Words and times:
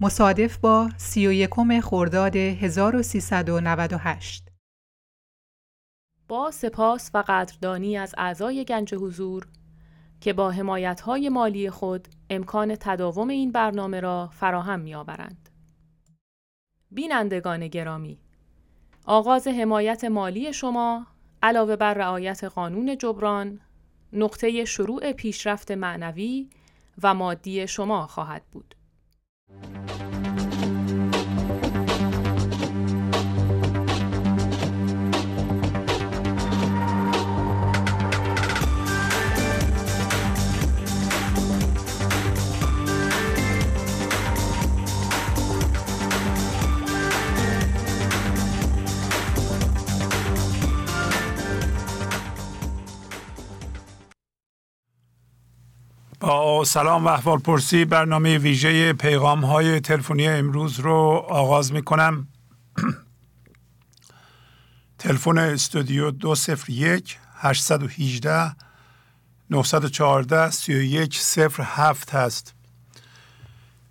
مصادف 0.00 0.58
با 0.58 0.88
31 0.96 1.80
خرداد 1.80 2.36
1398 2.36 4.48
با 6.28 6.50
سپاس 6.50 7.10
و 7.14 7.24
قدردانی 7.28 7.96
از 7.96 8.14
اعضای 8.18 8.64
گنج 8.64 8.94
حضور 8.94 9.46
که 10.20 10.32
با 10.32 10.50
حمایت‌های 10.50 11.28
مالی 11.28 11.70
خود 11.70 12.08
امکان 12.30 12.76
تداوم 12.80 13.28
این 13.28 13.52
برنامه 13.52 14.00
را 14.00 14.30
فراهم 14.32 14.80
می‌آورند. 14.80 15.48
بینندگان 16.90 17.68
گرامی، 17.68 18.18
آغاز 19.04 19.48
حمایت 19.48 20.04
مالی 20.04 20.52
شما 20.52 21.06
علاوه 21.42 21.76
بر 21.76 21.94
رعایت 21.94 22.44
قانون 22.44 22.98
جبران، 22.98 23.60
نقطه 24.12 24.64
شروع 24.64 25.12
پیشرفت 25.12 25.70
معنوی 25.70 26.50
و 27.02 27.14
مادی 27.14 27.68
شما 27.68 28.06
خواهد 28.06 28.42
بود. 28.52 28.75
با 29.62 30.15
سلام 56.64 57.04
و 57.04 57.08
احوال 57.08 57.38
پرسی. 57.38 57.84
برنامه 57.84 58.38
ویژه 58.38 58.92
پیغام 58.92 59.44
های 59.44 59.80
تلفنی 59.80 60.28
امروز 60.28 60.80
رو 60.80 60.92
آغاز 61.28 61.72
می 61.72 61.82
کنم 61.82 62.28
تلفن 64.98 65.38
استودیو 65.38 66.10
201 66.10 67.18
818 67.34 68.56
914 69.50 70.50
3107 70.50 72.14
هست. 72.14 72.54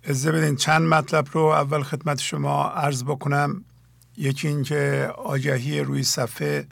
از 0.04 0.26
بدین 0.26 0.56
چند 0.56 0.82
مطلب 0.82 1.28
رو 1.32 1.40
اول 1.40 1.82
خدمت 1.82 2.20
شما 2.20 2.68
عرض 2.68 3.04
بکنم. 3.04 3.64
یکی 4.16 4.48
اینکه 4.48 5.12
آگهی 5.16 5.80
روی 5.80 6.02
صفحه 6.02 6.66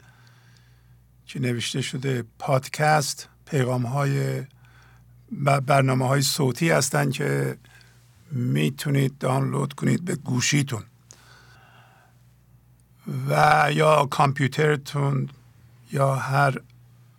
که 1.25 1.39
نوشته 1.39 1.81
شده 1.81 2.23
پادکست 2.39 3.29
پیغام 3.45 3.85
های 3.85 4.43
برنامه 5.43 6.07
های 6.07 6.21
صوتی 6.21 6.69
هستند 6.69 7.13
که 7.13 7.57
می‌تونید 8.31 9.17
دانلود 9.17 9.73
کنید 9.73 10.05
به 10.05 10.15
گوشیتون. 10.15 10.83
و 13.29 13.67
یا 13.73 14.05
کامپیوترتون 14.05 15.29
یا 15.91 16.15
هر 16.15 16.61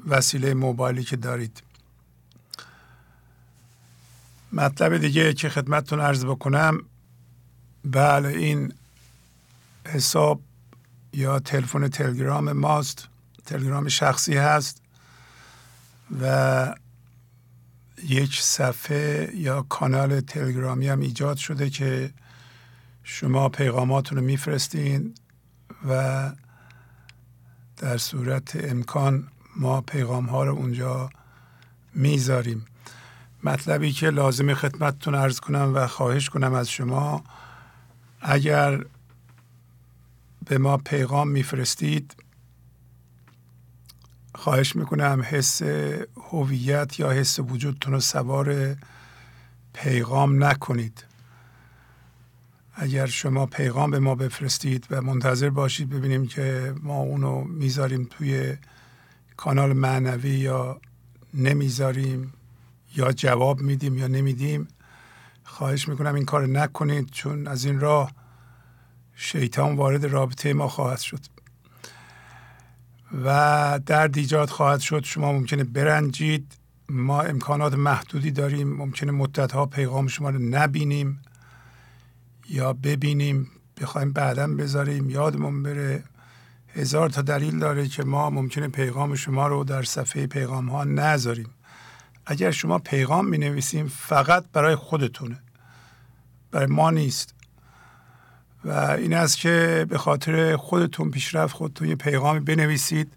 وسیله 0.07 0.55
موبایلی 0.55 1.05
که 1.05 1.17
دارید. 1.17 1.63
مطلب 4.53 4.97
دیگه 4.97 5.33
که 5.33 5.49
خدمتتون 5.49 6.01
عرض 6.01 6.25
بکنم 6.25 6.83
بله 7.85 8.29
این 8.29 8.73
حساب 9.87 10.41
یا 11.13 11.39
تلفن 11.39 11.89
تلگرام 11.89 12.53
ماست 12.53 13.09
تلگرام 13.47 13.89
شخصی 13.89 14.37
هست 14.37 14.83
و 16.21 16.75
یک 18.05 18.41
صفحه 18.41 19.31
یا 19.35 19.63
کانال 19.63 20.21
تلگرامی 20.21 20.89
هم 20.89 21.01
ایجاد 21.01 21.37
شده 21.37 21.71
که 21.71 22.11
شما 23.03 23.49
پیغاماتون 23.49 24.19
رو 24.19 24.25
میفرستین 24.25 25.15
و 25.89 26.33
در 27.77 27.97
صورت 27.97 28.65
امکان 28.65 29.29
ما 29.57 29.81
پیغام 29.81 30.27
ها 30.27 30.45
رو 30.45 30.55
اونجا 30.55 31.11
می‌ذاریم. 31.95 32.67
مطلبی 33.45 33.93
که 33.93 34.11
لازم 34.11 34.55
خدمتتون 34.55 35.15
ارز 35.15 35.41
کنم 35.41 35.73
و 35.75 35.87
خواهش 35.87 36.29
کنم 36.29 36.55
از 36.55 36.71
شما 36.71 37.25
اگر 38.21 38.85
به 40.45 40.59
ما 40.59 40.77
پیغام 40.77 41.29
میفرستید 41.29 42.17
خواهش 44.37 44.77
می‌کنم 44.77 45.25
حس 45.25 45.63
هویت 46.17 47.01
یا 47.01 47.11
حس 47.11 47.39
وجودتون 47.39 47.93
رو 47.93 48.01
سوار 48.01 48.77
پیغام 49.73 50.45
نکنید. 50.45 51.05
اگر 52.75 53.07
شما 53.07 53.47
پیغام 53.47 53.91
به 53.91 53.99
ما 53.99 54.15
بفرستید 54.15 54.87
و 54.91 55.03
منتظر 55.03 55.51
باشید 55.51 55.89
ببینیم 55.89 56.27
که 56.27 56.75
ما 56.83 56.97
اونو 56.97 57.45
می‌ذاریم 57.45 58.09
توی 58.11 58.57
کانال 59.37 59.73
معنوی 59.73 60.31
یا 60.31 60.81
نمی‌ذاریم 61.35 62.33
یا 62.97 63.13
جواب 63.13 63.61
میدیم 63.61 63.99
یا 63.99 64.07
نمیدیم 64.07 64.69
خواهش 65.45 65.89
می‌کنم 65.89 66.15
این 66.15 66.25
کار 66.25 66.47
نکنید 66.47 67.11
چون 67.11 67.47
از 67.47 67.65
این 67.65 67.81
راه 67.81 68.13
شیطان 69.15 69.77
وارد 69.77 70.05
رابطه 70.05 70.53
ما 70.53 70.69
خواهد 70.69 70.99
شد. 70.99 71.21
و 73.25 73.81
درد 73.87 74.19
ایجاد 74.19 74.49
خواهد 74.49 74.81
شد. 74.81 75.05
شما 75.05 75.33
ممکنه 75.33 75.65
برنجید. 75.65 76.53
ما 76.89 77.23
امکانات 77.23 77.75
محدودی 77.75 78.31
داریم. 78.31 78.77
ممکنه 78.77 79.13
مدت 79.13 79.53
ها 79.53 79.67
پیغام 79.67 80.07
شما 80.07 80.31
رو 80.31 80.39
نبینیم 80.39 81.23
یا 82.49 82.73
ببینیم. 82.73 83.51
بخوایم 83.81 84.13
بعدا 84.13 84.47
بذاریم. 84.47 85.11
یادمون 85.11 85.63
بره 85.63 86.05
هزار 86.69 87.09
تا 87.09 87.23
دلیل 87.23 87.59
داره 87.59 87.89
که 87.89 88.05
ما 88.05 88.31
ممکنه 88.31 88.69
پیغام 88.69 89.15
شما 89.15 89.47
رو 89.47 89.65
در 89.65 89.83
صفحه 89.83 90.27
پیغام 90.27 90.69
ها 90.69 90.85
نذاریم. 90.85 91.51
اگر 92.27 92.51
شما 92.51 92.79
پیغام 92.79 93.27
می 93.27 93.39
نویسیم 93.39 93.89
فقط 93.89 94.45
برای 94.53 94.75
خودتونه. 94.75 95.39
برای 96.51 96.67
ما 96.67 96.91
نیست. 96.91 97.36
و 98.67 98.73
این 98.73 99.15
است 99.15 99.39
که 99.39 99.87
به 99.89 99.99
خاطر 99.99 100.57
خودتون 100.57 101.11
پیشرفت 101.11 101.55
خودتون 101.55 101.89
یه 101.89 101.95
پیغامی 101.95 102.41
بنویسید. 102.41 103.13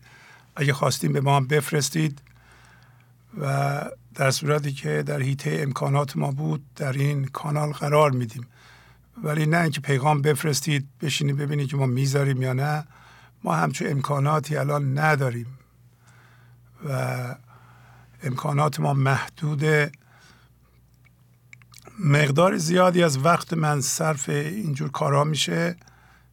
اگه 0.55 0.73
خواستیم 0.73 1.13
به 1.13 1.21
ما 1.21 1.35
هم 1.35 1.47
بفرستید. 1.47 2.21
و 3.41 3.81
در 4.15 4.31
صورتی 4.31 4.71
که 4.71 5.03
در 5.03 5.21
حیطه 5.21 5.57
امکانات 5.59 6.17
ما 6.17 6.31
بود 6.31 6.63
در 6.75 6.93
این 6.93 7.25
کانال 7.25 7.71
قرار 7.71 8.11
میدیم. 8.11 8.47
ولی 9.23 9.45
نه 9.45 9.57
اینکه 9.57 9.81
پیغام 9.81 10.21
بفرستید 10.21 10.87
بشینید 11.01 11.37
ببینید 11.37 11.69
که 11.69 11.77
ما 11.77 11.85
می‌ذاریم 11.85 12.41
یا 12.41 12.53
نه. 12.53 12.83
ما 13.43 13.55
همچون 13.55 13.91
امکاناتی 13.91 14.57
الان 14.57 14.99
نداریم. 14.99 15.57
و 16.89 17.35
امکانات 18.23 18.79
ما 18.79 18.93
محدوده. 18.93 19.91
مقدار 22.03 22.57
زیادی 22.57 23.03
از 23.03 23.25
وقت 23.25 23.53
من 23.53 23.81
صرف 23.81 24.29
اینجور 24.29 24.91
کارها 24.91 25.23
میشه 25.23 25.75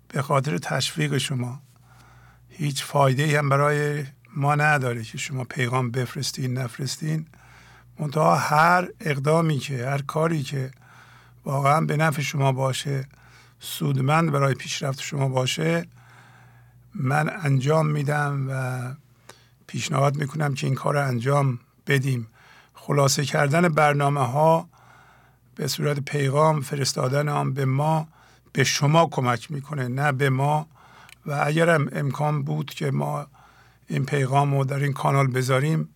به 0.09 0.23
خاطر 0.23 0.59
تشویق 0.59 1.19
شما. 1.19 1.63
هیچ 2.49 2.85
فایده 2.85 3.39
هم 3.39 3.49
برای 3.49 4.05
ما 4.37 4.55
نداره 4.55 5.03
که 5.03 5.19
شما 5.19 5.45
پیغام 5.45 5.91
بفرستین 5.91 6.59
نفرستین. 6.59 7.27
منتها 7.99 8.37
هر 8.37 8.89
اقدامی 9.01 9.59
که 9.59 9.87
هر 9.87 10.03
کاری 10.03 10.43
که 10.43 10.71
واقعا 11.45 11.81
به 11.81 11.97
نفع 11.97 12.23
شما 12.23 12.53
باشه 12.53 13.09
سودمند 13.61 14.33
برای 14.33 14.55
پیشرفت 14.55 15.01
شما 15.01 15.29
باشه 15.29 15.87
من 16.95 17.31
انجام 17.43 17.87
میدم 17.87 18.47
و 18.51 18.83
پیشنهاد 19.67 20.17
می‌کنم 20.17 20.55
که 20.55 20.67
این 20.67 20.77
کار 20.77 20.97
انجام 20.97 21.59
بدیم. 21.87 22.27
خلاصه 22.75 23.25
کردن 23.25 23.69
برنامه 23.69 24.27
ها 24.27 24.69
به 25.57 25.69
صورت 25.69 26.01
پیغام 26.01 26.61
فرستادن 26.61 27.29
آن 27.29 27.53
به 27.53 27.65
ما 27.65 28.09
به 28.53 28.65
شما 28.65 29.07
کمک 29.07 29.51
می‌کنه 29.51 29.89
نه 29.89 30.13
به 30.13 30.31
ما. 30.31 30.67
و 31.27 31.43
اگر 31.47 31.71
هم 31.71 31.89
امکان 31.93 32.43
بود 32.43 32.71
که 32.71 32.91
ما 32.91 33.27
این 33.89 34.05
پیغام 34.07 34.55
رو 34.59 34.65
در 34.65 34.79
این 34.79 34.93
کانال 34.93 35.27
بذاریم 35.27 35.89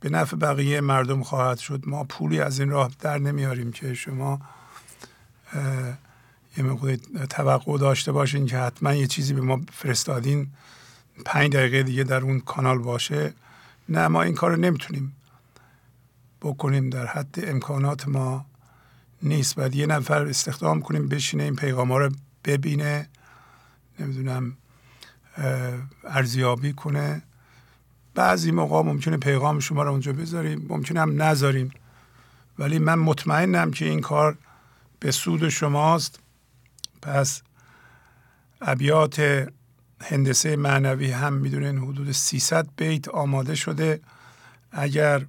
به 0.00 0.08
نفع 0.10 0.36
بقیه 0.36 0.80
مردم 0.80 1.22
خواهد 1.22 1.58
شد. 1.58 1.82
ما 1.86 2.04
پولی 2.04 2.40
از 2.40 2.60
این 2.60 2.70
راه 2.70 2.90
در 3.00 3.18
نمیاریم 3.18 3.72
که 3.72 3.94
شما 3.94 4.40
یه 6.56 6.64
مقدار 6.64 6.96
توقع 7.30 7.78
داشته 7.78 8.12
باشین 8.12 8.46
که 8.46 8.58
حتما 8.58 8.94
یه 8.94 9.06
چیزی 9.06 9.34
به 9.34 9.40
ما 9.40 9.60
فرستادین. 9.72 10.48
پنج 11.24 11.52
دقیقه 11.52 11.82
دیگه 11.82 12.04
در 12.04 12.20
اون 12.20 12.40
کانال 12.40 12.78
باشه. 12.78 13.34
نه 13.88 14.08
ما 14.08 14.22
این 14.22 14.34
کار 14.34 14.50
رو 14.50 14.56
نمی‌تونیم 14.56 15.16
بکنیم. 16.42 16.90
در 16.90 17.06
حد 17.06 17.34
امکانات 17.42 18.08
ما 18.08 18.46
نیست. 19.28 19.54
باید 19.54 19.74
یه 19.74 19.86
نفر 19.86 20.26
استخدام 20.26 20.80
کنیم 20.80 21.08
بشینه 21.08 21.42
این 21.42 21.56
پیغام 21.56 21.92
ها 21.92 21.98
رو 21.98 22.12
ببینه 22.44 23.08
نمی‌دونم 24.00 24.56
ارزیابی 26.04 26.72
کنه. 26.72 27.22
بعضی 28.14 28.50
موقع 28.50 28.82
ممکنه 28.82 29.16
پیغام 29.16 29.60
شما 29.60 29.82
رو 29.82 29.90
اونجا 29.90 30.12
بذاریم 30.12 30.66
ممکنه 30.68 31.00
هم 31.00 31.22
نذاریم. 31.22 31.70
ولی 32.58 32.78
من 32.78 32.94
مطمئنم 32.94 33.70
که 33.70 33.84
این 33.84 34.00
کار 34.00 34.38
به 35.00 35.10
سود 35.10 35.48
شماست. 35.48 36.20
پس 37.02 37.42
ابیات 38.60 39.46
هندسه 40.00 40.56
معنوی 40.56 41.10
هم 41.10 41.32
می‌دونین 41.32 41.78
حدود 41.78 42.12
300 42.12 42.68
بیت 42.76 43.08
آماده 43.08 43.54
شده. 43.54 44.00
اگر 44.72 45.26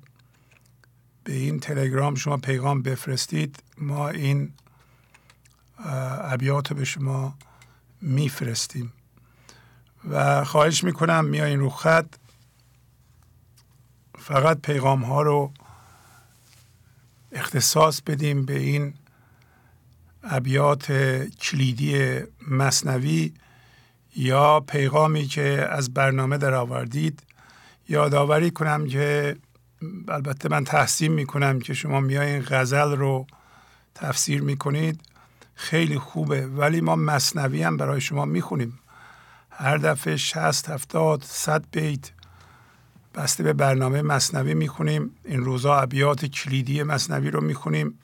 به 1.24 1.34
این 1.34 1.60
تلگرام 1.60 2.16
شما 2.16 2.38
پیغام 2.38 2.82
بفرستید 2.82 3.64
ما 3.78 4.10
این 4.10 4.54
ابیات 6.20 6.74
به 6.74 6.86
شما 6.86 7.38
میفرستیم. 8.02 8.94
و 10.10 10.44
خواهش 10.44 10.84
می‌کنم 10.84 11.26
میایین 11.26 11.60
رو 11.60 11.70
خط. 11.70 12.16
فقط 14.20 14.62
پیغام 14.62 15.04
ها 15.04 15.22
رو 15.22 15.52
اختصاص 17.32 18.02
بدیم 18.02 18.46
به 18.46 18.60
این 18.60 18.94
ابیات 20.24 20.92
کلیدی 21.42 22.20
مصنوی 22.48 23.34
یا 24.16 24.60
پیغامی 24.60 25.26
که 25.26 25.68
از 25.72 25.94
برنامه 25.94 26.38
در 26.38 26.54
آوردید 26.54 27.24
یادآوری 27.90 28.52
کنم 28.52 28.88
که 28.88 29.36
البته 30.08 30.50
من 30.50 30.64
تحسین 30.64 31.12
می‌کنم 31.12 31.60
که 31.60 31.74
شما 31.74 32.00
میایین 32.00 32.44
غزل 32.50 32.92
رو 32.92 33.28
تفسیر 33.98 34.42
می‌کنید 34.42 35.02
خیلی 35.56 36.00
خوبه. 36.00 36.48
ولی 36.48 36.82
ما 36.82 36.96
مصنوی 36.96 37.64
هم 37.64 37.78
برای 37.78 38.02
شما 38.02 38.26
می‌خونیم. 38.26 38.80
هر 39.50 39.78
دفعه 39.78 40.18
60 40.18 40.70
70 40.70 41.24
100 41.24 41.66
بیت 41.72 42.12
بسته 43.16 43.44
به 43.44 43.54
برنامه 43.54 44.02
مصنوی 44.02 44.54
می‌خونیم. 44.54 45.12
این 45.26 45.44
روزا 45.44 45.76
ابیات 45.76 46.26
کلیدی 46.26 46.84
مصنوی 46.84 47.32
رو 47.32 47.42
می‌خونیم. 47.42 48.00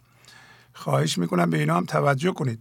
خواهش 0.74 1.18
می‌کنم 1.18 1.50
به 1.50 1.58
اینا 1.58 1.78
هم 1.78 1.86
توجه 1.86 2.32
کنید. 2.32 2.60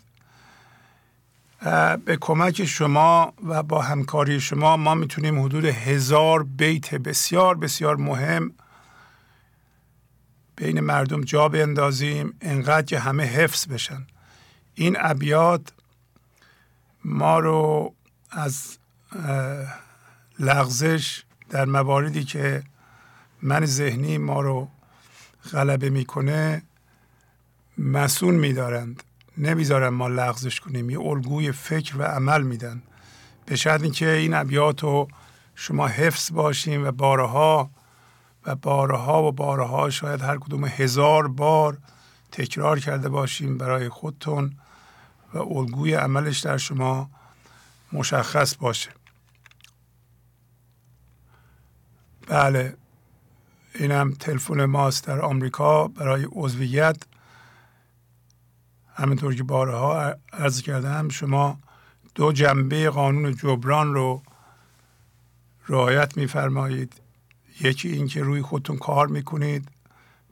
به 2.05 2.17
کمک 2.21 2.65
شما 2.65 3.33
و 3.47 3.63
با 3.63 3.83
همکاری 3.83 4.41
شما 4.41 4.77
ما 4.77 4.95
می‌تونیم 4.95 5.43
حدود 5.43 5.65
هزار 5.65 6.43
بیت 6.43 6.95
بسیار 6.95 7.55
بسیار 7.55 7.97
مهم 7.97 8.53
بین 10.57 10.81
مردم 10.81 11.21
جا 11.21 11.49
بندازیم 11.49 12.35
انقدر 12.41 12.87
که 12.87 12.99
همه 12.99 13.25
حفظ 13.25 13.67
بشن. 13.67 14.07
این 14.75 14.97
ابیات 15.01 15.73
ما 17.05 17.39
رو 17.39 17.95
از 18.31 18.79
لغزش 20.39 21.23
در 21.51 21.65
مواردی 21.65 22.25
که 22.25 22.63
من 23.43 23.65
ذهنی 23.65 24.19
ما 24.19 24.41
رو 24.41 24.69
غلبه 25.53 25.91
می‌کنه 25.91 26.63
مسون 27.79 28.35
میدارند. 28.35 29.03
نمی‌ذارن 29.39 29.89
ما 29.89 30.09
لغزش 30.09 30.61
کنیم 30.61 30.91
یه 30.91 31.01
الگوی 31.01 31.53
فکر 31.53 31.99
و 31.99 32.03
عمل 32.03 32.43
میدن. 32.43 32.83
به 33.47 33.57
شرط 33.57 33.83
اینکه 33.83 34.11
این 34.11 34.35
ابیات 34.35 34.83
رو 34.83 35.09
شما 35.55 35.87
حفظ 35.87 36.33
باشیم 36.33 36.85
و 36.85 36.91
بارها 36.91 37.71
و 38.47 38.55
بارها 38.55 39.23
و 39.23 39.33
بارها 39.33 39.91
شاید 39.91 40.23
هر 40.23 40.39
کدوم 40.39 40.65
هزار 40.65 41.29
بار 41.29 41.79
تکرار 42.33 42.81
کرده 42.81 43.09
باشیم 43.09 43.59
برای 43.59 43.89
خودتون 43.89 44.57
و 45.35 45.39
الگوی 45.39 45.95
عملش 45.95 46.41
در 46.41 46.57
شما 46.57 47.11
مشخص 47.93 48.57
باشه. 48.57 48.91
بله 52.29 52.77
اینم 53.75 54.13
تلفن 54.13 54.65
ماست 54.65 55.07
در 55.07 55.21
آمریکا 55.21 55.89
برای 55.89 56.29
عضویت. 56.33 56.97
همینطور 58.95 59.35
که 59.35 59.43
بارها 59.43 60.15
عرض 60.33 60.63
کردم 60.63 61.09
شما 61.09 61.59
دو 62.15 62.33
جنبه 62.33 62.91
قانون 62.91 63.35
جبران 63.35 63.95
رو 63.95 64.23
رعایت 65.69 66.17
میفرمایید. 66.17 67.02
یکی 67.61 67.89
اینکه 67.89 68.23
روی 68.23 68.43
خودتون 68.43 68.77
کار 68.77 69.07
می‌کنید 69.07 69.69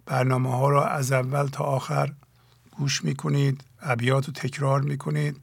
برنامه 0.06 0.50
ها 0.50 0.70
رو 0.70 0.80
از 0.80 1.12
اول 1.12 1.46
تا 1.46 1.64
آخر 1.64 2.12
گوش 2.70 3.04
می‌کنید 3.04 3.64
ابیات 3.80 4.26
رو 4.26 4.32
تکرار 4.32 4.80
می‌کنید 4.80 5.36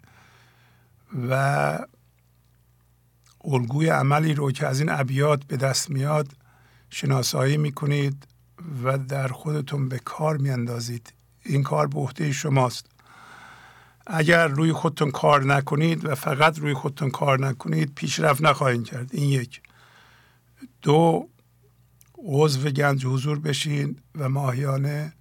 و 1.30 1.80
الگوی 3.46 3.90
عملی 3.90 4.34
رو 4.34 4.52
که 4.52 4.68
از 4.68 4.80
این 4.80 4.90
ابیات 4.90 5.44
به 5.44 5.58
دست 5.58 5.90
میاد 5.90 6.28
شناسایی 6.90 7.58
می‌کنید 7.58 8.28
و 8.84 8.98
در 8.98 9.28
خودتون 9.28 9.90
به 9.90 10.00
کار 10.00 10.38
میاندازید. 10.38 11.14
این 11.46 11.64
کار 11.64 11.88
به 11.88 12.00
عهده 12.00 12.32
شماست. 12.32 12.86
اگر 14.08 14.48
روی 14.48 14.74
خودتون 14.74 15.12
کار 15.12 15.44
نکنید 15.44 16.06
و 16.06 16.16
فقط 16.16 16.60
روی 16.60 16.74
خودتون 16.74 17.10
کار 17.10 17.40
نکنید 17.48 17.96
پیشرفت 17.96 18.42
نخواهید 18.42 18.86
کرد. 18.86 19.10
این 19.14 19.30
یک. 19.30 19.62
دو 20.82 21.28
عضو 22.18 22.70
گنج 22.70 23.06
حضور 23.06 23.40
بشین 23.40 24.00
و 24.16 24.30
ماهیانه 24.30 25.14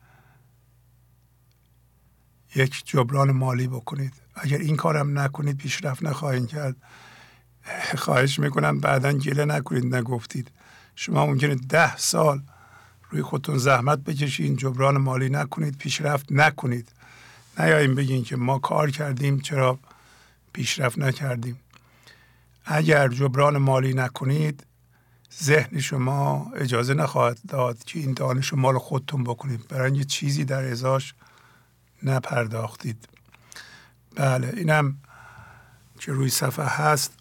یک 2.54 2.82
جبران 2.84 3.30
مالی 3.30 3.66
بکنید. 3.68 4.12
اگر 4.34 4.58
این 4.58 4.76
کارم 4.76 5.18
نکنید 5.18 5.56
پیشرفت 5.56 6.02
نخواهید 6.02 6.48
کرد. 6.48 6.76
خواهش 7.96 8.38
می‌کنم 8.38 8.80
بعدا 8.80 9.12
گله 9.12 9.44
نکنید 9.44 9.94
نگفتید. 9.94 10.50
شما 10.94 11.26
ممکنه 11.26 11.54
ده 11.54 11.96
سال 11.96 12.42
روی 13.10 13.22
خودتون 13.22 13.58
زحمت 13.58 13.98
بکشین 13.98 14.56
جبران 14.56 14.98
مالی 14.98 15.28
نکنید 15.28 15.78
پیشرفت 15.78 16.32
نکنید. 16.32 16.88
نیاییم 17.58 17.94
بگین 17.94 18.24
که 18.24 18.36
ما 18.36 18.58
کار 18.58 18.90
کردیم 18.90 19.40
چرا 19.40 19.78
پیشرفت 20.52 20.98
نکردیم. 20.98 21.60
اگر 22.64 23.08
جبران 23.08 23.58
مالی 23.58 23.94
نکنید 23.94 24.65
ذهن 25.42 25.80
شما 25.80 26.52
اجازه 26.56 26.94
نخواهد 26.94 27.38
داد 27.48 27.84
که 27.84 27.98
این 27.98 28.12
دانش 28.12 28.54
مال 28.54 28.78
خودتون 28.78 29.24
بکنید. 29.24 29.68
برای 29.68 29.90
اینکه 29.90 30.04
چیزی 30.04 30.44
در 30.44 30.64
ازاش 30.64 31.14
نپرداختید. 32.02 33.08
بله 34.14 34.52
اینم 34.56 34.96
که 36.00 36.12
روی 36.12 36.28
صفحه 36.28 36.64
هست. 36.64 37.12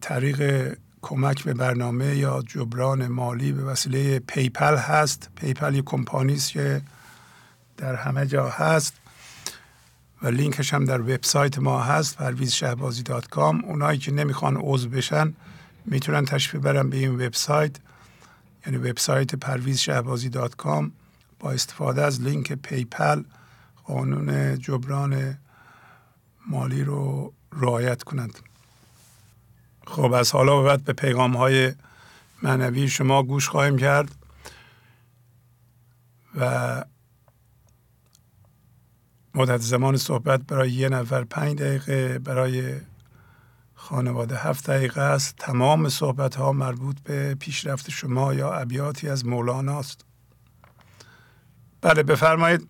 طریق 0.00 0.72
کمک 1.02 1.44
به 1.44 1.54
برنامه 1.54 2.16
یا 2.16 2.42
جبران 2.46 3.08
مالی 3.08 3.52
به 3.52 3.64
وسیله 3.64 4.18
PayPal 4.18 4.76
هست. 4.76 5.30
PayPal 5.36 5.74
یک 5.74 5.84
کمپانی 5.84 6.34
است 6.34 6.50
که 6.50 6.82
در 7.76 7.94
همه 7.94 8.26
جا 8.26 8.48
هست 8.48 8.94
و 10.22 10.28
لینکش 10.28 10.74
هم 10.74 10.84
در 10.84 11.00
وبسایت 11.00 11.58
ما 11.58 11.82
هست 11.82 12.16
پرویز 12.16 12.52
شهبازی 12.52 13.02
dot 13.02 13.26
com. 13.26 13.64
اونایی 13.64 13.98
که 13.98 14.12
نمی‌خوان 14.12 14.56
عضو 14.56 14.88
بشن 14.88 15.34
می‌تونن 15.84 16.24
تشریف 16.24 16.64
برن 16.64 16.90
به 16.90 16.96
این 16.96 17.14
وبسایت 17.14 17.76
یعنی 18.66 18.78
وبسایت 18.78 19.34
پرویز 19.34 19.78
شهبازی 19.78 20.28
dot 20.28 20.56
com. 20.56 20.92
با 21.38 21.50
استفاده 21.50 22.02
از 22.02 22.20
لینک 22.20 22.52
PayPal 22.52 23.22
قانون 23.84 24.58
جبران 24.58 25.38
مالی 26.46 26.84
رو 26.84 27.32
رعایت 27.52 28.02
کنند. 28.02 28.38
خب 29.86 30.12
از 30.12 30.32
حالا 30.32 30.62
به 30.62 30.68
بعد 30.68 30.84
به 30.84 30.92
پیغام 30.92 31.36
های 31.36 31.72
معنوی 32.42 32.88
شما 32.88 33.22
گوش 33.22 33.48
خواهیم 33.48 33.78
کرد 33.78 34.14
و 36.34 36.84
مدت 39.34 39.60
زمان 39.60 39.96
صحبت 39.96 40.40
برای 40.40 40.70
یه 40.70 40.88
نفر 40.88 41.24
پنج 41.24 41.58
دقیقه 41.58 42.18
برای 42.18 42.80
خانواده. 43.92 44.36
هفت 44.36 44.70
دقیقه 44.70 45.00
است. 45.00 45.36
تمام 45.36 45.88
صحبت 45.88 46.34
ها 46.34 46.52
مربوط 46.52 46.96
به 47.04 47.34
پیشرفت 47.34 47.90
شما 47.90 48.34
یا 48.34 48.52
ابیاتی 48.52 49.08
از 49.08 49.26
مولانا 49.26 49.78
است. 49.78 50.04
بله 51.82 52.02
بفرمایید. 52.02 52.68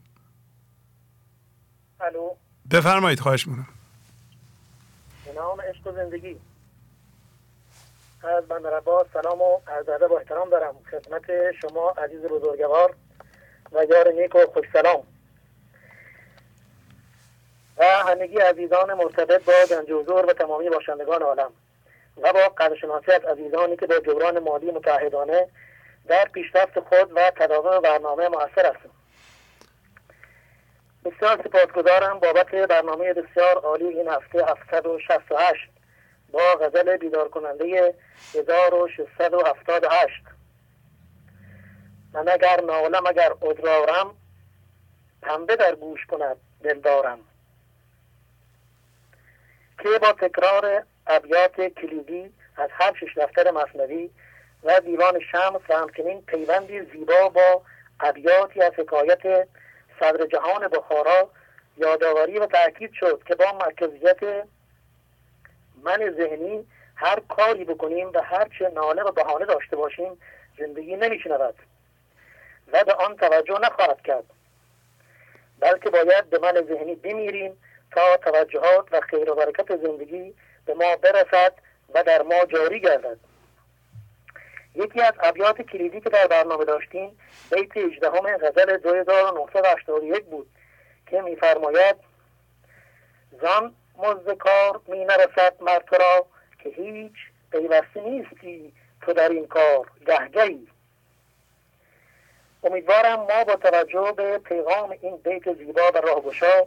الو. 2.01 2.31
بفرمایید 2.71 3.21
خواهش 3.21 3.47
می‌کنم. 3.47 3.67
به 5.25 5.33
نام 5.33 5.61
عشق 5.61 5.87
و 5.87 5.93
زندگی. 5.93 6.37
از 8.39 8.45
بندر 8.49 8.77
عباس 8.77 9.07
سلام 9.13 9.41
و 9.41 9.61
عرض 9.67 10.11
با 10.11 10.19
احترام 10.19 10.51
دارم. 10.51 10.75
خدمت 10.91 11.23
شما 11.63 11.91
عزیز 11.91 12.21
بزرگوار 12.21 12.97
و 13.73 13.85
یار 13.91 14.09
نیک 14.23 14.35
و 14.35 14.39
خوش 14.53 14.67
سلام. 14.73 15.03
و 17.77 17.85
همگی 17.85 18.39
عزیزان 18.39 18.95
مرتبط 18.95 19.45
با 19.45 19.53
گنج 19.71 19.91
و 19.91 20.33
تمامی 20.33 20.69
باشندگان 20.69 21.23
عالم 21.23 21.53
و 22.23 22.33
با 22.33 22.49
قدرشناسی 22.49 23.13
از 23.13 23.25
عزیزانی 23.25 23.77
که 23.77 23.87
با 23.87 23.99
جبران 23.99 24.39
مالی 24.39 24.71
متحدانه 24.71 25.49
در 26.09 26.25
پیشرفت 26.25 26.81
خود 26.81 27.13
و 27.15 27.31
تداوم 27.37 27.81
برنامه 27.81 28.29
موثر 28.29 28.67
هستند. 28.67 28.91
بسیار 31.05 31.41
سپاسگزارم 31.45 32.19
بابت 32.19 32.51
برنامه 32.51 33.13
بسیار 33.13 33.59
عالی 33.59 33.85
این 33.85 34.09
هفته 34.09 34.45
768 34.45 35.71
با 36.33 36.55
غزل 36.61 36.97
بیدار 36.97 37.29
کننده 37.29 37.95
1678 38.35 40.23
من 42.13 42.29
اگر 42.29 42.61
نالم 42.61 43.07
اگر 43.07 43.33
ادرارم 43.43 44.17
پنبه 45.23 45.57
در 45.57 45.75
گوش 45.75 46.07
کند 46.07 46.37
دلدارم. 46.63 47.19
که 49.79 49.99
با 49.99 50.13
تکرار 50.13 50.85
ابیات 51.07 51.61
کلیدی 51.61 52.33
از 52.57 52.71
هر 52.73 52.95
شش 52.95 53.19
دفتر 53.19 53.51
مصنوی 53.51 54.11
و 54.65 54.81
دیوان 54.81 55.21
شمس 55.21 55.61
و 55.69 55.77
همچنین 55.77 56.23
پیوندی 56.23 56.81
زیبا 56.81 57.29
با 57.29 57.63
ابیاتی 58.01 58.63
از 58.63 58.73
حکایت 58.77 59.49
صدر 60.01 60.27
جهان 60.27 60.69
بخارا 60.69 61.31
یادآوری 61.77 62.39
و 62.39 62.47
تاکید 62.47 62.93
شد 62.93 63.23
که 63.27 63.35
با 63.35 63.45
مرکزیت 63.53 64.47
من 65.83 66.15
ذهنی 66.19 66.67
هر 66.95 67.21
کاری 67.29 67.65
بکنیم 67.65 68.11
و 68.15 68.23
هر 68.23 68.49
چه 68.59 68.69
ناله 68.69 69.03
و 69.03 69.13
بهانه 69.13 69.45
داشته 69.45 69.77
باشیم 69.77 70.21
زندگی 70.59 70.97
نمیشنود 70.97 71.55
و 72.73 72.85
به 72.85 72.95
آن 72.95 73.17
توجه 73.17 73.59
نخواهد 73.63 74.03
کرد 74.03 74.25
بلکه 75.61 75.91
باید 75.91 76.31
به 76.31 76.39
من 76.39 76.55
ذهنی 76.69 76.95
بمیریم 76.95 77.57
تا 77.95 78.17
توجهات 78.17 78.89
و 78.93 79.01
خیر 79.01 79.31
و 79.31 79.35
برکت 79.35 79.77
زندگی 79.77 80.35
به 80.67 80.75
ما 80.75 80.97
برسد 80.97 81.55
و 81.95 82.03
در 82.03 82.23
ما 82.23 82.45
جاری 82.45 82.81
گردد. 82.81 83.19
یکی 84.75 85.01
از 85.01 85.15
ابیات 85.21 85.63
کلیدی 85.63 86.01
که 86.01 86.11
در 86.11 86.27
برنامه 86.27 86.65
داشتیم 86.65 87.19
بیت 87.51 87.77
18 87.77 88.11
غزل 88.11 88.77
2981 88.77 90.25
بود 90.25 90.47
که 91.11 91.21
میفرماید 91.21 91.97
زان 93.43 93.75
مزد 93.99 94.33
کار 94.33 94.81
می 94.87 95.05
نرسد 95.05 95.55
مر 95.61 95.83
را 95.91 96.27
که 96.63 96.69
هیچ 96.69 97.13
پیوسته 97.53 98.01
نیستی 98.01 98.73
تو 99.01 99.13
در 99.13 99.29
این 99.29 99.47
کار 99.47 99.91
گهگهی 100.07 100.69
امیدوارم 102.65 103.19
ما 103.19 103.45
با 103.45 103.57
توجه 103.57 104.13
به 104.17 104.39
پیغام 104.39 104.97
این 105.01 105.17
بیت 105.17 105.53
زیبا 105.55 105.91
و 105.95 105.99
راهگشا 105.99 106.67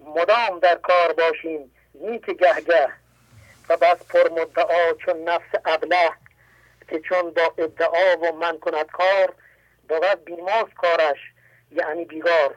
مدام 0.00 0.58
در 0.62 0.74
کار 0.74 1.12
باشیم 1.12 1.70
نیک 1.94 2.26
گهگه 2.26 2.88
و 3.68 3.76
بس 3.76 3.96
پر 4.08 4.28
مدعا 4.30 4.92
چون 5.04 5.28
نفس 5.28 5.58
ابله 5.64 6.10
که 6.90 7.00
چون 7.00 7.30
با 7.30 7.54
ادعا 7.58 8.16
و 8.16 8.36
من 8.36 8.58
کند 8.58 8.86
کار 8.86 9.34
بود 9.88 10.24
بیماز 10.24 10.66
کارش 10.76 11.18
یعنی 11.72 12.04
بیگار. 12.04 12.54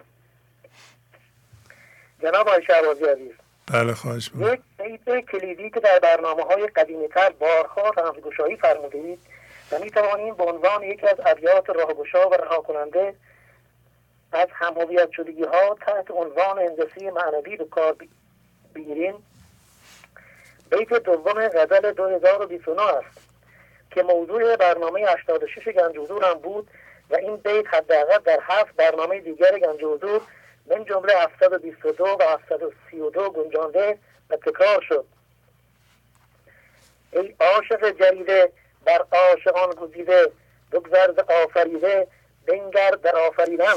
جناب 2.21 2.47
آقای 2.47 2.63
شهبازی 2.63 3.05
عزیز. 3.05 3.31
بله 3.73 3.93
خواهش 3.93 4.31
یک 4.39 4.61
بیت 4.77 5.25
کلیدی 5.25 5.69
که 5.69 5.79
در 5.79 5.99
برنامه 5.99 6.43
های 6.43 6.67
قدیمی 6.67 7.07
تر 7.07 7.29
بارها 7.29 7.89
رمزگشایی 7.89 8.55
فرمودید 8.57 9.19
و 9.71 9.79
می 9.79 9.91
توانیم 9.91 10.35
به 10.35 10.43
عنوان 10.43 10.83
یکی 10.83 11.07
از 11.07 11.17
ابیات 11.25 11.69
راهگشا 11.69 12.29
و 12.29 12.33
رها 12.33 12.61
کننده 12.61 13.15
از 14.31 14.47
همهویت 14.51 15.11
شدگی 15.11 15.43
ها 15.43 15.77
تحت 15.85 16.11
عنوان 16.11 16.59
هندسی 16.59 17.09
معنوی 17.09 17.57
به 17.57 17.65
کار 17.65 17.95
بگیریم. 18.75 19.25
بیت 20.69 20.93
دوم 20.93 21.47
غزل 21.47 21.91
2029 21.91 22.81
است 22.81 23.29
که 23.91 24.03
موضوع 24.03 24.55
برنامه 24.55 25.05
86 25.07 25.67
گنج 25.67 25.97
حضور 25.97 26.25
هم 26.25 26.33
بود 26.33 26.69
و 27.09 27.15
این 27.15 27.35
بیت 27.35 27.73
حداقل 27.73 28.17
در 28.17 28.39
هفت 28.41 28.75
برنامه 28.75 29.19
دیگر 29.19 29.59
گنج 29.59 29.83
حضور 29.83 30.21
من 30.65 30.85
جمله 30.85 31.13
722 31.17 32.03
و 32.03 32.23
732 32.23 33.29
گنجانده 33.29 33.97
و 34.29 34.35
تکرار 34.35 34.81
شد. 34.81 35.05
ای 37.11 37.35
عاشق 37.39 37.91
جریده 37.99 38.51
بر 38.85 39.05
عاشقان 39.11 39.69
گزیده 39.69 40.31
بگذر 40.71 41.13
آفریده 41.43 42.07
بنگر 42.47 42.91
در 42.91 43.15
آفریدن. 43.15 43.75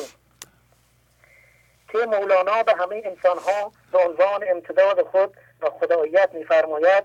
که 1.92 1.98
مولانا 1.98 2.62
به 2.62 2.74
همه 2.74 3.02
انسانها 3.04 3.72
به 3.92 3.98
عنوان 3.98 4.44
امتداد 4.48 5.02
خود 5.02 5.36
و 5.60 5.70
خداییت 5.70 6.30
میفرماید 6.32 7.04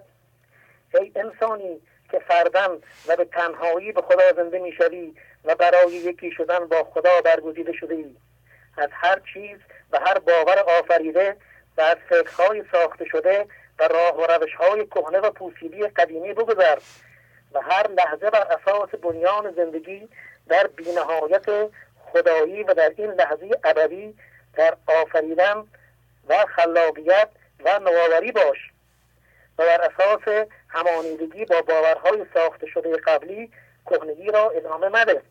ای 0.93 1.11
انسانی 1.15 1.81
که 2.11 2.19
فردن 2.19 2.69
و 3.07 3.15
به 3.15 3.25
تنهایی 3.25 3.91
به 3.91 4.01
خدا 4.01 4.33
زنده 4.35 4.59
می‌شوی 4.59 5.13
و 5.45 5.55
برای 5.55 5.91
یکی 5.91 6.31
شدن 6.31 6.67
با 6.67 6.83
خدا 6.83 7.21
برگزیده 7.21 7.73
شده 7.73 7.95
ای 7.95 8.15
از 8.77 8.89
هر 8.91 9.21
چیز 9.33 9.57
و 9.91 9.99
هر 9.99 10.19
باور 10.19 10.59
آفریده 10.59 11.37
و 11.77 11.81
از 11.81 11.97
فکرهای 12.09 12.63
ساخته 12.71 13.05
شده 13.05 13.47
و 13.79 13.87
راه 13.87 14.17
و 14.17 14.25
روشهای 14.25 14.85
کهنه 14.85 15.19
و 15.19 15.31
پوسیدی 15.31 15.87
قدیمی 15.87 16.33
بگذر 16.33 16.77
و 17.53 17.61
هر 17.61 17.87
لحظه 17.87 18.29
بر 18.29 18.41
اساس 18.41 18.89
بنیان 18.89 19.51
زندگی 19.51 20.09
در 20.47 20.67
بینهایت 20.67 21.45
خدایی 22.11 22.63
و 22.63 22.73
در 22.73 22.93
این 22.97 23.11
لحظه 23.11 23.49
ابدی 23.63 24.15
در 24.57 24.77
آفریدن 24.87 25.67
و 26.29 26.45
خلاقیت 26.55 27.29
و 27.59 27.79
نوآوری 27.79 28.31
باش 28.31 28.71
و 29.57 29.63
بر 29.65 29.81
اساس 29.81 30.47
همانیدگی 30.69 31.45
با 31.45 31.61
باورهای 31.61 32.25
ساخته 32.33 32.67
شده 32.67 32.97
قبلی 32.97 33.51
کهنگی 33.85 34.31
را 34.31 34.49
ادامه 34.49 34.89
مده. 34.89 35.21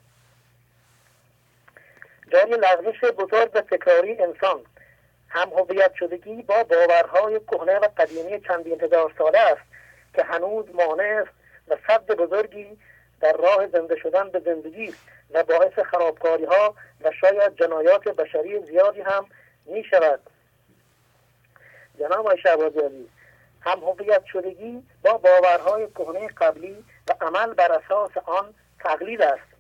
جای 2.33 2.51
لغزش 2.51 3.01
بزرگ 3.01 3.51
و 3.55 3.61
تکراری 3.61 4.23
انسان 4.23 4.65
هم 5.29 5.49
هویت 5.49 5.95
شدگی 5.95 6.43
با 6.43 6.63
باورهای 6.63 7.41
کهنه 7.41 7.79
و 7.79 7.89
قدیمی 7.97 8.41
چندین 8.41 8.81
هزار 8.81 9.15
ساله 9.19 9.39
است 9.39 9.63
که 10.15 10.23
هنوز 10.23 10.65
مانع 10.75 11.23
است 11.23 11.31
و 11.69 11.77
صد 11.87 12.07
بزرگی 12.07 12.79
در 13.21 13.33
راه 13.33 13.67
زنده 13.67 13.97
شدن 13.97 14.31
به 14.31 14.41
زندگی 14.41 14.95
و 15.31 15.45
باعث 15.45 15.79
خرابکاری 15.79 16.45
ها 16.45 16.75
و 17.05 17.13
شاید 17.13 17.57
جنایات 17.57 18.05
بشری 18.05 18.67
زیادی 18.67 19.01
هم 19.01 19.27
می 19.67 19.85
شود 19.85 20.21
جناب 21.99 22.31
عزیز 22.31 23.07
هم 23.61 23.79
هویت 23.79 24.25
شدگی 24.25 24.83
با 25.03 25.13
باورهای 25.19 25.87
کهنه 25.87 26.29
قبلی 26.29 26.85
و 27.09 27.15
عمل 27.21 27.55
بر 27.55 27.73
اساس 27.73 28.11
آن 28.25 28.55
تقلید 28.81 29.23
است 29.23 29.57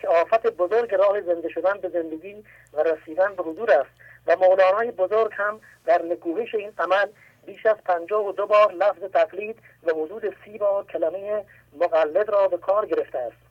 که 0.00 0.08
آفت 0.08 0.46
بزرگ 0.46 0.94
راه 0.94 1.20
زنده 1.20 1.48
شدن 1.48 1.78
به 1.80 1.88
زندگی 1.88 2.44
و 2.72 2.82
رسیدن 2.82 3.34
به 3.34 3.42
حضور 3.42 3.70
است 3.70 3.90
و 4.26 4.36
مولانای 4.36 4.90
بزرگ 4.90 5.32
هم 5.34 5.60
در 5.86 6.02
نکوهش 6.02 6.54
این 6.54 6.72
عمل 6.78 7.06
بیش 7.46 7.66
از 7.66 7.76
پنجاه 7.76 8.26
و 8.26 8.32
دو 8.32 8.46
بار 8.46 8.72
لفظ 8.72 9.02
تقلید 9.02 9.58
و 9.82 9.90
حدود 9.90 10.36
سی 10.44 10.58
بار 10.58 10.84
کلمه 10.84 11.44
مقلد 11.80 12.28
را 12.28 12.48
به 12.48 12.58
کار 12.58 12.86
گرفته 12.86 13.18
است. 13.18 13.47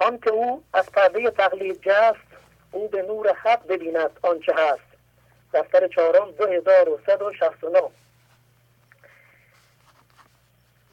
آنکه 0.00 0.30
او 0.30 0.64
از 0.72 0.90
پرده 0.90 1.30
تقلید 1.30 1.80
جست 1.82 2.30
او 2.72 2.88
به 2.88 3.02
نور 3.02 3.32
حق 3.32 3.66
ببیند 3.66 4.10
آنچه 4.22 4.54
هست. 4.56 4.90
دفتر 5.52 5.88
چهارم 5.88 6.30
دو 6.30 6.46
هزار 6.46 6.88
و 6.88 7.00
سد 7.06 7.22
و 7.22 7.32
شخص 7.32 7.64
و 7.64 7.90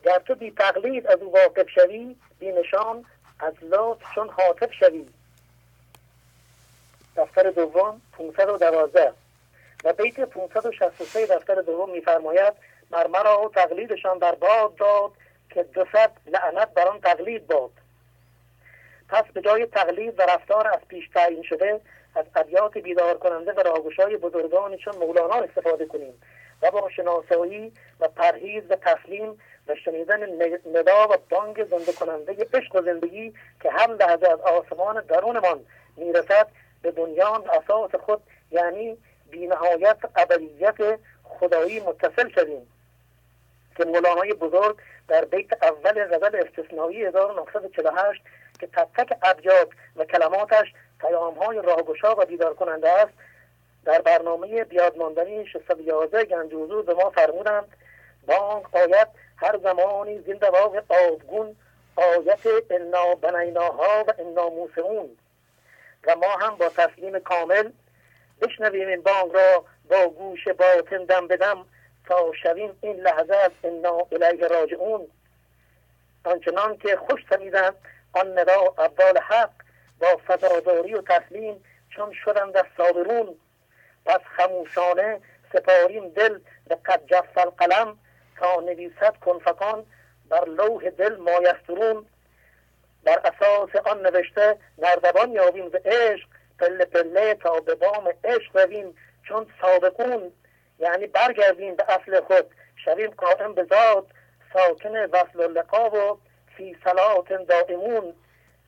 گر 0.04 0.20
تو 0.20 0.36
بی 0.36 0.52
تقلید 0.52 1.08
از 1.08 1.22
او 1.22 1.32
واقف 1.32 1.70
شوی 1.70 2.16
بی 2.40 2.52
نشان 2.52 3.06
از 3.40 3.54
لات 3.62 3.98
چون 4.16 4.30
حاطف 4.30 4.74
شوی. 4.74 5.06
دفتر 7.18 7.52
دوم 7.52 8.02
512 8.18 9.14
و 9.84 9.94
بیت 9.94 10.20
563 10.20 11.26
دفتر 11.26 11.56
دوم 11.56 11.90
میفرماید 11.92 12.54
مرمرا 12.92 13.42
و 13.42 13.50
تقلیدشان 13.50 14.18
در 14.18 14.36
باد 14.36 14.76
داد 14.76 15.12
که 15.50 15.64
دو 15.64 15.86
لعنت 16.28 16.74
بر 16.74 16.88
آن 16.88 17.02
تقلید 17.02 17.48
باد. 17.48 17.72
پس 19.10 19.24
به 19.34 19.42
جای 19.42 19.66
تقلید 19.66 20.20
و 20.20 20.22
رفتار 20.22 20.68
از 20.68 20.80
پیش 20.88 21.10
تعیین 21.14 21.44
شده 21.44 21.82
از 22.16 22.26
ابیات 22.36 22.78
بیدار 22.78 23.18
کننده 23.18 23.52
و 23.52 23.60
راهگشای 23.60 24.18
بزرگانی 24.18 24.78
چون 24.78 24.96
مولانا 24.96 25.36
استفاده 25.36 25.86
کنیم 25.86 26.22
و 26.62 26.72
با 26.72 26.90
شناسایی 26.90 27.74
و 28.00 28.08
پرهیز 28.08 28.64
و 28.70 28.76
تسلیم 28.76 29.40
و 29.68 29.76
شنیدن 29.76 30.24
ندا 30.76 31.08
و 31.08 31.18
بانگ 31.30 31.64
زنده 31.64 31.92
کننده 31.92 32.48
عشق 32.54 32.76
و 32.76 32.82
زندگی 32.82 33.34
که 33.62 33.72
هم 33.72 33.92
لحظه 33.92 34.28
از 34.30 34.40
آسمان 34.40 35.02
درونمان 35.02 35.66
می‌رسد 35.98 36.48
به 36.82 36.92
بنیان 36.92 37.44
اساس 37.50 37.96
خود 37.96 38.22
یعنی 38.52 38.98
بینهایت 39.32 39.98
ابدیت 40.16 41.00
خدایی 41.24 41.80
متصل 41.80 42.30
شدیم 42.30 42.68
که 43.78 43.86
مولانای 43.86 44.34
بزرگ 44.34 44.78
در 45.08 45.26
بیت 45.26 45.64
اول 45.64 46.06
غزل 46.06 46.36
استثنایی 46.36 47.06
1948 47.06 48.22
که 48.60 48.68
تک 48.68 48.88
تک 48.98 49.18
ابیات 49.24 49.70
و 49.96 50.06
کلماتش 50.06 50.74
پیام 51.00 51.34
های 51.34 51.62
راهگشا 51.62 52.16
و 52.16 52.26
بیدار 52.26 52.54
کننده 52.54 52.90
است. 52.90 53.14
در 53.86 54.02
برنامه 54.02 54.64
بیادماندنی 54.64 55.46
611 55.46 56.26
گنج 56.26 56.54
حضور 56.54 56.84
به 56.84 56.94
ما 56.94 57.10
فرمودند 57.10 57.76
بانگ 58.28 58.66
آیت 58.72 59.08
هر 59.38 59.58
زمانی 59.58 60.20
زنده 60.20 60.48
آبگون 60.90 61.56
آیت 61.96 62.40
انا 62.70 63.16
بنیناها 63.16 64.04
و 64.08 64.14
انا 64.20 64.50
موسعون. 64.50 65.10
و 66.08 66.16
ما 66.16 66.32
هم 66.40 66.56
با 66.56 66.70
تسلیم 66.70 67.20
کامل 67.20 67.72
بشنویم 68.42 68.88
این 68.88 69.02
بانگ 69.02 69.34
را 69.34 69.66
با 69.90 70.08
گوش 70.08 70.48
باطن 70.48 71.06
دم 71.06 71.28
بدم 71.28 71.66
تا 72.08 72.32
شویم 72.44 72.78
این 72.82 72.96
لحظه 72.96 73.36
از 73.36 73.52
انا 73.64 74.08
الیه 74.12 74.48
راجعون. 74.48 75.08
آنچنان 76.26 76.78
که 76.78 76.96
خوش 76.96 77.24
تمیدن 77.30 77.72
آن 78.14 78.40
ندا 78.40 78.74
اول 78.78 79.20
حق 79.20 79.52
با 80.00 80.18
فضاداری 80.28 80.94
و 80.94 81.02
تسلیم 81.02 81.64
چون 81.90 82.14
شدند 82.14 82.58
از 82.58 82.66
صابرون. 82.78 83.36
پس 84.06 84.20
خموشانه 84.38 85.22
سپاریم 85.54 86.10
دل 86.10 86.40
به 86.68 86.76
قد 86.76 87.02
جف 87.08 87.38
القلم 87.38 87.98
تا 88.40 88.62
نویسد 88.62 89.16
کنفکان 89.26 89.86
بر 90.30 90.46
لوح 90.46 90.90
دل 90.90 91.16
مایسترون. 91.16 92.06
بر 93.04 93.20
اساس 93.20 93.76
آن 93.86 94.02
نوشته 94.02 94.58
نردبان 94.78 95.32
یابیم 95.32 95.70
ز 95.70 95.76
عشق 95.76 96.28
پله 96.60 96.86
پله 96.86 97.34
تا 97.34 97.60
به 97.60 97.76
بام 97.76 98.14
عشق 98.24 98.58
رویم 98.58 98.96
چون 99.28 99.48
سابقون. 99.62 100.32
یعنی 100.80 101.08
برگردیم 101.08 101.76
به 101.76 101.84
اصل 101.90 102.22
خود 102.22 102.46
شویم 102.86 103.10
قائم 103.10 103.54
به 103.54 103.64
ذات 103.64 104.06
ساکن 104.54 104.96
وصل 105.06 105.40
و 105.40 105.42
لقا 105.42 105.90
و 105.90 106.20
فی 106.58 106.76
صلات 106.84 107.48
دائمون 107.48 108.14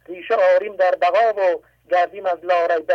ریشه 0.08 0.36
آریم 0.56 0.76
در 0.76 0.96
بقا 1.02 1.34
و 1.42 1.62
گردیم 1.92 2.26
از 2.26 2.38
لا 2.44 2.66
ریب 2.66 2.92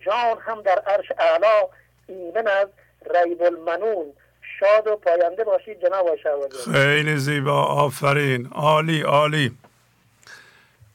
جان 0.00 0.38
هم 0.40 0.62
در 0.62 0.78
عرش 0.78 1.12
اعلا 1.18 1.68
ایمن 2.08 2.46
از 2.46 2.68
ریب 3.14 3.42
المنون. 3.42 4.12
شاد 4.60 4.86
و 4.86 4.96
پاینده 4.96 5.44
باشید 5.44 5.80
جناب 5.82 6.16
خیلی 6.72 7.16
زیبا 7.16 7.64
آفرین. 7.64 8.46
عالی 8.46 9.02
عالی. 9.02 9.58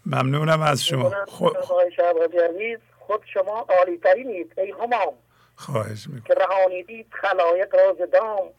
ممنونم 0.05 0.61
از 0.61 0.83
شما. 0.83 1.25
خود 1.27 1.57
خود 2.99 3.23
شما 3.33 3.65
عالی 3.69 3.97
ترینید 3.97 4.53
ای 4.57 4.71
همام. 4.71 5.13
خواهش 5.55 6.07
می‌کنم. 6.07 6.23
که 6.27 6.33
رهانیدید 6.33 7.07
خلایق 7.11 7.75
راز 7.75 8.09
دام. 8.11 8.49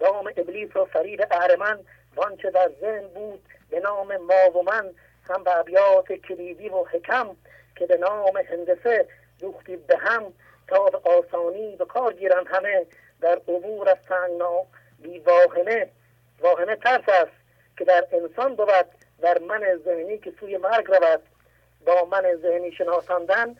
دام 0.00 0.26
ابلیس 0.36 0.76
و 0.76 0.84
فرید 0.84 1.26
اهرمن 1.30 1.78
وانچه 2.16 2.50
در 2.50 2.70
ذهن 2.80 3.08
بود 3.14 3.42
به 3.70 3.80
نام 3.80 4.16
ما 4.16 4.58
و 4.58 4.62
من 4.62 4.90
هم 5.28 5.44
به 5.44 5.58
ابیات 5.58 6.12
کلیدی 6.12 6.68
و 6.68 6.84
حکم 6.84 7.36
که 7.76 7.86
به 7.86 7.96
نام 7.96 8.36
هندسه 8.36 9.06
دوختید 9.40 9.86
به 9.86 9.96
هم 9.96 10.32
تا 10.68 10.84
به 10.84 10.98
آسانی 10.98 11.76
به 11.76 11.84
کار 11.84 12.12
گیرند 12.12 12.46
همه 12.50 12.86
در 13.20 13.40
عبور 13.48 13.88
از 13.88 13.96
تنگنا 14.08 14.66
بی 14.98 15.18
واهمه. 15.18 15.88
واهمه 16.40 16.76
ترس 16.76 17.08
است 17.08 17.32
که 17.78 17.84
در 17.84 18.06
انسان 18.12 18.54
بود 18.54 18.86
در 19.20 19.38
من 19.38 19.80
ذهنی 19.84 20.18
که 20.18 20.32
سوی 20.40 20.56
مرگ 20.56 20.86
رود. 20.86 21.22
با 21.86 22.04
من 22.04 22.36
ذهنی 22.42 22.72
شناساندن 22.72 23.56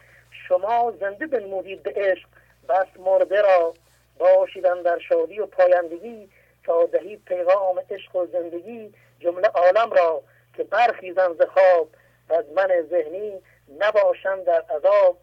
شما 0.49 0.95
زنده 1.01 1.27
بنمودید 1.27 1.83
به 1.83 1.93
عشق. 1.97 2.29
بس 2.69 2.87
مرده 2.99 3.43
را 3.43 3.75
باشیدن 4.19 4.83
در 4.83 4.99
شادی 4.99 5.41
و 5.41 5.47
پایندگی 5.47 6.31
تا 6.65 6.87
دهید 6.87 7.25
پیغام 7.25 7.83
عشق 7.91 8.17
و 8.17 8.27
زندگی. 8.27 8.95
جمله 9.21 9.49
عالم 9.49 9.91
را 9.93 10.23
که 10.57 10.65
برخیزن 10.65 11.29
ز 11.35 11.43
خواب 11.55 11.89
از 12.31 12.45
من 12.57 12.69
ذهنی 12.91 13.33
نباشم 13.79 14.45
در 14.47 14.65
عذاب. 14.77 15.19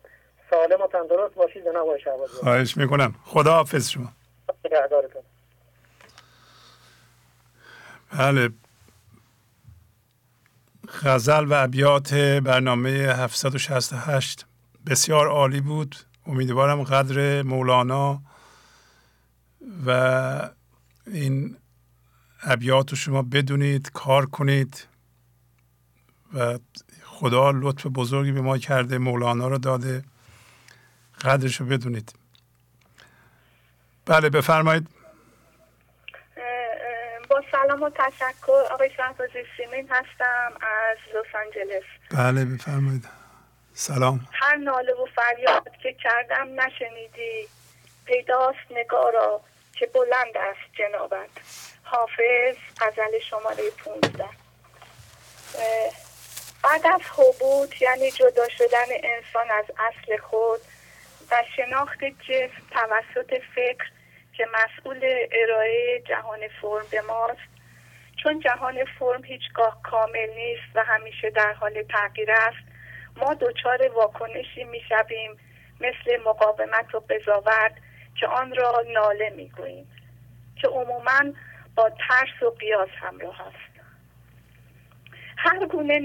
سالم 0.50 0.82
و 0.82 0.88
تندرست 0.88 1.36
باشید 1.36 1.66
جناب 1.66 1.88
خواهش 2.28 2.78
می‌کنم. 2.78 3.16
خدا 3.26 3.54
حافظ 3.54 3.90
شما 3.90 4.12
بله. 8.18 8.50
غزل 11.04 11.46
و 11.46 11.54
ابیات 11.54 12.14
برنامه 12.44 12.90
768 12.90 14.46
بسیار 14.88 15.28
عالی 15.28 15.62
بود. 15.62 15.96
امیدوارم 16.28 16.84
قدر 16.84 17.42
مولانا 17.42 18.22
و 19.86 20.50
این 21.08 21.58
ابیات 22.44 22.90
رو 22.90 22.98
شما 22.98 23.22
بدونید 23.22 23.92
کار 23.92 24.26
کنید 24.26 24.88
و 26.34 26.60
خدا 27.04 27.52
لطف 27.52 27.86
بزرگی 27.86 28.32
به 28.32 28.42
ما 28.42 28.58
کرده 28.58 28.98
مولانا 28.98 29.48
رو 29.48 29.58
داده 29.58 30.04
قدرش 31.22 31.56
رو 31.56 31.66
بدونید. 31.66 32.14
بله 34.06 34.30
بفرمایید. 34.30 34.88
با 37.30 37.44
سلام 37.52 37.84
و 37.84 37.90
تشکر. 37.90 38.64
آقای 38.72 38.90
شهبازی 38.98 39.44
سیمین 39.58 39.88
هستم 39.90 40.52
از 40.62 40.98
لس 41.16 41.36
آنجلس. 41.46 41.84
بله 42.12 42.46
بفرمایید. 42.46 43.08
سلام. 43.74 44.28
هر 44.32 44.56
ناله 44.56 44.94
و 44.94 45.06
فریاد 45.16 45.68
که 45.84 45.96
کردم 46.04 46.62
نشنیدی. 46.62 47.48
پیداست 48.06 48.72
نگارا 48.72 49.42
که 49.74 49.86
بلند 49.86 50.38
است 50.38 50.74
جنابت. 50.78 51.30
حافظ 51.92 52.56
غزل 52.82 53.20
شماره 53.30 53.70
پونزده. 53.78 54.30
بعد 56.64 56.88
از 56.88 57.02
حبوط 57.18 57.82
یعنی 57.82 58.12
جدا 58.12 58.50
شدن 58.50 58.86
انسان 59.04 59.52
از 59.52 59.66
اصل 59.78 60.18
خود 60.18 60.62
و 61.32 61.44
شناخت 61.56 62.04
جسم 62.04 62.62
توسط 62.72 63.42
فکر 63.56 63.86
که 64.34 64.48
مسئول 64.54 65.28
ارائه 65.32 66.04
جهان 66.08 66.40
فرم 66.62 66.86
به 66.92 67.02
ماست. 67.02 67.58
چون 68.24 68.40
جهان 68.40 68.86
فرم 69.00 69.24
هیچگاه 69.24 69.82
کامل 69.84 70.30
نیست 70.36 70.76
و 70.76 70.84
همیشه 70.84 71.30
در 71.30 71.54
حال 71.54 71.84
تغییر 71.84 72.32
است 72.32 72.68
ما 73.16 73.34
دچار 73.34 73.90
واکنشی 73.90 74.64
می‌شویم 74.64 75.40
مثل 75.80 76.18
مقاومت 76.26 76.96
و 76.96 77.00
قضاوت 77.00 77.72
که 78.20 78.28
آن 78.28 78.56
را 78.56 78.84
ناله 78.94 79.30
می‌گوییم 79.30 79.92
که 80.62 80.68
عموما 80.68 81.34
با 81.78 81.90
ترس 81.90 82.44
و 82.44 82.50
قیاس 82.50 82.90
همراه 83.02 83.42
است. 83.42 83.78
هر 85.38 85.66
گونه 85.66 86.00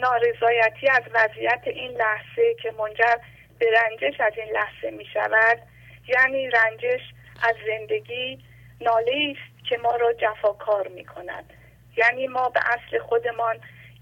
نارضایتی 0.00 0.88
از 0.88 1.02
وضعیت 1.14 1.62
این 1.66 1.90
لحظه 1.90 2.54
که 2.62 2.74
منجر 2.78 3.16
به 3.58 3.66
رنجش 3.70 4.20
از 4.20 4.32
این 4.36 4.54
لحظه 4.54 4.90
می 4.90 5.04
شود 5.04 5.58
یعنی 6.08 6.50
رنجش 6.50 7.00
از 7.42 7.54
زندگی 7.66 8.38
ناله 8.80 9.36
است 9.36 9.68
که 9.68 9.78
ما 9.78 9.96
را 9.96 10.12
جفاکار 10.12 10.88
می 10.88 11.04
کند. 11.04 11.52
یعنی 11.96 12.26
ما 12.26 12.48
به 12.48 12.60
اصل 12.66 12.98
خودمان 12.98 13.56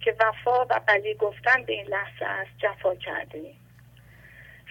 که 0.05 0.17
وفا 0.21 0.65
و 0.65 0.81
بلی 0.87 1.15
گفتن 1.15 1.63
به 1.63 1.73
این 1.73 1.87
لحظه 1.87 2.25
است 2.25 2.51
جفا 2.59 2.95
کردیم. 2.95 3.61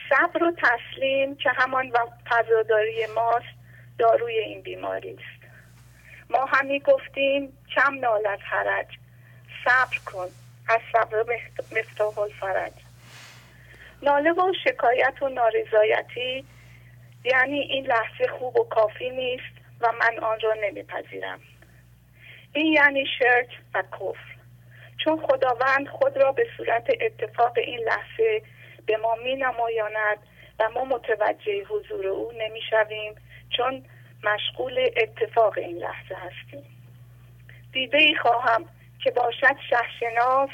صبر 0.10 0.44
و 0.44 0.52
تسلیم 0.58 1.36
که 1.36 1.50
همان 1.50 1.94
فضاداری 2.30 3.06
ماست 3.16 3.56
داروی 4.00 4.38
این 4.38 4.62
بیماری 4.62 5.14
است. 5.14 5.35
ما 6.30 6.46
همی 6.46 6.80
گفتیم 6.80 7.58
کم 7.76 8.00
نالت 8.00 8.40
حرج؟ 8.44 8.88
صبر 9.66 9.98
کن 10.06 10.28
از 10.70 10.80
صبر 10.94 11.26
مفتاح 11.72 12.20
الفرج. 12.20 12.74
ناله 14.04 14.32
و 14.32 14.54
شکایت 14.64 15.22
و 15.22 15.30
نارضایتی 15.30 16.46
یعنی 17.24 17.60
این 17.60 17.86
لحظه 17.86 18.28
خوب 18.40 18.60
و 18.60 18.64
کافی 18.64 19.10
نیست 19.10 19.56
و 19.82 19.92
من 19.92 20.20
آن 20.20 20.40
را 20.40 20.54
نمیپذیرم. 20.64 21.40
این 22.54 22.74
یعنی 22.74 23.06
شرک 23.20 23.50
و 23.74 23.82
کفر. 23.82 24.36
چون 25.04 25.28
خداوند 25.28 25.88
خود 25.88 26.18
را 26.18 26.32
به 26.32 26.48
صورت 26.58 26.88
اتفاق 27.02 27.58
این 27.58 27.80
لحظه 27.80 28.42
به 28.86 28.98
ما 28.98 29.16
می 29.16 29.36
نمایاند 29.36 30.18
و 30.60 30.70
ما 30.70 30.86
متوجه 30.86 31.64
حضور 31.64 32.08
او 32.08 32.32
نمی‌شویم 32.32 33.16
چون 33.58 33.86
مشغول 34.26 34.90
اتفاق 34.98 35.58
این 35.58 35.78
لحظه 35.78 36.16
هستیم. 36.16 36.64
دیده 37.74 37.98
ای 37.98 38.16
خواهم 38.16 38.66
که 39.04 39.12
باشد 39.12 39.56
شهشناس 39.70 40.50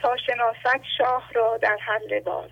تا 0.00 0.16
شناست 0.16 0.84
شاه 0.98 1.30
را 1.34 1.56
در 1.56 1.76
حل 1.80 2.14
لباس. 2.14 2.50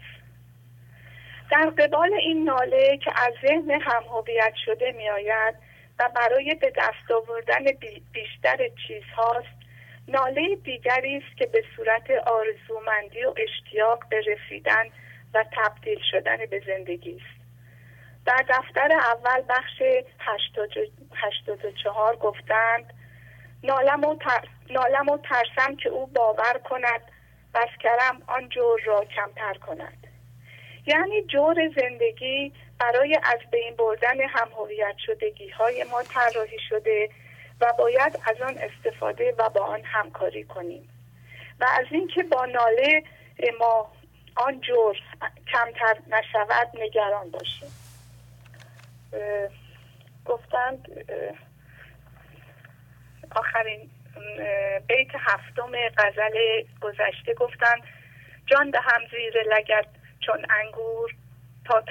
در 1.51 1.71
قبال 1.79 2.15
این 2.15 2.45
ناله 2.45 2.97
که 2.97 3.13
از 3.17 3.35
ذهن 3.43 3.71
هم 3.71 4.03
هویت 4.03 4.55
شده 4.65 4.93
می 4.93 5.09
آید 5.09 5.55
و 5.99 6.09
برای 6.17 6.55
به 6.55 6.73
دست 6.77 7.11
آوردن 7.11 7.65
بیشتر 8.13 8.69
چیزهاست 8.87 9.59
ناله 10.09 10.57
دیگری 10.57 11.17
است 11.17 11.37
که 11.37 11.47
به 11.47 11.63
صورت 11.77 12.11
آرزومندی 12.11 13.25
و 13.25 13.35
اشتیاق 13.37 14.09
به 14.11 14.21
رسیدن 14.21 14.85
و 15.35 15.45
تبدیل 15.53 15.99
شدن 16.11 16.37
به 16.51 16.63
زندگی 16.67 17.17
است. 17.17 17.38
در 18.29 18.45
دفتر 18.49 18.93
اول 18.93 19.43
بخش 19.49 19.83
84 21.15 22.17
گفتند 22.17 22.95
نالم 23.63 24.05
و, 24.05 24.17
نالم 24.71 25.09
و 25.09 25.19
ترسم 25.19 25.77
که 25.77 25.89
او 25.89 26.07
باور 26.07 26.61
کند 26.65 27.01
بس 27.55 27.69
کرم 27.81 28.23
آن 28.27 28.49
جور 28.49 28.81
را 28.87 29.05
کمتر 29.05 29.55
کند. 29.55 30.07
یعنی 30.87 31.23
جور 31.23 31.55
زندگی 31.77 32.53
برای 32.81 33.19
از 33.23 33.39
بین 33.51 33.77
بردن 33.77 34.21
هم 34.21 34.49
هویت 34.59 34.95
شدگی 35.07 35.49
های 35.49 35.85
ما 35.85 36.03
طراحی 36.03 36.59
شده 36.69 37.11
و 37.61 37.73
باید 37.79 38.21
از 38.27 38.41
آن 38.41 38.59
استفاده 38.59 39.35
و 39.39 39.49
با 39.49 39.61
آن 39.61 39.81
همکاری 39.85 40.45
کنیم. 40.45 40.89
و 41.61 41.67
از 41.79 41.87
اینکه 41.91 42.23
با 42.23 42.45
ناله 42.45 43.03
ما 43.61 43.93
آن 44.37 44.61
جور 44.61 44.97
کمتر 45.53 45.97
نشود 46.11 46.69
نگران 46.75 47.31
باشیم. 47.31 47.88
گفتند 50.25 50.89
آخرین 53.37 53.91
بیت 54.89 55.09
هفتم 55.15 55.73
غزل 55.99 56.63
گذشته 56.81 57.35
گفتند 57.35 57.83
جان 58.47 58.71
به 58.71 58.79
هم 58.81 59.01
زیر 59.11 59.43
لگت 59.57 59.87
چون 60.21 60.47
انگور 60.51 61.15
تا 61.65 61.83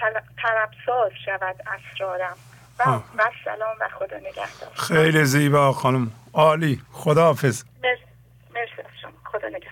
طربساز 0.41 1.11
شود 1.25 1.55
اسرارم. 1.67 2.37
و, 2.79 2.83
و 3.17 3.31
سلام 3.45 3.75
و 3.79 3.89
خدا 3.89 4.17
نگهدار. 4.17 4.69
خیلی 4.75 5.25
زیبا 5.25 5.71
خانم. 5.71 6.11
عالی. 6.33 6.81
خداحافظ. 6.91 7.63
مرسی. 7.83 8.71
شما. 9.01 9.11
خدا 9.25 9.47
نگهدار. 9.47 9.71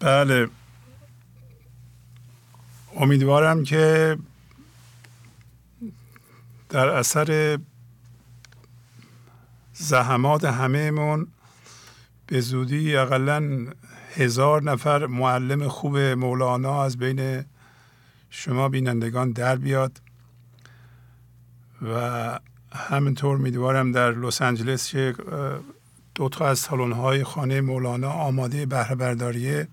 بله. 0.00 0.48
امیدوارم 2.96 3.64
که 3.64 4.16
در 6.70 6.88
اثر 6.88 7.58
زحمات 9.72 10.44
همهمون 10.44 11.26
به 12.26 12.40
زودی 12.40 12.96
اقلا 12.96 13.66
هزار 14.14 14.62
نفر 14.62 15.06
معلم 15.06 15.68
خوب 15.68 15.98
مولانا 15.98 16.82
از 16.84 16.98
بین 16.98 17.44
شما 18.30 18.68
بینندگان 18.68 19.30
در 19.32 19.56
بیاد 19.56 20.00
و 21.82 22.40
همینطور 22.72 23.36
میدوارم 23.36 23.92
در 23.92 24.10
لس 24.12 24.42
آنجلس 24.42 24.90
که 24.90 25.14
دو 26.14 26.28
تا 26.28 26.46
از 26.46 26.58
سالن 26.58 26.92
های 26.92 27.24
خانه 27.24 27.60
مولانا 27.60 28.10
آماده 28.10 28.66
بهره 28.66 28.94
برداریه 28.94 29.68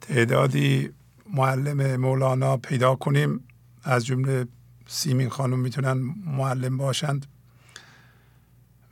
تعدادی 0.00 0.90
معلم 1.32 1.96
مولانا 1.96 2.56
پیدا 2.56 2.94
کنیم. 2.94 3.40
از 3.84 4.06
جمله 4.06 4.46
سیمین 4.94 5.28
خانم 5.28 5.58
می‌تونن 5.58 6.14
معلم 6.26 6.76
باشند 6.76 7.26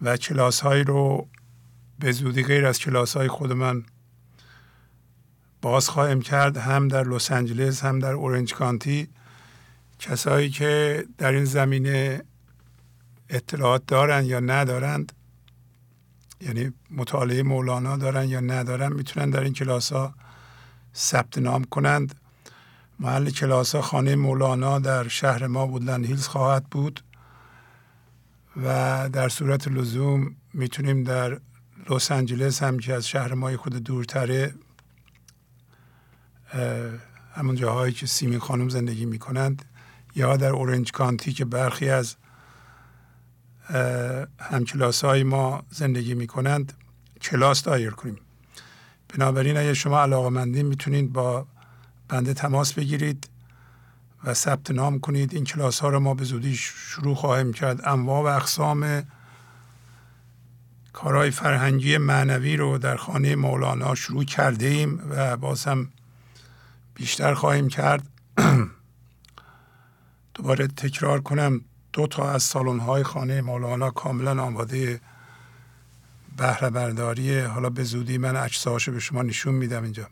و 0.03 0.17
کلاس 0.17 0.61
های 0.61 0.85
رو 0.85 1.29
به 1.99 2.13
زودی 2.13 2.43
غیر 2.43 2.67
از 2.67 2.79
کلاس 2.79 3.17
های 3.17 3.29
خود 3.29 3.53
من 3.53 3.85
باز 5.63 5.89
خواهیم 5.89 6.23
کرد 6.23 6.57
هم 6.57 6.89
در 6.89 7.05
لس 7.05 7.33
آنجلس 7.33 7.85
هم 7.85 7.99
در 7.99 8.13
اورنج 8.13 8.55
کانتی. 8.55 9.09
کسایی 9.99 10.51
که 10.51 11.05
در 11.19 11.33
این 11.33 11.45
زمینه 11.45 12.23
اطلاعات 13.29 13.87
دارن 13.87 14.25
یا 14.25 14.41
ندارند 14.41 15.13
یعنی 16.41 16.73
مطالعه 16.91 17.43
مولانا 17.43 17.97
دارن 17.97 18.29
یا 18.29 18.41
ندارن 18.41 18.93
می‌تونن 18.93 19.31
در 19.31 19.41
این 19.41 19.53
کلاس 19.53 19.93
ها 19.93 20.15
ثبت 20.95 21.39
نام 21.39 21.65
کنند. 21.65 22.15
محل 23.03 23.31
کلاس 23.31 23.77
خانه 23.77 24.17
مولانا 24.17 24.79
در 24.79 25.09
شهر 25.09 25.47
ما 25.47 25.67
بودلند 25.67 26.07
هیلز 26.07 26.27
خواهد 26.27 26.65
بود 26.65 27.01
و 28.65 29.09
در 29.13 29.29
صورت 29.29 29.69
لزوم 29.69 30.37
می‌تونیم 30.55 31.03
در 31.03 31.41
لس 31.91 32.13
آنجلس 32.13 32.63
هم 32.63 32.79
که 32.79 32.95
از 32.95 33.09
شهر 33.09 33.35
ما 33.35 33.57
خود 33.57 33.77
دورتره 33.77 34.55
همون 37.35 37.57
جاهایی 37.57 37.93
که 37.93 38.07
سیمین 38.07 38.39
خانم 38.39 38.69
زندگی 38.69 39.05
می‌کنند 39.05 39.65
یا 40.17 40.37
در 40.37 40.51
اورنج 40.51 40.93
کانتی 40.93 41.33
که 41.33 41.45
برخی 41.45 41.89
از 41.89 42.17
همکلاس 44.41 45.05
های 45.05 45.23
ما 45.23 45.63
زندگی 45.71 46.15
می‌کنند 46.15 46.73
کلاس 47.21 47.63
دایر 47.63 47.91
کنیم. 47.91 48.19
بنابراین 49.09 49.57
اگر 49.57 49.73
شما 49.73 50.03
علاقه 50.03 50.29
مندین 50.29 50.67
می‌تونید 50.67 51.13
با 51.13 51.47
بنده 52.13 52.35
تماس 52.35 52.73
بگیرید 52.73 53.29
و 54.25 54.35
ثبت 54.35 54.71
نام 54.71 55.01
کنید. 55.01 55.35
این 55.35 55.45
کلاس 55.45 55.81
ها 55.81 55.89
رو 55.89 56.01
ما 56.01 56.15
به 56.15 56.25
زودی 56.25 56.55
شروع 56.55 57.15
خواهیم 57.15 57.53
کرد. 57.53 57.89
انواع 57.89 58.23
و 58.23 58.37
اقسام 58.37 59.03
کارهای 60.93 61.31
فرهنگی 61.31 61.99
معنوی 61.99 62.57
رو 62.57 62.79
در 62.79 62.97
خانه 62.97 63.37
مولانا 63.37 63.95
شروع 63.95 64.25
کرده 64.25 64.67
ایم 64.67 65.01
و 65.11 65.37
باز 65.37 65.67
بیشتر 66.95 67.35
خواهیم 67.35 67.69
کرد. 67.69 68.09
دوباره 70.35 70.67
تکرار 70.67 71.21
کنم 71.21 71.61
دو 71.93 72.07
تا 72.07 72.31
از 72.31 72.43
سالن 72.43 72.79
های 72.79 73.03
خانه 73.03 73.41
مولانا 73.41 73.91
کاملا 73.91 74.43
آماده 74.43 75.01
بهره 76.37 76.71
برداری 76.71 77.41
حالا 77.41 77.71
به 77.71 77.85
زودی 77.85 78.19
من 78.19 78.37
اجزاشو 78.37 78.93
به 78.93 79.01
شما 79.01 79.23
نشون 79.23 79.55
میدم 79.55 79.83
اینجا. 79.83 80.09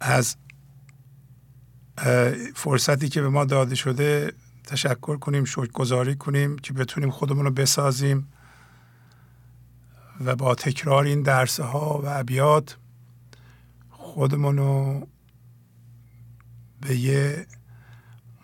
از 0.00 0.36
فرصتی 2.54 3.08
که 3.08 3.20
به 3.20 3.28
ما 3.28 3.44
داده 3.44 3.74
شده 3.74 4.32
تشکر 4.66 5.16
کنیم 5.16 5.44
گذاری 5.72 6.16
کنیم 6.16 6.58
که 6.58 6.72
بتونیم 6.72 7.10
خودمون 7.10 7.44
رو 7.44 7.50
بسازیم 7.50 8.28
و 10.24 10.36
با 10.36 10.54
تکرار 10.54 11.04
این 11.04 11.22
درس 11.22 11.60
ها 11.60 12.00
و 12.04 12.06
ابیات 12.06 12.76
خودمون 13.90 14.56
رو 14.56 15.06
به 16.80 16.96
یه 16.96 17.46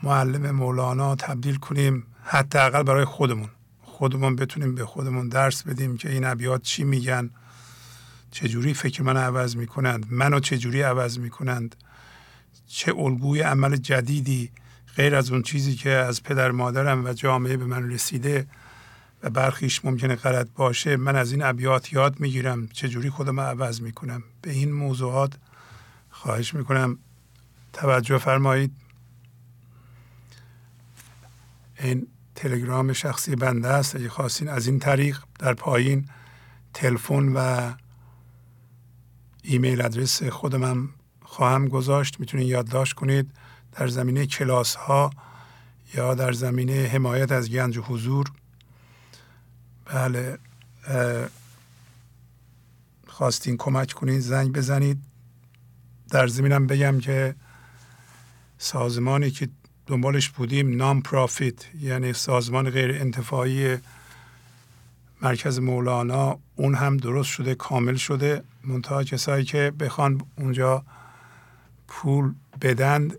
معلم 0.03 0.51
مولانا 0.51 1.15
تبدیل 1.15 1.57
کنیم 1.57 2.07
حداقل 2.23 2.83
برای 2.83 3.05
خودمون. 3.05 3.49
خودمون 3.83 4.37
بتونیم 4.37 4.75
به 4.75 4.87
خودمون 4.87 5.29
درس 5.29 5.63
بدیم 5.63 5.97
که 5.97 6.11
این 6.11 6.25
ابیات 6.25 6.63
چی 6.63 6.85
میگن. 6.85 7.31
چجوری 8.33 8.75
فکر 8.75 9.03
من 9.03 9.17
عوض 9.17 9.57
می‌کنند؟ 9.57 10.07
منو 10.11 10.41
چجوری 10.41 10.83
عوض 10.83 11.19
می‌کنند؟ 11.19 11.77
چه 12.67 12.95
الگوی 12.97 13.41
عمل 13.41 13.77
جدیدی 13.77 14.51
غیر 14.97 15.15
از 15.15 15.31
اون 15.31 15.43
چیزی 15.43 15.75
که 15.75 15.91
از 15.91 16.23
پدر 16.23 16.51
مادرم 16.51 17.05
و 17.05 17.13
جامعه 17.13 17.57
به 17.57 17.65
من 17.65 17.91
رسیده 17.91 18.47
و 19.23 19.31
برخیش 19.31 19.85
ممکنه 19.85 20.15
غلط 20.15 20.49
باشه 20.57 20.97
من 20.97 21.17
از 21.17 21.33
این 21.33 21.43
ابیات 21.43 21.93
یاد 21.93 22.21
می‌گیرم 22.21 22.69
چجوری 22.69 23.11
خودم 23.11 23.41
عوض 23.41 23.81
می‌کنم. 23.81 24.23
به 24.43 24.51
این 24.51 24.73
موضوعات 24.73 25.33
خواهش 26.11 26.55
می‌کنم 26.55 26.99
توجه 27.73 28.19
فرمایید. 28.19 28.73
این 31.81 32.07
تلگرام 32.35 32.93
شخصی 32.93 33.37
بنده 33.37 33.69
است. 33.69 33.97
اگه 33.97 34.09
خواستین 34.09 34.49
از 34.49 34.67
این 34.67 34.79
طریق 34.79 35.19
در 35.39 35.55
پایین 35.55 36.09
تلفن 36.75 37.33
و 37.35 37.73
ایمیل 39.43 39.83
آدرس 39.83 40.23
خودم 40.23 40.89
خواهم 41.23 41.69
گذاشت. 41.69 42.21
می‌تونید 42.21 42.49
یادداشت 42.49 42.93
کنید 42.93 43.31
در 43.73 43.89
زمینه 43.89 44.27
کلاس 44.27 44.75
ها 44.75 45.11
یا 45.95 46.15
در 46.15 46.33
زمینه 46.33 46.91
حمایت 46.93 47.33
از 47.33 47.51
گنج 47.51 47.79
حضور. 47.79 48.33
بله 49.85 50.39
خواستین 53.07 53.57
کمک 53.57 53.93
کنید 53.93 54.21
زنگ 54.21 54.53
بزنید. 54.53 54.99
در 56.11 56.27
زمینم 56.27 56.67
بگم 56.67 57.01
که 57.01 57.35
سازمانی 58.59 59.31
که 59.31 59.49
دنبالش 59.87 60.29
بودیم 60.29 60.77
نام 60.77 61.03
پرافیت 61.03 61.75
یعنی 61.75 62.13
سازمان 62.13 62.71
غیر 62.71 62.91
انتفاعی 62.91 63.79
مرکز 65.23 65.59
مولانا 65.59 66.39
اون 66.57 66.75
هم 66.75 66.97
درست 66.97 67.29
شده 67.31 67.55
کامل 67.55 67.95
شده. 67.95 68.43
منتها 68.65 69.05
کسایی 69.05 69.45
که 69.45 69.73
بخوان 69.81 70.23
اونجا 70.39 70.85
پول 71.89 72.35
بدند 72.63 73.19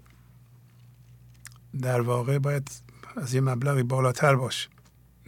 در 1.81 2.01
واقع 2.01 2.37
باید 2.37 2.71
از 3.17 3.33
یه 3.33 3.41
مبلغی 3.41 3.83
بالاتر 3.83 4.35
باشه. 4.35 4.69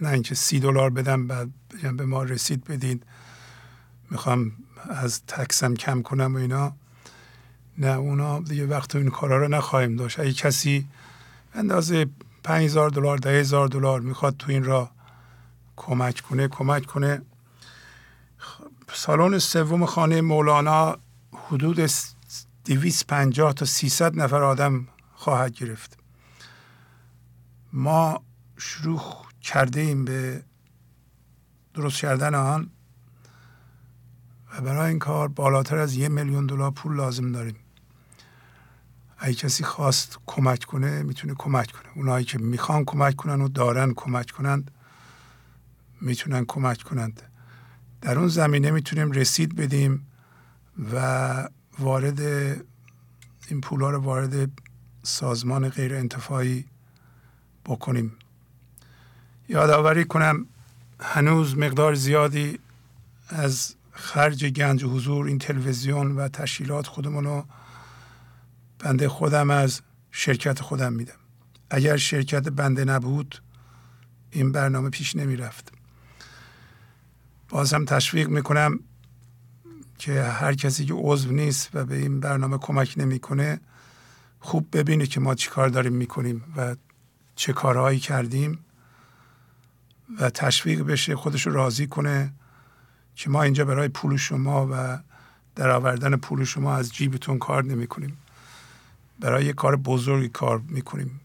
نه 0.02 0.10
اینکه 0.10 0.36
سی 0.36 0.60
دلار 0.60 0.90
بدم 0.90 1.28
بعد 1.28 1.50
به 1.98 2.06
ما 2.06 2.24
رسید 2.24 2.64
بدید 2.64 3.06
می‌خوام 4.12 4.52
از 4.90 5.22
تکسم 5.26 5.74
کم 5.74 6.02
کنم 6.02 6.36
و 6.36 6.38
اینا. 6.38 6.76
نه 7.78 7.88
اونا 7.88 8.40
دیگه 8.40 8.66
وقت 8.66 8.96
این 8.96 9.10
کارا 9.10 9.38
رو 9.38 9.48
نخواهیم 9.48 9.96
داشت. 9.96 10.20
اگه 10.20 10.34
کسی 10.34 10.88
اندازه 11.54 12.06
5000 12.44 12.90
دلار 12.90 13.18
ده 13.18 13.40
هزار 13.40 13.68
دلار 13.68 14.00
می‌خواد 14.00 14.38
تو 14.38 14.52
این 14.52 14.64
را 14.64 14.94
کمک 15.76 16.22
کنه 16.22 16.48
کمک 16.48 16.86
کنه. 16.86 17.22
سالن 18.94 19.40
سوم 19.40 19.86
خانه 19.86 20.22
مولانا 20.22 20.98
حدود 21.34 21.90
250 22.66 23.54
تا 23.54 23.66
300 23.66 24.16
نفر 24.16 24.44
آدم 24.44 24.88
خواهد 25.14 25.54
گرفت. 25.54 25.98
ما 27.74 28.24
شروع 28.58 29.02
کرده 29.42 29.82
ایم 29.82 30.06
به 30.06 30.44
درست 31.74 32.02
کردن 32.02 32.36
آن 32.36 32.70
و 34.54 34.62
برای 34.62 34.90
این 34.90 35.00
کار 35.00 35.28
بالاتر 35.28 35.78
از 35.78 35.96
یه 35.96 36.10
میلیون 36.10 36.46
دلار 36.46 36.72
پول 36.72 36.96
لازم 36.96 37.32
داریم. 37.32 37.56
اگه 39.18 39.34
کسی 39.34 39.64
خواست 39.64 40.20
کمک 40.26 40.64
کنه 40.64 41.04
می‌تونه 41.04 41.34
کمک 41.38 41.72
کنه. 41.72 41.92
اونایی 41.96 42.26
که 42.26 42.38
می‌خوان 42.38 42.86
کمک 42.86 43.16
کنن 43.16 43.42
و 43.42 43.48
دارن 43.48 43.94
کمک 43.94 44.32
کنند 44.32 44.72
می‌تونن 46.06 46.46
کمک 46.48 46.82
کنند. 46.82 47.22
در 48.02 48.20
اون 48.20 48.28
زمینه 48.28 48.72
می‌تونیم 48.72 49.12
رسید 49.12 49.56
بدیم 49.56 50.08
و 50.94 51.50
وارد 51.80 52.20
این 53.48 53.62
پولا 53.62 53.89
رو 53.89 54.00
وارد 54.00 54.50
سازمان 55.04 55.70
غیر 55.70 55.96
انتفاعی 55.96 56.65
بکنیم. 57.65 58.12
یادآوری 59.50 60.06
کنم 60.06 60.46
هنوز 61.02 61.58
مقدار 61.58 61.96
زیادی 61.96 62.60
از 63.30 63.76
خرج 63.91 64.46
گنج 64.46 64.84
و 64.84 64.89
حضور 64.89 65.26
این 65.26 65.39
تلویزیون 65.39 66.12
و 66.12 66.28
تشکیلات 66.28 66.88
خودمون 66.88 67.24
رو 67.24 67.46
بنده 68.80 69.10
خودم 69.10 69.50
از 69.50 69.82
شرکت 70.12 70.62
خودم 70.62 70.94
میدم. 70.94 71.20
اگر 71.70 71.98
شرکت 71.98 72.50
بنده 72.50 72.86
نبود 72.86 73.41
این 74.32 74.52
برنامه 74.52 74.89
پیش 74.89 75.15
نمی 75.15 75.36
رفت 75.36 75.75
باز 77.49 77.73
هم 77.73 77.86
تشویق 77.86 78.29
می‌کنم 78.29 78.79
که 79.97 80.23
هر 80.23 80.53
کسی 80.53 80.86
که 80.86 80.93
عضو 80.93 81.31
نیست 81.31 81.69
و 81.73 81.86
به 81.86 81.95
این 81.95 82.19
برنامه 82.19 82.58
کمک 82.58 82.93
نمی‌کنه 82.97 83.60
خوب 84.39 84.67
ببینه 84.77 85.05
که 85.05 85.19
ما 85.19 85.36
چی 85.36 85.49
کار 85.49 85.69
داریم 85.69 85.93
می‌کنیم 85.93 86.43
و 86.58 86.75
چه 87.36 87.53
کارهایی 87.53 87.99
کردیم 87.99 88.60
و 90.19 90.29
تشویق 90.29 90.81
بشه 90.81 91.15
خودش 91.15 91.47
رو 91.47 91.53
راضی 91.53 91.88
کنه 91.88 92.34
که 93.15 93.29
ما 93.29 93.43
اینجا 93.43 93.65
برای 93.65 93.88
پول 93.88 94.17
شما 94.17 94.67
و 94.71 94.99
در 95.55 95.69
آوردن 95.69 96.15
پول 96.15 96.43
شما 96.43 96.75
از 96.75 96.93
جیبتون 96.93 97.39
کار 97.39 97.63
نمی 97.63 97.88
کنیم 97.88 98.17
برای 99.19 99.45
یه 99.45 99.53
کار 99.53 99.75
بزرگی 99.75 100.29
کار 100.29 100.62
می‌کنیم. 100.69 101.21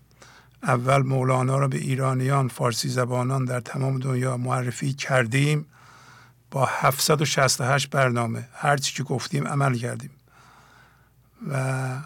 اول 0.63 1.03
مولانا 1.03 1.59
را 1.59 1.69
به 1.69 1.79
ایرانیان 1.79 2.49
فارسی 2.49 2.89
زبانان 2.89 3.45
در 3.45 3.61
تمام 3.61 3.99
دنیا 3.99 4.37
معرفی 4.37 4.93
کردیم. 4.93 5.67
با 6.51 6.67
768 6.67 7.91
برنامه. 7.91 8.49
هرچی 8.53 8.95
که 8.95 9.03
گفتیم 9.03 9.49
عمل 9.49 9.75
کردیم. 9.75 10.11
و 11.49 12.03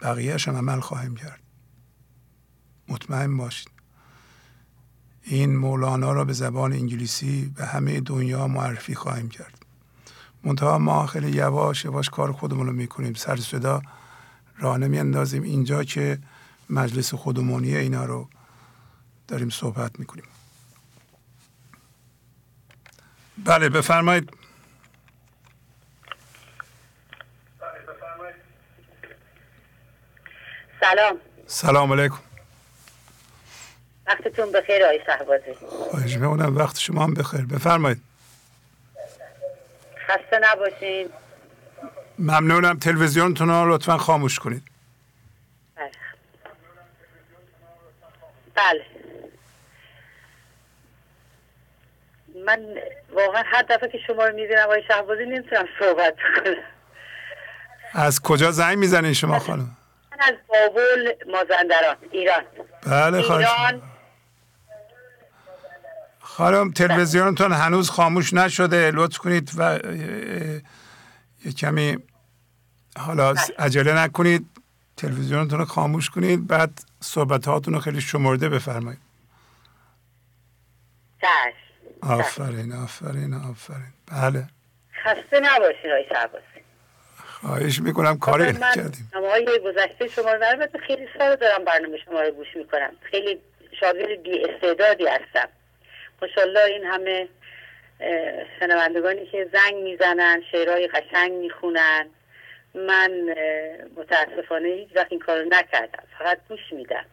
بقیهش 0.00 0.48
هم 0.48 0.56
عمل 0.56 0.80
خواهیم 0.80 1.16
کرد. 1.16 1.40
مطمئن 2.88 3.36
باشید 3.36 3.70
این 5.22 5.56
مولانا 5.56 6.12
را 6.12 6.24
به 6.24 6.32
زبان 6.32 6.72
انگلیسی 6.72 7.52
به 7.56 7.66
همه 7.66 8.00
دنیا 8.00 8.46
معرفی 8.48 8.94
خواهیم 8.94 9.28
کرد. 9.28 9.66
منتها 10.44 10.78
ما 10.78 11.06
خیلی 11.06 11.30
یواش 11.30 11.84
یواش 11.84 12.10
کار 12.10 12.32
خودمون 12.32 12.66
رو 12.66 12.72
می‌کنیم. 12.72 13.14
سر 13.14 13.36
صدا 13.36 13.82
راه 14.58 14.78
نمیاندازیم. 14.78 15.42
اینجا 15.42 15.84
که 15.84 16.18
مجلس 16.70 17.14
خودمونی 17.14 17.76
اینا 17.76 18.04
رو 18.04 18.28
داریم 19.28 19.50
صحبت 19.50 19.98
می‌کنیم. 19.98 20.24
بله 23.44 23.68
بفرمایید. 23.68 24.30
سلام. 30.80 31.20
سلام 31.46 31.92
علیکم. 31.92 32.18
وقتتون 34.06 34.52
بخیر 34.52 34.84
آقای 34.84 35.00
شهبازی. 35.06 35.54
خواهش 35.90 36.16
می‌کنم 36.16 36.56
وقت 36.56 36.78
شما 36.78 37.04
هم 37.04 37.14
بخیر. 37.14 37.46
بفرمایید. 37.46 38.02
خسته 40.08 40.38
نباشین. 40.42 41.08
ممنونم 42.18 42.78
تلویزیونتون 42.78 43.48
رو 43.48 43.74
لطفا 43.74 43.98
خاموش 43.98 44.38
کنید. 44.38 44.62
بله. 45.76 45.90
بله. 48.54 48.99
من 52.46 52.58
واقعا 53.12 53.42
هر 53.46 53.62
دفعه 53.62 53.88
که 53.88 53.98
شما 54.06 54.24
رو 54.24 54.34
می‌بینم 54.34 54.62
آقای 54.64 54.82
شهبازی 54.88 55.24
نمی‌تونم 55.24 55.64
صحبت 55.78 56.14
کنم. 56.14 56.54
از 57.92 58.20
کجا 58.22 58.50
زنگ 58.50 58.78
می‌زنین 58.78 59.12
شما 59.12 59.38
خانم؟ 59.38 59.76
من 60.12 60.18
از 60.20 60.34
بابل 60.48 61.12
مازندران 61.32 61.96
ایران. 62.10 62.42
بله 62.86 63.22
خواهش 63.22 63.46
ایران. 63.46 63.82
خانم 66.20 66.70
تلویزیونتون 66.70 67.52
هنوز 67.52 67.90
خاموش 67.90 68.34
نشده 68.34 68.90
لطف 68.90 69.18
کنید 69.18 69.50
و 69.56 69.78
یه 71.44 71.52
کمی 71.52 71.98
حالا 72.98 73.32
بله. 73.32 73.42
عجله 73.58 73.92
نکنید 73.92 74.46
تلویزیونتون 74.96 75.58
رو 75.58 75.64
خاموش 75.64 76.10
کنید 76.10 76.46
بعد 76.46 76.70
صحبت 77.00 77.48
هاتون 77.48 77.74
رو 77.74 77.80
خیلی 77.80 78.00
شمرده 78.00 78.48
بفرمایید. 78.48 79.00
چشم. 81.20 81.69
آفرین 82.02 82.72
آفرین 82.72 83.34
آفرین. 83.34 83.92
بله. 84.12 84.44
خسته 85.04 85.40
نباشین 85.40 85.90
آقای 85.90 86.04
شهبازی. 86.08 86.44
خواهش 87.16 87.80
می‌کنم 87.80 88.18
کاری 88.18 88.44
من 88.44 88.50
نکردیم. 88.50 89.10
های 89.14 89.58
گذشته 89.64 90.08
شما 90.08 90.32
رو 90.32 90.46
البته 90.46 90.78
خیلی 90.78 91.08
سال 91.18 91.36
دارم 91.36 91.64
برنامه 91.64 91.98
شما 92.04 92.22
رو 92.22 92.30
گوش 92.30 92.56
می‌کنم. 92.56 92.92
خیلی 93.02 93.40
شاگرد 93.80 94.22
بی 94.22 94.44
استعدادی 94.44 95.06
هستم. 95.06 95.48
ماشاءالله 96.22 96.64
این 96.64 96.84
همه 96.84 97.28
اه، 98.00 98.44
شنوندگانی 98.60 99.26
که 99.26 99.50
زنگ 99.52 99.74
می‌زنن 99.74 100.42
شعرهای 100.52 100.86
قشنگ 100.88 101.32
می‌خونن 101.32 102.06
من 102.74 103.10
متاسفانه 103.96 104.68
هیچ 104.68 104.88
وقت 104.96 105.06
این 105.10 105.20
کارو 105.20 105.44
نکردم 105.48 106.02
فقط 106.18 106.38
گوش 106.48 106.72
میدم. 106.72 107.04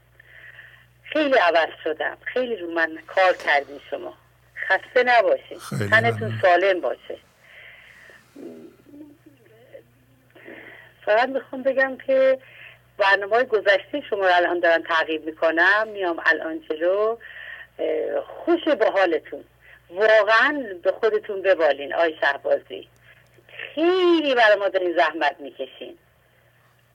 خیلی 1.04 1.34
عوض 1.34 1.70
شدم. 1.84 2.18
خیلی 2.26 2.56
رو 2.56 2.72
من 2.72 2.98
کار 3.08 3.34
کردین 3.34 3.80
شما. 3.90 4.14
خسته 4.68 5.04
نباشین. 5.04 5.60
خیلی 5.60 5.90
تنتون. 5.90 6.40
سالم 6.42 6.82
باشه. 6.82 7.18
فقط 11.06 11.30
می‌خوام 11.30 11.64
بگم 11.64 11.98
که 11.98 12.40
برنامه 12.98 13.36
های 13.36 13.46
گذشته 13.46 14.02
شما 14.10 14.20
رو 14.20 14.36
الان 14.36 14.60
دارم 14.60 14.84
تعقیب 14.84 15.26
می‌کنم. 15.26 15.88
میام 15.88 16.22
الان 16.26 16.62
جلو. 16.70 17.18
خوش 18.28 18.64
به 18.64 18.92
حالتون. 18.92 19.44
واقعا 19.90 20.64
به 20.84 20.92
خودتون 20.92 21.42
ببالین 21.42 21.94
آی 21.94 22.16
شهبازی. 22.22 22.88
خیلی 23.76 24.36
برای 24.36 24.56
ما 24.56 24.70
دارین 24.70 24.96
زحمت 24.98 25.36
می‌کشین. 25.40 25.98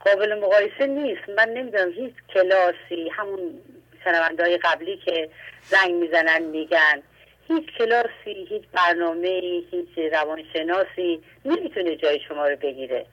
قابل 0.01 0.39
مقایسه 0.39 0.87
نیست. 0.87 1.29
من 1.37 1.49
نمی‌دونم 1.49 1.93
هیچ 1.93 2.15
کلاسی 2.35 3.09
همون 3.09 3.61
شنونده 4.05 4.43
های 4.43 4.59
قبلی 4.59 4.97
که 4.97 5.31
زنگ 5.65 5.95
می‌زنن 5.95 6.43
میگن. 6.43 7.03
هیچ 7.55 7.67
کلاسی 7.79 8.47
هیچ 8.49 8.63
برنامه 8.73 9.29
هیچ 9.71 10.13
روانشناسی 10.13 11.23
نمی‌تونه 11.45 11.97
جای 11.97 12.21
شما 12.29 12.49
رو 12.49 12.57
بگیره. 12.57 13.07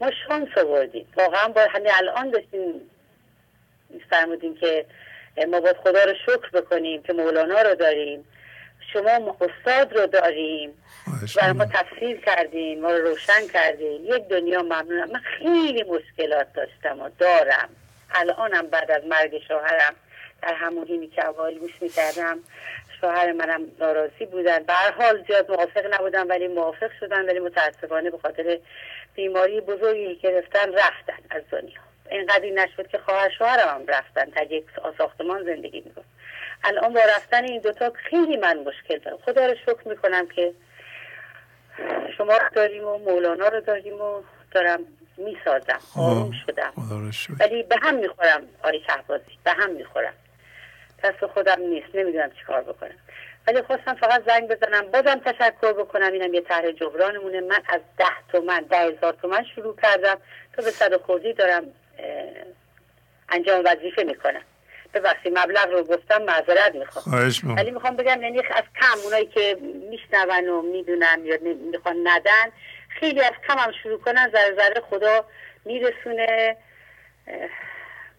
ما 0.00 0.10
شانس 0.28 0.58
آوردیم. 0.58 1.12
واقعا 1.16 1.48
با 1.48 1.66
همین 1.70 1.92
الان 1.94 2.30
داشتیم 2.30 2.90
فرمودیم 4.10 4.56
که 4.56 4.86
ما 5.48 5.60
باید 5.60 5.76
خدا 5.76 6.04
رو 6.04 6.14
شکر 6.26 6.50
بکنیم 6.50 7.02
که 7.02 7.12
مولانا 7.12 7.62
رو 7.62 7.74
داریم. 7.74 8.24
شما 8.92 9.36
استاد 9.40 9.98
رو 9.98 10.06
داریم. 10.06 10.82
برای 11.36 11.52
ما. 11.52 11.64
تفسیر 11.64 12.20
کردین 12.20 12.80
ما 12.80 12.90
رو 12.90 13.08
روشن 13.08 13.46
کردین. 13.52 14.04
یک 14.04 14.28
دنیا 14.28 14.62
ممنونم. 14.62 15.10
من 15.10 15.20
خیلی 15.20 15.82
مشکلات 15.82 16.52
داشتم 16.52 17.00
و 17.00 17.10
دارم. 17.18 17.68
الانم 18.14 18.66
بعد 18.66 18.90
از 18.90 19.04
مرگ 19.04 19.42
شوهرم 19.48 19.94
در 20.42 20.54
همون 20.54 20.86
حینی 20.86 21.06
که 21.06 21.24
اول 21.24 21.58
گوش 21.58 21.82
می‌کردم. 21.82 22.38
شوهر 23.00 23.32
منم 23.32 23.60
ناراضی 23.80 24.26
بودن. 24.26 24.62
به 24.62 24.72
هر 24.72 24.92
حال 24.92 25.24
زیاد 25.26 25.50
موافق 25.50 25.94
نبودن 25.94 26.26
ولی 26.26 26.48
موافق 26.48 26.90
شدن 27.00 27.26
ولی 27.26 27.38
متاسفانه 27.38 28.10
به 28.10 28.18
خاطر 28.18 28.58
بیماری 29.14 29.60
بزرگی 29.60 30.16
گرفتن 30.16 30.72
رفتن 30.72 31.18
از 31.30 31.42
دنیا. 31.50 31.80
اینقدری 32.10 32.50
نشد 32.50 32.86
که 32.86 32.98
خواهر 32.98 33.30
شوهرم 33.38 33.68
هم 33.68 33.86
رفتن. 33.86 34.24
در 34.24 34.52
یک 34.52 34.64
ساختمان 34.98 35.44
زندگی 35.44 35.80
میکن 35.80 36.04
الان 36.64 36.92
با 36.92 37.00
رفتن 37.00 37.44
این 37.44 37.60
دوتا 37.60 37.92
خیلی 38.10 38.36
من 38.36 38.58
مشکل 38.58 38.98
دارم. 38.98 39.18
خدا 39.26 39.46
رو 39.46 39.54
شکر 39.54 39.88
می‌کنم 39.88 40.26
که 40.26 40.52
شما 42.16 42.36
رو 42.36 42.48
داریم 42.54 42.84
و 42.84 42.98
مولانا 42.98 43.48
رو 43.48 43.60
داریم 43.60 44.00
و 44.00 44.22
دارم 44.50 44.80
می‌سازم. 45.16 45.78
خب، 45.94 46.00
آروم 46.00 46.30
شدم. 46.46 46.72
ولی 47.40 47.62
به 47.62 47.76
هم 47.82 47.94
می‌خورم 47.94 48.42
آری 48.62 48.82
شهبازی. 48.86 49.38
به 49.44 49.50
هم 49.52 49.70
می‌خورم. 49.70 50.14
دست 51.04 51.26
خودم 51.26 51.60
نیست. 51.60 51.88
نمی‌دونم 51.94 52.30
چیکار 52.30 52.62
بکنم. 52.62 52.98
ولی 53.46 53.62
خواستم 53.62 53.94
فقط 53.94 54.24
زنگ 54.26 54.48
بزنم 54.48 54.90
بازم 54.90 55.18
تشکر 55.18 55.72
بکنم. 55.72 56.12
اینم 56.12 56.34
یه 56.34 56.40
طرح 56.40 56.70
جبرانمونه. 56.70 57.40
من 57.40 57.62
از 57.68 57.80
ده 57.98 58.06
تومن 58.32 58.60
ده 58.60 58.78
هزار 58.78 59.12
تومن 59.22 59.44
شروع 59.54 59.76
کردم. 59.82 60.18
تا 60.52 60.62
به 60.62 60.70
صد 60.70 60.96
خوردی 60.96 61.32
دارم 61.32 61.64
انجام 63.28 63.62
وظیفه 63.64 64.02
می‌کنم. 64.02 64.42
ببخشید 64.94 65.38
مبلغ 65.38 65.70
رو 65.70 65.82
گفتم 65.82 66.22
معذرت 66.22 66.74
می‌خوام. 66.74 67.30
ولی 67.56 67.70
می‌خوام 67.70 67.96
بگم 67.96 68.22
یعنی 68.22 68.38
از 68.38 68.62
کم 68.80 68.98
اونایی 69.04 69.26
که 69.26 69.56
میشنون 69.90 70.48
و 70.48 70.62
می‌دونن 70.62 71.20
یا 71.24 71.38
می‌خوان 71.72 71.96
ندن 72.08 72.52
خیلی 72.88 73.20
از 73.20 73.32
کم 73.48 73.58
هم 73.58 73.72
شروع 73.82 74.00
کنن 74.00 74.30
ذره 74.32 74.54
ذره 74.56 74.80
خدا 74.90 75.24
میرسونه. 75.64 76.56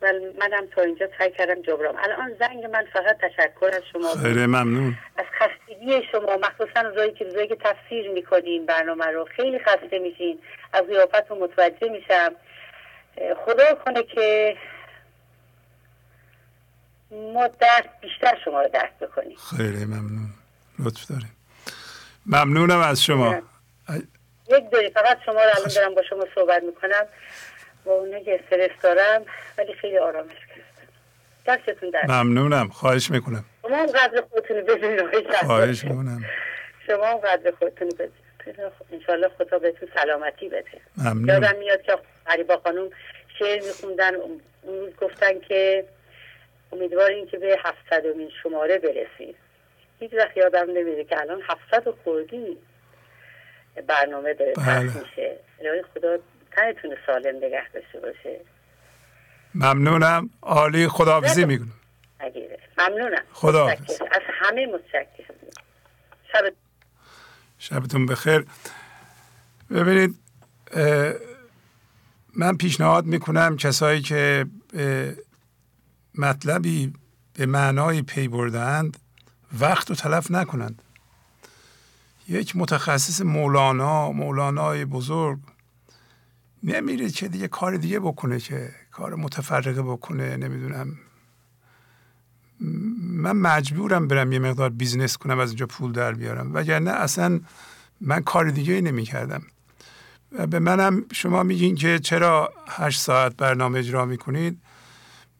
و 0.02 0.14
منم 0.40 0.68
تا 0.76 0.82
اینجا 0.82 1.10
سعی 1.18 1.32
کردم 1.32 1.62
جبرام 1.62 1.96
الان 1.98 2.36
زنگ 2.40 2.66
من 2.66 2.86
فقط 2.94 3.18
تشکر 3.18 3.72
از 3.74 3.82
شما 3.94 4.10
خیلی 4.24 4.46
ممنون. 4.46 4.98
از 5.18 5.26
خستگی 5.40 6.02
شما 6.12 6.38
مخصوصا 6.38 6.82
روزایی 6.82 7.12
که 7.12 7.26
روزایی 7.26 7.48
که 7.48 7.56
تفسیر 7.56 8.10
می‌کنین 8.10 8.66
برنامه 8.66 9.06
رو. 9.06 9.28
خیلی 9.36 9.60
خسته 9.60 10.00
میشین. 10.00 10.40
از 10.74 10.84
رو 11.30 11.36
متوجه 11.44 11.90
میشم. 11.90 12.36
خدا 13.46 13.76
کنه 13.86 14.04
که 14.04 14.58
ما 17.12 17.48
درد 17.48 17.90
بیشتر 18.02 18.38
شما 18.46 18.62
رو 18.62 18.70
درک 18.70 19.00
بکنیم. 19.00 19.38
خیلی 19.58 19.86
ممنون. 19.86 20.30
لطف 20.80 21.06
داریم. 21.10 21.36
ممنونم 22.26 22.80
از 22.80 23.04
شما. 23.04 23.42
یک 24.52 24.70
دوری 24.70 24.90
فقط 24.90 25.18
شما 25.26 25.34
رو 25.34 25.50
الان 25.56 25.72
دارم 25.76 25.96
با 25.96 26.04
شما 26.10 26.26
صحبت 26.36 26.64
می‌کنم. 26.64 27.06
با 27.90 27.96
اونه 27.96 28.24
که 28.24 28.40
استرس 28.40 28.82
دارم 28.82 29.26
ولی 29.58 29.74
خیلی 29.74 29.98
آرامش 29.98 30.30
گرفتم. 30.30 30.94
دستتون 31.48 31.90
در 31.90 32.06
ممنونم. 32.06 32.70
خواهش 32.70 33.12
می‌کنم. 33.12 33.46
شما 33.62 33.78
هم 33.78 33.86
قدر 33.86 34.24
خودتون 34.32 34.62
بدونید 34.62 35.34
خواهش 35.46 35.84
می‌کنم. 35.84 36.26
شما 36.88 37.06
هم 37.06 37.18
قدر 37.18 37.52
خودتون 37.52 37.90
بدونید 37.90 38.72
انشالله 38.92 39.30
خدا 39.38 39.60
بهتون 39.60 39.90
سلامتی 39.96 40.50
بده. 40.50 40.66
ممنون. 40.98 41.30
یادم 41.30 41.60
میاد 41.60 41.82
که 41.82 41.98
با 42.48 42.58
خانوم 42.58 42.90
شعر 43.40 43.62
میخوندن. 43.64 44.16
اون 44.16 44.94
گفتن 45.02 45.40
که 45.40 45.86
امیدواریم 46.72 47.28
که 47.28 47.38
به 47.38 47.60
هفتصدمین 47.64 48.32
شماره 48.44 48.78
برسید 48.78 49.36
هیچ 50.00 50.14
وقت 50.14 50.38
یادم 50.38 50.72
نمیده 50.72 51.04
که 51.04 51.22
الان 51.22 51.42
هفتصد 51.42 51.88
و 51.88 51.96
خوردی 52.04 52.58
برنامه 53.88 54.34
داره 54.34 54.54
بله. 54.54 54.84
میشه. 54.84 55.36
خدا 55.96 56.18
تنتون 56.60 56.96
سالم 57.06 57.38
نگه 57.38 57.70
داشته 57.74 58.00
باشه. 58.00 58.42
ممنونم. 59.56 60.30
عالی 60.42 60.88
خداحافظی 60.88 61.46
می‌کنم. 61.46 61.74
ممنونم. 62.78 63.24
خدا 63.34 63.68
از 63.68 64.22
همه 64.42 64.66
متشکرم. 64.66 65.36
شب 66.34 66.54
شبتون 67.60 68.06
بخیر. 68.06 68.46
ببینید 69.72 70.16
من 72.36 72.58
پیشنهاد 72.58 73.06
می‌کنم 73.06 73.58
کسایی 73.58 74.02
که 74.02 74.46
مطلبی 76.16 76.94
به 77.34 77.46
معنای 77.46 78.02
پی 78.02 78.28
بردند 78.28 78.98
وقت 79.60 79.90
رو 79.90 79.96
تلف 79.96 80.32
نکنند. 80.32 80.82
یک 82.28 82.56
متخصص 82.56 83.22
مولانا 83.22 84.12
مولانای 84.12 84.86
بزرگ 84.86 85.40
نمیره 86.64 87.10
که 87.10 87.28
دیگه 87.28 87.48
کار 87.48 87.78
دیگه 87.78 88.00
بکنه 88.00 88.40
که 88.40 88.72
کار 88.92 89.16
متفرقه 89.16 89.82
بکنه 89.82 90.38
نمی‌دونم. 90.38 90.98
من 93.00 93.32
مجبورم 93.32 94.08
برم 94.08 94.32
یه 94.32 94.40
مقدار 94.40 94.70
business 94.70 95.18
کنم 95.18 95.40
از 95.40 95.50
اینجا 95.50 95.66
پول 95.66 95.92
در 95.92 96.14
بیارم. 96.14 96.54
وگرنه 96.54 96.92
اصلا 96.92 97.40
من 98.02 98.22
کار 98.22 98.50
دیگه 98.50 98.82
نمی 98.82 99.04
کردم 99.04 99.42
و 100.32 100.48
به 100.48 100.60
منم 100.60 101.06
شما 101.14 101.44
میگین 101.44 101.76
که 101.76 102.00
چرا 102.00 102.54
هشت 102.68 103.00
ساعت 103.02 103.36
برنامه 103.36 103.80
اجرا 103.80 104.06
می‌کنید؟ 104.06 104.62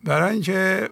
برای 0.04 0.34
اینکه 0.34 0.90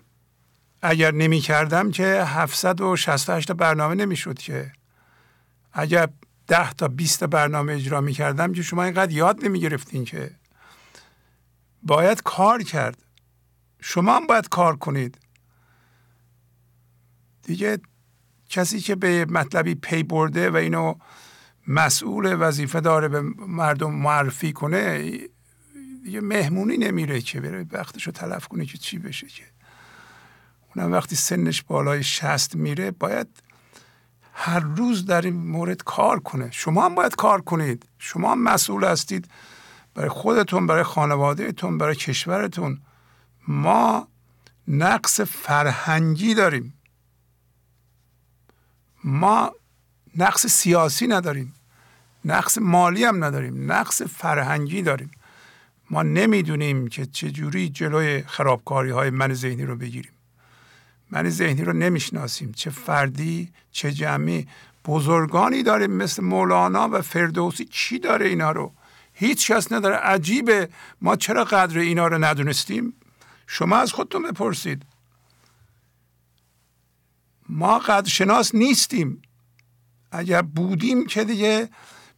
اگر 0.82 1.12
نمی 1.12 1.40
کردم 1.40 1.92
که 1.92 2.24
768 2.26 3.52
برنامه 3.52 3.96
نمی‌شد 3.96 4.40
که. 4.40 4.72
اگر 5.74 6.10
10 6.48 6.74
تا 6.74 6.88
20 6.88 7.24
برنامه 7.24 7.74
اجرا 7.74 8.02
می 8.02 8.14
کردم 8.14 8.54
که 8.54 8.62
شما 8.62 8.84
اینقدر 8.84 9.12
یاد 9.12 9.46
نمی 9.46 9.60
گرفتین 9.60 10.06
که. 10.06 10.32
باید 11.84 12.24
کار 12.24 12.64
کرد. 12.64 13.04
شما 13.82 14.16
هم 14.16 14.28
باید 14.28 14.50
کار 14.50 14.76
کنید. 14.76 15.18
دیگه 17.44 17.80
کسی 18.50 18.80
که 18.80 18.96
به 18.96 19.26
مطلبی 19.26 19.76
پی 19.76 20.04
برده 20.04 20.50
و 20.50 20.56
اینو 20.56 20.96
مسئول 21.68 22.38
وظیفه 22.40 22.80
داره 22.80 23.08
به 23.08 23.22
مردم 23.48 23.94
معرفی 23.94 24.54
کنه 24.54 25.12
دیگه 26.04 26.22
مهمونی 26.22 26.78
نمیره 26.78 27.22
که 27.22 27.42
بره 27.42 27.66
وقتشو 27.72 28.12
تلف 28.12 28.48
کنه 28.48 28.66
که 28.66 28.78
چی 28.78 29.00
بشه 29.00 29.28
که. 29.28 29.44
اونم 30.76 30.92
وقتی 30.92 31.16
سنش 31.16 31.62
بالای 31.62 32.04
شست 32.04 32.56
میره 32.56 32.92
باید 32.92 33.28
هر 34.39 34.60
روز 34.60 35.06
در 35.06 35.21
این 35.21 35.36
مورد 35.36 35.84
کار 35.84 36.19
کنه. 36.19 36.52
شما 36.52 36.86
هم 36.86 36.95
باید 36.95 37.15
کار 37.15 37.41
کنید. 37.41 37.86
شما 38.00 38.32
هم 38.32 38.43
مسئول 38.43 38.84
هستید. 38.84 39.28
برای 39.93 40.10
خودتون 40.10 40.67
برای 40.67 40.84
خانوادهتون 40.84 41.78
برای 41.78 41.95
کشورتون. 41.95 42.82
ما 43.47 44.08
نقص 44.67 45.21
فرهنگی 45.21 46.34
داریم. 46.34 46.73
ما 49.04 49.52
نقص 50.17 50.47
سیاسی 50.47 51.08
نداریم. 51.08 51.54
نقص 52.26 52.58
مالی 52.58 53.04
هم 53.04 53.23
نداریم. 53.23 53.71
نقص 53.71 54.02
فرهنگی 54.02 54.82
داریم. 54.82 55.12
ما 55.89 56.04
نمی‌دونیم 56.04 56.88
که 56.88 57.06
چجوری 57.06 57.69
جلوی 57.69 58.23
خرابکاری 58.23 58.91
های 58.91 59.10
من 59.10 59.34
ذهنی 59.34 59.65
رو 59.65 59.76
بگیریم. 59.76 60.16
من 61.12 61.30
ذهنی 61.30 61.62
رو 61.62 61.74
نمی‌شناسیم. 61.74 62.52
چه 62.52 62.70
فردی 62.70 63.52
چه 63.72 63.91
جمعی. 63.91 64.48
بزرگانی 64.86 65.63
داریم 65.63 65.91
مثل 65.91 66.24
مولانا 66.24 66.89
و 66.91 67.02
فردوسی. 67.02 67.65
چی 67.65 68.00
داره 68.00 68.28
اینا 68.28 68.52
رو؟ 68.52 68.74
هیچ 69.13 69.52
کس 69.52 69.72
نداره. 69.72 69.96
عجیبه. 69.96 70.70
ما 71.02 71.15
چرا 71.15 71.43
قدر 71.43 71.80
اینا 71.80 72.08
رو 72.08 72.24
ندونستیم؟ 72.24 72.93
شما 73.48 73.78
از 73.78 73.93
خودتون 73.93 74.32
بپرسید. 74.32 74.86
ما 77.50 77.80
قدر 77.80 78.10
شناس 78.10 78.56
نیستیم. 78.56 79.22
اگر 80.12 80.41
بودیم 80.41 81.06
که 81.06 81.24
دیگه 81.24 81.70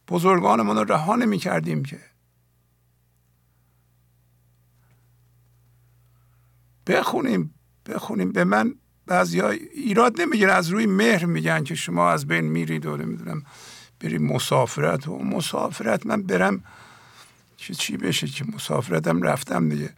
بزرگانمون 0.08 0.76
رو 0.76 0.84
رها 0.84 1.16
نمی 1.16 1.38
کردیم 1.38 1.84
که. 1.84 2.00
بخونیم. 6.86 7.54
بخونیم. 7.90 8.32
به 8.32 8.44
من 8.44 8.74
بعضی 9.06 9.40
ایراد 9.40 10.20
نمی‌گیره 10.20 10.52
از 10.52 10.68
روی 10.68 10.86
مهر 10.86 11.24
میگن 11.24 11.64
که 11.64 11.74
شما 11.74 12.10
از 12.10 12.26
بین 12.26 12.44
میرید 12.44 12.86
و 12.86 12.96
نمی‌دونم 12.96 13.42
بریم 14.00 14.22
مسافرت 14.22 15.08
و 15.08 15.18
مسافرت. 15.18 16.06
من 16.06 16.22
برم 16.22 16.62
چه 17.56 17.74
چی 17.74 17.96
بشه 17.96 18.26
که 18.26 18.44
مسافرتم 18.54 19.22
رفتم 19.22 19.68
دیگه. 19.68 19.90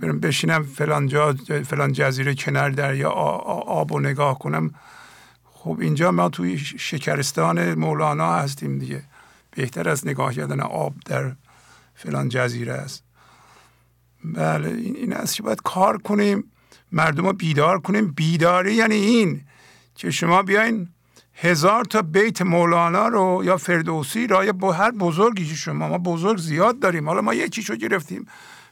برم 0.00 0.20
بشینم 0.20 0.62
فلان 0.62 1.06
جا 1.06 1.34
فلان 1.66 1.92
جزیره 1.92 2.34
کنار 2.34 2.70
دریا 2.70 3.10
آب 3.10 3.92
و 3.92 4.00
نگاه 4.00 4.38
کنم. 4.38 4.74
خب 5.44 5.78
اینجا 5.80 6.10
ما 6.10 6.28
توی 6.28 6.58
شکرستان 6.58 7.74
مولانا 7.74 8.34
هستیم 8.34 8.78
دیگه. 8.78 9.02
بهتر 9.50 9.88
از 9.88 10.06
نگاه 10.06 10.34
کردن 10.34 10.60
آب 10.60 10.94
در 11.04 11.32
فلان 11.94 12.28
جزیره 12.28 12.72
است. 12.72 13.05
بله 14.34 14.68
این, 14.68 15.12
است 15.12 15.36
که 15.36 15.42
باید 15.42 15.62
کار 15.62 15.98
کنیم؟ 15.98 16.44
مردم 16.92 17.26
رو 17.26 17.32
بیدار 17.32 17.80
کنیم؟ 17.80 18.12
بیداری 18.12 18.74
یعنی 18.74 18.94
این 18.94 19.40
که 19.94 20.10
شما 20.10 20.42
بیاین 20.42 20.88
هزار 21.34 21.84
تا 21.84 22.02
بیت 22.02 22.42
مولانا 22.42 23.08
رو 23.08 23.42
یا 23.44 23.56
فردوسی 23.56 24.26
را 24.26 24.44
یا 24.44 24.52
هر 24.52 24.90
بزرگی 24.90 25.44
شما 25.44 25.88
ما 25.88 25.98
بزرگ 25.98 26.38
زیاد 26.38 26.78
داریم. 26.78 27.08
حالا 27.08 27.20
ما 27.20 27.34
یکیشو 27.34 27.76
گرفتیم. 27.76 28.26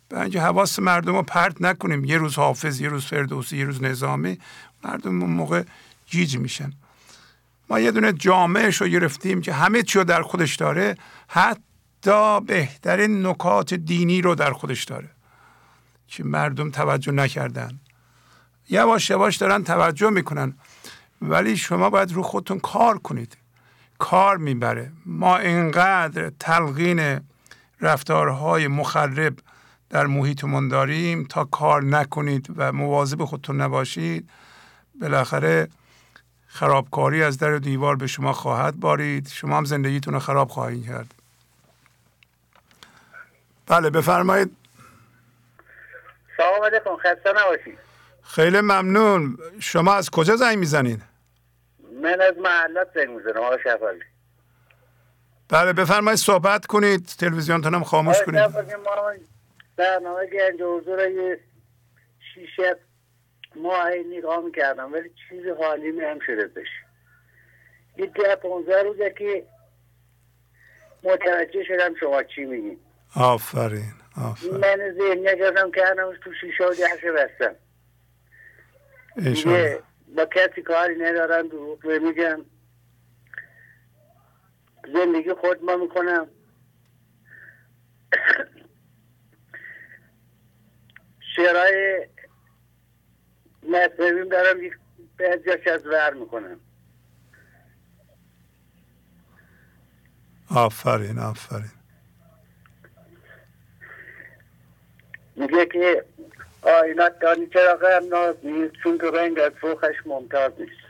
به 0.09 0.21
اینکه 0.21 0.41
حواس 0.41 0.79
مردم 0.79 1.17
رو 1.17 1.23
پرت 1.23 1.63
نکنیم. 1.63 2.05
یه 2.05 2.19
روز 2.19 2.35
حافظ 2.35 2.81
یه 2.81 2.89
روز 2.89 3.07
فردوسی 3.07 3.59
یه 3.59 3.65
روز 3.65 3.83
نظامی. 3.83 4.39
مردم 4.85 5.23
اون 5.23 5.31
موقع 5.31 5.63
گیج 6.11 6.37
میشن. 6.37 6.73
ما 7.71 7.81
یه 7.81 7.91
دونه 7.91 8.13
جامعهش 8.13 8.81
رو 8.81 8.89
گرفتیم 8.89 9.41
که 9.41 9.53
همه 9.53 9.83
چی 9.83 9.99
رو 9.99 10.05
در 10.05 10.23
خودش 10.23 10.57
داره. 10.57 10.97
حتی 11.29 12.41
بهترین 12.41 13.27
نکات 13.27 13.75
دینی 13.75 14.23
رو 14.23 14.35
در 14.35 14.53
خودش 14.53 14.85
داره. 14.85 15.14
که 16.15 16.25
مردم 16.25 16.71
توجه 16.71 17.12
نکردن. 17.12 17.81
یواش 18.71 19.11
یواش 19.11 19.37
دارن 19.37 19.65
توجه 19.65 20.11
می‌کنن. 20.11 20.55
ولی 21.23 21.57
شما 21.57 21.91
باید 21.91 22.12
رو 22.12 22.23
خودتون 22.23 22.61
کار 22.61 22.99
کنید. 22.99 23.37
کار 23.99 24.37
می‌بره. 24.37 24.93
ما 25.07 25.37
اینقدر 25.37 26.31
تلقین 26.41 27.21
رفتارهای 27.81 28.69
مخرب 28.69 29.35
در 29.91 30.07
محیطمون 30.07 30.69
داریم. 30.69 31.25
تا 31.25 31.45
کار 31.45 31.85
نکنید 31.85 32.47
و 32.57 32.73
مواظب 32.73 33.25
خودتون 33.25 33.61
نباشید 33.61 34.31
بالاخره 35.01 35.69
خرابکاری 36.47 37.23
از 37.23 37.39
در 37.39 37.57
دیوار 37.57 37.97
به 37.97 38.07
شما 38.07 38.33
خواهد 38.33 38.81
بارید. 38.81 39.29
شما 39.29 39.57
هم 39.57 39.65
زندگیتون 39.65 40.15
رو 40.15 40.21
خراب 40.21 40.49
خواهید 40.49 40.87
کرد. 40.87 41.15
بله 43.67 43.91
بفرمایید. 43.91 44.57
سلام 46.37 46.62
علیکم 46.64 46.97
خسته 46.97 47.32
نباشید. 47.37 47.78
خیلی 48.22 48.61
ممنون. 48.61 49.39
شما 49.61 49.95
از 49.95 50.11
کجا 50.11 50.37
زنگ 50.37 50.59
می‌زنید 50.59 51.03
من 52.03 52.20
از 52.20 52.39
محلات 52.39 52.89
زنگ 52.95 53.09
می‌زنم 53.09 53.43
آقا 53.43 53.59
شفالی 53.59 54.01
بله 55.49 55.72
بفرمایید 55.72 56.18
صحبت 56.18 56.66
کنید. 56.66 57.07
تلویزیونتون 57.18 57.74
هم 57.74 57.85
خاموش 57.85 58.22
کنید. 58.22 58.41
برنامه 59.76 60.26
گنج 60.26 60.62
حضور 60.62 61.09
یه 61.11 61.41
شیشه 62.35 62.76
ماه 63.57 63.91
نگاه 64.16 64.41
می‌کردم 64.45 64.93
ولی 64.93 65.11
چیز 65.28 65.43
حالی 65.61 65.91
می 65.91 66.05
هم 66.05 66.18
شده 66.26 66.47
بشه 66.47 66.85
یه 67.97 68.07
ده 68.07 68.37
پونزه 68.37 68.82
روزه 68.82 69.14
که 69.18 69.47
متوجه 71.03 71.64
شدم 71.64 71.95
شما 72.01 72.22
چی 72.22 72.45
میگین. 72.45 72.78
آفرین. 73.16 73.95
آفرین. 74.17 74.57
من 74.57 74.95
ذهنیه 74.99 75.37
کردم 75.39 75.71
کردم 75.71 76.12
تو 76.17 76.35
شیشه 76.41 76.65
و 76.65 76.75
دهشه 76.75 77.12
بستم. 77.12 77.55
دیگه 79.17 79.83
با 80.17 80.25
کسی 80.25 80.62
کاری 80.62 80.97
ندارن 80.97 81.47
دروغ 81.47 81.87
میگم 81.87 82.45
زندگی 84.95 85.35
خود 85.35 85.65
ما 85.65 85.77
می‌کنم. 85.77 86.29
شعرهای 91.37 92.07
مصنویم 93.62 94.29
دارم 94.29 94.57
بعضیش 95.19 95.67
از 95.67 95.87
ور 95.87 96.15
می‌کنم. 96.15 96.61
آفرین 100.51 101.19
آفرین. 101.19 101.71
میگه 105.37 105.66
که 105.66 106.05
آینات 106.62 107.18
دانی 107.18 107.47
چرا 107.47 107.76
غم 107.76 108.09
ناز 108.09 108.37
نیست 108.43 108.74
چون 108.82 108.99
که 108.99 109.07
رنگ 109.07 109.39
از 109.39 109.53
فوخش 109.61 109.95
ممتاز 110.07 110.53
نیست. 110.59 110.85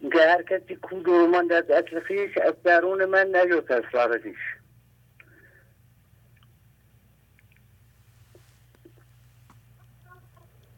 میگه 0.00 0.30
هر 0.30 0.42
کسی 0.42 0.76
کو 0.76 1.00
دورماند 1.00 1.52
از 1.52 1.70
اصل 1.70 2.00
خیش 2.00 2.38
از 2.38 2.54
درون 2.64 3.04
من 3.04 3.26
نجست 3.32 3.70
اسرار 3.70 4.18
خیش 4.18 4.36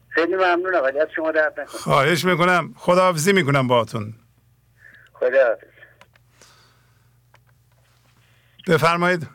خیلی 0.09 0.35
ممنونم 0.35 0.83
ولی 0.83 0.99
از 0.99 1.07
شما 1.15 1.31
درد 1.31 1.59
نکنم 1.59 1.65
خواهش 1.65 2.25
می‌کنم. 2.25 2.73
خداحافظی 2.77 3.33
می‌کنم 3.33 3.67
باهاتون. 3.67 4.13
خدا 5.13 5.57
بفرمایید. 8.67 9.27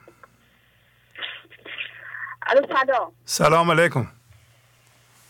الو 2.50 2.66
سلام. 2.66 3.12
سلام 3.24 3.70
علیکم. 3.70 4.06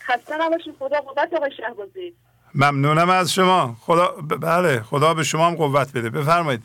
خسته 0.07 0.37
نباشید 0.37 0.75
خدا 0.79 1.01
قوت 1.01 1.33
آقای 1.33 1.51
شهبازی. 1.57 2.15
ممنونم 2.55 3.09
از 3.09 3.33
شما. 3.33 3.75
خدا 3.81 4.07
بله 4.41 4.81
خدا 4.81 5.13
به 5.13 5.23
شما 5.23 5.47
هم 5.47 5.55
قوت 5.55 5.93
بده. 5.93 6.09
بفرمایید. 6.09 6.63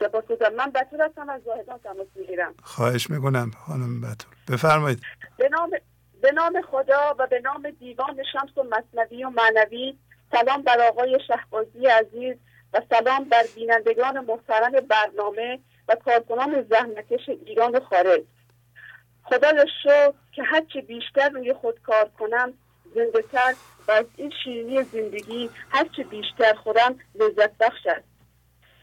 سپاس 0.00 0.24
من 0.56 0.70
بطور 0.70 1.02
هستم 1.02 1.28
از 1.28 1.42
زاهدان 1.44 1.78
تماس 1.78 2.06
می‌گیرم. 2.14 2.54
خواهش 2.62 3.10
می‌کنم 3.10 3.50
خانم 3.66 4.00
بطور 4.00 4.34
بفرمایید. 4.50 5.02
به 5.36 5.48
نام 5.48 5.70
به 6.22 6.32
نام 6.32 6.62
خدا 6.70 7.14
و 7.18 7.26
به 7.26 7.40
نام 7.40 7.70
دیوان 7.70 8.16
شمس 8.32 8.58
و 8.58 8.62
مصنوی 8.62 9.24
و 9.24 9.30
معنوی 9.30 9.98
سلام 10.32 10.62
بر 10.62 10.80
آقای 10.80 11.18
شهبازی 11.26 11.86
عزیز 11.86 12.36
و 12.72 12.82
سلام 12.90 13.24
بر 13.24 13.44
بینندگان 13.54 14.24
محترم 14.24 14.72
برنامه 14.88 15.58
و 15.88 15.96
کارکنان 16.04 16.66
زحمتش 16.70 17.28
ایران 17.28 17.76
و 17.76 17.80
خارج. 17.80 18.22
خدا 19.24 19.64
شکر 19.82 20.12
که 20.32 20.42
هرچه 20.42 20.80
بیشتر 20.80 21.28
روی 21.28 21.52
خود 21.52 21.82
کار 21.82 22.10
کنم 22.18 22.52
زنده 22.94 23.22
تر 23.22 23.54
و 23.88 23.92
از 23.92 24.06
این 24.16 24.32
شیرینی 24.44 24.82
زندگی 24.82 25.50
هرچه 25.70 26.04
بیشتر 26.04 26.54
خورم 26.54 26.98
لذت 27.14 27.58
بخش 27.58 27.86
است. 27.86 28.04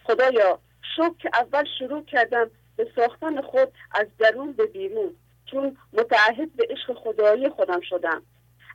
خدایا 0.04 0.60
شکر 0.96 1.14
که 1.20 1.30
اول 1.34 1.66
شروع 1.80 2.06
کردم 2.06 2.52
به 2.76 2.88
ساختن 2.96 3.42
خود 3.42 3.72
از 3.92 4.08
درون 4.20 4.52
به 4.52 4.66
بیرون 4.66 5.16
چون 5.46 5.78
متعهد 5.94 6.56
به 6.56 6.68
عشق 6.70 6.94
خدایی 6.94 7.50
خودم 7.50 7.82
شدم. 7.82 8.22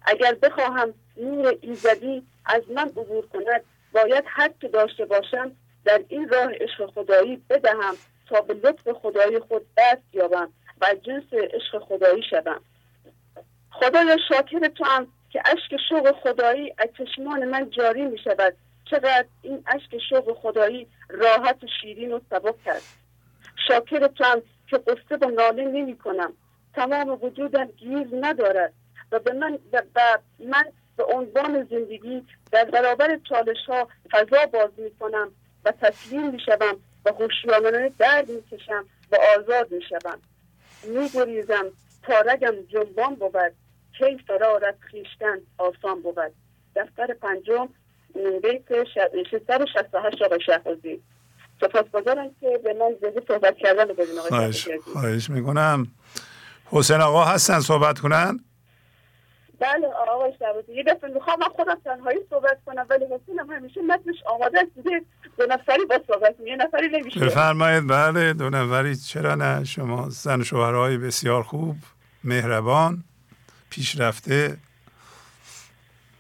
اگر 0.06 0.34
بخواهم 0.34 0.94
نور 1.16 1.56
ایزدی 1.60 2.22
از 2.44 2.62
من 2.70 2.88
عبور 2.88 3.26
کند 3.26 3.64
باید 3.92 4.24
هر 4.26 4.50
که 4.60 4.68
داشته 4.68 5.04
باشم 5.04 5.52
در 5.84 6.04
این 6.08 6.28
راه 6.28 6.52
عشق 6.52 6.86
خدایی 6.86 7.42
بدهم 7.50 7.94
تا 8.28 8.40
به 8.40 8.54
لطف 8.54 8.92
خدایی 8.92 9.38
خود 9.38 9.66
دست 9.76 10.02
یابم. 10.12 10.52
و 10.80 10.94
جنس 11.02 11.24
عشق 11.32 11.78
خدایی 11.78 12.22
شدم 12.30 12.60
خدایا 13.70 14.16
شاکر 14.28 14.68
تو 14.68 14.84
هم 14.84 15.06
که 15.30 15.42
اشک 15.44 15.80
شوق 15.88 16.12
خدایی 16.22 16.74
از 16.78 16.88
چشمان 16.98 17.44
من 17.44 17.70
جاری 17.70 18.06
می 18.06 18.18
شود. 18.18 18.56
چقدر 18.90 19.24
این 19.42 19.64
اشک 19.66 19.98
شوق 20.10 20.38
خدایی 20.38 20.86
راحت 21.08 21.64
و 21.64 21.66
شیرین 21.80 22.12
و 22.12 22.20
سبک 22.30 22.64
کرد 22.64 22.82
شاکر 23.68 24.06
تو 24.06 24.24
هم 24.24 24.42
که 24.70 24.78
قصه 24.78 25.16
به 25.16 25.26
ناله 25.26 25.64
نمی 25.64 25.98
کنم. 25.98 26.32
تمام 26.74 27.18
وجودم 27.22 27.64
گیر 27.64 28.08
ندارد 28.20 28.72
و 29.12 29.18
به 29.18 29.32
من 29.32 29.58
و 29.72 29.82
من 30.38 30.64
به 30.96 31.04
عنوان 31.04 31.64
زندگی 31.70 32.26
در 32.52 32.64
برابر 32.64 33.18
چالش 33.28 33.66
ها 33.68 33.88
فضا 34.10 34.46
باز 34.46 34.70
می 34.76 34.90
کنم 34.90 35.30
و 35.64 35.72
تسلیم 35.82 36.30
می 36.30 36.40
شوم 36.40 36.76
و 37.04 37.12
خوشیانانه 37.12 37.92
درد 37.98 38.30
می 38.30 38.42
کشم 38.42 38.86
و 39.12 39.16
آزاد 39.38 39.72
می 39.72 39.82
شوم. 39.82 40.20
می 40.86 41.08
گریزم 41.08 41.64
تا 42.02 42.20
رگم 42.20 42.54
جنبان 42.68 43.14
بود. 43.14 43.52
کی 43.98 44.18
فرار 44.26 44.64
از 44.64 44.74
خیشتن 44.80 45.38
آسان 45.58 46.02
بود. 46.02 46.32
دفتر 46.76 47.14
پنجم 47.14 47.68
بیت 48.42 48.84
668 48.84 50.22
آقای 50.22 50.40
شهبازی 50.46 51.02
سپاسگزارم 51.60 52.30
که 52.40 52.60
به 52.64 52.74
من 52.74 52.96
زنده 53.02 53.22
صحبت 53.28 53.56
کردن 53.56 53.84
بدین 53.84 54.18
آقای 54.18 54.28
خواهش, 54.30 54.68
خواهش 54.92 55.30
می‌کنم. 55.30 55.86
حسین 56.66 57.00
آقا 57.00 57.24
هستن 57.24 57.60
صحبت 57.60 57.98
کنن؟ 57.98 58.40
بله 59.58 59.86
آقای 59.86 60.32
شهبازی 60.38 60.74
یه 60.74 60.82
دفعه 60.82 61.10
می‌خوام 61.10 61.38
من 61.40 61.48
خودم 61.48 61.78
تنهایی 61.84 62.18
صحبت 62.30 62.58
کنم 62.66 62.86
ولی 62.90 63.04
حسین 63.04 63.38
هم 63.38 63.50
همیشه 63.50 63.82
متنش 63.82 64.22
آماده 64.26 64.60
است. 64.60 64.70
دیگه 64.74 65.02
دو 65.38 65.46
نفری 65.46 65.84
با 65.84 66.00
صحبت 66.06 66.34
یه 66.40 66.56
نفری 66.56 66.88
نمیشه. 66.88 67.20
بفرمایید. 67.20 67.88
بله 67.88 68.32
دو 68.32 68.50
نفری. 68.50 68.96
چرا 68.96 69.34
نه؟ 69.34 69.64
شما 69.64 70.08
زن 70.08 70.42
شوهرهای 70.42 70.98
بسیار 70.98 71.42
خوب 71.42 71.76
مهربان 72.24 73.04
پیشرفته. 73.70 74.56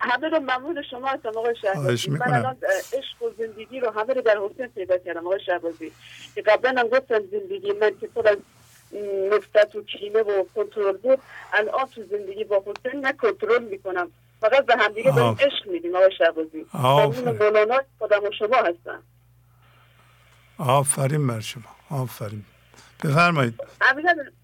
همه 0.00 0.28
رو 0.28 0.38
ممنون 0.38 0.82
شما 0.90 1.08
هستم 1.08 1.28
آقای 1.28 1.54
شهبازی. 1.62 2.10
من 2.10 2.34
الان 2.34 2.56
عشق 2.92 3.22
و 3.22 3.30
زندگی 3.38 3.80
رو 3.80 3.90
همه 3.90 4.14
رو 4.14 4.20
در 4.20 4.38
حسین 4.38 4.66
پیدا 4.66 4.98
کردم 4.98 5.26
آقای 5.26 5.40
شهبازی. 5.46 5.92
که 6.34 6.42
قبلا 6.42 6.80
هم 6.80 6.88
گفتم 6.88 7.20
زندگی 7.30 7.72
من 7.80 7.90
که 8.00 8.06
پر 8.06 8.28
از 8.28 8.36
نفرت 9.32 9.74
و 9.74 9.82
کینه 9.82 10.22
و 10.22 10.44
کنترل 10.54 10.96
بود. 10.96 11.18
الان 11.52 11.86
تو 11.94 12.02
زندگی 12.10 12.44
با 12.44 12.64
حسین 12.66 13.00
نه 13.00 13.12
کنترل 13.12 13.64
می‌کنم. 13.64 14.10
فقط 14.40 14.66
به 14.66 14.76
همدیگه 14.76 15.12
به 15.12 15.20
عشق 15.22 15.66
میدیم 15.66 15.96
آقای 15.96 16.10
ممنون 16.74 17.36
مولانا 17.36 17.82
خودم 17.98 18.24
و 18.24 18.30
شما 18.38 18.56
هستم. 18.56 19.02
آفرین 20.58 21.26
بر 21.26 21.40
شما. 21.40 21.62
آفرین. 21.90 22.44
بفرمایید. 23.04 23.60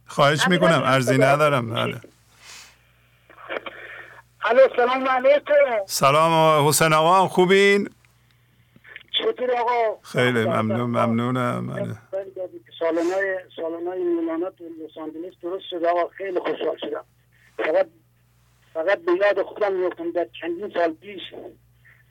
خواهش 0.07 0.49
می‌کنم. 0.49 0.83
ارزی 0.85 1.19
ندارم. 1.19 1.75
بله. 1.75 2.01
الو 4.45 4.61
سلام 4.77 5.09
علیکم. 5.09 5.53
سلام 5.87 6.67
حسین 6.69 6.93
آقا 6.93 7.29
خوبین؟ 7.29 7.91
چطور 9.19 9.51
آقا؟ 9.51 9.99
خیلی 10.03 10.45
ممنون 10.45 10.91
ممنونم. 10.91 11.67
بله. 11.67 11.97
سالنای 12.83 13.39
سالنای 13.57 14.03
مولانا 14.05 14.51
تو 14.51 14.65
لس 14.65 14.99
آنجلس 14.99 15.35
درست 15.43 15.65
شد 15.71 15.85
آقا 15.85 16.09
خیلی 16.09 16.39
خوشحال 16.39 16.77
شدم. 16.81 17.05
فقط 17.57 17.89
فقط 18.75 18.99
به 18.99 19.13
یاد 19.13 19.43
خودم 19.43 19.73
میفتم 19.73 20.11
در 20.13 20.27
چندین 20.41 20.71
سال 20.75 20.93
پیش 20.93 21.23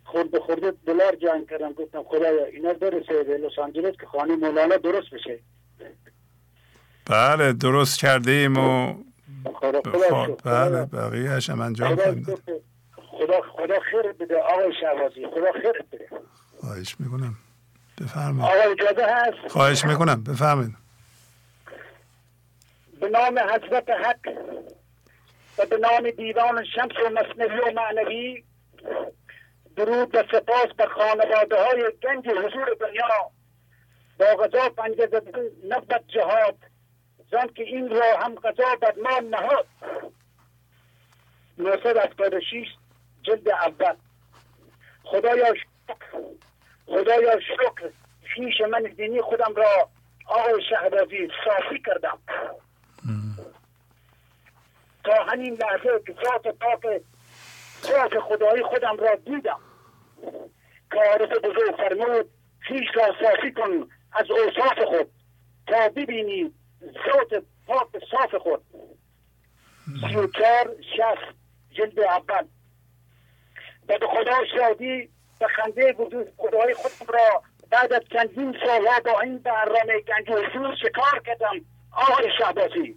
خورده 0.03 0.39
خورده 0.39 0.73
دلار 0.85 1.15
جمع 1.15 1.45
کردم. 1.45 1.73
گفتم 1.73 2.03
خدایا 2.03 2.45
اینا 2.45 2.73
برسه 2.73 3.23
به 3.23 3.37
لس 3.37 3.59
آنجلس 3.59 3.95
که 3.99 4.05
خانه 4.05 4.35
مولانا 4.35 4.77
درست 4.77 5.09
بشه. 5.13 5.39
بله 7.05 7.53
درست 7.53 7.99
کرده 7.99 8.31
ایم 8.31 8.57
و 8.57 8.93
خدا 9.53 9.81
خدا 9.81 10.37
بله 10.45 10.85
بقیهش 10.85 11.49
هم 11.49 11.61
انجام 11.61 11.95
خواهیم 11.95 12.25
خدا 12.95 13.41
خدا 13.41 13.79
خیر 13.79 14.11
بده 14.11 14.37
آقای 14.37 14.73
شهبازی 14.81 15.27
خدا 15.27 15.51
خیر 15.51 15.83
بده. 15.91 16.09
خواهش 16.59 16.95
می‌کنم. 16.99 17.35
بفرمایید. 18.01 18.55
آقا 18.55 18.71
اجازه 18.71 19.05
هست؟ 19.05 19.51
خواهش 19.51 19.85
می‌کنم 19.85 20.23
بفرمایید. 20.23 20.75
به 22.99 23.09
نام 23.09 23.39
حضرت 23.39 23.89
حق 23.89 24.27
و 25.57 25.65
به 25.65 25.77
نام 25.77 26.11
دیوان 26.11 26.65
شمس 26.75 26.91
و 27.05 27.09
مصنوی 27.09 27.59
و 27.59 27.71
معنوی 27.75 28.43
درود 29.75 30.15
و 30.15 30.23
سپاس 30.31 30.67
بر 30.77 30.87
خانواده 30.87 31.55
های 31.63 31.83
گنج 32.03 32.27
حضور 32.27 32.77
دنیا 32.79 33.31
با 34.19 34.25
غذا 34.25 34.69
پنجه 34.69 35.07
زدن 35.07 35.41
نبت 35.67 36.03
جهاد 36.07 36.57
زن 37.31 37.47
که 37.47 37.63
این 37.63 37.89
را 37.89 38.17
هم 38.19 38.35
غذا 38.35 38.75
بر 38.81 38.93
ما 39.03 39.19
نهاد. 39.19 39.65
976 41.57 42.67
جلد 43.23 43.49
اول. 43.49 43.95
خدایا 45.03 45.53
شکر. 45.53 46.17
خدایا 46.91 47.39
شکر. 47.39 47.89
خیش 48.23 48.61
من 48.61 48.83
دینی 48.83 49.21
خودم 49.21 49.53
را 49.55 49.89
آقای 50.25 50.63
شهبازی 50.69 51.27
صافی 51.45 51.81
کردم. 51.85 52.19
تا 55.03 55.23
همین 55.23 55.53
لحظه 55.53 56.03
که 56.07 56.15
ذات 56.25 56.47
پاک 56.47 57.01
ذات 57.81 58.19
خدایی 58.19 58.63
خودم 58.63 58.97
را 58.97 59.15
دیدم. 59.15 59.59
که 60.91 60.97
عارف 60.97 61.31
بزرگ 61.31 61.75
فرمود 61.77 62.29
خیش 62.59 62.87
را 62.95 63.15
صافی 63.21 63.51
کن 63.51 63.89
از 64.11 64.25
اوصاف 64.31 64.79
خود. 64.87 65.11
تا 65.67 65.89
ببینی 65.89 66.53
ذات 66.81 67.43
پاک 67.67 67.87
صاف 68.11 68.35
خود. 68.35 68.63
سی 69.85 70.15
و 70.15 70.27
چار 70.27 70.75
جلد 71.71 71.99
اول. 71.99 72.45
و 73.87 73.97
به 73.99 74.07
خدا 74.07 74.45
شادی 74.55 75.09
به 75.41 75.47
خنده 75.47 75.93
وجود 75.93 76.27
خدای 76.37 76.73
خودم 76.73 77.13
را 77.13 77.43
بعد 77.69 77.93
از 77.93 78.01
چندین 78.13 78.57
سالها 78.65 78.99
با 79.05 79.21
این 79.21 79.37
برنامه 79.37 80.01
گنج 80.07 80.29
و 80.29 80.33
حضور 80.33 80.75
شکار 80.75 81.21
کردم. 81.25 81.65
آقای 81.91 82.31
شهبازی. 82.37 82.95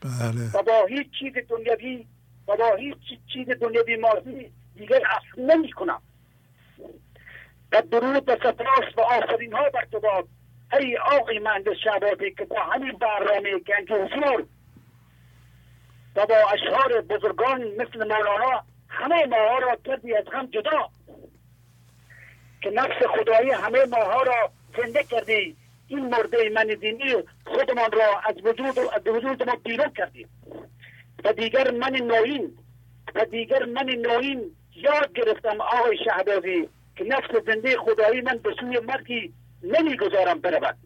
بله. 0.00 0.50
و 0.54 0.62
با 0.62 0.86
هیچ 0.86 1.06
چیز 1.18 1.32
دنیوی 1.48 2.06
و 2.48 2.56
با 2.56 2.74
هیچ 2.74 2.98
چیز 3.32 3.48
دنیوی 3.60 3.96
مادی 3.96 4.52
دیگر 4.76 5.00
اصل 5.10 5.42
نمی 5.42 5.72
کنم. 5.72 6.02
و 7.72 7.82
درود 7.82 8.28
و 8.28 8.36
سپاس 8.36 8.96
و 8.96 9.00
آفرین 9.00 9.52
ها 9.52 9.70
بر 9.70 9.86
تو 9.92 10.00
باد. 10.00 10.28
ای 10.72 10.98
آقای 10.98 11.38
مهندس 11.38 11.76
شهبازی 11.84 12.30
که 12.30 12.44
با 12.44 12.60
همین 12.60 12.92
برنامه 12.92 13.58
گنج 13.58 13.90
و 13.90 13.94
حضور 13.94 14.46
و 16.16 16.26
با 16.26 16.34
اشعار 16.52 17.00
بزرگان 17.00 17.62
مثل 17.62 17.98
مولانا 17.98 18.64
همه 18.94 19.26
ماها 19.26 19.58
را 19.58 19.76
کردی 19.84 20.14
از 20.14 20.24
هم 20.32 20.46
جدا. 20.46 20.88
که 22.62 22.70
نفس 22.70 23.06
خدایی 23.06 23.50
همه 23.50 23.84
ماها 23.84 24.22
را 24.22 24.50
زنده 24.76 25.02
کردی. 25.02 25.56
این 25.88 26.08
مرده 26.08 26.48
من 26.48 26.66
دینی 26.66 27.14
خودمان 27.44 27.92
را 27.92 28.20
از 28.28 28.34
وجود 28.44 28.78
از 28.78 29.06
وجود 29.06 29.42
ما 29.42 29.56
بیرون 29.64 29.90
کردیم 29.96 30.28
و 31.24 31.32
دیگر 31.32 31.70
من 31.70 31.92
نوین 31.96 32.58
و 33.14 33.24
دیگر 33.24 33.64
من 33.64 33.86
نوین 33.86 34.56
یاد 34.76 35.12
گرفتم 35.12 35.60
آقای 35.60 35.98
شهبازی 36.04 36.68
که 36.96 37.04
نفس 37.04 37.30
زنده 37.46 37.76
خدایی 37.76 38.20
من 38.20 38.38
به 38.38 38.54
سوی 38.60 38.78
مرگی 38.78 39.32
نمی‌گذارم 39.62 40.40
برود. 40.40 40.76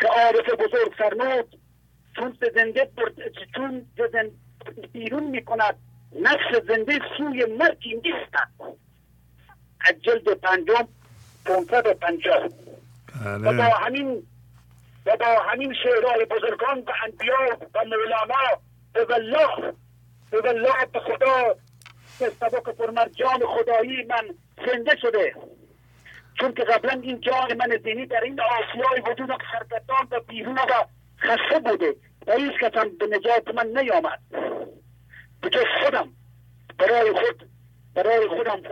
که 0.00 0.06
عارف 0.06 0.50
بزرگ 0.50 0.92
فرمود 0.98 1.58
چون 2.16 2.36
زنده 2.54 2.90
چون 3.54 3.86
زنده 4.12 4.32
بیرون 4.92 5.24
می‌کند. 5.24 5.76
نفس 6.20 6.66
زنده 6.68 7.00
سوی 7.16 7.44
مرگی 7.44 7.94
نیستند. 7.94 8.54
از 9.80 9.94
جلد 10.02 10.28
پنجم 10.28 10.88
پونصد 11.44 11.86
و 11.86 11.94
پنجاه. 11.94 12.48
و 13.24 13.38
با 13.38 13.52
بله 13.52 13.62
همین 13.62 14.22
و 15.06 15.16
با 15.16 15.26
همین 15.26 15.74
شعرهای 15.82 16.24
بزرگان 16.24 16.78
و 16.78 16.92
انبیا 17.04 17.58
و 17.74 17.84
مولانا 17.84 18.60
به 18.92 19.04
والله 19.04 19.74
به 20.30 20.40
والله 20.40 20.86
به 20.92 21.00
خدا 21.00 21.54
که 22.18 22.30
سبک 22.40 22.62
پرمرجان 22.62 23.40
خدایی 23.46 24.04
من 24.04 24.34
زنده 24.66 24.96
شده. 25.02 25.34
چون 26.40 26.54
که 26.54 26.64
قبلا 26.64 27.00
این 27.02 27.20
جان 27.20 27.56
من 27.56 27.76
دینی 27.84 28.06
در 28.06 28.20
این 28.20 28.40
آسیای 28.40 29.12
وجودم 29.12 29.38
سرگردان 29.52 30.08
و 30.10 30.20
بیرون 30.20 30.58
و 30.58 30.84
خسته 31.18 31.58
بوده. 31.58 31.94
و 32.26 32.32
هیچ 32.32 32.52
کس 32.60 32.74
هم 32.74 32.96
به 32.98 33.06
نجات 33.06 33.54
من 33.54 33.66
نیامد. 33.66 34.20
به 35.40 35.50
جز 35.50 35.64
خودم. 35.84 36.08
برای 36.78 37.12
خود 37.12 37.48
برای 37.94 38.28
خودم 38.28 38.62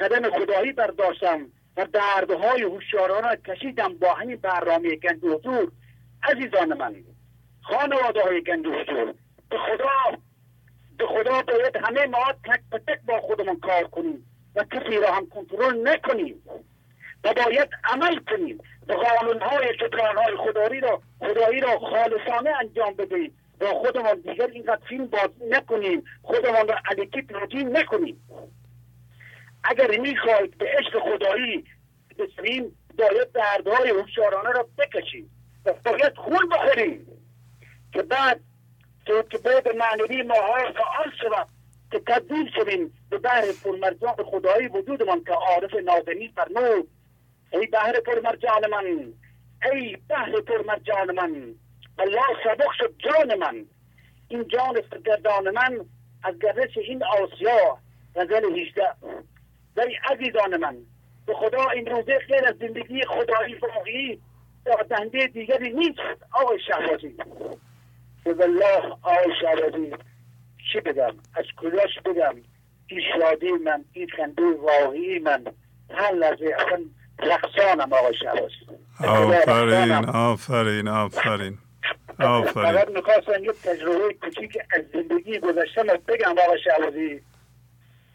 قدم 0.00 0.30
خدایی 0.30 0.72
برداشتم 0.72 1.46
و 1.76 1.86
دردهای 1.86 2.62
هوشیارانه 2.62 3.28
را 3.28 3.36
کشیدم 3.36 3.94
با 3.94 4.14
همین 4.14 4.36
برنامه 4.36 4.96
گنج 4.96 5.24
حضور. 5.24 5.72
عزیزان 6.22 6.78
من 6.78 6.94
خانواده 7.62 8.22
های 8.22 8.42
گنج 8.42 8.66
حضور 8.66 9.14
به 9.50 9.58
خدا 9.58 10.18
به 10.98 11.06
خدا 11.06 11.42
باید 11.42 11.76
همه 11.76 12.06
ما 12.06 12.32
تک 12.44 12.60
به 12.70 12.78
تک 12.78 13.00
با 13.06 13.20
خودمون 13.20 13.60
کار 13.60 13.84
کنیم 13.84 14.26
و 14.54 14.64
کسی 14.64 14.96
را 14.96 15.12
هم 15.12 15.26
کنترل 15.26 15.88
نکنیم 15.88 16.42
و 17.24 17.34
باید 17.34 17.68
عمل 17.84 18.18
کنیم. 18.30 18.58
و 18.88 18.92
قانونهای 18.92 19.74
های 20.16 20.36
خدایی 20.36 20.80
را 20.80 21.02
خدایی 21.20 21.60
را 21.60 21.78
خالصانه 21.78 22.50
انجام 22.60 22.94
بدهیم. 22.94 23.38
و 23.60 23.66
خودمان 23.66 24.20
دیگر 24.20 24.46
اینقدر 24.46 24.86
فیلم 24.88 25.06
باز 25.06 25.30
نکنیم. 25.50 26.04
خودمان 26.22 26.68
را 26.68 26.74
علیکی 26.90 27.22
توجیه 27.22 27.62
نکنیم. 27.62 28.28
اگر 29.64 30.00
می‌خواهید 30.00 30.58
به 30.58 30.66
عشق 30.78 30.98
خدایی 30.98 31.64
بسیم 32.18 32.78
باید 32.98 33.32
دردهای 33.32 33.90
هوشیارانه 33.90 34.50
را 34.50 34.68
بکشیم 34.78 35.30
و 35.64 35.72
باید 35.84 36.16
خون 36.16 36.48
بخوریم. 36.48 37.06
که 37.92 38.02
بعد 38.02 38.40
که 39.06 39.38
بعد 39.38 39.76
معنوی 39.76 40.22
ماها 40.22 40.72
فعال 40.72 41.10
شود 41.22 41.48
که 41.90 41.98
تبدیل 41.98 42.50
شویم 42.54 42.98
به 43.10 43.18
بحر 43.18 43.44
پرمرجان 43.64 44.14
خدایی 44.24 44.68
وجودمان 44.68 45.24
که 45.24 45.32
عارف 45.32 45.74
نازنی 45.74 46.32
فرمود 46.36 46.88
ای 47.52 47.66
بحر 47.66 48.00
پرمرجان 48.00 48.70
من 48.70 49.12
ای 49.72 49.96
بحر 50.08 50.40
پرمرجان 50.40 51.14
من 51.14 51.54
الله 51.98 52.26
سبق 52.44 52.72
شد 52.78 52.94
جان 52.98 53.38
من. 53.38 53.66
این 54.28 54.48
جان 54.48 54.82
سرگردان 54.90 55.50
من 55.50 55.84
از 56.22 56.38
گردش 56.38 56.78
این 56.78 57.04
آسیا 57.04 57.78
غزل 58.16 58.58
18 58.58 58.82
ولی 59.76 59.98
عزیزان 60.10 60.56
من 60.56 60.76
به 61.26 61.34
خدا 61.34 61.70
این 61.70 61.86
روزه 61.86 62.18
غیر 62.18 62.44
از 62.46 62.56
زندگی 62.56 63.02
خدایی 63.04 63.54
واقعی 63.54 64.20
دهنده 64.90 65.26
دیگری 65.26 65.72
نیست 65.72 66.00
آقای 66.32 66.58
شهبازی. 66.60 67.16
به 68.24 68.34
والله 68.34 68.96
آقای 69.02 69.32
شهبازی 69.40 69.92
چی 70.72 70.80
بگم؟ 70.80 71.16
از 71.34 71.44
کجاش 71.56 71.98
بگم؟ 72.04 72.34
این 72.86 73.00
شادی 73.18 73.50
من 73.50 73.84
این 73.92 74.08
خنده 74.08 74.42
واقعی 74.42 75.18
من. 75.18 75.44
هر 75.90 76.12
لحظه 76.12 76.54
اصلا 76.58 76.84
رقصانم 77.18 77.92
آقای 77.92 78.14
شهبازی 78.18 78.54
آفرین 79.00 79.92
آفرین 80.04 80.88
آفرین. 80.88 81.58
آفرین. 82.18 82.72
فقط 82.72 82.88
می‌خواستم 82.88 83.44
یک 83.44 83.50
تجربه 83.62 84.14
کوچیک 84.22 84.58
از 84.76 84.82
زندگی 84.92 85.38
گذشته 85.38 85.82
بگم 86.08 86.30
آقای 86.46 86.58
شهبازی 86.64 87.20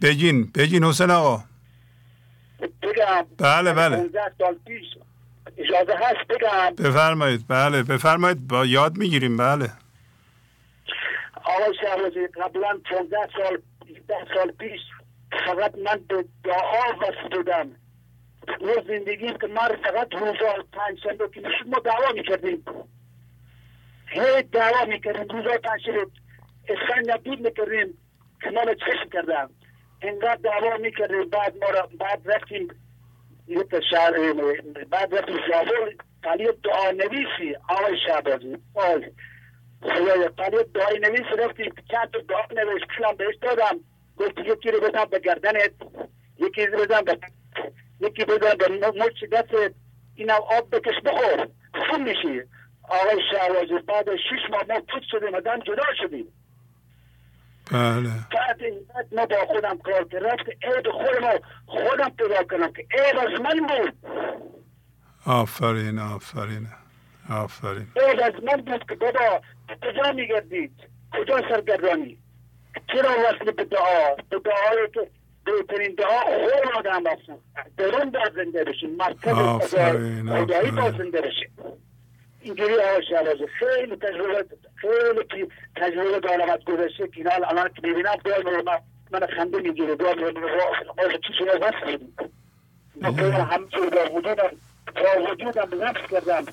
بگین 0.01 0.51
بگین 0.55 0.83
حسین 0.83 1.11
آقا. 1.11 1.43
بگم. 2.83 3.25
بله، 3.37 3.73
بله. 3.73 3.97
15 3.97 4.19
سال 4.37 4.55
پیش. 4.67 4.85
اجازه 5.57 5.93
هست 5.95 6.27
بگم؟ 6.29 6.75
بفرمایید 6.89 7.45
بله 7.47 7.83
بفرمایید. 7.83 8.47
با 8.47 8.65
یاد 8.65 8.97
می‌گیریم 8.97 9.37
بله. 9.37 9.69
آقای 11.43 11.75
شهرازی 11.81 12.27
قبلا 12.27 12.79
15 12.91 13.17
سال 13.37 13.61
17 13.89 14.13
سال 14.35 14.51
پیش 14.51 14.79
فقط 15.45 15.75
من 15.77 15.99
به 16.09 16.25
دعا 16.43 16.97
وصل 17.01 17.35
بودم 17.37 17.67
یه 18.61 18.83
زندگی 18.87 19.33
که 19.41 19.47
من 19.47 19.67
فقط 19.83 20.13
روزا 20.13 20.65
پنج 20.73 20.99
شنبه 21.03 21.29
که 21.29 21.41
ما 21.65 21.79
دعوا 21.79 22.11
می‌کردیم. 22.13 22.65
هی 24.07 24.41
دعوا 24.41 24.85
می‌کردیم. 24.85 25.27
روزا 25.37 25.57
پنج 25.57 25.81
شنبه. 25.85 26.07
اسفن 26.69 27.11
نبود 27.11 27.39
می‌کردیم 27.39 27.97
که 28.41 28.49
ما 28.49 28.61
چشم 28.73 29.09
کردم 29.13 29.49
انقدر 30.01 30.35
دعوا 30.35 30.77
می‌کردیم. 30.77 31.29
بعد 31.29 31.57
ما 31.57 31.69
را 31.69 31.89
بعد 31.99 32.21
رفتیم 32.25 32.67
یه 33.47 33.65
شهر 33.91 34.11
بعد 34.89 35.15
رفتیم 35.15 35.37
زابل 35.51 35.95
قلیه 36.23 36.51
دعا 36.63 36.91
نویسی. 36.91 37.55
آقای 37.69 37.97
شهبازی. 38.07 38.57
آقای 38.75 39.11
خدایا 39.81 40.27
قلیه 40.37 40.63
دعای 40.63 40.99
نویس 40.99 41.39
رفتیم. 41.39 41.73
چند 41.91 42.11
دعا 42.29 42.63
نویس 42.63 42.83
کلم 42.97 43.15
بهش 43.15 43.35
دادم. 43.41 43.79
گفت 44.17 44.37
یکی 44.37 44.71
رو 44.71 44.79
بزن 44.79 45.05
به 45.05 45.19
گردنت. 45.19 45.71
یکی 46.39 46.65
رو 46.65 46.85
بزن 46.85 47.01
به 47.01 47.19
یکی 47.99 48.25
بزن 48.25 48.57
به 48.57 48.87
مچ 48.87 49.23
دست 49.31 49.73
اینم 50.15 50.39
آب 50.57 50.75
بکش 50.75 51.01
بخور. 51.05 51.47
خون 51.89 52.03
میشی. 52.03 52.41
آقای 52.89 53.21
شهبازی 53.31 53.85
بعد 53.87 54.15
شش 54.15 54.49
ماه 54.51 54.63
ما 54.69 54.79
پوت 54.79 55.03
شدیم 55.11 55.35
ازم 55.35 55.59
جدا 55.59 55.83
شدیم. 56.01 56.27
بله. 57.71 58.09
بعد 58.31 58.61
ما 59.11 59.25
با 59.25 59.45
خودم 59.45 59.77
کار 59.77 60.07
کردم 60.07 60.35
که 60.35 60.57
عیب 60.67 60.91
خودم 60.91 61.39
خودم 61.65 62.09
پیدا 62.09 62.43
کنم 62.43 62.73
که 62.73 62.87
عیب 62.91 63.17
از 63.19 63.41
من 63.41 63.67
بود. 63.67 63.93
آفرین 65.25 65.99
آفرین 65.99 66.67
آفرین. 67.29 67.87
عیب 67.95 68.19
از 68.23 68.43
من 68.43 68.61
بود 68.61 68.87
که 68.89 68.95
بابا 68.95 69.41
کجا 69.81 70.11
میگردید؟ 70.11 70.71
کجا 71.17 71.41
سرگردانی؟ 71.49 72.17
چرا 72.93 73.09
وصل 73.09 73.51
به 73.51 73.63
دعا؟ 73.63 74.15
به 74.29 74.39
دعایی 74.39 74.89
که 74.93 75.09
بهترین 75.51 75.95
دعا 75.95 76.19
خود 76.19 76.75
آدم 76.77 77.07
هستن 77.07 77.37
درون 77.77 78.11
با 78.11 78.19
زنده 78.35 78.63
بشین 78.63 78.95
مرکز 78.95 79.33
خدایی 80.29 80.71
با. 80.71 80.91
زنده 80.91 81.21
بشین 81.21 81.49
اینجوری 82.41 82.73
آقای 82.73 83.05
شهبازی 83.09 83.47
خیلی 83.47 83.95
تجربه 83.95 84.45
خیلی 84.75 85.47
تجربه 85.75 86.19
دارم 86.19 86.49
از 86.49 86.59
گذشته 86.65 87.07
که 87.07 87.17
اینا 87.17 87.31
الان 87.31 87.69
که 87.69 87.87
می‌بینم. 87.87 88.15
دارم 88.25 88.63
من 88.65 88.79
من 89.11 89.27
خنده 89.27 89.57
می‌گیره 89.57 89.95
دارم 89.95 90.37
آقای 90.87 91.19
چی 91.27 91.33
شده؟ 91.39 91.57
بس 91.57 91.73
من 93.01 93.15
خیلی 93.15 93.31
همچون 93.31 93.89
با 93.89 94.11
وجودم 94.13 94.51
با 94.95 95.31
وجودم 95.31 95.83
نفس 95.83 96.11
کردم. 96.11 96.45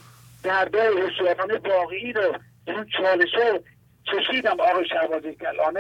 درده 0.43 0.91
هوشیارانه 0.91 1.59
واقعی 1.59 2.13
رو 2.13 2.35
اون 2.69 2.87
چالشه 2.99 3.61
چشیدم 4.05 4.61
آقای 4.61 4.89
شهبازی 4.89 5.35
که 5.35 5.49
الان 5.49 5.75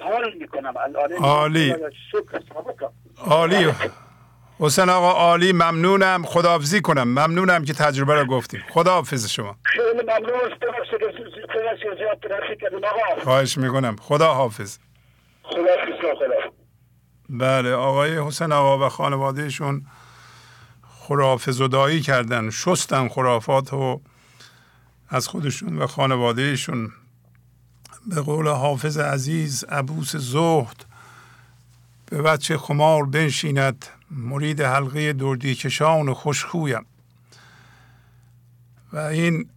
حال 0.00 0.34
می‌کنم. 0.40 0.74
الان 0.76 1.12
عالی. 1.12 1.74
عالی. 3.18 3.72
حسین 4.58 4.88
آقا 4.88 5.10
عالی. 5.10 5.52
ممنونم. 5.52 6.22
خداحافظی 6.24 6.80
کنم. 6.80 7.08
ممنونم 7.08 7.64
که 7.64 7.72
تجربه 7.72 8.14
رو 8.14 8.26
گفتیم. 8.26 8.64
خداحافظ 8.70 9.28
شما. 9.28 9.56
خیلی 9.62 10.02
ممنون. 10.02 10.40
آقا 12.84 13.22
خواهش 13.24 13.58
می‌کنم. 13.58 13.96
خدا 14.00 14.34
حافظ 14.34 14.78
خدا 15.42 15.62
حافظ 15.62 16.16
خدا 16.16 16.50
بله 17.28 17.72
آقای 17.72 18.18
حسین 18.18 18.52
آقا 18.52 18.86
و 18.86 18.88
خانوادهشون 18.88 19.86
خرافه 20.88 21.52
زدایی 21.52 22.00
کردن. 22.00 22.50
شستن 22.50 23.08
خرافات 23.08 23.72
و 23.72 24.00
از 25.08 25.28
خودشون 25.28 25.78
و 25.78 25.86
خانوادهشون. 25.86 26.92
به 28.06 28.20
قول 28.20 28.48
حافظ 28.48 28.98
عزیز 28.98 29.64
عبوس 29.64 30.16
زهد 30.16 30.84
به 32.06 32.22
بچه 32.22 32.58
خمار 32.58 33.06
بنشیند 33.06 33.86
مرید 34.10 34.60
حلقه 34.60 35.12
دردی 35.12 35.54
کشان 35.54 36.08
و 36.08 36.14
خوشخویم. 36.14 36.86
و 38.92 38.98
این 38.98 39.48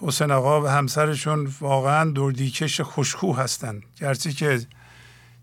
حسین 0.00 0.30
آقا 0.30 0.62
و 0.62 0.66
همسرشون 0.66 1.52
واقعا 1.60 2.10
دردیکش 2.10 2.80
خوشخو 2.80 3.32
هستند 3.32 3.82
گرچه 3.96 4.32
که 4.32 4.66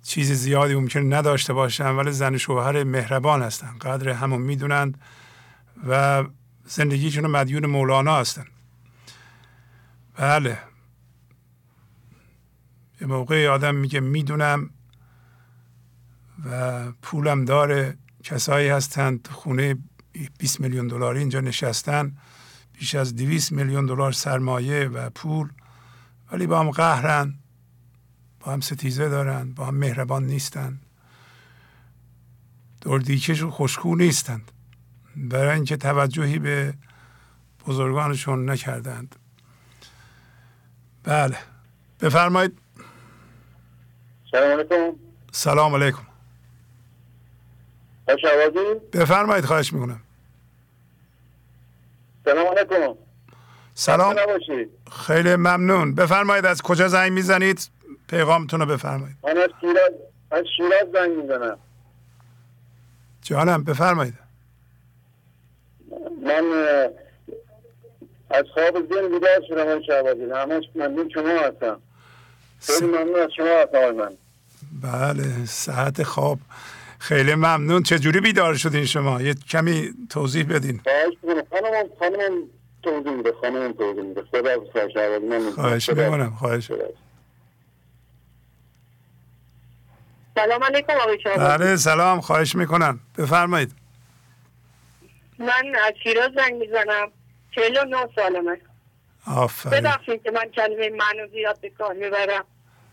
چیز 0.04 0.32
زیادی 0.32 0.76
ممکن 0.76 1.14
نداشته 1.14 1.54
باشن 1.54 1.90
ولی 1.90 2.12
زن 2.12 2.38
شوهر 2.38 2.84
مهربان 2.84 3.42
هستن. 3.42 3.78
قدر 3.82 4.10
همون 4.10 4.42
می‌دونند 4.42 5.02
و 5.88 6.24
زندگیشون 6.66 7.28
مدیون 7.28 7.66
مولانا 7.66 8.18
هستن. 8.18 8.46
بله. 10.18 10.58
یه 13.02 13.08
موقع 13.08 13.48
آدم 13.48 13.76
میگه 13.76 14.00
می‌دونم 14.00 14.70
و 16.46 16.92
پولم 16.92 17.46
داره 17.46 17.98
کسایی 18.24 18.70
هستند 18.70 19.28
خونه 19.32 19.76
20 20.40 20.60
میلیون 20.60 20.88
دلاری 20.88 21.20
اینجا 21.20 21.40
نشستن 21.40 22.18
بیش 22.74 22.96
از 22.96 23.16
200 23.16 23.52
میلیون 23.52 23.86
دلار 23.86 24.12
سرمایه 24.12 24.88
و 24.88 25.10
پول 25.10 25.50
ولی 26.32 26.48
با 26.48 26.60
هم 26.60 26.72
قهرن 26.72 27.34
با 28.40 28.54
هم 28.54 28.62
ستیزه 28.62 29.10
دارن 29.10 29.54
با 29.54 29.66
هم 29.66 29.76
مهربان 29.76 30.26
نیستن. 30.26 30.80
دردیکش 32.82 33.42
و 33.42 33.52
خوشخو 33.52 33.96
نیستند. 33.96 34.52
برای 35.16 35.56
اینکه 35.56 35.78
توجهی 35.78 36.40
به 36.40 36.74
بزرگانشون 37.68 38.50
نکردند. 38.50 39.16
بله. 41.04 41.38
بفرمایید. 42.00 42.60
سلام 44.38 44.60
علیکم. 44.60 44.96
سلام 45.32 45.76
علیکم. 45.76 46.04
بفرمایید 48.94 49.46
خواهش 49.46 49.74
می‌کنم. 49.74 50.02
سلام 52.26 52.48
علیکم. 52.48 52.96
سلام. 53.74 54.16
خیلی 54.92 55.36
ممنون. 55.36 55.96
بفرمایید 55.96 56.46
از 56.46 56.62
کجا 56.62 56.88
زنگ 56.88 57.12
می‌زنید؟ 57.12 57.70
پیغامتون 58.10 58.60
رو 58.60 58.66
بفرمایید. 58.66 59.18
من 59.24 59.38
از 59.38 59.50
شیراز 59.62 59.92
از 60.32 60.46
شیراز 60.58 60.92
زنگ 60.94 61.18
می‌زنم. 61.18 61.58
جانم 63.22 63.64
بفرمایید. 63.64 64.14
من 66.24 66.44
از 68.30 68.46
خواب 68.54 68.74
دین 68.74 69.12
بیدار 69.12 69.42
شدم 69.48 69.62
آقای 69.62 69.84
شهبازی. 69.86 70.24
همش 70.24 70.64
ممنون 70.76 71.10
شما 71.14 71.40
هستم. 71.40 71.80
خیلی 72.60 72.88
ممنون 72.88 73.20
از 73.20 73.30
شما 73.38 73.46
هستم 73.46 73.92
من. 73.92 74.18
بله 74.82 75.46
صحت 75.46 76.04
خواب. 76.04 76.40
خیلی 77.00 77.36
ممنون. 77.36 77.84
چجوری 77.84 78.20
بیدار 78.20 78.56
شدین 78.56 78.86
شما؟ 78.86 79.22
یه 79.22 79.34
کمی 79.34 79.90
توضیح 80.10 80.44
بدین. 80.44 80.82
خانمم 81.52 81.90
خانمم 82.00 82.44
توضیح 82.84 83.12
میده. 83.12 83.34
خانمم 83.42 83.74
توضیح 83.74 84.04
میده. 84.04 84.24
خدا 84.32 84.60
خواهش 85.56 85.90
می‌کنم 85.90 86.36
خواهش. 86.40 86.72
سلام 90.36 90.64
علیکم 90.64 90.94
آقای 90.94 91.18
بله 91.38 91.76
سلام. 91.76 92.22
خواهش 92.22 92.56
می‌کنم. 92.56 93.00
بفرمایید. 93.18 93.72
من 95.40 95.76
از 95.88 95.94
شیراز 96.04 96.32
زنگ 96.36 96.54
می‌زنم. 96.54 97.12
چهل 97.56 97.78
و 97.78 97.86
نه 97.86 98.08
سالمه. 98.16 98.58
آفرین. 99.28 99.80
ببخشید 99.80 100.24
که 100.24 100.32
من 100.32 100.46
کلمه 100.56 100.90
منو 100.90 101.28
زیاد 101.32 101.62
به 101.62 101.70
کار 101.70 101.94
می‌برم. 101.94 102.46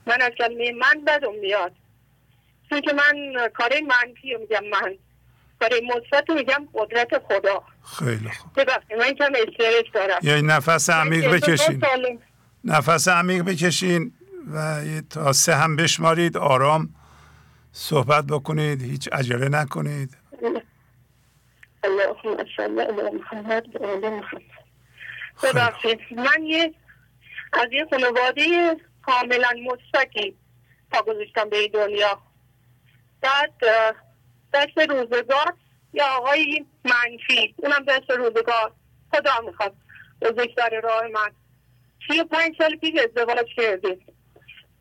من 0.06 0.22
از 0.22 0.30
کلمه 0.38 0.72
من 0.72 1.04
بدم 1.06 1.34
میاد. 1.40 1.72
چون 2.70 2.80
که 2.80 2.92
من 2.92 3.48
کار 3.48 3.72
منفی 3.80 4.34
میگم 4.40 4.64
من 4.64 4.94
کار 5.60 5.70
مثبت 5.96 6.30
میگم 6.30 6.68
قدرت 6.74 7.08
خدا. 7.18 7.62
خیلی 7.98 8.30
خوب. 8.30 8.60
ببخشید 8.60 8.96
من 8.98 9.12
کم 9.12 9.32
استرس 9.34 9.92
دارم. 9.94 10.18
یه 10.22 10.42
نفس 10.42 10.90
عمیق 10.90 11.26
من 11.26 11.40
42 11.40 11.56
بکشین. 11.76 12.20
نفس 12.64 13.08
عمیق 13.08 13.42
بکشین 13.42 14.12
و 14.54 14.82
تا 15.10 15.32
سه 15.32 15.54
هم 15.54 15.76
بشمارید 15.76 16.36
آرام 16.36 16.94
صحبت 17.72 18.24
بکنید 18.26 18.82
هیچ 18.82 19.08
عجله 19.12 19.48
نکنید. 19.48 20.16
اللهم 21.84 22.44
صل 22.56 22.80
علی 22.80 23.18
محمد 23.18 23.76
و 23.76 23.86
آل 23.86 24.08
محمد. 24.08 24.42
ببخشید 25.42 25.98
من 26.16 26.42
یه 26.42 26.74
از 27.52 27.68
یه 27.72 27.86
خانواده 27.90 28.76
کاملا 29.06 29.50
مثبتی 29.62 30.36
پا 30.90 31.02
گذاشتم 31.02 31.48
به 31.48 31.58
این 31.58 31.70
دنیا. 31.70 32.22
بعد 33.20 33.52
دست 34.54 34.78
روزگار 34.78 35.54
یا 35.92 36.06
آقای 36.06 36.66
منفی 36.84 37.54
اونم 37.56 37.84
دست 37.88 38.10
روزگار. 38.10 38.72
خدا 39.12 39.40
می‌خواد. 39.46 39.76
بزرگتر 40.22 40.80
راه 40.80 41.06
من. 41.06 41.30
سی 42.08 42.20
و 42.20 42.24
پنج 42.24 42.54
سال 42.58 42.76
پیش 42.76 42.94
ازدواج 43.00 43.46
کردیم. 43.56 44.06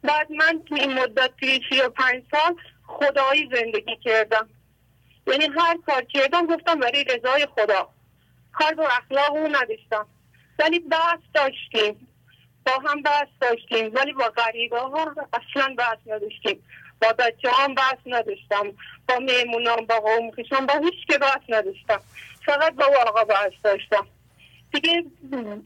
بعد 0.03 0.31
من 0.31 0.63
تو 0.65 0.75
این 0.75 0.93
مدت 0.93 1.31
توی 1.39 1.61
سی 1.69 1.81
و 1.81 1.89
پنج 1.89 2.23
سال 2.31 2.55
خدایی 2.87 3.49
زندگی 3.53 3.97
کردم. 4.03 4.49
یعنی 5.27 5.45
هر 5.45 5.77
کار 5.85 6.03
کردم 6.03 6.47
گفتم 6.47 6.79
برای 6.79 7.03
رضای 7.03 7.47
خدا. 7.55 7.89
کار 8.53 8.73
با 8.73 8.87
اخلاق 8.87 9.31
اون 9.31 9.55
نداشتم. 9.55 10.07
ولی 10.59 10.79
بحث 10.79 11.19
داشتیم. 11.33 12.07
با 12.65 12.89
هم 12.89 13.01
بحث 13.01 13.27
داشتیم 13.41 13.91
ولی 13.93 14.13
با 14.13 14.23
غریبه 14.23 14.79
ها 14.79 15.15
اصلا 15.33 15.75
بحث 15.77 15.97
نداشتیم. 16.05 16.63
با 17.01 17.13
بچه 17.13 17.51
هم 17.51 17.75
بحث 17.75 17.97
نداشتم 18.05 18.71
با 19.09 19.19
میمونام 19.19 19.85
با 19.85 19.99
قوم 19.99 20.31
با 20.67 20.73
هیچ 20.83 21.07
که 21.07 21.17
بحث 21.17 21.41
نداشتم. 21.49 22.01
فقط 22.45 22.73
با 22.73 22.85
آقا 23.07 23.23
بحث 23.23 23.51
داشتم. 23.63 24.07
دیگه 24.73 25.03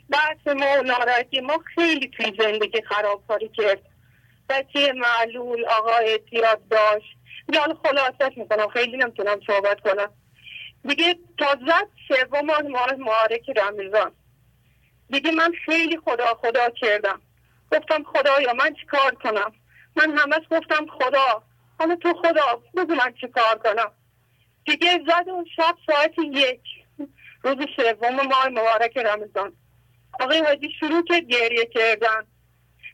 بحث 0.10 0.48
ما 0.48 0.80
و 0.80 0.84
ناراحتی 0.84 1.40
ما 1.40 1.60
خیلی 1.76 2.08
توی 2.08 2.34
زندگی 2.40 2.82
خرابکاری 2.82 3.50
کرد. 3.50 3.82
بچه 4.50 4.94
معلول 4.94 5.66
آقا 5.66 5.96
اعتیاد 5.96 6.68
داشت. 6.68 7.18
دیگه 7.48 7.60
خلاصت 7.84 8.38
می‌کنم 8.38 8.68
خیلی 8.68 8.98
نمی‌تونم 8.98 9.40
صحبت 9.48 9.80
کنم. 9.80 10.10
دیگه 10.88 11.16
تا 11.38 11.46
زد 11.46 11.88
سوم 12.08 12.46
ماه 12.46 12.92
معارک 12.92 13.50
رمضان. 13.58 14.12
دیگه 15.10 15.32
من 15.32 15.54
خیلی 15.66 15.98
خدا 16.06 16.26
خدا 16.26 16.70
کردم. 16.70 17.22
گفتم 17.72 18.04
خدایا 18.04 18.54
من 18.54 18.74
چیکار 18.74 19.16
کنم؟ 19.16 19.52
من 19.96 20.18
همش 20.18 20.42
گفتم 20.52 20.86
خدا. 21.00 21.44
حالا 21.80 21.96
تو 21.96 22.14
خدا 22.14 22.62
بگو 22.78 22.96
من 22.96 23.14
چیکار 23.22 23.58
کنم؟ 23.58 23.92
دیگه 24.66 25.00
زد 25.08 25.30
اون 25.30 25.46
شب 25.56 25.76
ساعت 25.88 26.14
یک. 26.34 26.62
روز 27.44 27.58
سوم 27.76 28.16
ماه 28.16 28.50
مبارک 28.50 28.98
رمضان. 28.98 29.54
آقای 30.20 30.40
حاجی 30.40 30.70
شروع 30.80 31.04
کرد 31.04 31.24
گریه 31.24 31.66
کردن. 31.66 32.28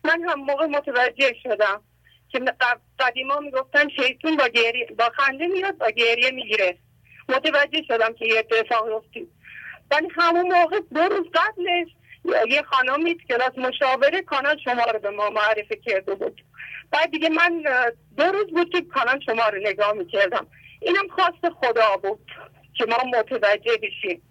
من 0.03 0.29
هم 0.29 0.39
موقع 0.39 0.65
متوجه 0.65 1.33
شدم 1.43 1.81
که 2.29 2.39
قدیما 2.99 3.39
می‌گفتن 3.39 3.89
شیطون 3.89 4.37
با, 4.37 4.47
گریه 4.47 4.85
با 4.97 5.09
خنده 5.09 5.47
میاد 5.47 5.77
با 5.77 5.89
گریه 5.89 6.31
می‌گیره. 6.31 6.77
متوجه 7.29 7.83
شدم 7.87 8.13
که 8.13 8.25
یه 8.25 8.39
اتفاق 8.39 8.95
افتید 8.95 9.29
ولی 9.91 10.07
همون 10.15 10.53
موقع 10.53 10.79
دو 10.93 11.01
روز 11.01 11.27
قبلش 11.33 11.87
یه 12.25 12.61
خانمی 12.61 13.15
کلاس 13.29 13.57
مشاوره 13.57 14.21
کانال 14.21 14.57
شما 14.57 14.83
رو 14.83 14.99
به 14.99 15.09
ما 15.09 15.29
معرفی 15.29 15.75
کرده 15.85 16.15
بود. 16.15 16.43
بعد 16.91 17.11
دیگه 17.11 17.29
من 17.29 17.63
دو 18.17 18.23
روز 18.23 18.47
بود 18.47 18.69
که 18.69 18.81
کانال 18.81 19.19
شما 19.25 19.49
رو 19.49 19.59
نگاه 19.59 19.93
می‌کردم. 19.93 20.47
اینم 20.81 21.07
خواست 21.07 21.55
خدا 21.61 21.97
بود 21.97 22.31
که 22.73 22.85
ما 22.85 23.19
متوجه 23.19 23.77
بشیم. 23.77 24.21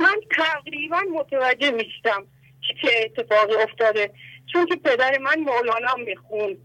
من 0.00 0.14
تقریبا 0.36 1.00
متوجه 1.14 1.70
میشتم 1.70 2.26
که 2.68 2.74
چه 2.82 2.88
اتفاقی 3.04 3.54
افتاده 3.54 4.10
چون 4.52 4.66
که 4.66 4.76
پدر 4.76 5.18
من 5.18 5.40
مولانا 5.40 5.94
می‌خوند. 5.94 6.56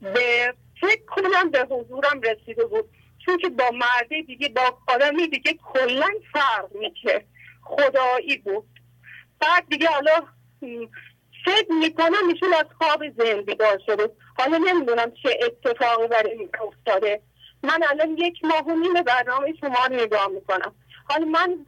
به 0.00 0.54
فکر 0.80 1.04
کنم 1.06 1.50
به 1.50 1.66
حضورم 1.70 2.20
رسیده 2.20 2.64
بود. 2.64 2.84
چون 3.26 3.38
که 3.38 3.48
با 3.48 3.70
مرده 3.70 4.22
دیگه 4.22 4.48
با 4.48 4.78
آدمی 4.88 5.28
دیگه 5.28 5.58
کلا 5.72 6.08
فرق 6.32 6.72
می‌کرد. 6.74 7.24
خدایی 7.62 8.36
بود. 8.36 8.66
بعد 9.40 9.68
دیگه 9.70 9.88
حالا 9.88 10.26
فکر 11.44 11.72
می‌کنم 11.72 12.26
میشون 12.26 12.54
از 12.54 12.66
خواب 12.78 13.00
ذهن 13.18 13.40
بیدار 13.40 13.80
شده 13.86 14.10
حالا 14.38 14.56
نمی‌دونم 14.58 15.12
چه 15.22 15.38
اتفاقی 15.42 16.06
برای 16.08 16.32
این 16.32 16.48
افتاده. 16.68 17.20
من 17.62 17.80
الان 17.90 18.18
یک 18.18 18.44
ماه 18.44 18.66
و 18.66 18.74
نیم 18.74 18.92
برنامه 18.92 19.54
شما 19.60 19.86
رو 19.90 19.94
نگاه 19.94 20.28
می‌کنم. 20.28 20.74
حالا 21.08 21.26
من 21.26 21.66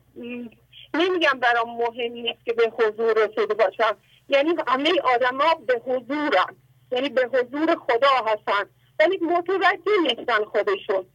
نمیگم 0.94 1.38
برام 1.40 1.76
مهم 1.76 2.12
نیست 2.12 2.44
که 2.44 2.52
به 2.52 2.72
حضور 2.78 3.12
رسیده 3.26 3.54
باشم. 3.54 3.96
یعنی 4.28 4.54
همه 4.68 5.00
آدما 5.14 5.54
به 5.66 5.82
حضورم 5.86 6.56
یعنی 6.92 7.08
به 7.08 7.30
حضور 7.32 7.76
خدا 7.76 8.10
هستن. 8.26 8.70
ولی 9.00 9.18
متوجه 9.18 9.92
نیستن 10.02 10.44
خودشون. 10.44 11.06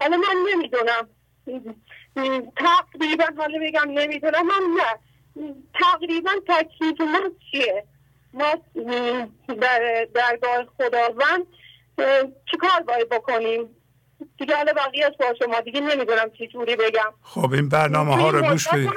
حالا 0.00 0.16
من 0.16 0.52
نمی‌دونم. 0.52 1.08
تقریبا 2.56 3.24
حالا 3.38 3.58
بگم 3.62 3.90
نمی‌دونم. 3.90 4.46
من 4.46 4.76
نه. 4.76 4.98
تقریبا 5.74 6.30
تکلیف 6.48 7.00
من 7.00 7.30
چیه؟ 7.50 7.84
ما 8.32 8.54
در 9.48 10.08
درگاه 10.14 10.66
خداوند 10.78 11.46
چیکار 12.50 12.80
باید 12.86 13.08
بکنیم؟ 13.08 13.76
دیگه 14.38 14.56
حالا 14.56 14.72
بقیه 14.72 15.10
با 15.20 15.34
شما 15.38 15.60
دیگه 15.60 15.80
نمی‌دونم 15.80 16.30
چی 16.38 16.46
جوری 16.46 16.76
بگم. 16.76 17.14
خب 17.22 17.52
این 17.52 17.68
برنامه 17.68 18.16
ها 18.16 18.30
رو 18.30 18.42
گوش 18.42 18.68
بدید. 18.68 18.90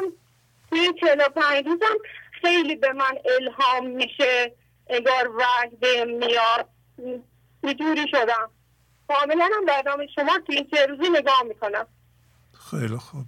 این 0.72 0.94
چلا 1.02 1.30
پنج 1.30 1.66
روزم 1.66 1.98
خیلی 2.42 2.76
به 2.76 2.94
من 2.94 3.18
الهام 3.40 3.88
میشه 3.88 4.54
انگار 4.90 5.32
وحی 5.38 5.76
به 5.80 6.06
میاد 6.06 6.70
جوری 7.80 8.08
شدم. 8.12 8.50
کاملا 9.08 9.50
هم 9.58 9.66
برنامه 9.66 10.08
شما 10.16 10.40
تو 10.48 10.54
این 10.54 10.68
سه 10.74 10.86
روزی 10.86 11.10
نگاه 11.10 11.44
می‌کنم. 11.44 11.88
خیلی 12.72 12.98
خوب. 12.98 13.26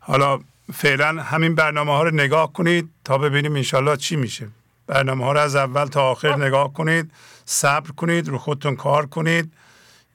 حالا 0.00 0.40
فعلا 0.72 1.22
همین 1.22 1.54
برنامه 1.54 1.92
ها 1.92 2.02
رو 2.02 2.10
نگاه 2.10 2.52
کنید 2.52 2.90
تا 3.04 3.18
ببینیم 3.18 3.56
انشالله 3.56 3.96
چی 3.96 4.16
میشه. 4.16 4.48
برنامه 4.86 5.24
ها 5.24 5.32
رو 5.32 5.40
از 5.40 5.56
اول 5.56 5.86
تا 5.86 6.10
آخر 6.10 6.32
خب. 6.32 6.42
نگاه 6.42 6.72
کنید 6.72 7.10
صبر 7.44 7.90
کنید 7.90 8.28
رو 8.28 8.38
خودتون 8.38 8.76
کار 8.76 9.06
کنید. 9.06 9.52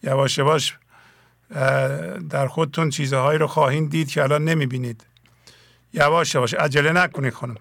یواش 0.04 0.38
یواش 0.38 0.78
در 2.30 2.47
خودتون 2.47 2.89
چیزهایی 2.89 3.39
رو 3.39 3.47
خواهید 3.47 3.89
دید 3.89 4.12
که 4.12 4.24
الان 4.24 4.43
نمی‌بینید. 4.43 5.06
یواش 5.93 6.36
یواش. 6.36 6.54
عجله 6.54 6.91
نکنید 6.91 7.34
خانم. 7.34 7.58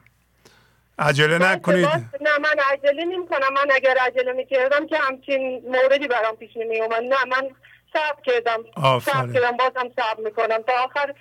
عجله 0.99 1.39
نکنید. 1.39 1.87
نه 2.21 2.39
من 2.41 2.57
عجله 2.73 3.05
نمی 3.05 3.29
کنم 3.29 3.53
من 3.55 3.67
اگر 3.75 3.97
عجله 4.07 4.33
می 4.33 4.47
کردم 4.47 4.87
که 4.87 4.97
همچین 4.99 5.63
موردی 5.73 6.09
برام 6.09 6.37
پیش 6.37 6.51
نمی 6.57 6.81
اومد 6.81 7.03
نه 7.03 7.25
من 7.31 7.49
صبر 7.93 8.23
کردم. 8.25 8.59
صبر 9.01 9.33
کردم. 9.33 9.57
بازم 9.57 9.89
صبر 9.97 10.25
می‌کنم. 10.25 10.63
تا 10.67 10.73
آخر 10.85 11.15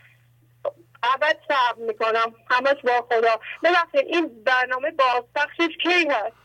ابد 1.03 1.37
صبر 1.47 1.81
می‌کنم. 1.87 2.33
همش 2.49 2.77
با 2.83 3.07
خدا. 3.09 3.39
ببخشید 3.63 4.07
این 4.07 4.43
برنامه 4.43 4.91
بازپخشش 4.91 5.77
کی 5.83 6.07
هست؟ 6.09 6.35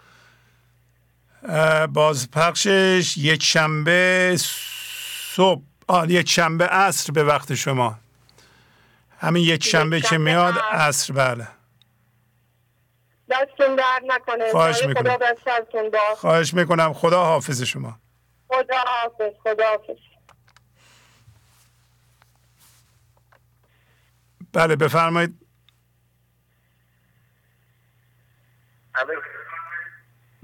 بازپخشش 1.88 3.14
یک 3.16 3.42
شنبه 3.42 4.36
صبح. 5.34 5.62
آه 5.88 6.10
یک 6.10 6.28
شنبه 6.28 6.66
عصر 6.66 7.12
به 7.12 7.24
وقت 7.24 7.54
شما. 7.54 7.98
همین 9.18 9.42
یک 9.42 9.64
شنبه 9.64 10.00
که 10.00 10.18
میاد 10.18 10.54
عصر. 10.72 11.12
بله. 11.12 11.48
دستون 13.30 13.76
در 13.76 14.00
نکنه. 14.06 14.50
خواهش 14.50 14.84
می‌کنم. 14.84 15.16
خدا 15.16 16.14
خواهش 16.16 16.54
می‌کنم. 16.54 16.92
خدا 16.92 17.24
حافظ 17.24 17.62
شما. 17.62 17.98
خدا 18.48 18.76
حافظ 18.76 19.32
خدا 19.42 19.64
حافظ 19.64 20.11
بله 24.52 24.76
بفرمایید. 24.76 25.46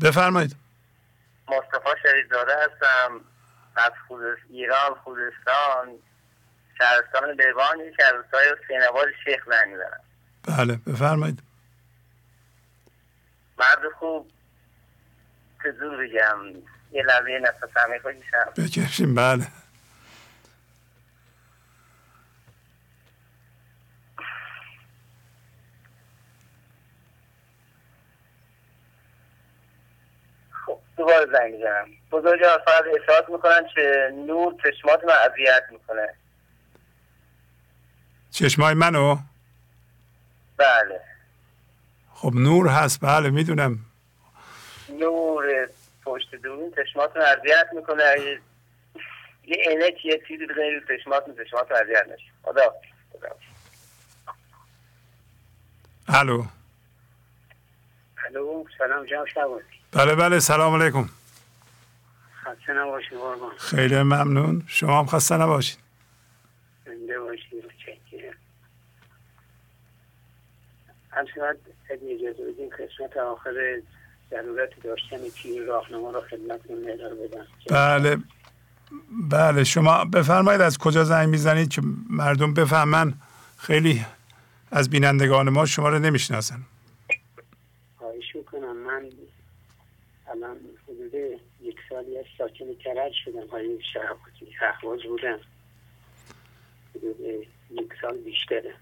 بفرمایید. 0.03 0.57
مصطفی 1.49 1.91
شریفزاده 2.03 2.53
هستم. 2.57 3.21
از 3.77 3.93
خودست 4.09 4.41
ایران 4.49 4.95
خوزستان. 5.05 5.99
شهرستان 6.79 7.31
لیوان 7.31 7.77
که 7.97 8.05
از 8.07 8.13
روستای 8.13 8.57
سینوار 8.69 9.13
شیخ 9.25 9.45
زنگ 9.47 9.69
می‌زنم 9.73 10.01
بله 10.43 10.77
بفرمایید. 10.77 11.43
مرد 13.59 13.93
خوب. 13.99 14.31
زور 15.79 16.07
بگم. 16.07 16.39
یه 16.93 17.03
لحظه 17.03 17.39
نفس 17.43 17.77
عمیق 17.77 18.03
بکشیم 18.57 19.15
بله 19.15 19.47
خب 30.67 30.81
دوباره 30.99 31.27
زنگ 31.33 31.55
می‌زنم 31.55 31.89
بزرگ 32.13 32.41
فقط 32.65 32.85
احساس 33.01 33.31
می‌کنن 33.31 33.69
که 33.75 34.13
نور 34.27 34.55
چشمات 34.65 35.05
من 35.05 35.15
اذیت 35.15 35.63
می‌کنه. 35.71 36.15
چشمای 38.31 38.75
منو؟ 38.75 39.17
بله. 40.57 41.01
خب 42.15 42.33
نور 42.35 42.69
هست 42.69 43.01
بله 43.03 43.31
می‌دونم. 43.31 43.79
نور 44.89 45.69
پشت 46.05 46.35
دورین 46.35 46.75
چشماتون 46.77 47.23
اذیت 47.23 47.67
می‌کنه. 47.73 48.39
یه 49.45 49.57
عینک 49.57 50.05
یه 50.05 50.23
چیزی 50.29 50.47
بزنید 50.47 50.73
رو 50.91 50.97
چشماتون 50.97 51.45
چشماتون 51.45 51.77
اذیت 51.77 52.07
نشه. 52.09 52.31
خدا. 52.43 52.75
الو. 56.09 56.45
الو 58.27 58.65
سلام 58.79 59.07
جناب 59.07 59.27
شبانی 59.27 59.78
بله 59.93 60.15
بله 60.15 60.41
سلام 60.41 60.83
علیکم. 60.83 61.09
خسته 62.45 62.73
نباشید 62.73 63.19
خیلی 63.59 64.03
ممنون. 64.03 64.63
شما 64.67 64.99
هم 64.99 65.07
خسته 65.07 65.37
نباشید 65.37 65.79
زنده 66.87 67.21
باشید 67.21 67.65
همچنان 71.11 71.55
اگه 71.91 72.15
اجازه 72.15 72.53
بدین 72.53 72.71
قسمت 72.71 73.17
آخر 73.17 73.81
ضرورت 74.31 74.83
داشتن 74.83 75.17
تیر 75.43 75.63
راهنما 75.63 76.11
را 76.11 76.21
خدمتتون 76.21 76.91
اداره 76.91 77.15
بدم. 77.15 77.47
بله 77.71 78.19
بله 79.31 79.65
شما 79.65 80.05
بفرمایید 80.05 80.61
از 80.61 80.79
کجا 80.79 81.05
زنگ 81.05 81.29
می‌زنید 81.29 81.69
که 81.69 81.83
مردم 82.11 82.55
بفهمن. 82.55 83.15
خیلی 83.57 84.07
از 84.71 84.91
بینندگان 84.91 85.49
ما 85.49 85.67
شما 85.67 85.89
رو 85.89 85.99
نمی‌شناسن 85.99 86.63
خواهش 87.99 88.37
می‌کنم 88.37 88.77
من 88.77 89.11
الان 90.31 90.57
حدود 90.89 91.15
یک 91.61 91.77
سالی 91.89 92.19
از 92.19 92.25
ساکن 92.39 92.75
کرج 92.85 93.13
شدم. 93.25 93.47
های 93.53 93.79
شهباز 94.61 95.01
بودم. 95.03 95.39
حدود 96.95 97.21
یک 97.71 97.93
سال 98.01 98.17
بیشتره. 98.17 98.75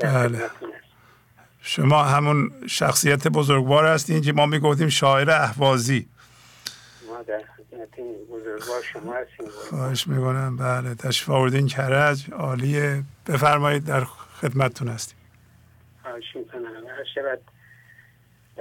بله. 0.00 0.50
شما 1.60 2.02
همون 2.02 2.50
شخصیت 2.68 3.28
بزرگوار 3.28 3.86
هستین 3.86 4.20
که 4.20 4.32
ما 4.32 4.46
می‌گفتیم 4.46 4.88
شاعر 4.88 5.30
احوازی 5.30 6.08
ما 7.08 7.22
در 7.22 7.42
خدمت 7.56 8.00
بزرگوار 8.30 8.82
شما 8.82 9.14
هستیم. 9.14 9.48
خواهش 9.70 10.06
می‌کنم. 10.06 10.56
بله. 10.56 10.94
تشریف 10.94 11.30
آوردین 11.30 11.66
کرج 11.66 12.30
عالیه. 12.32 13.02
بفرمایید 13.26 13.84
در 13.84 14.04
خدمتتون 14.40 14.88
هستیم. 14.88 15.18
خواهش 16.02 16.36
می‌کنم. 16.36 16.86
هر 16.86 17.04
شبت 17.14 17.38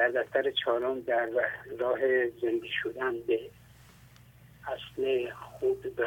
در 0.01 0.09
دفتر 0.09 0.51
چهارم 0.51 1.01
در 1.01 1.29
راه 1.79 1.99
زندگی 2.29 2.69
شدن 2.83 3.19
به 3.27 3.39
اصل 4.67 5.31
خود 5.31 5.99
و 5.99 6.05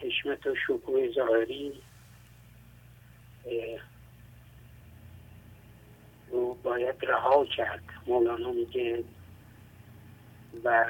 حشمت 0.00 0.46
و 0.46 0.54
شکوه 0.66 1.12
ظاهری 1.14 1.72
رو 6.30 6.54
باید 6.54 6.94
رها 7.02 7.44
کرد. 7.44 7.82
مولانا 8.06 8.52
میگه 8.52 9.04
و 10.64 10.86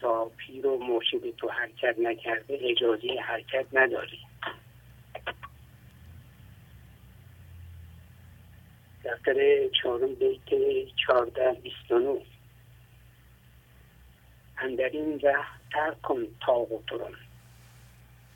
تا 0.00 0.24
پیر 0.36 0.66
و 0.66 0.78
مرشد 0.78 1.36
تو 1.36 1.48
حرکت 1.48 1.98
نکرده 1.98 2.58
اجازه 2.62 3.08
حرکت 3.22 3.66
نداری. 3.72 4.27
دفتر 9.08 9.68
چهارم 9.82 10.14
بیت 10.14 10.40
چهارده 11.06 11.52
بیست 11.62 11.90
و 11.90 11.98
نو 11.98 12.18
اندرین 14.58 15.20
ره 15.20 15.44
ترک 15.72 16.02
کن 16.02 16.26
تاق 16.46 16.72
و 16.72 16.80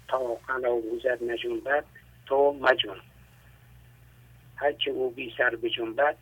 تا 0.09 0.35
قلاووزت 0.49 1.23
نجنبد 1.23 1.85
تو 2.27 2.53
مجون 2.53 3.01
هرچه 4.57 4.91
او 4.91 5.11
بی 5.11 5.35
سر 5.39 5.57
به 5.57 5.71
جنبت 5.71 6.17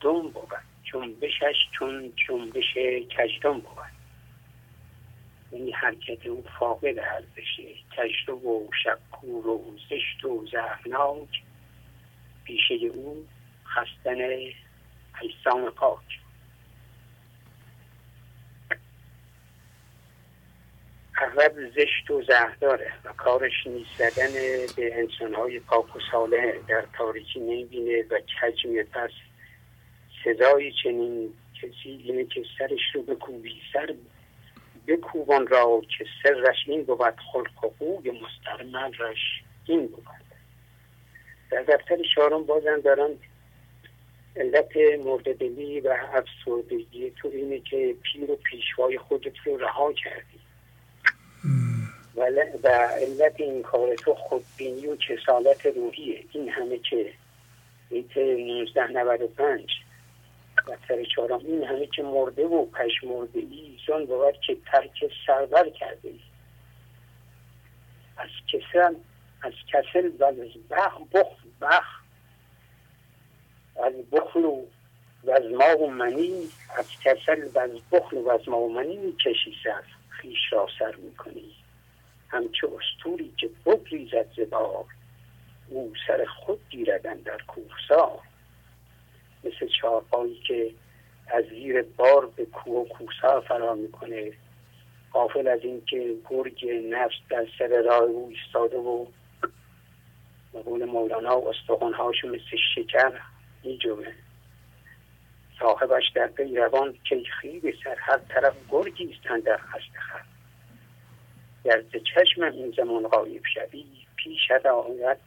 دم 0.00 0.22
بود. 0.22 0.52
جنبشش 0.92 1.56
چون 1.78 2.12
جنبش 2.28 2.78
کجدم 3.18 3.58
بود. 3.58 3.96
یعنی 5.52 5.70
حرکت 5.70 6.26
او 6.26 6.44
فاقد 6.58 6.98
ارزشه 6.98 7.74
تجرب 7.96 8.46
و 8.46 8.68
شکور 8.82 9.46
و 9.46 9.76
زشت 9.90 10.24
و 10.24 10.46
زهرناک 10.52 11.42
پیشه 12.44 12.74
او 12.74 13.26
خستن 13.74 14.18
اجسام 15.22 15.70
پاک. 15.70 16.00
اغلب 21.22 21.70
زشت 21.70 22.10
و 22.10 22.22
زهرداره 22.22 22.92
و 23.04 23.12
کارش 23.12 23.66
نیست 23.66 23.90
زدن 23.98 24.32
به 24.76 24.98
انسانهای 24.98 25.60
پاک 25.60 25.96
و 25.96 25.98
صالح 26.12 26.52
در 26.68 26.84
تاریکی 26.98 27.40
نمی‌بینه 27.40 28.02
و 28.10 28.18
کج 28.18 28.66
پس 28.92 29.10
صدای 30.24 30.72
چنین 30.82 31.34
کسی 31.62 31.90
اینه 32.04 32.24
که 32.24 32.44
سرش 32.58 32.94
رو 32.94 33.02
بکوبی 33.02 33.60
سر 33.72 33.94
بکوبان 34.86 35.46
را 35.46 35.82
که 35.98 36.04
سرش 36.22 36.56
این 36.66 36.84
بود 36.84 37.20
خلق 37.32 37.64
و 37.64 37.70
خوی 37.78 38.10
مسترملش 38.10 39.42
این 39.66 39.86
بود. 39.86 40.06
در 41.50 41.62
دفتر 41.62 41.96
شارم 42.14 42.46
بازم 42.46 42.80
دارن 42.80 43.10
علت 44.36 44.76
مرددلی 45.04 45.80
و 45.80 45.96
افسردگی 46.14 47.10
تو 47.10 47.28
اینه 47.28 47.60
که 47.60 47.94
پیر 48.02 48.30
و 48.30 48.36
پیشوای 48.36 48.98
خودت 48.98 49.38
رو 49.44 49.56
رها 49.56 49.92
کردی. 49.92 50.40
و 52.62 52.68
علت 52.68 53.40
این 53.40 53.62
کار 53.62 53.94
تو 53.94 54.14
خودبینی 54.14 54.86
و 54.86 54.96
کسالت 54.96 55.66
روحیه. 55.66 56.24
این 56.32 56.48
همه 56.48 56.78
که 56.78 57.12
بیت 57.90 58.16
1995 58.16 59.70
دفتر 60.68 61.04
چهارم 61.04 61.38
این 61.38 61.64
همه 61.64 61.86
که 61.86 62.02
مرده 62.02 62.46
و 62.46 62.66
پش 62.66 63.04
مرده 63.04 63.38
ای 63.38 63.76
زن 63.88 64.04
بود 64.04 64.40
که 64.46 64.56
ترک 64.72 65.10
سرور 65.26 65.70
کرده 65.70 66.08
ای. 66.08 66.20
از 68.16 68.28
کسل 68.52 68.94
از 69.42 69.52
کسل 69.72 70.10
و 70.18 70.24
از 70.24 70.34
بخ 70.70 70.98
بخ 71.14 71.26
بخ 71.60 72.05
از 73.84 73.92
بخل 74.12 74.44
و 74.44 74.62
از 75.32 75.42
ما 75.44 75.78
و 75.78 75.90
منی 75.90 76.48
از 76.78 76.86
کسل 77.04 77.48
و 77.54 77.58
از 77.58 77.70
بخل 77.92 78.16
و 78.16 78.28
از 78.28 78.48
ما 78.48 78.58
و 78.58 78.72
منی 78.72 78.96
می‌کشی 78.96 79.54
سر. 79.64 79.82
خیش 80.08 80.52
را 80.52 80.66
سر 80.78 80.94
می‌کنی. 80.94 81.54
همچه 82.28 82.68
استوری 82.76 83.32
که 83.36 83.50
بگریزد 83.66 84.26
زبار 84.36 84.84
او 85.68 85.92
سر 86.06 86.24
خود 86.24 86.60
گیردن 86.70 87.14
در 87.14 87.38
کوفسار 87.46 88.18
مثل 89.44 89.68
چهارپایی 89.80 90.40
که 90.46 90.70
از 91.26 91.44
زیر 91.44 91.82
بار 91.82 92.26
به 92.26 92.44
کوه 92.46 92.74
و 92.74 92.88
کوسا 92.88 93.40
فرار 93.40 93.74
می‌کنه. 93.74 94.32
قافل 95.12 95.48
از 95.48 95.60
اینکه 95.62 96.14
گرگ 96.30 96.66
نفس 96.90 97.14
در 97.30 97.46
سر 97.58 97.82
راه 97.82 98.02
او 98.02 98.32
ایستاده 98.34 98.76
و 98.76 99.06
به 100.52 100.62
قول 100.62 100.84
مولانا 100.84 101.40
و 101.40 101.48
استخونهاشو 101.48 102.28
مثل 102.28 102.56
شکر 102.74 103.12
میجوه 103.66 104.06
صاحبش 105.58 106.10
در 106.14 106.26
پی 106.26 106.56
روان 106.56 106.98
کیخی 107.08 107.60
به 107.60 107.74
سر 107.84 107.96
هر 107.98 108.18
طرف 108.18 108.54
گرگی 108.70 109.20
در 109.44 109.56
خشت 109.56 109.92
خر. 109.92 110.22
گر 111.64 111.82
چشم 112.14 112.42
این 112.42 112.74
زمان 112.76 113.08
غایب 113.08 113.42
شوی 113.54 113.84
پیشت 114.16 114.66
آید 114.66 115.18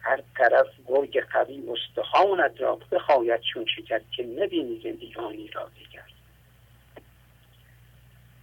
هر 0.00 0.22
طرف 0.38 0.66
گرگ 0.88 1.24
قوی 1.24 1.62
استخوانت 1.68 2.60
را 2.60 2.78
بخواید 2.92 3.40
چون 3.40 3.66
شکر 3.76 4.00
که 4.16 4.22
نبینی 4.22 4.80
زندگانی 4.84 5.48
را 5.48 5.70
دیگر. 5.78 6.02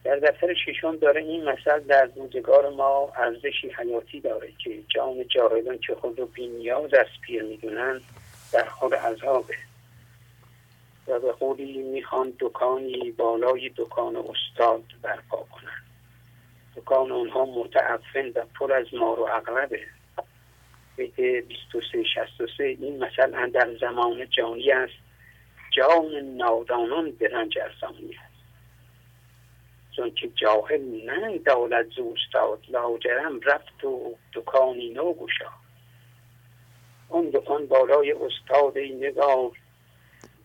در 0.04 0.16
دفتر 0.16 0.54
ششم 0.54 0.96
داره 0.96 1.22
این 1.22 1.50
مثل 1.50 1.80
در 1.80 2.10
روزگار 2.16 2.70
ما 2.70 3.12
ارزشی 3.16 3.70
حیاتی 3.70 4.20
داره 4.20 4.52
که 4.64 4.80
جان 4.88 5.28
جاهلان 5.28 5.78
که 5.78 5.96
خود 5.96 6.20
رو 6.20 6.26
بینیاز 6.26 6.94
از 6.94 7.08
پیر 7.22 7.44
می‌دونن 7.44 8.02
در 8.52 8.70
خود 8.70 8.96
عذابه 8.96 9.56
و 11.08 11.20
به 11.20 11.34
خودی 11.34 11.78
می‌خوان 11.78 12.34
دکانی 12.40 13.12
بالای 13.12 13.70
دکان 13.78 14.16
استاد 14.16 14.84
برپا 15.02 15.38
کنن 15.38 15.84
دکان 16.76 17.12
اونها 17.12 17.46
متعفن 17.46 18.28
و 18.36 18.46
پر 18.60 18.74
از 18.74 18.94
مار 18.94 19.20
و 19.20 19.28
اغلبه 19.32 19.80
بیت 21.00 21.46
2363 21.72 22.64
این 22.64 23.04
مثلا 23.04 23.52
در 23.54 23.78
زمان 23.82 24.30
جانی 24.30 24.72
است. 24.72 24.94
جان 25.72 26.16
نادانان 26.38 27.12
به 27.12 27.28
رنج 27.28 27.58
ارزانی 27.60 28.16
است. 28.16 28.30
چون 29.96 30.12
که 30.12 30.28
جاهل 30.28 30.82
نه 31.06 31.38
دولت 31.38 31.86
زوستاد 31.90 32.60
لاجرم 32.70 33.40
رفت 33.40 33.84
و 33.84 34.16
دکانی 34.34 34.90
نو 34.90 35.14
گشا 35.14 35.59
اون 37.10 37.30
دکان 37.30 37.66
بالای 37.66 38.12
استاد 38.12 38.78
نگار. 38.78 39.52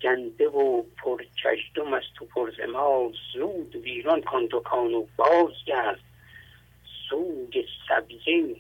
گنده 0.03 0.49
و 0.49 0.83
پرچشدم 0.83 1.95
است 1.95 2.23
و 2.23 2.25
پرزما 2.25 3.13
زود 3.35 3.77
ویران 3.77 4.23
کن 4.23 4.49
دکان 4.51 4.95
و 4.95 5.07
بازگرد. 5.17 6.01
سوگ 7.11 7.65
سبزه 7.89 8.57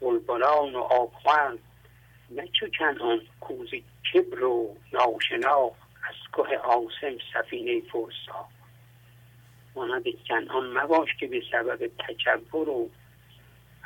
بلبلان 0.00 0.74
و 0.74 0.78
آبخوان. 0.78 1.58
نه 2.30 2.48
چو 2.60 2.66
کنان 2.78 3.20
کوز 3.40 3.70
کبر 4.12 4.44
و 4.44 4.76
ناشناخ 4.92 5.72
از 6.08 6.46
که 6.48 6.58
آسم 6.58 7.18
سفینه 7.34 7.80
فرسا 7.80 8.48
مانند 9.74 10.04
کنان 10.28 10.78
مباش 10.78 11.08
که 11.20 11.26
به 11.26 11.42
سبب 11.52 11.86
تکبر 11.86 12.68
و 12.68 12.90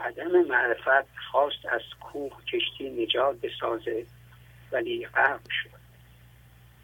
عدم 0.04 0.42
معرفت 0.42 1.08
خواست 1.30 1.66
از 1.72 1.80
کوه 2.00 2.32
کشتی 2.44 2.90
نجات 2.90 3.36
بسازه 3.40 4.06
ولی 4.72 5.06
غرق 5.06 5.40
شد. 5.50 5.80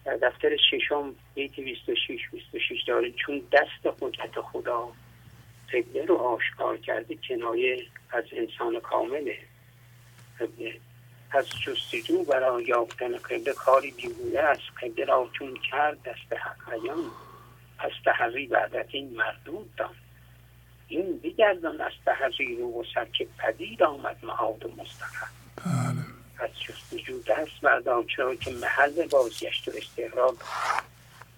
در 0.04 0.16
دفتر 0.16 0.56
ششم 0.70 1.14
بیت 1.34 1.60
26 1.60 2.20
26 2.32 2.82
داره 2.86 3.12
چون 3.12 3.42
دست 3.52 3.96
قدرت 4.00 4.40
خدا 4.40 4.88
قبله 5.72 6.04
رو 6.04 6.16
آشکار 6.16 6.76
کرده 6.76 7.18
کنایه 7.28 7.86
از 8.12 8.24
انسان 8.32 8.80
کامله 8.80 9.38
از 11.30 11.46
جستجو 11.66 12.24
برای 12.24 12.64
یافتن 12.64 13.16
قبله 13.16 13.52
کاری 13.52 13.90
بیهوده 13.90 14.42
است. 14.42 14.62
قبله 14.82 15.04
را 15.04 15.30
چون 15.32 15.54
کرد 15.70 16.02
دست 16.02 16.32
حق 16.32 16.72
عیان 16.72 17.10
از 17.78 17.90
تحری 18.04 18.46
بعدت 18.46 18.86
این 18.90 19.16
مردود 19.16 19.74
دان. 19.76 19.94
این 20.88 21.18
بگردان 21.18 21.80
از 21.80 21.92
تحری 22.06 22.56
رو 22.56 22.80
و 22.80 22.84
سر 22.94 23.04
که 23.04 23.26
پدید 23.38 23.82
آمد 23.82 24.16
معاد 24.22 24.66
و 24.66 24.68
مستقر. 24.68 25.26
بله. 25.56 26.04
از 26.38 26.50
جستجو 26.60 27.22
دست 27.22 27.60
بردان 27.62 28.06
چرا 28.06 28.34
که 28.34 28.50
محل 28.50 29.06
بازگشت 29.06 29.68
و 29.68 29.72
استقرار 29.76 30.34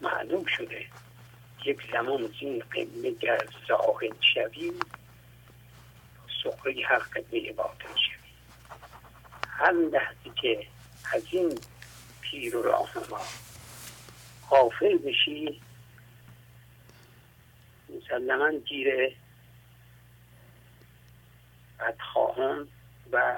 معلوم 0.01 0.45
شده. 0.45 0.87
یک 1.65 1.79
زمان 1.93 2.29
این 2.41 2.59
قبله 2.59 3.11
گر 3.11 3.45
زاهد 3.69 4.17
شوی 4.35 4.73
سخره 6.45 6.75
هر 6.87 6.99
قبله 6.99 7.53
باطن 7.53 7.95
شوی 7.95 8.33
هر 9.49 9.73
لحظه 9.73 10.31
که 10.43 10.67
از 11.13 11.23
این 11.31 11.59
پیر 12.21 12.57
و 12.57 12.63
راهنما 12.63 13.21
غافل 14.51 14.99
بشی 14.99 15.61
مسلما 17.89 18.51
گیر 18.51 19.17
بدخواهان 21.81 22.69
و 23.13 23.37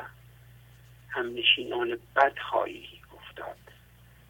همنشینان 1.09 1.99
بد 2.17 2.39
خواهی 2.51 2.89
افتاد. 3.17 3.57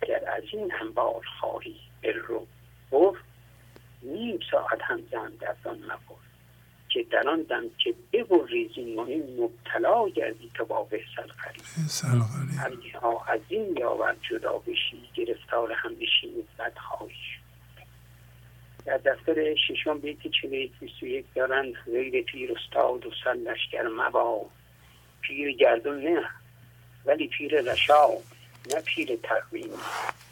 گر 0.09 0.31
از 0.31 0.43
این 0.53 0.71
همبار 0.71 1.25
خواهی 1.41 1.77
بر 2.03 2.13
رو 2.13 2.47
بر 2.91 3.17
نیم 4.03 4.39
ساعت 4.51 4.79
هم 4.83 5.03
زن 5.13 5.31
در 5.41 5.57
آن 5.65 5.79
مبر 5.79 6.21
که 6.89 7.03
در 7.11 7.29
آن 7.29 7.43
دم 7.43 7.63
که 7.79 7.95
ببریز 8.13 8.71
این 8.75 8.97
مهم 8.97 9.45
مبتلا 9.45 10.09
گردی 10.09 10.51
تو 10.55 10.65
با 10.65 10.83
بهسل 10.83 11.33
قریب 11.45 11.89
از 13.27 13.41
این 13.49 13.77
یاور 13.77 14.17
جدا 14.31 14.59
بشی 14.59 15.09
گرفتار 15.15 15.73
هم 15.73 15.95
بشی 15.95 16.45
بد 16.59 16.79
خواهی 16.79 17.40
در 18.85 18.97
دفتر 18.97 19.55
ششم 19.55 19.99
بیتی 19.99 20.31
چلی 20.31 20.73
یک 21.03 21.27
دارن 21.35 21.73
غیر 21.73 22.23
پیر 22.23 22.53
استاد 22.53 23.07
و 23.07 23.11
سر 23.25 23.33
لشکر 23.33 23.83
مبا. 23.83 24.47
پیر 25.21 25.53
گردون 25.53 26.05
نه 26.05 26.25
ولی 27.05 27.29
پیر 27.29 27.61
رشا 27.61 28.09
نه 28.75 28.81
پیر 28.85 29.19
تقویم. 29.23 29.71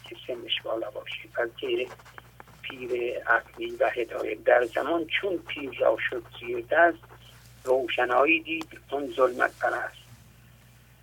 که 0.09 0.16
سنش 0.26 0.62
بالا 0.64 0.90
باشه. 0.90 1.28
بلکه 1.36 1.86
پیر 2.62 3.18
عقلی 3.26 3.70
و 3.70 3.90
هدایت 3.94 4.44
در 4.44 4.64
زمان 4.64 5.07
چون 5.07 5.36
پیر 5.36 5.70
را 5.80 5.96
شد 6.11 6.22
زیر 6.40 6.64
دست 6.70 6.99
روشنایی 7.64 8.40
دید 8.40 8.80
اون 8.90 9.12
ظلمت 9.16 9.59
پرست 9.59 9.99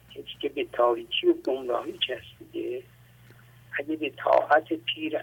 کسی 0.10 0.38
که 0.42 0.50
به 0.50 0.66
تاریکی 0.74 1.28
و 1.28 1.34
گمراهی 1.34 1.98
چسبیده 1.98 2.84
اگه 3.80 3.96
به 3.96 4.10
طاعت 4.10 4.74
پیر 4.74 5.18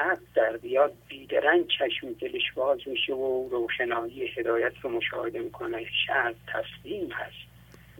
عقل 0.00 0.24
در 0.34 0.56
بیاد 0.56 0.92
بیدرنگ 1.08 1.66
چشم 1.78 2.12
دلش 2.12 2.52
باز 2.54 2.78
میشه 2.86 3.12
و 3.12 3.48
روشنایی 3.48 4.26
هدایت 4.26 4.72
رو 4.82 4.90
مشاهده 4.90 5.38
می‌کنه. 5.38 5.86
شهر 6.06 6.34
تسلیم 6.46 7.12
هست. 7.12 7.50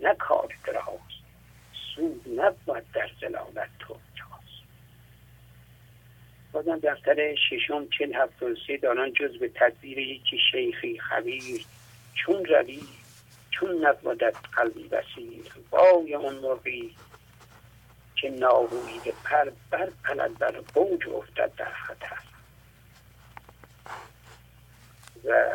نه 0.02 0.14
کار 0.14 0.54
دراز. 0.66 0.98
سود 1.94 2.40
نبود 2.40 2.84
در 2.94 3.10
زلالت 3.20 3.70
تو 3.78 3.96
بازم 6.52 6.78
دفتر 6.78 7.34
ششم 7.34 7.88
چل 7.98 8.12
هفته 8.14 8.46
سه 8.66 8.76
دارن 8.76 9.12
جز 9.12 9.38
به 9.38 9.50
تدبیر 9.54 9.98
یکی 9.98 10.38
شیخی 10.52 10.98
خبیر. 10.98 11.64
چون 12.14 12.44
روی 12.44 12.80
چون 13.50 13.86
نبودت 13.86 14.36
قلبی 14.52 14.88
بسیر. 14.88 15.42
وای 15.70 16.14
اون 16.14 16.34
مرغی. 16.34 16.94
که 18.20 18.30
نارویی 18.30 19.00
به 19.04 19.12
پر 19.24 19.50
بر 19.70 19.90
پلد 20.04 20.38
بر 20.38 20.60
بوج 20.74 21.08
افتد 21.08 21.52
در 21.56 21.72
خطر. 21.72 22.18
و 25.24 25.50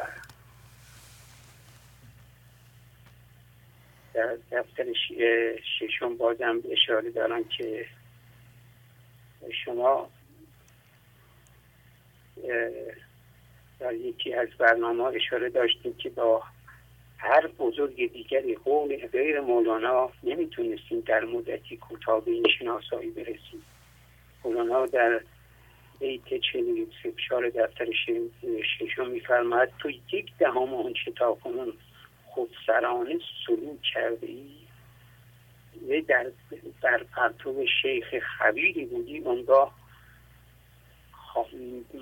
در 4.13 4.37
دفتر 4.51 4.85
ششم 5.79 6.17
بازم 6.17 6.61
اشاره 6.71 7.11
دارن 7.11 7.43
که 7.57 7.85
شما 9.65 10.09
در 13.79 13.93
یکی 13.93 14.33
از 14.33 14.47
برنامه 14.57 15.03
اشاره 15.03 15.49
داشتیم 15.49 15.93
که 15.93 16.09
با 16.09 16.43
هر 17.25 17.47
بزرگ 17.47 18.13
دیگری 18.13 18.55
قول 18.55 19.07
غیر 19.07 19.41
مولانا 19.41 20.09
نمی‌تونستیم 20.23 20.99
در 20.99 21.25
مدتی 21.25 21.77
کوتاه 21.77 22.25
به 22.25 22.31
این 22.31 22.45
شناسایی 22.59 23.09
برسیم. 23.09 23.63
مولانا 24.43 24.85
در 24.85 25.21
بیت 25.99 26.33
چنین 26.51 26.87
سبشار 27.03 27.49
دفتر 27.49 27.87
ششم 28.79 29.07
میفرماید 29.07 29.69
تو 29.79 29.89
یک 29.89 30.37
دهم 30.39 30.73
آنچه 30.73 31.11
تا 31.11 31.33
کنون 31.33 31.73
خودسرانه 32.25 33.19
سلوک 33.47 33.81
کرده 33.93 34.27
ای 34.27 34.55
و 35.89 36.01
در, 36.07 36.31
در 36.81 37.03
پرتو 37.03 37.65
شیخ 37.81 38.05
خبیری 38.19 38.85
بودی 38.85 39.17
اونگاه 39.17 39.75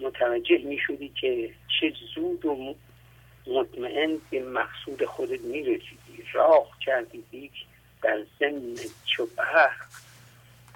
متوجه 0.01 0.57
می 0.57 0.77
شدی 0.77 1.11
که 1.21 1.49
چه 1.79 1.93
زود 2.15 2.45
و 2.45 2.75
مطمئن 3.47 4.21
به 4.29 4.43
مقصود 4.43 5.05
خودت 5.05 5.41
می 5.41 5.63
رسیدی 5.63 6.23
راه 6.33 6.67
کردی 6.81 7.23
دیگ 7.31 7.51
در 8.01 8.23
زمین 8.39 8.79
چو 9.05 9.27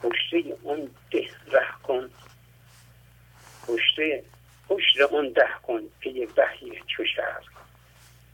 پشته 0.04 0.58
اون 0.64 0.90
ده 1.12 1.28
ره 1.52 1.68
کن. 1.84 2.10
پشته 3.68 4.24
پشت 4.70 5.02
اون 5.12 5.30
ده 5.30 5.50
کن 5.68 5.82
پی 6.00 6.26
وحی 6.38 6.82
چو 6.88 7.06
شهر 7.06 7.44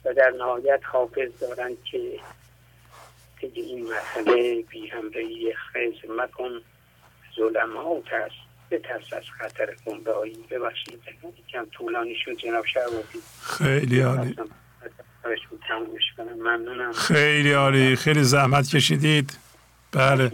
و 0.05 0.13
در 0.13 0.29
نهایت 0.29 0.81
حافظ 0.83 1.39
دارند 1.39 1.83
که 1.83 2.19
پی 3.35 3.51
این 3.55 3.93
مسئله 3.93 4.61
بی 4.61 4.87
همراهی 4.87 5.53
خیز 5.53 6.09
مکن. 6.09 6.61
ظلمات 7.35 8.13
است. 8.13 8.42
بترس 8.73 9.13
از 9.13 9.23
خطر 9.39 9.75
گمراهی 9.85 10.37
ببخشید 10.51 11.01
یکم 11.47 11.65
طولانی 11.71 12.15
شد 12.25 12.31
جناب 12.37 12.65
شهبازی. 12.65 13.19
خیلی 13.41 14.01
عالی. 14.01 14.35
خیلی 16.93 17.51
عالی. 17.51 17.95
خیلی 17.95 18.23
زحمت 18.23 18.67
کشیدید. 18.67 19.37
بله. 19.91 20.31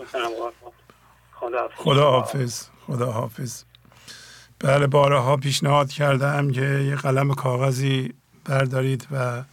خدا 1.75 2.11
حافظ 2.11 2.63
خدا 2.87 3.11
حافظ 3.11 3.63
بله 4.59 4.87
بارها 4.87 5.37
پیشنهاد 5.37 5.89
کردم 5.89 6.51
که 6.51 6.61
یه 6.61 6.95
قلم 6.95 7.33
کاغذی 7.33 8.13
بردارید 8.45 9.07
و 9.11 9.43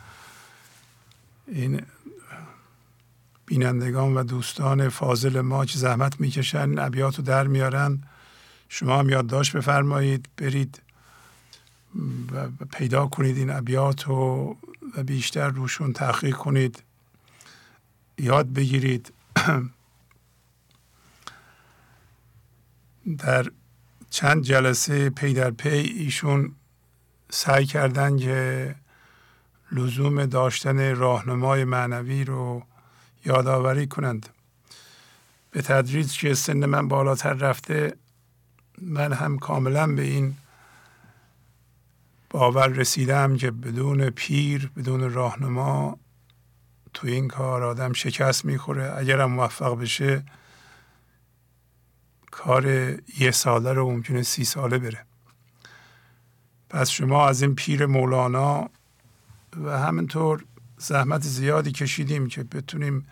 این 1.47 1.82
بینندگان 3.47 4.14
و 4.14 4.22
دوستان 4.24 4.89
فاضل 4.89 5.41
ما 5.41 5.64
که 5.64 5.78
زحمت 5.78 6.20
می‌کشن 6.20 6.78
ابیات 6.78 7.16
رو 7.16 7.24
در 7.24 7.47
میارن. 7.47 8.03
شما 8.68 8.98
هم 8.98 9.08
یادداشت 9.08 9.56
بفرمایید 9.56 10.28
برید 10.36 10.82
و 12.32 12.48
پیدا 12.72 13.06
کنید 13.06 13.36
این 13.36 13.50
ابیات 13.50 14.08
و 14.08 14.56
بیشتر 15.04 15.48
روشون 15.48 15.92
تحقیق 15.92 16.36
کنید. 16.36 16.82
یاد 18.18 18.52
بگیرید. 18.52 19.12
در 23.18 23.50
چند 24.10 24.42
جلسه 24.42 25.10
پی 25.10 25.34
در 25.34 25.50
پی 25.50 25.68
ایشون 25.68 26.54
سعی 27.30 27.66
کردن 27.66 28.16
که 28.16 28.74
لزوم 29.72 30.26
داشتن 30.26 30.96
راهنمای 30.96 31.64
معنوی 31.64 32.24
رو 32.24 32.62
یادآوری 33.24 33.86
کنند. 33.86 34.28
به 35.50 35.62
تدریج 35.62 36.18
که 36.18 36.34
سن 36.34 36.66
من 36.66 36.88
بالاتر 36.88 37.32
رفته 37.32 37.96
من 38.82 39.12
هم 39.12 39.38
کاملا 39.38 39.86
به 39.86 40.02
این 40.02 40.36
باور 42.30 42.68
رسیدم 42.68 43.36
که 43.36 43.50
بدون 43.50 44.10
پیر 44.10 44.70
بدون 44.76 45.12
راهنما 45.12 45.98
تو 46.94 47.06
این 47.06 47.28
کار 47.28 47.62
آدم 47.62 47.92
شکست 47.92 48.44
می‌خوره. 48.44 48.92
اگرم 48.96 49.32
موفق 49.32 49.80
بشه 49.80 50.24
کار 52.30 52.66
یه 53.18 53.30
ساله 53.30 53.72
رو 53.72 53.90
ممکنه 53.90 54.22
سی 54.22 54.44
ساله 54.44 54.78
بره. 54.78 55.06
پس 56.70 56.90
شما 56.90 57.28
از 57.28 57.42
این 57.42 57.54
پیر 57.54 57.86
مولانا 57.86 58.70
و 59.64 59.78
همینطور 59.78 60.44
زحمت 60.78 61.22
زیادی 61.22 61.72
کشیدیم 61.72 62.26
که 62.28 62.42
بتونیم 62.44 63.06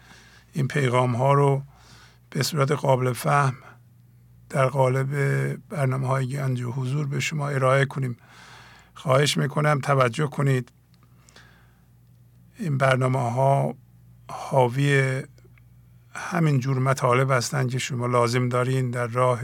این 0.53 0.69
پیغام 0.69 1.17
ها 1.17 1.33
رو 1.33 1.63
به 2.31 2.43
صورت 2.43 2.73
قابل 2.73 3.13
فهم 3.13 3.55
در 4.55 4.67
قالب 4.67 5.09
برنامه 5.69 6.07
های 6.07 6.29
گنج 6.29 6.63
و 6.63 6.73
حضور 6.73 7.07
به 7.07 7.21
شما 7.21 7.49
ارائه 7.49 7.85
کنیم. 7.85 8.17
خواهش 8.95 9.37
می‌کنم 9.37 9.81
توجه 9.83 10.27
کنید. 10.27 10.73
این 12.59 12.79
برنامه 12.79 13.19
ها 13.19 13.75
حاوی 14.31 15.23
همین 16.15 16.61
جور 16.61 16.79
مطالب 16.79 17.31
هستند 17.31 17.71
که 17.71 17.79
شما 17.79 18.07
لازم 18.07 18.49
دارین 18.49 18.91
در 18.91 19.07
راه 19.07 19.41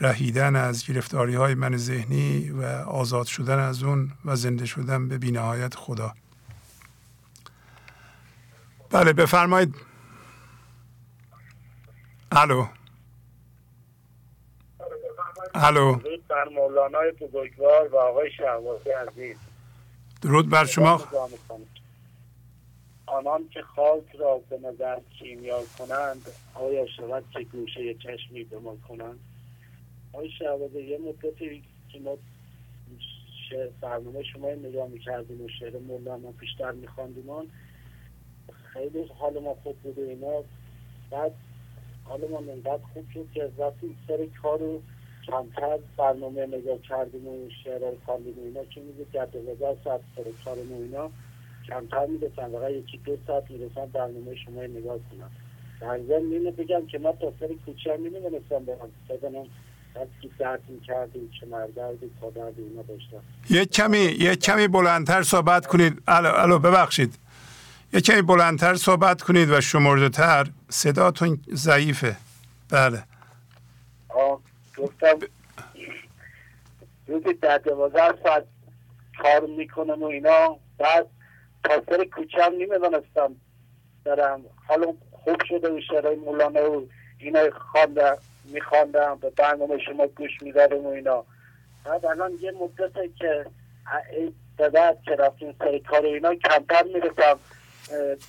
رهیدن 0.00 0.56
از 0.56 0.86
گرفتاری 0.86 1.34
های 1.34 1.54
من 1.54 1.76
ذهنی 1.76 2.50
و 2.50 2.62
آزاد 2.86 3.26
شدن 3.26 3.58
از 3.58 3.82
اون 3.82 4.12
و 4.24 4.36
زنده 4.36 4.66
شدن 4.66 5.08
به 5.08 5.18
بینهایت 5.18 5.74
خدا. 5.74 6.14
بله 8.90 9.12
بفرمایید. 9.12 9.74
الو. 12.32 12.66
الو. 15.64 15.96
بر 16.28 16.48
مولانای 16.48 17.12
بزرگوار 17.12 17.88
و 17.88 17.96
آقای 17.96 18.30
شهبازی 18.30 18.90
عزیز. 18.90 19.36
درود 20.22 20.50
بر 20.50 20.64
شما. 20.64 21.02
آنان 23.06 23.48
که 23.48 23.62
خاک 23.62 24.16
را 24.18 24.40
به 24.50 24.58
نظر 24.58 24.98
کیمیا 25.18 25.62
کنند 25.78 26.22
آیا 26.54 26.86
شود 26.86 27.24
که 27.32 27.40
گوشه 27.44 27.94
چشمی 27.94 28.44
به 28.44 28.58
ما 28.58 28.76
کنند؟ 28.88 29.20
آقای 30.12 30.30
شهبازی 30.30 30.80
یه 30.82 30.98
مدتی 30.98 31.62
که 31.92 31.98
ما 32.00 32.16
برنامه 33.80 34.22
شما 34.22 34.50
نگاه 34.50 34.88
می‌کردیم 34.88 35.40
و 35.44 35.48
شعر 35.60 35.78
مولانا 35.78 36.30
بیشتر 36.30 36.72
میخواندیم. 36.72 37.24
خیلی 38.72 39.04
حال 39.18 39.38
ما 39.38 39.54
خوب 39.62 39.76
بود 39.76 39.98
اینا. 39.98 40.42
بعد 41.10 41.32
حال 42.04 42.20
ما 42.30 42.38
انقدر 42.38 42.82
خوب 42.94 43.04
شد 43.14 43.26
که 43.34 43.52
وقتی 43.58 43.96
سر 44.08 44.26
کارو 44.42 44.82
کمتر 45.26 45.78
برنامه 45.96 46.46
نگاه 46.46 46.78
کردیم 46.88 47.28
و 47.28 47.48
شعر 47.64 47.80
خواندیم 48.04 48.34
اینا 48.44 48.64
که 48.64 48.80
میگه؟ 48.80 49.06
در 49.12 49.24
دوازده 49.24 49.76
ساعت 49.84 50.00
سر 50.16 50.24
کار 50.44 50.56
اینا 50.58 51.10
کمتر 51.68 52.06
می‌رسن 52.06 52.58
فقط 52.58 52.70
یکی 52.70 53.00
دو 53.04 53.16
ساعت 53.26 53.50
می‌رسن 53.50 53.86
برنامه 53.86 54.34
شما 54.44 54.62
نگاه 54.62 54.98
کنم 55.10 55.30
در 55.80 55.98
ضمن 55.98 56.32
اینو 56.32 56.50
بگم 56.50 56.86
که 56.86 56.98
من 56.98 57.12
تا 57.12 57.32
سر 57.40 57.48
کوچه 57.66 57.92
هم 57.92 58.00
نمی‌دونستم 58.00 58.64
برم 58.64 58.90
بزنم 59.10 59.46
که 60.22 60.28
درد 60.38 60.60
تا 62.20 62.30
درد 62.30 62.54
اینا 62.58 62.82
داشتم 62.82 63.22
یه 63.50 63.64
کمی 63.64 63.98
یه 63.98 64.36
کمی 64.36 64.68
بلندتر 64.68 65.22
صحبت 65.22 65.66
کنید. 65.66 66.02
الو, 66.08 66.28
الو 66.34 66.58
ببخشید. 66.58 67.18
یه 67.92 68.00
کمی 68.00 68.22
بلندتر 68.22 68.74
صحبت 68.74 69.22
کنید 69.22 69.50
و 69.50 69.60
شمرده 69.60 70.08
تر 70.08 70.46
صداتون 70.68 71.38
ضعیفه. 71.54 72.16
بله. 72.70 73.02
گفتم 74.78 75.18
روزی 77.06 77.32
در 77.32 77.58
دوازده 77.58 78.22
ساعت 78.22 78.44
کار 79.22 79.40
می‌کنم 79.40 80.02
و 80.02 80.06
اینا. 80.06 80.58
بعد 80.78 81.06
تاثیر 81.64 82.04
کوچم 82.04 82.52
نمی‌دانستم 82.58 83.36
دارم 84.04 84.44
حالا 84.66 84.94
خوب 85.12 85.36
شده 85.48 85.70
و 85.70 85.80
شرای 85.80 86.16
مولانا 86.16 86.72
و 86.72 86.88
اینا 87.18 87.50
خواندم 87.50 88.18
میخواندم 88.44 89.18
به 89.20 89.30
برنامه 89.30 89.78
شما 89.78 90.06
گوش 90.06 90.42
میدارم 90.42 90.86
و 90.86 90.88
اینا. 90.88 91.24
بعد 91.84 92.06
الان 92.06 92.32
یه 92.40 92.50
مدته 92.50 93.10
که 93.18 93.46
بعد 94.56 95.02
که 95.02 95.10
رفتیم 95.10 95.56
سر 95.58 95.78
کار 95.78 96.06
و 96.06 96.08
اینا 96.08 96.34
کمتر 96.34 96.82
می‌رسم 96.82 97.38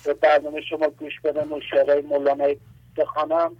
به 0.04 0.14
برنامه 0.14 0.60
شما 0.60 0.88
گوش 0.88 1.20
بدم 1.20 1.52
و 1.52 1.60
شعرهای 1.60 2.00
مولانا 2.00 2.48
بخوانم. 2.96 3.56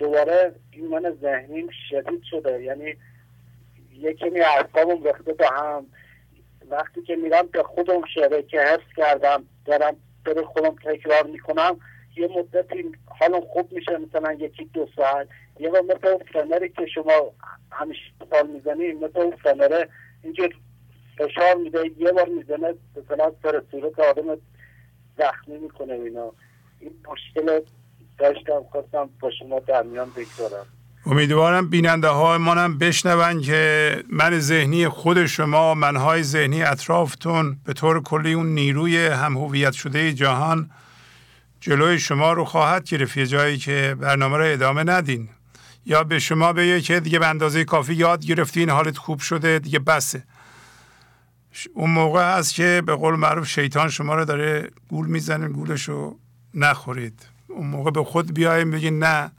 دوباره 0.00 0.54
این 0.70 0.86
من 0.86 1.16
ذهنیم 1.22 1.68
شدید 1.90 2.22
شده. 2.22 2.62
یعنی 2.62 2.94
یکی 3.92 4.30
می 4.30 4.40
اعصابم 4.40 5.04
ریخته 5.04 5.32
به 5.32 5.48
هم. 5.48 5.86
وقتی 6.70 7.02
که 7.02 7.16
میرم 7.16 7.46
به 7.46 7.62
خودم 7.62 8.02
شعره 8.14 8.42
که 8.42 8.60
حفظ 8.60 8.92
کردم 8.96 9.44
دارم 9.64 9.96
به 10.24 10.42
خودم 10.42 10.76
تکرار 10.84 11.26
می‌کنم 11.26 11.80
یه 12.16 12.28
مدتی 12.38 12.92
حالا 13.06 13.40
خوب 13.40 13.72
میشه 13.72 13.98
مثلا 13.98 14.32
یکی 14.32 14.64
دو 14.64 14.88
ساعت. 14.96 15.28
یه 15.60 15.70
بار 15.70 15.82
مثل 15.82 16.24
فنری 16.32 16.68
که 16.68 16.86
شما 16.86 17.32
همیشه 17.72 18.00
سال 18.30 18.46
می‌زنی 18.46 18.92
مثل 18.92 19.20
اون 19.20 19.36
فنره 19.36 19.88
اینجور 20.22 20.54
فشار 21.18 21.54
میده 21.54 21.90
یه 21.98 22.12
بار 22.12 22.28
می‌زنه 22.28 22.74
مثلا 22.96 23.32
سر 23.42 23.62
صورت 23.70 24.00
آدم 24.00 24.38
زخمی 25.18 25.58
می‌کنه 25.58 25.92
اینا. 25.92 26.32
این 26.80 26.94
مشکل 27.08 27.60
داشتم 28.20 28.62
خواستم 28.72 29.10
با 29.20 29.30
شما 29.38 29.60
در 29.60 29.82
میان 29.82 30.10
بگذارم. 30.10 30.66
امیدوارم 31.06 31.70
بیننده 31.70 32.08
های 32.08 32.38
منم 32.38 32.78
بشنون 32.78 33.40
که 33.40 34.04
من 34.10 34.38
ذهنی 34.38 34.88
خود 34.88 35.26
شما 35.26 35.74
منهای 35.74 36.22
ذهنی 36.22 36.62
اطرافتون 36.62 37.56
به 37.64 37.72
طور 37.72 38.02
کلی 38.02 38.32
اون 38.32 38.46
نیروی 38.46 39.06
هم 39.06 39.36
هویت 39.36 39.72
شده 39.72 40.12
جهان 40.12 40.70
جلوی 41.60 41.98
شما 41.98 42.32
رو 42.32 42.44
خواهد 42.44 42.84
گرفت 42.84 43.16
یه 43.16 43.26
جایی 43.26 43.58
که 43.58 43.96
برنامه 44.00 44.36
رو 44.36 44.44
ادامه 44.44 44.84
ندین. 44.84 45.28
یا 45.86 46.04
به 46.04 46.18
شما 46.18 46.52
بگه 46.52 46.80
که 46.80 47.00
دیگه 47.00 47.18
به 47.18 47.26
اندازه 47.26 47.64
کافی 47.64 47.94
یاد 47.94 48.24
گرفتین 48.24 48.70
حالت 48.70 48.98
خوب 48.98 49.20
شده 49.20 49.58
دیگه 49.58 49.78
بسه. 49.78 50.22
اون 51.74 51.90
موقع 51.90 52.38
هست 52.38 52.54
که 52.54 52.82
به 52.86 52.94
قول 52.94 53.14
معروف 53.14 53.48
شیطان 53.48 53.88
شما 53.88 54.14
رو 54.14 54.24
داره 54.24 54.70
گول 54.88 55.06
می‌زنه 55.06 55.48
گولش 55.48 55.88
رو 55.88 56.18
نخورید. 56.54 57.29
اون 57.50 57.66
موقع 57.66 57.90
به 57.90 58.04
خود 58.04 58.34
بیایم 58.34 58.70
بگین 58.70 58.98
نه 58.98 59.30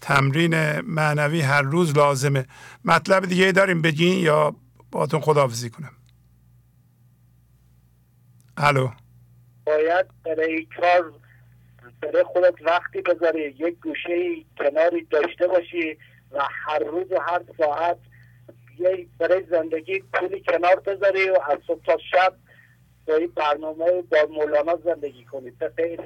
تمرین 0.00 0.80
معنوی 0.80 1.40
هر 1.40 1.62
روز 1.62 1.96
لازمه. 1.96 2.46
مطلب 2.84 3.26
دیگه 3.26 3.52
داریم 3.52 3.82
بگین 3.82 4.18
یا 4.18 4.56
باتون 4.90 5.20
خداحافظی 5.20 5.70
کنم. 5.70 5.92
الو. 8.56 8.88
باید 9.66 10.06
برای 10.24 10.66
کار 10.80 11.12
برای 12.02 12.24
خودت 12.24 12.54
وقتی 12.62 13.00
بذاری 13.00 13.42
یک 13.42 13.80
گوشه 13.80 14.44
کناری 14.58 15.04
داشته 15.10 15.46
باشی 15.46 15.98
و 16.32 16.38
هر 16.50 16.78
روز 16.78 17.12
و 17.12 17.20
هر 17.20 17.42
ساعت 17.58 17.98
یه 18.78 19.06
برای 19.18 19.46
زندگی 19.50 20.02
پولی 20.12 20.42
کنار 20.48 20.80
بذاری 20.80 21.30
و 21.30 21.38
از 21.50 21.58
صبح 21.66 21.84
تا 21.84 21.98
شب 22.12 22.34
این 23.12 23.32
برنامه 23.36 24.02
با 24.10 24.18
مولانا 24.30 24.78
زندگی 24.84 25.24
کنی. 25.24 25.50
به 25.50 25.68
غیر 25.68 26.00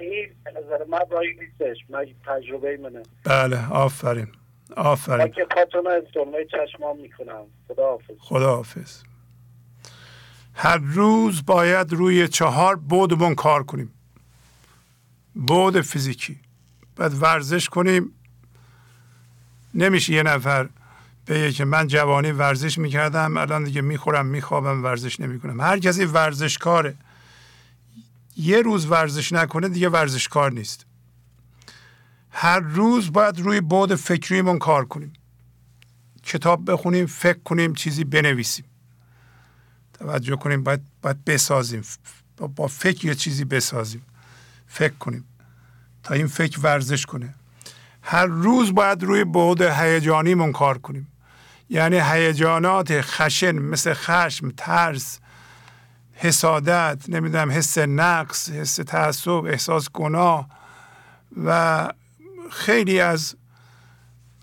به 0.45 0.51
نظر 0.51 0.85
من 0.85 1.01
رایی 1.11 1.31
نیستش. 1.35 1.77
من 1.89 2.07
تجربه 2.27 2.77
منه. 2.77 3.03
بله 3.25 3.73
آفرین. 3.73 4.29
آفرین. 4.77 5.19
من 5.19 5.31
که 5.31 5.45
پاتون 5.45 5.87
از 5.87 6.03
چشمام 6.51 7.01
می‌کنم. 7.01 7.45
خدا 7.69 7.87
حافظ. 7.87 8.15
خدا 8.19 8.57
حافظ. 8.57 9.03
هر 10.55 10.79
روز 10.79 11.47
باید 11.47 11.93
روی 11.93 12.29
چهار 12.29 12.77
بودمون 12.77 13.35
کار 13.35 13.63
کنیم. 13.63 13.95
بود 15.35 15.81
فیزیکی. 15.81 16.41
باید 16.97 17.23
ورزش 17.23 17.69
کنیم. 17.69 18.15
نمیشه 19.75 20.13
یه 20.13 20.23
نفر 20.23 20.69
بگه 21.29 21.53
که 21.53 21.65
من 21.65 21.87
جوانی 21.87 22.31
ورزش 22.31 22.79
می‌کردم 22.79 23.37
الان 23.37 23.65
دیگه 23.65 23.81
می‌خورم 23.81 24.27
میخوابم 24.27 24.85
ورزش 24.85 25.21
نمی‌کنم. 25.21 25.61
هر 25.61 25.79
کسی 25.79 26.05
ورزشکاره. 26.05 26.95
یه 28.37 28.63
روز 28.63 28.87
ورزش 28.87 29.33
نکنه 29.33 29.69
دیگه 29.69 29.89
ورزشکار 29.89 30.53
نیست. 30.53 30.87
هر 32.31 32.61
روز 32.61 33.13
باید 33.13 33.41
روی 33.41 33.61
بود 33.61 33.95
فکریمون 33.95 34.59
کار 34.59 34.85
کنیم. 34.85 35.13
کتاب 36.23 36.73
بخونیم 36.73 37.07
فکر 37.07 37.39
کنیم 37.45 37.75
چیزی 37.75 38.05
بنویسیم. 38.05 38.65
توجه 39.93 40.37
کنیم 40.37 40.63
باید, 40.63 40.81
باید 41.03 41.25
بسازیم. 41.25 41.83
با 42.37 42.67
فکر 42.67 43.07
یه 43.07 43.15
چیزی 43.15 43.45
بسازیم. 43.45 44.03
فکر 44.67 44.95
کنیم. 44.95 45.25
تا 46.03 46.15
این 46.15 46.27
فکر 46.27 46.61
ورزش 46.61 47.07
کنه. 47.07 47.35
هر 48.03 48.27
روز 48.27 48.75
باید 48.75 49.03
روی 49.03 49.25
بعد 49.25 49.63
هیجانیمون 49.63 50.53
کار 50.53 50.79
کنیم. 50.79 51.07
یعنی 51.71 52.01
هیجانات 52.01 53.01
خشن 53.01 53.53
مثل 53.53 53.95
خشم 53.95 54.51
ترس 54.51 55.19
حسادت 56.13 57.05
نمی‌دونم 57.09 57.51
حس 57.51 57.79
نقص 57.79 58.51
حس 58.51 58.77
تعصب 58.77 59.45
احساس 59.45 59.91
گناه 59.91 60.49
و 61.45 61.89
خیلی 62.51 63.01
از 63.01 63.35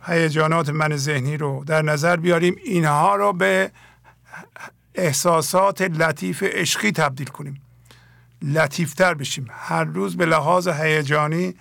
هیجانات 0.08 0.70
من 0.70 0.98
ذهنی 0.98 1.38
رو 1.38 1.64
در 1.68 1.82
نظر 1.82 2.16
بیاریم. 2.16 2.56
اینها 2.64 3.16
رو 3.16 3.34
به 3.34 3.72
احساسات 4.96 5.82
لطیف 5.82 6.44
عشقی 6.44 6.92
تبدیل 6.92 7.28
کنیم. 7.28 7.62
لطیفتر 8.42 9.14
بشیم. 9.14 9.48
هر 9.52 9.84
روز 9.84 10.18
به 10.18 10.26
لحاظ 10.26 10.68
هیجانی 10.68 11.56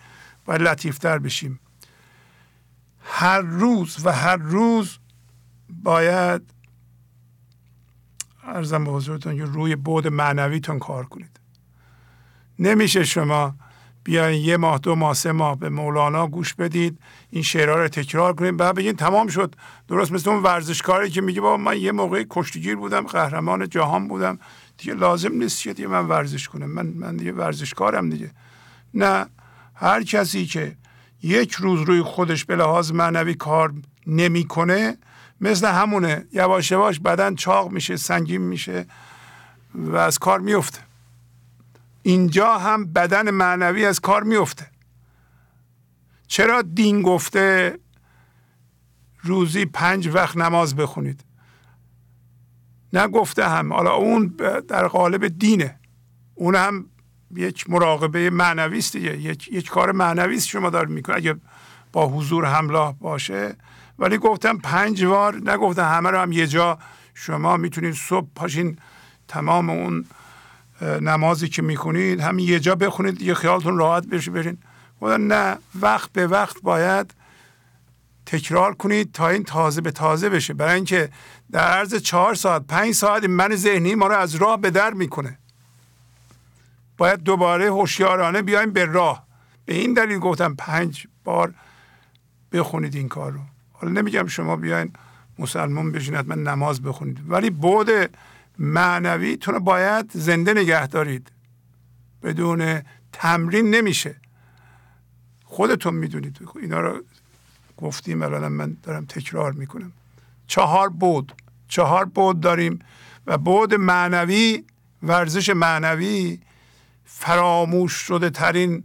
و 0.49 0.53
لطیفتر 0.53 1.19
بشیم. 1.19 1.61
هر 3.05 3.41
روز 3.41 4.07
و 4.07 4.13
هر 4.13 4.37
روز 4.37 4.99
باید 5.69 6.43
ارزم 8.45 8.85
به 8.85 8.91
حضورتون 8.91 9.37
که 9.37 9.45
روی 9.45 9.77
بود 9.77 10.09
معنویتون 10.09 10.79
کار 10.79 11.07
کنید. 11.07 11.41
نمیشه 12.59 13.05
شما 13.05 13.55
بیاین 14.05 14.45
یه 14.45 14.57
ماه 14.57 14.79
دو 14.79 14.95
ماه 14.95 15.15
سه 15.15 15.33
ماه 15.33 15.59
به 15.59 15.69
مولانا 15.69 16.27
گوش 16.27 16.55
بدید 16.55 16.99
این 17.31 17.43
شعرها 17.43 17.77
رو 17.77 17.89
تکرار 17.89 18.35
کنید 18.35 18.57
بعد 18.57 18.75
بگین 18.75 18.97
تمام 18.97 19.29
شد. 19.29 19.55
درست 19.89 20.13
مثل 20.13 20.31
اون 20.31 20.43
ورزشکاری 20.43 21.11
که 21.11 21.21
میگه 21.21 21.41
بابا 21.41 21.57
من 21.57 21.79
یه 21.79 21.93
موقعی 21.93 22.27
کشتیگیر 22.31 22.77
بودم 22.77 23.01
قهرمان 23.01 23.69
جهان 23.69 24.09
بودم. 24.09 24.39
دیگه 24.79 24.95
لازم 24.95 25.33
نیست 25.33 25.63
که 25.63 25.73
دیگه 25.73 25.89
من 25.89 26.09
ورزش 26.09 26.49
کنم. 26.49 26.71
من 26.71 26.87
من 26.87 27.17
دیگه 27.17 27.33
ورزشکارم 27.33 28.11
دیگه. 28.11 28.31
نه 28.95 29.27
هر 29.75 30.03
کسی 30.03 30.47
که 30.47 30.77
یک 31.23 31.53
روز 31.53 31.81
روی 31.81 32.03
خودش 32.03 32.45
به 32.45 32.57
لحاظ 32.57 32.93
معنوی 32.93 33.35
کار 33.35 33.75
نمی‌کنه 34.07 34.97
مثل 35.41 35.67
همونه. 35.67 36.27
یواش 36.33 36.71
یواش 36.71 37.01
بدن 37.01 37.35
چاق 37.35 37.73
میشه 37.73 37.97
سنگین 37.97 38.43
میشه 38.43 38.87
و 39.75 39.97
از 39.97 40.19
کار 40.19 40.41
میفته. 40.41 40.81
اینجا 42.03 42.59
هم 42.59 42.93
بدن 42.93 43.31
معنوی 43.31 43.87
از 43.87 44.01
کار 44.01 44.23
میفته. 44.23 44.67
چرا 46.27 46.63
دین 46.63 47.03
گفته 47.03 47.79
روزی 49.23 49.65
پنج 49.65 50.09
وقت 50.09 50.37
نماز 50.37 50.77
بخونید؟ 50.77 51.25
نگفته 52.93 53.49
هم. 53.49 53.73
حالا 53.73 53.95
اون 53.95 54.27
در 54.69 54.87
قالب 54.87 55.39
دینه. 55.39 55.79
اون 56.35 56.55
هم 56.55 56.87
یک 57.37 57.71
مراقبه 57.71 58.31
معنوی 58.31 58.79
است 58.79 58.93
دیگه. 58.93 59.19
یک, 59.19 59.49
یک 59.53 59.69
کار 59.69 59.93
معنوی 59.93 60.37
است 60.37 60.47
شما 60.47 60.71
دارید 60.71 60.91
می‌کنه 60.91 61.17
اگه 61.17 61.35
با 61.93 62.09
حضور 62.09 62.45
همراه 62.45 62.99
باشه 62.99 63.57
ولی 63.99 64.19
گفتم 64.19 64.59
پنج 64.59 65.05
بار 65.05 65.37
نگفتم 65.37 65.85
همه 65.85 66.11
رو 66.11 66.19
هم 66.19 66.33
یه 66.33 66.47
جا 66.47 66.79
شما 67.15 67.57
می‌تونید 67.57 67.95
صبح 67.95 68.29
پاشین 68.35 68.79
تمام 69.29 69.71
اون 69.71 70.05
نمازی 70.83 71.49
که 71.49 71.63
می‌کنید 71.63 72.21
همین 72.21 72.49
یه 72.49 72.61
جا 72.61 72.75
بخونید 72.75 73.23
یه 73.23 73.35
خیالتون 73.35 73.79
راحت 73.79 74.07
بشه 74.07 74.31
برین. 74.31 74.59
گفتم 75.01 75.33
نه 75.33 75.59
وقت 75.81 76.13
به 76.13 76.27
وقت 76.27 76.63
باید 76.63 77.15
تکرار 78.27 78.75
کنید 78.75 79.13
تا 79.13 79.29
این 79.29 79.45
تازه 79.45 79.81
به 79.81 79.91
تازه 79.91 80.29
بشه. 80.29 80.55
برای 80.55 80.75
اینکه 80.75 81.11
در 81.53 81.61
عرض 81.61 81.95
چهار 81.95 82.35
ساعت 82.35 82.67
پنج 82.67 82.95
ساعت 82.95 83.25
من 83.25 83.57
ذهنی 83.57 83.95
ما 83.95 84.07
رو 84.07 84.15
از 84.17 84.35
راه 84.35 84.61
به 84.61 84.71
در 84.71 84.95
می‌کنه. 84.95 85.39
باید 86.97 87.23
دوباره 87.23 87.67
هوشیارانه 87.67 88.43
بیایم 88.43 88.73
به 88.73 88.85
راه. 88.85 89.27
به 89.65 89.75
این 89.75 89.95
دلیل 89.95 90.19
گفتم 90.19 90.55
پنج 90.55 91.07
بار 91.25 91.55
بخونید 92.53 92.95
این 92.95 93.09
کار 93.09 93.33
رو. 93.33 93.41
حالا 93.85 94.01
نمیگم 94.01 94.27
شما 94.27 94.57
بیاین 94.57 94.93
مسلمان 95.39 95.93
بشین 95.93 96.15
حتما 96.15 96.35
نماز 96.35 96.83
بخونید. 96.83 97.19
ولی 97.31 97.51
بود 97.51 97.89
معنویتون 98.59 99.55
رو 99.55 99.61
باید 99.61 100.11
زنده 100.15 100.55
نگه 100.55 100.87
دارید. 100.87 101.33
بدون 102.23 102.83
تمرین 103.13 103.75
نمیشه. 103.75 104.17
خودتون 105.45 105.95
می‌دونید. 105.95 106.39
اینا 106.63 106.81
رو 106.81 107.03
گفتیم 107.77 108.23
الان 108.23 108.53
من 108.53 108.77
دارم 108.83 109.05
تکرار 109.05 109.53
می‌کنم. 109.53 109.93
چهار 110.47 110.89
بود 110.89 111.33
چهار 111.69 112.05
بود 112.05 112.41
داریم 112.41 112.79
و 113.27 113.39
بود 113.39 113.75
معنوی 113.75 114.65
ورزش 115.03 115.51
معنوی 115.51 116.41
فراموش 117.05 117.93
شده 117.93 118.31
ترین 118.31 118.85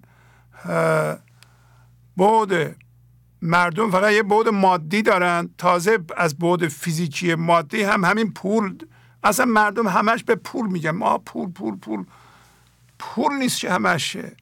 بود 2.17 2.75
مردم 3.41 3.91
فقط 3.91 4.11
یه 4.11 4.23
بود 4.23 4.49
مادی 4.49 5.01
دارن. 5.01 5.49
تازه 5.57 5.99
از 6.17 6.37
بود 6.37 6.67
فیزیکی 6.67 7.35
مادی 7.35 7.83
هم 7.83 8.05
همین 8.05 8.33
پول 8.33 8.85
اصلا 9.23 9.45
مردم 9.45 9.87
همش 9.87 10.23
به 10.23 10.35
پول 10.35 10.71
میگن. 10.71 10.91
ما 10.91 11.17
پول 11.17 11.51
پول 11.51 11.75
پول. 11.75 12.05
پول 12.99 13.33
نیست 13.33 13.59
که 13.59 13.71
همشه. 13.71 14.35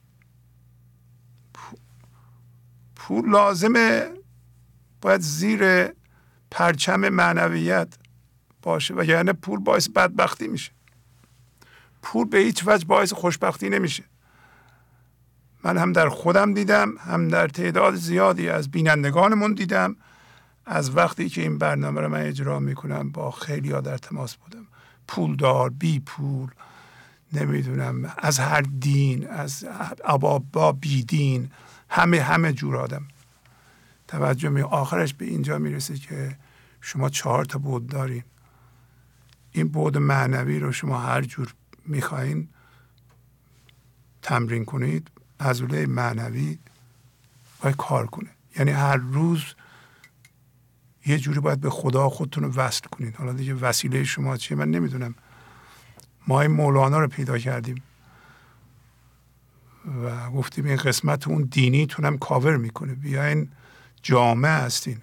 پول 2.96 3.30
لازمه. 3.30 4.10
باید 5.00 5.20
زیر 5.20 5.88
پرچم 6.50 7.08
معنویت 7.08 7.94
باشه. 8.62 8.94
و 8.94 9.04
یعنی 9.04 9.32
پول 9.32 9.60
باعث 9.60 9.88
بدبختی 9.88 10.48
میشه. 10.48 10.72
پول 12.02 12.28
به 12.28 12.38
هیچ 12.38 12.62
وجه 12.66 12.86
باعث 12.86 13.12
خوشبختی 13.12 13.68
نمیشه. 13.68 14.04
من 15.64 15.78
هم 15.78 15.92
در 15.92 16.08
خودم 16.08 16.54
دیدم 16.54 16.92
هم 16.98 17.28
در 17.28 17.48
تعداد 17.48 17.94
زیادی 17.94 18.48
از 18.48 18.70
بینندگانمون 18.70 19.54
دیدم. 19.54 19.96
از 20.66 20.96
وقتی 20.96 21.28
که 21.28 21.42
این 21.42 21.58
برنامه 21.58 22.00
رو 22.00 22.08
من 22.08 22.20
اجرا 22.20 22.60
می‌کنم 22.60 23.10
با 23.10 23.30
خیلی 23.30 23.70
ها 23.70 23.80
در 23.80 23.98
تماس 23.98 24.36
بودم. 24.36 24.66
پولدار 25.08 25.70
بی 25.70 26.00
پول 26.00 26.50
نمی‌دونم 27.32 28.14
از 28.18 28.38
هر 28.38 28.60
دین 28.60 29.28
از 29.28 29.64
با 30.52 30.72
بی 30.72 31.04
دین 31.04 31.50
همه 31.88 32.20
همه 32.20 32.52
جور 32.52 32.76
آدم. 32.76 33.08
توجه 34.08 34.48
می 34.48 34.62
آخرش 34.62 35.14
به 35.14 35.24
اینجا 35.24 35.58
می‌رسه 35.58 35.96
که 35.96 36.36
شما 36.80 37.08
چهار 37.08 37.44
تا 37.44 37.58
بود 37.58 37.86
دارین. 37.86 38.22
این 39.52 39.68
بود 39.68 39.98
معنوی 39.98 40.58
رو 40.58 40.72
شما 40.72 40.98
هر 40.98 41.22
جور 41.22 41.54
می‌خواین 41.86 42.48
تمرین 44.22 44.64
کنید. 44.64 45.10
عضله 45.40 45.86
معنوی 45.86 46.58
باید 47.62 47.76
کار 47.76 48.06
کنه. 48.06 48.28
یعنی 48.58 48.70
هر 48.70 48.96
روز 48.96 49.44
یه 51.06 51.18
جوری 51.18 51.40
باید 51.40 51.60
به 51.60 51.70
خدا 51.70 52.08
خودتون 52.08 52.44
رو 52.44 52.52
وصل 52.52 52.86
کنید. 52.92 53.16
حالا 53.16 53.32
دیگه 53.32 53.54
وسیله 53.54 54.04
شما 54.04 54.36
چیه؟ 54.36 54.56
من 54.56 54.70
نمی‌دونم. 54.70 55.14
ما 56.28 56.40
این 56.40 56.50
مولانا 56.50 57.00
رو 57.00 57.08
پیدا 57.08 57.38
کردیم 57.38 57.82
و 60.04 60.30
گفتیم 60.30 60.64
این 60.64 60.76
قسمت 60.76 61.28
اون 61.28 61.42
دینیتونم 61.42 62.18
کاور 62.18 62.56
می‌کنه. 62.56 62.94
بیاین 62.94 63.48
جامعه 64.02 64.52
هستین. 64.52 64.98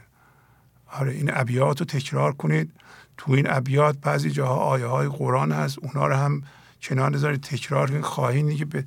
آره 0.87 1.11
این 1.11 1.29
ابیات 1.33 1.79
رو 1.79 1.85
تکرار 1.85 2.33
کنید. 2.33 2.71
تو 3.17 3.31
این 3.31 3.49
ابیات 3.49 3.97
بعضی 3.97 4.31
جاها 4.31 4.55
آیه 4.55 4.85
های 4.85 5.07
قرآن 5.07 5.51
هست. 5.51 5.79
اونا 5.79 6.07
رو 6.07 6.15
هم 6.15 6.43
کنار 6.81 7.11
نذارید 7.11 7.41
تکرار 7.41 7.89
کنید. 7.89 8.01
خواهید 8.01 8.47
دیگه 8.47 8.65
به 8.65 8.85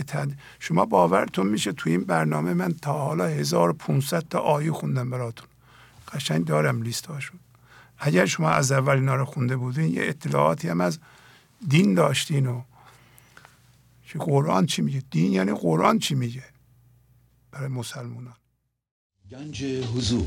بتد. 0.00 0.30
شما 0.58 0.84
باورتون 0.84 1.46
میشه 1.46 1.72
تو 1.72 1.90
این 1.90 2.04
برنامه 2.04 2.54
من 2.54 2.72
تا 2.72 2.92
حالا 2.92 3.26
1500 3.26 4.24
تا 4.30 4.38
آیه 4.38 4.72
خوندم 4.72 5.10
براتون. 5.10 5.46
قشنگ 6.12 6.44
دارم 6.44 6.82
لیست 6.82 7.06
هاشون 7.06 7.40
اگر 7.98 8.26
شما 8.26 8.50
از 8.50 8.72
اول 8.72 8.94
اینا 8.94 9.14
رو 9.14 9.24
خونده 9.24 9.56
بودین 9.56 9.94
یه 9.94 10.02
اطلاعاتی 10.02 10.68
هم 10.68 10.80
از 10.80 10.98
دین 11.68 11.94
داشتین 11.94 12.46
و 12.46 12.62
که 14.06 14.18
قرآن 14.18 14.66
چی 14.66 14.82
میگه؟ 14.82 15.02
دین 15.10 15.32
یعنی 15.32 15.52
قرآن 15.52 15.98
چی 15.98 16.14
میگه 16.14 16.44
برای 17.52 17.68
مسلمانان؟ 17.68 18.36
گنج 19.30 19.64
حضور. 19.64 20.26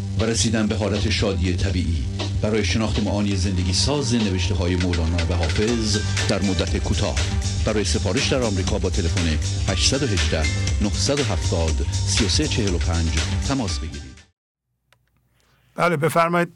و 0.21 0.23
رسیدن 0.23 0.67
به 0.67 0.75
حالت 0.75 1.09
شادی 1.09 1.55
طبیعی. 1.55 2.03
برای 2.41 2.65
شناخت 2.65 3.03
معانی 3.03 3.35
زندگی 3.35 3.73
ساز 3.73 4.15
نوشته 4.15 4.55
های 4.55 4.75
مولانا 4.75 5.17
و 5.29 5.33
حافظ 5.33 5.97
در 6.29 6.41
مدت 6.41 6.77
کوتاه. 6.77 7.15
برای 7.65 7.83
سفارش 7.83 8.33
در 8.33 8.41
آمریکا 8.41 8.79
با 8.79 8.89
تلفن 8.89 9.27
818 9.71 10.43
970 10.81 11.85
3345 11.93 13.07
تماس 13.47 13.79
بگیرید. 13.79 14.11
بله 15.75 15.97
بفرمایید. 15.97 16.53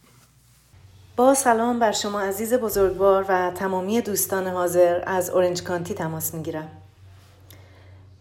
با 1.16 1.34
سلام 1.34 1.80
بر 1.80 1.92
شما 1.92 2.22
عزیز 2.22 2.54
بزرگوار 2.54 3.26
و 3.30 3.52
تمامی 3.56 4.02
دوستان 4.02 4.48
حاضر 4.48 5.04
از 5.08 5.30
اورنج 5.30 5.64
کانتی 5.64 5.94
تماس 5.94 6.34
می‌گیرم. 6.34 6.68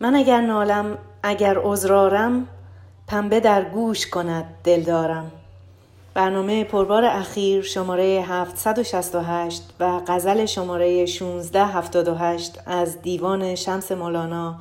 من 0.01 0.15
اگر 0.15 0.41
نالم 0.41 0.99
اگر 1.23 1.59
عذرارم 1.63 2.49
پنبه 3.09 3.41
در 3.41 3.65
گوش 3.65 4.07
کند 4.07 4.45
دل 4.65 4.83
دارم 4.83 5.33
برنامه 6.15 6.65
پربار 6.65 7.05
اخیر 7.05 7.63
شماره 7.63 8.25
768 8.29 9.63
و 9.81 10.01
غزل 10.07 10.47
شماره 10.47 10.87
1678 10.87 12.59
از 12.67 13.03
دیوان 13.03 13.55
شمس 13.55 13.93
مولانا 13.93 14.57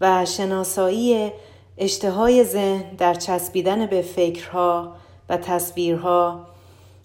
و 0.00 0.24
شناسایی 0.24 1.32
اشتهای 1.78 2.44
ذهن 2.44 2.84
در 2.98 3.14
چسبیدن 3.14 3.86
به 3.86 4.02
فکرها 4.02 4.92
و 5.28 5.36
تصویرها 5.36 6.46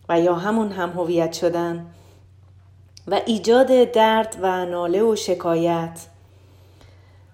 و 0.09 0.19
یا 0.19 0.35
همون 0.35 0.71
هم 0.71 0.89
هویت 0.89 1.33
شدن 1.33 1.85
و 3.07 3.21
ایجاد 3.25 3.91
درد 3.91 4.37
و 4.41 4.65
ناله 4.65 5.03
و 5.03 5.15
شکایت 5.15 5.99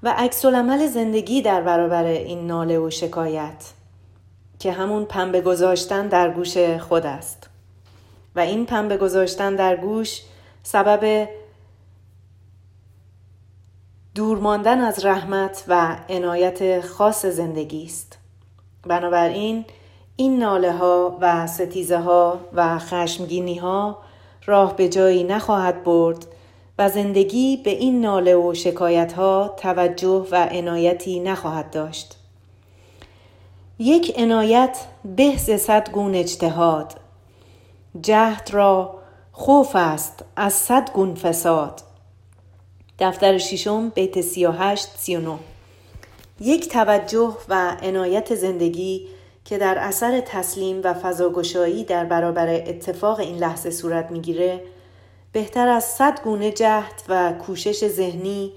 و 0.04 0.14
عکس 0.18 0.46
زندگی 0.88 1.42
در 1.42 1.62
برابر 1.62 2.04
این 2.04 2.48
ناله 2.48 2.80
و 2.80 2.90
شکایت 2.90 3.74
که 4.60 4.72
همون 4.72 5.06
پنبه 5.06 5.42
گذاشتن 5.42 6.08
در 6.08 6.30
گوش 6.30 6.58
خود 6.58 7.06
است. 7.06 7.50
و 8.36 8.40
این 8.40 8.66
پنبه 8.66 8.98
گذاشتن 8.98 9.56
در 9.56 9.76
گوش 9.76 10.22
سبب 10.64 11.30
دور 14.16 14.38
ماندن 14.38 14.80
از 14.80 15.06
رحمت 15.06 15.64
و 15.68 15.98
عنایت 16.10 16.82
خاص 16.82 17.26
زندگی 17.26 17.86
است. 17.86 18.18
بنابراین 18.88 19.66
این 20.16 20.40
ناله 20.40 20.72
ها 20.72 21.18
و 21.22 21.48
ستیزه 21.48 21.98
ها 21.98 22.40
و 22.54 22.80
خشمگینی 22.80 23.58
ها 23.58 23.98
راه 24.46 24.76
به 24.76 24.90
جایی 24.90 25.24
نخواهد 25.24 25.84
برد 25.84 26.26
و 26.78 26.90
زندگی 26.90 27.58
به 27.58 27.70
این 27.70 28.02
ناله 28.02 28.36
و 28.36 28.54
شکایت 28.54 29.14
ها 29.14 29.56
توجه 29.58 30.28
و 30.32 30.46
عنایتی 30.52 31.20
نخواهد 31.20 31.72
داشت. 31.72 32.18
یک 33.80 34.20
عنایت 34.20 34.78
به 35.06 35.38
صد 35.38 35.92
گون 35.92 36.16
اجتهاد. 36.16 36.94
جهد 38.02 38.50
را 38.52 38.96
خوف 39.32 39.76
است 39.76 40.26
از 40.36 40.54
صد 40.54 40.92
گون 40.92 41.16
فساد. 41.16 41.82
دفتر 43.00 43.38
ششم 43.38 43.90
بیت 43.90 44.22
38 44.22 44.88
39 44.98 45.40
یک 46.40 46.70
توجه 46.70 47.38
و 47.50 47.78
عنایت 47.82 48.36
زندگی 48.36 49.08
که 49.46 49.58
در 49.58 49.78
اثر 49.78 50.20
تسلیم 50.20 50.82
و 50.84 50.94
فضاگشایی 50.94 51.84
در 51.84 52.06
برابر 52.06 52.48
اتفاق 52.48 53.20
این 53.20 53.38
لحظه 53.38 53.72
صورت 53.72 54.12
می‌گیره 54.12 54.62
بهتر 55.38 55.68
از 55.68 55.84
صد 55.84 56.22
گونه 56.24 56.52
جهد 56.52 57.04
و 57.10 57.34
کوشش 57.34 57.88
ذهنی 57.88 58.52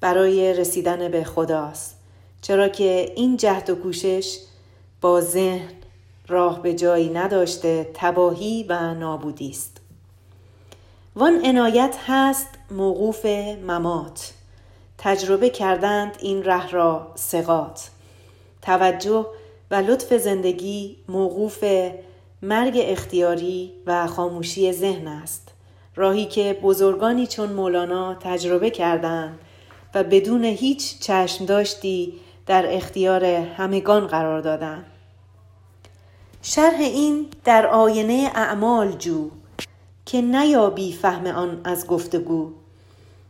برای 0.00 0.54
رسیدن 0.54 1.08
به 1.08 1.24
خداست. 1.24 1.96
چرا 2.42 2.68
که 2.68 3.12
این 3.16 3.36
جهد 3.36 3.70
و 3.70 3.74
کوشش 3.74 4.38
با 5.00 5.20
ذهن 5.20 5.70
راه 6.28 6.62
به 6.62 6.74
جایی 6.74 7.08
نداشته 7.08 7.90
تباهی 7.94 8.66
و 8.68 8.94
نابودی 8.94 9.50
است. 9.50 9.80
وان 11.16 11.44
عنایت 11.44 11.96
هست 12.06 12.48
موقوف 12.70 13.26
ممات. 13.66 14.32
تجربه 14.98 15.50
کردند 15.50 16.16
این 16.20 16.44
ره 16.44 16.70
را 16.70 17.12
سقات 17.14 17.90
توجه 18.62 19.26
و 19.70 19.74
لطف 19.74 20.12
زندگی 20.12 20.96
موقوف 21.08 21.64
مرگ 22.42 22.74
اختیاری 22.76 23.72
و 23.86 24.06
خاموشی 24.06 24.72
ذهن 24.72 25.08
است. 25.08 25.55
راهی 25.96 26.24
که 26.24 26.58
بزرگانی 26.62 27.26
چون 27.26 27.52
مولانا 27.52 28.14
تجربه 28.14 28.70
کردند 28.70 29.38
و 29.94 30.04
بدون 30.04 30.44
هیچ 30.44 31.00
چشم 31.00 31.44
داشتی 31.44 32.14
در 32.46 32.74
اختیار 32.74 33.24
همگان 33.24 34.06
قرار 34.06 34.40
دادند. 34.40 34.84
شرح 36.42 36.78
این 36.80 37.26
در 37.44 37.66
آینه 37.66 38.30
اعمال 38.34 38.92
جو 38.92 39.30
که 40.06 40.20
نیابی 40.20 40.92
فهم 40.92 41.26
آن 41.26 41.60
از 41.64 41.86
گفتگو. 41.86 42.52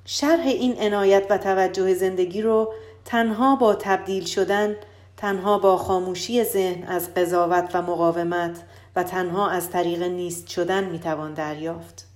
شرح 0.05 0.47
این 0.47 0.79
عنایت 0.79 1.27
و 1.31 1.39
توجه 1.39 1.95
زندگی 1.95 2.43
رو 2.43 2.73
تنها 3.05 3.57
با 3.57 3.75
تبدیل 3.75 4.25
شدن 4.25 4.77
تنها 5.17 5.59
با 5.59 5.77
خاموشی 5.77 6.45
ذهن 6.45 6.83
از 6.83 7.15
قضاوت 7.15 7.71
و 7.75 7.83
مقاومت 7.83 8.63
و 8.97 9.03
تنها 9.03 9.51
از 9.51 9.71
طریق 9.71 10.03
نیست 10.03 10.49
شدن 10.49 10.85
می‌توان 10.85 11.35
دریافت. 11.35 12.07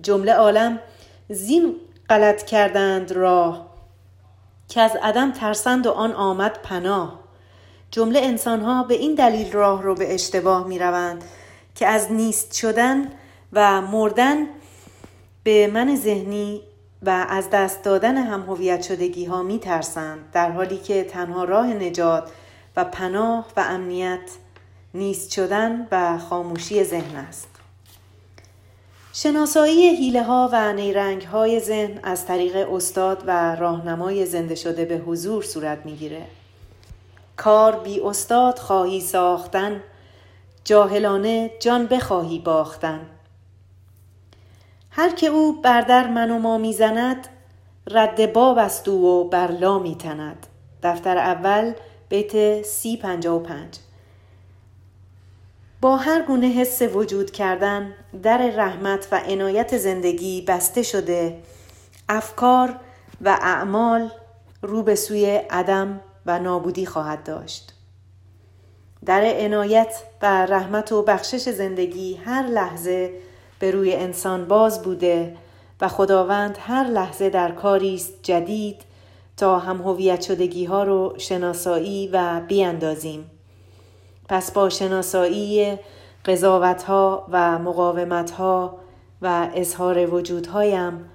جمله 0.00 0.32
عالم 0.32 0.78
زین 1.28 1.76
غلط 2.10 2.42
کردند 2.42 3.12
راه 3.12 3.66
که 4.68 4.80
از 4.80 4.96
عدم 5.02 5.32
ترسند 5.32 5.86
و 5.86 5.90
آن 5.90 6.12
آمد 6.12 6.58
پناه. 6.62 7.20
جمله 7.90 8.20
انسانها 8.22 8.82
به 8.82 8.94
این 8.94 9.14
دلیل 9.14 9.52
راه 9.52 9.82
رو 9.82 9.94
به 9.94 10.14
اشتباه 10.14 10.66
می 10.66 10.78
روند 10.78 11.24
که 11.74 11.86
از 11.86 12.12
نیست 12.12 12.54
شدن 12.54 13.08
و 13.52 13.80
مردن 13.80 14.46
به 15.44 15.70
من 15.74 15.96
ذهنی 15.96 16.62
و 17.02 17.26
از 17.28 17.50
دست 17.50 17.82
دادن 17.84 18.16
هم 18.16 18.40
هویت 18.40 18.82
شدگی 18.82 19.24
ها 19.24 19.42
می 19.42 19.58
ترسند 19.58 20.18
در 20.32 20.50
حالی 20.50 20.76
که 20.76 21.04
تنها 21.04 21.44
راه 21.44 21.66
نجات 21.66 22.30
و 22.76 22.84
پناه 22.84 23.46
و 23.56 23.60
امنیت 23.60 24.30
نیست 24.94 25.30
شدن 25.32 25.88
و 25.90 26.18
خاموشی 26.18 26.84
ذهن 26.84 27.16
است. 27.16 27.51
شناسایی 29.14 29.96
حیله 29.96 30.22
ها 30.22 30.50
و 30.52 30.72
نیرنگ 30.72 31.22
های 31.22 31.60
ذهن 31.60 32.00
از 32.02 32.26
طریق 32.26 32.72
استاد 32.72 33.24
و 33.26 33.56
راهنمای 33.56 34.26
زنده 34.26 34.54
شده 34.54 34.84
به 34.84 34.96
حضور 34.96 35.42
صورت 35.42 35.78
می‌گیره. 35.84 36.22
کار 37.36 37.76
بی 37.76 38.00
استاد 38.00 38.58
خواهی 38.58 39.00
ساختن 39.00 39.82
جاهلانه 40.64 41.50
جان 41.60 41.86
بخواهی 41.86 42.38
باختن. 42.38 43.00
هر 44.90 45.14
که 45.14 45.26
او 45.26 45.62
بر 45.62 45.80
در 45.80 46.06
من 46.06 46.30
و 46.30 46.38
ما 46.38 46.58
می‌زند 46.58 47.28
رد 47.90 48.32
باب 48.32 48.58
است 48.58 48.88
و 48.88 49.24
بر 49.24 49.50
لا 49.50 49.78
میتند. 49.78 50.46
دفتر 50.82 51.18
اول 51.18 51.72
بیت 52.08 52.62
سی 52.62 52.96
پنجا 52.96 53.36
و 53.36 53.42
پنج. 53.42 53.74
با 55.82 55.96
هر 55.96 56.22
گونه 56.22 56.46
حس 56.46 56.82
وجود 56.82 57.30
کردن 57.30 57.94
در 58.22 58.50
رحمت 58.56 59.08
و 59.12 59.20
عنایت 59.26 59.78
زندگی 59.78 60.42
بسته 60.42 60.82
شده. 60.82 61.38
افکار 62.08 62.76
و 63.20 63.38
اعمال 63.42 64.10
رو 64.62 64.82
به 64.82 64.94
سوی 64.94 65.26
عدم 65.50 66.00
و 66.26 66.38
نابودی 66.38 66.86
خواهد 66.86 67.24
داشت. 67.24 67.74
در 69.04 69.22
عنایت 69.24 70.02
و 70.22 70.46
رحمت 70.46 70.92
و 70.92 71.02
بخشش 71.02 71.48
زندگی 71.48 72.14
هر 72.14 72.46
لحظه 72.46 73.10
به 73.58 73.70
روی 73.70 73.94
انسان 73.94 74.48
باز 74.48 74.82
بوده 74.82 75.36
و 75.80 75.88
خداوند 75.88 76.58
هر 76.60 76.84
لحظه 76.84 77.30
در 77.30 77.52
کاری 77.52 77.94
است 77.94 78.12
جدید 78.22 78.82
تا 79.36 79.58
هم 79.58 79.82
هویت 79.82 80.20
شدگی 80.20 80.64
ها 80.64 80.84
رو 80.84 81.14
شناسایی 81.18 82.08
و 82.12 82.40
بیاندازیم. 82.48 83.31
پس 84.32 84.52
با 84.52 84.68
شناسایی 84.68 85.78
قضاوت 86.24 86.82
ها 86.82 87.26
و 87.30 87.58
مقاومت 87.58 88.30
ها 88.30 88.78
و 89.22 89.48
اظهار 89.54 90.14
وجودهایم 90.14 91.10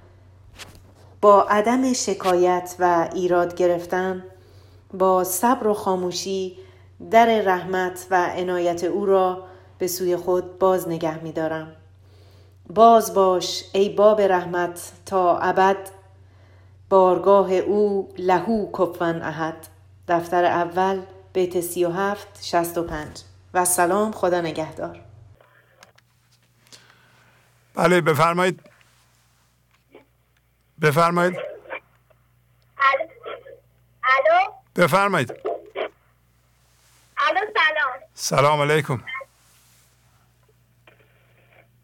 با 1.22 1.44
عدم 1.44 1.94
شکایت 1.94 2.76
و 2.80 3.10
ایراد 3.14 3.56
گرفتن 3.56 4.24
با 4.94 5.24
صبر 5.24 5.68
و 5.68 5.74
خاموشی 5.74 6.58
در 7.12 7.42
رحمت 7.42 8.08
و 8.12 8.26
عنایت 8.36 8.84
او 8.84 9.06
را 9.06 9.44
به 9.78 9.88
سوی 9.88 10.16
خود 10.16 10.60
باز 10.60 10.88
نگه 10.88 11.24
می 11.24 11.32
دارم. 11.32 11.68
باز 12.70 13.14
باش 13.14 13.64
ای 13.74 13.90
باب 13.90 14.22
رحمت 14.22 14.92
تا 15.06 15.38
ابد 15.38 15.78
بارگاه 16.90 17.54
او 17.54 18.10
لهو 18.18 18.72
کفن 18.72 19.22
احد 19.22 19.68
دفتر 20.08 20.46
اول 20.46 21.02
بیت 21.38 21.62
سی 21.62 21.86
و 21.86 21.92
هفت 21.92 22.44
شست 22.44 22.78
و 22.78 22.84
پنج. 22.84 23.22
و 23.54 23.66
سلام 23.66 24.12
خدا 24.12 24.42
نگهدار. 24.42 25.00
بله 27.76 28.02
بفرمایید. 28.02 28.70
بفرمایید. 30.82 31.36
الو 34.04 34.52
بفرمایید. 34.76 35.32
الو 37.18 37.42
سلام. 37.54 38.00
سلام 38.14 38.62
علیکم. 38.62 39.04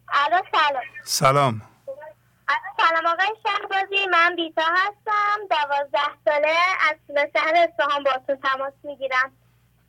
الو 0.08 0.42
سلام. 0.52 0.82
سلام. 1.04 1.62
سلام. 2.76 3.06
آقای 3.06 3.34
شهبازی 3.42 4.06
من 4.06 4.36
بیتا 4.36 4.62
هستم 4.62 5.46
دوازده 5.50 6.14
ساله 6.24 6.56
از 6.90 6.96
شهر 7.34 7.52
اصفهان 7.56 8.04
باتون 8.04 8.36
تماس 8.36 8.72
می‌گیرم. 8.84 9.32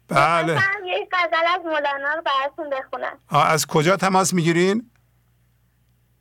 بله. 0.07 0.60
یک 0.86 1.10
غزل 1.11 1.45
از 1.56 1.61
مولانا 1.65 2.14
رو 2.14 2.22
براتون 2.22 2.69
بخونم. 2.69 3.19
از 3.30 3.68
کجا 3.68 3.98
تماس 3.98 4.34
می‌گیرین؟ 4.34 4.91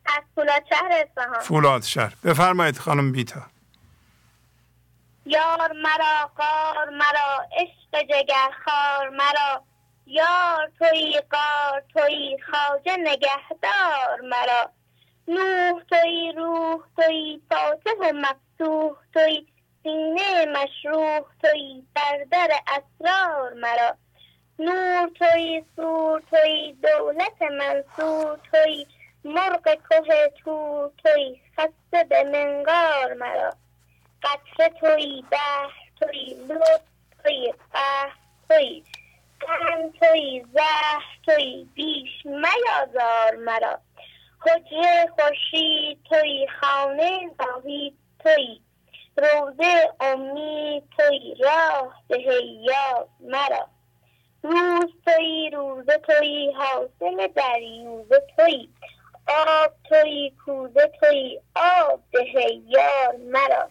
از 0.07 0.23
فولاد 0.35 0.63
شهر 0.71 0.93
اصفهان. 0.93 1.41
فولاد 1.41 1.83
شهر. 1.83 2.15
بفرمایید 2.25 2.79
خانم 2.79 3.13
بیتا. 3.13 3.43
یار 5.27 5.73
مرا 5.73 6.31
قار 6.37 6.91
مرا 6.91 7.49
عشق 7.53 8.03
جگر 8.03 8.51
خار 8.65 9.09
مرا. 9.09 9.65
یار 10.07 10.71
توی 10.79 11.23
قار 11.31 11.83
توی 11.93 12.39
خواجه 12.51 12.97
نگهدار 12.97 14.21
مرا. 14.31 14.71
نوح 15.29 15.83
توی 15.83 16.33
روح 16.37 16.81
توی 16.97 17.41
فاتح 17.49 17.91
و 18.01 18.13
مفتوح 18.13 18.97
توی 19.15 19.47
سینه 19.85 20.47
مشروح 20.47 21.21
توی 21.43 21.83
بر 21.95 22.25
در 22.31 22.51
اسرار 22.67 23.53
مرا. 23.53 23.97
نور 24.59 25.11
توی 25.19 25.65
سور 25.77 26.23
توی 26.31 26.77
دولت 26.83 27.43
منصور 27.43 28.39
توی 28.53 28.87
مرغ 29.25 29.65
که 29.65 30.33
تور 30.45 30.91
توی 31.05 31.41
خسته 31.57 32.05
به 32.05 32.25
منقار 32.25 33.15
مرا. 33.15 33.53
قطره 34.23 34.69
توی 34.81 35.25
بحر 35.31 35.73
توی 36.01 36.35
لطف 36.49 36.83
توی 37.25 37.55
قهر 37.73 38.13
توی 38.49 38.85
غم 39.41 39.91
توی 40.01 40.45
زهر 40.55 41.05
توی 41.27 41.69
بیش 41.75 42.27
میازار 42.27 43.37
مرا. 43.37 43.79
حجره 44.41 45.07
خورشید 45.19 45.99
توی 46.09 46.47
خانه 46.61 47.31
زاهید 47.39 47.99
توی 48.19 48.61
روزه 49.17 49.93
امید 50.01 50.85
توی 50.97 51.35
راه 51.45 52.03
به 52.09 52.23
یاد 52.61 53.09
مرا. 53.21 53.69
روز 54.43 54.91
توی 55.05 55.51
روزه 55.53 55.99
توی 55.99 56.53
حاصل 56.53 57.27
دریوزه 57.27 58.23
توی. 58.37 58.69
آب 59.27 59.73
توی 59.89 60.33
کوزه 60.45 60.93
توی 61.01 61.41
آب 61.55 62.01
به 62.13 62.25
یار 62.67 63.17
مرا. 63.33 63.69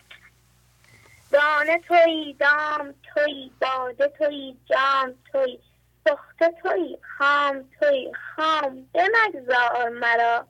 دانه 1.32 1.80
توی 1.88 2.34
دام 2.34 2.94
توی 3.14 3.52
باده 3.62 4.08
توی 4.08 4.58
جام 4.66 5.16
توی. 5.32 5.60
سخته 6.08 6.54
توی 6.62 6.98
خام 7.18 7.70
توی. 7.80 8.12
خام 8.36 8.90
بمگذار 8.94 9.90
مرا. 9.90 10.48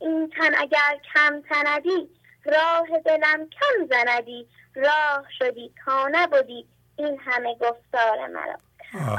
این 0.00 0.30
تن 0.30 0.54
اگر 0.58 1.00
کم 1.14 1.42
تندی 1.48 2.08
راه 2.48 3.00
دلم 3.04 3.48
کم 3.48 3.86
زندی 3.90 4.48
راه 4.74 5.24
شدی 5.38 5.72
تا 5.84 6.08
نبودی. 6.12 6.66
این 6.96 7.20
همه 7.24 7.54
گفتار 7.54 8.26
مرا. 8.26 8.58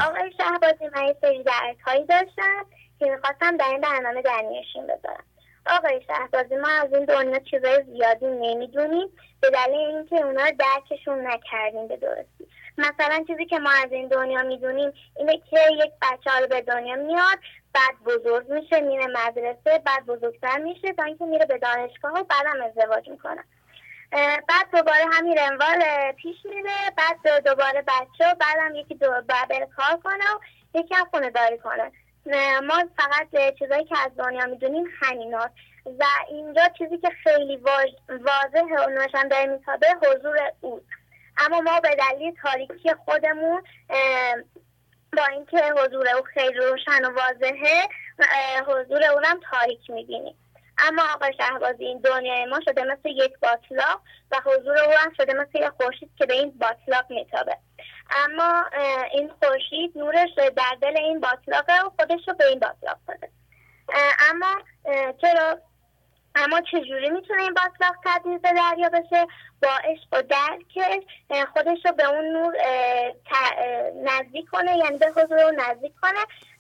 آقای 0.08 0.32
شهبازی 0.38 0.88
من 0.96 1.08
یه 1.08 1.16
سری 1.22 1.44
هایی 1.86 2.06
داشتم 2.06 2.66
که 3.00 3.06
می‌خواستم 3.06 3.58
در 3.58 3.66
این 3.66 3.82
برنامه 3.82 4.22
درمیشین 4.22 4.84
بذارم. 4.84 5.24
آقای 5.66 6.02
شهبازی 6.08 6.56
ما 6.56 6.70
از 6.70 6.94
این 6.94 7.06
دنیا 7.06 7.40
چیزای 7.40 7.84
زیادی 7.84 8.26
نمی‌دونیم. 8.26 9.08
به 9.42 9.50
دلیل 9.50 9.96
اینکه 9.96 10.16
اونا 10.16 10.46
رو 10.46 10.52
درکشون 10.60 11.28
نکردیم 11.28 11.88
به 11.88 11.98
درستی. 11.98 12.48
مثلا 12.78 13.24
چیزی 13.28 13.46
که 13.46 13.60
ما 13.60 13.72
از 13.86 13.92
این 13.92 14.08
دنیا 14.08 14.44
می‌دونیم 14.44 14.94
اینه 15.16 15.38
که 15.38 15.60
یک 15.72 15.92
بچه 16.02 16.40
رو 16.40 16.48
به 16.48 16.62
دنیا 16.62 16.96
میاد 16.96 17.40
بعد 17.74 18.04
بزرگ 18.06 18.52
میشه 18.52 18.80
میره 18.80 19.08
مدرسه 19.08 19.80
بعد 19.86 20.06
بزرگتر 20.06 20.58
میشه 20.58 20.94
تا 20.94 21.04
اینکه 21.04 21.26
میره 21.26 21.46
به 21.46 21.58
دانشگاه 21.58 22.12
و 22.12 22.24
بعدم 22.24 22.62
ازدواج 22.62 23.10
می‌کنه. 23.10 23.44
بعد 24.48 24.72
دوباره 24.74 25.06
همین 25.14 25.38
روال 25.38 26.12
پیش 26.12 26.38
میره 26.46 26.72
بعد 26.98 27.44
دوباره 27.46 27.82
بچه 27.82 28.32
و 28.32 28.36
بعدم 28.36 28.76
یکی 28.76 28.96
دو 28.96 29.14
بره 29.50 29.68
کار 29.78 29.98
کنه 30.04 30.24
و 30.36 30.40
یکی 30.74 30.96
هم 30.96 31.06
خونه 31.06 31.30
داری 31.30 31.58
کنه 31.58 31.92
ما 32.62 32.84
فقط 32.98 33.56
چیزایی 33.60 33.86
که 33.86 33.96
از 34.06 34.12
دنیا 34.18 34.46
می‌دونیم 34.46 34.86
همیناست 35.02 35.54
و 35.86 36.06
اینجا 36.30 36.62
چیزی 36.78 36.98
که 36.98 37.10
خیلی 37.24 37.58
واضحه 38.10 38.86
و 38.86 38.90
داره 38.90 39.48
میتابه 39.48 39.88
حضور 40.02 40.38
اوست 40.62 40.86
اما 41.38 41.62
ما 41.62 41.80
به 41.80 41.96
دلیل 41.96 42.36
تاریکی 42.42 42.94
خودمون 43.06 43.64
با 45.18 45.24
اینکه 45.26 45.74
حضور 45.78 46.08
او 46.10 46.24
خیلی 46.24 46.58
روشن 46.58 47.06
و 47.06 47.10
واضحه 47.10 47.88
حضور 48.68 49.04
اونم 49.04 49.40
تاریک 49.52 49.90
می‌بینیم. 49.90 50.36
اما 50.78 51.02
آقای 51.14 51.34
شهبازی 51.38 51.86
این 51.86 52.00
دنیای 52.00 52.46
ما 52.46 52.60
شده 52.66 52.84
مثل 52.84 53.10
یک 53.10 53.40
باطلاق 53.40 54.02
و 54.32 54.42
حضور 54.46 54.78
او 54.80 54.92
هم 54.92 55.14
شده 55.18 55.34
مثل 55.34 55.60
یک 55.60 55.70
خورشید 55.70 56.12
که 56.18 56.26
به 56.26 56.34
این 56.34 56.54
باطلاق 56.60 57.06
میتابه. 57.10 57.58
اما 58.12 58.66
این 59.12 59.32
خورشید 59.44 59.98
نورش 59.98 60.30
در 60.36 60.78
دل 60.82 60.98
این 60.98 61.20
باطلاقه 61.20 61.82
و 61.82 61.90
خودش 62.00 62.28
رو 62.28 62.34
به 62.34 62.46
این 62.48 62.60
باطلاق 62.60 62.98
داده. 63.08 63.30
اما 64.30 64.62
چرا 65.22 65.60
اما 66.36 66.62
چجوری 66.62 67.10
می‌تونه 67.10 67.44
این 67.44 67.54
باطلاق 67.54 67.96
تبدیل 68.06 68.38
به 68.38 68.54
دریا 68.54 68.90
بشه؟ 68.90 69.28
با 69.62 69.70
عشق 69.84 70.08
و 70.12 70.22
درک 70.22 71.04
خودش 71.54 71.86
رو 71.86 71.92
به 71.92 72.10
اون 72.10 72.26
نور 72.26 72.56
نزدیک 74.04 74.50
کنه 74.50 74.78
یعنی 74.78 74.98
به 74.98 75.08
حضور 75.08 75.44
رو 75.44 75.52
نزدیک 75.52 75.94
کنه 76.02 76.20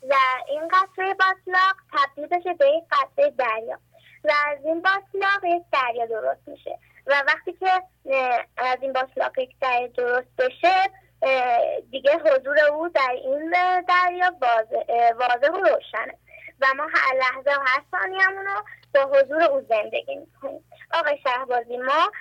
و 0.09 0.15
این 0.47 0.67
قطره 0.67 1.13
باطلاق 1.13 1.75
تبدیل 1.93 2.27
بشه 2.27 2.53
به 2.53 2.69
یک 2.69 2.83
قطره 2.91 3.29
دریا 3.29 3.79
و 4.23 4.31
از 4.47 4.65
این 4.65 4.81
باطلاق 4.81 5.43
یک 5.43 5.63
دریا 5.71 6.05
درست 6.05 6.47
میشه 6.47 6.79
و 7.07 7.23
وقتی 7.27 7.53
که 7.53 7.71
از 8.57 8.77
این 8.81 8.93
باطلاق 8.93 9.37
یک 9.37 9.55
دریا 9.61 9.87
درست 9.87 10.35
بشه 10.37 10.89
دیگه 11.91 12.17
حضور 12.17 12.59
او 12.59 12.89
در 12.89 13.11
این 13.11 13.53
دریا 13.87 14.31
واضح 14.41 15.51
و 15.51 15.57
روشنه 15.57 16.13
و 16.61 16.65
ما 16.77 16.87
هر 16.93 17.15
لحظه 17.15 17.59
و 17.59 17.63
هر 17.65 17.83
ثانیه‌مون 17.91 18.45
رو 18.45 18.63
با 18.95 19.01
حضور 19.01 19.43
او 19.43 19.61
زندگی 19.69 20.15
می‌کنیم. 20.15 20.63
آقای 20.93 21.17
شهبازی 21.23 21.77
ما 21.77 22.11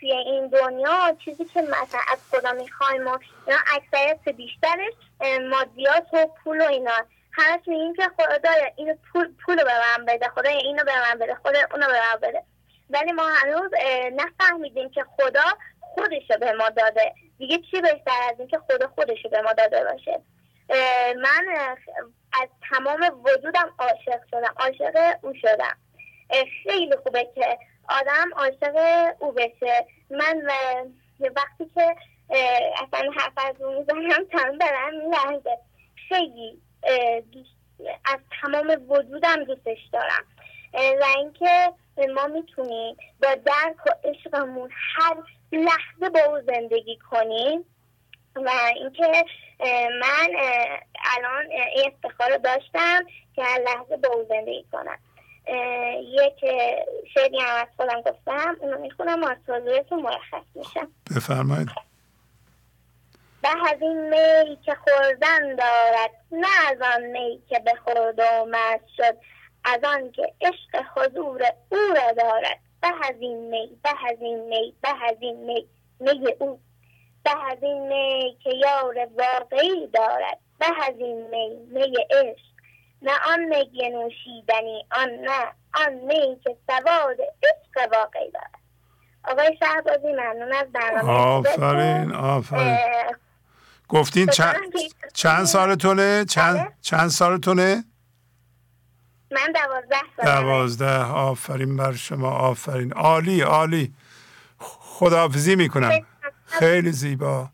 توی 0.00 0.12
این 0.12 0.48
دنیا 0.48 1.16
چیزی 1.24 1.44
که 1.44 1.62
مثلا 1.62 2.00
از 2.12 2.18
خدا 2.30 2.52
می‌خوایم 2.52 3.06
و 3.06 3.18
اینا 3.46 3.60
اکثریت 3.76 4.36
بیشترش 4.36 4.92
مادیات 5.50 6.06
و 6.12 6.26
پول 6.26 6.60
و 6.60 6.64
اینا. 6.64 7.06
همش 7.32 7.60
میگیم 7.66 7.94
که 7.94 8.02
خدا 8.18 8.50
اینو 8.76 8.94
پول 9.12 9.34
پول 9.44 9.56
به 9.56 9.72
من 9.98 10.04
بده 10.04 10.28
خدا 10.28 10.50
اینو 10.50 10.84
به 10.84 10.92
من 11.00 11.18
بده 11.18 11.34
خدا 11.34 11.58
اونو 11.70 11.86
به 11.86 11.92
من 11.92 12.20
بده. 12.22 12.42
ولی 12.90 13.12
ما 13.12 13.28
هنوز 13.28 13.70
نفهمیدیم 14.12 14.90
که 14.90 15.04
خدا 15.16 15.44
خودشو 15.80 16.38
به 16.40 16.52
ما 16.52 16.68
داده. 16.68 17.14
دیگه 17.38 17.58
چی 17.70 17.80
بهتر 17.80 18.22
از 18.30 18.38
اینکه 18.38 18.58
خدا 18.58 18.88
خودشو 18.88 19.28
به 19.28 19.42
ما 19.42 19.52
داده 19.52 19.84
باشه؟ 19.84 20.20
من 21.16 21.46
از 22.32 22.48
تمام 22.70 23.22
وجودم 23.24 23.74
عاشق 23.78 24.20
شدم 24.30 24.54
عاشق 24.56 25.16
او 25.22 25.34
شدم. 25.34 25.76
خیلی 26.64 26.96
خوبه 26.96 27.28
که 27.34 27.58
آدم 27.88 28.30
عاشق 28.36 28.76
او 29.18 29.32
بشه. 29.32 29.86
من 30.10 30.42
وقتی 31.36 31.70
که 31.74 31.96
اصلا 32.82 33.10
حرف 33.16 33.32
از 33.36 33.62
اون 33.62 33.78
می‌زنم 33.78 34.24
تمام 34.32 34.58
برم 34.58 34.92
لحظه 35.10 35.58
خیلی 36.08 36.58
از 38.04 38.18
تمام 38.42 38.86
وجودم 38.88 39.44
دوستش 39.44 39.78
دارم. 39.92 40.24
و 40.74 41.04
اینکه 41.16 41.72
ما 42.14 42.26
می‌تونیم 42.26 42.96
با 43.22 43.34
درک 43.34 43.86
و 43.86 44.08
عشقمون 44.08 44.70
هر 44.72 45.16
لحظه 45.52 46.10
با 46.14 46.20
او 46.20 46.40
زندگی 46.46 46.98
کنیم. 47.10 47.64
و 48.36 48.50
اینکه 48.74 49.24
من 50.00 50.28
الان 51.16 51.50
این 51.50 51.92
افتخار 51.92 52.36
داشتم 52.36 53.06
که 53.36 53.42
هر 53.42 53.60
لحظه 53.60 53.96
با 53.96 54.08
او 54.08 54.26
زندگی 54.28 54.64
کنم. 54.72 54.98
یک 55.98 56.40
شعری 57.14 57.40
هم 57.40 57.62
از 57.62 57.68
خودم 57.76 58.00
گفتم 58.00 58.56
اونو 58.60 58.78
می‌خونم 58.78 59.22
و 59.22 59.26
از 59.26 59.38
مرخص 59.90 60.44
میشم 60.54 60.88
بفرمایید. 61.16 61.68
به 63.42 63.48
از 63.48 63.82
این 63.82 64.08
می 64.10 64.58
که 64.64 64.74
خوردن 64.74 65.56
دارد 65.56 66.10
نه 66.32 66.46
از 66.68 66.78
آن 66.96 67.02
می 67.02 67.42
که 67.48 67.58
به 67.58 67.74
خورد 67.84 68.18
و 68.18 68.46
مست 68.50 68.88
شد 68.96 69.16
از 69.64 69.84
آن 69.84 70.10
که 70.12 70.32
عشق 70.40 70.84
حضور 70.96 71.42
او 71.68 71.78
را 71.78 72.12
دارد. 72.12 72.58
به 72.82 72.88
از 73.08 73.14
این 73.20 73.50
می 73.50 73.78
به 73.82 73.90
از 74.10 74.16
این 74.20 74.48
می 74.48 74.74
به 74.82 74.88
از 74.88 75.16
این 75.20 75.36
می 75.36 75.66
می 76.00 76.34
او. 76.38 76.60
به 77.24 77.50
از 77.50 77.62
این 77.62 77.88
می 77.88 78.36
که 78.42 78.50
یار 78.54 79.08
واقعی 79.18 79.86
دارد. 79.86 80.38
به 80.58 80.66
از 80.88 80.94
این 80.98 81.26
می 81.30 81.48
می 81.48 81.96
عشق. 82.10 82.59
نه 83.02 83.12
آن 83.26 83.40
می 83.40 83.90
نوشیدنی 83.90 84.86
آن 84.92 85.08
نه 85.08 85.52
آن 85.74 85.92
می 85.94 86.40
که 86.44 86.56
سواد 86.66 87.16
عشق 87.20 87.92
واقعی 87.92 88.30
دارد. 88.30 88.60
آقای 89.24 89.56
شهبازی 89.58 90.12
ممنون 90.12 90.52
از 90.52 90.72
برنامه 90.72 91.12
آفرین 91.12 92.12
آفرین. 92.12 92.78
گفتین 93.88 94.26
چند 94.26 94.56
چند 95.14 95.44
سالتونه 95.44 96.24
چند. 96.24 96.76
چند 96.80 97.08
سالتونه 97.08 97.84
من 99.30 99.52
دوازده 99.52 100.00
سال 100.16 100.26
دوازده. 100.26 101.04
آفرین 101.04 101.76
بر 101.76 101.92
شما 101.92 102.30
آفرین. 102.30 102.92
عالی 102.92 103.40
عالی. 103.40 103.94
خداحافظی 104.58 105.56
می‌کنم. 105.56 106.06
خیلی 106.44 106.92
زیبا. 106.92 107.48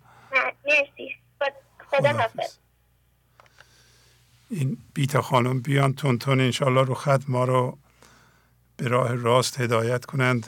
مرسی. 0.66 1.16
خدا 1.90 2.08
حافظ. 2.08 2.58
این 4.50 4.78
بیتا 4.94 5.22
خانم 5.22 5.60
بیان 5.60 5.94
تون 5.94 6.18
تون 6.18 6.40
انشالله 6.40 6.82
رو 6.82 6.94
خط 6.94 7.22
ما 7.28 7.44
رو 7.44 7.78
به 8.76 8.88
راه 8.88 9.14
راست 9.14 9.60
هدایت 9.60 10.04
کنند. 10.04 10.46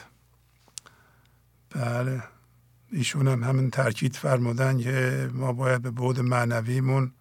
بله 1.71 2.23
ایشون 2.93 3.29
هم 3.29 3.45
همین 3.45 3.71
تاکید 3.71 4.17
فرمودن 4.17 4.79
که 4.79 5.31
ما 5.33 5.53
باید 5.53 5.83
به 5.83 5.91
بود 5.91 6.21
معنویمون 6.21 7.13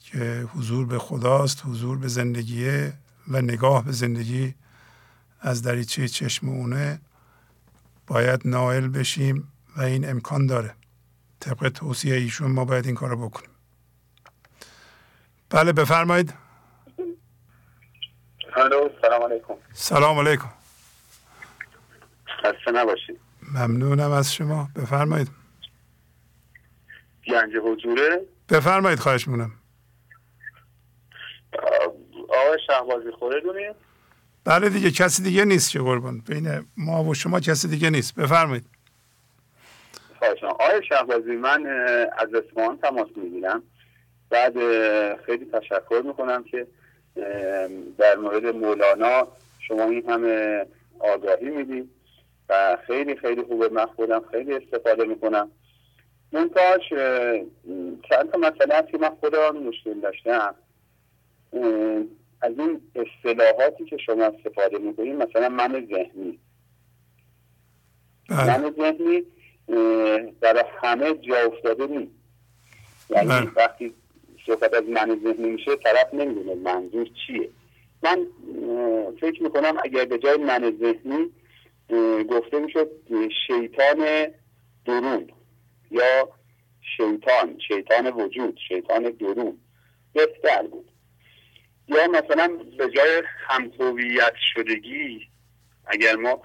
که 0.00 0.48
حضور 0.54 0.86
به 0.86 0.98
خداست 0.98 1.62
حضور 1.66 1.98
به 1.98 2.08
زندگیه 2.08 2.92
و 3.28 3.40
نگاه 3.40 3.84
به 3.84 3.92
زندگی 3.92 4.54
از 5.40 5.62
دریچه 5.62 6.08
چشم 6.08 6.48
اونه 6.48 7.00
باید 8.06 8.40
نائل 8.44 8.88
بشیم 8.88 9.48
و 9.76 9.82
این 9.82 10.10
امکان 10.10 10.46
داره. 10.46 10.74
طبق 11.40 11.68
توصیه 11.68 12.14
ایشون 12.14 12.50
ما 12.50 12.64
باید 12.64 12.86
این 12.86 12.94
کار 12.94 13.10
رو 13.10 13.28
بکنیم. 13.28 13.50
بله 15.50 15.72
بفرمایید. 15.72 16.34
سلام 19.02 19.22
علیکم. 19.22 19.54
سلام 19.72 20.18
علیکم. 20.18 20.48
خسته 22.42 22.70
نباشید. 22.72 23.20
ممنونم 23.54 24.10
از 24.10 24.34
شما. 24.34 24.68
بفرمایید. 24.76 25.28
گنج 27.26 27.56
حضوره؟ 27.56 28.20
بفرمایید 28.48 28.98
خواهش 28.98 29.28
مونم 29.28 29.52
آقای 32.28 32.58
شهبازی 32.66 33.10
خوره 33.18 33.40
دونید 33.40 33.76
بله 34.44 34.68
دیگه 34.68 34.90
کسی 34.90 35.22
دیگه 35.22 35.44
نیست 35.44 35.70
که 35.70 35.78
قربان. 35.78 36.20
بین 36.20 36.66
ما 36.76 37.04
و 37.04 37.14
شما 37.14 37.40
کسی 37.40 37.68
دیگه 37.68 37.90
نیست. 37.90 38.14
بفرمایید. 38.14 38.66
آقای 40.42 40.86
شهبازی 40.88 41.30
من 41.30 41.66
از 42.18 42.28
اسمان 42.34 42.78
تماس 42.78 43.08
می‌گیرم. 43.16 43.62
بعد 44.30 44.54
خیلی 45.16 45.44
تشکر 45.44 46.02
می‌کنم 46.04 46.44
که 46.44 46.66
در 47.98 48.16
مورد 48.16 48.46
مولانا 48.46 49.28
شما 49.58 49.84
این 49.84 50.10
همه 50.10 50.66
آگاهی 50.98 51.50
می‌دید 51.50 51.90
و 52.48 52.78
خیلی 52.86 53.16
خیلی 53.16 53.42
خوبه 53.42 53.68
من 53.68 53.86
خودم 53.86 54.22
خیلی 54.30 54.54
استفاده 54.54 55.04
می‌کنم 55.04 55.50
منتاش 56.32 56.88
چند 58.08 58.30
تا 58.32 58.38
مسئله 58.38 58.74
هست 58.74 58.88
که 58.88 58.98
من 58.98 59.10
خودم 59.20 59.56
مشکل 59.56 60.00
داشتم 60.00 60.54
از 62.42 62.58
این 62.58 62.80
اصطلاحاتی 62.94 63.84
که 63.84 63.96
شما 63.96 64.24
استفاده 64.24 64.78
می‌کنید 64.78 65.14
مثلا 65.14 65.48
من 65.48 65.86
ذهنی 65.90 66.38
بله. 68.28 68.58
من 68.58 68.74
ذهنی 68.76 69.22
برای 70.40 70.64
همه 70.82 71.14
جا 71.14 71.36
افتاده 71.36 71.86
نیست 71.86 72.12
یعنی 73.10 73.28
بله. 73.28 73.50
وقتی 73.56 73.94
صحبت 74.48 74.74
از 74.74 74.84
من 74.84 75.20
ذهنی 75.24 75.50
میشه 75.50 75.76
طرف 75.76 76.14
نمی‌دونه 76.14 76.54
منظور 76.54 77.08
چیه. 77.26 77.50
من 78.02 78.26
فکر 79.20 79.42
می‌کنم 79.42 79.76
اگر 79.84 80.04
به 80.04 80.18
جای 80.18 80.36
من 80.36 80.78
ذهنی 80.80 81.30
گفته 82.24 82.58
می‌شد 82.58 82.90
شیطان 83.46 84.26
درون 84.86 85.30
یا 85.90 86.28
شیطان 86.96 87.58
شیطان 87.68 88.06
وجود 88.06 88.58
شیطان 88.68 89.02
درون. 89.02 89.58
بهتر 90.12 90.62
بود. 90.62 90.90
یا 91.88 92.06
مثلا 92.06 92.58
به 92.78 92.90
جای 92.90 93.22
همخوبیت 93.48 94.32
شدگی 94.54 95.28
اگر 95.86 96.16
ما 96.16 96.42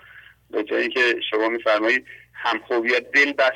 به 0.51 0.63
جایی 0.63 0.89
که 0.89 1.15
شما 1.29 1.49
میفرمایید 1.49 2.05
همخوبیت 2.33 3.11
دل, 3.11 3.33
بس 3.33 3.51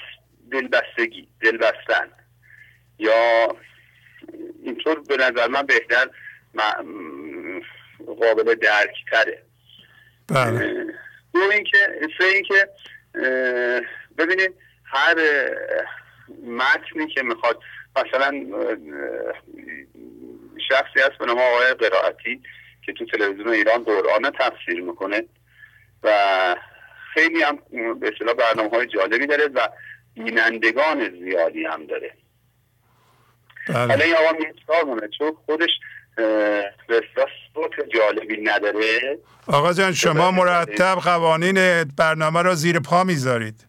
دل 0.51 0.67
بستگی 0.67 1.27
دل 1.41 1.57
بستن 1.57 2.11
یا 2.99 3.47
اینطور 4.63 4.99
به 4.99 5.17
نظر 5.17 5.47
من 5.47 5.61
بهتر 5.61 6.09
قابل 8.05 8.55
درک 8.55 8.95
تره 9.11 9.43
بله. 10.27 10.85
دو 11.33 11.39
اینکه 11.39 11.77
سه 12.19 12.25
اینکه 12.25 12.69
ببینید 14.17 14.53
هر 14.83 15.15
متنی 16.45 17.07
که 17.07 17.23
می‌خواد 17.23 17.59
مثلا 17.95 18.45
شخصی 20.69 20.99
هست 20.99 21.17
به 21.19 21.25
نام 21.25 21.37
آقای 21.37 21.73
قرائتی 21.73 22.41
که 22.85 22.93
تو 22.93 23.05
تلویزیون 23.05 23.49
ایران 23.49 23.83
قرآن 23.83 24.31
تفسیر 24.39 24.81
می‌کنه 24.81 25.23
و 26.03 26.55
خیلی 27.13 27.43
هم 27.43 27.59
به 27.99 28.07
اصطلاح 28.07 28.33
برنامه 28.33 28.69
های 28.69 28.87
جالبی 28.87 29.25
داره 29.27 29.47
و 29.47 29.69
بینندگان 30.13 31.09
زیادی 31.09 31.65
هم 31.65 31.85
داره. 31.85 32.13
حالا 33.73 34.03
این 34.03 34.15
آقا 34.15 34.31
می‌تونه 34.31 35.07
چون 35.17 35.37
خودش 35.45 35.69
صوت 37.53 37.89
جالبی 37.93 38.41
نداره. 38.43 39.17
آقا 39.47 39.73
جان 39.73 39.93
شما 39.93 40.31
مرتب 40.31 40.95
قوانین 41.03 41.83
برنامه 41.83 42.41
را 42.41 42.55
زیر 42.55 42.79
پا 42.79 43.03
می‌ذارید. 43.03 43.65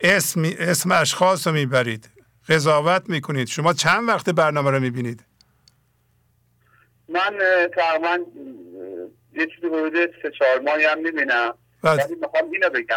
اسم 0.00 0.42
اسم 0.58 0.92
اشخاص 0.92 1.46
رو 1.46 1.52
می‌برید. 1.52 2.10
قضاوت 2.48 3.02
می‌کنید. 3.08 3.48
شما 3.48 3.72
چند 3.72 4.08
وقت 4.08 4.30
برنامه 4.30 4.70
رو 4.70 4.80
می‌بینید؟ 4.80 5.24
من 7.08 7.38
تقریبا 7.76 8.18
یه 9.32 9.46
چیزی 9.46 9.66
حدود 9.66 10.10
سه 10.22 10.30
چهار 10.38 10.60
ماهی 10.60 10.84
هم 10.84 10.98
می‌بینم. 10.98 11.54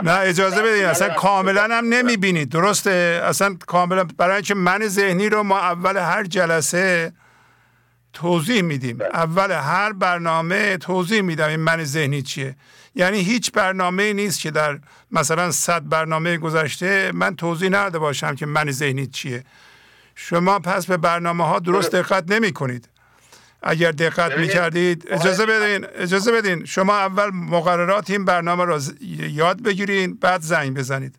نه 0.04 0.20
اجازه 0.20 0.62
بدید 0.62 0.84
اصلا 0.84 1.10
کاملا 1.10 1.64
هم 1.64 1.86
نمی‌بینید. 1.94 2.50
درسته؟ 2.50 3.22
اصلا 3.24 3.58
کاملا 3.68 4.04
برای 4.18 4.36
اینکه 4.36 4.56
من 4.56 4.88
ذهنی 4.88 5.30
رو 5.30 5.44
ما 5.44 5.60
اول 5.60 5.98
هر 5.98 6.24
جلسه 6.24 7.14
توضیح 8.14 8.62
میدیم. 8.62 8.98
بله. 8.98 9.10
اول 9.14 9.52
هر 9.52 9.94
برنامه 9.94 10.78
توضیح 10.78 11.22
میدم 11.22 11.48
این 11.48 11.60
من 11.60 11.84
ذهنی 11.84 12.22
چیه. 12.22 12.56
یعنی 12.96 13.20
هیچ 13.20 13.52
برنامه 13.52 14.14
نیست 14.14 14.40
که 14.40 14.52
در 14.52 14.80
مثلا 15.12 15.52
صد 15.52 15.90
برنامه 15.90 16.38
گذشته 16.38 17.12
من 17.14 17.36
توضیح 17.36 17.70
نداده 17.70 18.00
باشم 18.00 18.36
که 18.36 18.46
من 18.46 18.72
ذهنی 18.72 19.08
چیه. 19.08 19.44
شما 20.16 20.60
پس 20.60 20.86
به 20.86 20.98
برنامه 20.98 21.48
ها 21.48 21.60
درست. 21.60 21.92
بله. 21.92 22.02
دقت 22.02 22.32
نمی 22.32 22.52
کنید 22.52 22.90
اگر 23.64 23.92
دقت 23.92 24.38
می 24.38 24.48
کردید 24.48 25.08
اجازه 25.10 25.46
بدین 25.46 25.86
اجازه 25.96 26.32
بدین. 26.32 26.66
شما 26.66 26.98
اول 26.98 27.30
مقررات 27.34 28.10
این 28.10 28.26
برنامه 28.26 28.66
را 28.66 28.80
یاد 29.20 29.64
بگیرین 29.64 30.18
بعد 30.22 30.42
زنگ 30.42 30.78
بزنید. 30.78 31.16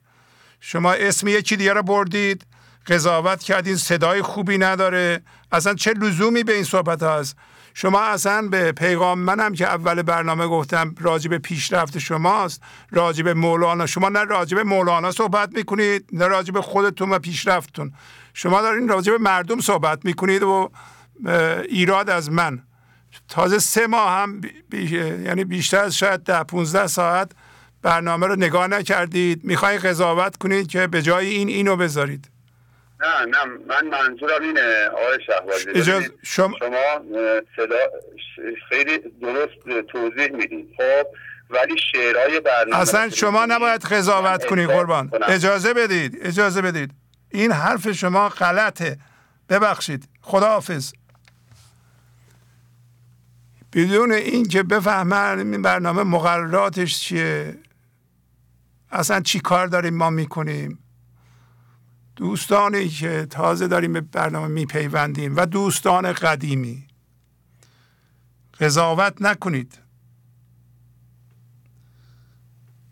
شما 0.61 0.93
اسم 0.93 1.29
یکی 1.29 1.57
دیگه 1.57 1.73
را 1.73 1.83
بردید 1.83 2.47
قضاوت 2.87 3.43
کردین 3.43 3.77
صدای 3.77 4.23
خوبی 4.23 4.59
نداره. 4.59 5.23
اصلا 5.53 5.75
چه 5.75 5.93
لزومی 5.93 6.43
به 6.43 6.55
این 6.55 6.65
صحبت 6.65 7.03
هست 7.03 7.37
شما 7.75 8.01
اصلا 8.01 8.49
به 8.49 8.73
پیغام 8.73 9.19
منم 9.19 9.55
که 9.55 9.67
اول 9.67 10.03
برنامه 10.03 10.47
گفتم 10.47 10.95
راجب 11.01 11.39
پیشرفت 11.39 11.99
شماست 11.99 12.63
راجب 12.91 13.29
مولانا 13.29 13.87
شما 13.87 14.09
نه 14.09 14.25
راجب 14.25 14.59
مولانا 14.59 15.11
صحبت 15.11 15.53
می‌کنید 15.53 16.09
نه 16.13 16.27
راجب 16.27 16.61
خودتون 16.61 17.11
و 17.11 17.19
پیشرفتتون 17.19 17.93
شما 18.35 18.63
دارین 18.63 18.89
راجب 18.89 19.13
مردم 19.13 19.61
صحبت 19.61 20.05
می‌کنید 20.05 20.43
و 20.43 20.71
ایراد 21.69 22.11
از 22.11 22.31
من. 22.31 22.63
تازه 23.29 23.59
سه 23.59 23.87
ماه 23.87 24.11
هم 24.11 24.41
یعنی 25.25 25.45
بیشتر 25.45 25.79
از 25.79 25.97
شاید 25.97 26.21
ده 26.21 26.43
15 26.43 26.87
ساعت 26.87 27.33
برنامه 27.83 28.27
رو 28.27 28.37
نگاه 28.37 28.67
نکردید. 28.67 29.45
می‌خواین 29.45 29.81
قضاوت 29.81 30.37
کنید 30.37 30.67
که 30.67 30.87
به 30.87 31.03
جای 31.03 31.27
این 31.27 31.49
اینو 31.49 31.77
بذارید. 31.77 32.31
نه 33.01 33.27
نه 33.27 33.45
من 33.69 33.87
منظورم 33.89 34.43
اینه 34.43 34.87
آقای 34.87 35.19
شهبازی. 35.27 36.11
شما, 36.23 36.57
شما 36.59 37.01
صدا 37.57 37.77
خیلی 38.69 38.99
درست 38.99 39.87
توضیح 39.93 40.29
می‌دید. 40.33 40.69
خب 40.77 41.07
ولی 41.51 41.75
شعرهای 41.93 42.41
برنامه 42.41 42.83
اصلا 42.83 43.11
شما 43.11 43.47
نباید 43.47 43.83
قضاوت 43.85 44.47
کنید 44.47 44.71
قربان. 44.71 45.11
اجازه 45.29 45.75
بدید 45.75 46.19
اجازه 46.23 46.63
بدید. 46.63 46.91
این 47.31 47.53
حرف 47.53 47.93
شما 47.93 48.29
غلطه. 48.29 48.99
ببخشید. 49.49 50.09
خداحافظ. 50.21 50.93
بدون 53.75 54.13
اینکه 54.13 54.63
بفهمن 54.63 55.39
این 55.39 55.63
برنامه 55.63 56.03
مقرراتش 56.03 56.99
چیه؟ 56.99 57.59
اصلا 58.91 59.21
چی 59.21 59.41
کار 59.41 59.67
داریم 59.67 59.95
ما 59.95 60.11
می‌کنیم؟ 60.11 60.79
دوستانی 62.17 62.89
که 62.89 63.27
تازه 63.31 63.69
داریم 63.69 63.93
به 63.93 64.01
برنامه 64.01 64.47
میپیوندیم 64.47 65.37
و 65.37 65.47
دوستان 65.47 66.13
قدیمی. 66.13 66.87
قضاوت 68.61 69.23
نکنید. 69.23 69.79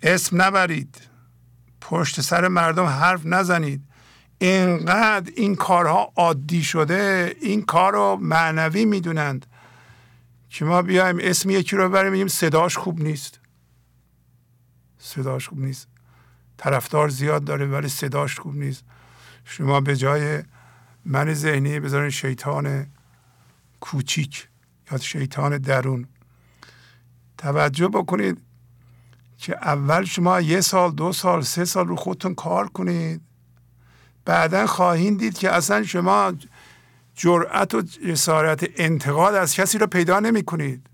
اسم 0.03 0.43
نبرید. 0.43 1.01
پشت 1.81 2.21
سر 2.21 2.49
مردم 2.49 2.85
حرف 2.85 3.21
نزنید. 3.25 3.83
اینقدر 4.39 5.33
این 5.37 5.55
کارها 5.55 6.13
عادی 6.17 6.63
شده 6.63 7.37
این 7.41 7.63
کار 7.63 7.93
رو 7.93 8.19
معنوی 8.21 8.85
می‌دونند. 8.85 9.47
که 10.53 10.65
ما 10.65 10.83
بیایم 10.83 11.19
اسم 11.21 11.51
یکی 11.51 11.77
رو 11.77 11.89
بریم 11.89 12.13
میگیم 12.13 12.29
صداش 12.29 12.77
خوب 12.77 13.03
نیست. 13.03 13.41
صداش 14.99 15.49
خوب 15.49 15.61
نیست. 15.61 15.89
طرفدار 16.57 17.09
زیاد 17.09 17.45
داره 17.45 17.67
ولی 17.67 17.89
صداش 17.89 18.39
خوب 18.41 18.57
نیست. 18.57 18.85
شما 19.45 19.81
به 19.81 19.97
جای 19.97 20.43
من 21.05 21.35
ذهنی 21.35 21.81
بذارین 21.81 22.11
شیطان 22.11 22.87
کوچیک 23.81 24.49
یا 24.91 24.99
شیطان 24.99 25.59
درون. 25.59 26.09
توجه 27.39 27.89
بکنید 27.89 28.43
که 29.39 29.57
اول 29.57 30.05
شما 30.05 30.41
یه 30.41 30.61
سال 30.61 30.93
دو 30.93 31.13
سال 31.13 31.43
سه 31.43 31.65
سال 31.65 31.89
رو 31.89 31.97
خودتون 31.97 32.35
کار 32.35 32.69
کنید. 32.69 33.21
بعدا 34.25 34.67
خواهید 34.67 35.19
دید 35.19 35.39
که 35.39 35.51
اصلا 35.51 35.83
شما 35.83 36.33
جرأت 37.23 37.75
و 37.75 37.83
جسارت 37.83 38.71
انتقاد 38.77 39.35
از 39.35 39.55
کسی 39.55 39.79
رو 39.79 39.87
پیدا 39.87 40.21
نمی 40.21 40.43
کنید 40.43 40.87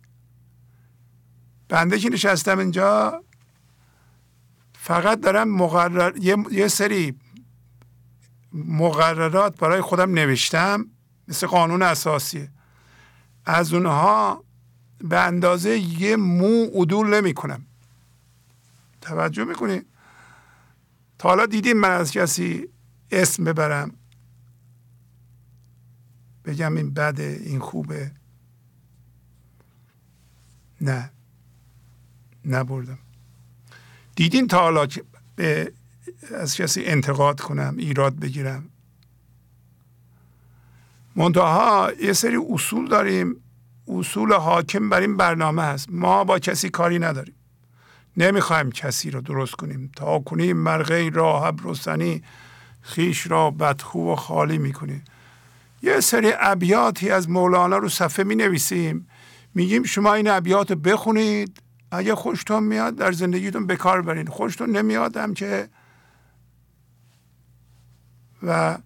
بنده 1.69 1.99
که 1.99 2.11
نشستم 2.11 2.59
اینجا 2.59 3.25
فقط 4.75 5.21
دارم 5.21 5.49
مقرر 5.49 6.17
یه, 6.17 6.37
یه 6.51 6.69
سری 6.69 7.19
مقررات 8.53 9.61
برای 9.61 9.81
خودم 9.81 10.15
نوشتم 10.15 10.87
مثل 11.29 11.47
قانون 11.47 11.83
اساسی. 11.83 12.49
از 13.45 13.75
اونها 13.75 14.45
به 14.99 15.21
اندازه 15.21 15.79
یه 15.79 16.17
مو 16.17 16.65
عدول 16.65 17.15
نمی 17.15 17.35
کنم 17.35 17.67
توجه 19.01 19.45
می‌کنی؟ 19.45 19.83
تا 21.19 21.29
حالا 21.29 21.47
دیدیم 21.47 21.77
من 21.77 21.91
از 21.91 22.13
کسی 22.13 22.69
اسم 23.11 23.45
ببرم. 23.45 23.98
بگم 26.49 26.77
این 26.77 26.95
بده 26.95 27.41
این 27.45 27.59
خوبه. 27.59 28.11
نه. 30.81 31.11
نبردم. 32.45 32.99
دیدین 34.17 34.47
تا 34.47 34.59
حالا 34.59 34.87
به 35.37 35.73
از 36.35 36.57
کسی 36.57 36.85
انتقاد 36.85 37.41
کنم 37.41 37.75
ایراد 37.79 38.17
بگیرم؟ 38.17 38.71
منتها 41.17 41.91
یه 42.03 42.13
سری 42.13 42.37
اصول 42.51 42.89
داریم. 42.89 43.37
اصول 43.89 44.33
حاکم 44.33 44.89
بر 44.89 45.01
این 45.01 45.17
برنامه 45.17 45.63
هست. 45.63 45.87
ما 45.91 46.25
با 46.25 46.39
کسی 46.39 46.71
کاری 46.71 46.99
نداریم. 46.99 47.35
نمی‌خوایم 48.17 48.71
کسی 48.71 49.11
رو 49.11 49.21
درست 49.21 49.55
کنیم. 49.55 49.91
تا 49.97 50.19
کنیم 50.19 50.57
مرغه 50.57 51.11
راهب 51.11 51.61
رسنی 51.65 52.23
خیش 52.81 53.27
را 53.27 53.51
بدخو 53.51 54.13
و 54.13 54.17
خالی 54.17 54.59
می‌کنیم. 54.59 55.05
یه 55.83 56.01
سری 56.01 56.33
ابیاتی 56.41 57.11
از 57.11 57.31
مولانا 57.31 57.79
رو 57.79 57.89
صفحه 57.89 58.25
می 58.25 58.35
نویسیم 58.35 59.09
میگیم 59.55 59.83
شما 59.83 60.15
این 60.15 60.29
ابیات 60.29 60.73
بخونید 60.73 61.63
اگه 61.91 62.15
خوشتون 62.15 62.63
میاد 62.63 62.95
در 62.95 63.13
زندگیتون 63.13 63.67
بکار 63.67 64.03
برین. 64.03 64.27
خوشتون 64.27 64.71
نمیادم 64.71 65.35
که 65.35 65.69
و 68.43 68.79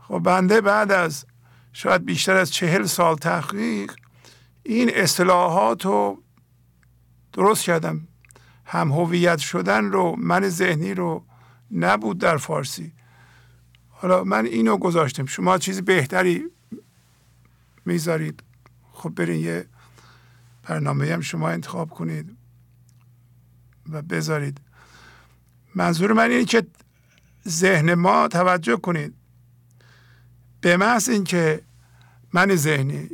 خب 0.00 0.18
بنده 0.18 0.60
بعد 0.60 0.92
از 0.92 1.26
شاید 1.72 2.04
بیشتر 2.04 2.36
از 2.36 2.50
چهل 2.50 2.84
سال 2.84 3.16
تحقیق 3.16 3.92
این 4.62 4.90
اصطلاحات 4.94 5.84
رو 5.84 6.22
درست 7.32 7.64
کردم. 7.64 8.08
هم 8.64 8.92
هویت 8.92 9.38
شدن 9.38 9.84
رو 9.84 10.16
من 10.18 10.48
ذهنی 10.48 10.94
رو 10.94 11.24
نبود 11.70 12.18
در 12.18 12.36
فارسی. 12.36 12.92
حالا 13.98 14.24
من 14.24 14.46
اینو 14.46 14.76
گذاشتم. 14.76 15.26
شما 15.26 15.58
چیز 15.58 15.82
بهتری 15.82 16.44
می‌ذارید. 17.84 18.42
خب 18.92 19.10
برین 19.10 19.40
یه 19.40 19.66
برنامه 20.68 21.12
هم 21.12 21.20
شما 21.20 21.48
انتخاب 21.48 21.90
کنید 21.90 22.36
و 23.90 24.02
بذارید. 24.02 24.60
منظور 25.74 26.12
من 26.12 26.30
اینه 26.30 26.44
که 26.44 26.66
ذهن 27.48 27.94
ما 27.94 28.28
توجه 28.28 28.76
کنید. 28.76 29.14
به 30.60 30.76
محض 30.76 31.08
اینکه 31.08 31.62
من 32.32 32.56
ذهنی 32.56 33.08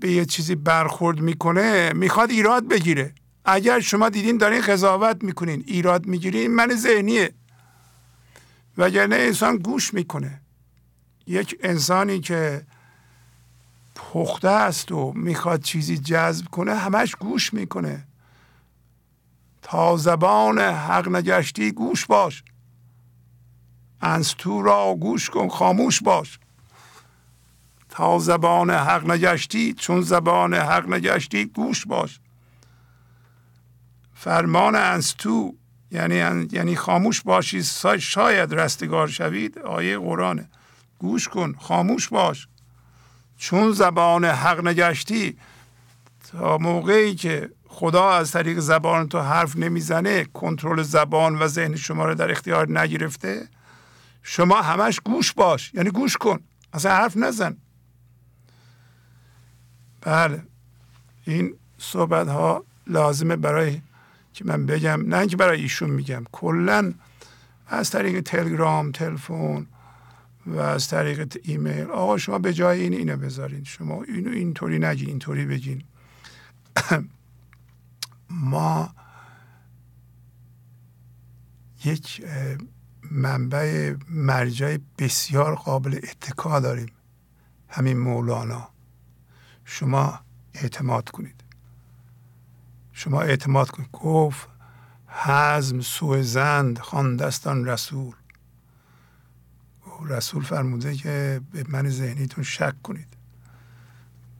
به 0.00 0.12
یه 0.12 0.24
چیزی 0.24 0.54
برخورد 0.54 1.20
می‌کنه 1.20 1.92
می‌خواد 1.92 2.30
ایراد 2.30 2.68
بگیره. 2.68 3.14
اگر 3.44 3.80
شما 3.80 4.08
دیدین 4.08 4.38
دارین 4.38 4.60
قضاوت 4.60 5.24
می‌کنین 5.24 5.64
ایراد 5.66 6.06
می‌گیرین 6.06 6.54
من 6.54 6.74
ذهنیه. 6.76 7.34
وگرنه 8.78 9.16
انسان 9.16 9.56
گوش 9.56 9.94
می‌کنه. 9.94 10.40
یک 11.26 11.56
انسانی 11.62 12.20
که 12.20 12.66
پخته 13.94 14.48
است 14.48 14.92
و 14.92 15.12
می‌خواد 15.12 15.62
چیزی 15.62 15.98
جذب 15.98 16.48
کنه 16.48 16.74
همش 16.74 17.14
گوش 17.14 17.54
می‌کنه. 17.54 18.06
تا 19.62 19.96
زبان 19.96 20.58
حق 20.58 21.08
نگشتی 21.08 21.72
گوش 21.72 22.06
باش. 22.06 22.44
تو 24.38 24.62
را 24.62 24.94
گوش 24.94 25.30
کن 25.30 25.48
خاموش 25.48 26.02
باش. 26.02 26.38
تا 27.88 28.18
زبان 28.18 28.70
حق 28.70 29.10
نگشتی 29.10 29.74
چون 29.74 30.00
زبان 30.02 30.54
حق 30.54 30.88
نگشتی 30.88 31.44
گوش 31.44 31.86
باش. 31.86 32.20
فرمان 34.14 35.00
تو 35.00 35.54
یعنی 35.92 36.48
یعنی 36.52 36.76
خاموش 36.76 37.22
باشی 37.22 37.62
شاید 37.98 38.54
رستگار 38.54 39.08
شوید 39.08 39.58
آیه 39.58 39.98
قرآنه. 39.98 40.48
گوش 40.98 41.28
کن 41.28 41.54
خاموش 41.60 42.08
باش. 42.08 42.48
چون 43.38 43.72
زبان 43.72 44.24
حق 44.24 44.66
نگشتی 44.66 45.38
تا 46.30 46.58
موقعی 46.58 47.14
که 47.14 47.50
خدا 47.68 48.10
از 48.10 48.32
طریق 48.32 48.58
زبان 48.58 49.08
تو 49.08 49.20
حرف 49.20 49.56
نمی‌زنه 49.56 50.24
کنترل 50.24 50.82
زبان 50.82 51.38
و 51.38 51.46
ذهن 51.46 51.76
شما 51.76 52.04
رو 52.04 52.14
در 52.14 52.30
اختیار 52.30 52.80
نگرفته 52.80 53.48
شما 54.22 54.62
همش 54.62 55.00
گوش 55.04 55.32
باش. 55.32 55.74
یعنی 55.74 55.90
گوش 55.90 56.16
کن. 56.16 56.40
اصلا 56.72 56.92
حرف 56.92 57.16
نزن. 57.16 57.56
بله. 60.00 60.42
این 61.26 61.54
صحبت 61.78 62.28
ها 62.28 62.64
لازمه 62.86 63.36
برای 63.36 63.80
که 64.32 64.44
من 64.44 64.66
بگم 64.66 65.02
نه 65.06 65.18
اینکه 65.18 65.36
برای 65.36 65.60
ایشون 65.60 65.90
میگم 65.90 66.24
کلا 66.32 66.94
از 67.66 67.90
طریق 67.90 68.20
تلگرام 68.20 68.92
تلفن 68.92 69.66
و 70.46 70.58
از 70.58 70.88
طریق 70.88 71.38
ایمیل. 71.42 71.86
آقا 71.90 72.18
شما 72.18 72.38
به 72.38 72.52
جای 72.54 72.80
این 72.80 72.92
اینو 72.92 73.16
بذارین. 73.16 73.64
شما 73.64 74.02
اینو 74.02 74.30
اینطوری 74.30 74.78
نگین 74.78 75.08
اینطوری 75.08 75.46
بگین. 75.46 75.84
ما 78.30 78.94
یک 81.84 82.24
منبع 83.10 83.94
مرجع 84.08 84.76
بسیار 84.98 85.54
قابل 85.54 85.96
اتکا 86.02 86.60
داریم. 86.60 86.92
همین 87.68 87.98
مولانا. 87.98 88.68
شما 89.64 90.20
اعتماد 90.54 91.10
کنید. 91.10 91.41
شما 93.02 93.22
اعتماد 93.22 93.70
کنید 93.70 93.88
گفت 93.92 94.48
حزم 95.06 95.80
سوء 95.80 96.22
زند 96.22 96.78
خواندستان 96.78 97.64
رسول. 97.64 98.14
رسول 100.08 100.42
فرموده 100.42 100.94
که 100.94 101.40
به 101.52 101.64
من 101.68 101.88
ذهنیتون 101.88 102.44
شک 102.44 102.82
کنید. 102.82 103.06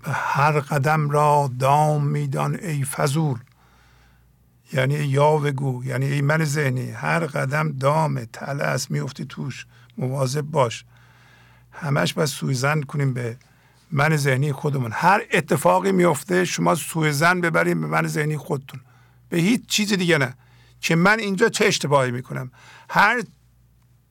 و 0.07 0.13
هر 0.13 0.61
قدم 0.61 1.11
را 1.11 1.51
دام 1.59 2.07
میدان 2.07 2.55
ای 2.55 2.85
فضول. 2.85 3.39
یعنی 4.73 4.95
یا 4.95 5.39
گو 5.39 5.85
یعنی 5.85 6.07
ای 6.07 6.21
من 6.21 6.45
ذهنی. 6.45 6.91
هر 6.91 7.27
قدم 7.27 7.73
دام 7.73 8.25
تله 8.25 8.65
است 8.65 8.91
میفتی 8.91 9.25
توش. 9.25 9.67
مواظب 9.99 10.41
باش. 10.41 10.85
همش 11.73 12.15
باید 12.15 12.29
سوءظن 12.29 12.83
کنیم 12.83 13.15
به 13.15 13.37
من 13.93 14.17
ذهنی 14.17 14.53
خودمون. 14.53 14.93
هر 14.95 15.23
اتفاقی 15.33 15.93
میفته 15.93 16.45
شما 16.45 16.75
سوءظن 16.75 17.41
ببریم 17.41 17.81
به 17.81 17.87
من 17.87 18.07
ذهنی 18.07 18.37
خودتون. 18.37 18.81
به 19.29 19.39
هیچ 19.39 19.67
چیز 19.67 19.93
دیگه 19.93 20.19
نه. 20.19 20.35
که 20.81 20.97
من 20.97 21.19
اینجا 21.19 21.49
چه 21.49 21.65
اشتباهی 21.65 22.11
می‌کنم؟ 22.11 22.51
هر 22.91 23.23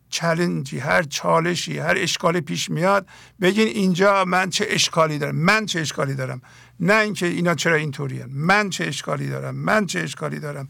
challenge 0.09 0.72
ی 0.72 0.79
هر 0.79 1.03
چالشی 1.03 1.79
هر 1.79 1.93
اشکالی 1.97 2.41
پیش 2.41 2.69
میاد 2.69 3.07
بگین 3.41 3.67
اینجا 3.67 4.25
من 4.25 4.49
چه 4.49 4.65
اشکالی 4.69 5.17
دارم. 5.17 5.35
من 5.35 5.65
چه 5.65 5.79
اشکالی 5.79 6.15
دارم؟ 6.15 6.41
نه 6.79 6.95
اینکه 6.95 7.25
اینا 7.25 7.55
چرا 7.55 7.75
اینطوریان 7.75 8.29
من 8.29 8.69
چه 8.69 8.85
اشکالی 8.85 9.27
دارم؟ 9.27 9.55
من 9.55 9.85
چه 9.85 9.99
اشکالی 9.99 10.39
دارم؟ 10.39 10.69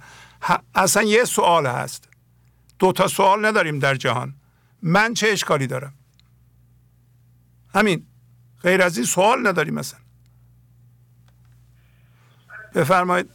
اصلا 0.75 1.03
یه 1.03 1.25
سوال 1.25 1.67
هست. 1.67 2.09
دو 2.79 2.91
تا 2.91 3.07
سوال 3.07 3.45
نداریم 3.45 3.79
در 3.79 3.95
جهان. 3.95 4.35
من 4.81 5.13
چه 5.13 5.27
اشکالی 5.27 5.67
دارم؟ 5.67 5.93
همین. 7.75 8.05
غیر 8.63 8.81
از 8.81 8.97
این 8.97 9.05
سوال 9.05 9.47
نداریم 9.47 9.73
مثلا. 9.73 9.99
بفرمایید. 12.75 13.29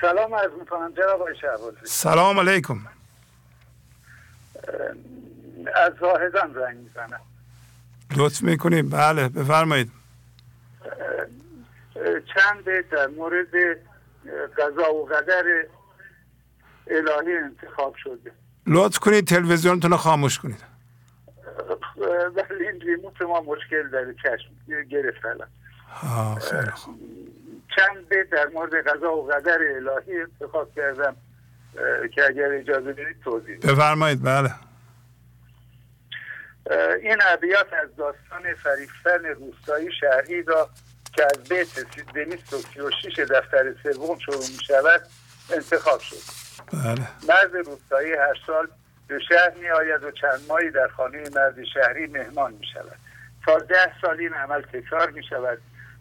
سلام 0.00 0.34
عرض 0.34 0.50
می‌کنم 0.58 0.92
جناب 0.94 1.28
سلام 1.84 2.40
علیکم. 2.40 2.86
از 5.74 5.92
زاهدان 6.00 6.54
رنگ 6.54 6.76
می‌زنم. 6.76 7.20
لطف 8.16 8.42
می‌کنیم 8.42 8.88
بله 8.88 9.28
بفرمایید. 9.28 9.92
چند 12.34 12.64
در 12.90 13.06
مورد 13.06 13.46
قضا 14.58 14.94
و 14.94 15.06
قدر 15.06 15.44
الهی 16.86 17.36
انتخاب 17.36 17.94
شده. 17.96 18.32
لطف 18.66 18.98
کنید 18.98 19.26
تلویزیونتون 19.26 19.90
رو 19.90 19.96
خاموش 19.96 20.38
کنید. 20.38 20.69
ولی 22.36 22.68
این 22.68 22.80
ریموت 22.80 23.22
ما 23.22 23.40
مشکل 23.40 23.88
داره 23.88 24.14
چشم 24.22 24.82
گرفت 24.90 25.22
چند 27.76 28.08
بیت 28.08 28.30
در 28.30 28.46
مورد 28.54 28.88
قضا 28.88 29.12
و 29.12 29.28
قدر 29.28 29.58
الهی 29.76 30.20
انتخاب 30.20 30.74
کردم 30.76 31.16
که 32.14 32.24
اگر 32.26 32.52
اجازه 32.52 32.92
بدید 32.92 33.20
توضیح 33.24 33.58
بفرمایید 33.58 34.22
بله. 34.22 34.50
این 37.02 37.16
ابیات 37.28 37.72
از 37.72 37.96
داستان 37.96 38.54
فریفتن 38.54 39.24
روستایی 39.24 39.88
شهری 40.00 40.42
را 40.42 40.70
که 41.12 41.24
از 41.24 41.48
بیت 41.48 41.78
236 42.14 43.18
دفتر 43.18 43.74
سوم 43.82 44.18
شروع 44.18 44.38
می 44.38 44.64
شود 44.66 45.00
انتخاب 45.52 46.00
شد. 46.00 46.16
بله. 46.72 47.08
مرد 47.28 47.66
روستایی 47.66 48.12
هر 48.12 48.34
سال 48.46 48.68
به 49.10 49.18
شهر 49.18 49.50
می 49.50 49.68
آید 49.68 50.04
و 50.04 50.10
چند 50.10 50.40
ماهی 50.48 50.70
در 50.70 50.88
خانه 50.88 51.18
مرد 51.34 51.64
شهری 51.64 52.06
مهمان 52.06 52.52
می 52.52 52.66
شود 52.74 52.96
تا 53.46 53.58
ده 53.58 54.00
سال 54.02 54.20
این 54.20 54.34
عمل 54.34 54.62
تکرار 54.62 55.10
می 55.10 55.22
شود 55.24 55.58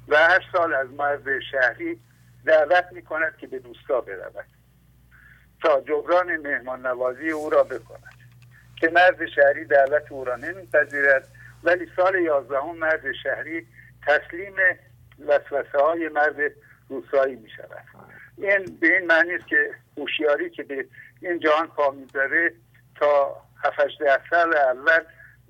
و 0.08 0.16
هر 0.16 0.46
سال 0.52 0.74
از 0.74 0.90
مرد 0.90 1.40
شهری 1.52 2.00
دعوت 2.46 2.86
می 2.92 3.02
کند 3.02 3.38
که 3.38 3.48
به 3.48 3.60
دوستا 3.60 4.02
برود. 4.02 4.46
تا 5.64 5.82
جبران 5.82 6.38
مهمان 6.38 6.86
نوازی 6.86 7.30
او 7.30 7.50
را 7.50 7.64
بکند. 7.64 8.14
که 8.76 8.90
مرد 8.90 9.26
شهری 9.26 9.66
دعوت 9.66 10.12
او 10.12 10.26
را 10.26 10.36
نمیپذیرد 10.36 11.28
ولی 11.64 11.88
سال 11.96 12.16
یازدهم 12.16 12.76
مرد 12.76 13.12
شهری 13.24 13.68
تسلیم 14.08 14.56
وسوسه 15.28 15.80
های 15.80 16.10
مرد 16.10 16.52
روسایی 16.90 17.36
می 17.36 17.50
شود 17.50 17.84
این 18.38 18.78
به 18.82 18.98
این 18.98 19.08
معنی 19.08 19.34
است 19.34 19.48
که 19.48 19.72
هوشیاری 19.98 20.50
که 20.50 20.64
به 20.64 20.86
این 21.22 21.40
جهان 21.40 21.68
پا 21.68 21.92
می‌ذاره 21.92 22.54
تا 23.00 23.42
7 23.64 23.80
ده 24.00 24.20
سال 24.30 24.56
اول 24.56 25.04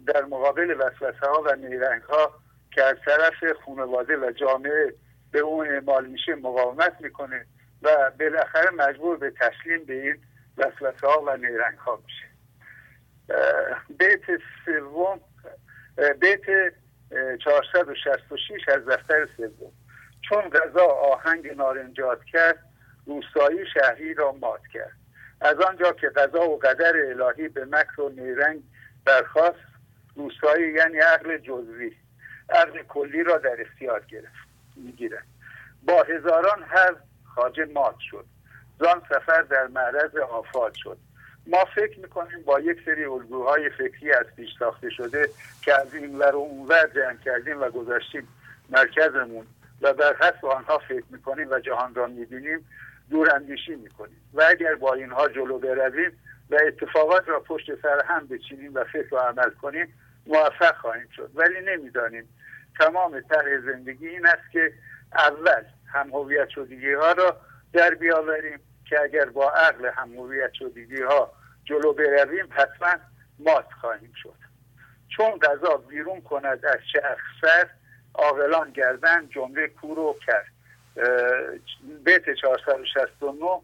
در 0.05 0.25
مقابل 0.25 0.75
وسوسه 0.79 1.27
ها 1.27 1.41
و 1.45 1.55
نیرنگ 1.55 2.01
ها 2.01 2.33
که 2.71 2.83
از 2.83 2.95
طرف 3.05 3.53
خانواده 3.65 4.17
و 4.17 4.31
جامعه 4.31 4.93
به 5.31 5.39
اون 5.39 5.67
اعمال 5.67 6.05
میشه 6.05 6.35
مقاومت 6.35 7.01
می‌کنه 7.01 7.45
و 7.81 8.11
بالاخره 8.19 8.69
مجبور 8.69 9.17
به 9.17 9.31
تسلیم 9.31 9.85
به 9.85 9.93
این 9.93 10.21
وسوسه 10.57 11.07
ها 11.07 11.21
و 11.21 11.37
نیرنگ 11.37 11.77
ها 11.77 11.99
میشه. 12.05 12.25
بیت 13.89 14.41
سوم 14.65 15.19
بیت 16.21 16.73
466 17.45 18.69
از 18.69 18.85
دفتر 18.85 19.27
سوم. 19.37 19.71
چون 20.29 20.49
غذا 20.49 20.85
آهنگ 20.85 21.47
نارنجات 21.47 22.23
کرد 22.23 22.59
روستایی 23.05 23.65
شهری 23.73 24.13
را 24.13 24.31
مات 24.31 24.61
کرد. 24.73 24.98
از 25.41 25.59
آنجا 25.59 25.91
که 25.91 26.09
غذا 26.09 26.49
و 26.49 26.59
قدر 26.59 26.93
الهی 26.95 27.47
به 27.47 27.65
مکر 27.65 28.01
و 28.01 28.09
نیرنگ 28.09 28.63
برخواست 29.05 29.59
روستایی 30.15 30.73
یعنی 30.73 30.97
عقل 30.97 31.37
جزوی 31.37 31.95
عقل 32.49 32.83
کلی 32.83 33.23
را 33.23 33.37
در 33.37 33.61
اختیار 33.61 34.03
گرفت 34.11 34.49
می‌گیرد. 34.75 35.25
با 35.83 36.03
هزاران 36.03 36.63
هر 36.63 36.95
خاجه 37.35 37.65
مات 37.65 37.95
شد. 37.99 38.25
زان 38.79 39.01
سفر 39.09 39.41
در 39.41 39.67
معرض 39.67 40.15
آفات 40.15 40.73
شد. 40.73 40.97
ما 41.47 41.65
فکر 41.75 41.99
می‌کنیم 41.99 42.43
با 42.45 42.59
یک 42.59 42.77
سری 42.85 43.05
الگوهای 43.05 43.69
فکری 43.69 44.13
از 44.13 44.25
پیش 44.35 44.49
ساخته 44.59 44.89
شده 44.89 45.29
که 45.61 45.73
از 45.73 45.93
این 45.93 46.19
ور 46.19 46.35
و 46.35 46.39
اونور 46.39 46.87
جمع 46.95 47.17
کردیم 47.25 47.61
و 47.61 47.69
گذاشتیم 47.69 48.27
مرکزمون 48.69 49.47
و 49.81 49.93
بر 49.93 50.15
حسب 50.15 50.45
آنها 50.45 50.77
فکر 50.77 51.03
می‌کنیم 51.09 51.47
و 51.51 51.59
جهان 51.59 51.95
را 51.95 52.07
می‌بینیم 52.07 52.65
دور 53.09 53.35
اندیشی 53.35 53.75
می‌کنیم. 53.75 54.21
و 54.33 54.43
اگر 54.49 54.75
با 54.75 54.93
اینها 54.93 55.27
جلو 55.27 55.59
برویم 55.59 56.11
و 56.49 56.57
اتفاقات 56.67 57.29
را 57.29 57.39
پشت 57.39 57.81
سر 57.81 58.03
هم 58.05 58.27
بچینیم 58.27 58.73
و 58.73 58.83
فکر 58.83 59.15
و 59.15 59.17
عمل 59.17 59.49
کنیم 59.49 59.93
موفق 60.27 60.75
خواهیم 60.75 61.09
شد. 61.15 61.31
ولی 61.35 61.61
نمی‌دانیم. 61.61 62.29
تمام 62.79 63.21
طرح 63.21 63.59
زندگی 63.65 64.07
این 64.07 64.25
است 64.25 64.51
که 64.51 64.73
اول 65.13 65.63
هم 65.87 66.09
هویت 66.09 66.49
شدگی 66.49 66.93
ها 66.93 67.11
را 67.11 67.37
در 67.73 67.93
بیاوریم 67.93 68.59
که 68.89 69.01
اگر 69.01 69.25
با 69.25 69.51
عقل 69.51 69.85
هم 69.85 70.13
هویت 70.13 70.53
شدگی 70.53 71.01
ها 71.01 71.31
جلو 71.63 71.93
برویم 71.93 72.47
حتما 72.49 72.93
مات 73.39 73.67
خواهیم 73.81 74.13
شد. 74.15 74.35
چون 75.17 75.39
غذا 75.39 75.77
بیرون 75.77 76.21
کند 76.21 76.65
از 76.65 76.79
چرخ 76.93 77.19
سر 77.41 77.69
عاقلان 78.13 78.71
گردن 78.71 79.27
جمله 79.29 79.67
کورو 79.67 80.15
کرد 80.27 80.45
بیت 82.05 82.29
469 82.41 83.61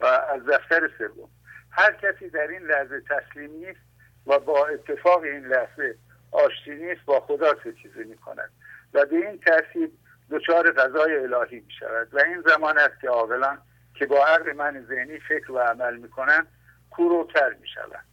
و 0.00 0.06
از 0.06 0.46
دفتر 0.46 0.90
سوم. 0.98 1.28
هر 1.70 1.92
کسی 1.92 2.28
در 2.28 2.46
این 2.46 2.62
لحظه 2.62 3.00
تسلیم 3.00 3.50
نیست 3.50 3.80
و 4.26 4.38
با 4.38 4.66
اتفاق 4.66 5.22
این 5.22 5.46
لحظه 5.46 5.96
آشتی 6.30 6.70
نیست 6.70 7.04
با 7.04 7.20
خدا 7.20 7.54
چیزی 7.54 8.04
می 8.04 8.16
کند 8.16 8.50
و 8.94 9.06
به 9.06 9.16
این 9.16 9.38
ترتیب 9.38 9.92
دچار 10.30 10.72
غذای 10.72 11.16
الهی 11.16 11.60
می 11.60 11.72
شود 11.80 12.14
و 12.14 12.18
این 12.18 12.42
زمان 12.46 12.78
است 12.78 13.00
که 13.00 13.08
عاقلان 13.08 13.58
که 13.94 14.06
با 14.06 14.26
عقل 14.26 14.52
من 14.52 14.86
ذهنی 14.88 15.18
فکر 15.18 15.52
و 15.52 15.58
عمل 15.58 15.96
می 15.96 16.08
کنند 16.08 16.46
کوروتر 16.90 17.54
می 17.60 17.68
شود 17.68 18.04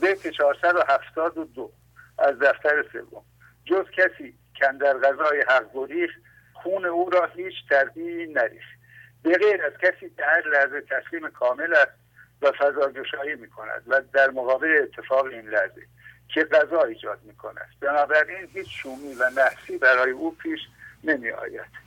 بیت 0.00 0.28
472 0.28 1.72
از 2.18 2.38
دفتر 2.38 2.84
سوم. 2.92 3.24
جز 3.64 3.84
کسی 3.90 4.34
که 4.62 4.78
در 4.80 4.98
غذای 4.98 5.44
حق 5.48 5.64
گریخت 5.74 6.14
خون 6.52 6.84
او 6.84 7.10
را 7.10 7.26
هیچ 7.26 7.54
تربیی 7.70 8.26
نریخت. 8.26 8.72
به 9.22 9.38
غیر 9.38 9.62
از 9.62 9.72
کسی 9.72 10.10
که 10.16 10.24
هر 10.24 10.48
لحظه 10.48 10.80
تسلیم 10.80 11.30
کامل 11.30 11.74
است 11.74 11.92
و 12.42 12.52
فضاگشایی 12.52 13.34
می 13.34 13.50
کند 13.50 13.82
و 13.86 14.02
در 14.12 14.30
مقابل 14.30 14.82
اتفاق 14.82 15.24
این 15.24 15.48
لحظه 15.48 15.86
که 16.28 16.44
غذا 16.44 16.82
ایجاد 16.82 17.18
می 17.24 17.34
کند 17.34 17.68
بنابراین 17.80 18.48
هیچ 18.52 18.68
شومی 18.82 19.14
و 19.14 19.30
نحسی 19.36 19.78
برای 19.78 20.10
او 20.10 20.36
پیش 20.36 20.60
نمی 21.04 21.30
آید 21.30 21.82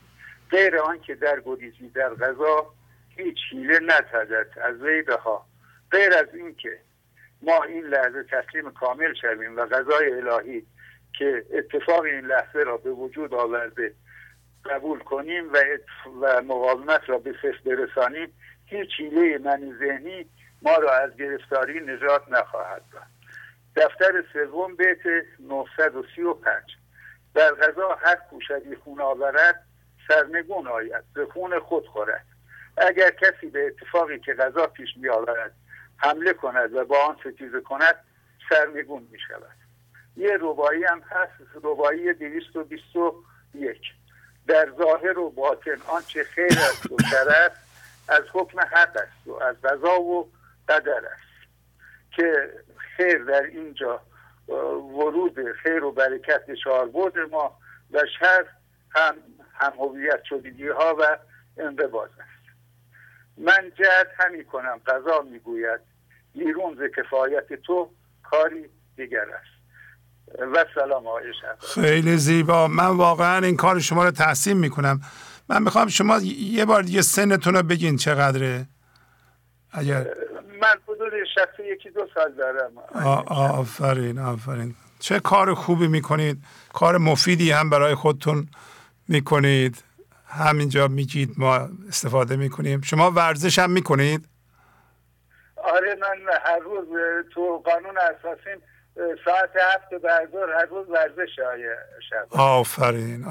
غیر 0.50 0.78
آنکه 0.78 1.14
در 1.14 1.40
گریزی 1.40 1.88
در 1.88 2.14
غذا 2.14 2.74
هیچ 3.16 3.36
حیله 3.50 3.78
نتهدد 3.78 4.58
از 4.62 4.82
ویده 4.82 5.14
ها 5.14 5.46
غیر 5.90 6.14
از 6.14 6.34
اینکه 6.34 6.78
ما 7.42 7.62
این 7.62 7.84
لحظه 7.84 8.22
تسلیم 8.22 8.70
کامل 8.70 9.14
شویم 9.14 9.56
و 9.56 9.66
غذای 9.66 10.12
الهی 10.12 10.66
که 11.18 11.44
اتفاق 11.50 12.00
این 12.00 12.26
لحظه 12.26 12.58
را 12.58 12.76
به 12.76 12.90
وجود 12.90 13.34
آورده 13.34 13.94
قبول 14.64 14.98
کنیم 14.98 15.52
و, 15.52 15.58
و 16.20 16.42
مقاومت 16.42 17.08
را 17.08 17.18
به 17.18 17.32
صفر 17.32 17.58
برسانیم 17.64 18.32
هیچ 18.66 18.88
حیله 18.98 19.38
منی 19.38 19.74
ذهنی 19.78 20.26
ما 20.62 20.76
را 20.76 20.92
از 20.92 21.16
گرفتاری 21.16 21.80
نجات 21.80 22.28
نخواهد 22.28 22.82
داد. 22.92 23.02
دفتر 23.76 24.24
سوم 24.32 24.76
بیت 24.76 25.24
935 25.40 26.62
در 27.34 27.54
غذا 27.54 27.94
هر 27.94 28.16
کوشدی 28.30 28.76
خون 28.76 29.00
آورد 29.00 29.66
سرنگون 30.08 30.66
آید 30.66 31.04
به 31.14 31.26
خون 31.26 31.58
خود 31.58 31.86
خورد. 31.86 32.26
اگر 32.76 33.10
کسی 33.10 33.46
به 33.46 33.66
اتفاقی 33.66 34.18
که 34.18 34.34
غذا 34.34 34.66
پیش 34.66 34.88
می 34.96 35.08
آورد 35.08 35.52
حمله 35.96 36.32
کند 36.32 36.74
و 36.74 36.84
با 36.84 37.04
آن 37.04 37.16
ستیزه 37.20 37.60
کند 37.60 37.94
سرنگون 38.48 39.08
می 39.12 39.18
شود 39.28 39.65
یه 40.16 40.38
ربایی 40.40 40.84
هم 40.84 41.00
هست 41.00 41.32
ربایی 41.62 42.12
دویست 42.12 42.56
و 42.56 42.64
بیست 42.64 42.96
و 42.96 43.24
یک. 43.54 43.82
در 44.46 44.72
ظاهر 44.78 45.18
و 45.18 45.30
باطن 45.30 45.78
آنچه 45.88 46.24
خیر 46.24 46.52
است 46.52 46.92
و 46.92 46.96
شر 47.10 47.50
از 48.08 48.22
حکم 48.32 48.60
حق 48.60 48.96
است 48.96 49.26
و 49.26 49.32
از 49.42 49.62
غذا 49.62 50.00
و 50.00 50.30
قدر 50.68 51.02
است. 51.06 51.48
که 52.10 52.50
خیر 52.76 53.24
در 53.24 53.42
اینجا 53.42 54.00
ورود 54.48 55.52
خیر 55.52 55.84
و 55.84 55.92
برکت 55.92 56.42
بود 56.92 57.18
ما 57.18 57.58
و 57.92 58.02
شر 58.20 58.46
هم 58.90 59.14
هم 59.54 59.72
هویت 59.78 60.22
شدگی 60.24 60.68
ها 60.68 60.96
و 60.98 61.18
انقباز 61.56 62.10
است. 62.10 62.56
من 63.38 63.72
جهت 63.78 64.08
همی 64.18 64.44
کنم 64.44 64.80
قضا 64.86 65.22
می‌گوید 65.22 65.80
بیرون 66.34 66.88
کفایت 66.96 67.52
تو 67.52 67.90
کاری 68.22 68.70
دیگر 68.96 69.30
است. 69.30 69.55
و 70.38 70.64
سلام 70.74 71.06
آقای 71.06 71.32
خیلی 71.74 72.16
زیبا. 72.16 72.68
من 72.68 72.86
واقعا 72.86 73.46
این 73.46 73.56
کار 73.56 73.80
شما 73.80 74.04
رو 74.04 74.10
تحسین 74.10 74.56
می‌کنم. 74.56 75.00
من 75.48 75.62
می‌خوام 75.62 75.88
شما 75.88 76.18
یه 76.18 76.64
بار 76.64 76.82
دیگه 76.82 77.02
سنتون 77.02 77.54
رو 77.54 77.62
بگین 77.62 77.96
چقدره. 77.96 78.66
اگر 79.72 80.06
من 80.60 80.74
حدود 80.88 81.12
شخصی 81.34 81.62
یکی 81.72 81.90
دو 81.90 82.06
سال 82.14 82.32
دارم. 82.32 82.72
آفرین 83.26 84.18
آفرین. 84.18 84.74
چه 84.98 85.20
کار 85.20 85.54
خوبی 85.54 85.88
می‌کنید. 85.88 86.42
کار 86.72 86.98
مفیدی 86.98 87.50
هم 87.50 87.70
برای 87.70 87.94
خودتون 87.94 88.48
می‌کنید. 89.08 89.84
همینجا 90.28 90.88
میگید 90.88 91.34
ما 91.36 91.68
استفاده 91.88 92.36
می‌کنیم. 92.36 92.80
شما 92.80 93.10
ورزش 93.10 93.58
هم 93.58 93.70
می‌کنید؟ 93.70 94.28
آره 95.56 95.96
من 96.00 96.32
هر 96.44 96.58
روز 96.58 96.86
تو 97.34 97.62
قانون 97.64 97.98
اساسیم 97.98 98.62
ساعت 99.24 99.50
هفت 99.74 99.94
بعد 99.94 100.34
هر 100.34 100.64
روز 100.64 100.88
ورزش 100.88 101.30
شب. 102.10 102.26
آفرین. 102.30 103.26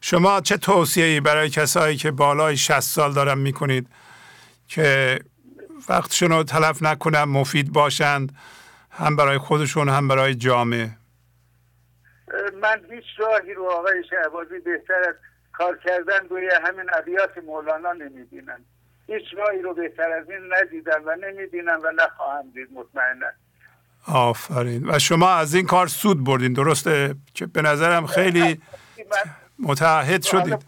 شما 0.00 0.40
چه 0.40 0.56
توصیه 0.56 1.20
برای 1.20 1.50
کسایی 1.50 1.96
که 1.96 2.10
بالای 2.10 2.56
60 2.56 2.80
سال 2.80 3.12
دارن 3.12 3.38
می‌کنید 3.38 3.88
که 4.68 5.18
وقتشون 5.88 6.30
رو 6.30 6.42
تلف 6.42 6.82
نکنن 6.82 7.24
مفید 7.24 7.72
باشند 7.72 8.32
هم 8.90 9.16
برای 9.16 9.38
خودشون 9.38 9.88
هم 9.88 10.08
برای 10.08 10.34
جامعه؟ 10.34 10.90
من 12.62 12.80
هیچ 12.90 13.04
راهی 13.18 13.54
رو 13.54 13.70
آقای 13.70 14.04
شهبازی 14.10 14.58
بهتر 14.58 15.08
از 15.08 15.14
کار 15.52 15.78
کردن 15.78 16.28
روی 16.28 16.50
همین 16.64 16.86
ابیات 16.92 17.38
مولانا 17.38 17.92
نمی‌بینن 17.92 18.64
هیچ 19.06 19.24
راهی 19.36 19.62
رو 19.62 19.74
بهتر 19.74 20.12
از 20.12 20.30
این 20.30 20.54
ندیدم 20.54 21.02
و 21.06 21.16
نمی‌بینم 21.16 21.80
و 21.84 21.90
نخواهم 21.90 22.50
دید 22.50 22.68
مطمئنا 22.72 23.26
آفرین. 24.06 24.90
و 24.90 24.98
شما 24.98 25.30
از 25.30 25.54
این 25.54 25.66
کار 25.66 25.86
سود 25.86 26.24
بردین 26.24 26.52
درسته؟ 26.52 27.14
که 27.34 27.46
به 27.46 27.62
نظرم 27.62 28.06
خیلی 28.06 28.60
متعهد 29.58 30.22
شدید. 30.22 30.64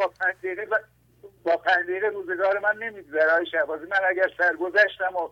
با 1.45 1.57
پنج 1.57 1.87
روزگار 2.15 2.59
من 2.59 2.87
نمیگذره. 2.87 3.33
های 3.33 3.47
شهبازی 3.47 3.85
من 3.91 3.99
اگر 4.11 4.31
سرگذشتم 4.39 5.17
و 5.17 5.29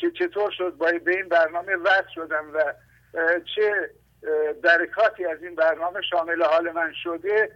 که 0.00 0.10
چطور 0.18 0.50
شد 0.58 0.74
با 0.78 0.92
به 1.04 1.16
این 1.16 1.28
برنامه 1.28 1.76
وصل 1.76 2.08
شدم 2.14 2.44
و 2.54 2.72
چه 3.56 3.90
برکاتی 4.62 5.24
از 5.24 5.42
این 5.42 5.54
برنامه 5.54 6.00
شامل 6.10 6.42
حال 6.42 6.72
من 6.72 6.92
شده 7.02 7.50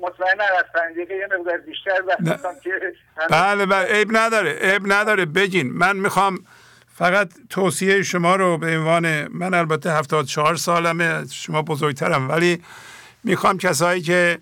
مطمئنا 0.00 0.44
از 0.58 0.64
پنج 0.74 0.96
یه 0.96 1.28
مقدار 1.38 1.58
بیشتر 1.58 2.02
وقت 2.06 2.62
که 2.62 2.94
بله 3.30 3.66
بله. 3.66 3.84
عیب 3.86 4.08
نداره. 4.12 4.50
عیب 4.52 4.82
نداره. 4.86 5.24
بگین. 5.24 5.72
من 5.72 5.96
می‌خوام 5.96 6.38
فقط 6.98 7.30
توصیه 7.50 8.02
شما 8.02 8.36
رو 8.36 8.58
به 8.58 8.78
عنوان 8.78 9.28
من 9.28 9.54
البته 9.54 9.92
74 9.92 10.56
سالمه 10.56 11.26
شما 11.30 11.62
بزرگترم 11.62 12.28
ولی 12.28 12.62
می‌خوام 13.24 13.58
کسایی 13.58 14.02
که 14.02 14.38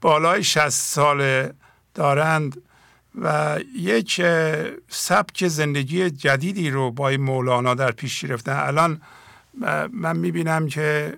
بالای 0.00 0.44
60 0.44 0.68
سال 0.68 1.48
دارند 1.94 2.62
و 3.22 3.58
یک 3.76 4.22
سبک 4.88 5.48
زندگی 5.48 6.10
جدیدی 6.10 6.70
رو 6.70 6.90
با 6.90 7.08
این 7.08 7.20
مولانا 7.20 7.74
در 7.74 7.90
پیش 7.90 8.24
گرفتن. 8.24 8.56
الان 8.56 9.00
من 9.92 10.16
می‌بینم 10.16 10.68
که 10.68 11.16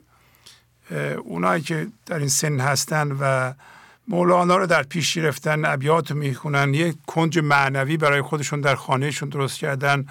اونایی 1.25 1.63
که 1.63 1.87
در 2.07 2.19
این 2.19 2.29
سن 2.29 2.61
هستن 2.61 3.17
و 3.21 3.53
مولانا 4.09 4.57
رو 4.57 4.67
در 4.67 4.83
پیش 4.83 5.15
گرفتن 5.15 5.65
ابیات 5.65 6.11
می‌خونن 6.11 6.75
یک 6.75 6.97
کنج 7.07 7.39
معنوی 7.39 7.97
برای 7.97 8.23
خودشون 8.23 8.61
در 8.61 8.75
خانهشون 8.75 9.29
درست 9.29 9.59
کردن. 9.59 10.07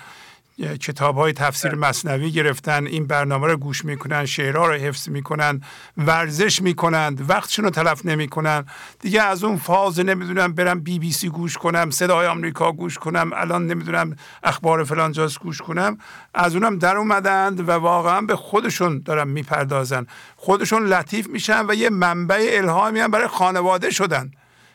کتاب 0.57 1.17
های 1.17 1.33
تفسیر 1.33 1.71
بله. 1.71 1.79
مصنوی 1.79 2.31
گرفتن 2.31 2.87
این 2.87 3.07
برنامه 3.07 3.47
رو 3.47 3.57
گوش 3.57 3.85
می‌کنن 3.85 4.25
شعرها 4.25 4.67
رو 4.67 4.73
حفظ 4.73 5.09
می‌کنن 5.09 5.61
ورزش 5.97 6.61
می‌کنند 6.61 7.29
وقتشون 7.29 7.65
رو 7.65 7.71
تلف 7.71 8.05
نمی‌کنن. 8.05 8.65
دیگه 8.99 9.21
از 9.21 9.43
اون 9.43 9.57
فاز 9.57 9.99
نمی‌دونم 9.99 10.53
برم 10.53 10.79
بی 10.79 10.99
بی 10.99 11.11
سی 11.11 11.29
گوش 11.29 11.57
کنم 11.57 11.89
صدای 11.89 12.27
آمریکا 12.27 12.71
گوش 12.71 12.97
کنم 12.97 13.31
الان 13.33 13.67
نمی‌دونم 13.67 14.15
اخبار 14.43 14.83
فلان 14.83 15.11
جاست 15.11 15.39
گوش 15.39 15.61
کنم. 15.61 15.97
از 16.33 16.55
اونم 16.55 16.77
در 16.77 16.97
اومدند 16.97 17.69
و 17.69 17.71
واقعا 17.71 18.21
به 18.21 18.35
خودشون 18.35 19.01
دارن 19.05 19.27
می‌پردازن. 19.27 20.07
خودشون 20.35 20.85
لطیف 20.85 21.27
میشن 21.27 21.65
و 21.67 21.73
یه 21.73 21.89
منبع 21.89 22.49
الهامی 22.53 22.99
هم 22.99 23.11
برای 23.11 23.27
خانواده 23.27 23.89
شدن. 23.89 24.31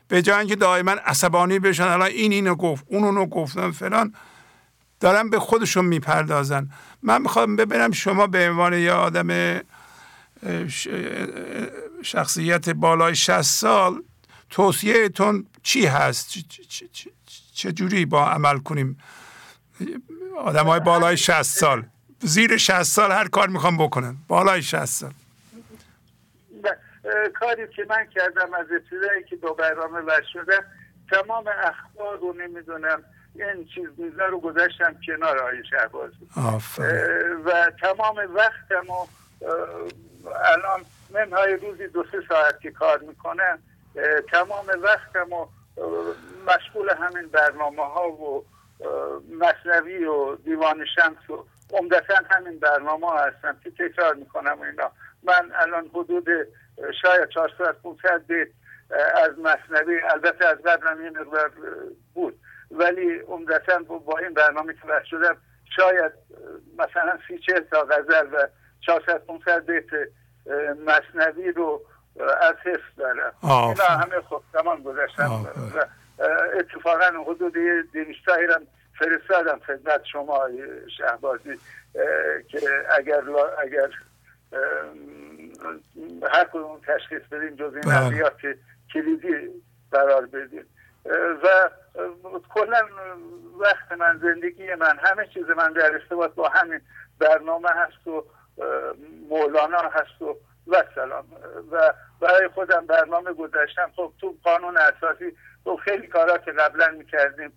به 0.09 0.23
جای 0.23 0.39
اینکه 0.39 0.57
دائما 0.57 0.91
عصبانی 0.91 1.59
بشن 1.59 1.83
الان 1.83 2.09
این 2.09 2.33
اینو 2.33 2.55
گفت 2.55 2.85
اون 2.89 3.05
اونو 3.05 3.27
گفتن 3.27 3.71
فلان. 3.71 4.15
دارن 5.01 5.31
به 5.31 5.39
خودشون 5.41 5.85
می‌پردازن. 5.85 6.71
من 7.03 7.23
می‌خوام 7.23 7.57
ببینم 7.57 7.91
شما 7.91 8.27
به 8.27 8.51
عنوان 8.51 8.73
یه 8.73 8.93
آدم 8.93 9.61
شخصیت 12.03 12.69
بالای 12.69 13.15
60 13.15 13.43
سال 13.43 14.03
توصیهتون 14.51 15.47
چی 15.63 15.87
هست؟ 15.87 16.35
چه 17.55 17.73
جوری 17.73 18.07
با 18.07 18.31
عمل 18.31 18.59
کنیم؟ 18.59 18.99
آدم 20.39 20.67
های 20.67 20.81
بالای 20.81 21.17
60 21.17 21.43
سال. 21.43 21.83
زیر 22.21 22.57
60 22.57 22.83
سال 22.83 23.13
هر 23.13 23.29
کار 23.29 23.49
می‌خوام 23.49 23.77
بکنن. 23.77 24.17
بالای 24.29 24.63
60 24.63 24.85
سال. 24.85 25.13
کاری 27.41 27.69
که 27.77 27.87
من 27.89 28.07
کردم 28.15 28.55
از 28.55 28.67
ابتدایی 28.73 29.25
که 29.31 29.37
دو 29.37 29.55
برنامه 29.55 30.01
وش 30.01 30.25
شدم 30.33 30.65
تمام 31.11 31.45
اخبار 31.65 32.19
رو 32.19 32.33
نمی‌دونم. 32.33 33.03
این 33.45 33.65
چیز 33.75 33.89
میزه 33.97 34.25
رو 34.25 34.41
گذاشتم 34.41 34.97
کنار 35.07 35.39
آقای 35.39 35.65
شهبازی. 35.71 36.29
و 37.45 37.71
تمام 37.81 38.17
وقتم 38.35 38.91
و 38.91 39.07
الان 40.45 40.85
منهای 41.11 41.57
روزی 41.57 41.89
دو 41.89 42.05
سه 42.13 42.23
ساعت 42.29 42.61
که 42.61 42.71
کار 42.71 42.99
می‌کنم 42.99 43.59
تمام 44.31 44.67
وقتم 44.83 45.33
و 45.33 45.47
مشغول 46.47 46.91
همین 46.91 47.29
برنامه 47.29 47.83
ها 47.83 48.11
و 48.11 48.45
مصنوی 49.39 50.05
و 50.05 50.37
دیوان 50.37 50.85
شمس 50.97 51.31
و 51.31 51.45
عمدتا 51.73 52.15
همین 52.31 52.59
برنامه 52.59 53.07
ها 53.07 53.25
هستم 53.25 53.57
که 53.65 53.71
تکرار 53.71 54.15
می‌کنم 54.15 54.63
اینا. 54.63 54.91
من 55.23 55.53
الان 55.55 55.91
حدود 55.95 56.29
شاید 57.03 57.29
400 57.29 57.77
500 57.83 58.23
بیت 58.27 58.49
از 59.25 59.39
مصنوی 59.39 60.01
البته 60.11 60.47
از 60.47 60.59
قبلم 60.59 60.99
این 60.99 61.19
مقدار 61.19 61.53
بود. 62.15 62.41
ولی 62.71 63.19
عمدتا 63.19 63.79
با 63.79 64.19
این 64.19 64.35
برنامه 64.35 64.75
که 64.75 64.87
بحث 64.89 65.05
شدم. 65.05 65.37
شاید 65.77 66.13
مثلا 66.79 67.19
سی 67.29 67.39
چه 67.39 67.61
تا 67.61 67.83
غزل 67.83 68.27
و 68.33 68.49
400 68.81 69.19
500 69.19 69.67
بیت 69.67 69.85
مصنوی 70.87 71.53
رو 71.53 71.83
از 72.41 72.55
حفظ 72.65 72.99
دارم. 72.99 73.33
اینا 73.43 73.85
همه 73.85 74.21
خب 74.21 74.43
زمان 74.53 74.83
گذاشتم 74.83 75.47
و 75.75 75.85
اتفاقا 76.59 77.23
حدود 77.27 77.53
دویستایی 77.93 78.47
هم 78.47 78.67
فرستادم 78.99 79.59
خدمت 79.67 80.05
شما 80.05 80.49
شهبازی 80.99 81.59
که 82.49 82.61
اگر 82.99 83.23
اگر 83.63 83.91
هر 86.33 86.45
کدوم 86.45 86.81
تشخیص 86.87 87.23
بدیم 87.23 87.57
جز 87.57 87.75
این 87.75 88.11
بله. 88.11 88.33
کلیدی 88.93 89.63
قرار 89.93 90.27
بدیم 90.27 90.67
و 91.43 91.71
کلا 92.55 92.89
وقت 93.59 93.93
من 93.93 94.19
زندگی 94.23 94.75
من 94.75 94.99
همه 94.99 95.27
چیز 95.27 95.51
من 95.51 95.73
در 95.73 95.93
ارتباط 95.93 96.35
با 96.35 96.49
همین 96.49 96.81
برنامه 97.19 97.69
هست 97.69 98.07
و 98.07 98.25
مولانا 99.29 99.79
هست 99.79 100.23
و 100.23 100.37
و 100.67 100.85
سلام. 100.95 101.25
و 101.73 101.95
برای 102.21 102.49
خودم 102.49 102.87
برنامه 102.87 103.33
گذاشتم. 103.33 103.91
خب 103.97 104.13
تو 104.21 104.37
قانون 104.45 104.77
اساسی 104.77 105.37
تو 105.65 105.77
خیلی 105.77 106.07
کارا 106.07 106.39
که 106.39 106.53
قبلا 106.53 106.89
می‌کردیم 106.89 107.53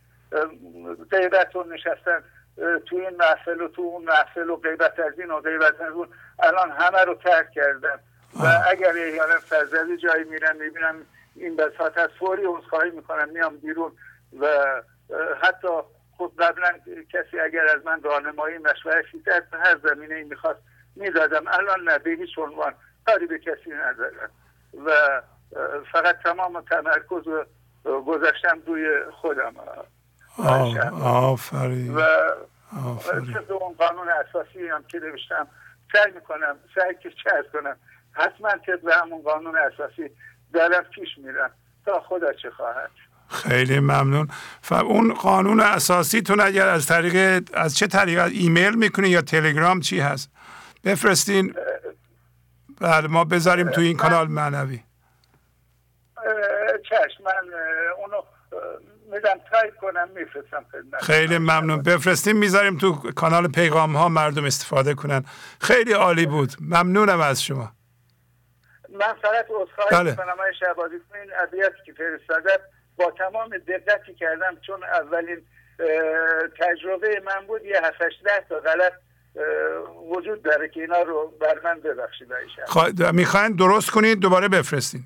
غیبت 1.12 1.56
رو 1.56 1.64
نشستن 1.64 2.24
تو 2.86 2.96
این 2.96 3.16
محفل 3.20 3.62
و 3.62 3.68
تو 3.68 3.82
اون 3.82 4.04
محفل 4.04 4.50
و 4.50 4.56
غیبت 4.56 5.00
از 5.00 5.20
این 5.20 5.32
و 5.32 5.40
غیبت 5.40 5.82
از 5.82 5.94
اون. 5.94 6.08
الان 6.40 6.72
همه 6.72 7.04
رو 7.04 7.16
ترک 7.16 7.52
کردم. 7.52 8.00
و 8.44 8.48
اگر 8.70 8.96
یه 8.96 9.22
فرزدی 9.44 9.98
جایی 9.98 10.24
میرم 10.24 10.56
می‌بینم 10.56 10.96
این 11.36 11.56
بساط 11.56 11.98
از 11.98 12.10
فوری 12.20 12.44
عذرخواهی 12.46 12.90
می‌کنم. 12.90 13.30
میام 13.30 13.58
بیرون. 13.58 13.92
و 14.40 14.48
حتی 15.44 15.68
خود 16.18 16.42
قبلا 16.42 16.80
کسی 17.14 17.40
اگر 17.40 17.66
از 17.78 17.86
من 17.86 18.04
راهنمایی 18.04 18.58
مشورتی 18.58 19.20
در 19.26 19.44
هر 19.52 19.78
زمینه 19.84 20.16
ای 20.16 20.24
می‌خواست 20.24 20.60
می‌دادم. 20.96 21.48
الان 21.48 21.84
نه 21.84 21.98
به 21.98 22.10
هیچ 22.10 22.38
عنوان. 22.38 22.74
کاری 23.06 23.28
به 23.28 23.40
کسی 23.40 23.70
ندارم. 23.70 24.30
و 24.86 25.22
فقط 25.92 26.20
تمام 26.24 26.62
تمرکز 26.62 27.28
و 27.28 27.46
گذاشتم 28.02 28.62
روی 28.68 29.04
خودم. 29.12 29.54
آفرین. 31.04 31.96
و 31.96 32.02
طبق 33.34 33.62
اون 33.62 33.74
قانون 33.74 34.10
اساسی 34.10 34.68
هم 34.68 34.84
که 34.84 35.00
نوشتم 35.00 35.48
سعی 35.94 36.12
می‌کنم 36.12 36.58
سعی 36.76 36.96
که 36.96 37.10
چه 37.10 37.30
کنم. 37.54 37.78
حتما 38.12 38.50
طبق 38.50 38.90
همون 38.92 39.22
قانون 39.22 39.58
اساسی 39.58 40.10
دارم 40.54 40.84
پیش 40.84 41.18
میرم. 41.18 41.52
تا 41.86 42.00
خدا 42.00 42.34
چه 42.34 42.50
خواهد. 42.50 42.92
خیلی 43.32 43.80
ممنون. 43.80 44.28
و 44.72 44.74
اون 44.74 45.14
قانون 45.14 45.60
اساسی 45.60 46.22
تون 46.22 46.40
اگر 46.40 46.68
از 46.68 46.86
طریق 46.86 47.44
از 47.54 47.78
چه 47.78 47.88
طریق؟ 47.88 48.20
ایمیل 48.20 48.76
می‌کنین 48.76 49.12
یا 49.12 49.22
تلگرام؟ 49.22 49.80
چی 49.80 50.00
هست؟ 50.00 50.30
بفرستین. 50.84 51.54
بله 52.82 53.08
ما 53.08 53.24
بذاریم 53.24 53.70
تو 53.70 53.82
این 53.82 53.98
کانال 53.98 54.28
معنوی. 54.28 54.80
چشم 56.90 57.24
من 57.24 57.54
اونو 57.98 58.22
میدم. 59.12 59.40
تایپ 59.52 59.76
کنم 59.82 60.10
میفرستم 60.16 60.66
خیلی 61.02 61.38
ممنون. 61.38 61.82
بفرستیم 61.82 62.38
می‌ذاریم 62.38 62.78
تو 62.78 62.94
کانال 62.94 63.48
پیغام 63.48 63.96
ها 63.96 64.10
مردم 64.10 64.46
استفاده 64.46 64.94
کنن. 64.94 65.24
خیلی 65.62 65.94
عالی 65.94 66.26
بود. 66.26 66.52
ممنونم 66.60 67.22
از 67.22 67.44
شما. 67.44 67.72
من 68.90 69.14
فقط 69.22 69.46
اصخایی 69.46 70.04
بله. 70.04 70.16
کنم 70.16 70.38
های 70.38 70.54
شهبازی. 70.60 70.96
این 70.96 71.32
ادبیاتی 71.44 71.76
که 71.86 71.94
فرستاده 71.94 72.60
با 73.04 73.12
تمام 73.12 73.50
دقتی 73.58 74.14
کردم 74.14 74.58
چون 74.68 74.84
اولین 74.84 75.46
تجربه 76.60 77.22
من 77.26 77.48
بود 77.48 77.66
یه 77.66 77.82
هفتش 77.84 78.14
ده 78.26 78.46
تا 78.50 78.60
غلط 78.60 78.94
وجود 80.16 80.44
داره 80.44 80.70
که 80.70 80.82
اینا 80.82 81.02
رو 81.02 81.34
بر 81.42 81.60
من 81.64 81.80
ببخشید 81.80 82.28
خوا... 82.66 82.88
می‌خواین 83.12 83.56
درست 83.56 83.92
کنید 83.92 84.20
دوباره 84.20 84.48
بفرستین. 84.48 85.02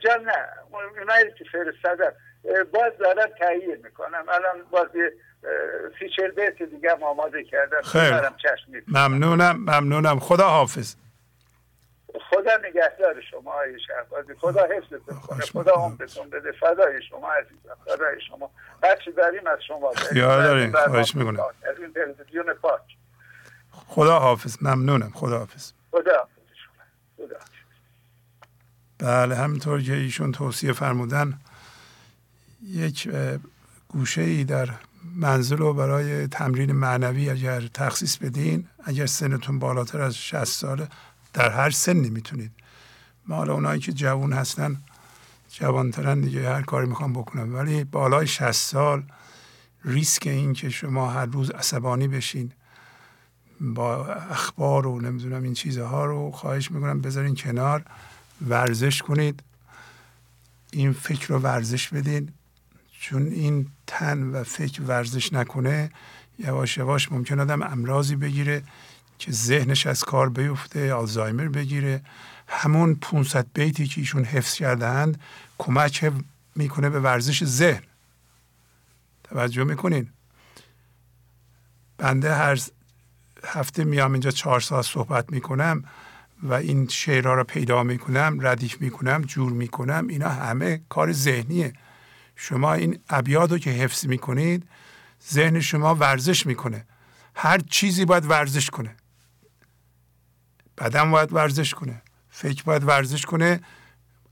جان 0.00 0.24
نه. 0.24 0.48
اونایی 0.98 1.24
که 1.38 1.44
فرستادم. 1.52 2.12
باز 2.72 2.92
دارم 3.00 3.30
تهیه 3.38 3.78
می‌کنم. 3.84 4.24
الان 4.28 4.62
باز 4.70 4.86
سی 5.98 6.08
چل 6.16 6.30
بیت 6.30 6.62
دیگه 6.62 6.90
آماده 6.92 7.44
کردم. 7.44 7.82
خیلی 7.82 8.82
ممنونم 8.88 9.56
ممنونم. 9.56 10.18
خدا 10.18 10.48
حافظ 10.48 10.96
خدا 12.30 12.56
نگهدار 12.56 13.20
شما 13.30 13.52
های 13.52 13.80
شهبازی. 13.86 14.34
خدا 14.34 14.66
حفظتون 14.76 15.20
کنه 15.20 15.40
خدا 15.40 15.72
عمرتون 15.72 16.30
بده. 16.30 16.52
فدای 16.52 17.02
شما 17.02 17.32
عزیزم. 17.32 17.76
فدای 17.84 18.20
شما. 18.28 18.50
هرچی 18.82 19.12
داریم 19.12 19.46
از 19.46 19.58
شما 19.68 19.92
خیال 19.92 20.42
داریم. 20.42 20.72
خواهش 20.72 21.14
می‌کنم. 21.14 21.40
از 21.40 21.78
این 21.78 21.92
تلویزیون 21.92 22.54
پاک. 22.54 22.80
خدا 23.70 24.18
حافظ. 24.18 24.56
ممنونم. 24.62 25.10
خدا 25.14 25.38
حافظ. 25.38 25.72
خدا 25.90 26.16
حافظ. 26.16 26.32
خدا 27.16 27.36
بله 28.98 29.34
همینطور 29.34 29.82
که 29.82 29.92
ایشون 29.92 30.32
توصیه 30.32 30.72
فرمودن 30.72 31.38
یک 32.62 33.08
گوشه 33.88 34.20
ای 34.20 34.44
در 34.44 34.68
منزل 35.16 35.56
رو 35.56 35.74
برای 35.74 36.26
تمرین 36.26 36.72
معنوی 36.72 37.30
اگر 37.30 37.60
تخصیص 37.60 38.16
بدین 38.16 38.68
اگر 38.84 39.06
سنتون 39.06 39.58
بالاتر 39.58 40.00
از 40.00 40.16
60 40.16 40.44
ساله 40.44 40.88
در 41.32 41.50
هر 41.50 41.70
سنی 41.70 42.10
می‌تونید. 42.10 42.50
ما 43.26 43.36
حالا 43.36 43.54
اونایی 43.54 43.80
که 43.80 43.92
جوان 43.92 44.32
هستن 44.32 44.76
جوانترن 45.50 46.20
دیگه 46.20 46.48
هر 46.48 46.62
کاری 46.62 46.86
می‌خوام 46.86 47.12
بکنم 47.12 47.54
ولی 47.54 47.84
بالای 47.84 48.26
60 48.26 48.52
سال 48.52 49.02
ریسک 49.84 50.26
این 50.26 50.52
که 50.52 50.70
شما 50.70 51.10
هر 51.10 51.26
روز 51.26 51.50
عصبانی 51.50 52.08
بشین 52.08 52.52
با 53.60 54.06
اخبار 54.06 54.86
و 54.86 55.00
نمی‌دونم 55.00 55.42
این 55.42 55.54
چیزها 55.54 56.04
رو 56.04 56.30
خواهش 56.30 56.70
می‌کنم 56.70 57.00
بذارین 57.00 57.34
کنار 57.34 57.84
ورزش 58.48 59.02
کنید. 59.02 59.42
این 60.70 60.92
فکر 60.92 61.28
رو 61.28 61.38
ورزش 61.38 61.88
بدین. 61.88 62.32
چون 63.00 63.26
این 63.26 63.66
تن 63.86 64.22
و 64.22 64.44
فکر 64.44 64.82
ورزش 64.82 65.32
نکنه 65.32 65.90
یواش 66.38 66.76
یواش 66.76 67.12
ممکن 67.12 67.40
آدم 67.40 67.62
امراضی 67.62 68.16
بگیره. 68.16 68.62
که 69.18 69.32
ذهنش 69.32 69.86
از 69.86 70.04
کار 70.04 70.28
بیفته 70.28 70.92
آلزایمر 70.92 71.48
بگیره. 71.48 72.02
همون 72.48 72.94
500 72.94 73.46
بیتی 73.54 73.86
که 73.86 74.00
ایشون 74.00 74.24
حفظ 74.24 74.54
کردهاند 74.54 75.20
کمک 75.58 76.12
می‌کنه 76.56 76.90
به 76.90 77.00
ورزش 77.00 77.44
ذهن. 77.44 77.82
توجه 79.24 79.64
می‌کنین؟ 79.64 80.08
بنده 81.98 82.34
هر 82.34 82.60
هفته 83.44 83.84
میام 83.84 84.12
اینجا 84.12 84.30
چهار 84.30 84.60
ساعت 84.60 84.84
صحبت 84.84 85.32
می‌کنم 85.32 85.84
و 86.42 86.54
این 86.54 86.88
شعرها 86.88 87.34
رو 87.34 87.44
پیدا 87.44 87.82
می‌کنم 87.82 88.38
ردیف 88.40 88.80
می‌کنم 88.80 89.22
جور 89.22 89.52
می‌کنم 89.52 90.06
اینا 90.08 90.28
همه 90.28 90.80
کار 90.88 91.12
ذهنیه. 91.12 91.72
شما 92.36 92.74
این 92.74 92.98
ابیات 93.08 93.52
رو 93.52 93.58
که 93.58 93.70
حفظ 93.70 94.06
می‌کنید 94.06 94.68
ذهن 95.30 95.60
شما 95.60 95.94
ورزش 95.94 96.46
می‌کنه. 96.46 96.86
هر 97.34 97.58
چیزی 97.58 98.04
باید 98.04 98.30
ورزش 98.30 98.70
کنه. 98.70 98.96
بدن 100.80 101.10
باید 101.10 101.32
ورزش 101.32 101.74
کنه 101.74 102.02
فکر 102.30 102.62
باید 102.62 102.84
ورزش 102.84 103.26
کنه 103.26 103.60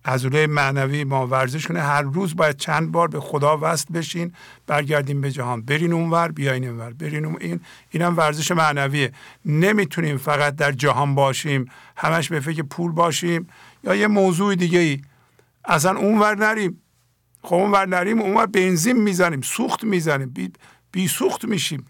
عضله 0.04 0.46
معنوی 0.46 1.04
ما 1.04 1.26
ورزش 1.26 1.66
کنه. 1.66 1.80
هر 1.82 2.02
روز 2.02 2.36
باید 2.36 2.56
چند 2.56 2.92
بار 2.92 3.08
به 3.08 3.20
خدا 3.20 3.58
وصل 3.62 3.94
بشین 3.94 4.32
برگردیم 4.66 5.20
به 5.20 5.30
جهان. 5.30 5.62
برین 5.62 5.92
اونور 5.92 6.32
بیاین 6.32 6.68
اونور. 6.68 6.92
برین 6.92 7.24
اون 7.24 7.36
این 7.40 7.60
اینم 7.90 8.16
ورزش 8.16 8.50
معنویه. 8.50 9.12
نمی‌تونیم 9.44 10.16
فقط 10.16 10.56
در 10.56 10.72
جهان 10.72 11.14
باشیم 11.14 11.66
همش 11.96 12.28
به 12.28 12.40
فکر 12.40 12.62
پول 12.62 12.92
باشیم 12.92 13.48
یا 13.84 13.94
یه 13.94 14.06
موضوع 14.06 14.54
دیگه 14.54 14.78
ای 14.78 15.00
اصلا 15.64 15.96
اونور 15.96 16.34
نریم. 16.34 16.82
خب 17.42 17.54
اونور 17.54 17.86
نریم 17.86 18.20
اونور 18.20 18.46
بنزین 18.46 19.02
می‌زنیم 19.02 19.40
سوخت 19.40 19.84
می‌زنیم. 19.84 20.28
بی, 20.28 20.52
بی 20.92 21.08
سوخت 21.08 21.44
میشیم. 21.44 21.86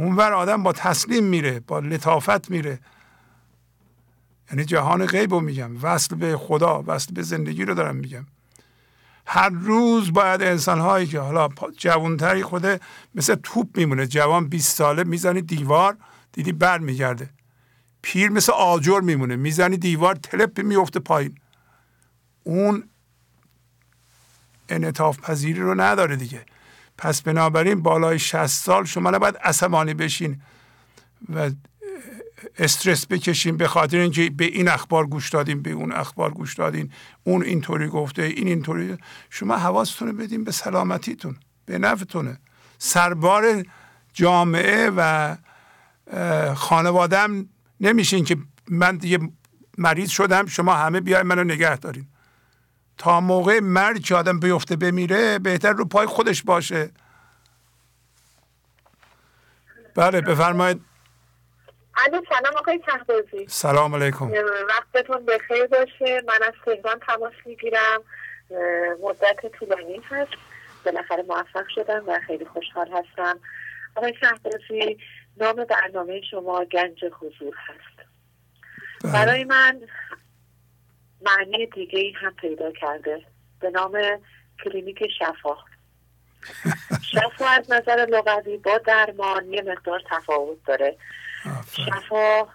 اونور 0.00 0.32
آدم 0.32 0.62
با 0.62 0.72
تسلیم 0.72 1.24
میره 1.24 1.60
با 1.60 1.78
لطافت 1.78 2.50
میره. 2.50 2.78
یعنی 4.50 4.64
جهان 4.64 5.06
غیب 5.06 5.34
رو 5.34 5.40
میگم. 5.40 5.82
وصل 5.82 6.16
به 6.16 6.36
خدا 6.36 6.84
وصل 6.86 7.14
به 7.14 7.22
زندگی 7.22 7.64
رو 7.64 7.74
دارم 7.74 7.96
میگم. 7.96 8.26
هر 9.26 9.48
روز 9.48 10.12
باید 10.12 10.42
انسان 10.42 10.80
هایی 10.80 11.06
که 11.06 11.20
حالا 11.20 11.48
جوانتری 11.78 12.42
خوده 12.42 12.80
مثل 13.14 13.34
توپ 13.34 13.78
میمونه. 13.78 14.06
جوان 14.06 14.48
20 14.48 14.76
ساله 14.76 15.04
می‌زنی 15.04 15.42
دیوار 15.42 15.96
دیدی 16.32 16.52
بر 16.52 16.78
میگرده 16.78 17.30
پیر 18.02 18.30
مثل 18.30 18.52
آجر 18.52 19.00
میمونه. 19.00 19.36
می‌زنی 19.36 19.76
دیوار 19.76 20.14
تلپ 20.14 20.60
میفته 20.60 21.00
پایین. 21.00 21.34
اون 22.44 22.84
انعطاف 24.68 25.20
پذیری 25.20 25.60
رو 25.60 25.80
نداره 25.80 26.16
دیگه. 26.16 26.46
پس 27.00 27.22
بنابراین 27.22 27.82
بالای 27.82 28.18
60 28.18 28.46
سال 28.46 28.84
شما 28.84 29.10
نباید 29.10 29.36
عصبانی 29.36 29.94
بشین 29.94 30.42
و 31.34 31.50
استرس 32.58 33.06
بکشیم 33.06 33.56
به 33.56 33.68
خاطر 33.68 33.98
اینکه 33.98 34.30
به 34.30 34.44
این 34.44 34.68
اخبار 34.68 35.06
گوش 35.06 35.30
دادیم 35.30 35.62
به 35.62 35.70
اون 35.70 35.92
اخبار 35.92 36.30
گوش 36.30 36.54
دادین. 36.54 36.92
اون 37.24 37.42
اینطوری 37.42 37.88
گفته 37.88 38.22
این 38.22 38.46
اینطوری. 38.46 38.96
شما 39.30 39.56
حواستون 39.56 40.08
رو 40.08 40.14
بدین 40.14 40.44
به 40.44 40.52
سلامتیتون 40.52 41.36
به 41.66 41.78
نفعتونه. 41.78 42.38
سربار 42.78 43.64
جامعه 44.12 44.90
و 44.96 45.36
خانوادم 46.54 47.48
نمیشین 47.80 48.24
که 48.24 48.36
من 48.68 48.96
دیگه 48.96 49.18
مریض 49.78 50.10
شدم 50.10 50.46
شما 50.46 50.74
همه 50.74 51.00
بیای 51.00 51.22
منو 51.22 51.44
نگه 51.44 51.76
دارین. 51.76 52.06
تا 53.00 53.20
موقع 53.20 53.60
مرگ 53.60 54.02
که 54.02 54.14
آدم 54.14 54.40
بیفته 54.40 54.76
بمیره 54.76 55.38
بهتر 55.38 55.72
رو 55.72 55.84
پای 55.84 56.06
خودش 56.06 56.42
باشه. 56.42 56.90
بله 59.94 60.20
بفرمایید. 60.20 60.84
سلام 62.10 62.56
آقای 62.58 62.78
تحبازی 62.78 63.46
سلام 63.48 63.94
علیکم. 63.94 64.32
وقتتون 64.68 65.26
بخیر 65.26 65.66
باشه. 65.66 66.22
من 66.28 66.38
از 66.46 66.52
تهران 66.64 66.98
تماس 67.06 67.32
می‌گیرم. 67.46 68.00
مدت 69.02 69.52
طولانی 69.58 70.00
هست. 70.10 70.32
بالاخره 70.84 71.22
موفق 71.22 71.68
شدم 71.74 72.04
و 72.06 72.18
خیلی 72.26 72.44
خوشحال 72.44 72.88
هستم. 72.88 73.38
آقای 73.94 74.14
شهبازی 74.20 74.98
نام 75.36 75.64
برنامه 75.64 76.20
شما 76.30 76.64
گنج 76.64 77.04
حضور 77.04 77.54
هست. 77.68 78.08
بله. 79.04 79.12
برای 79.12 79.44
من 79.44 79.80
معنی 81.20 81.66
دیگه 81.66 81.98
ای 81.98 82.12
هم 82.12 82.34
پیدا 82.34 82.72
کرده. 82.72 83.22
به 83.60 83.70
نام 83.70 83.98
کلینیک 84.64 85.04
شفا. 85.18 85.56
شفا 87.12 87.46
از 87.46 87.70
نظر 87.70 88.06
لغوی 88.10 88.56
با 88.56 88.78
درمان 88.78 89.52
یه 89.52 89.62
مقدار 89.62 90.02
تفاوت 90.10 90.58
داره. 90.66 90.96
شفا 91.72 92.48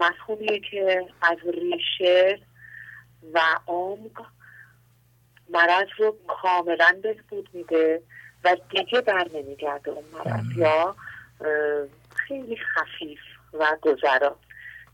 مفهومیه 0.00 0.60
که 0.70 1.06
از 1.22 1.38
ریشه 1.54 2.40
و 3.34 3.40
عمق 3.66 4.26
مرض 5.50 5.88
رو 5.98 6.16
کاملا 6.28 7.00
بهبود 7.02 7.48
میده 7.52 8.02
و 8.44 8.56
دیگه 8.70 9.00
بر 9.00 9.28
نمیگرده 9.34 9.90
اون 9.90 10.04
مرض 10.12 10.56
یا 10.56 10.96
خیلی 12.16 12.56
خفیف 12.56 13.20
و 13.52 13.76
گذرا. 13.82 14.36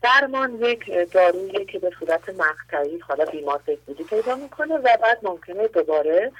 درمان 0.01 0.55
یک 0.61 1.11
دارویی 1.11 1.65
که 1.65 1.79
به 1.79 1.91
صورت 1.99 2.29
مقطعی 2.29 2.97
حالا 2.97 3.25
بیمار 3.25 3.61
بهبودی 3.65 4.03
پیدا 4.03 4.35
می‌کنه 4.35 4.75
و 4.75 4.97
بعد 5.03 5.19
ممکنه 5.23 5.67
دوباره 5.67 6.31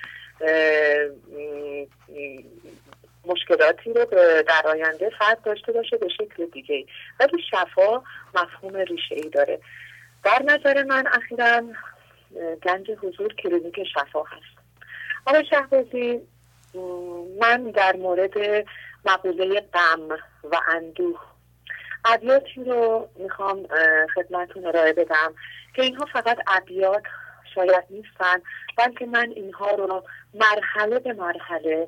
مشکلاتی 3.25 3.93
رو 3.93 4.05
در 4.47 4.61
آینده 4.65 5.11
فرد 5.19 5.41
داشته 5.41 5.71
باشه 5.71 5.97
به 5.97 6.09
شکل 6.09 6.45
دیگه 6.45 6.85
ولی 7.19 7.43
شفا 7.51 8.03
مفهوم 8.35 8.75
ریشه 8.75 9.15
ای 9.15 9.29
داره. 9.29 9.59
در 10.23 10.41
نظر 10.45 10.83
من 10.83 11.07
اخیرا 11.07 11.61
گنج 12.63 12.91
حضور 12.91 13.33
کلینیک 13.33 13.83
شفا 13.93 14.23
هست. 14.23 14.57
آقای 15.25 15.45
شهبازی 15.45 16.21
من 17.39 17.63
در 17.63 17.95
مورد 17.95 18.65
مقوله 19.05 19.61
غم 19.73 20.09
و 20.51 20.59
اندوه 20.67 21.19
ابیاتی 22.05 22.63
رو 22.63 23.09
می‌خوام 23.15 23.67
خدمتون 24.15 24.65
ارائه 24.65 24.93
بدم 24.93 25.33
که 25.75 25.81
اینها 25.81 26.05
فقط 26.05 26.37
ابیات 26.47 27.03
شاید 27.55 27.83
نیستن 27.89 28.41
بلکه 28.77 29.05
من 29.05 29.33
اینها 29.35 29.71
رو 29.71 30.03
مرحله 30.33 30.99
به 30.99 31.13
مرحله 31.13 31.87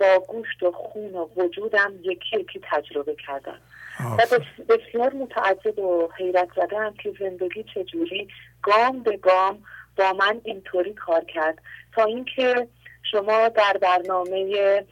با 0.00 0.18
گوشت 0.28 0.62
و 0.62 0.72
خون 0.72 1.14
و 1.14 1.28
وجودم 1.36 1.92
یکی 2.02 2.40
یکی 2.40 2.60
تجربه 2.70 3.14
کردم. 3.26 3.60
و 4.00 4.38
بسیار 4.68 5.12
متعجب 5.12 5.78
و 5.78 6.08
حیرت 6.16 6.48
زدم 6.56 6.94
که 7.02 7.12
زندگی 7.20 7.64
چجوری 7.74 8.28
گام 8.62 9.02
به 9.02 9.16
گام 9.16 9.62
با 9.96 10.12
من 10.12 10.40
اینطوری 10.44 10.94
کار 10.94 11.24
کرد. 11.24 11.58
تا 11.94 12.04
اینکه 12.04 12.68
شما 13.12 13.48
در 13.48 13.76
برنامه 13.80 14.84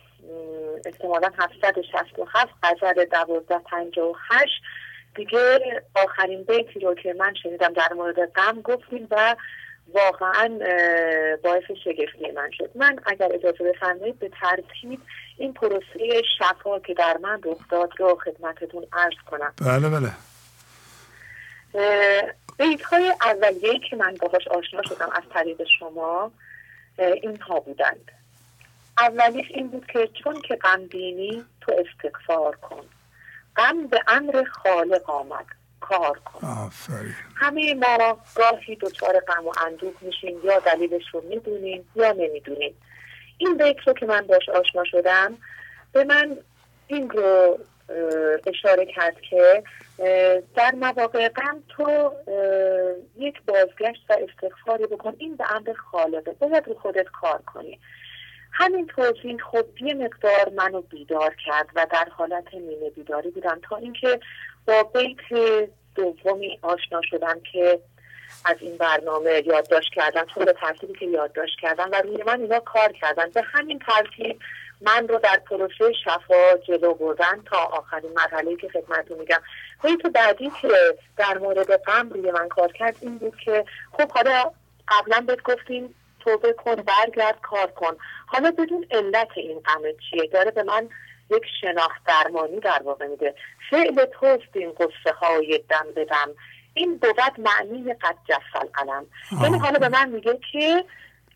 احتمالا 0.84 1.30
767 1.38 2.54
غزل 2.62 3.00
1258 3.00 4.52
دیگه 5.14 5.60
آخرین 5.94 6.42
بیتی 6.42 6.80
رو 6.80 6.94
که 6.94 7.14
من 7.18 7.34
شنیدم 7.42 7.72
در 7.72 7.92
مورد 7.92 8.32
غم 8.32 8.60
گفتیم 8.60 9.08
و 9.10 9.36
واقعا 9.94 10.48
باعث 11.44 11.62
شگفتی 11.84 12.30
من 12.30 12.50
شد. 12.50 12.70
من 12.74 12.98
اگر 13.06 13.28
اجازه 13.32 13.64
بفرمایید 13.64 14.18
به 14.18 14.30
ترتیب 14.40 15.00
این 15.38 15.52
پروسه 15.52 16.22
شفا 16.38 16.78
که 16.78 16.94
در 16.94 17.16
من 17.16 17.40
رخ 17.44 17.58
داد 17.70 17.90
رو 17.98 18.18
خدمتتون 18.24 18.86
عرض 18.92 19.16
کنم. 19.30 19.52
بله 19.66 19.88
بله. 19.88 20.12
بیت 22.58 22.82
های 22.82 23.14
اولیه 23.22 23.80
که 23.90 23.96
من 23.96 24.14
باهاش 24.20 24.48
آشنا 24.48 24.82
شدم 24.82 25.08
از 25.12 25.22
طریق 25.34 25.66
شما 25.78 26.32
اینها 26.98 27.60
بودند. 27.60 28.10
اولیش 29.00 29.46
این 29.50 29.68
بود 29.68 29.86
که 29.86 30.08
چون 30.24 30.40
که 30.40 30.56
غم 30.56 30.86
بینی 30.86 31.44
تو 31.60 31.72
استغفار 31.78 32.56
کن. 32.56 32.84
غم 33.56 33.86
به 33.86 34.00
امر 34.08 34.44
خالق 34.44 35.10
آمد. 35.10 35.46
کار 35.80 36.18
کن. 36.18 36.70
همه 37.34 37.74
ما 37.74 38.18
گاهی 38.36 38.76
دچار 38.76 39.20
غم 39.20 39.46
و 39.46 39.52
اندوه 39.66 39.92
میشیم 40.00 40.40
یا 40.44 40.58
دلیلش 40.58 41.02
رو 41.12 41.20
می‌دونیم 41.20 41.88
یا 41.96 42.12
نمی‌دونیم. 42.12 42.74
این 43.38 43.56
بیت 43.56 43.76
رو 43.86 43.92
که 43.92 44.06
من 44.06 44.26
باش 44.26 44.48
آشنا 44.48 44.84
شدم 44.84 45.38
به 45.92 46.04
من 46.04 46.36
این 46.86 47.10
رو 47.10 47.58
اشاره 48.46 48.86
کرد 48.86 49.20
که 49.20 49.62
در 50.54 50.74
مواقع 50.74 51.28
غم 51.28 51.62
تو 51.68 52.12
یک 53.18 53.42
بازگشت 53.42 54.04
و 54.10 54.16
استغفاری 54.28 54.86
بکن. 54.86 55.14
این 55.18 55.36
به 55.36 55.52
امر 55.52 55.72
خالقه. 55.72 56.32
باید 56.32 56.66
رو 56.66 56.74
خودت 56.74 57.06
کار 57.20 57.42
کنی. 57.46 57.78
همین 58.60 58.86
توضیح 58.86 59.36
خب 59.50 59.64
یه 59.80 59.94
مقدار 59.94 60.48
منو 60.56 60.80
بیدار 60.80 61.34
کرد 61.46 61.68
و 61.74 61.86
در 61.92 62.08
حالت 62.10 62.54
نیمه 62.54 62.90
بیداری 62.90 63.30
بودم 63.30 63.60
تا 63.68 63.76
اینکه 63.76 64.20
با 64.66 64.82
بیت 64.82 65.18
دومی 65.94 66.58
آشنا 66.62 67.00
شدم 67.10 67.40
که 67.52 67.80
از 68.44 68.56
این 68.60 68.76
برنامه 68.76 69.42
یادداشت 69.46 69.92
کردن 69.94 70.24
چون 70.34 70.44
به 70.44 70.52
ترتیبی 70.52 70.92
که 70.92 71.06
یادداشت 71.06 71.58
کردن 71.60 71.88
و 71.88 71.94
روی 71.94 72.22
من 72.26 72.40
اینا 72.40 72.60
کار 72.60 72.92
کردن. 72.92 73.30
به 73.30 73.42
همین 73.42 73.78
ترتیب 73.78 74.40
من 74.80 75.08
رو 75.08 75.18
در 75.18 75.40
پروسه 75.50 75.92
شفا 76.04 76.56
جلو 76.68 76.94
بردن 76.94 77.42
تا 77.46 77.58
آخرین 77.58 78.10
مرحله 78.16 78.56
که 78.56 78.68
خدمتتون 78.68 79.18
میگم. 79.18 79.40
بیت 79.82 80.02
بعدی 80.02 80.50
که 80.62 80.68
در 81.16 81.38
مورد 81.38 81.76
غم 81.76 82.08
روی 82.10 82.30
من 82.30 82.48
کار 82.48 82.72
کرد 82.72 82.96
این 83.00 83.18
بود 83.18 83.36
که 83.44 83.64
خب 83.92 84.10
حالا 84.12 84.52
قبلا 84.88 85.20
بهت 85.20 85.42
گفتیم 85.42 85.94
توبه 86.20 86.52
کن 86.52 86.74
برگرد 86.74 87.40
کار 87.40 87.66
کن. 87.66 87.96
حالا 88.28 88.50
بدون 88.50 88.86
علت 88.90 89.28
این 89.36 89.60
غم 89.60 89.82
چیه؟ 90.10 90.26
داره 90.26 90.50
به 90.50 90.62
من 90.62 90.88
یک 91.30 91.42
شناخت 91.60 92.04
درمانی 92.06 92.60
در 92.60 92.82
واقع 92.84 93.06
میده. 93.06 93.34
فعل 93.70 94.04
توست 94.04 94.48
این 94.54 94.72
قصه 94.72 95.12
های 95.20 95.64
دم. 95.68 95.86
بدم 95.96 96.28
این 96.74 96.96
بود 96.96 97.20
معنی 97.38 97.94
قد 97.94 98.16
جفل 98.28 98.66
قلم 98.74 99.06
یعنی 99.42 99.58
حالا 99.58 99.78
به 99.78 99.88
من 99.88 100.08
میگه 100.08 100.38
که 100.52 100.84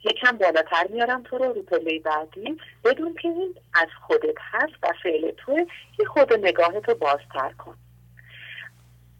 یکم 0.04 0.36
بالاتر 0.36 0.86
میارم 0.90 1.22
تو 1.22 1.38
رو 1.38 1.52
رو 1.52 1.62
پله 1.62 1.98
بعدی. 1.98 2.56
بدون 2.84 3.14
که 3.14 3.28
این 3.28 3.54
از 3.74 3.88
خودت 4.06 4.34
هست 4.38 4.74
و 4.82 4.92
فعل 5.02 5.30
تو 5.30 5.66
یه 5.98 6.06
خود 6.06 6.32
نگاهت 6.32 6.88
رو 6.88 6.94
بازتر 6.94 7.52
کن. 7.58 7.76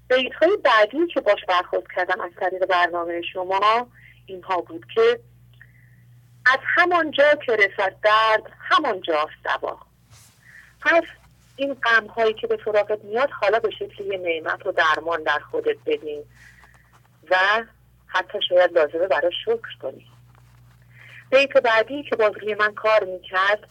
بیت 0.08 0.34
های 0.34 0.56
بعدی 0.64 1.06
که 1.14 1.20
باش 1.20 1.44
برخورد 1.48 1.84
کردم 1.96 2.20
از 2.20 2.30
طریق 2.40 2.66
برنامه 2.66 3.22
شما 3.22 3.88
اینها 4.26 4.60
بود 4.60 4.86
که 4.94 5.20
از 6.46 6.58
همانجا 6.62 7.34
که 7.46 7.52
رسد 7.52 7.94
درد 8.02 8.42
همانجاست 8.58 9.44
دوا 9.44 9.78
پس 10.80 11.02
این 11.56 11.74
غم 11.74 12.06
هایی 12.06 12.34
که 12.34 12.46
به 12.46 12.58
سراغت 12.64 13.04
میاد 13.04 13.30
حالا 13.30 13.58
به 13.58 13.70
شکل 13.70 14.04
یه 14.04 14.18
نعمت 14.18 14.66
و 14.66 14.72
درمان 14.72 15.22
در 15.22 15.38
خودت 15.38 15.76
بدین 15.86 16.24
و 17.30 17.36
حتی 18.06 18.38
شاید 18.48 18.72
لازمه 18.72 19.06
برای 19.06 19.32
شکر 19.44 19.78
کنی. 19.82 20.06
بیت 21.30 21.52
بعدی 21.52 22.02
که 22.02 22.16
باز 22.16 22.32
من 22.58 22.74
کار 22.74 23.04
می‌کرد 23.04 23.68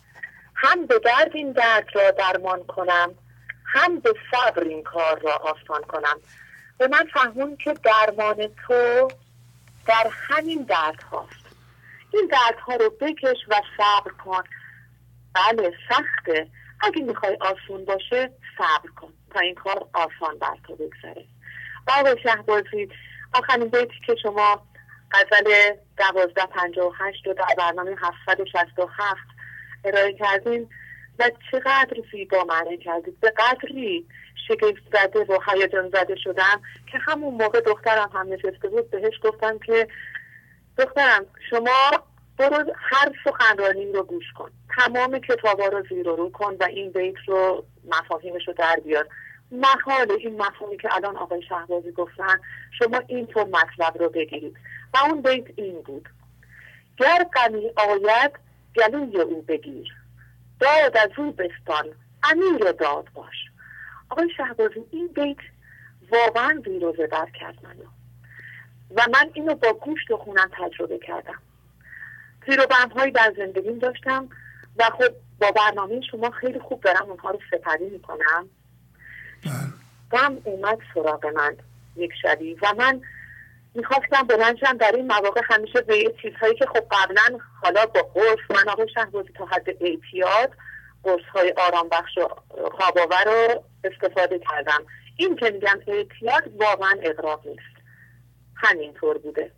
هم 0.55 0.85
به 0.85 0.99
درد 0.99 1.35
این 1.35 1.51
درد 1.51 1.87
را 1.93 2.11
درمان 2.11 2.63
کنم 2.63 3.15
هم 3.65 3.99
به 3.99 4.13
صبر 4.31 4.63
این 4.63 4.83
کار 4.83 5.19
را 5.19 5.35
آسان 5.35 5.81
کنم. 5.81 6.19
به 6.77 6.87
من 6.87 7.07
فهمون 7.13 7.57
که 7.57 7.73
درمان 7.73 8.47
تو 8.67 9.07
در 9.87 10.07
همین 10.11 10.63
درد 10.63 11.03
هاست. 11.03 11.40
این 12.13 12.27
درد 12.31 12.59
ها 12.59 12.75
رو 12.75 12.89
بکش 12.89 13.37
و 13.47 13.61
صبر 13.77 14.11
کن. 14.11 14.43
بله 15.35 15.73
سخته. 15.89 16.47
اگه 16.81 17.01
می‌خوای 17.01 17.37
آسون 17.41 17.85
باشه 17.85 18.31
صبر 18.57 18.89
کن 18.95 19.13
تا 19.33 19.39
این 19.39 19.55
کار 19.55 19.87
آسان 19.93 20.39
بر 20.39 20.57
تو 20.67 20.75
بگذره. 20.75 21.25
بابا 21.87 22.15
شهبازی. 22.23 22.89
آخرین 23.33 23.67
بیتی 23.67 23.99
که 24.05 24.15
شما 24.23 24.67
غزل 25.11 25.73
دوازده 25.97 26.45
پنجاه 26.45 26.87
و 26.87 26.93
هشت 26.99 27.27
رو 27.27 27.33
در 27.33 27.55
برنامه 27.57 27.95
هفتصد 28.01 28.39
و 28.39 28.45
شست 28.45 28.79
و 28.79 28.89
هفت 28.97 29.27
ارائه 29.85 30.13
کردین 30.13 30.69
و 31.19 31.31
چقدر 31.51 31.97
زیبا 32.11 32.43
معنی 32.43 32.77
کردید. 32.77 33.19
به 33.19 33.33
قدری 33.37 34.05
شگفت 34.47 34.81
زده 34.93 35.19
و 35.19 35.39
هیجان 35.47 35.89
زده 35.89 36.15
شدم 36.15 36.61
که 36.91 36.97
همون 36.97 37.33
موقع 37.33 37.61
دخترم 37.61 38.09
هم 38.13 38.33
نشسته 38.33 38.67
بود 38.69 38.91
بهش 38.91 39.13
گفتم 39.23 39.59
که 39.59 39.87
دخترم 40.77 41.25
شما 41.49 42.03
برو 42.37 42.73
هر 42.75 43.11
سخنرانی 43.25 43.91
رو 43.93 44.03
گوش 44.03 44.33
کن. 44.37 44.51
تمام 44.77 45.19
کتابا 45.19 45.67
رو 45.67 45.83
زیر 45.89 46.05
رو 46.05 46.29
کن 46.29 46.55
و 46.59 46.63
این 46.63 46.91
بیت 46.91 47.15
رو 47.27 47.65
مفاهیمش 47.85 48.47
رو 48.47 48.53
در 48.53 48.79
بیار. 48.83 49.07
محال 49.51 50.11
این 50.11 50.41
مفهومی 50.41 50.77
که 50.77 50.95
الان 50.95 51.17
آقای 51.17 51.41
شهبازی 51.41 51.91
گفتن 51.91 52.39
شما 52.79 53.01
اینطور 53.07 53.43
مطلب 53.43 53.97
رو 53.99 54.09
بگیرید. 54.09 54.57
و 54.93 54.97
اون 54.97 55.21
بیت 55.21 55.45
این 55.55 55.81
بود. 55.81 56.09
گر 56.97 57.25
غمی 57.35 57.71
آید 57.75 58.31
گلوی 58.75 59.21
او 59.21 59.41
بگیر. 59.41 59.95
داد 60.59 60.97
از 60.97 61.09
او 61.17 61.31
بستان 61.31 61.85
امیر 62.23 62.71
داد 62.71 63.09
باش. 63.13 63.35
آقای 64.09 64.29
شهبازی 64.37 64.85
این 64.91 65.07
بیت 65.07 65.37
واقعا 66.11 66.61
زیر 66.65 66.85
و 66.85 66.93
زبر 66.97 67.29
کرد 67.39 67.57
منو. 67.63 68.00
و 68.95 69.05
من 69.13 69.29
اینو 69.33 69.55
با 69.55 69.73
گوشت 69.73 70.11
و 70.11 70.17
خونم 70.17 70.49
تجربه 70.51 70.97
کردم. 70.97 71.41
زیر 72.47 72.61
و 72.61 72.89
هایی 72.95 73.11
در 73.11 73.33
زندگیم 73.37 73.79
داشتم 73.79 74.29
و 74.77 74.83
خب 74.83 75.13
با 75.41 75.51
برنامه 75.51 76.01
شما 76.11 76.29
خیلی 76.29 76.59
خوب 76.59 76.81
دارم 76.81 77.09
اونها 77.09 77.29
رو 77.31 77.39
سپری 77.51 77.89
می‌کنم. 77.89 78.49
غم 80.11 80.37
اومد 80.43 80.77
سراغ 80.93 81.25
من 81.25 81.57
یک 81.95 82.11
شبی 82.21 82.53
و 82.53 82.73
من 82.77 83.01
می‌خواستم 83.75 84.23
بلنشم 84.27 84.77
در 84.77 84.91
این 84.95 85.07
مواقع 85.07 85.41
همیشه 85.43 85.81
به 85.81 85.97
یه 85.97 86.15
چیزهایی 86.21 86.55
که 86.55 86.65
خب 86.65 86.83
قبلا 86.91 87.39
حالا 87.63 87.85
با 87.85 88.01
قرص 88.01 88.39
من 88.49 88.69
آقای 88.69 88.89
شهبازی 88.93 89.29
تا 89.35 89.45
حد 89.45 89.69
اعتیاد 89.69 90.51
قرص 91.03 91.25
های 91.33 91.53
آرام 91.57 91.89
بخش 91.89 92.17
و 92.17 92.27
خواباور 92.71 93.23
رو 93.25 93.63
استفاده 93.83 94.39
کردم. 94.39 94.83
این 95.17 95.35
که 95.35 95.49
میگم 95.49 95.79
اعتیاد 95.87 96.43
واقعا 96.59 96.95
اقراق 97.01 97.47
نیست. 97.47 97.80
همینطور 98.61 99.17
بوده. 99.17 99.51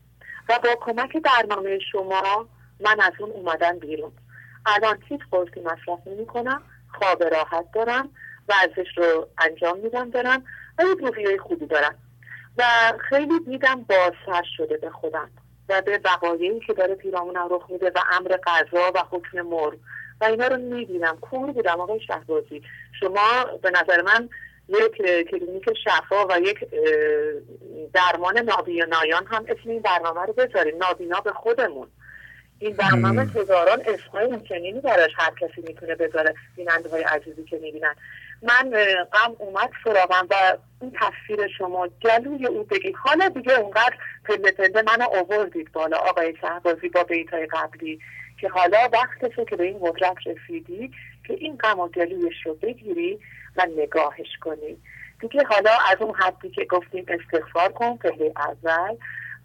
و 0.49 0.59
با 0.63 0.75
کمک 0.81 1.17
برنامه 1.17 1.79
شما 1.91 2.49
من 2.79 2.99
از 2.99 3.11
اون 3.19 3.31
اومدم 3.31 3.79
بیرون. 3.79 4.11
الان 4.65 5.03
هیچ 5.09 5.21
قرصی 5.31 5.59
مصرف 5.59 6.07
نمی 6.07 6.25
کنم 6.25 6.61
خواب 6.99 7.23
راحت 7.23 7.71
دارم 7.73 8.09
ورزش 8.49 8.97
رو 8.97 9.27
انجام 9.37 9.79
میدم 9.79 10.09
دارم 10.09 10.43
و 10.77 10.83
یک 10.83 10.97
روحیه 10.99 11.37
خوبی 11.37 11.65
دارم. 11.65 11.95
و 12.57 12.63
خیلی 13.09 13.39
دیدم 13.39 13.81
بازتر 13.83 14.43
شده 14.57 14.77
به 14.77 14.89
خودم 14.89 15.29
و 15.69 15.81
به 15.81 16.01
وقایعی 16.05 16.59
که 16.59 16.73
داره 16.73 16.95
پیرامونم 16.95 17.47
رخ 17.51 17.69
میده 17.69 17.91
و 17.95 17.99
امر 18.11 18.37
قضا 18.45 18.91
و 18.95 19.03
حکم 19.11 19.41
مرگ 19.41 19.79
و 20.21 20.25
اینا 20.25 20.47
رو 20.47 20.57
می‌بینم 20.57 21.17
کور 21.21 21.51
بودم 21.51 21.81
آقای 21.81 21.99
شهبازی. 21.99 22.61
شما 22.99 23.45
به 23.61 23.69
نظر 23.69 24.01
من 24.01 24.29
یک 24.73 25.27
کلینیک 25.29 25.69
شفا 25.83 26.27
و 26.27 26.39
یک 26.39 26.65
درمان 27.93 28.37
نابینایان 28.39 29.25
هم 29.25 29.45
اسم 29.47 29.69
این 29.69 29.81
برنامه 29.81 30.21
رو 30.21 30.33
بذاریم. 30.33 30.77
نابینا 30.77 31.21
به 31.21 31.31
خودمون. 31.31 31.87
این 32.59 32.75
برنامه 32.75 33.21
هزاران 33.21 33.81
اسمای 33.81 34.27
ممکنینی 34.27 34.81
براش 34.81 35.11
هر 35.17 35.31
کسی 35.41 35.61
می‌تونه 35.67 35.95
بذاره. 35.95 36.33
بیننده 36.55 36.89
های 36.89 37.03
عزیزی 37.03 37.43
که 37.43 37.57
می‌بینن. 37.57 37.95
من 38.41 38.71
غم 39.13 39.35
اومد 39.37 39.69
سراغم 39.83 40.27
و 40.29 40.57
این 40.81 40.91
تصویر 40.91 41.47
شما 41.57 41.87
گلوی 41.87 42.45
او 42.45 42.63
بگی. 42.63 42.91
حالا 42.91 43.29
دیگه 43.29 43.59
اونقدر 43.59 43.93
پله 44.25 44.51
پله 44.51 44.81
منو 44.81 45.07
آوردید 45.09 45.71
بالا 45.71 45.97
آقای 45.97 46.35
شهبازی 46.41 46.89
با 46.89 47.03
بیتای 47.03 47.45
قبلی 47.45 47.99
که 48.41 48.49
حالا 48.49 48.89
وقتشه 48.93 49.45
که 49.45 49.55
به 49.55 49.63
این 49.63 49.79
قدرت 49.81 50.17
رسیدی 50.25 50.91
که 51.27 51.33
این 51.33 51.57
غم 51.57 51.79
و 51.79 51.87
گلویش 51.87 52.45
رو 52.45 52.53
بگیری. 52.53 53.19
و 53.57 53.65
نگاهش 53.77 54.37
کنی. 54.41 54.77
دیگه 55.19 55.43
حالا 55.43 55.71
از 55.91 55.97
اون 56.01 56.15
حدی 56.15 56.49
که 56.49 56.65
گفتیم 56.65 57.05
استغفار 57.07 57.71
کن 57.71 57.97
پله 57.97 58.33
اول. 58.35 58.95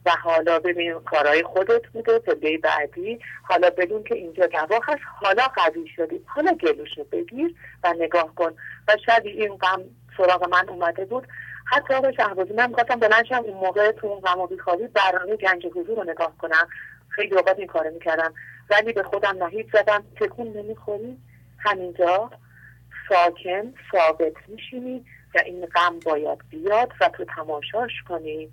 و 0.06 0.10
حالا 0.10 0.58
ببین 0.58 1.00
کارهای 1.00 1.42
خودت 1.42 1.86
بوده 1.86 2.18
پله 2.18 2.58
بعدی. 2.58 3.18
حالا 3.42 3.70
بدون 3.70 4.04
که 4.04 4.14
اینجا 4.14 4.46
دوا 4.46 4.80
هست 4.84 5.00
حالا 5.22 5.42
قوی 5.42 5.88
شدی. 5.96 6.20
حالا 6.26 6.52
گلوشو 6.52 7.04
بگیر 7.04 7.54
و 7.84 7.94
نگاه 7.98 8.34
کن. 8.34 8.52
و 8.88 8.96
شاید 9.06 9.26
این 9.26 9.56
غم 9.56 9.82
سراغ 10.16 10.48
من 10.48 10.68
اومده 10.68 11.04
بود. 11.04 11.28
حتی 11.64 11.94
آقای 11.94 12.14
شهبازی 12.14 12.52
من 12.52 12.68
می‌خواستم 12.68 13.00
بلنشم 13.00 13.42
اون 13.44 13.54
موقع 13.54 13.92
تو 13.92 14.06
اون 14.06 14.20
غم 14.20 14.40
و 14.40 14.46
بیخوابی 14.46 14.86
برنامه 14.86 15.36
گنج 15.36 15.66
حضور 15.66 15.96
رو 15.96 16.04
نگاه 16.04 16.32
کنم. 16.38 16.68
خیلی 17.08 17.34
اوقات 17.34 17.58
این 17.58 17.66
کارو 17.66 17.90
می‌کردم. 17.90 18.34
ولی 18.70 18.92
به 18.92 19.02
خودم 19.02 19.44
نهید 19.44 19.70
زدم. 19.72 20.04
تکون 20.20 20.46
نمی‌خوری؟ 20.46 21.18
همینجا. 21.58 22.30
ساکن 23.08 23.74
ثابت 23.92 24.32
میشینی 24.48 25.04
و 25.34 25.38
این 25.46 25.66
غم 25.66 25.98
باید 26.04 26.38
بیاد 26.50 26.92
و 27.00 27.08
تو 27.08 27.24
تماشاش 27.24 27.92
کنی 28.08 28.48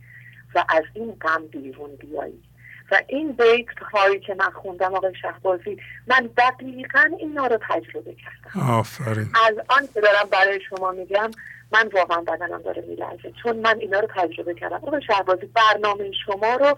و 0.56 0.66
از 0.70 0.84
این 0.94 1.12
غم 1.22 1.48
بیرون 1.48 1.96
بیایی. 1.96 2.44
و 2.92 3.00
این 3.08 3.32
بیت 3.32 3.68
هایی 3.92 4.20
که 4.20 4.36
من 4.36 4.50
خوندم 4.50 4.96
آقای 4.96 5.14
شهبازی 5.22 5.78
من 6.08 6.30
دقیقا 6.38 7.10
اینا 7.20 7.48
رو 7.48 7.60
تجربه 7.70 8.16
کردم. 8.16 8.70
آفرین. 8.72 9.28
الان 9.46 9.88
که 9.94 10.02
دارم 10.02 10.30
برای 10.32 10.60
شما 10.70 10.92
میگم 10.92 11.32
من 11.72 11.88
واقعا 11.94 12.22
بدنم 12.22 12.62
داره 12.62 12.82
میلرزه. 12.82 13.34
چون 13.44 13.58
من 13.58 13.80
اینا 13.80 14.00
رو 14.00 14.08
تجربه 14.16 14.54
کردم. 14.54 14.76
آقای 14.76 15.02
شهبازی 15.08 15.46
برنامه 15.46 16.12
شما 16.26 16.56
رو 16.56 16.78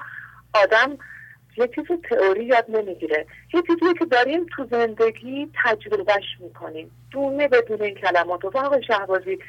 آدم 0.53 0.97
یه 1.57 1.67
چیز 1.67 1.85
تئوری 2.09 2.45
یاد 2.45 2.65
نمی‌گیره. 2.69 3.25
یه 3.53 3.61
چیزی 3.61 3.93
که 3.99 4.05
داریم 4.05 4.45
تو 4.55 4.67
زندگی 4.71 5.51
تجربهش 5.63 6.38
می‌کنیم. 6.39 6.91
دونه 7.11 7.47
بدون 7.47 7.81
این 7.81 7.95
کلمات. 7.95 8.45
و 8.45 8.57
آقای 8.57 8.84
شهبازی 8.84 9.39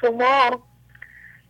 شما 0.00 0.62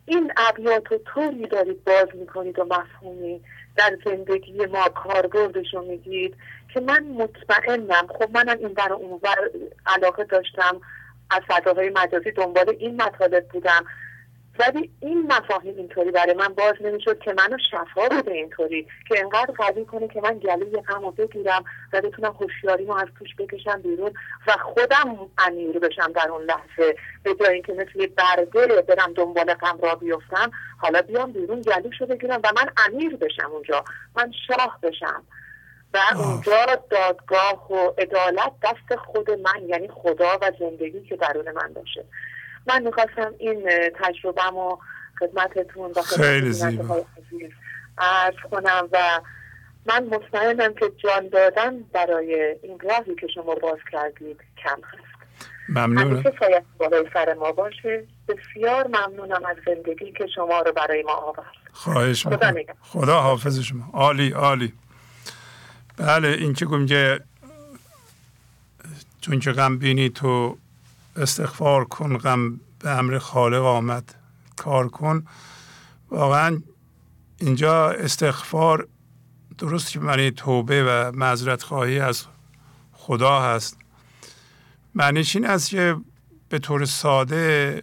این 0.07 0.33
ابیات 0.37 0.93
رو 0.93 0.99
طوری 0.99 1.47
دارید 1.47 1.85
باز 1.85 2.09
می‌کنید 2.15 2.59
و 2.59 2.65
مفهومی 2.65 3.41
در 3.77 3.99
زندگی 4.05 4.67
ما 4.67 4.89
کاربردش 4.89 5.75
رو 5.75 5.83
میگید 5.83 6.37
که 6.75 6.81
من 6.81 7.05
مطمئنم 7.05 8.07
خب 8.07 8.31
منم 8.31 8.59
این 8.59 8.75
بر 8.75 8.93
اونور 8.93 9.51
علاقه 9.87 10.25
داشتم 10.25 10.81
از 11.31 11.41
صداهای 11.49 11.91
مجازی 11.91 12.31
دنبال 12.31 12.77
این 12.79 13.03
مطالب 13.03 13.49
بودم. 13.49 13.85
ولی 14.59 14.91
این 15.01 15.33
مفاهیم 15.33 15.77
اینطوری 15.77 16.11
برای 16.11 16.35
من 16.35 16.49
باز 16.49 16.75
نمی‌شد 16.81 17.19
که 17.19 17.33
منو 17.33 17.59
شفا 17.71 18.09
بده 18.09 18.33
اینطوری 18.33 18.87
که 19.09 19.21
انقدر 19.21 19.55
قوی 19.59 19.85
کنه 19.85 20.09
که 20.09 20.21
من 20.21 20.39
گلوی 20.39 20.81
غم 20.81 21.11
بگیرم 21.11 21.65
و 21.93 22.01
بتونم 22.01 22.37
هوشیاریمو 22.41 22.93
از 22.95 23.09
توش 23.19 23.29
بکشم 23.39 23.83
بیرون 23.83 24.13
و 24.47 24.53
خودم 24.53 25.31
امیر 25.39 25.79
بشم 25.79 26.13
در 26.13 26.29
اون 26.31 26.43
لحظه. 26.43 26.97
به 27.23 27.35
جای 27.35 27.55
اینکه 27.55 27.73
مثل 27.73 28.07
برده 28.07 28.83
برم 28.83 29.13
دنبال 29.13 29.55
غم 29.55 29.79
را 29.83 29.95
بیفتم 29.95 30.51
حالا 30.79 31.03
بیام 31.03 31.33
بیرون 31.33 31.61
گلوشو 31.61 32.07
بگیرم 32.07 32.41
و 32.45 32.53
من 32.57 32.69
امیر 32.89 33.17
بشم 33.17 33.51
اونجا. 33.53 33.85
من 34.17 34.33
شاه 34.49 34.79
بشم. 34.83 35.23
و 35.95 35.99
اونجا 36.17 36.67
دادگاه 36.91 37.73
و 37.73 37.93
عدالت 37.99 38.53
دست 38.63 38.97
خود 38.97 39.31
من 39.31 39.69
یعنی 39.69 39.89
خدا 39.89 40.39
و 40.43 40.53
زندگی 40.59 41.01
که 41.01 41.17
درون 41.17 41.51
من 41.51 41.73
باشه. 41.73 42.05
من 42.67 42.83
می‌خواستم 42.83 43.35
این 43.39 43.71
تجربه 44.05 44.45
و 44.45 44.77
خدمتتون 45.19 45.91
و 45.97 46.03
خیلی 46.03 46.53
زیبا. 46.53 47.07
ارز 47.99 48.35
کنم 48.51 48.89
و 48.93 49.21
من 49.87 50.05
مطمئنم 50.05 50.75
که 50.75 50.93
جان 51.05 51.29
دادن 51.29 51.81
برای 51.93 52.57
این 52.63 52.79
راهی 52.81 53.15
که 53.15 53.27
شما 53.35 53.55
باز 53.55 53.79
کردید 53.93 54.41
کم 54.65 54.81
هست. 54.93 55.13
باید 56.41 56.65
بالای 56.79 57.05
سر 57.15 57.35
ما 57.35 57.53
باشه. 57.53 58.05
بسیار 58.29 58.87
ممنونم 58.87 59.45
از 59.45 59.57
زندگی 59.67 60.13
که 60.13 60.27
شما 60.35 60.61
رو 60.61 60.73
برای 60.73 61.03
ما 61.03 61.13
آورد. 61.13 61.47
خواهش 61.73 62.27
خدا, 62.27 62.53
خدا 62.81 63.21
حافظ 63.21 63.59
شما. 63.59 63.91
عالی 63.93 64.31
عالی. 64.31 64.73
بله 65.97 66.29
این 66.29 66.55
که 66.55 66.67
گم 66.67 66.87
چون 69.21 69.41
که 69.41 69.53
غم 69.53 69.79
بینی 69.79 70.11
تو 70.11 70.59
استغفار 71.17 71.85
کن 71.85 72.19
غم 72.19 72.61
به 72.79 72.91
امر 72.91 73.19
خالق 73.19 73.63
آمد. 73.63 74.15
کار 74.57 74.89
کن. 74.89 75.25
واقعا 76.11 76.63
اینجا 77.41 77.91
استغفار 77.91 78.89
درست 79.59 79.91
که 79.91 80.01
معنی 80.01 80.31
توبه 80.31 80.85
و 80.85 81.13
معذرت 81.15 81.63
خواهی 81.63 82.01
از 82.01 82.25
خدا 82.93 83.41
هست. 83.41 83.79
معنیش 84.95 85.37
این 85.37 85.47
است 85.47 85.71
که 85.71 85.97
به 86.49 86.59
طور 86.59 86.85
ساده 86.85 87.83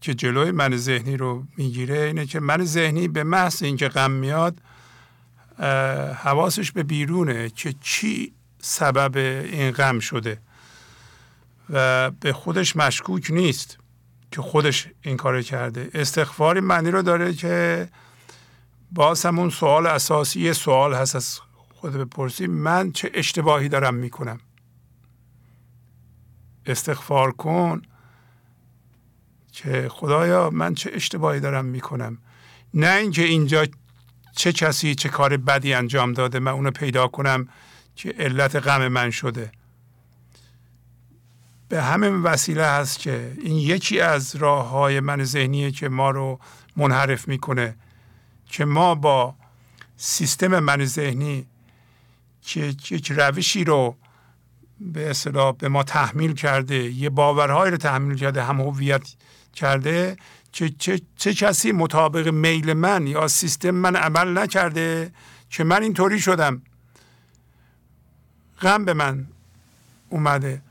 که 0.00 0.14
جلوی 0.14 0.50
من 0.50 0.76
ذهنی 0.76 1.16
رو 1.16 1.44
می‌گیره 1.56 1.98
اینه 1.98 2.26
که 2.26 2.40
من 2.40 2.64
ذهنی 2.64 3.08
به 3.08 3.24
محض 3.24 3.62
اینکه 3.62 3.88
غم 3.88 4.10
میاد 4.10 4.60
حواسش 6.14 6.72
به 6.72 6.82
بیرونه 6.82 7.50
که 7.50 7.74
چی 7.80 8.32
سبب 8.58 9.16
این 9.16 9.70
غم 9.70 9.98
شده. 9.98 10.40
و 11.70 12.10
به 12.10 12.32
خودش 12.32 12.76
مشکوک 12.76 13.30
نیست 13.30 13.78
که 14.30 14.42
خودش 14.42 14.88
این 15.02 15.16
کار 15.16 15.42
کرده. 15.42 15.90
استغفاری 15.94 16.60
معنی 16.60 16.90
رو 16.90 17.02
داره 17.02 17.34
که 17.34 17.88
باز 18.92 19.26
همون 19.26 19.50
سوال 19.50 19.86
اساسی 19.86 20.40
یه 20.40 20.52
سوال 20.52 20.94
هست 20.94 21.16
از 21.16 21.40
خود 21.74 21.92
بپرسی 21.92 22.46
من 22.46 22.92
چه 22.92 23.10
اشتباهی 23.14 23.68
دارم 23.68 23.94
می‌کنم؟ 23.94 24.38
استغفار 26.66 27.32
کن 27.32 27.82
که 29.52 29.88
خدایا 29.90 30.50
من 30.50 30.74
چه 30.74 30.90
اشتباهی 30.94 31.40
دارم 31.40 31.64
می‌کنم. 31.64 32.18
نه 32.74 32.96
اینکه 32.96 33.22
اینجا 33.22 33.66
چه 34.36 34.52
کسی 34.52 34.94
چه 34.94 35.08
کار 35.08 35.36
بدی 35.36 35.74
انجام 35.74 36.12
داده 36.12 36.38
من 36.38 36.52
اونو 36.52 36.70
پیدا 36.70 37.08
کنم 37.08 37.48
که 37.96 38.14
علت 38.18 38.56
غم 38.56 38.88
من 38.88 39.10
شده. 39.10 39.52
به 41.68 41.82
همین 41.82 42.22
وسیله 42.22 42.66
هست 42.66 42.98
که 42.98 43.32
این 43.40 43.56
یکی 43.56 44.00
از 44.00 44.36
راه 44.36 44.68
های 44.68 45.00
من 45.00 45.24
ذهنیه 45.24 45.70
که 45.70 45.88
ما 45.88 46.10
رو 46.10 46.40
منحرف 46.76 47.28
می‌کنه 47.28 47.76
که 48.46 48.64
ما 48.64 48.94
با 48.94 49.34
سیستم 49.96 50.58
من 50.58 50.84
ذهنی 50.84 51.46
که 52.42 52.74
یک 52.90 53.12
روشی 53.12 53.64
رو 53.64 53.96
به 54.80 55.10
اصطلاح 55.10 55.56
به 55.56 55.68
ما 55.68 55.82
تحمیل 55.82 56.32
کرده 56.32 56.74
یه 56.74 57.10
باورهایی 57.10 57.70
رو 57.70 57.76
تحمیل 57.76 58.18
کرده 58.18 58.42
هم 58.42 58.60
هویت 58.60 59.08
کرده 59.54 60.16
که 60.52 60.68
چه, 60.68 61.00
چه 61.16 61.34
کسی 61.34 61.72
مطابق 61.72 62.28
میل 62.28 62.72
من 62.72 63.06
یا 63.06 63.28
سیستم 63.28 63.70
من 63.70 63.96
عمل 63.96 64.38
نکرده 64.38 65.12
که 65.50 65.64
من 65.64 65.82
اینطوری 65.82 66.20
شدم. 66.20 66.62
غم 68.60 68.84
به 68.84 68.94
من 68.94 69.26
اومده. 70.08 70.62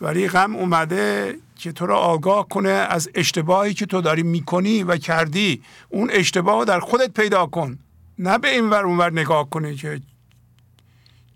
ولی 0.00 0.28
غم 0.28 0.56
اومده 0.56 1.38
که 1.56 1.72
تو 1.72 1.86
را 1.86 1.96
آگاه 1.96 2.48
کنه 2.48 2.68
از 2.68 3.08
اشتباهی 3.14 3.74
که 3.74 3.86
تو 3.86 4.00
داری 4.00 4.22
می‌کنی 4.22 4.82
و 4.82 4.96
کردی. 4.96 5.62
اون 5.88 6.10
اشتباه 6.12 6.64
در 6.64 6.80
خودت 6.80 7.10
پیدا 7.10 7.46
کن. 7.46 7.78
نه 8.18 8.38
به 8.38 8.50
این 8.54 8.70
ور 8.70 8.84
اونور 8.84 9.12
نگاه 9.12 9.50
کنی 9.50 9.76
که 9.76 10.00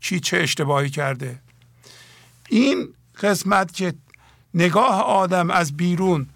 چی 0.01 0.21
چه 0.21 0.37
اشتباهی 0.37 0.91
کرده. 0.91 1.39
این 2.49 2.89
قسمت 3.23 3.73
که 3.73 3.95
نگاه 4.55 5.03
آدم 5.03 5.51
از 5.51 5.77
بیرون 5.77 6.27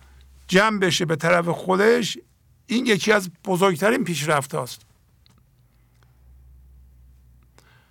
جمع 0.49 0.79
بشه 0.79 1.05
به 1.05 1.17
طرف 1.17 1.49
خودش 1.49 2.19
این 2.67 2.87
یکی 2.87 3.13
از 3.13 3.31
بزرگترین 3.45 4.05
پیشرفت 4.05 4.55
هاست 4.55 4.81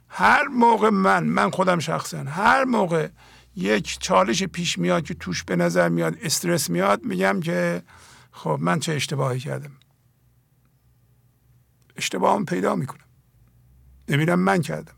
هر 0.10 0.44
موقع 0.48 0.90
من 0.90 1.24
من 1.24 1.52
خودم 1.52 1.80
شخصا 1.80 2.18
هر 2.18 2.64
موقع 2.64 3.08
یک 3.56 3.98
چالش 4.00 4.44
پیش 4.44 4.78
میاد 4.78 5.04
که 5.04 5.14
توش 5.14 5.44
به 5.44 5.56
نظر 5.56 5.90
میاد 5.90 6.18
استرس 6.22 6.70
میاد 6.70 7.04
میگم 7.04 7.40
که 7.40 7.84
خب 8.32 8.58
من 8.62 8.80
چه 8.80 8.94
اشتباهی 8.94 9.40
کردم؟ 9.40 9.72
اشتباهم 11.96 12.46
پیدا 12.46 12.76
می‌کنم. 12.76 13.06
نمیرم 14.10 14.40
من 14.40 14.62
کردم. 14.62 14.96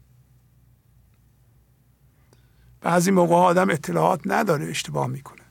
بعضی 2.81 3.11
موقع 3.11 3.35
آدم 3.35 3.69
اطلاعات 3.69 4.21
نداره 4.25 4.65
اشتباه 4.65 5.07
می‌کنه. 5.07 5.41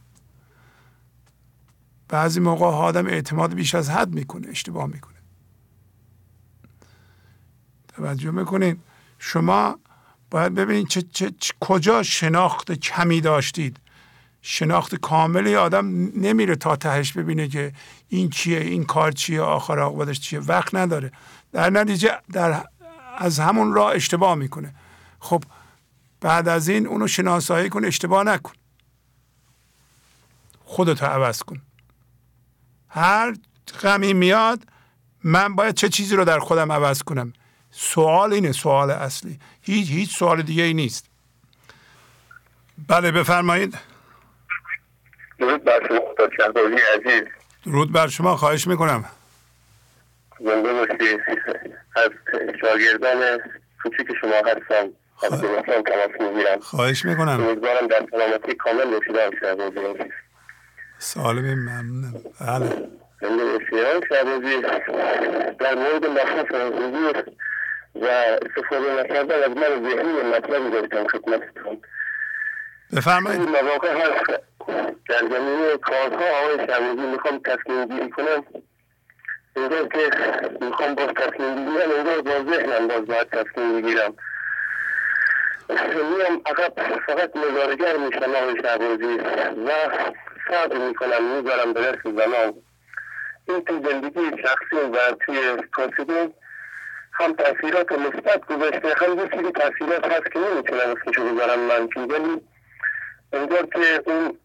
بعضی 2.08 2.40
موقع 2.40 2.66
آدم 2.66 3.06
اعتماد 3.06 3.54
بیش 3.54 3.74
از 3.74 3.90
حد 3.90 4.14
می‌کنه 4.14 4.48
اشتباه 4.48 4.86
می‌کنه. 4.86 5.16
توجه 7.88 8.30
می‌کنین؟ 8.30 8.78
شما 9.18 9.78
باید 10.30 10.54
ببینید 10.54 10.88
چه, 10.88 11.02
چه, 11.12 11.32
کجا 11.60 12.02
شناخت 12.02 12.72
کمی 12.72 13.20
داشتید. 13.20 13.76
شناخت 14.42 14.94
کاملی 14.94 15.56
آدم 15.56 15.86
نمیره 16.20 16.56
تا 16.56 16.76
تهش 16.76 17.12
ببینه 17.12 17.48
که 17.48 17.72
این 18.08 18.30
چیه 18.30 18.60
این 18.60 18.84
کار 18.84 19.12
چیه 19.12 19.40
آخر 19.40 19.78
عاقبتش 19.78 20.20
چیه. 20.20 20.40
وقت 20.40 20.74
نداره. 20.74 21.12
در 21.52 21.70
نتیجه 21.70 22.18
در 22.32 22.64
از 23.18 23.38
همون 23.40 23.74
راه 23.74 23.94
اشتباه 23.94 24.34
می‌کنه. 24.34 24.74
خب 25.20 25.44
بعد 26.20 26.48
از 26.48 26.68
این 26.68 26.86
اونو 26.86 27.08
شناسایی 27.08 27.68
کن 27.68 27.84
اشتباه 27.84 28.24
نکن. 28.24 28.52
خودتو 30.64 31.06
عوض 31.06 31.42
کن. 31.42 31.62
هر 32.88 33.36
غمی 33.82 34.12
میاد 34.12 34.62
من 35.24 35.54
باید 35.54 35.74
چه 35.74 35.88
چیزی 35.88 36.16
رو 36.16 36.24
در 36.24 36.38
خودم 36.38 36.72
عوض 36.72 37.02
کنم؟ 37.02 37.32
سوال 37.78 38.32
اینه 38.32 38.52
سوال 38.52 38.90
اصلی. 38.90 39.38
هیچ 39.62 39.90
هیچ 39.90 40.16
سوال 40.16 40.42
دیگه 40.42 40.62
ای 40.62 40.74
نیست. 40.74 41.06
بله 42.88 43.10
بفرمایید. 43.12 43.78
درود 45.38 45.64
بر 45.64 45.88
شما 45.88 45.98
عزیز. 46.94 47.22
درود 47.64 47.92
بر 47.92 48.08
شما 48.08 48.36
خواهش 48.36 48.66
می‌کنم. 48.66 49.04
زنده 50.40 50.72
باشی. 50.72 51.18
از 51.96 52.10
شاگردان 52.60 53.38
کوچیک 53.82 54.06
شما 54.20 54.34
هستم. 54.34 54.88
خواهش. 56.60 57.04
می‌کنم. 57.04 57.40
روزگارم 57.46 57.86
در 57.86 58.06
سلامتی 58.10 58.54
کامل 58.54 58.94
رسیدم 58.94 59.30
شهبازی 59.40 60.10
سالم 60.98 61.54
ممنونم 61.54 62.14
بله. 62.40 62.68
زنده 63.20 63.44
باشی. 63.44 64.06
شهبازی 64.08 64.62
در 65.60 65.74
مورد 65.74 66.06
مخصوص 66.06 66.50
حضور 66.54 67.24
و 68.02 68.06
استفاده 68.06 69.02
نکردن 69.02 69.42
از 69.42 69.56
من 69.56 69.90
ذهنی 69.90 70.22
مطلبی 70.22 70.70
داشتم 70.70 71.06
خدمتتون. 71.06 71.82
بفرمایید. 72.96 73.40
مواقع 73.40 73.92
هست 73.92 74.26
در 75.08 75.18
زمینه 75.18 75.76
کارها 75.76 76.24
آقای 76.42 76.66
شهبازی 76.66 77.06
می‌خوام 77.12 77.38
تصمیم 77.38 77.86
گیری 77.86 78.10
کنم. 78.10 78.44
انگار 79.56 79.88
که 79.88 80.10
می‌خوام 80.60 80.94
باز 80.94 81.08
تصمیم 81.08 81.54
بگیرم 81.54 81.90
انگار 81.98 82.20
با 82.20 82.52
ذهنم 82.52 82.88
باز 82.88 83.06
باید 83.06 83.28
تصمیم 83.30 83.80
بگیرم. 83.82 84.14
میام 85.94 86.42
عقب 86.46 86.72
فقط 87.06 87.36
نظارگر 87.36 87.96
میشم 87.96 88.34
آقای 88.34 88.62
شهبازی 88.62 89.20
و 89.66 89.70
صبر 90.48 90.76
می‌کنم 90.76 91.36
می‌ذارم 91.36 91.72
به 91.72 91.80
دست 91.80 92.02
زمان 92.04 92.54
این 93.48 93.64
تو 93.64 93.90
زندگی 93.90 94.42
شخصی 94.42 94.76
و 94.92 95.16
توی 95.26 95.38
کاسبین 95.72 96.34
هم 97.18 97.32
تاثیرات 97.32 97.92
مثبت 97.92 98.46
گذاشته 98.46 98.94
هم 98.96 99.18
یه 99.18 99.28
سری 99.30 99.50
تاثیرات 99.52 100.12
هست 100.12 100.32
که 100.32 100.38
نمی‌تونم 100.38 100.94
اسمشو 100.96 101.24
بذارم 101.24 101.60
منفی. 101.60 102.00
ولی 102.00 102.40
انگار 103.32 103.66
که 103.66 104.02
اون 104.06 104.38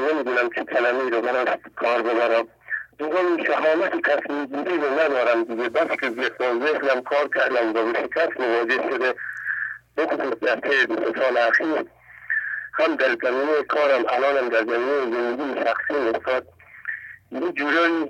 نمی‌دونم 0.00 0.50
چه 0.54 0.64
کلمه 0.64 1.10
رو 1.10 1.26
از 1.26 1.58
کار 1.76 2.02
ببرم. 2.02 2.48
انگار 3.00 3.24
این 3.26 3.44
شهامت 3.44 4.10
تصمیم 4.10 4.46
گیری 4.46 4.76
رو 4.76 4.90
ندارم 5.00 5.44
دیگه. 5.44 5.68
بس 5.68 5.96
که 6.00 6.10
ذهنم 6.40 7.02
کار 7.02 7.28
کردم 7.34 7.68
و 7.70 7.92
به 7.92 7.98
شکست 7.98 8.40
مواجه 8.40 8.90
شده. 8.90 9.14
بخصوص 9.96 10.38
در 10.40 10.56
طی 10.56 10.86
دو 10.86 11.20
سال 11.20 11.36
اخیر 11.36 11.84
هم 12.74 12.96
در 12.96 13.16
زمینه 13.22 13.62
کارم 13.68 14.04
الانم 14.08 14.48
در 14.48 14.64
زمینه 14.64 15.00
زندگی 15.00 15.60
شخصی 15.60 15.94
استاد 15.94 16.46
یه 17.32 17.52
جورایی 17.52 18.04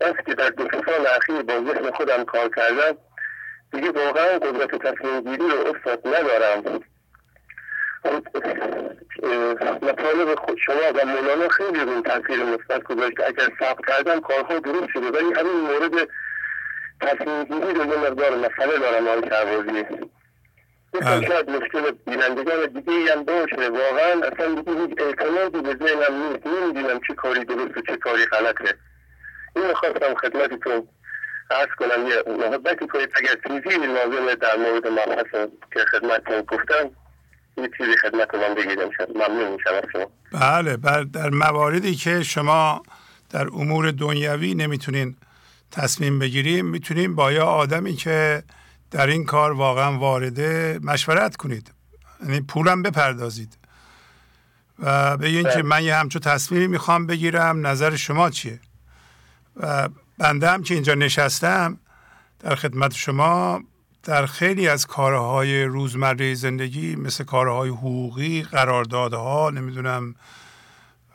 بس 0.00 0.14
که 0.26 0.34
در 0.34 0.48
دو 0.48 0.68
سال 0.70 1.06
اخیر 1.06 1.42
با 1.42 1.72
ذهن 1.72 1.90
خودم 1.90 2.24
کار 2.24 2.48
کردم 2.48 2.96
دیگه 3.72 3.90
واقعا 3.90 4.38
قدرت 4.38 4.74
تصمیم 4.74 5.20
گیری 5.20 5.48
رو 5.48 5.74
استاد 5.74 6.08
ندارم. 6.08 6.80
مطالب 9.82 10.38
خود 10.38 10.58
شما 10.66 10.92
و 10.94 11.06
مولانا 11.06 11.48
خیلی 11.48 11.80
روی 11.80 12.02
تاثیر 12.02 12.44
مثبت 12.44 12.82
گذاشته 12.82 13.26
اگر 13.26 13.48
صبر 13.60 13.80
کردم 13.88 14.20
کارها 14.20 14.58
درست 14.58 14.88
شده 14.92 15.10
ولی 15.10 15.32
همین 15.40 15.60
مورد 15.60 16.08
تصمیم 17.00 17.44
گیری 17.44 17.74
رو 17.74 17.86
یه 17.86 17.96
مقدار 17.96 18.36
مسئله 18.36 18.78
دارم 18.78 19.08
آقای 19.08 19.30
شهبازی 19.30 19.84
شاید 21.02 21.50
مشکل 21.50 21.90
بینندگان 22.06 22.66
دیگه 22.66 22.92
ای 22.92 23.08
هم 23.08 23.24
باشه. 23.24 23.68
واقعا 23.68 24.26
اصلا 24.32 24.54
دیگه 24.54 24.86
هیچ 24.86 24.98
اعتمادی 24.98 25.60
به 25.60 25.86
ذهنم 25.86 26.22
نیست. 26.22 26.46
نمی‌دونم 26.46 27.00
چه 27.08 27.14
کاری 27.14 27.44
درست 27.44 27.76
و 27.76 27.80
چه 27.80 27.96
کاری 27.96 28.26
غلطه. 28.26 28.74
این 29.56 29.74
خواستم 29.74 30.14
خدمتتون 30.14 30.88
ارز 31.50 31.68
کنم 31.78 32.06
یه 32.06 32.36
محبتی 32.38 32.86
کنید 32.86 33.08
اگر 33.16 33.36
چیزی 33.48 33.76
لازمه 33.86 34.34
در 34.34 34.56
مورد 34.56 34.86
مبحث 34.86 35.48
که 35.72 35.80
خدمتتون 35.90 36.40
گفتم 36.40 36.90
یه 37.56 37.70
چیزی 37.78 37.96
خدمت 38.02 38.34
من 38.34 38.54
بگیرم 38.54 38.90
ممنون 39.14 39.52
میشم 39.52 39.70
از 39.74 39.84
شما. 39.92 40.10
بله 40.32 41.04
در 41.04 41.30
مواردی 41.30 41.94
که 41.94 42.22
شما 42.22 42.82
در 43.30 43.46
امور 43.46 43.90
دنیوی 43.90 44.54
نمی‌تونین 44.54 45.16
تصمیم 45.70 46.18
بگیریم 46.18 46.66
می‌تونیم 46.66 47.14
با 47.14 47.32
یا 47.32 47.44
آدمی 47.44 47.94
که 47.94 48.42
در 48.90 49.06
این 49.06 49.24
کار 49.24 49.52
واقعا 49.52 49.98
وارده 49.98 50.78
مشورت 50.82 51.36
کنید. 51.36 51.72
یعنی 52.22 52.40
پولم 52.40 52.82
بپردازید. 52.82 53.58
و 54.78 55.16
به 55.16 55.26
این 55.26 55.48
که 55.54 55.62
من 55.62 55.84
یه 55.84 55.94
همچون 55.94 56.22
تصمیمی 56.22 56.66
می‌خوام 56.66 57.06
بگیرم 57.06 57.66
نظر 57.66 57.96
شما 57.96 58.30
چیه؟ 58.30 58.60
و 59.56 59.88
بنده 60.18 60.50
هم 60.50 60.62
که 60.62 60.74
اینجا 60.74 60.94
نشستم 60.94 61.78
در 62.40 62.54
خدمت 62.54 62.94
شما 62.94 63.60
در 64.02 64.26
خیلی 64.26 64.68
از 64.68 64.86
کارهای 64.86 65.64
روزمره 65.64 66.34
زندگی 66.34 66.96
مثل 66.96 67.24
کارهای 67.24 67.68
حقوقی 67.68 68.42
قراردادها 68.42 69.50
نمی‌دونم 69.50 70.14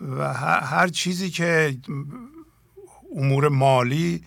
و 0.01 0.33
هر 0.63 0.87
چیزی 0.87 1.29
که 1.29 1.77
امور 3.15 3.47
مالی 3.47 4.23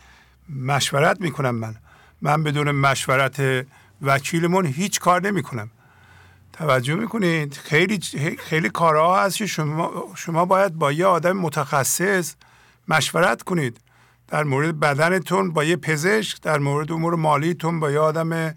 مشورت 0.48 1.20
می‌کنم 1.20 1.54
من. 1.54 1.74
من 2.22 2.42
بدون 2.42 2.70
مشورت 2.70 3.66
وکیلمون 4.02 4.66
هیچ 4.66 5.00
کار 5.00 5.22
نمی‌کنم. 5.22 5.70
توجه 6.52 6.94
می‌کنید؟ 6.94 7.54
خیلی 7.54 8.00
خیلی 8.38 8.70
کارها 8.70 9.22
هست 9.24 9.36
که 9.36 9.46
شما 9.46 10.12
شما 10.16 10.44
باید 10.44 10.74
با 10.74 10.92
یه 10.92 11.06
آدم 11.06 11.32
متخصص 11.32 12.34
مشورت 12.88 13.42
کنید. 13.42 13.80
در 14.34 14.44
مورد 14.44 14.80
بدنتون 14.80 15.50
با 15.50 15.64
یه 15.64 15.76
پزشک 15.76 16.40
در 16.42 16.58
مورد 16.58 16.92
امور 16.92 17.14
مالیتون 17.14 17.80
با 17.80 17.90
یه 17.90 17.98
آدم 17.98 18.54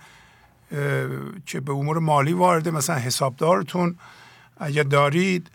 که 1.45 1.59
به 1.59 1.71
امور 1.71 1.99
مالی 1.99 2.33
وارده 2.33 2.71
مثلا 2.71 2.95
حسابدارتون 2.95 3.95
اگر 4.57 4.83
دارید 4.83 5.51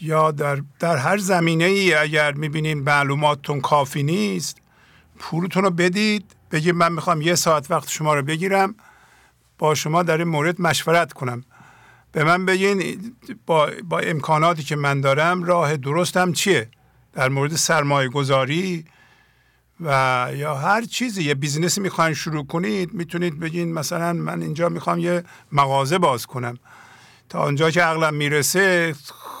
یا 0.00 0.30
در, 0.30 0.62
در 0.78 0.96
هر 0.96 1.16
زمینه 1.18 1.64
ای 1.64 1.94
اگر 1.94 2.32
می‌بینین 2.32 2.78
معلوماتتون 2.78 3.60
کافی 3.60 4.02
نیست 4.02 4.56
پولتون 5.18 5.64
رو 5.64 5.70
بدید 5.70 6.24
بگید 6.50 6.74
من 6.74 6.92
می‌خوام 6.92 7.20
یه 7.20 7.34
ساعت 7.34 7.70
وقت 7.70 7.88
شما 7.88 8.14
رو 8.14 8.22
بگیرم 8.22 8.74
با 9.58 9.74
شما 9.74 10.02
در 10.02 10.18
این 10.18 10.28
مورد 10.28 10.60
مشورت 10.60 11.12
کنم. 11.12 11.44
به 12.12 12.24
من 12.24 12.46
بگین 12.46 12.98
با, 13.46 13.70
با 13.84 13.98
امکاناتی 13.98 14.62
که 14.62 14.76
من 14.76 15.00
دارم 15.00 15.42
راه 15.42 15.76
درستم 15.76 16.32
چیه؟ 16.32 16.68
در 17.12 17.28
مورد 17.28 17.54
سرمایه 17.54 18.08
گذاری 18.08 18.84
و 19.80 20.28
یا 20.34 20.54
هر 20.54 20.82
چیزی 20.82 21.24
یه 21.24 21.34
business 21.34 21.75
ی 21.75 21.80
می‌خواین 21.80 22.14
شروع 22.14 22.46
کنید 22.46 22.94
می‌تونید 22.94 23.40
بگین 23.40 23.72
مثلا 23.72 24.12
من 24.12 24.42
اینجا 24.42 24.68
می‌خوام 24.68 24.98
یه 24.98 25.22
مغازه 25.52 25.98
باز 25.98 26.26
کنم. 26.26 26.58
تا 27.28 27.44
اونجا 27.44 27.70
که 27.70 27.82
عقلم 27.82 28.14
می‌رسه 28.14 28.94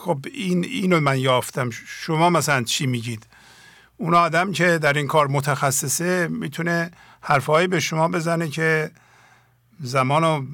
خب 0.04 0.18
این 0.34 0.64
اینو 0.64 1.00
من 1.00 1.18
یافتم. 1.18 1.70
شما 1.86 2.30
مثلا 2.30 2.62
چی 2.62 2.86
میگید؟ 2.86 3.26
اون 3.96 4.14
آدم 4.14 4.52
که 4.52 4.78
در 4.78 4.92
این 4.92 5.06
کار 5.06 5.26
متخصصه 5.26 6.28
می‌تونه 6.28 6.90
حرفهایی 7.20 7.66
به 7.66 7.80
شما 7.80 8.08
بزنه 8.08 8.48
که 8.48 8.90
زمان 9.80 10.22
رو 10.22 10.44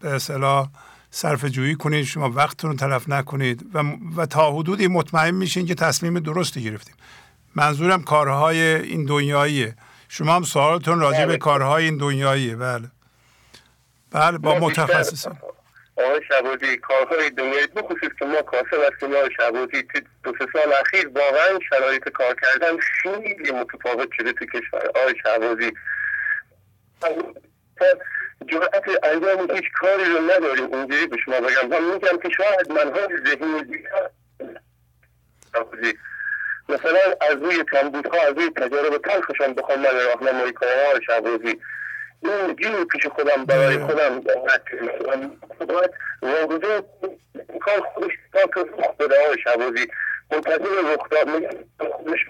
به 0.00 0.14
اصطلاح 0.14 0.68
صرف 1.10 1.44
جویی 1.44 1.74
کنید 1.74 2.04
شما 2.04 2.30
وقتتون 2.30 2.70
رو 2.70 2.76
تلف 2.76 3.08
نکنید 3.08 3.70
و, 3.74 3.82
و 4.16 4.26
تا 4.26 4.52
حدودی 4.52 4.86
مطمئن 4.86 5.30
میشین 5.30 5.66
که 5.66 5.74
تصمیم 5.74 6.18
درستی 6.18 6.62
گرفتیم. 6.62 6.94
منظورم 7.56 8.02
کارهای 8.02 8.58
این 8.58 9.04
دنیاییه. 9.04 9.74
شما 10.08 10.36
هم 10.36 10.42
سوالتون 10.42 11.00
راجع 11.00 11.20
به 11.20 11.26
بله. 11.26 11.38
کارهای 11.38 11.84
این 11.84 11.96
دنیاییه. 11.96 12.56
بله. 12.56 12.88
بله 14.10 14.38
با 14.38 14.58
متخصص 14.58 15.26
آقای 15.96 16.20
شبازی 16.28 16.76
کارهای 16.76 17.30
دنیایی 17.30 17.66
بخصوص 17.66 18.10
که 18.18 18.24
ما 18.24 18.42
کاسب 18.42 18.92
هستیم 18.92 19.16
آقای 19.16 19.30
شبازی 19.36 19.82
دو 20.22 20.32
سه 20.38 20.46
سال 20.52 20.72
اخیر 20.80 21.08
واقعا 21.08 21.58
شرایط 21.70 22.08
کار 22.08 22.34
کردن 22.42 22.76
خیلی 22.78 23.52
متفاوت 23.52 24.08
شده 24.16 24.32
تو 24.32 24.46
کشور. 24.46 24.86
آقای 24.88 25.14
شبازی 25.22 25.72
جرأت 28.46 28.84
انجام 29.02 29.50
هیچ 29.50 29.64
کاری 29.80 30.04
رو 30.04 30.20
نداریم. 30.20 30.64
اونجوری 30.64 31.06
به 31.06 31.16
شما 31.24 31.40
بگم. 31.40 31.68
من 31.68 31.94
میگم 31.94 32.18
که 32.22 32.28
شاید 32.36 32.72
منهای 32.72 33.08
ذهنی 33.26 33.62
دیگر 33.62 34.10
مثلا 36.68 37.00
از 37.30 37.42
روی 37.42 37.64
کمبودها 37.72 38.26
از 38.28 38.34
روی 38.34 38.50
تجارب 38.50 38.98
تلخشان 38.98 39.54
بخوام 39.54 39.78
من 39.78 39.84
راهنمایی 39.84 40.52
کنم 40.52 40.68
آقای 40.88 41.00
شبازی 41.06 41.60
این 42.22 42.56
جیل 42.56 42.84
پیش 42.84 43.06
خودم 43.06 43.44
برای 43.44 43.78
خودم 43.78 44.20
باید 44.20 45.90
واگذار 46.22 46.84
کار 47.60 47.80
خودش 47.94 48.12
که 48.32 48.60
رخ 48.60 48.96
بده 48.98 49.24
آقای 49.24 49.38
شبازی 49.44 49.88
منتظر 50.32 50.94
رخ 50.94 51.08
داد 51.10 51.28
خودش 51.92 52.20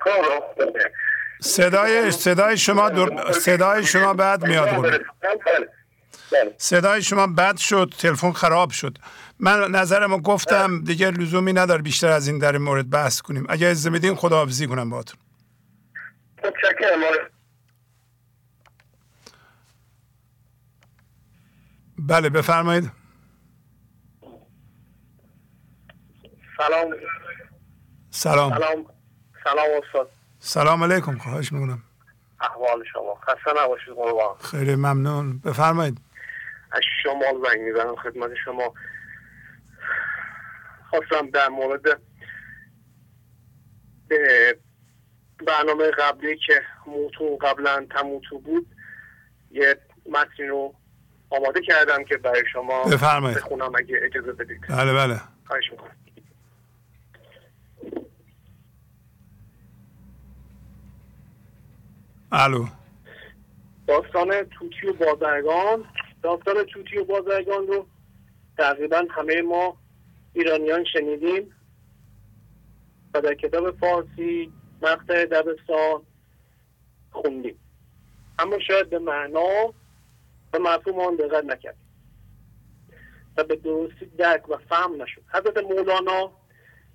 کار 0.00 0.20
رخ 0.20 0.54
بده 0.58 0.92
صدای 1.40 2.10
صدای 2.10 2.56
شما 2.56 2.88
در... 2.88 3.32
صدای 3.32 3.84
شما 3.84 4.14
بعد 4.14 4.46
میاد. 4.46 5.00
صدای 6.58 7.02
شما 7.02 7.26
بد 7.26 7.56
شد. 7.56 7.92
تلفن 7.98 8.32
خراب 8.32 8.70
شد. 8.70 8.98
من 9.40 9.70
نظرمو 9.70 10.18
گفتم 10.18 10.84
دیگه 10.84 11.10
لزومی 11.10 11.52
نداره 11.52 11.82
بیشتر 11.82 12.08
از 12.08 12.28
این 12.28 12.38
در 12.38 12.52
این 12.52 12.62
مورد 12.62 12.90
بحث 12.90 13.20
کنیم. 13.20 13.46
اگه 13.48 13.66
از 13.66 13.86
میدین 13.86 14.14
خداحافظی 14.14 14.66
کنم 14.66 14.90
باهاتون. 14.90 15.20
بله 21.98 22.28
بفرمایید. 22.28 22.90
سلام. 26.56 26.94
سلام. 28.10 28.50
سلام. 28.50 28.86
سلام 29.44 29.66
استاد. 29.84 30.10
سلام 30.38 30.84
علیکم. 30.84 31.18
خواهش 31.18 31.52
می‌کنم. 31.52 31.82
احوال 32.40 32.84
شما. 32.92 33.14
خسته 33.14 33.62
نباشید 33.64 33.94
قربان. 33.94 34.36
خیلی 34.40 34.74
ممنون. 34.74 35.38
بفرمایید. 35.38 35.98
از 36.72 36.82
شمال 37.02 37.48
زنگ 37.48 37.60
می‌زنم 37.60 37.96
خدمت 37.96 38.30
شما. 38.44 38.74
خواستم 40.90 41.30
در 41.30 41.48
مورد 41.48 42.00
برنامه 45.46 45.90
قبلی 45.90 46.38
که 46.46 46.62
موتو 46.86 47.36
قبلا 47.36 47.86
تموتو 47.90 48.38
بود 48.38 48.66
یه 49.50 49.76
متنی 50.10 50.46
رو 50.46 50.74
آماده 51.30 51.60
کردم 51.60 52.04
که 52.04 52.16
برای 52.16 52.42
شما 52.52 52.84
بفرمایید. 52.84 53.38
بخونم 53.38 53.72
اگه 53.74 54.00
اجازه 54.02 54.32
بدید. 54.32 54.60
بله 54.68 54.92
بله. 54.92 55.20
خواهش 55.46 55.70
می‌کنم. 55.70 55.96
الو. 62.32 62.66
داستان 63.86 64.42
توتی 64.42 64.86
و 64.86 64.92
بازرگان. 64.92 65.84
داستان 66.22 66.64
توتی 66.64 66.98
و 66.98 67.04
بازرگان 67.04 67.66
رو 67.66 67.86
تقریبا 68.58 69.02
همه 69.10 69.42
ما 69.42 69.76
ایرانیان 70.36 70.84
شنیدیم 70.84 71.54
و 73.14 73.20
در 73.20 73.34
کتاب 73.34 73.78
فارسی 73.78 74.52
مقطع 74.82 75.24
دبستان 75.24 76.02
خوندیم. 77.12 77.58
اما 78.38 78.58
شاید 78.58 78.90
به 78.90 78.98
معنا 78.98 79.74
و 80.52 80.58
مفهوم 80.58 81.00
آن 81.00 81.16
دقت 81.16 81.44
نکرد 81.44 81.76
و 83.36 83.44
به 83.44 83.56
درستی 83.56 84.06
درک 84.06 84.48
و 84.48 84.56
فهم 84.56 85.02
نشد. 85.02 85.22
حضرت 85.34 85.58
مولانا 85.58 86.32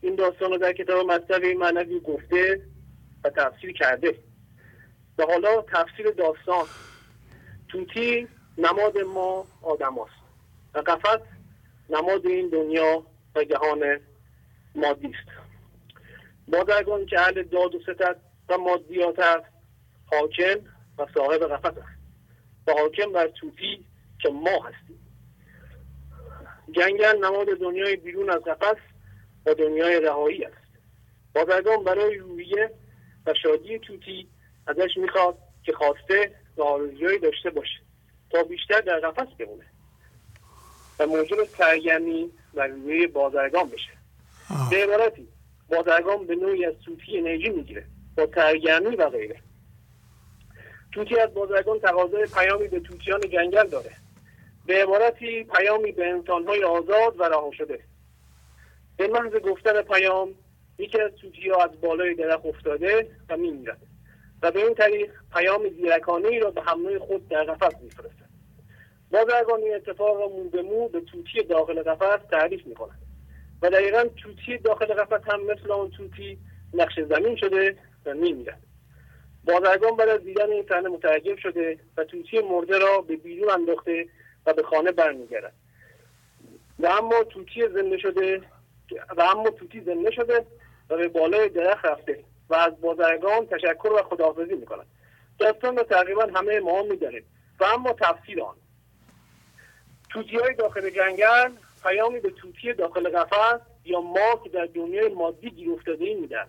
این 0.02 0.16
داستان 0.16 0.52
رو 0.52 0.58
در 0.58 0.74
کتاب 0.74 1.12
مطلبی 1.12 1.54
معنوی 1.54 2.00
گفته 2.00 2.62
و 3.24 3.30
تفسیر 3.30 3.74
کرده. 3.74 4.16
و 5.18 5.24
حالا 5.24 5.62
تفسیر 5.62 6.12
داستان. 6.12 6.66
توتی 7.68 8.28
نماد 8.58 8.98
ما 8.98 9.46
آدم 9.62 9.94
هست 9.94 10.22
و 10.74 10.80
قفت 10.80 11.22
نماد 11.90 12.26
این 12.26 12.50
دنیا 12.50 13.11
و 13.36 13.44
جهان 13.44 14.00
مادی 14.76 15.08
است 15.08 15.42
بازرگان 16.48 17.06
که 17.06 17.20
اهل 17.20 17.44
داد 17.44 17.76
و 17.76 17.80
ستد 17.82 18.20
و 18.50 18.58
مادیات 18.58 19.20
است 19.20 19.46
حاکم 20.06 20.60
و 20.98 21.08
صاحب 21.14 21.44
قفت 21.44 21.78
است. 21.78 22.02
و 22.68 22.72
حاکم 22.72 23.12
بر 23.12 23.28
توتی 23.28 23.86
که 24.22 24.30
ما 24.30 24.60
هستیم. 24.64 25.00
جنگل 26.72 27.26
نماد 27.26 27.48
دنیای 27.48 27.96
بیرون 27.96 28.30
از 28.30 28.42
قفس 28.44 28.82
و 29.46 29.54
دنیای 29.54 30.00
رهایی 30.00 30.46
است. 30.46 30.58
بازرگان 31.36 31.84
برای 31.84 32.18
رویه 32.18 32.72
و 33.26 33.34
شادی 33.44 33.80
توتی 33.80 34.28
ازش 34.68 34.98
می‌خواد 34.98 35.38
که 35.64 35.74
خواسته 35.74 36.36
و 36.58 36.64
آرزوهایی 36.64 37.20
داشته 37.20 37.50
باشه 37.50 37.80
تا 38.30 38.44
بیشتر 38.44 38.82
در 38.82 39.00
قفس 39.00 39.34
بمونه. 39.40 39.66
و 41.00 41.08
موجب 41.08 41.44
سرگرمی 41.44 42.32
و 42.54 42.68
روی 42.68 43.08
بازرگان 43.08 43.70
بشه. 43.70 43.92
به 44.72 44.84
عبارتی 44.84 45.28
بازرگان 45.70 46.28
به 46.28 46.36
نوعی 46.36 46.66
از 46.66 46.74
توتی 46.86 47.18
انرژی 47.18 47.50
می‌گیره 47.50 47.86
با 48.18 48.28
سرگرمی 48.36 48.96
و 48.96 49.10
غیره. 49.10 49.40
توتی 50.94 51.20
از 51.20 51.34
بازرگان 51.34 51.80
تقاضای 51.80 52.26
پیامی 52.26 52.68
به 52.68 52.80
توتیان 52.80 53.22
جنگل 53.22 53.68
داره. 53.68 53.92
به 54.66 54.84
عبارتی 54.84 55.44
پیامی 55.44 55.92
به 55.92 56.08
انسانهای 56.10 56.64
آزاد 56.64 57.20
و 57.20 57.24
رها 57.24 57.52
شده. 57.58 57.80
به 58.98 59.08
محض 59.08 59.36
گفتن 59.36 59.82
پیام 59.82 60.30
یکی 60.78 61.02
از 61.02 61.12
توتی 61.12 61.50
ها 61.50 61.64
از 61.64 61.82
بالای 61.82 62.16
درخت 62.16 62.46
افتاده 62.46 63.08
و 63.30 63.38
میمیرد. 63.38 63.82
و 64.42 64.52
به 64.52 64.66
این 64.66 64.76
طریق 64.76 65.12
پیام 65.34 65.70
زیرکانه 65.70 66.28
ای 66.28 66.40
را 66.40 66.52
به 66.52 66.62
حمله 66.62 67.00
خود 67.00 67.28
در 67.28 67.44
قفس 67.44 67.82
میفرستد. 67.82 68.21
بازرگان 69.12 69.60
این 69.62 69.76
اتفاق 69.76 70.22
را 70.22 70.28
مو 70.28 70.44
به 70.44 70.62
مو 70.62 70.88
به 70.88 71.02
توتی 71.02 71.44
داخل 71.44 71.84
قفس 71.84 72.26
تعریف 72.32 72.66
می‌کند 72.66 73.00
و 73.62 73.70
دقیقا 73.70 74.04
توتی 74.24 74.58
داخل 74.58 74.86
قفس 74.86 75.32
هم 75.32 75.46
مثل 75.46 75.72
اون 75.72 75.90
توتی 75.90 76.38
نقش 76.74 77.00
زمین 77.00 77.36
شده 77.36 77.78
و 78.06 78.14
میمیرد 78.14 78.62
بازرگان 79.46 79.96
بعد 79.96 80.10
از 80.10 80.24
دیدن 80.24 80.52
این 80.52 80.66
صحنه 80.70 80.90
متعجب 80.90 81.38
شده 81.38 81.80
و 81.98 82.04
توتی 82.04 82.40
مرده 82.40 82.78
را 82.78 83.02
به 83.02 83.16
بیرون 83.16 83.50
انداخته 83.50 84.06
و 84.46 84.54
به 84.54 84.64
خانه 84.64 84.92
برمیگردد. 84.92 85.54
و 86.80 86.88
اما 86.88 87.24
توتی 87.24 87.68
زنده 87.68 87.98
شده 87.98 88.42
و 89.18 89.22
اما 89.22 89.50
توتی 89.50 89.82
زنده 89.82 90.12
شده 90.12 90.46
و 90.90 90.98
به 90.98 91.08
بالای 91.08 91.50
درخت 91.50 91.86
رفته 91.86 92.24
و 92.50 92.56
از 92.56 92.82
بازرگان 92.82 93.48
تشکر 93.48 93.92
و 93.92 94.04
خداحافظی 94.04 94.54
می‌کند. 94.54 94.86
داستان 95.40 95.78
را 95.78 95.84
تقریبا 95.84 96.28
همه 96.36 96.60
ما 96.60 96.84
می‌دانیم. 96.84 97.24
و 97.60 97.64
اما 97.64 97.94
تفسیر 97.94 98.42
آن. 98.42 98.56
توتی 100.12 100.38
های 100.38 100.56
داخل 100.56 100.90
جنگل 100.90 101.52
پیامی 101.84 102.20
به 102.20 102.30
توتی 102.30 102.74
داخل 102.74 103.10
قفس 103.10 103.62
یا 103.86 104.02
ما 104.02 104.42
که 104.44 104.50
در 104.50 104.66
دنیای 104.66 105.10
مادی 105.10 105.50
گیر 105.50 105.72
افتاده 105.72 106.06
ای 106.06 106.14
میدن. 106.14 106.46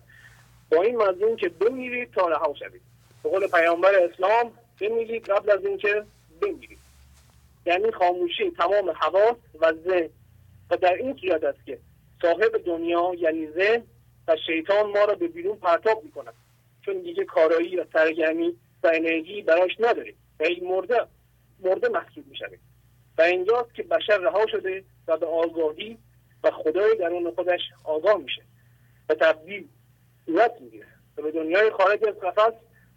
با 0.71 0.81
این 0.81 0.97
مضمون 0.97 1.35
که 1.35 1.49
بمیرید 1.49 2.11
تا 2.11 2.27
رها 2.27 2.53
شوید. 2.59 2.81
به 3.23 3.29
قول 3.29 3.47
پیامبر 3.47 3.95
اسلام 3.95 4.51
بمیرید 4.81 5.29
قبل 5.29 5.51
از 5.51 5.65
اینکه 5.65 6.03
بمیرید. 6.41 6.77
یعنی 7.65 7.91
خاموشی 7.91 8.51
تمام 8.51 8.89
حواس 8.89 9.35
و 9.59 9.73
ذهن. 9.73 10.09
و 10.69 10.77
در 10.77 10.93
این 10.93 11.17
صورت 11.21 11.43
است 11.43 11.65
که 11.65 11.77
صاحب 12.21 12.57
دنیا 12.65 13.11
یعنی 13.17 13.47
ذهن 13.47 13.83
و 14.27 14.37
شیطان 14.45 14.91
ما 14.91 15.05
را 15.05 15.15
به 15.15 15.27
بیرون 15.27 15.57
پرتاب 15.57 16.03
می‌کند. 16.03 16.33
چون 16.85 16.99
دیگه 17.01 17.25
کارایی 17.25 17.75
و 17.75 17.85
سرگرمی 17.93 18.55
و 18.83 18.91
انرژی 18.93 19.41
براش 19.41 19.71
نداریم 19.79 20.15
و 20.39 20.43
این 20.43 20.67
مرده 20.67 21.07
مرده 21.59 21.89
محسوب 21.89 22.27
می‌شویم. 22.27 22.59
و 23.17 23.21
اینجاست 23.21 23.73
که 23.73 23.83
بشر 23.83 24.17
رها 24.17 24.47
شده 24.47 24.83
و 25.07 25.17
به 25.17 25.25
آگاهی 25.25 25.97
و 26.43 26.51
خدای 26.51 26.95
درون 26.95 27.31
خودش 27.31 27.61
آگاه 27.83 28.17
میشه. 28.17 28.41
و 29.09 29.15
تبدیل 29.15 29.67
صورت 30.25 30.61
می‌گیره 30.61 30.87
و 31.17 31.21
به 31.21 31.31
دنیای 31.31 31.71
خارج 31.71 32.07
از 32.07 32.19
قفس 32.19 32.53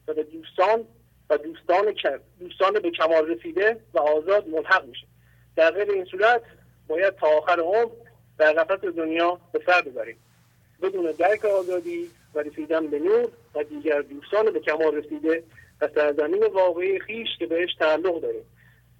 و 0.08 0.14
به 0.14 0.22
دوستان 0.22 0.84
و 1.30 1.38
دوستان 1.38 1.94
دوستان 2.40 2.72
به 2.72 2.90
کمال 2.90 3.26
رسیده 3.26 3.80
و 3.94 3.98
آزاد 3.98 4.48
ملحق 4.48 4.84
میشه. 4.84 5.06
در 5.56 5.70
غیر 5.70 5.90
این 5.90 6.04
صورت 6.04 6.42
باید 6.88 7.14
تا 7.14 7.26
آخر 7.26 7.60
عمر 7.60 7.90
در 8.38 8.52
قفس 8.52 8.84
دنیا 8.84 9.40
به 9.52 9.62
سر 9.66 9.80
ببریم. 9.80 10.16
بدون 10.82 11.10
درک 11.10 11.44
آزادی 11.44 12.10
و 12.34 12.38
رسیدن 12.38 12.86
به 12.86 12.98
نور 12.98 13.28
و 13.54 13.64
دیگر 13.64 14.00
دوستان 14.02 14.52
به 14.52 14.60
کمال 14.60 14.94
رسیده 14.94 15.42
و 15.80 15.88
سرزمین 15.94 16.46
واقعی 16.46 17.00
خیش 17.00 17.28
که 17.38 17.46
بهش 17.46 17.74
تعلق 17.78 18.20
داریم. 18.20 18.44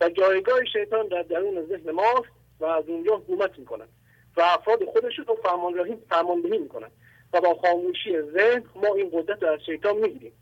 و 0.01 0.09
جایگاه 0.09 0.64
شیطان 0.64 1.09
در 1.09 1.23
درون 1.23 1.66
ذهن 1.66 1.90
ماست 1.90 2.31
و 2.60 2.64
از 2.64 2.89
اونجا 2.89 3.16
حکومت 3.16 3.59
می‌کنند 3.59 3.89
و 4.36 4.40
افراد 4.40 4.85
خودشون 4.85 5.24
رو 5.24 5.39
فرماندهی 5.43 5.97
فرماندهی 6.10 6.59
می‌کنند 6.59 6.93
و 7.32 7.40
با 7.40 7.55
خاموشی 7.55 8.23
ذهن 8.23 8.64
ما 8.74 8.94
این 8.94 9.10
قدرت 9.12 9.43
رو 9.43 9.48
از 9.48 9.60
شیطان 9.66 9.97
می‌گیریم. 9.97 10.32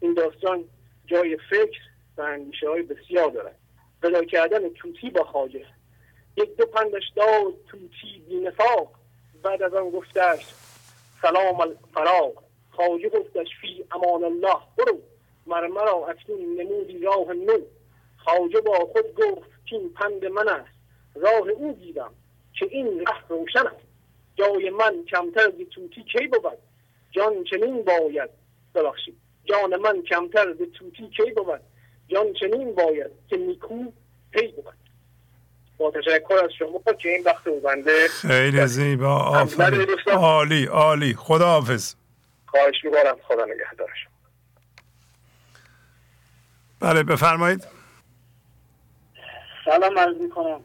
این 0.00 0.14
داستان 0.14 0.64
جای 1.06 1.38
فکر 1.50 1.80
و 2.16 2.22
اندیشه 2.22 2.68
های 2.68 2.82
بسیار 2.82 3.30
دارد. 3.30 3.58
پیدا 4.02 4.24
کردن 4.24 4.68
توتی 4.68 5.10
با 5.10 5.24
خاجه 5.24 5.66
یک 6.36 6.56
دو 6.56 6.66
پندش 6.66 7.02
داد 7.16 7.54
توتی 7.68 8.24
بینفاق 8.28 8.90
بعد 9.42 9.62
از 9.62 9.74
آن 9.74 9.90
گفتش 9.90 10.46
سلام 11.22 11.60
الفراق. 11.60 12.44
خاجه 12.70 13.08
گفتش 13.08 13.48
فی 13.60 13.84
امان 13.92 14.24
الله. 14.24 14.56
برو. 14.78 15.00
مرمرا 15.46 16.06
اکنون 16.06 16.60
نمودی 16.60 16.98
راه 16.98 17.32
نو. 17.32 17.58
خاجه 18.24 18.60
با 18.60 18.78
خود 18.92 19.14
گفت 19.14 19.50
که 19.66 19.76
این 19.76 19.92
پند 19.92 20.24
من 20.24 20.48
است. 20.48 20.74
راه 21.14 21.48
او 21.48 21.72
دیدم 21.72 22.10
که 22.52 22.66
این 22.70 23.00
ره 23.00 23.28
روشن 23.28 23.66
است. 23.66 23.86
جای 24.34 24.70
من 24.70 25.04
کمتر 25.10 25.50
ز 25.50 25.74
توتی 25.74 26.04
کی 26.04 26.26
بود؟ 26.26 26.58
جان 27.10 27.44
چنین 27.44 27.84
باید. 27.84 28.30
ببخشید. 28.74 29.16
جان 29.44 29.76
من 29.76 30.02
کمتر 30.02 30.52
ز 30.52 30.58
توتی 30.78 31.10
کی 31.16 31.30
بود؟ 31.36 31.60
جان 32.08 32.32
چنین 32.40 32.74
باید 32.74 33.10
که 33.28 33.36
نیکو 33.36 33.92
پی 34.30 34.48
بود. 34.48 34.74
با 35.78 35.90
تشکر 35.90 36.44
از 36.44 36.50
شما 36.58 36.82
که 36.98 37.08
این 37.08 37.24
وقت 37.24 37.44
بنده 37.44 38.08
خیلی 38.08 38.66
زیبا. 38.66 39.16
آفرین. 39.16 39.86
عالی 40.12 40.66
عالی. 40.66 41.14
خداحافظ. 41.14 41.94
خواهش 42.46 42.84
می‌کنم. 42.84 43.16
خدا 43.28 43.44
نگهدار 43.44 43.90
شما. 44.04 44.14
بله 46.80 47.02
بفرمایید. 47.02 47.73
سلام 49.64 49.98
عرض 49.98 50.16
می‌کنم. 50.16 50.60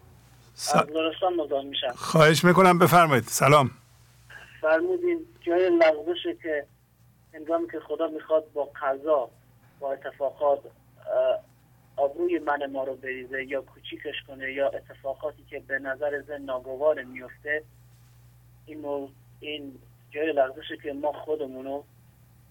س... 0.53 0.75
از 0.75 0.89
لرستان 0.89 1.33
مزاحم 1.33 1.65
میشم. 1.65 1.91
خواهش 1.95 2.43
می‌کنم 2.43 2.79
بفرمایید. 2.79 3.23
سلام. 3.23 3.71
فرمودین 4.61 5.25
جای 5.41 5.69
لغزشه 5.69 6.35
که 6.43 6.65
هنگامی 7.33 7.67
که 7.71 7.79
خدا 7.79 8.07
می‌خواد 8.07 8.51
با 8.53 8.69
قضا 8.81 9.29
با 9.79 9.93
اتفاقات 9.93 10.59
آبروی 11.97 12.39
من 12.39 12.71
ما 12.71 12.83
رو 12.83 12.95
بریزه 12.95 13.43
یا 13.43 13.61
کوچیکش 13.61 14.15
کنه 14.27 14.53
یا 14.53 14.69
اتفاقاتی 14.69 15.43
که 15.49 15.59
به 15.59 15.79
نظر 15.79 16.21
زن 16.21 16.41
ناگوار 16.41 17.03
میفته 17.03 17.63
این, 18.65 19.09
این 19.39 19.79
جای 20.11 20.31
لغزشه 20.31 20.77
که 20.83 20.93
ما 20.93 21.11
خودمونو 21.11 21.83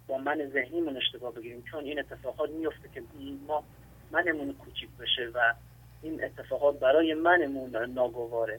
با 0.07 0.19
من 0.19 0.51
ذهنیمون 0.53 0.97
اشتباه 0.97 1.33
بگیریم. 1.33 1.65
چون 1.71 1.85
این 1.85 1.99
اتفاقات 1.99 2.51
میفته 2.51 2.89
که 2.95 3.03
ما 3.47 3.65
منمون 4.11 4.53
کوچیک 4.53 4.89
بشه 5.01 5.31
و 5.35 5.55
این 6.03 6.25
اتفاقات 6.25 6.79
برای 6.81 7.15
منمون 7.15 7.77
ناگواره. 7.95 8.59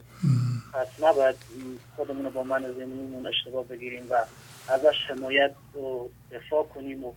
پس 0.74 1.02
نباید 1.02 1.36
خودمون 1.96 2.24
رو 2.24 2.30
با 2.30 2.42
من 2.42 2.72
ذهنیمون 2.72 3.26
اشتباه 3.26 3.64
بگیریم 3.64 4.06
و 4.10 4.14
ازش 4.68 5.04
حمایت 5.08 5.54
و 5.74 6.08
دفاع 6.32 6.64
کنیم 6.64 7.04
و 7.04 7.12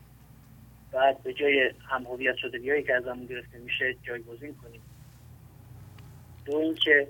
بعد 0.91 1.23
به 1.23 1.33
جای 1.33 1.71
هم 1.87 2.03
هویت 2.03 2.35
شدگی 2.35 2.83
که 2.83 2.95
ازمون 2.95 3.25
گرفته 3.25 3.57
میشه 3.57 3.95
جایگزین 4.03 4.55
کنیم. 4.55 4.81
دو 6.45 6.57
اینکه 6.57 7.07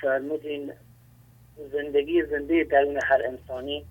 فرمودین 0.00 0.72
زندگی 1.72 2.22
زنده 2.22 2.64
درون 2.64 2.98
هر 3.02 3.22
انسانی 3.26 3.84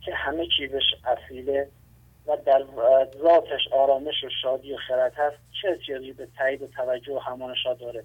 که 0.00 0.14
همه 0.14 0.46
چیزش 0.58 0.94
اصیله 1.04 1.68
و 2.26 2.36
در 2.36 2.64
ذاتش 3.22 3.68
آرامش 3.72 4.24
و 4.24 4.28
شادی 4.42 4.74
و 4.74 4.76
خرد 4.76 5.14
هست 5.16 5.36
چه 5.62 5.68
احتیاجی 5.68 6.12
به 6.12 6.28
تایید 6.38 6.62
و 6.62 6.66
توجه 6.66 7.12
و 7.12 7.18
همانشا 7.18 7.74
داره؟ 7.74 8.04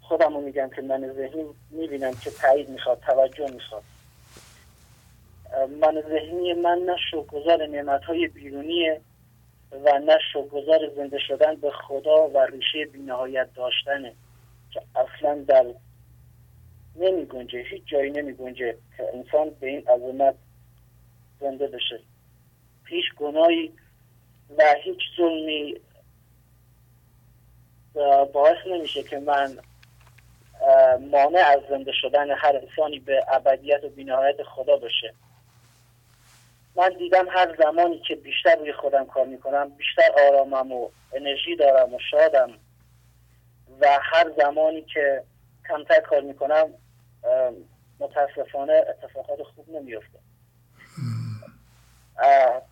خودم 0.00 0.34
رو 0.34 0.40
میگم 0.40 0.70
که 0.76 0.82
من 0.82 1.12
ذهنی 1.12 1.44
می‌بینم 1.70 2.14
که 2.14 2.30
تایید 2.30 2.68
می‌خواد 2.68 3.00
توجه 3.00 3.50
می‌خواد. 3.50 3.82
من 5.80 6.02
ذهنی 6.08 6.52
من 6.52 6.78
نه 6.78 6.96
شکرگزار 7.10 7.66
نعمت 7.66 8.04
های 8.04 8.28
بیرونیه 8.28 9.00
و 9.72 9.98
نه 9.98 10.18
شکرگزار 10.32 10.88
زنده 10.96 11.18
شدن 11.18 11.54
به 11.54 11.70
خدا 11.70 12.28
و 12.28 12.38
ریشه 12.38 12.84
بینهایت 12.92 13.48
داشتنه 13.54 14.12
که 14.72 14.82
اصلا 14.94 15.44
در 15.48 15.64
نمی 16.96 17.26
گنجه 17.26 17.58
هیچ 17.58 17.82
جایی 17.86 18.10
نمی 18.10 18.32
گنجه 18.32 18.76
که 18.96 19.04
انسان 19.14 19.50
به 19.50 19.66
این 19.66 19.88
عظمت 19.88 20.34
زنده 21.40 21.66
بشه. 21.66 22.00
هیچ 22.86 23.04
گناهی 23.16 23.72
و 24.58 24.74
هیچ 24.84 24.98
ظلمی 25.16 25.80
باعث 28.32 28.56
نمیشه 28.66 29.02
که 29.02 29.18
من 29.18 29.58
مانع 31.10 31.44
از 31.46 31.60
زنده 31.70 31.92
شدن 31.92 32.30
هر 32.30 32.56
انسانی 32.56 32.98
به 32.98 33.24
ابدیت 33.28 33.84
و 33.84 33.88
بینهایت 33.88 34.42
خدا 34.42 34.76
بشه 34.76 35.14
من 36.76 36.88
دیدم 36.98 37.28
هر 37.28 37.56
زمانی 37.58 37.98
که 37.98 38.14
بیشتر 38.14 38.56
روی 38.56 38.72
خودم 38.72 39.06
کار 39.06 39.26
می‌کنم 39.26 39.68
بیشتر 39.68 40.10
آرامم 40.28 40.72
و 40.72 40.88
انرژی 41.12 41.56
دارم 41.56 41.94
و 41.94 41.98
شادم. 42.10 42.50
و 43.80 43.98
هر 44.02 44.30
زمانی 44.36 44.82
که 44.82 45.22
کمتر 45.68 46.00
کار 46.00 46.20
می‌کنم 46.20 46.74
متاسفانه 48.00 48.72
اتفاقات 48.88 49.42
خوب 49.42 49.68
نمیفته 49.68 50.18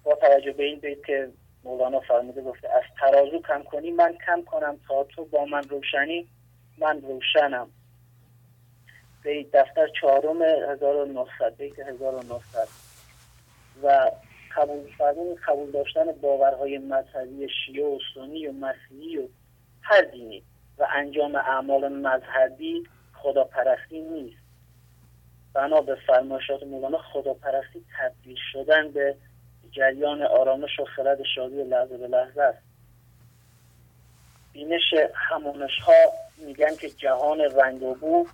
با 0.05 0.15
توجه 0.15 0.53
به 0.53 0.65
این 0.65 0.79
بیت 0.79 1.05
که 1.05 1.29
مولانا 1.65 2.01
فرموده 2.01 2.43
گفته 2.43 2.69
از 2.69 2.83
ترازو 3.01 3.43
کم 3.43 3.63
کنی 3.63 3.91
من 3.91 4.15
کم 4.27 4.43
کنم. 4.43 4.77
تا 4.89 5.05
تو 5.05 5.25
با 5.25 5.45
من 5.45 5.63
روشنی 5.63 6.29
من 6.79 7.03
روشنم. 7.03 7.69
بیت 9.23 9.51
دفتر 9.53 9.89
چهارم 10.01 10.43
1900 10.43 11.57
بیت 11.59 11.79
1900 11.79 12.69
و 13.83 14.11
قبول 14.57 14.93
فرمون 14.99 15.37
قبول 15.49 15.71
داشتن 15.71 16.13
باورهای 16.13 16.79
مذهبی 16.79 17.49
شیعه 17.67 17.87
و 17.87 17.99
سنی 18.15 18.47
و 18.47 18.53
مسیحی 18.53 19.19
و 19.19 19.29
هر 19.83 20.03
دینی. 20.03 20.43
و 20.79 20.87
انجام 20.95 21.35
اعمال 21.35 21.89
مذهبی 21.89 22.83
خداپرستی 23.15 24.01
نیست. 24.01 24.47
بنا 25.55 25.81
به 25.81 25.95
فرمایشات 26.07 26.63
مولانا 26.63 26.99
خداپرستی 26.99 27.85
تبدیل 27.99 28.37
شدن 28.53 28.91
به 28.91 29.17
جریان 29.77 30.23
آرامش 30.23 30.81
و 30.81 30.85
خرد 30.85 31.19
شادی 31.35 31.65
لحظه 31.65 31.97
به 31.97 32.09
لحظه 32.09 32.43
است. 32.43 32.59
بینش 34.53 34.95
همونش 35.15 35.79
ها 35.87 35.93
میگن 36.39 36.77
که 36.77 36.91
جهان 36.91 37.41
رنگ 37.41 37.83
و 37.83 37.95
بو 37.95 38.27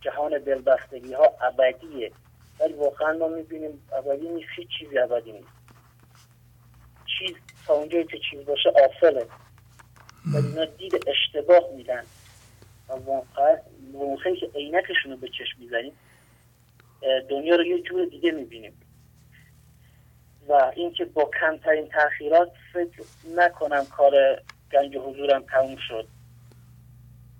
جهان 0.00 0.38
دلبستگی 0.38 1.12
ها 1.12 1.34
ابدیه. 1.40 2.12
ولی 2.60 2.72
واقعا 2.72 3.12
ما 3.12 3.28
می‌بینیم 3.28 3.82
ابدی 3.92 4.28
نیست 4.28 4.48
هیچ 4.56 4.68
چیزی 4.78 4.98
ابدی 4.98 5.32
نیست. 5.32 5.48
چیز 7.18 7.36
تا 7.66 7.74
اونجایی 7.74 8.04
که 8.04 8.18
چیز 8.30 8.44
باشه 8.44 8.70
آفله 8.84 9.26
ولی 10.34 10.46
اینا 10.46 10.64
دید 10.64 11.08
اشتباه 11.08 11.62
میدن. 11.76 12.02
و 12.88 12.92
واقعا 12.92 13.56
موقعی 13.92 14.40
که 14.40 14.50
عینکشون 14.54 15.12
رو 15.12 15.16
به 15.16 15.28
چشم 15.28 15.60
می‌زنیم 15.60 15.92
دنیا 17.30 17.56
رو 17.56 17.64
یه 17.64 17.82
جور 17.82 18.04
دیگه 18.04 18.30
می‌بینیم. 18.30 18.80
و 20.48 20.72
اینکه 20.76 21.04
با 21.04 21.30
کمترین 21.40 21.88
تاخیرات 21.88 22.52
فکر 22.72 23.02
نکنم 23.36 23.84
کار 23.84 24.12
گنج 24.72 24.96
حضورم 24.96 25.42
تموم 25.42 25.76
شد. 25.88 26.08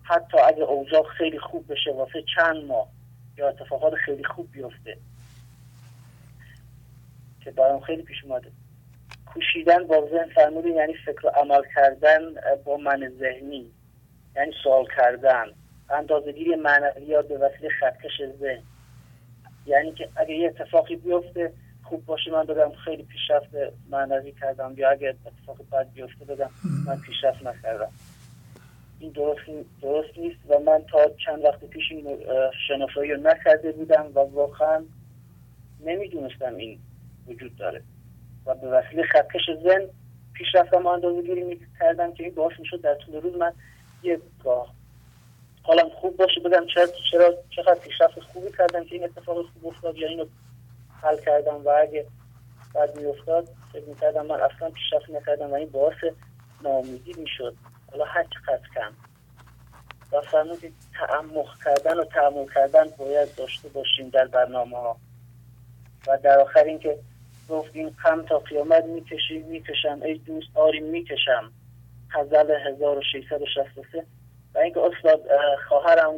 حتی 0.02 0.38
اگه 0.38 0.62
اوضاع 0.62 1.02
خیلی 1.02 1.38
خوب 1.38 1.72
بشه 1.72 1.92
واسه 1.92 2.24
چند 2.36 2.64
ماه 2.64 2.88
یا 3.36 3.48
اتفاقات 3.48 3.94
خیلی 3.94 4.24
خوب 4.24 4.52
بیفته. 4.52 4.98
که 7.44 7.50
برام 7.50 7.80
خیلی 7.80 8.02
پیش 8.02 8.24
اومده. 8.24 8.50
کوشیدن 9.26 9.86
با 9.86 10.08
ذهن 10.10 10.28
فرمودین 10.34 10.74
یعنی 10.74 10.94
فکر 10.94 11.26
و 11.26 11.30
عمل 11.30 11.62
کردن 11.74 12.20
با 12.64 12.76
من 12.76 13.12
ذهنی. 13.18 13.70
یعنی 14.36 14.52
سوال 14.64 14.86
کردن. 14.96 15.46
اندازهگیری 15.90 16.56
معنویات 16.56 17.28
به 17.28 17.38
وسیله 17.38 17.68
خطکش 17.80 18.22
ذهن. 18.40 18.62
یعنی 19.66 19.92
که 19.92 20.08
اگه 20.16 20.34
یه 20.34 20.48
اتفاقی 20.48 20.96
بیفته 20.96 21.52
خوب 21.88 22.06
باشه 22.06 22.30
من 22.30 22.44
بگم 22.44 22.72
خیلی 22.84 23.02
پیشرفت 23.02 23.48
معنوی 23.90 24.32
کردم. 24.32 24.74
یا 24.76 24.90
اگه 24.90 25.14
اتفاق 25.26 25.58
بد 25.72 25.88
بیفته 25.94 26.24
بگم 26.24 26.50
من 26.86 27.00
پیشرفت 27.00 27.46
نکردم. 27.46 27.90
این 29.00 29.10
درست, 29.10 29.40
درست 29.82 30.18
نیست 30.18 30.38
و 30.48 30.58
من 30.58 30.82
تا 30.90 31.10
چند 31.24 31.44
وقت 31.44 31.64
پیش 31.64 31.84
این 31.90 32.18
شناسایی 32.68 33.12
رو 33.12 33.20
نکرده 33.20 33.72
بودم 33.72 34.06
و 34.14 34.18
واقعا 34.18 34.84
نمی‌دونستم 35.80 36.54
این 36.54 36.78
وجود 37.26 37.56
داره. 37.56 37.82
و 38.46 38.54
به 38.54 38.68
وسیله 38.68 39.02
خطکش 39.02 39.50
زن 39.64 39.80
پیش 40.34 40.46
رفتم 40.54 40.86
اندازه 40.86 41.22
گیری 41.22 41.60
کردم 41.80 42.14
که 42.14 42.24
این 42.24 42.34
باعث 42.34 42.60
می‌شد 42.60 42.80
در 42.80 42.94
طول 42.94 43.20
روز 43.20 43.34
من 43.34 43.52
یک 44.02 44.20
گاه 44.44 44.74
حالم 45.62 45.88
خوب 45.88 46.16
باشه. 46.16 46.40
بگم 46.40 46.66
چرا 46.74 46.86
چرا 47.10 47.34
چقدر 47.56 47.80
پیشرفت 47.80 48.20
خوبی 48.20 48.50
کردم 48.58 48.84
که 48.84 48.94
این 48.94 49.04
اتفاق 49.04 49.36
خوب 49.36 49.66
افتاد 49.66 49.96
یا 49.96 50.08
اینو 50.08 50.26
حل 51.02 51.16
کردم 51.16 51.64
و 51.64 51.68
اگه 51.68 52.06
بعد 52.74 52.98
افتاد 53.06 53.48
فکر 53.72 53.84
می‌کردم 53.84 54.26
من 54.26 54.40
اصلا 54.40 54.70
پیشرفت 54.70 55.10
نکردم 55.10 55.50
و 55.50 55.54
این 55.54 55.70
باعث 55.70 55.96
ناامیدی 56.62 57.14
می‌شد. 57.18 57.54
حالا 57.92 58.04
هر 58.04 58.24
چقدر 58.24 58.68
کم. 58.74 58.92
و 60.12 60.20
فرمودید 60.20 60.74
تعمق 60.98 61.64
کردن 61.64 61.98
و 61.98 62.04
تعمل 62.04 62.46
کردن 62.54 62.84
باید 62.98 63.34
داشته 63.34 63.68
باشیم 63.68 64.08
در 64.08 64.26
برنامه 64.26 64.76
ها 64.76 64.96
و 66.06 66.18
در 66.22 66.38
آخر 66.38 66.64
اینکه 66.64 66.98
گفت 67.48 67.70
این 67.72 67.90
غم 68.04 68.22
تا 68.22 68.38
قیامت 68.38 68.84
می‌کشی 68.84 69.38
می‌کشم. 69.38 70.00
ای 70.02 70.14
دوست 70.14 70.48
آری 70.54 70.80
می‌کشم. 70.80 71.52
غزل 72.14 72.50
1663 72.50 74.04
و 74.54 74.58
اینکه 74.58 74.80
استاد 74.80 75.20
خواهرم 75.68 76.12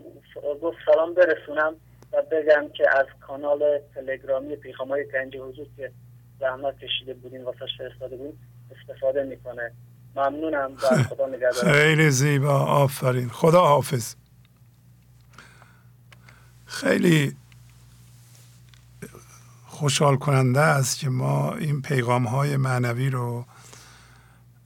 گفت 0.62 0.77
سلام 0.86 1.15
برسونم. 1.15 1.77
و 2.12 2.23
بگم 2.32 2.69
که 2.77 2.85
از 2.99 3.07
کانال 3.20 3.61
تلگرامی 3.95 4.57
پیغام 4.57 4.89
های 4.89 5.07
گنج 5.12 5.37
حضور 5.37 5.66
که 5.77 5.93
زحمت 6.41 6.78
کشیده 6.78 7.15
بودین 7.15 7.45
واسه 7.45 7.59
فرستاده 7.78 8.16
بودین 8.16 8.39
استفاده 8.81 9.24
می‌کنه. 9.24 9.73
ممنونم 10.16 10.73
و 10.82 11.03
خدا 11.03 11.27
نگهدار. 11.27 11.73
خیلی 11.73 12.11
زیبا. 12.11 12.59
آفرین. 12.59 13.28
خدا 13.28 13.61
حافظ. 13.61 14.15
خیلی 16.66 17.37
خوشحال 19.66 20.16
کننده 20.16 20.61
است 20.61 20.99
که 20.99 21.09
ما 21.09 21.55
این 21.55 21.82
پیغام 21.82 22.27
های 22.27 22.57
معنوی 22.57 23.11
رو 23.11 23.45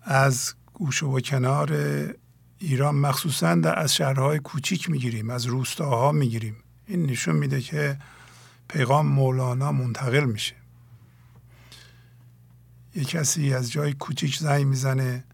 از 0.02 0.54
گوشه 0.72 1.06
و 1.06 1.20
کنار 1.20 1.72
ایران 2.58 2.94
مخصوصا 2.94 3.60
از 3.74 3.94
شهرهای 3.94 4.38
کوچیک 4.38 4.90
می‌گیریم 4.90 5.30
از 5.30 5.46
روستاها 5.46 6.12
می‌گیریم. 6.12 6.63
این 6.86 7.06
نشون 7.06 7.36
میده 7.36 7.60
که 7.60 7.98
پیغام 8.68 9.06
مولانا 9.06 9.72
منتقل 9.72 10.24
میشه. 10.24 10.54
یه 12.94 13.04
کسی 13.04 13.54
از 13.54 13.72
جای 13.72 13.92
کوچیک 13.92 14.36
زنگ 14.38 14.66
می‌زنه 14.66 15.24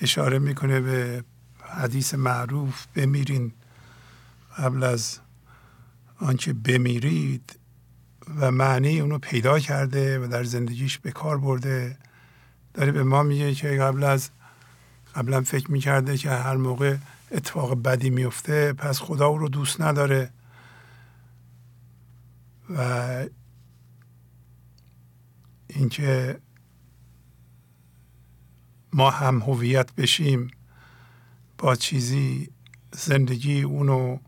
اشاره 0.00 0.38
می‌کنه 0.38 0.80
به 0.80 1.24
حدیث 1.60 2.14
معروف 2.14 2.86
بمیرین. 2.94 3.52
قبل 4.58 4.84
از 4.84 5.18
آنچه 6.20 6.52
بمیرید 6.52 7.58
و 8.40 8.50
معنی 8.50 9.00
اونو 9.00 9.18
پیدا 9.18 9.58
کرده 9.58 10.18
و 10.18 10.26
در 10.26 10.44
زندگیش 10.44 10.98
به 10.98 11.12
کار 11.12 11.38
برده 11.38 11.96
داره 12.74 12.92
به 12.92 13.02
ما 13.02 13.22
میگه 13.22 13.54
که 13.54 13.68
قبل 13.68 14.04
از 14.04 14.30
قبلا 15.14 15.42
فکر 15.42 15.70
می‌کرده 15.70 16.16
که 16.16 16.30
هر 16.30 16.56
موقع 16.56 16.96
اتفاق 17.30 17.82
بدی 17.82 18.10
میفته 18.10 18.72
پس 18.72 19.00
خدا 19.00 19.26
او 19.26 19.38
رو 19.38 19.48
دوست 19.48 19.80
نداره. 19.80 20.30
و 22.70 23.26
اینکه 25.66 26.38
ما 28.92 29.10
هم 29.10 29.38
هویت 29.38 29.94
بشیم 29.94 30.50
با 31.58 31.76
چیزی 31.76 32.50
زندگی 32.92 33.62
اونو 33.62 34.18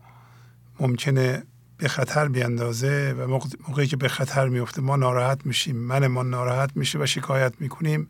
ممکنه 0.79 1.43
به 1.77 1.87
خطر 1.87 2.27
بیاندازه 2.27 3.15
و 3.17 3.27
موقعی 3.67 3.87
که 3.87 3.97
به 3.97 4.07
خطر 4.07 4.47
میفته 4.47 4.81
ما 4.81 4.95
ناراحت 4.95 5.45
میشیم. 5.45 5.75
من 5.75 6.07
ما 6.07 6.23
ناراحت 6.23 6.77
میشه 6.77 6.99
و 6.99 7.05
شکایت 7.05 7.53
می‌کنیم 7.59 8.09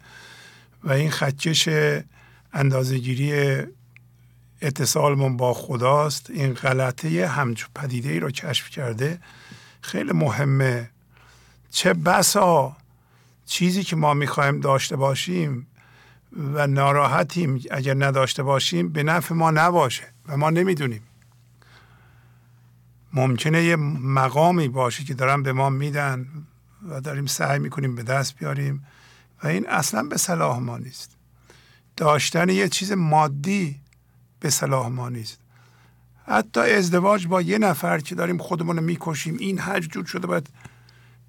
و 0.84 0.91
این 0.91 1.12
خدکش 1.12 1.70
اندازهگیری 2.54 3.58
اتصالمون 4.62 5.38
با 5.38 5.54
خداست. 5.54 6.30
این 6.30 6.54
غلطه 6.54 7.28
همچو 7.28 7.68
پدیده 7.76 8.10
ای 8.10 8.20
رو 8.20 8.32
کشف 8.32 8.70
کرده. 8.70 9.20
خیلی 9.88 10.11
مهمه. 10.11 10.89
چه 11.69 11.93
بسا 11.93 12.76
چیزی 13.45 13.84
که 13.84 13.95
ما 13.95 14.14
می‌خوایم 14.14 14.59
داشته 14.59 14.95
باشیم 14.95 15.68
و 16.53 16.68
ناراحتیم 16.68 17.64
اگر 17.72 17.95
نداشته 18.05 18.43
باشیم 18.43 18.89
به 18.89 19.03
نفع 19.03 19.35
ما 19.35 19.51
نباشه 19.51 20.03
و 20.27 20.38
ما 20.38 20.49
نمی‌دونیم. 20.49 21.01
ممکنه 23.14 23.64
یه 23.64 23.76
مقامی 23.76 24.68
باشه 24.68 25.03
که 25.03 25.14
دارن 25.14 25.43
به 25.43 25.53
ما 25.53 25.69
میدن 25.69 26.27
و 26.89 27.01
داریم 27.01 27.26
سعی 27.26 27.59
می‌کنیم 27.59 27.95
به 27.95 28.03
دست 28.03 28.35
بیاریم 28.35 28.85
و 29.43 29.47
این 29.47 29.69
اصلا 29.69 30.03
به 30.03 30.18
صلاح 30.18 30.59
ما 30.59 30.77
نیست. 30.77 31.15
داشتن 31.97 32.49
یه 32.49 32.69
چیز 32.69 32.91
مادی 32.91 33.80
به 34.39 34.49
صلاح 34.49 34.88
ما 34.88 35.09
نیست. 35.09 35.39
حتی 36.28 36.60
ازدواج 36.60 37.28
با 37.28 37.41
یه 37.41 37.58
نفر 37.58 37.99
که 37.99 38.16
داریم 38.16 38.38
خودمون 38.38 38.78
رو 38.78 38.84
می‌کشیم 38.84 39.38
این 39.40 39.60
حج 39.60 39.84
جور 39.84 40.06
شده 40.06 40.28
باید 40.28 40.49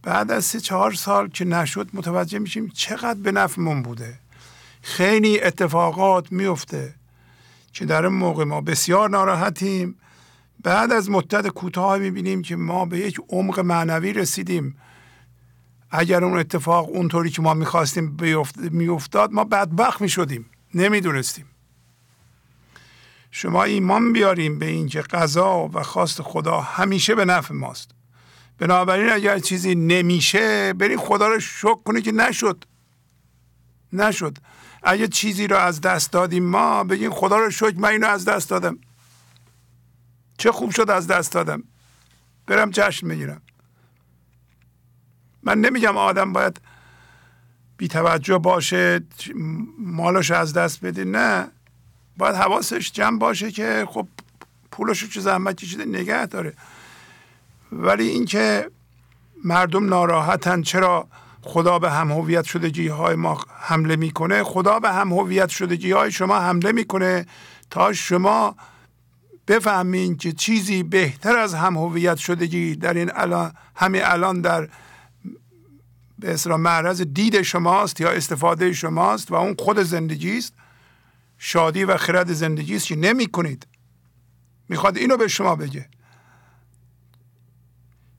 بعد 0.02 0.30
از 0.30 0.44
سه 0.44 0.60
چهار 0.60 0.92
سال 0.92 1.28
که 1.28 1.44
نشد 1.44 1.88
متوجه 1.92 2.38
میشیم 2.38 2.68
چقدر 2.68 3.20
به 3.20 3.32
نفعمون 3.32 3.82
بوده. 3.82 4.18
خیلی 4.82 5.40
اتفاقات 5.40 6.32
میفته 6.32 6.94
که 7.72 7.84
در 7.84 8.06
اون 8.06 8.14
موقع 8.14 8.44
ما 8.44 8.60
بسیار 8.60 9.10
ناراحتیم. 9.10 9.98
بعد 10.62 10.92
از 10.92 11.10
مدت 11.10 11.48
کوتاه 11.48 11.98
می‌بینیم 11.98 12.42
که 12.42 12.56
ما 12.56 12.84
به 12.84 12.98
یک 12.98 13.20
عمق 13.28 13.60
معنوی 13.60 14.12
رسیدیم. 14.12 14.76
اگر 15.90 16.24
اون 16.24 16.38
اتفاق 16.38 16.88
اونطوری 16.88 17.30
که 17.30 17.42
ما 17.42 17.54
می‌خواستیم 17.54 18.16
میافتاد 18.70 19.32
ما 19.32 19.44
بدبخت 19.44 20.00
می‌شدیم. 20.00 20.46
نمی‌دونستیم. 20.74 21.46
شما 23.40 23.64
ایمان 23.64 24.12
بیاریم 24.12 24.58
به 24.58 24.66
اینکه 24.66 25.00
قضا 25.00 25.68
و 25.68 25.82
خواست 25.82 26.22
خدا 26.22 26.60
همیشه 26.60 27.14
به 27.14 27.24
نفع 27.24 27.54
ماست. 27.54 27.90
بنابراین 28.58 29.12
اگر 29.12 29.38
چیزی 29.38 29.74
نمیشه 29.74 30.72
بریم 30.72 30.98
خدا 30.98 31.28
رو 31.28 31.40
شکر 31.40 31.82
کنه 31.84 32.00
که 32.00 32.12
نشد. 32.12 32.64
نشد. 33.92 34.38
اگر 34.82 35.06
چیزی 35.06 35.46
رو 35.46 35.56
از 35.56 35.80
دست 35.80 36.12
دادیم 36.12 36.44
ما 36.44 36.84
بگیم 36.84 37.10
خدا 37.10 37.38
رو 37.38 37.50
شکر 37.50 37.74
من 37.76 37.88
اینو 37.88 38.06
از 38.06 38.24
دست 38.24 38.50
دادم. 38.50 38.78
چه 40.38 40.52
خوب 40.52 40.70
شد 40.70 40.90
از 40.90 41.06
دست 41.06 41.32
دادم. 41.32 41.62
برم 42.46 42.70
جشن 42.70 43.08
بگیرم 43.08 43.42
من 45.42 45.60
نمیگم 45.60 45.96
آدم 45.96 46.32
باید 46.32 46.60
بی 47.76 47.88
توجه 47.88 48.38
باشه 48.38 49.00
مالش 49.78 50.30
از 50.30 50.52
دست 50.52 50.80
بده. 50.80 51.04
نه. 51.04 51.50
باید 52.18 52.34
حواسش 52.34 52.92
جمع 52.92 53.18
باشه 53.18 53.50
که 53.50 53.86
خب 53.90 54.08
پولش 54.70 55.10
چه 55.10 55.20
زحمت 55.20 55.56
کشیده 55.56 55.84
نگه 55.84 56.26
داره. 56.26 56.54
ولی 57.72 58.08
اینکه 58.08 58.70
مردم 59.44 59.88
ناراحتن 59.88 60.62
چرا 60.62 61.08
خدا 61.42 61.78
به 61.78 61.90
هم 61.90 62.12
هویت 62.12 62.44
شدگی 62.44 62.88
های 62.88 63.14
ما 63.14 63.44
حمله 63.60 63.96
می‌کنه؟ 63.96 64.42
خدا 64.42 64.78
به 64.78 64.92
هم 64.92 65.12
هویت 65.12 65.48
شدگی 65.48 65.90
های 65.90 66.12
شما 66.12 66.40
حمله 66.40 66.72
می‌کنه 66.72 67.26
تا 67.70 67.92
شما 67.92 68.56
بفهمین 69.48 70.16
که 70.16 70.32
چیزی 70.32 70.82
بهتر 70.82 71.36
از 71.36 71.54
هم 71.54 71.76
هویت 71.76 72.16
شدگی 72.16 72.76
در 72.76 72.94
این 72.94 73.10
الان 73.14 73.52
همین 73.76 74.02
الان 74.04 74.40
در 74.40 74.68
به 76.18 76.32
اصطلاح 76.32 76.58
معرض 76.58 77.02
دید 77.02 77.42
شماست 77.42 78.00
یا 78.00 78.10
استفاده 78.10 78.72
شماست 78.72 79.30
و 79.30 79.34
اون 79.34 79.54
خود 79.58 79.82
زندگی 79.82 80.38
است. 80.38 80.54
شادی 81.38 81.84
و 81.84 81.96
خرد 81.96 82.32
زندگی 82.32 82.76
است 82.76 82.86
که 82.86 82.96
نمی 82.96 83.28
می‌خواد 84.68 84.96
اینو 84.96 85.16
به 85.16 85.28
شما 85.28 85.56
بگه. 85.56 85.88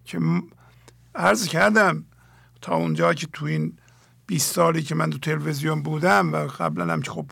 که 0.05 0.19
عرض 1.15 1.47
کردم 1.47 2.05
تا 2.61 2.75
اونجا 2.75 3.13
که 3.13 3.27
تو 3.33 3.45
این 3.45 3.79
20 4.27 4.55
سالی 4.55 4.83
که 4.83 4.95
من 4.95 5.09
تو 5.09 5.17
تلویزیون 5.17 5.83
بودم 5.83 6.33
و 6.33 6.47
قبلا 6.47 6.93
هم 6.93 7.01
که 7.01 7.11
خب 7.11 7.31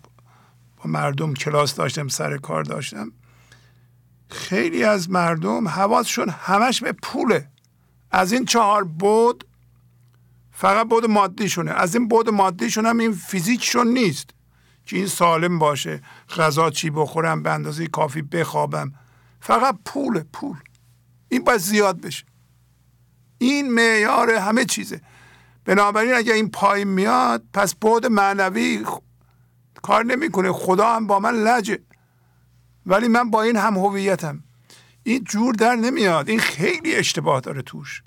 با 0.78 0.84
مردم 0.86 1.34
کلاس 1.34 1.76
داشتم 1.76 2.08
سر 2.08 2.38
کار 2.38 2.64
داشتم 2.64 3.12
خیلی 4.30 4.84
از 4.84 5.10
مردم 5.10 5.68
حواسشون 5.68 6.30
همش 6.30 6.84
به 6.84 6.92
پوله. 6.92 7.50
از 8.12 8.32
این 8.32 8.46
چهار 8.46 8.84
بود 8.84 9.44
فقط 10.52 10.88
بود 10.90 11.06
مادیشونه. 11.06 11.72
از 11.72 11.96
این 11.96 12.08
بود 12.08 12.30
مادیشون 12.30 12.86
هم 12.86 12.98
این 12.98 13.12
فیزیکشون 13.12 13.88
نیست. 13.88 14.30
که 14.88 14.98
این 14.98 15.08
سالم 15.08 15.60
باشه 15.60 16.02
غذا 16.38 16.70
چی 16.70 16.90
بخورم 16.90 17.44
به 17.44 17.52
اندازه 17.52 17.88
کافی 17.88 18.22
بخوابم. 18.22 18.94
فقط 19.40 19.78
پول 19.86 20.24
پول. 20.34 20.58
این 21.30 21.44
باید 21.44 21.60
زیاد 21.60 22.02
بشه. 22.02 22.26
این 23.38 23.74
معیار 23.74 24.32
همه 24.32 24.66
چیزه. 24.66 25.02
بنابراین 25.66 26.14
اگر 26.14 26.34
این 26.34 26.52
پایین 26.52 26.88
میاد 26.88 27.44
پس 27.54 27.76
بود 27.76 28.06
معنوی 28.06 28.86
کار 29.82 30.06
نمی‌کنه. 30.06 30.52
خدا 30.52 30.96
هم 30.96 31.08
با 31.08 31.20
من 31.20 31.34
لجه. 31.34 31.80
ولی 32.86 33.08
من 33.08 33.30
با 33.30 33.42
این 33.42 33.56
هم 33.56 33.78
هویتم. 33.78 34.44
این 35.04 35.24
جور 35.24 35.56
در 35.56 35.76
نمیاد. 35.76 36.30
این 36.30 36.40
خیلی 36.40 36.96
اشتباه 36.96 37.40
داره 37.40 37.62
توش. 37.62 38.04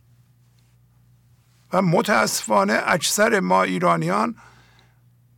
و 1.73 1.82
متاسفانه 1.82 2.81
اکثر 2.86 3.40
ما 3.40 3.62
ایرانیان 3.62 4.36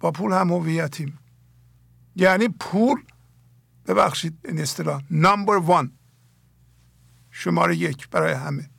با 0.01 0.11
پول 0.11 0.33
هم 0.33 0.53
هویتیم. 0.53 1.19
یعنی 2.17 2.49
پول 2.49 3.03
ببخشید 3.87 4.39
این 4.45 4.61
اصطلاح 4.61 5.03
نمبر 5.11 5.57
وان 5.57 5.93
شماره 7.31 7.77
یک 7.77 8.09
برای 8.09 8.33
همه. 8.33 8.71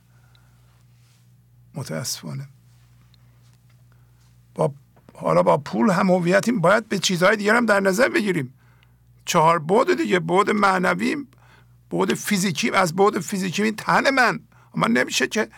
متاسفانه. 1.74 2.48
با 4.54 4.72
حالا 5.14 5.42
با 5.42 5.58
پول 5.58 5.90
هم 5.90 6.10
هویتیم 6.10 6.60
باید 6.60 6.88
به 6.88 6.98
چیزهای 6.98 7.36
دیگر 7.36 7.56
هم 7.56 7.66
در 7.66 7.80
نظر 7.80 8.08
بگیریم. 8.08 8.54
چهار 9.24 9.58
بود 9.58 9.96
دیگه 9.96 10.18
بود 10.20 10.50
معنوی 10.50 11.16
بود 11.90 12.14
فیزیکی 12.14 12.70
از 12.70 12.96
بود 12.96 13.18
فیزیکی 13.18 13.72
تن 13.72 14.10
من. 14.10 14.40
اما 14.74 14.86
نمیشه 14.86 15.26
که 15.26 15.48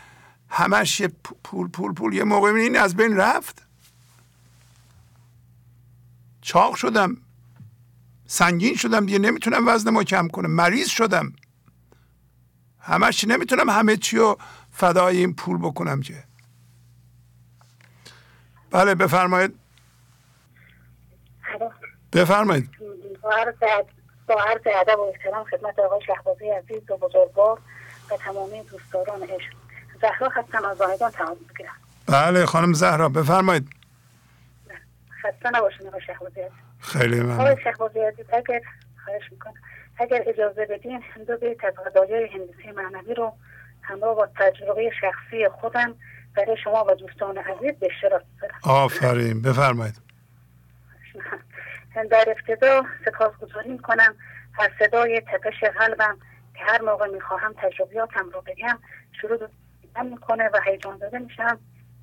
همش 0.48 1.02
پول 1.44 1.68
پول 1.68 1.92
پول 1.92 2.14
یه 2.14 2.24
موقع 2.24 2.48
این 2.48 2.76
از 2.76 2.96
بین 2.96 3.16
رفت. 3.16 3.62
چاق 6.40 6.74
شدم. 6.74 7.16
سنگین 8.26 8.76
شدم 8.76 9.06
دیگه 9.06 9.18
نمی‌تونم 9.18 9.68
وزنمو 9.68 10.02
کم 10.02 10.28
کنم. 10.28 10.50
مریض 10.50 10.88
شدم. 10.88 11.32
همش 12.80 13.24
نمی‌تونم 13.24 13.70
همه 13.70 13.96
چی 13.96 14.16
رو 14.16 14.38
فدای 14.72 15.16
این 15.16 15.34
پول 15.34 15.58
بکنم 15.58 16.00
که. 16.00 16.24
بله 18.70 18.94
بفرمایید. 18.94 19.58
بفرمایید. 22.12 22.70
با 23.22 23.32
عرض 24.42 24.62
ادب 24.66 24.98
و 24.98 25.02
احترام 25.02 25.44
خدمت 25.44 25.78
آقای 25.78 26.00
شهبازی 26.06 26.48
عزیز 26.48 26.90
و 26.90 26.96
بزرگوار 26.96 27.60
و 28.10 28.16
تمامی 28.16 28.62
دوستداران 28.62 29.22
عشق. 29.22 29.52
زهرا 30.02 30.28
هستم 30.28 30.64
از 30.64 30.80
واحدان 30.80 31.10
تمام 31.10 31.36
می‌گیرم. 31.48 31.72
بله 32.06 32.46
خانم 32.46 32.72
زهرا 32.72 33.08
بفرمایید. 33.08 33.68
خسته 35.22 35.50
نباشین 35.50 35.88
آقای 35.88 36.00
شهبازی 36.06 36.40
عزیز. 36.40 36.65
خیلی 36.86 37.20
ممنون. 37.20 37.40
آقای 37.40 38.06
عزیز 38.06 38.26
اگر 38.32 38.60
خواهش 39.04 39.32
می‌کنم 39.32 39.54
اگر 39.98 40.22
اجازه 40.26 40.66
بدین 40.66 41.02
دو 41.26 41.36
بیت 41.36 41.64
از 41.64 41.74
هندسی 42.32 42.70
معنوی 42.76 43.14
رو 43.14 43.32
همراه 43.82 44.16
با 44.16 44.28
تجربه 44.36 44.90
شخصی 45.00 45.48
خودم 45.48 45.94
برای 46.36 46.56
شما 46.64 46.84
و 46.84 46.94
دوستان 46.94 47.38
عزیز 47.38 47.78
به 47.80 47.88
اشتراک 47.90 48.22
بذارم. 48.36 48.60
آفرین. 48.64 49.42
بفرمایید. 49.42 49.94
در 52.10 52.24
ابتدا 52.26 52.82
سپاسگزاری 53.04 53.70
می‌کنم 53.70 54.14
از 54.58 54.70
صدای 54.78 55.20
تپش 55.20 55.64
قلبم 55.64 56.18
که 56.54 56.64
هر 56.64 56.82
موقع 56.82 57.06
می‌خواهم 57.06 57.54
تجربیاتم 57.58 58.30
رو 58.30 58.40
بگم. 58.40 58.78
شروع 59.20 59.48
می‌کنه 60.04 60.48
و 60.48 60.60
هیجان 60.64 60.98
زده 60.98 61.18
میشم. 61.18 61.60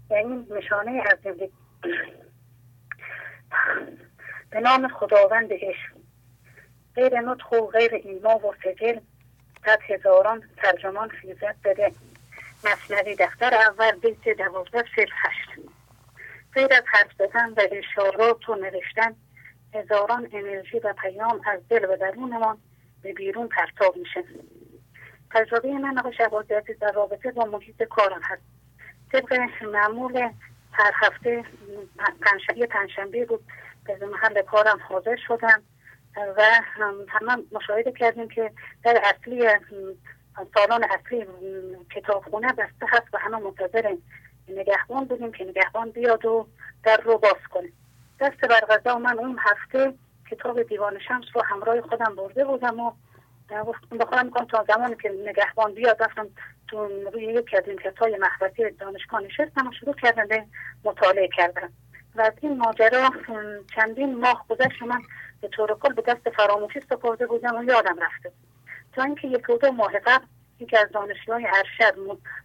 و 0.10 0.14
این 0.14 0.48
نشانه 0.52 1.04
از 1.12 1.18
زندگی. 1.24 1.54
به 4.54 4.60
نام 4.60 4.88
خداوند 4.88 5.54
عشق. 5.54 5.92
غیر 6.96 7.20
نطق 7.20 7.54
و 7.54 7.68
غیر 7.68 7.94
ایما 7.94 8.36
و 8.36 8.54
سجل 8.64 9.00
صد 9.66 9.80
هزاران 9.88 10.44
ترجمان 10.58 11.10
خیزت 11.10 11.62
بده. 11.64 11.92
مصنوی 12.66 13.16
دفتر 13.16 13.54
اول 13.54 13.92
بیت 13.92 14.38
دوازده 14.38 14.84
سل 14.96 15.10
هشت. 15.12 15.50
غیر 16.54 16.74
از 16.74 16.84
حرف 16.86 17.12
زدن 17.20 17.50
و 17.50 17.62
اشارات 17.72 18.50
و 18.50 18.56
نوشتن 18.56 19.16
هزاران 19.74 20.30
انرژی 20.34 20.80
و 20.80 20.94
پیام 20.94 21.42
از 21.46 21.60
دل 21.70 21.86
و 21.86 21.98
درونمان 21.98 22.58
به 23.02 23.14
بیرون 23.14 23.48
پرتاب 23.48 23.98
میشه. 23.98 24.24
تجربه 25.32 25.72
من 25.72 25.98
آقای 25.98 26.14
شهبازی 26.14 26.54
در 26.82 26.92
رابطه 26.92 27.32
با 27.32 27.46
محیط 27.46 27.84
کارم 27.84 28.22
هست. 28.24 28.42
طبق 29.12 29.34
معمول 29.64 30.30
هر 30.72 30.92
هفته 30.96 31.44
پنجشنبه 32.70 33.26
بود. 33.26 33.44
به 34.34 34.44
کارم 34.44 34.80
حاضر 34.90 35.16
شدم 35.28 35.62
و 36.38 36.42
همه 37.10 37.44
مشاهده 37.52 37.92
کردیم 37.92 38.28
که 38.28 38.52
در 38.84 39.02
اصلی 39.04 39.48
سالان 40.56 40.84
اصلی 40.84 41.26
کتابخونه 41.96 42.54
بسته 42.54 42.86
هست 42.90 43.08
و 43.14 43.18
همه 43.18 43.38
منتظر 43.38 43.96
نگهبان 44.48 45.06
بودیم 45.06 45.32
که 45.32 45.44
نگهبان 45.44 45.92
بیاد 45.92 46.26
و 46.26 46.48
در 46.84 46.98
رو 46.98 47.18
باز 47.18 47.48
کنه. 47.52 47.70
دست 48.20 48.42
بر 48.42 48.60
غذا 48.60 48.98
من 48.98 49.20
اون 49.20 49.40
هفته 49.40 49.94
کتاب 50.32 50.64
دیوان 50.64 51.00
شمس 51.00 51.26
رو 51.34 51.42
همراه 51.42 51.82
خودم 51.82 52.16
برده 52.16 52.46
بودم 52.46 52.80
و 52.80 52.92
به 53.90 54.06
خودم 54.06 54.26
می‌کنم 54.26 54.46
تا 54.46 54.66
زمانی 54.68 54.96
که 54.96 55.12
نگهبان 55.28 55.74
بیاد 55.74 56.04
رفتم 56.04 56.28
تو 56.68 56.88
روی 57.14 57.24
یک 57.24 57.54
از 57.54 57.64
این 57.68 57.78
کتای 57.78 58.18
محبتی 58.18 58.70
دانشگاه 58.70 59.22
نشستم 59.22 59.68
و 59.68 59.72
شروع 59.80 59.96
کردم 59.96 60.46
مطالعه 60.84 61.28
کردم. 61.28 61.74
و 62.16 62.22
از 62.22 62.34
این 62.42 62.58
ماجرا 62.58 63.10
چندین 63.76 64.20
ماه 64.20 64.46
گذشت 64.50 64.82
من 64.82 65.02
به 65.42 65.48
طور 65.48 65.78
کل 65.80 65.94
به 65.94 66.02
دست 66.02 66.30
فراموشی 66.30 66.80
سپرده 66.90 67.28
بودم 67.28 67.56
و 67.56 67.64
یادم 67.64 68.00
رفته 68.00 68.32
تا 68.94 69.04
اینکه 69.04 69.28
یک 69.28 69.48
دو 69.48 69.72
ماه 69.72 70.00
قبل 70.00 70.26
یکی 70.60 70.78
از 70.78 70.92
دانشجوهای 70.92 71.48
ارشد 71.48 71.96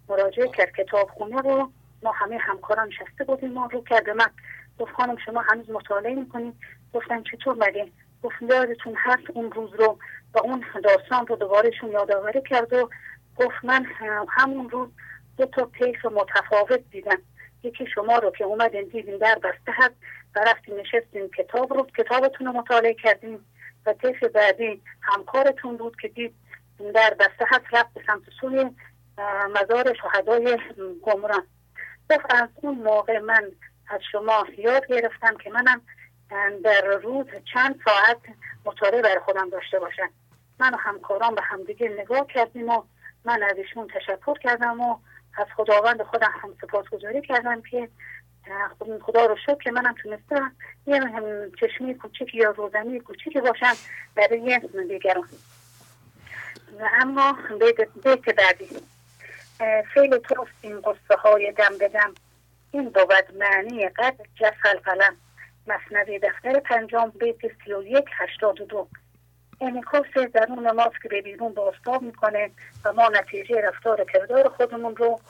مراجعه 0.08 0.48
کرد 0.48 0.72
کتاب 0.72 1.08
خونه 1.10 1.40
رو. 1.40 1.72
ما 2.02 2.12
همه 2.12 2.38
همکاران 2.38 2.88
نشسته 2.88 3.24
بودیم 3.24 3.52
ما 3.52 3.66
رو 3.66 3.84
کرد 3.84 4.10
من. 4.10 4.30
گفت 4.78 4.92
خانم 4.92 5.16
شما 5.16 5.40
هنوز 5.40 5.70
مطالعه 5.70 6.14
می‌کنید؟ 6.14 6.54
گفتم 6.94 7.22
چطور 7.22 7.56
مگه؟ 7.58 7.88
گفت 8.22 8.42
یادتون 8.42 8.94
هست 8.96 9.30
اون 9.34 9.52
روز 9.52 9.74
رو 9.74 9.98
و 10.34 10.38
اون 10.38 10.64
داستان 10.84 11.26
رو 11.26 11.36
دوبارهشون 11.36 11.90
یادآوری 11.90 12.42
کرد 12.42 12.72
و 12.72 12.90
گفت 13.36 13.64
من 13.64 13.86
همون 14.28 14.70
روز 14.70 14.88
دو 15.36 15.46
تا 15.46 15.64
پیس 15.64 16.04
متفاوت 16.04 16.80
دیدم. 16.90 17.18
یکی 17.62 17.86
شما 17.86 18.18
رو 18.18 18.30
که 18.30 18.44
اومدین 18.44 18.84
دیدین 18.84 19.18
در 19.18 19.34
بسته 19.34 19.72
هست 19.72 19.94
و 20.36 20.40
رفتیم 20.40 20.74
نشستیم 20.80 21.30
کتاب 21.38 21.74
رو 21.74 21.86
کتابتون 21.98 22.46
رو 22.46 22.52
مطالعه 22.52 22.94
کردیم 22.94 23.46
و 23.86 23.92
طیف 23.92 24.24
بعدی 24.24 24.82
همکارتون 25.02 25.76
بود 25.76 25.96
که 26.00 26.08
دید 26.08 26.34
در 26.94 27.14
بسته 27.14 27.44
هست 27.48 27.64
رفت 27.72 27.94
به 27.94 28.00
سمت 28.06 28.22
سوی 28.40 28.70
مزار 29.54 29.94
شهدای 29.94 30.58
گمران. 31.02 31.46
گفت 32.10 32.34
از 32.34 32.48
اون 32.54 32.78
موقع 32.78 33.18
من 33.18 33.44
از 33.88 34.00
شما 34.12 34.46
یاد 34.58 34.86
گرفتم 34.86 35.36
که 35.36 35.50
منم 35.50 35.80
در 36.64 36.98
روز 37.02 37.26
چند 37.52 37.80
ساعت 37.84 38.18
مطالعه 38.64 39.02
برای 39.02 39.18
خودم 39.18 39.50
داشته 39.50 39.78
باشم. 39.78 40.10
من 40.60 40.74
و 40.74 40.76
همکاران 40.76 41.34
به 41.34 41.42
همدیگه 41.42 41.88
نگاه 41.88 42.26
کردیم 42.26 42.68
و 42.68 42.82
من 43.24 43.42
از 43.42 43.56
ایشون 43.56 43.88
تشکر 43.88 44.38
کردم 44.38 44.80
و 44.80 44.96
از 45.38 45.46
خداوند 45.56 46.02
خودم 46.02 46.32
هم 46.42 46.54
سپاسگزاری 46.60 47.22
کردم 47.22 47.62
که 47.62 47.88
خدا 49.02 49.26
رو 49.26 49.36
شکر 49.36 49.54
که 49.54 49.70
منم 49.70 49.94
تونستم 50.02 50.52
یه 50.86 51.00
چشمی 51.60 51.94
کوچیکی 51.94 52.38
یا 52.38 52.50
روزنی 52.50 53.00
کوچیکی 53.00 53.40
باشم 53.40 53.74
برای 54.14 54.60
دیگران. 54.88 55.28
و 56.80 56.88
اما 57.00 57.38
بیت 58.04 58.36
بعدی. 58.36 58.68
خیلی 59.94 60.18
توست 60.18 60.52
این 60.62 60.80
قصه 60.80 61.16
های 61.18 61.52
دم. 61.52 61.78
بدم 61.80 62.14
این 62.72 62.84
بود 62.84 63.36
معنی 63.38 63.88
قد 63.88 64.16
جفل 64.34 64.78
قلم. 64.78 65.16
مصنوی 65.66 66.18
دفتر 66.18 66.60
پنجام 66.60 67.10
بیت 67.10 67.40
سی 67.64 67.72
و 67.72 67.82
یک 67.82 68.06
هشتاد 68.18 68.60
و 68.60 68.64
دو. 68.64 68.88
انعکاس 69.60 70.06
درون 70.34 70.70
ماست 70.70 71.02
که 71.02 71.08
به 71.08 71.22
بیرون 71.22 71.52
بازتاب 71.52 72.02
می‌کنه 72.02 72.50
و 72.84 72.92
ما 72.92 73.08
نتیجه 73.08 73.60
رفتار 73.60 74.04
کردار 74.12 74.48
خودمون 74.48 74.96
رو 74.96 75.20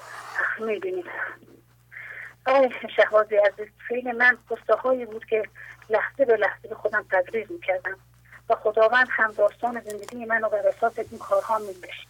می‌بینیم. 0.58 1.04
آقای 2.46 2.70
شهبازی 2.96 3.36
عزیز 3.36 3.68
فیل 3.88 4.12
من 4.12 4.38
هایی 4.82 5.04
بود 5.06 5.24
که 5.24 5.42
لحظه 5.90 6.24
به 6.24 6.36
لحظه 6.36 6.68
به 6.68 6.74
خودم 6.74 7.04
تدریج 7.10 7.50
می‌کردم 7.50 7.96
و 8.48 8.54
خداوند 8.54 9.08
هم 9.10 9.32
داستان 9.32 9.80
زندگی 9.80 10.24
من 10.24 10.42
رو 10.42 10.48
بر 10.48 10.66
اساس 10.68 10.98
این 10.98 11.18
کارها 11.18 11.58
میبشت 11.58 12.08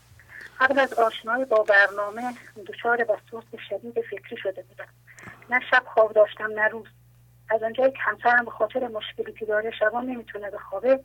قبل 0.60 0.78
از 0.78 0.92
آشنایی 0.94 1.44
با 1.44 1.62
برنامه 1.62 2.22
دچار 2.66 3.02
وسواس 3.02 3.44
شدید 3.68 4.00
فکری 4.00 4.36
شده 4.36 4.62
بودم. 4.62 4.88
نه 5.50 5.60
شب 5.70 5.82
خواب 5.94 6.12
داشتم 6.12 6.52
نه 6.52 6.68
روز. 6.68 6.86
از 7.50 7.62
آنجایی 7.62 7.92
که 7.92 7.98
همسرم 8.00 8.44
به 8.44 8.50
خاطر 8.50 8.88
مشکلی 8.88 9.32
که 9.32 9.46
داره 9.46 9.70
شبا 9.70 10.00
نمی‌تونه 10.00 10.50
بخوابه 10.50 11.00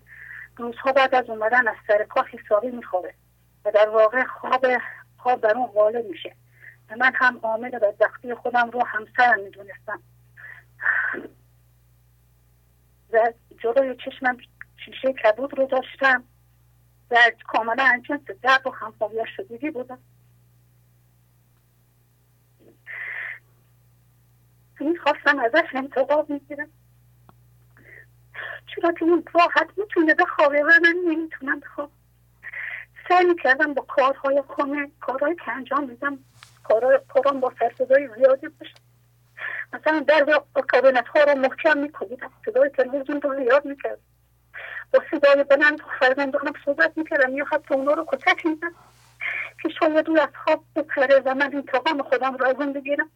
روزها 0.58 0.92
بعد 0.92 1.16
از 1.16 1.30
اومدن 1.30 1.68
از 1.68 1.76
سر 1.88 2.04
کار 2.04 2.28
حسابی 2.28 2.72
میخوابه 2.72 3.14
و 3.66 3.72
در 3.72 3.90
واقع 3.90 4.24
خواب 4.24 4.66
خواب 5.18 5.42
بر 5.42 5.58
اون 5.58 5.68
غالب 5.68 6.06
میشه. 6.06 6.36
و 6.90 6.96
من 6.96 7.12
هم 7.16 7.40
عامل 7.44 7.70
بدبختی 7.70 8.34
خودم 8.34 8.70
رو 8.70 8.86
همسرم 8.86 9.40
می‌دونستم. 9.40 10.04
و 13.14 13.34
جلوی 13.58 13.96
چشمم 14.06 14.38
شیشه 14.86 15.14
کبود 15.14 15.58
رو 15.58 15.68
داشتم 15.68 16.24
و 17.12 17.18
کاملا 17.48 17.84
انجنس 17.84 18.22
درد 18.42 18.68
و 18.68 18.72
همخوابی 18.72 19.18
شدگی 19.38 19.70
بودم 19.72 20.00
می‌خواستم 24.80 25.40
ازش 25.40 25.68
انتقاب 25.74 26.30
می‌گیرم 26.30 26.70
که 28.82 29.04
اون 29.04 29.24
راحت 29.34 29.68
می‌تونه 29.78 30.14
بخوابه 30.14 30.64
و 30.64 30.72
من 30.84 30.96
نمی‌تونم 31.08 31.60
بخواب 31.60 31.92
سعی 33.10 33.26
می‌کردم 33.26 33.74
با 33.74 33.82
کارهای 33.82 34.44
خونه 34.48 34.92
کارهای 35.02 35.36
که 35.36 35.52
انجام 35.52 35.90
میدم 35.90 36.20
کارم 37.14 37.40
با 37.40 37.54
سرصدای 37.60 38.10
زیادی 38.18 38.48
باشه 38.48 38.74
مثلا 39.74 40.00
در 40.00 40.42
کابینت 40.72 41.08
ها 41.08 41.24
رو 41.24 41.36
محکم 41.36 41.78
میکنیدم 41.78 42.32
صدای 42.46 42.70
تلویزیون 42.70 43.22
رو 43.22 43.44
زیاد 43.44 43.66
می‌کرد 43.66 44.00
با 44.94 45.04
صدای 45.12 45.44
بلند 45.44 45.82
و 45.82 45.84
فرزندانم 46.00 46.54
صحبت 46.66 46.98
می‌کردم 46.98 47.38
یا 47.38 47.46
حتی 47.46 47.74
اونا 47.74 47.94
رو 47.94 48.06
کتک 48.08 48.46
میدم 48.46 48.74
که 49.62 49.70
شاید 49.70 50.10
او 50.10 50.20
از 50.20 50.30
خواب 50.46 50.64
بپره 50.76 51.20
و 51.26 51.36
من 51.36 51.56
انتقام 51.56 52.04
خودم 52.04 52.38
رو 52.38 52.46
از 52.46 52.56
اون 52.56 52.74
بگیرم. 52.74 53.10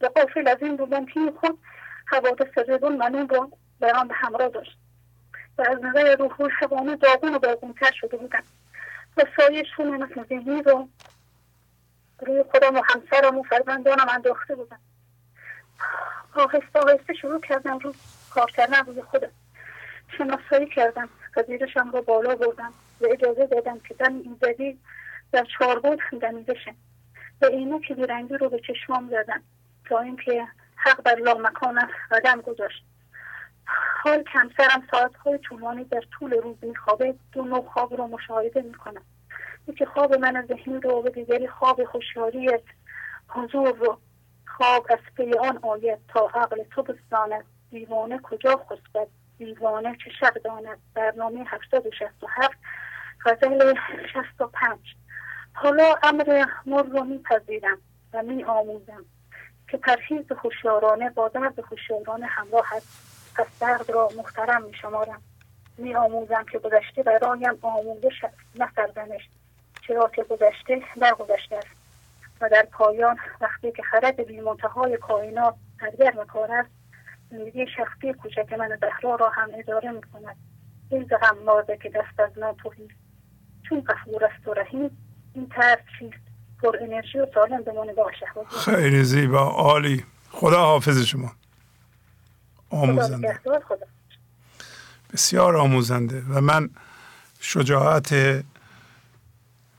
و 0.00 0.06
قافل 0.06 0.48
از 0.48 0.56
این 0.60 0.76
بودم 0.76 1.06
که 1.06 1.20
خود 1.40 1.58
حوادث 2.06 2.68
رزون 2.68 2.96
من 2.96 3.14
اون 3.14 3.28
رو 3.28 3.50
برام 3.82 4.08
به 4.08 4.14
همراه 4.14 4.48
داشت. 4.48 4.78
و 5.58 5.62
از 5.62 5.84
نظر 5.84 6.16
روحی 6.16 6.44
شبانه 6.60 6.96
داغون 6.96 7.34
و 7.34 7.38
داغونتر 7.38 7.92
شده 8.00 8.16
بودم. 8.16 8.42
و 9.16 9.24
سایه 9.36 9.64
شونه 9.76 9.96
مثل 9.96 10.24
ذهنی 10.28 10.62
رو 10.62 10.88
روی 12.26 12.44
خودم 12.50 12.76
و 12.76 12.82
همسرم 12.84 13.38
و 13.38 13.42
فرزندانم 13.42 14.08
انداخته 14.08 14.54
بودم. 14.54 14.78
آهسته 16.34 16.78
آهسته 16.78 17.14
شروع 17.14 17.40
کردم 17.40 17.78
رو 17.78 17.94
کار 18.30 18.50
کردن 18.50 18.84
روی 18.86 19.02
خودم. 19.02 19.30
شناسایی 20.18 20.66
کردم. 20.66 21.08
پذیرشم 21.36 21.90
رو 21.90 22.02
بالا 22.02 22.34
بردم. 22.34 22.72
و 23.00 23.06
اجازه 23.10 23.46
دادم 23.46 23.80
که 23.80 23.94
دم 23.94 24.14
ایزدی 24.14 24.78
در 25.32 25.46
چاربود 25.58 26.00
دمیده 26.20 26.54
شه. 26.64 26.74
و 27.42 27.78
که 27.78 27.94
بیرنگی 27.94 28.34
رو 28.34 28.48
به 28.48 28.60
چشمام 28.60 29.08
زدم 29.10 29.42
تا 29.84 29.98
اینکه 29.98 30.46
حق 30.76 31.02
بر 31.02 31.14
لامکانم 31.14 31.88
قدم 32.10 32.40
گذاشت. 32.40 32.84
حال 33.66 34.22
کمسرم 34.22 34.82
ساعتهای 34.90 35.38
طولانی 35.38 35.84
در 35.84 36.02
طول 36.18 36.32
روز 36.32 36.56
میخوابه 36.62 37.14
دو 37.32 37.44
نوع 37.44 37.68
خواب 37.72 37.94
رو 37.94 38.06
مشاهده 38.06 38.62
می‌کنم. 38.62 39.02
یکی 39.68 39.86
خواب 39.86 40.14
من 40.14 40.46
ذهنی 40.48 40.80
رو 40.80 41.02
و 41.02 41.08
دیگری 41.08 41.48
خواب 41.48 41.84
خوشیاری 41.84 42.50
حضور 43.28 43.76
رو. 43.76 43.98
خواب 44.46 44.86
از 44.90 44.98
پی 45.16 45.32
آن 45.32 45.58
آید 45.62 45.98
تا 46.08 46.30
عقل 46.34 46.62
تو 46.62 46.82
بستاند 46.82 47.44
دیوانه 47.70 48.18
کجا 48.18 48.56
خسبد؟ 48.56 49.08
دیوانه 49.38 49.96
چه 50.04 50.10
شب 50.20 50.34
داند؟ 50.44 50.78
برنامه 50.94 51.44
هفتاد 51.46 51.86
و 51.86 51.90
شست 51.90 52.22
و 52.22 52.26
هفت 52.30 52.58
غزل 53.26 53.74
شست 54.12 54.40
و 54.40 54.46
پنج. 54.46 54.94
حالا 55.52 55.94
امر 56.02 56.44
مر 56.66 56.82
رو 56.82 57.04
میپذیرم 57.04 57.78
و 58.12 58.22
می 58.22 58.44
آموزم 58.44 59.04
که 59.68 59.76
پرهیز 59.76 60.32
خوشیارانه 60.32 61.10
با 61.10 61.28
درد 61.28 61.60
خوشیارانه 61.60 62.26
همراه 62.26 62.74
است 62.74 63.11
پس 63.34 63.46
درد 63.60 63.90
را 63.90 64.08
محترم 64.16 64.62
می 64.62 64.74
شمارم 64.74 65.22
می 65.78 65.94
آموزم 65.94 66.44
که 66.52 66.58
گذشته 66.58 67.02
برایم 67.02 67.58
آموزش 67.62 68.24
نه 68.58 68.68
سرزنش. 68.76 69.28
چرا 69.86 70.08
که 70.08 70.22
گذشته 70.22 70.82
در 71.00 71.14
گذشته 71.14 71.56
است. 71.56 71.82
و 72.40 72.48
در 72.48 72.66
پایان 72.72 73.16
وقتی 73.40 73.72
که 73.72 73.82
خرد 73.82 74.26
بی 74.26 74.40
منتهای 74.40 74.96
کائنات 74.96 75.54
سرگرم 75.80 76.26
کار 76.26 76.52
است 76.52 76.70
زندگی 77.30 77.66
شخصی 77.76 78.12
کوچک 78.12 78.52
من 78.52 78.78
زهرا 78.80 79.14
را 79.14 79.28
هم 79.28 79.48
اداره 79.58 79.90
می 79.90 80.00
کند 80.00 80.36
این 80.90 81.04
غمازه 81.04 81.76
که 81.76 81.88
دست 81.88 82.20
از 82.20 82.38
من 82.38 82.54
توهی 82.62 82.88
چون 83.68 83.80
غفور 83.80 84.24
است 84.24 84.48
و 84.48 84.54
رحیم 84.54 84.98
این 85.34 85.48
طرز 85.48 85.78
چیست؟ 85.98 86.22
پر 86.62 86.76
انرژی 86.80 87.18
و 87.18 87.26
سالم 87.34 87.62
به 87.62 87.72
نگاه 87.72 88.10
خیلی 88.64 89.04
زیبا. 89.04 89.38
عالی. 89.38 90.04
خدا 90.30 90.64
حافظ 90.64 91.04
شما. 91.04 91.30
آموزنده. 92.72 93.40
بسیار 95.12 95.56
آموزنده 95.56 96.24
و 96.28 96.40
من 96.40 96.70
شجاعت 97.40 98.14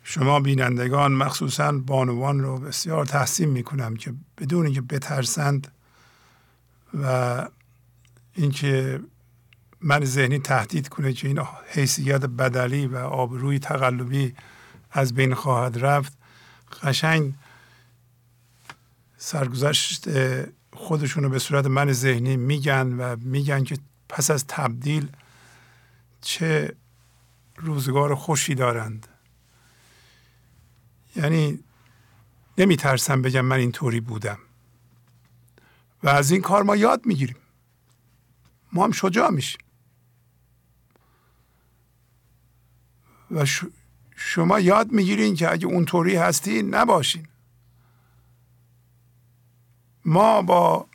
شما 0.03 0.39
بینندگان 0.39 1.11
مخصوصا 1.11 1.71
بانوان 1.71 2.39
رو 2.39 2.59
بسیار 2.59 3.05
تحسین 3.05 3.49
می‌کنم 3.49 3.95
که 3.95 4.13
بدون 4.37 4.65
اینکه 4.65 4.81
بترسند 4.81 5.71
و 6.93 7.47
اینکه 8.33 8.99
من 9.81 10.05
ذهنی 10.05 10.39
تهدید 10.39 10.89
کنه 10.89 11.13
که 11.13 11.27
این 11.27 11.39
حیثیت 11.67 12.25
بدلی 12.25 12.87
و 12.87 12.97
آبروی 12.97 13.59
تقلبی 13.59 14.35
از 14.91 15.13
بین 15.13 15.33
خواهد 15.33 15.85
رفت 15.85 16.13
قشنگ 16.83 17.33
سرگذشت 19.17 20.07
خودشون 20.83 21.23
رو 21.23 21.29
به 21.29 21.39
صورت 21.39 21.65
من 21.65 21.93
ذهنی 21.93 22.37
میگن 22.37 22.87
و 22.87 23.15
میگن 23.19 23.63
که 23.63 23.77
پس 24.09 24.31
از 24.31 24.45
تبدیل 24.47 25.11
چه 26.21 26.75
روزگار 27.57 28.15
خوشی 28.15 28.55
دارند. 28.55 29.07
یعنی 31.15 31.59
نمیترسم 32.57 33.21
بگم 33.21 33.41
من 33.41 33.57
اینطوری 33.57 33.99
بودم. 33.99 34.37
و 36.03 36.09
از 36.09 36.31
این 36.31 36.41
کار 36.41 36.63
ما 36.63 36.75
یاد 36.75 37.05
می‌گیریم. 37.05 37.37
ما 38.71 38.83
هم 38.83 38.91
شجاع 38.91 39.29
میشیم. 39.29 39.61
و 43.31 43.45
شما 44.15 44.59
یاد 44.59 44.91
می‌گیرین 44.91 45.35
که 45.35 45.51
اگه 45.51 45.67
اونطوری 45.67 46.15
هستی 46.15 46.63
نباشین. 46.63 47.27
ما 50.05 50.41
با 50.41 50.85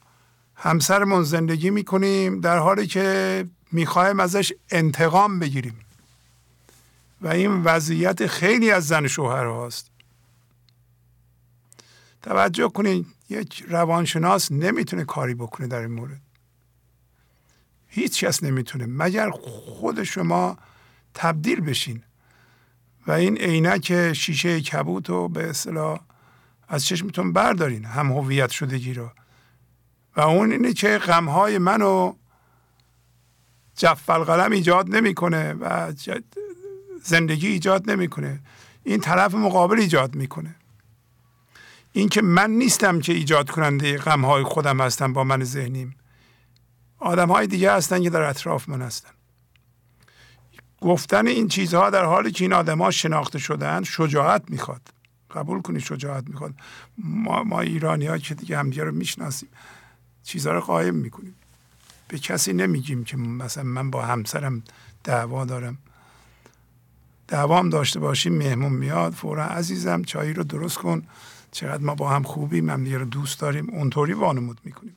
همسرمون 0.54 1.22
زندگی 1.22 1.70
می‌کنیم 1.70 2.40
در 2.40 2.58
حالی 2.58 2.86
که 2.86 3.46
می‌خوایم 3.72 4.20
ازش 4.20 4.52
انتقام 4.70 5.38
بگیریم. 5.38 5.80
و 7.20 7.28
این 7.28 7.62
وضعیت 7.62 8.26
خیلی 8.26 8.70
از 8.70 8.86
زن 8.86 9.06
شوهر 9.06 9.44
هاست. 9.44 9.90
توجه 12.22 12.68
کنید 12.68 13.06
یک 13.28 13.64
روانشناس 13.68 14.52
نمی‌تونه 14.52 15.04
کاری 15.04 15.34
بکنه 15.34 15.66
در 15.66 15.80
این 15.80 15.92
مورد. 15.92 16.20
هیچ 17.86 18.24
کس 18.24 18.42
نمی‌تونه. 18.42 18.86
مگر 18.86 19.30
خود 19.30 20.02
شما 20.02 20.58
تبدیل 21.14 21.60
بشین. 21.60 22.02
و 23.06 23.12
این 23.12 23.36
عینک 23.36 24.12
شیشه 24.12 24.60
کبوت 24.60 25.08
رو 25.08 25.28
به 25.28 25.50
اصطلاح 25.50 26.00
از 26.68 26.84
چشمتون 26.84 27.32
بردارین 27.32 27.84
هم 27.84 28.12
هویت 28.12 28.50
شدگی 28.50 28.94
رو. 28.94 29.10
و 30.16 30.20
اون 30.20 30.52
اینه 30.52 30.72
که 30.72 30.98
غمهای 30.98 31.58
منو 31.58 32.14
جفل 33.76 34.18
قلم 34.18 34.52
ایجاد 34.52 34.94
نمی‌کنه 34.94 35.52
و 35.52 35.92
زندگی 37.02 37.46
ایجاد 37.46 37.90
نمی‌کنه. 37.90 38.40
این 38.84 39.00
طرف 39.00 39.34
مقابل 39.34 39.78
ایجاد 39.80 40.14
می‌کنه. 40.14 40.54
این 41.92 42.08
که 42.08 42.22
من 42.22 42.50
نیستم 42.50 43.00
که 43.00 43.12
ایجاد 43.12 43.50
کننده 43.50 43.98
غمهای 43.98 44.42
خودم 44.42 44.80
هستم 44.80 45.12
با 45.12 45.24
من 45.24 45.44
ذهنیم. 45.44 45.96
آدم 46.98 47.28
های 47.28 47.46
دیگه 47.46 47.72
هستن 47.72 48.02
که 48.02 48.10
در 48.10 48.22
اطراف 48.22 48.68
من 48.68 48.82
هستن. 48.82 49.10
گفتن 50.80 51.26
این 51.26 51.48
چیزها 51.48 51.90
در 51.90 52.04
حالی 52.04 52.30
که 52.30 52.44
این 52.44 52.52
آدم 52.52 52.90
شناخته 52.90 53.38
شدن 53.38 53.82
شجاعت 53.82 54.42
می‌خواد. 54.48 54.97
قبول 55.30 55.62
کنید 55.62 55.80
شجاعت 55.80 56.28
می‌خواد. 56.28 56.54
ما, 56.98 57.42
ما 57.42 57.60
ایرانی 57.60 58.06
ها 58.06 58.18
که 58.18 58.34
دیگه 58.34 58.58
همدیگه 58.58 58.84
رو 58.84 58.92
می‌شناسیم 58.92 59.48
چیزها 60.22 60.52
رو 60.52 60.60
قایم 60.60 60.94
می‌کنیم. 60.94 61.34
به 62.08 62.18
کسی 62.18 62.52
نمیگیم 62.52 63.04
که 63.04 63.16
مثلا 63.16 63.62
من 63.62 63.90
با 63.90 64.02
همسرم 64.02 64.62
دعوا 65.04 65.44
دارم. 65.44 65.78
دوام 67.28 67.68
داشته 67.68 68.00
باشیم 68.00 68.34
مهمون 68.34 68.72
میاد 68.72 69.12
فورا 69.12 69.44
عزیزم 69.44 70.02
چایی 70.02 70.32
رو 70.32 70.44
درست 70.44 70.78
کن. 70.78 71.02
چقدر 71.50 71.82
ما 71.82 71.94
با 71.94 72.10
هم 72.10 72.22
خوبیم 72.22 72.70
هم 72.70 72.84
رو 72.84 73.04
دوست 73.04 73.40
داریم. 73.40 73.70
اونطوری 73.70 74.12
وانمود 74.12 74.60
می‌کنیم. 74.64 74.96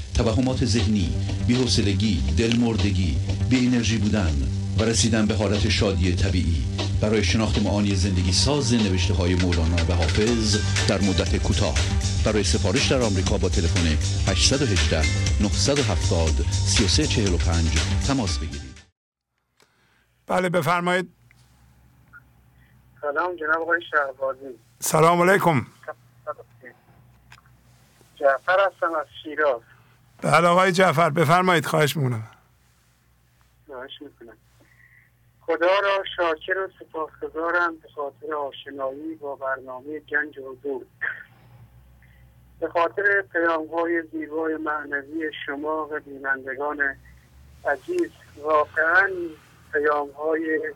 توهمات 0.21 0.65
ذهنی 0.65 1.09
بی‌حوصلگی 1.47 2.35
دلمردگی 2.37 3.17
بی 3.49 3.67
انرژی 3.67 3.97
بودن 3.97 4.33
و 4.79 4.83
رسیدن 4.83 5.25
به 5.25 5.35
حالت 5.35 5.69
شادی 5.69 6.15
طبیعی. 6.15 6.63
برای 7.01 7.23
شناخت 7.23 7.61
معانی 7.61 7.95
زندگی 7.95 8.31
ساز 8.31 8.73
نوشته 8.73 9.13
های 9.13 9.35
مولانا 9.35 9.75
و 9.89 9.93
حافظ 9.93 10.57
در 10.87 11.01
مدت 11.01 11.43
کوتاه. 11.43 11.75
برای 12.25 12.43
سفارش 12.43 12.91
در 12.91 13.01
آمریکا 13.01 13.37
با 13.37 13.49
تلفن 13.49 13.87
818 14.31 14.97
970 15.41 16.45
3345 16.51 17.67
تماس 18.07 18.37
بگیرید. 18.37 18.77
بله 20.27 20.49
بفرمایید. 20.49 21.09
سلام 23.01 23.35
جناب 23.35 23.61
آقای 23.61 23.81
شهبازی 23.91 24.55
سلام 24.79 25.29
علیکم. 25.29 25.65
جعفر 28.15 28.57
هستم 28.67 28.93
از 28.95 29.05
شیراز. 29.23 29.70
بله 30.21 30.47
آقای 30.47 30.71
جعفر 30.71 31.09
بفرمایید 31.09 31.65
خواهش 31.65 31.97
می‌کنم. 31.97 32.23
خواهش 33.67 34.01
می‌کنم. 34.01 34.37
خدا 35.41 35.79
را 35.79 36.03
شاکر 36.17 36.57
و 36.57 36.69
سپاسگزارم 36.79 37.75
به 37.75 37.89
خاطر 37.95 38.33
آشنایی 38.33 39.15
با 39.15 39.35
برنامه 39.35 39.99
گنج 39.99 40.39
حضور. 40.39 40.85
به 42.59 42.67
خاطر 42.67 43.23
پیام 43.31 43.67
های 43.67 44.03
زیبای 44.11 44.57
معنوی 44.57 45.31
شما 45.45 45.87
و 45.91 45.99
بینندگان 45.99 46.95
عزیز 47.65 48.11
واقعا 48.37 49.09
پیام 49.73 50.11
های 50.11 50.73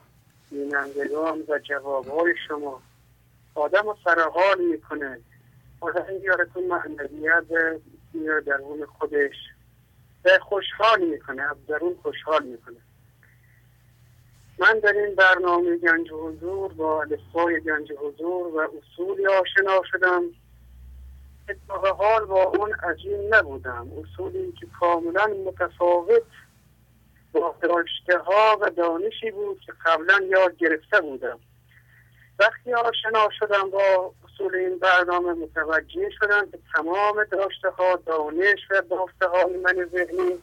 بینندگان 0.51 1.39
و 1.49 1.59
جواب 1.59 2.07
های 2.07 2.33
شما 2.47 2.81
آدم 3.55 3.83
رو 3.83 3.97
سرحال 4.03 4.61
می‌کنه 4.71 5.19
آدم 5.81 6.05
یارتون 6.23 6.63
معنویت 6.67 7.43
میاره 8.15 8.41
درون 8.41 8.85
خودش. 8.85 9.35
به 10.23 10.39
خوشحال 10.39 11.01
می‌کنه 11.01 11.41
از 11.41 11.65
درون 11.67 11.95
خوشحال 12.01 12.43
می‌کنه. 12.43 12.77
من 14.59 14.79
در 14.79 14.93
این 14.93 15.15
برنامه 15.15 15.77
گنج 15.77 16.11
حضور 16.11 16.73
با 16.73 17.01
الفای 17.01 17.61
گنج 17.61 17.91
حضور 17.91 18.47
و 18.47 18.69
اصولی 18.77 19.27
آشنا 19.27 19.81
شدم. 19.91 20.23
اتفاق 21.49 21.87
حال 21.87 22.25
با 22.25 22.43
اون 22.43 22.73
عجیب 22.73 23.35
نبودم. 23.35 23.87
اصولی 23.97 24.51
که 24.59 24.67
کاملا 24.79 25.25
متفاوت 25.45 26.23
با 27.33 27.55
ها 28.25 28.57
و 28.61 28.69
دانشی 28.69 29.31
بود 29.31 29.59
که 29.65 29.73
قبلا 29.85 30.19
یاد 30.29 30.57
گرفته 30.57 31.01
بودم. 31.01 31.39
وقتی 32.39 32.73
آشنا 32.73 33.29
شدم 33.39 33.69
با 33.69 34.13
اصول 34.35 34.55
این 34.55 34.79
برنامه 34.79 35.33
متوجه 35.33 36.09
شدم 36.19 36.51
که 36.51 36.59
تمام 36.75 37.23
داشته 37.23 37.69
ها 37.69 37.95
دانش 37.95 38.59
و 38.71 38.81
بافته 38.81 39.27
های 39.27 39.57
من 39.57 39.89
ذهنی 39.91 40.39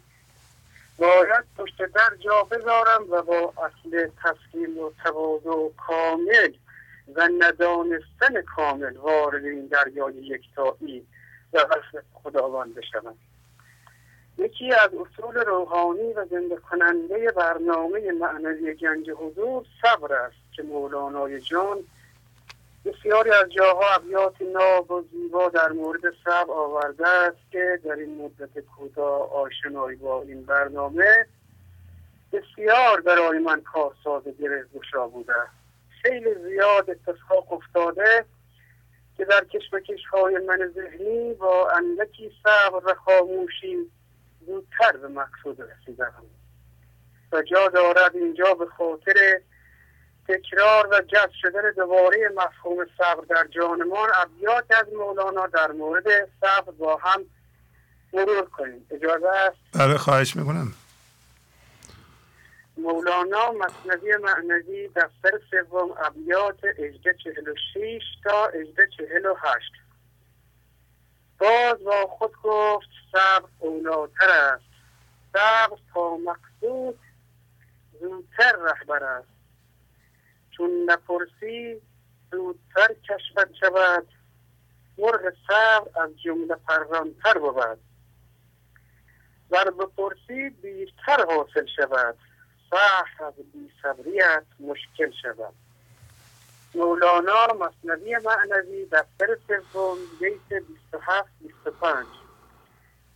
باید 0.99 1.45
پشت 1.59 1.77
در 1.79 2.17
جا 2.25 2.43
بذارم 2.43 3.07
و 3.11 3.23
با 3.23 3.53
اصل 3.57 4.09
تسلیم 4.25 4.79
و 4.79 4.91
تواضع 5.05 5.69
کامل 5.77 6.53
و 7.15 7.29
ندانستن 7.39 8.43
کامل 8.57 8.97
وارد 8.97 9.45
این 9.45 9.67
دریای 9.67 10.15
یکتایی 10.15 11.07
و 11.53 11.59
وصل 11.59 12.01
خداوند 12.15 12.75
بشوم. 12.75 13.15
یکی 14.39 14.73
از 14.73 14.91
اصول 14.95 15.35
روحانی 15.35 16.13
و 16.13 16.27
زنده 16.31 16.57
کننده 16.57 17.33
برنامه 17.37 18.13
معنوی 18.13 18.75
گنج 18.75 19.11
حضور 19.11 19.65
صبر 19.83 20.15
است 20.15 20.37
که 20.57 20.63
مولانای 20.63 21.41
جان 21.41 21.85
بسیاری 22.85 23.31
از 23.31 23.49
جاها 23.53 23.95
ابیات 23.95 24.43
ناب 24.43 24.91
و 24.91 25.05
زیبا 25.13 25.49
در 25.49 25.73
مورد 25.73 26.01
سب 26.25 26.51
آورده 26.51 27.09
است 27.09 27.51
که 27.53 27.81
در 27.85 27.93
این 27.93 28.25
مدت 28.25 28.59
کوتاه 28.59 29.33
آشنایی 29.33 29.97
با 29.97 30.23
این 30.23 30.45
برنامه 30.45 31.27
بسیار 32.33 33.01
برای 33.01 33.39
من 33.39 33.61
کارساز 33.61 34.23
گره 34.41 34.67
گشا 34.75 35.09
بوده. 35.09 35.33
خیلی 36.03 36.35
زیاد 36.35 36.91
اتفاق 36.91 37.53
افتاده 37.53 38.25
که 39.17 39.25
در 39.25 39.45
کشمکش 39.45 40.07
های 40.13 40.39
من 40.39 40.73
ذهنی 40.75 41.35
با 41.35 41.71
اندکی 41.71 42.33
صبر 42.43 42.87
و 42.87 42.95
خاموشی 42.95 43.77
زودتر 44.47 44.97
به 44.97 45.09
مقصود 45.09 45.61
رسیدم. 45.61 46.23
و 47.33 47.43
جا 47.43 47.69
دارد 47.69 48.17
اینجا 48.17 48.55
به 48.55 48.67
خاطر 48.67 49.41
تکرار 50.29 50.89
و 50.91 51.01
جذب 51.01 51.33
شدن 51.43 51.73
دوباره 51.77 52.33
مفهوم 52.37 52.87
صبر 52.99 53.25
در 53.29 53.47
جانمان 53.51 54.09
ابیات 54.15 54.65
از 54.71 54.87
مولانا 54.93 55.47
در 55.47 55.73
مورد 55.73 56.05
صبر 56.41 56.71
با 56.79 56.97
هم 56.97 57.25
مرور 58.13 58.45
کنیم. 58.45 58.87
اجازه 58.91 59.29
است؟ 59.29 59.57
بله 59.75 59.99
خواهش 59.99 60.37
می‌کنم. 60.37 60.75
مولانا 62.77 63.53
مصنوی 63.53 64.17
معنوی 64.17 64.89
دفتر 64.89 65.41
سوم 65.51 65.95
ابیات 66.05 66.59
اجده 66.79 67.17
چهل 67.25 67.49
و 67.49 67.55
شیش 67.73 68.03
تا 68.25 68.47
اجده 68.47 68.89
چهل 68.97 69.27
و 69.27 69.35
هشت. 69.35 69.73
باز 71.39 71.85
با 71.85 72.07
خود 72.07 72.33
گفت 72.43 72.89
صبر 73.13 73.49
اولاتر 73.59 74.31
است. 74.31 74.65
صبر 75.33 75.77
تا 75.95 76.17
مقصود 76.17 76.99
زودتر 78.01 78.57
رهبر 78.65 79.05
است. 79.05 79.29
چون 80.57 80.71
نپرسی 80.87 81.83
زودتر 82.33 82.95
کشفت 83.09 83.55
شود. 83.61 84.09
مرغ 84.99 85.33
صبر 85.49 86.01
از 86.03 86.11
جمله 86.25 86.55
پرانتر 86.69 87.39
بود. 87.39 87.79
ور 89.51 89.71
بپرسی 89.71 90.51
بیشتر 90.51 91.25
حاصل 91.29 91.67
شود. 91.77 92.19
صح 92.71 93.25
از 93.25 93.35
بیصبریت 93.53 94.45
مشکل 94.61 95.11
شود. 95.23 95.55
مولانا 96.75 97.47
مصنوی 97.47 98.17
معنوی 98.25 98.87
دفتر 98.87 99.37
سوم 99.73 99.99
بیت 100.21 100.63
27 100.63 101.29
25 101.41 102.07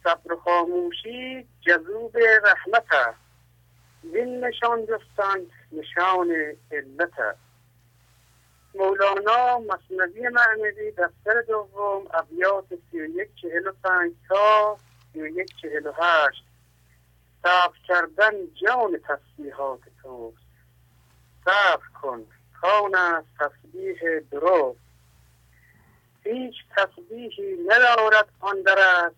صبر 0.04 0.36
خاموشی 0.44 1.48
جذوب 1.60 2.16
رحمت 2.18 2.92
است. 2.92 3.25
این 4.14 4.44
نشان 4.44 4.86
جستن 4.86 5.46
نشان 5.72 6.30
علت 6.72 7.36
مولانا 8.74 9.58
مصنوی 9.58 10.28
معنوی 10.28 10.90
دفتر 10.90 11.42
دوم 11.48 12.06
ابیات 12.14 12.64
سی 12.90 13.00
و 13.00 13.04
یک 13.04 13.28
چهل 13.42 13.66
و 13.66 13.72
پنج 13.84 14.12
تا 14.28 14.76
سی 15.12 15.22
و 15.22 15.26
یک 15.26 15.48
چهل 15.62 15.86
و 15.86 15.92
هشت. 15.92 16.44
صبر 17.42 17.78
کردن 17.88 18.32
جان 18.54 19.00
تسبیحات 19.08 19.80
توست. 20.02 20.36
صبر 21.44 21.86
کن 22.02 22.26
کان 22.60 22.94
است 22.94 23.28
تسبیح 23.38 24.20
درست. 24.30 24.78
هیچ 26.24 26.54
تسبیحی 26.76 27.56
ندارد 27.66 28.28
آن 28.40 28.62
درش 28.62 29.12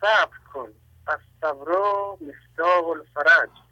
صبر 0.00 0.36
کن 0.52 0.68
از 1.06 1.18
صبر 1.40 1.72
مفتاح 2.20 2.88
الفرج. 2.88 3.63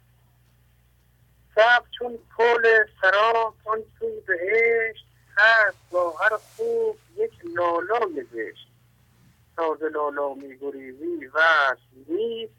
صبر 1.55 1.85
چون 1.99 2.19
پل 2.37 2.85
سرا 3.01 3.53
آن 3.65 3.83
سوی 3.99 4.19
بهشت. 4.27 5.05
هست 5.37 5.77
با 5.91 6.11
هر 6.11 6.37
خوب 6.37 6.97
یک 7.15 7.31
لالا 7.55 7.99
زشت 8.31 8.67
تازه 9.55 9.89
لالا 9.89 10.33
میگریزی 10.33 11.25
وصل 11.25 12.13
نیست. 12.13 12.53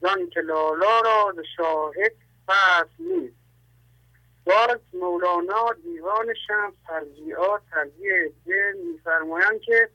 زان 0.00 0.30
که 0.30 0.40
لالا 0.40 1.00
را 1.00 1.34
ز 1.36 1.40
شاهد 1.56 2.12
فصل 2.46 2.88
نیست. 2.98 3.36
باز 4.44 4.78
مولانا 4.92 5.72
دیوان 5.84 6.34
شمس 6.46 6.74
ترجیعات 6.86 7.62
ترجیع 7.70 8.28
دل 8.46 8.76
میفرمایند 8.92 9.60
که 9.60 9.88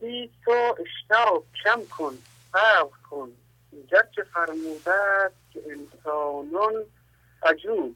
بی 0.00 0.30
تو 0.44 0.76
اشتاق 0.78 1.44
کم 1.64 1.84
کن 1.98 2.18
صبر 2.52 2.96
کن. 3.10 3.32
گرچه 3.90 4.22
فرموده 4.22 5.30
که 5.52 5.62
انسانان 5.66 6.84
عجوب 7.42 7.94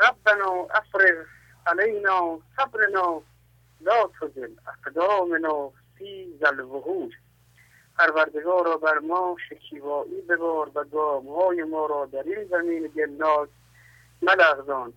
ربنا 0.00 0.66
افرغ 0.70 1.24
علينا 1.66 2.38
صبرنا. 2.56 3.22
لا 3.80 4.10
تزل 4.20 4.52
اقدامنا 4.68 5.70
فی 5.98 6.38
الوحود 6.42 7.12
پروردگارا 7.98 8.76
بر 8.76 8.98
ما 8.98 9.36
شکیبایی 9.48 10.20
ببار 10.20 10.70
و 10.74 10.84
گام 10.84 11.28
های 11.28 11.62
ما 11.62 11.86
را 11.86 12.06
در 12.06 12.22
این 12.22 12.44
زمین 12.44 12.86
گلناز 12.86 13.48
ملغزان 14.22 14.92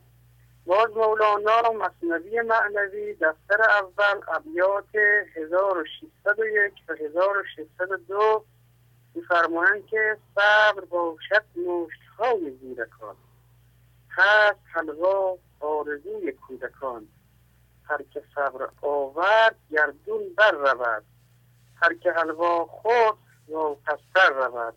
باز 0.65 0.89
مولانا 0.97 1.71
مصنوی 1.71 2.41
معنوی 2.41 3.13
دفتر 3.13 3.61
اول 3.61 4.21
ابیات 4.27 4.95
1601 5.35 6.73
و 6.89 6.93
1602 6.93 8.45
میفرمایند 9.15 9.85
که 9.85 10.17
صبر 10.35 10.85
باشد 10.85 11.43
نوشت 11.55 12.01
های 12.17 12.57
زیرکان 12.61 13.15
هست 14.09 14.59
حلوا 14.73 15.37
آرزوی 15.59 16.31
کودکان. 16.31 17.07
هر 17.83 18.01
که 18.13 18.23
صبر 18.35 18.69
آورد 18.81 19.55
گردون 19.71 20.33
بر 20.37 20.51
رود. 20.51 21.03
هر 21.81 21.93
که 21.93 22.11
حلوا 22.11 22.65
خورد 22.65 23.17
یا 23.47 23.77
پستر 23.85 24.29
رود. 24.33 24.73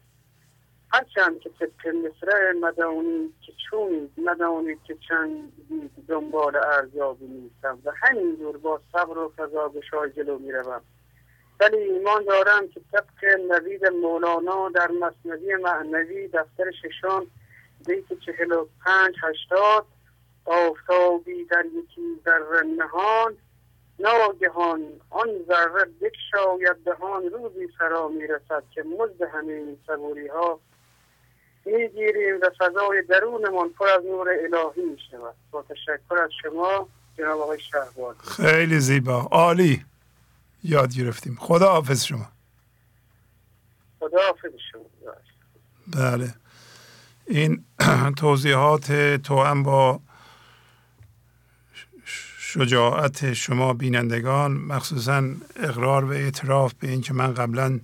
هرچند 0.92 1.40
که 1.40 1.50
طبق 1.50 1.86
مصرع 1.86 2.52
مدانی 2.52 3.34
که 3.40 3.52
چون 3.70 4.10
مدانی 4.16 4.76
که 4.84 4.96
چند 5.08 5.52
دنبال 6.08 6.56
ارزیابی 6.56 7.26
نیستم 7.26 7.78
و 7.84 7.92
همین 8.02 8.34
دور 8.34 8.56
با 8.56 8.80
صبر 8.92 9.18
و 9.18 9.32
فضا 9.36 9.68
گشای 9.68 10.10
جلو 10.10 10.38
می‌روم 10.38 10.80
ولی 11.60 11.76
ایمان 11.76 12.24
دارم 12.24 12.68
که 12.68 12.80
طبق 12.92 13.40
نوید 13.50 13.86
مولانا 13.86 14.68
در 14.68 14.90
مصنوی 14.90 15.56
معنوی 15.56 16.28
دفتر 16.28 16.70
ششان 16.70 17.26
بیت 17.86 18.20
چهل 18.26 18.52
و 18.52 18.66
پنج 18.84 19.14
هشتاد 19.22 19.86
آفتابی 20.44 21.44
در 21.44 21.64
یکی 21.66 22.00
ذره 22.24 22.62
نهان 22.78 23.36
ناگهان 23.98 24.82
آن 25.10 25.28
ذره 25.48 25.84
بکشاید 26.00 26.76
دهان 26.84 27.22
روزی 27.22 27.68
فرا 27.78 28.08
می‌رسد 28.08 28.62
که 28.74 28.82
مزد 28.82 29.22
همه 29.22 29.52
این 29.52 29.78
صبوری 29.86 30.28
ها 30.28 30.60
می‌گیریم 31.64 32.40
و 32.42 32.50
فضای 32.58 33.02
درونمان 33.02 33.68
پر 33.68 33.88
از 33.88 34.04
نور 34.04 34.28
الهی 34.28 34.84
می‌شود. 34.84 35.34
با 35.50 35.62
تشکر 35.62 36.18
از 36.18 36.30
شما 36.42 36.88
جناب 37.18 37.40
آقای 37.40 37.60
شهباد 37.60 38.16
خیلی 38.16 38.80
زیبا. 38.80 39.28
عالی. 39.30 39.84
یاد 40.64 40.94
گرفتیم. 40.94 41.36
خدا 41.40 41.68
حافظ 41.68 42.04
شما. 42.04 42.28
خدا 44.00 44.18
حافظ 44.26 44.52
شما. 44.72 44.84
بله. 45.96 46.34
این 47.32 47.64
توضیحات 48.16 48.92
تو 49.16 49.42
هم 49.42 49.62
با 49.62 50.00
شجاعت 52.38 53.32
شما 53.32 53.74
بینندگان 53.74 54.52
مخصوصا 54.52 55.24
اقرار 55.56 56.04
و 56.04 56.08
اعتراف 56.08 56.74
به 56.74 56.90
اینکه 56.90 57.14
من 57.14 57.34
قبلا 57.34 57.80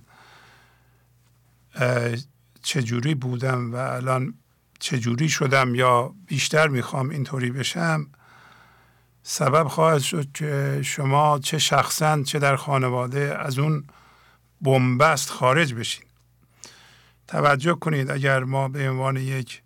چجوری 2.63 3.15
بودم 3.15 3.73
و 3.73 3.75
الان 3.75 4.33
چجوری 4.79 5.29
شدم 5.29 5.75
یا 5.75 6.13
بیشتر 6.27 6.67
می‌خوام 6.67 7.09
اینطوری 7.09 7.51
بشم 7.51 8.07
سبب 9.23 9.67
خواهد 9.67 10.01
شد 10.01 10.31
که 10.31 10.81
شما 10.83 11.39
چه 11.39 11.57
شخصا 11.57 12.23
چه 12.23 12.39
در 12.39 12.55
خانواده 12.55 13.37
از 13.39 13.59
اون 13.59 13.83
بنبست 14.61 15.29
خارج 15.29 15.73
بشین. 15.73 16.08
توجه 17.29 17.73
کنید 17.73 18.11
اگر 18.11 18.43
ما 18.43 18.67
به 18.67 18.89
عنوان 18.89 19.17
یک 19.17 19.61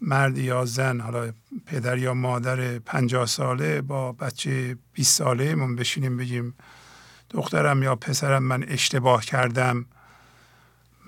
مرد 0.00 0.38
یا 0.38 0.64
زن 0.64 1.00
حالا 1.00 1.32
پدر 1.66 1.98
یا 1.98 2.14
مادر 2.14 2.78
پنجاه 2.78 3.26
ساله 3.26 3.80
با 3.80 4.12
بچه 4.12 4.76
20 4.92 5.18
ساله 5.18 5.54
من 5.54 5.76
بشینیم 5.76 6.16
بگیم 6.16 6.54
دخترم 7.30 7.82
یا 7.82 7.96
پسرم 7.96 8.42
من 8.42 8.64
اشتباه 8.68 9.24
کردم 9.24 9.86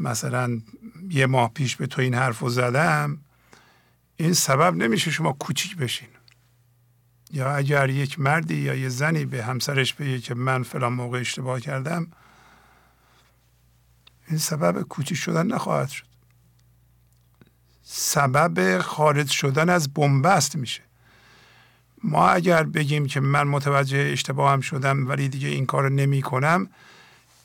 مثلا 0.00 0.60
یه 1.10 1.26
ماه 1.26 1.52
پیش 1.54 1.76
به 1.76 1.86
تو 1.86 2.02
این 2.02 2.14
حرف 2.14 2.38
رو 2.38 2.48
زدم 2.48 3.18
این 4.16 4.32
سبب 4.32 4.74
نمیشه 4.76 5.10
شما 5.10 5.32
کوچیک 5.32 5.76
بشین. 5.76 6.08
یا 7.30 7.56
اگر 7.56 7.90
یک 7.90 8.20
مردی 8.20 8.56
یا 8.56 8.74
یه 8.74 8.88
زنی 8.88 9.24
به 9.24 9.44
همسرش 9.44 9.94
بگه 9.94 10.18
که 10.18 10.34
من 10.34 10.62
فلان 10.62 10.92
موقع 10.92 11.20
اشتباه 11.20 11.60
کردم 11.60 12.06
این 14.28 14.38
سبب 14.38 14.82
کوچیک 14.82 15.18
شدن 15.18 15.46
نخواهد 15.46 15.88
شد. 15.88 16.04
سبب 17.82 18.80
خارج 18.80 19.30
شدن 19.30 19.68
از 19.68 19.94
بنبست 19.94 20.56
میشه. 20.56 20.82
ما 22.04 22.28
اگر 22.28 22.62
بگیم 22.62 23.06
که 23.06 23.20
من 23.20 23.42
متوجه 23.42 24.10
اشتباهم 24.12 24.60
شدم 24.60 25.08
ولی 25.08 25.28
دیگه 25.28 25.48
این 25.48 25.66
کار 25.66 25.90
نمی 25.90 26.22
کنم 26.22 26.70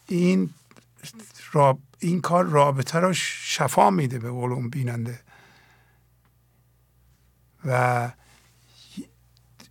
این 0.08 0.50
راب 1.52 1.80
این 2.00 2.22
کار 2.22 2.46
رابطه 2.46 3.00
را 3.00 3.14
شفا 3.14 3.90
میده 3.90 4.20
به 4.20 4.30
علوم 4.30 4.70
بیننده. 4.70 5.20
و 7.66 8.12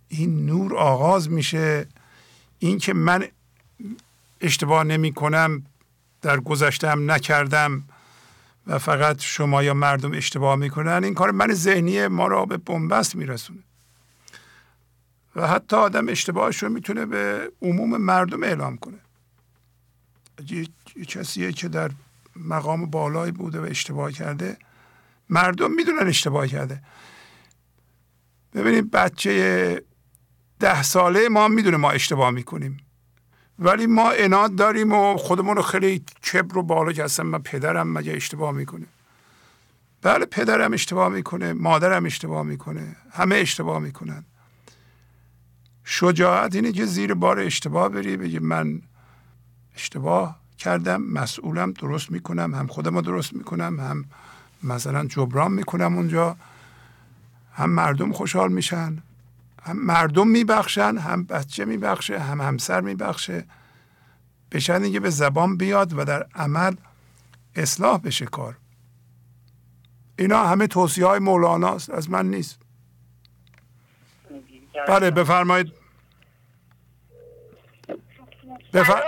این 0.07 0.45
نور 0.45 0.77
آغاز 0.77 1.29
میشه. 1.29 1.87
این 2.59 2.77
که 2.77 2.93
من 2.93 3.27
اشتباه 4.41 4.83
نمی 4.83 5.13
کنم 5.13 5.65
در 6.21 6.39
گذشتم 6.39 7.11
نکردم 7.11 7.83
و 8.67 8.79
فقط 8.79 9.21
شما 9.21 9.63
یا 9.63 9.73
مردم 9.73 10.13
اشتباه 10.13 10.55
می‌کنن 10.55 11.03
این 11.03 11.13
کار 11.13 11.31
من 11.31 11.53
ذهنی 11.53 12.07
ما 12.07 12.27
را 12.27 12.45
به 12.45 12.57
بنبست 12.57 13.15
میرسونه. 13.15 13.59
و 15.35 15.47
حتی 15.47 15.75
آدم 15.75 16.09
اشتباهش 16.09 16.63
رو 16.63 16.69
می‌تونه 16.69 17.05
به 17.05 17.51
عموم 17.61 17.97
مردم 17.97 18.43
اعلام 18.43 18.77
کنه. 18.77 18.97
یه 20.49 20.67
کسیه 21.05 21.51
که 21.51 21.67
در 21.67 21.91
مقام 22.35 22.85
بالایی 22.85 23.31
بوده 23.31 23.59
و 23.59 23.63
اشتباه 23.63 24.11
کرده 24.11 24.57
مردم 25.29 25.71
می‌دونن 25.71 26.07
اشتباه 26.07 26.47
کرده. 26.47 26.81
ببینید 28.53 28.91
بچه 28.91 29.83
ده 30.59 30.83
ساله 30.83 31.29
ما 31.29 31.47
می‌دونه 31.47 31.77
ما 31.77 31.91
اشتباه 31.91 32.31
می‌کنیم. 32.31 32.77
ولی 33.59 33.87
ما 33.87 34.11
اناد 34.11 34.55
داریم 34.55 34.93
و 34.93 35.17
خودمون 35.17 35.55
رو 35.55 35.61
خیلی 35.61 35.99
کبر 35.99 36.57
و 36.57 36.63
بالا 36.63 36.91
که 36.91 37.23
من 37.23 37.39
پدرم 37.39 37.93
مگه 37.93 38.13
اشتباه 38.13 38.51
می‌کنه. 38.51 38.85
بله 40.01 40.25
پدرم 40.25 40.73
اشتباه 40.73 41.09
می‌کنه 41.09 41.53
مادرم 41.53 42.05
اشتباه 42.05 42.43
می‌کنه 42.43 42.95
همه 43.11 43.35
اشتباه 43.35 43.79
می‌کنن. 43.79 44.25
شجاعت 45.83 46.55
اینه 46.55 46.71
که 46.71 46.85
زیر 46.85 47.13
بار 47.13 47.39
اشتباه 47.39 47.89
بری 47.89 48.17
بگی 48.17 48.39
من 48.39 48.81
اشتباه 49.75 50.39
کردم 50.57 51.01
مسئولم 51.01 51.71
درست 51.71 52.11
می‌کنم 52.11 52.55
هم 52.55 52.67
خودم 52.67 53.01
درست 53.01 53.33
می‌کنم 53.33 53.79
هم 53.79 54.05
مثلا 54.63 55.05
جبران 55.05 55.51
می‌کنم 55.51 55.95
اونجا 55.95 56.37
هم 57.53 57.69
مردم 57.69 58.11
خوشحال 58.11 58.51
میشن. 58.51 58.97
هم 59.63 59.85
مردم 59.85 60.27
میبخشن 60.27 60.97
هم 60.97 61.23
بچه 61.23 61.65
میبخشه 61.65 62.19
هم 62.19 62.41
همسر 62.41 62.81
میبخشه. 62.81 63.45
به 64.49 64.59
اینکه 64.69 64.99
به 64.99 65.09
زبان 65.09 65.57
بیاد 65.57 65.93
و 65.97 66.05
در 66.05 66.27
عمل 66.35 66.75
اصلاح 67.55 67.97
بشه 67.97 68.25
کار. 68.25 68.57
اینا 70.19 70.47
همه 70.47 70.67
توصیه 70.67 71.05
های 71.05 71.19
مولانا 71.19 71.75
است 71.75 71.89
از 71.89 72.09
من 72.09 72.25
نیست. 72.29 72.59
بله 74.87 75.11
بفرمایید. 75.11 75.73
بفر... 78.73 79.03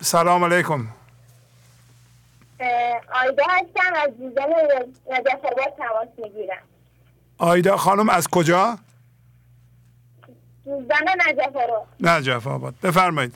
سلام 0.00 0.44
علیکم. 0.44 0.88
آیدا 3.14 3.44
هستم 3.48 3.94
از 3.96 4.10
دیزن 4.10 4.48
نجف 5.10 5.44
آباد 5.44 5.76
تماس 5.78 6.08
می‌گیرم. 6.18 6.62
آیدا 7.38 7.76
خانم 7.76 8.08
از 8.08 8.28
کجا؟ 8.28 8.78
دیزن 10.64 11.06
نجف 11.28 11.56
آباد 11.56 11.86
نجف 12.00 12.46
آباد 12.46 12.74
بفرمایید. 12.82 13.34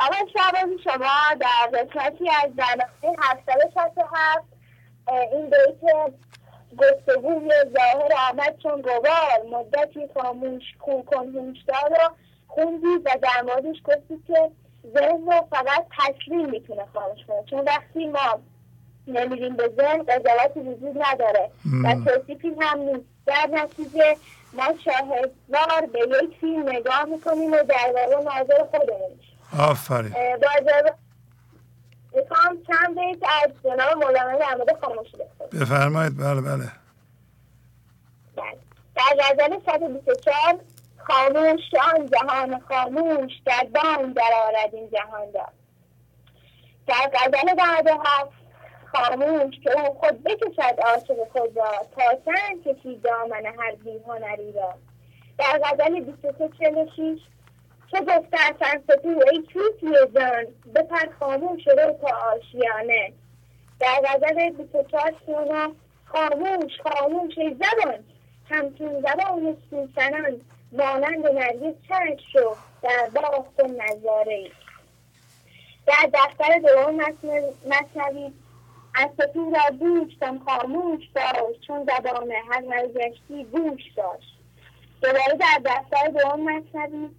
اول 0.00 0.28
شبازی 0.32 0.82
شما 0.84 1.34
در 1.40 1.78
قسمتی 1.78 2.30
از 2.44 2.56
برنامه 2.56 3.18
767 3.22 4.44
این 5.32 5.50
بیت 5.50 6.12
گفتگوی 6.78 7.50
ظاهر 7.64 8.12
آمد 8.30 8.58
چون 8.62 8.80
گوار 8.82 9.42
مدتی 9.52 10.08
خاموش 10.14 10.62
کن 10.80 11.02
کن 11.02 11.34
رو 11.90 12.14
خوندی 12.46 12.96
و 13.04 13.18
در 13.22 13.42
موردش 13.42 13.76
گفتی 13.84 14.22
که 14.26 14.50
ذهن 14.94 15.26
رو 15.26 15.46
فقط 15.50 15.86
تصمیم 15.98 16.50
می‌تونه 16.50 16.84
خاموش 16.94 17.24
کنه. 17.28 17.44
چون 17.50 17.60
وقتی 17.60 18.06
ما 18.06 18.40
نمیریم 19.06 19.56
به 19.56 19.72
ذهن 19.76 20.02
قضاوتی 20.02 20.60
وجود 20.60 21.02
نداره 21.02 21.50
و 21.84 21.94
توصیفی 21.94 22.54
هم 22.60 22.78
نیست. 22.78 23.09
در 23.26 23.48
نتیجه 23.52 24.16
ما 24.52 24.64
شاهدوار 24.84 25.86
به 25.92 25.98
یک 25.98 26.40
فیلم 26.40 26.68
نگاه 26.68 27.04
می‌کنیم 27.04 27.52
و 27.52 27.62
در 27.62 27.92
واقع 27.94 28.40
نظر 28.40 28.64
خودمون 28.70 29.20
آفرین 29.58 30.14
می‌خوام 32.14 32.62
چند 32.66 33.00
بیت 33.00 33.18
از 33.42 33.50
جناب 33.64 34.04
مولانا 34.04 34.38
در 34.38 34.54
مورد 34.54 34.80
خاموشی 34.80 35.16
بفرمایید 35.52 36.16
بله 36.18 36.40
بله. 36.40 36.72
در 38.94 39.16
غزل 39.18 39.58
124 39.66 40.58
خاموش 40.98 41.60
آن 41.94 42.06
جهان 42.06 42.60
خاموش 42.60 43.32
در 43.46 43.66
بان 43.74 44.12
در 44.12 44.32
آرد 44.46 44.74
این 44.74 44.90
جهان 44.90 45.32
را. 45.34 45.46
در 46.86 47.10
غزل 47.14 47.54
بعد 47.54 47.88
هفت 47.88 48.39
خاموش 48.92 49.54
که 49.64 49.80
او 49.80 49.94
خود 49.94 50.22
بکشد 50.22 50.80
عاشق 50.80 51.28
خود 51.32 51.56
را 51.56 51.86
تا 51.96 52.02
چند 52.24 52.64
کشید 52.64 53.02
دامن 53.02 53.46
هر 53.46 53.74
بیهنری 53.74 54.52
را. 54.52 54.74
در 55.38 55.60
غزل 55.64 56.00
2346 56.00 57.20
چه 57.90 58.00
گفته 58.00 58.36
اصلا 58.40 58.96
تو 59.02 59.08
ای 59.32 59.42
توتی 59.52 60.12
جان 60.14 60.46
بپر 60.74 61.08
خاموش 61.18 61.68
رو 61.68 61.92
تا 61.92 62.16
آشیانه. 62.16 63.12
در 63.80 64.00
غزل 64.04 64.50
24 64.50 65.14
سونا 65.26 65.72
خاموش 66.04 66.72
خاموش 66.80 67.38
ای 67.38 67.54
زبان 67.54 68.04
همچون 68.50 69.00
زبان 69.00 69.56
سوسنان 69.70 70.40
مانند 70.72 71.26
نرگس 71.26 71.74
چند 71.88 72.18
شو 72.32 72.56
در 72.82 73.10
باغ 73.14 73.46
نظاره. 73.60 74.50
در 75.86 76.10
دفتر 76.14 76.58
دوم 76.58 76.96
مصنوی 77.66 78.32
از 79.00 79.32
تو 79.34 79.50
را 79.50 79.76
دوشتم 79.76 80.38
خاموش 80.38 81.02
داشت 81.14 81.60
چون 81.66 81.84
زبان 81.84 82.32
هر 82.50 82.60
نزگشتی 82.60 83.44
گوش 83.44 83.82
داشت 83.96 84.38
دوباره 85.02 85.36
در 85.40 85.60
دفتر 85.64 86.08
دوم 86.08 86.40
مصنوی 86.40 87.10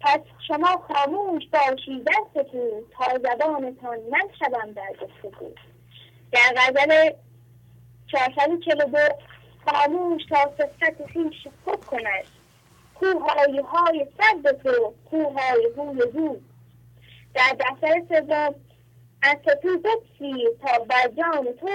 پس 0.00 0.20
شما 0.48 0.84
خاموش 0.88 1.42
باشید 1.52 2.04
دستتون 2.04 2.82
تا 2.98 3.18
زبانتان 3.18 3.98
من 4.10 4.28
شدم 4.38 4.72
در 4.72 4.92
گفتگو. 5.02 5.50
در 6.32 6.54
غزل 6.56 7.10
442 8.06 8.98
خاموش 9.66 10.22
تا 10.26 10.52
صفت 10.58 11.12
خویش 11.12 11.48
خود 11.64 11.84
کند. 11.84 12.24
کوهای 12.94 13.62
های 13.72 14.06
صد 14.18 14.62
تو 14.62 14.94
کوهای 15.10 15.68
هوی 15.76 16.02
هو 16.02 16.36
در 17.34 17.56
دفتر 17.60 18.02
سوم 18.08 18.54
از 19.22 19.36
تو 19.62 19.68
بپسیر 19.78 20.48
تا 20.62 20.84
بر 20.84 21.08
جان 21.16 21.44
تو 21.60 21.68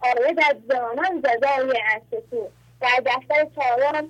آید 0.00 0.40
از 0.50 0.56
جانان 0.70 1.22
جزای 1.22 1.82
از 1.94 2.02
تو 2.30 2.48
در 2.80 3.02
دفتر 3.06 3.46
چهارم 3.56 4.08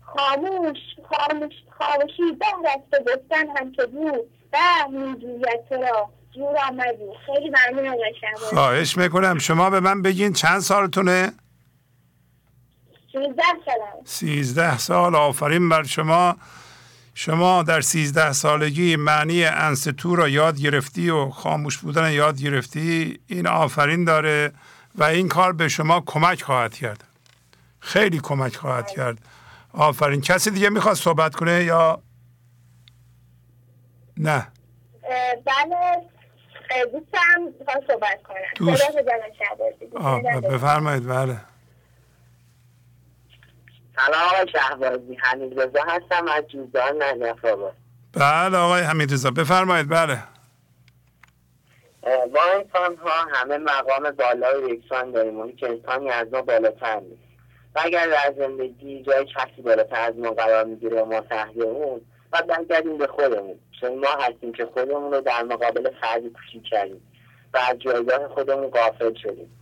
خاموش 0.00 0.78
خاموش 1.10 1.52
خاموشی 1.78 2.32
بهر 2.40 2.76
است 2.76 2.94
و 2.94 3.12
گفتن 3.12 3.56
هم 3.56 3.72
که 3.72 3.86
بود. 3.86 4.30
به 4.52 4.98
میجوید 4.98 5.68
تو 5.68 5.74
را 5.74 6.10
جور 6.34 6.56
آمدی. 6.68 7.10
خیلی 7.26 7.50
ممنون 7.50 7.88
آقای 7.88 8.14
خواهش 8.36 8.96
می‌کنم. 8.96 9.38
شما 9.38 9.70
به 9.70 9.80
من 9.80 10.02
بگین 10.02 10.32
چند 10.32 10.60
سالتونه؟ 10.60 11.32
سیزده 13.12 13.42
سالم. 13.66 14.04
سیزده 14.04 14.78
سال. 14.78 15.14
آفرین 15.14 15.68
بر 15.68 15.82
شما. 15.82 16.36
شما 17.18 17.62
در 17.62 17.80
سیزده 17.80 18.32
سالگی 18.32 18.96
معنی 18.96 19.44
انستو 19.44 20.16
را 20.16 20.28
یاد 20.28 20.58
گرفتی 20.60 21.10
و 21.10 21.30
خاموش 21.30 21.78
بودن 21.78 22.12
یاد 22.12 22.40
گرفتی 22.40 23.20
این 23.26 23.46
آفرین 23.46 24.04
داره 24.04 24.52
و 24.94 25.04
این 25.04 25.28
کار 25.28 25.52
به 25.52 25.68
شما 25.68 26.02
کمک 26.06 26.42
خواهد 26.42 26.74
کرد. 26.74 27.04
خیلی 27.80 28.20
کمک 28.20 28.56
خواهد 28.56 28.90
کرد. 28.90 29.18
آفرین. 29.72 30.20
کسی 30.20 30.50
دیگه 30.50 30.68
می‌خواد 30.68 30.94
صحبت 30.94 31.34
کنه 31.34 31.64
یا؟ 31.64 32.02
نه. 34.16 34.48
بله. 35.46 36.02
دوستم 36.92 37.86
صحبت 37.86 38.22
کنم 38.22 38.36
دوست. 38.56 38.82
بفرمایید. 40.50 41.08
بله. 41.08 41.40
سلام 43.96 44.20
آقای 44.34 44.52
شهبازی. 44.52 45.14
حمید 45.14 45.60
رضا 45.60 45.82
هستم 45.86 46.28
از 46.28 46.44
جوزان 46.48 47.02
نجف 47.02 47.44
آباد 47.44 47.74
بله 48.12 48.58
آقای 48.58 48.82
حمید 48.82 49.12
رضا 49.12 49.30
بفرمایید 49.30 49.88
بله. 49.88 50.18
ما 52.06 52.40
انسان 52.54 52.96
ها 52.96 53.26
همه 53.32 53.58
مقام 53.58 54.10
بالا 54.10 54.60
و 54.62 54.68
یکسان 54.68 55.10
داریم. 55.10 55.40
اون 55.40 55.56
که 55.56 55.68
انسانی 55.68 56.10
از 56.10 56.26
ما 56.32 56.42
بالاتر 56.42 57.00
نیست. 57.00 57.22
و 57.74 57.80
اگر 57.84 58.06
در 58.06 58.34
زندگی 58.38 59.02
جای 59.02 59.24
کسی 59.24 59.62
بالاتر 59.62 60.00
از 60.00 60.16
ما 60.16 60.30
قرار 60.30 60.64
می‌گیره 60.64 61.02
ما 61.02 61.20
تحت 61.20 61.56
اون 61.56 62.00
و 62.32 62.42
برگردیم 62.48 62.98
به 62.98 63.06
خودمون. 63.06 63.58
چون 63.80 63.98
ما 63.98 64.08
هستیم 64.20 64.52
که 64.52 64.66
خودمون 64.66 65.12
رو 65.12 65.20
در 65.20 65.42
مقابل 65.42 65.90
فردی 66.00 66.30
کوچیک 66.30 66.62
کردیم 66.70 67.12
و 67.54 67.58
از 67.70 67.78
جایگاه 67.78 68.28
خودمون 68.28 68.70
غافل 68.70 69.14
شدیم. 69.14 69.58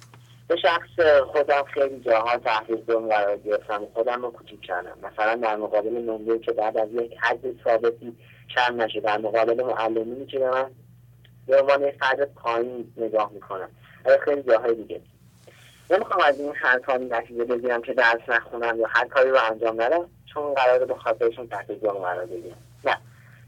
به 0.49 0.57
شخص 0.57 1.01
خودم 1.33 1.63
خیلی 1.75 2.01
جاها 2.01 2.37
تحت 2.37 2.71
دوم 2.71 3.09
قرار 3.09 3.37
گرفتم. 3.37 3.87
خودم 3.95 4.23
رو 4.23 4.31
کوچیک 4.31 4.61
کردم. 4.61 4.99
مثلا 5.03 5.35
در 5.35 5.57
مقابل 5.57 5.91
نمره 5.91 6.39
که 6.39 6.53
بعد 6.53 6.79
از 6.79 6.89
یک 6.93 7.17
حد 7.21 7.65
ثابتی 7.65 8.17
کم 8.55 8.83
نشه. 8.83 9.01
در 9.01 9.19
مقابل 9.19 9.63
معلمینی 9.63 10.27
که 10.27 10.39
به 10.39 10.51
من 10.51 10.71
به 11.47 11.61
عنوان 11.61 11.91
فرد 11.91 12.35
پایین 12.35 12.93
نگاه 12.97 13.31
می‌کنم. 13.33 13.69
خیلی 14.25 14.43
جاهای 14.43 14.75
دیگه. 14.75 15.01
نمی‌خوام 15.91 16.21
از 16.25 16.41
این 16.41 16.53
ها 16.89 16.97
نتیجه 16.97 17.45
بگیرم 17.45 17.83
که 17.83 17.95
درس 17.95 18.29
نخونم 18.29 18.81
یا 18.81 18.87
هر 18.91 19.09
کاری 19.09 19.31
رو 19.31 19.39
انجام 19.51 19.83
ندم 19.83 20.09
چون 20.35 20.55
قرار 20.55 20.85
به 20.85 20.95
خاطرشون 20.95 21.49
تحت 21.49 21.79
ظلم 21.81 21.99
قرار 21.99 22.27
بگیرم. 22.27 22.57
نه. 22.85 22.97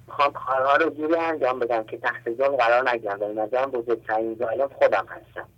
می‌خوام 0.06 0.32
کارها 0.32 0.76
رو 0.76 0.90
جوری 0.90 1.16
انجام 1.16 1.58
بدم 1.58 1.84
که 1.84 1.98
تحت 1.98 2.34
ظلم 2.34 2.56
قرار 2.56 2.90
نگیرم. 2.90 3.18
در 3.18 3.28
نظرم 3.28 3.70
بزرگترین 3.70 4.36
ظالم 4.38 4.68
خودم 4.68 5.06
هستم. 5.08 5.48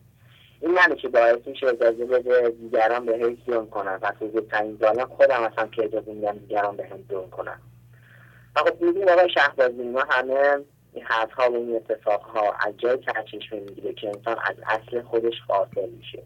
این 0.60 0.78
نه 0.78 0.96
که 0.96 1.08
باعث 1.08 1.46
میشه 1.46 1.66
اجازه 1.66 2.04
بده 2.04 2.50
دیگران 2.50 3.06
به 3.06 3.16
حیث 3.16 3.38
ظلم 3.46 3.66
کنن 3.66 3.98
پس 3.98 4.14
بزرگترین 4.14 4.78
ظالم 4.80 5.06
خودم 5.06 5.44
هستم 5.44 5.70
که 5.70 5.84
اجازه 5.84 6.12
میدم 6.12 6.38
دیگران 6.38 6.76
به 6.76 6.86
هم 6.86 7.04
ظلم 7.10 7.30
کنن. 7.30 7.58
و 8.56 8.60
خب 8.60 8.82
میدیم 8.82 9.08
آقای 9.08 9.30
شهبازی 9.30 9.82
ما 9.82 10.04
همه 10.08 10.58
این 10.92 11.04
حرفها 11.04 11.50
و 11.50 11.54
این 11.54 11.76
اتفاقها 11.76 12.52
از 12.52 12.74
جای 12.78 12.98
سرچشمه 13.06 13.60
می‌گیره 13.60 13.92
که 13.92 14.08
انسان 14.08 14.36
از 14.44 14.56
اصل 14.66 15.02
خودش 15.02 15.34
غافل 15.48 15.88
میشه. 15.88 16.22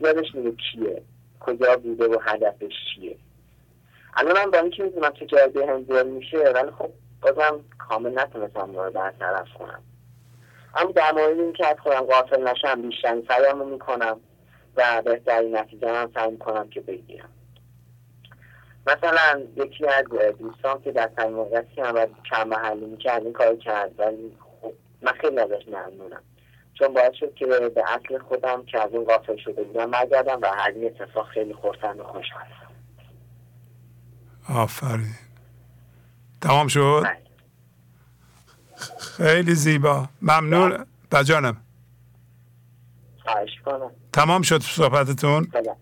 یادش 0.00 0.34
میره 0.34 0.52
کیه؟ 0.52 1.02
کجا 1.40 1.76
بوده 1.76 2.08
و 2.08 2.18
هدفش 2.22 2.72
چیه؟ 2.94 3.16
الان 4.16 4.44
من 4.44 4.50
با 4.50 4.58
اینکه 4.58 4.82
می‌دونم 4.82 5.10
که 5.10 5.26
جای 5.26 5.48
به 5.48 5.66
هم 5.66 6.06
میشه 6.06 6.38
ولی 6.38 6.70
خب 6.70 6.90
بازم 7.22 7.60
کامل 7.78 8.18
نتونستم 8.18 8.76
رو 8.76 8.90
برطرف 8.90 9.48
کنم 9.58 9.82
اما 10.76 10.92
در 10.92 11.12
مورد 11.12 11.40
اینکه 11.40 11.66
از 11.66 11.76
خودم 11.82 12.00
غافل 12.00 12.48
نشم 12.48 12.82
بیشترین 12.82 13.26
سعیم 13.28 13.58
رو 13.58 13.64
می‌کنم 13.64 14.20
و 14.76 15.02
بهترین 15.04 15.56
نتیجه 15.56 15.92
هم 15.92 16.10
سعی 16.14 16.30
می‌کنم 16.30 16.68
که 16.68 16.80
بگیرم. 16.80 17.28
مثلا 18.86 19.42
یکی 19.56 19.86
از 19.86 20.04
دوستان 20.38 20.82
که 20.82 20.92
در 20.92 21.10
تنگ 21.16 21.30
موقعیتی 21.30 21.80
هم 21.80 21.94
و 21.94 22.06
کم 22.30 22.48
محلی 22.48 22.86
می‌کرد 22.86 23.22
این 23.22 23.32
کار 23.32 23.56
کرد 23.56 24.00
ولی 24.00 24.36
خب 24.60 24.72
من 25.02 25.12
خیلی 25.12 25.38
ازش 25.38 25.68
ممنونم. 25.68 26.22
چون 26.74 26.94
باعث 26.94 27.14
شد 27.14 27.34
که 27.34 27.46
به 27.46 27.84
اصل 27.86 28.18
خودم 28.18 28.64
که 28.64 28.82
از 28.82 28.92
اون 28.92 29.04
غافل 29.04 29.36
شده 29.36 29.62
بودم 29.62 29.90
برگردم 29.90 30.38
و 30.42 30.46
هر 30.46 30.70
این 30.70 30.86
اتفاق 30.86 31.28
خیلی 31.28 31.54
خورسند 31.54 32.00
و 32.00 32.04
خوشحال 32.04 32.44
آفرین. 34.48 35.14
تمام 36.42 36.68
شد؟ 36.68 37.02
بله. 37.04 37.25
خیلی 39.00 39.54
زیبا. 39.54 40.08
ممنون. 40.22 40.86
بجانم 41.12 41.56
خواهش 43.24 43.50
کنم 43.64 43.90
تمام 44.12 44.42
شد 44.42 44.62
صحبتتون؟ 44.62 45.44
بله. 45.44 45.76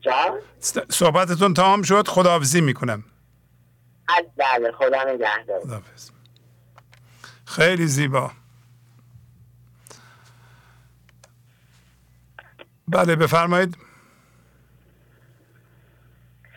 جان؟ 0.00 0.40
صحبتتون 0.88 1.54
تمام 1.54 1.82
شد. 1.82 2.08
خداحافظی 2.08 2.60
می‌کنم. 2.60 3.04
بله. 4.36 4.72
خدا 4.72 5.02
نگهدار. 5.02 5.82
خیلی 7.46 7.86
زیبا. 7.86 8.30
بله 12.88 13.16
بفرمایید. 13.16 13.76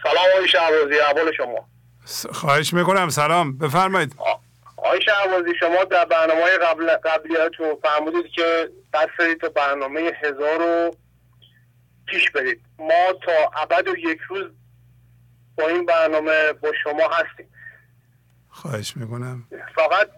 سلام 0.03 0.15
آقای 0.35 0.49
شعبازی 0.49 0.99
اول 0.99 1.31
شما. 1.37 1.72
خواهش 2.31 2.73
می‌کنم 2.73 3.09
سلام. 3.09 3.57
بفرمایید. 3.57 4.15
آقای 4.77 5.01
شعبازی 5.01 5.55
شما 5.59 5.83
در 5.83 6.05
برنامه 6.05 6.57
قبل 6.57 6.89
قبلیاتون 6.95 7.75
فرمودید 7.83 8.31
که 8.35 8.69
بس 8.93 9.37
تا 9.41 9.49
برنامه 9.49 10.11
هزار 10.23 10.57
رو 10.59 10.95
پیش 12.05 12.31
برید. 12.31 12.61
ما 12.79 13.13
تا 13.25 13.61
ابد 13.61 13.87
و 13.87 13.97
یک 13.97 14.19
روز 14.29 14.51
با 15.57 15.67
این 15.67 15.85
برنامه 15.85 16.53
با 16.53 16.71
شما 16.83 17.07
هستیم. 17.07 17.49
خواهش 18.49 18.97
می‌کنم. 18.97 19.47
فقط 19.75 20.09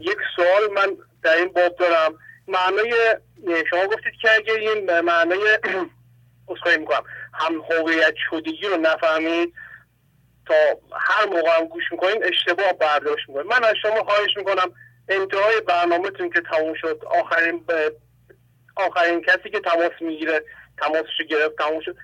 یک 0.00 0.18
سوال 0.36 0.72
من 0.74 0.96
در 1.22 1.36
این 1.36 1.48
باب 1.52 1.76
دارم. 1.76 2.14
معنای 2.48 2.94
شما 3.70 3.86
گفتید 3.86 4.12
که 4.22 4.30
اگه 4.34 4.52
این 4.52 5.00
معنای 5.00 5.58
اصخایی 6.48 6.78
می‌کنم. 6.78 7.02
هم 7.32 7.54
هویت 7.70 8.14
شدگی 8.30 8.66
رو 8.68 8.76
نفهمید 8.76 9.54
تا 10.46 10.54
هر 10.92 11.26
موقع 11.26 11.58
هم 11.58 11.66
گوش 11.66 11.84
می‌کنین 11.92 12.24
اشتباه 12.24 12.72
برداشت 12.72 13.28
می‌کنین. 13.28 13.46
من 13.46 13.64
از 13.64 13.74
شما 13.82 14.04
خواهش 14.04 14.36
می‌کنم 14.36 14.72
انتهای 15.08 15.60
برنامهتون 15.68 16.30
که 16.30 16.40
تموم 16.40 16.74
شد 16.74 17.02
آخرین 17.20 17.64
آخرین 18.76 19.20
کسی 19.20 19.50
که 19.50 19.60
تماس 19.60 19.92
می‌گیره 20.00 20.44
تماسش 20.78 21.18
گرفت 21.30 21.58
تموم 21.58 21.80
شد. 21.80 21.96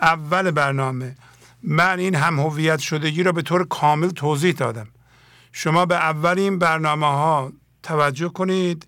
اول 0.01 0.51
برنامه. 0.51 1.15
من 1.63 1.99
این 1.99 2.15
هم 2.15 2.39
هویت 2.39 2.79
شدگی 2.79 3.23
را 3.23 3.31
به 3.31 3.41
طور 3.41 3.67
کامل 3.67 4.09
توضیح 4.09 4.53
دادم. 4.53 4.87
شما 5.51 5.85
به 5.85 5.95
اولین 5.95 6.59
برنامه 6.59 7.07
ها 7.07 7.51
توجه 7.83 8.29
کنید. 8.29 8.87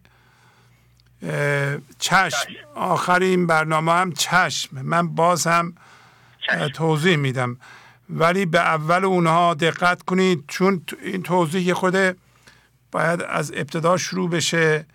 چشم. 2.00 2.38
آخرین 2.76 3.48
برنامه 3.48 3.92
هم 3.92 4.12
چشم. 4.12 4.82
من 4.82 5.08
باز 5.08 5.48
هم 5.48 5.76
توضیح 6.74 7.16
میدم. 7.16 7.58
ولی 8.10 8.46
به 8.46 8.60
اول 8.60 9.06
اونها 9.06 9.54
دقت 9.54 10.02
کنید 10.02 10.44
چون 10.48 10.82
این 11.04 11.24
توضیح 11.24 11.74
خود 11.74 12.18
باید 12.96 13.22
از 13.22 13.52
ابتدا 13.56 13.98
شروع 13.98 14.30
بشه. 14.30 14.86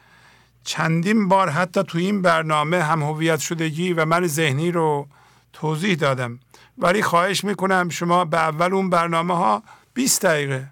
چندین 0.65 1.29
بار 1.29 1.49
حتی 1.49 1.83
تو 1.83 1.99
این 1.99 2.23
برنامه 2.23 2.83
هم 2.83 3.03
هویت 3.03 3.39
شدگی 3.39 3.93
و 3.93 4.05
من 4.05 4.27
ذهنی 4.27 4.71
رو 4.73 5.09
توضیح 5.53 5.95
دادم. 5.95 6.39
ولی 6.79 7.03
خواهش 7.03 7.45
می‌کنم 7.45 7.89
شما 7.89 8.25
به 8.25 8.39
اول 8.39 8.75
اون 8.75 8.91
برنامه 8.91 9.37
ها 9.37 9.63
20 9.95 10.23
دقیقه 10.23 10.67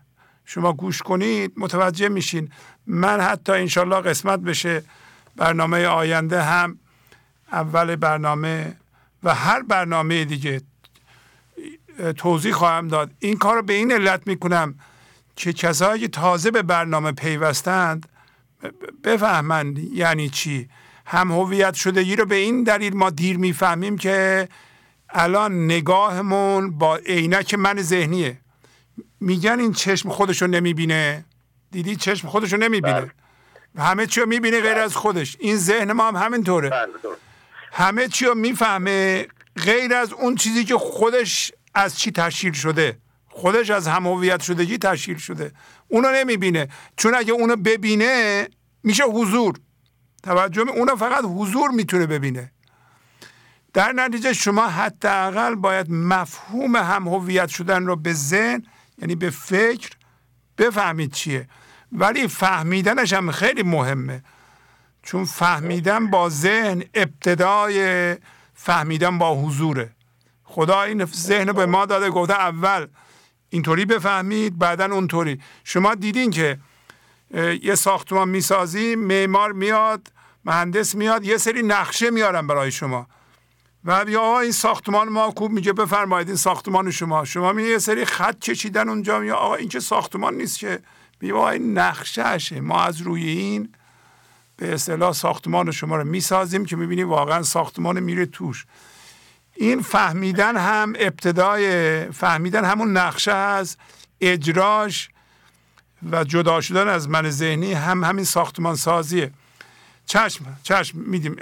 شما 0.44 0.72
گوش 0.72 1.02
کنید 1.02 1.52
متوجه 1.56 2.08
میشین. 2.08 2.50
من 2.86 3.20
حتی 3.20 3.52
انشالله 3.52 4.00
قسمت 4.00 4.40
بشه 4.40 4.82
برنامه 5.36 5.86
آینده 5.86 6.42
هم 6.42 6.78
اول 7.52 7.96
برنامه 7.96 8.76
و 9.22 9.34
هر 9.34 9.62
برنامه 9.62 10.24
دیگه 10.24 10.60
توضیح 12.16 12.52
خواهم 12.52 12.88
داد. 12.88 13.10
این 13.18 13.36
کار 13.36 13.56
رو 13.56 13.62
به 13.62 13.72
این 13.72 13.92
علت 13.92 14.26
می‌کنم 14.26 14.74
که 15.38 15.52
کسایی 15.52 16.00
که 16.00 16.08
تازه 16.08 16.50
به 16.50 16.62
برنامه 16.62 17.12
پیوستند 17.12 18.08
بفهمند 19.04 19.78
یعنی 19.78 20.28
چی. 20.28 20.68
هم 21.06 21.32
هویت 21.32 21.74
شدگی 21.74 22.16
رو 22.16 22.24
به 22.26 22.34
این 22.34 22.62
دلیل 22.62 22.96
ما 22.96 23.10
دیر 23.10 23.38
می‌فهمیم 23.38 23.98
که 23.98 24.48
الان 25.10 25.64
نگاهمون 25.64 26.78
با 26.78 26.96
عینک 26.96 27.54
من 27.54 27.82
ذهنیه. 27.82 28.38
میگن 29.20 29.60
این 29.60 29.72
چشم 29.72 30.08
خودشو 30.08 30.46
نمی‌بینه. 30.46 31.24
دیدی؟ 31.70 31.96
چشم 31.96 32.28
خودشو 32.28 32.56
نمی‌بینه. 32.56 33.00
بله. 33.00 33.10
همه 33.78 34.06
چی 34.06 34.20
رو 34.20 34.26
می‌بینه 34.26 34.60
غیر 34.60 34.78
از 34.78 34.96
خودش. 34.96 35.36
این 35.40 35.56
ذهن 35.56 35.92
ما 35.92 36.08
هم 36.08 36.16
همینطوره. 36.16 36.70
بله، 36.70 36.88
همه 37.72 38.08
چی 38.08 38.24
رو 38.24 38.34
می‌فهمه 38.34 39.26
غیر 39.64 39.94
از 39.94 40.12
اون 40.12 40.34
چیزی 40.34 40.64
که 40.64 40.76
خودش 40.76 41.52
از 41.74 41.98
چی 41.98 42.12
تشکیل 42.12 42.52
شده. 42.52 42.98
خودش 43.38 43.70
از 43.70 43.88
هم 43.88 44.06
هویت 44.06 44.42
شدگی 44.42 44.78
تشکیل 44.78 45.16
شده. 45.16 45.52
اونو 45.88 46.08
نمی‌بینه. 46.12 46.68
چون 46.96 47.14
اگه 47.14 47.32
اونو 47.32 47.56
ببینه 47.56 48.48
میشه 48.82 49.04
حضور. 49.04 49.60
توجه 50.22 50.62
اونو 50.62 50.96
فقط 50.96 51.24
حضور 51.24 51.70
می‌تونه 51.70 52.06
ببینه. 52.06 52.52
در 53.72 53.92
نتیجه 53.92 54.32
شما 54.32 54.66
حداقل 54.66 55.54
باید 55.54 55.90
مفهوم 55.90 56.76
هم 56.76 57.46
شدن 57.46 57.86
رو 57.86 57.96
به 57.96 58.12
ذهن 58.12 58.62
یعنی 58.98 59.14
به 59.14 59.30
فکر 59.30 59.90
بفهمید 60.58 61.12
چیه. 61.12 61.48
ولی 61.92 62.28
فهمیدنش 62.28 63.12
هم 63.12 63.30
خیلی 63.30 63.62
مهمه. 63.62 64.22
چون 65.02 65.24
فهمیدن 65.24 66.06
با 66.06 66.28
ذهن 66.28 66.82
ابتدای 66.94 68.16
فهمیدن 68.54 69.18
با 69.18 69.34
حضوره. 69.34 69.90
خدا 70.44 70.82
این 70.82 71.04
ذهن 71.04 71.52
به 71.52 71.66
ما 71.66 71.86
داده 71.86 72.10
گفته 72.10 72.34
اول 72.34 72.86
اینطوری 73.50 73.84
بفهمید؟ 73.84 74.58
بعدا 74.58 74.84
اونطوری. 74.84 75.40
شما 75.64 75.94
دیدین 75.94 76.30
که 76.30 76.58
یه 77.62 77.74
ساختمان 77.74 78.28
می‌سازی 78.28 78.96
معمار 78.96 79.52
میاد 79.52 80.12
مهندس 80.44 80.94
میاد 80.94 81.24
یه 81.24 81.36
سری 81.36 81.62
نقشه 81.62 82.10
میارن 82.10 82.46
برای 82.46 82.70
شما. 82.70 83.06
و 83.84 84.04
بیا 84.04 84.40
این 84.40 84.52
ساختمان 84.52 85.08
ما 85.08 85.30
خوب 85.30 85.52
میگه 85.52 85.72
بفرمایید 85.72 86.28
این 86.28 86.36
ساختمان 86.36 86.90
شما. 86.90 87.24
شما 87.24 87.52
می 87.52 87.62
یه 87.62 87.78
سری 87.78 88.04
خط 88.04 88.38
کشیدن 88.38 88.88
اونجا 88.88 89.18
می 89.18 89.30
آقا 89.30 89.54
این 89.54 89.68
که 89.68 89.80
ساختمان 89.80 90.34
نیست 90.34 90.58
که؟ 90.58 90.80
بیا 91.18 91.50
این 91.50 91.78
نقشهشه. 91.78 92.60
ما 92.60 92.82
از 92.82 93.00
روی 93.00 93.28
این 93.28 93.74
به 94.56 94.74
اصطلاح 94.74 95.12
ساختمان 95.12 95.70
شما 95.70 95.96
رو 95.96 96.04
می‌سازیم 96.04 96.64
که 96.64 96.76
می‌بینی 96.76 97.02
واقعا 97.02 97.42
ساختمان 97.42 98.00
میره 98.00 98.26
توش. 98.26 98.66
این 99.60 99.82
فهمیدن 99.82 100.56
هم 100.56 100.94
ابتدای 100.98 102.04
فهمیدن 102.12 102.64
همون 102.64 102.96
نقشه 102.96 103.32
هست 103.32 103.78
اجراش 104.20 105.08
و 106.10 106.24
جدا 106.24 106.60
شدن 106.60 106.88
از 106.88 107.08
من 107.08 107.30
ذهنی 107.30 107.72
هم 107.72 108.04
همین 108.04 108.24
ساختمان 108.24 108.74
سازیه. 108.74 109.30
چشم 110.06 110.44
چشم 110.62 110.98
میدیم. 110.98 111.36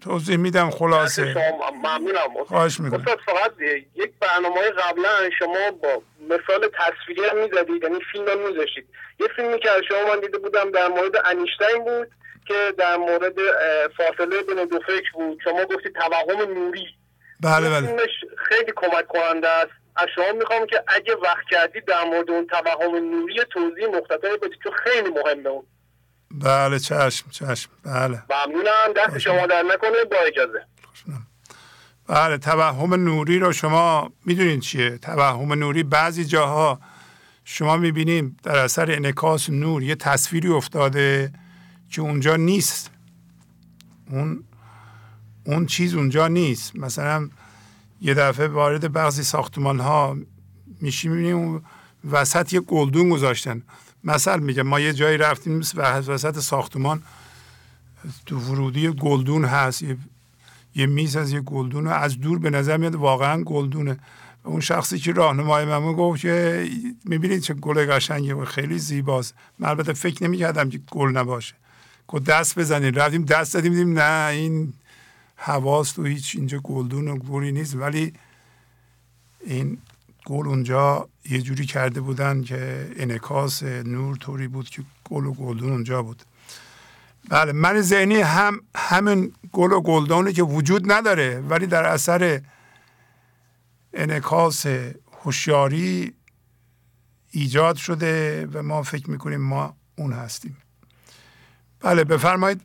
توضیح 0.00 0.36
میدم 0.36 0.70
خلاصه. 0.70 1.34
ممنونم. 1.74 2.44
خواهش 2.48 2.80
می‌کنم. 2.80 3.04
فقط 3.04 3.52
یک 3.94 4.12
برنامه 4.20 4.60
قبلا 4.70 5.30
شما 5.38 5.70
با 5.82 6.02
مثال 6.24 6.70
تصویری 6.78 7.24
هم 7.30 7.36
می‌زدید 7.38 7.82
یعنی 7.82 7.98
فیلم 8.12 8.28
هم 8.28 8.48
میذاشتید. 8.48 8.86
یه 9.20 9.28
فیلمی 9.36 9.58
که 9.58 9.68
شما 9.88 10.14
من 10.14 10.20
دیده 10.20 10.38
بودم 10.38 10.70
در 10.70 10.88
مورد 10.88 11.12
انیشتین 11.24 11.84
بود 11.84 12.08
که 12.46 12.74
در 12.78 12.96
مورد 12.96 13.34
فاصله 13.96 14.42
بین 14.42 14.64
دو 14.64 14.80
فکر 14.86 15.12
بود. 15.14 15.38
شما 15.44 15.64
گفتید 15.64 15.92
توهم 15.94 16.54
نوری. 16.54 16.86
بله 17.42 17.70
بله. 17.70 17.96
خیلی 18.48 18.72
کمک 18.76 19.06
کننده 19.08 19.48
است. 19.48 19.70
از 19.96 20.08
شما 20.14 20.32
می‌خوام 20.38 20.66
که 20.66 20.84
اگه 20.88 21.14
وقت 21.14 21.44
کردید 21.50 21.84
در 21.84 22.04
مورد 22.04 22.30
اون 22.30 22.46
توهم 22.46 22.94
نوری 22.94 23.34
توضیح 23.52 23.86
مختصری 23.86 24.36
بدید 24.42 24.58
چون 24.62 24.72
خیلی 24.84 25.10
مهمه 25.10 25.48
اون. 25.48 25.64
بله 26.30 26.78
چشم 26.78 27.30
چشم. 27.30 27.70
بله. 27.84 28.22
ممنونم. 28.30 28.92
دست 28.96 29.18
شما 29.18 29.46
در 29.46 29.62
نکنه 29.62 30.04
با 30.10 30.16
اجازه. 30.26 30.66
بله 32.08 32.38
توهم 32.38 32.94
نوری 32.94 33.38
رو 33.38 33.52
شما 33.52 34.12
می‌دونید 34.26 34.60
چیه؟ 34.60 34.98
توهم 34.98 35.52
نوری 35.52 35.82
بعضی 35.82 36.24
جاها 36.24 36.80
شما 37.44 37.76
می‌بینیم 37.76 38.36
در 38.42 38.58
اثر 38.58 38.90
انکاس 38.90 39.50
نور 39.50 39.82
یه 39.82 39.94
تصویری 39.94 40.48
افتاده 40.48 41.32
که 41.90 42.02
اونجا 42.02 42.36
نیست. 42.36 42.90
اون 44.10 44.44
اون 45.44 45.66
چیز 45.66 45.94
اونجا 45.94 46.28
نیست. 46.28 46.76
مثلا 46.76 47.28
یه 48.00 48.14
دفعه 48.14 48.48
وارد 48.48 48.92
بعضی 48.92 49.22
ساختمان 49.22 49.80
ها 49.80 50.16
میشی 50.80 51.08
می‌بینیم 51.08 51.64
وسط 52.10 52.52
یه 52.52 52.60
گلدون 52.60 53.08
گذاشتن. 53.08 53.62
مثل 54.04 54.40
میگم 54.40 54.62
ما 54.62 54.80
یه 54.80 54.92
جایی 54.92 55.18
رفتیم 55.18 55.58
وسط 55.76 56.38
ساختمان 56.38 57.02
تو 58.26 58.38
ورودی 58.38 58.88
گلدون 58.88 59.44
هست. 59.44 59.82
یه, 59.82 59.96
یه 60.74 60.86
میز 60.86 61.16
از 61.16 61.32
یه 61.32 61.40
گلدون 61.40 61.86
از 61.86 62.20
دور 62.20 62.38
به 62.38 62.50
نظر 62.50 62.76
میاد 62.76 62.94
واقعا 62.94 63.42
گلدونه. 63.42 63.98
اون 64.44 64.60
شخصی 64.60 64.98
که 64.98 65.12
راهنمای 65.12 65.64
من 65.64 65.92
گفت 65.92 66.20
که 66.20 66.68
می‌بینید 67.04 67.40
چه 67.40 67.54
گل 67.54 67.86
قشنگه 67.86 68.34
و 68.34 68.44
خیلی 68.44 68.78
زیباست. 68.78 69.34
من 69.58 69.68
البته 69.68 69.92
فکر 69.92 70.24
نمی‌کردم 70.24 70.70
که 70.70 70.80
گل 70.90 71.10
نباشه. 71.10 71.54
گفت 72.08 72.24
دست 72.24 72.58
بزنید 72.58 72.98
رفتیم 72.98 73.24
دست 73.24 73.52
زدیم 73.52 73.72
دیدیم 73.72 73.98
نه 73.98 74.30
این 74.30 74.72
حواس 75.44 75.92
تو 75.92 76.04
هیچ 76.04 76.36
اینجا 76.36 76.58
گلدون 76.58 77.08
و 77.08 77.16
گوری 77.16 77.52
نیست. 77.52 77.76
ولی 77.76 78.12
این 79.40 79.78
گل 80.24 80.46
اونجا 80.46 81.08
یه 81.30 81.42
جوری 81.42 81.66
کرده 81.66 82.00
بودن 82.00 82.42
که 82.42 82.90
انکاس 82.96 83.62
نور 83.62 84.16
طوری 84.16 84.48
بود 84.48 84.68
که 84.68 84.82
گل 85.04 85.26
و 85.26 85.32
گلدون 85.32 85.72
اونجا 85.72 86.02
بود. 86.02 86.22
بله 87.28 87.52
من 87.52 87.80
ذهنی 87.80 88.20
هم 88.20 88.60
همین 88.76 89.32
گل 89.52 89.72
و 89.72 89.80
گلدونی 89.80 90.32
که 90.32 90.42
وجود 90.42 90.92
نداره 90.92 91.40
ولی 91.40 91.66
در 91.66 91.84
اثر 91.84 92.40
انکاس 93.94 94.66
هوشیاری 95.22 96.14
ایجاد 97.30 97.76
شده 97.76 98.46
و 98.52 98.62
ما 98.62 98.82
فکر 98.82 99.10
می‌کنیم 99.10 99.40
ما 99.40 99.76
اون 99.96 100.12
هستیم. 100.12 100.56
بله 101.80 102.04
بفرمایید. 102.04 102.60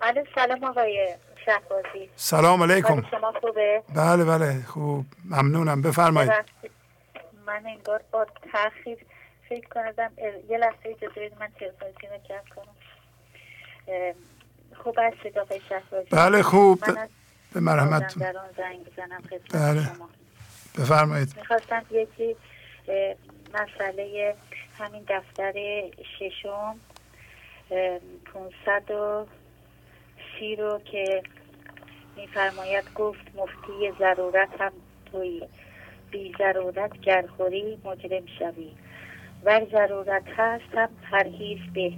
بله 0.00 0.24
سلام 0.34 0.64
آقای 0.64 1.16
شهبازی 1.44 2.10
سلام 2.16 2.62
علیکم. 2.62 3.02
شما 3.10 3.32
خوبه؟ 3.40 3.82
بله 3.94 4.24
بله 4.24 4.62
خوب. 4.62 5.06
ممنونم. 5.24 5.82
بفرمایید. 5.82 6.32
من 7.46 7.66
انگار 7.66 8.02
با 8.12 8.26
تاخیر 8.52 8.98
فکر 9.48 9.68
کنم 9.68 10.10
یه 10.48 10.58
لحظه 10.58 10.76
اجازه 10.84 11.30
من 11.40 11.48
تلفنی 11.48 12.08
رو 12.10 12.18
جمع 12.28 12.54
کنم. 12.56 12.74
خوب 14.76 14.98
است 14.98 15.36
آقای 15.36 15.60
شهبازی؟ 15.68 16.08
بله 16.10 16.42
خوب. 16.42 16.84
به 17.52 17.60
مرحمت. 17.60 18.18
در 18.18 18.36
آن 18.36 18.48
زنگ 18.56 18.84
بزنم 18.84 19.22
بله. 19.54 19.90
بفرمایید. 20.78 21.36
می‌خواستم 21.36 21.82
یکی 21.90 22.36
مسئله 23.54 24.34
همین 24.78 25.04
دفتر 25.08 25.52
ششم 26.18 26.76
پونصد 28.24 28.90
و 28.90 29.26
سی 30.40 30.56
رو 30.56 30.78
که 30.78 31.22
میفرماید 32.16 32.84
گفت 32.94 33.20
مفتی 33.34 33.92
ضرورت 33.98 34.48
هم 34.60 34.72
توی 35.12 35.42
بی 36.10 36.34
ضرورت 36.38 37.00
گرخوری 37.00 37.78
مجرم 37.84 38.26
شوی. 38.38 38.72
ور 39.44 39.66
ضرورت 39.72 40.24
هست 40.36 40.74
هم 40.74 40.88
پرهیز 41.10 41.58
به. 41.74 41.92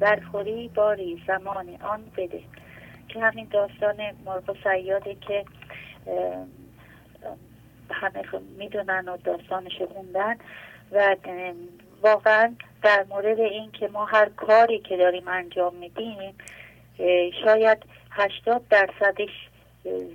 ورخوری 0.00 0.68
باری 0.68 1.22
زمان 1.26 1.68
آن 1.82 2.04
بده. 2.16 2.40
که 3.08 3.20
همین 3.20 3.48
داستان 3.50 3.96
مرغ 4.24 4.56
سیاده 4.64 5.14
که 5.14 5.44
همه 7.90 8.22
می‌دونن 8.58 9.08
و 9.08 9.16
داستانش 9.16 9.82
خوندن 9.82 10.36
و 10.92 11.16
واقعا 12.02 12.54
در 12.82 13.04
مورد 13.08 13.40
این 13.40 13.70
که 13.72 13.88
ما 13.88 14.04
هر 14.04 14.28
کاری 14.28 14.78
که 14.78 14.96
داریم 14.96 15.28
انجام 15.28 15.74
میدیم 15.74 16.34
شاید 17.44 17.78
هشتاد 18.10 18.68
درصدش 18.68 19.30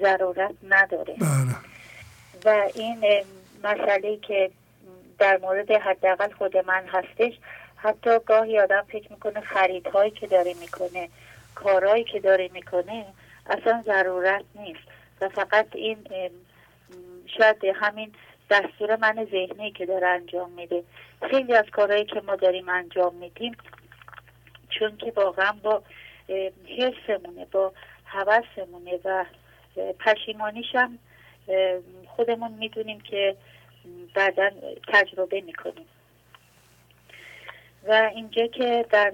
ضرورت 0.02 0.56
نداره. 0.70 1.14
بله. 1.14 1.56
و 2.46 2.70
این 2.76 3.06
مسئله 3.64 4.18
که 4.18 4.52
در 5.20 5.38
مورد 5.38 5.72
حداقل 5.72 6.32
خود 6.32 6.58
من 6.58 6.84
هستش 6.88 7.34
حتی 7.76 8.20
گاهی 8.26 8.60
آدم 8.60 8.86
فکر 8.92 9.12
می‌کنه 9.12 9.42
خریدهایی 9.42 10.12
که 10.12 10.28
داره 10.28 10.54
می‌کنه 10.54 11.10
کارهایی 11.56 12.04
که 12.04 12.20
داره 12.20 12.50
می‌کنه 12.54 13.06
اصلا 13.50 13.84
ضرورت 13.86 14.44
نیست. 14.56 14.80
و 15.22 15.30
فقط 15.30 15.68
این 15.76 15.98
شاید 17.38 17.66
همین 17.76 18.12
دستور 18.50 18.96
من 18.96 19.28
ذهنی 19.32 19.72
که 19.72 19.86
داره 19.86 20.08
انجام 20.08 20.52
میده. 20.52 20.84
خیلی 21.30 21.54
از 21.54 21.66
کارهایی 21.72 22.06
که 22.06 22.22
ما 22.22 22.36
داریم 22.36 22.70
انجام 22.70 23.16
میدیم 23.16 23.58
چون 24.70 24.98
که 24.98 25.14
واقعا 25.16 25.52
با 25.64 25.84
حسمونه 26.78 27.46
با 27.52 27.74
حوثمونه 28.06 29.00
و 29.06 29.26
پشیمانیش 30.00 30.76
هم 30.76 31.00
خودمون 32.08 32.52
می‌دونیم 32.52 33.02
که 33.02 33.36
بعدا 34.16 34.50
تجربه 34.88 35.42
می‌کنیم. 35.42 35.86
و 37.88 38.12
اینجا 38.16 38.48
که 38.48 38.86
در 38.90 39.14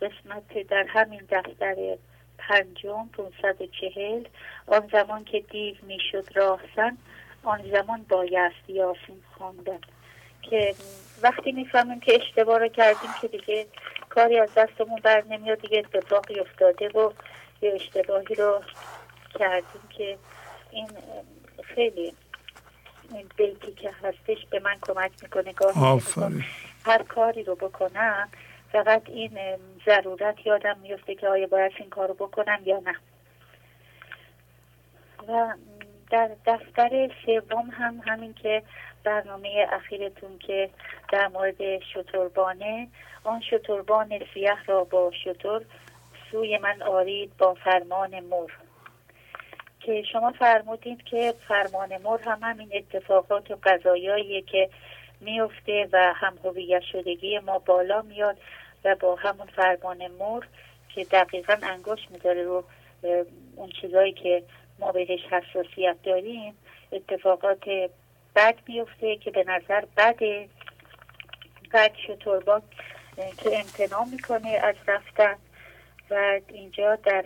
قسمت 0.00 0.68
در 0.68 0.84
همین 0.88 1.22
دفتر 1.30 1.96
پنجم 2.38 3.08
540 3.08 4.24
آن 4.66 4.88
زمان 4.92 5.24
که 5.24 5.40
دیو 5.40 5.74
می‌شد 5.82 6.24
راهزن 6.34 6.98
آن 7.42 7.70
زمان 7.70 8.06
بایست 8.08 8.68
یاسین 8.70 9.22
خواندن. 9.38 9.80
که 10.42 10.74
وقتی 11.22 11.52
می‌فهمیم 11.52 12.00
که 12.00 12.14
اشتباه 12.14 12.58
رو 12.58 12.68
کردیم 12.68 13.10
که 13.20 13.28
دیگه 13.28 13.66
کاری 14.16 14.38
از 14.38 14.54
دستمون 14.56 15.00
بر 15.02 15.24
نمیاد. 15.30 15.60
دیگه 15.60 15.78
اتفاقی 15.78 16.40
افتاده 16.40 16.88
و 16.88 17.12
یه 17.62 17.72
اشتباهی 17.74 18.34
رو 18.34 18.62
کردیم 19.38 19.88
که 19.90 20.18
این 20.70 20.88
خیلی 21.62 22.14
این 23.10 23.28
بیتی 23.36 23.72
که 23.72 23.90
هستش 24.02 24.46
به 24.50 24.60
من 24.60 24.76
کمک 24.82 25.12
می‌کنه 25.22 25.52
گاهی 25.52 26.02
هر 26.84 27.02
کاری 27.02 27.42
رو 27.42 27.54
بکنم 27.54 28.28
فقط 28.72 29.02
این 29.06 29.38
ضرورت 29.86 30.46
یادم 30.46 30.78
میفته 30.78 31.14
که 31.14 31.28
آیا 31.28 31.46
باید 31.46 31.72
این 31.78 31.90
کارو 31.90 32.14
بکنم 32.14 32.58
یا 32.64 32.82
نه. 32.86 32.94
و 35.28 35.54
در 36.10 36.30
دفتر 36.46 37.10
سوم 37.26 37.70
هم 37.70 38.02
همین 38.06 38.34
که 38.34 38.62
برنامه 39.06 39.66
اخیرتون 39.72 40.38
که 40.38 40.70
در 41.12 41.28
مورد 41.28 41.78
شتربانه 41.78 42.88
آن 43.24 43.40
شتربان 43.40 44.20
سیاه 44.34 44.64
را 44.66 44.84
با 44.84 45.12
شتر 45.24 45.60
سوی 46.30 46.58
من 46.58 46.82
آرید 46.82 47.36
با 47.38 47.54
فرمان 47.54 48.20
مر 48.20 48.50
که 49.80 50.02
شما 50.12 50.32
فرمودید 50.32 51.02
که 51.02 51.34
فرمان 51.48 51.96
مر 51.96 52.18
هم 52.20 52.38
همین 52.42 52.70
اتفاقات 52.74 53.50
و 53.50 53.56
قضایاییه 53.62 54.42
که 54.42 54.70
میفته 55.20 55.88
و 55.92 56.12
هم 56.16 56.38
هویت 56.44 56.82
شدگی 56.92 57.38
ما 57.38 57.58
بالا 57.58 58.02
میاد 58.02 58.36
و 58.84 58.96
با 59.00 59.14
همون 59.14 59.46
فرمان 59.46 60.06
مر 60.06 60.40
که 60.94 61.04
دقیقا 61.04 61.56
انگوش 61.62 62.00
می‌ذاره 62.10 62.42
رو 62.44 62.64
اون 63.56 63.70
چیزایی 63.80 64.12
که 64.12 64.42
ما 64.78 64.92
بهش 64.92 65.20
حساسیت 65.30 65.96
داریم 66.02 66.54
اتفاقات 66.92 67.64
بد 68.36 68.54
میفته 68.68 69.16
که 69.16 69.30
به 69.30 69.44
نظر 69.44 69.84
بده 69.96 70.48
بد 71.72 71.92
با 72.46 72.62
که 73.36 73.58
امتناع 73.58 74.04
می‌کنه 74.12 74.48
از 74.48 74.74
رفتن. 74.86 75.36
و 76.10 76.40
اینجا 76.48 76.96
در 76.96 77.24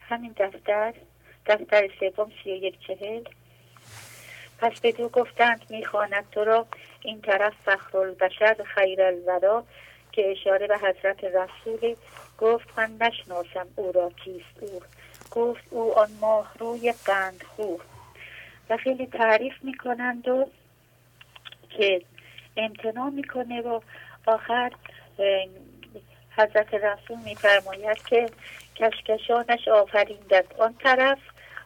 همین 0.00 0.34
دفتر 0.38 0.94
دفتر 1.46 1.88
سوم 2.00 2.32
سی 2.44 2.52
و 2.52 2.54
یک 2.54 2.80
چهل. 2.86 3.22
پس 4.58 4.80
به 4.80 4.92
دو 4.92 5.08
گفتند 5.08 5.66
می‌خواند 5.70 6.30
تو 6.32 6.44
را 6.44 6.66
این 7.02 7.20
طرف 7.20 7.54
فخر 7.64 7.98
البشر 7.98 8.56
خیر 8.74 9.02
الورا 9.02 9.64
که 10.12 10.30
اشاره 10.30 10.66
به 10.66 10.78
حضرت 10.78 11.24
رسول 11.24 11.94
گفت 12.38 12.78
من 12.78 12.96
نشناسم 13.00 13.66
او 13.76 13.92
را 13.92 14.10
کیست 14.24 14.58
او. 14.60 14.82
گفت 15.30 15.62
او 15.70 15.98
آن 15.98 16.08
ماه 16.20 16.52
روی 16.58 16.94
قند 17.04 17.42
خو 17.42 17.76
و 18.70 18.76
خیلی 18.76 19.06
تعریف 19.06 19.54
می‌کنند 19.62 20.28
و 20.28 20.50
که 21.70 22.02
امتناع 22.56 23.10
می‌کنه 23.10 23.60
و 23.60 23.80
آخر 24.26 24.72
حضرت 26.36 26.74
رسول 26.74 27.18
میفرماید 27.24 28.02
که 28.02 28.26
کشکشانش 28.76 29.68
آفریند 29.68 30.54
آن 30.58 30.74
طرف 30.74 31.18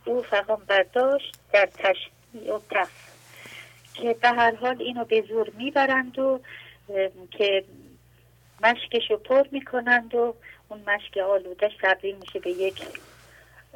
او 0.05 0.23
فهم 0.23 0.63
برداشت 0.67 1.39
در 1.53 1.67
تشمیع 1.67 2.55
و 2.55 2.59
دف 2.71 3.13
که 3.95 4.17
به 4.23 4.29
هر 4.29 4.55
حال 4.55 4.83
اینو 4.83 5.05
به 5.05 5.23
زور 5.29 5.51
می‌برند 5.59 6.19
و 6.19 6.41
که 7.31 7.65
مشکش 8.63 9.11
رو 9.11 9.17
پر 9.17 9.45
می‌کنند 9.51 10.15
و 10.15 10.35
اون 10.69 10.81
مشک 10.87 11.17
آلودش 11.17 11.73
تبدیل 11.83 12.17
میشه 12.17 12.39
به 12.39 12.51
یک 12.51 12.83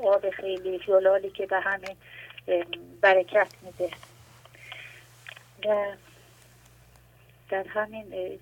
آب 0.03 0.31
خیلی 0.31 0.79
جلالی 0.79 1.31
که 1.31 1.47
به 1.47 1.61
همه 1.61 1.97
برکت 3.01 3.49
میده. 3.63 3.91
و 5.67 5.97
در 7.49 7.67
همین 7.69 8.39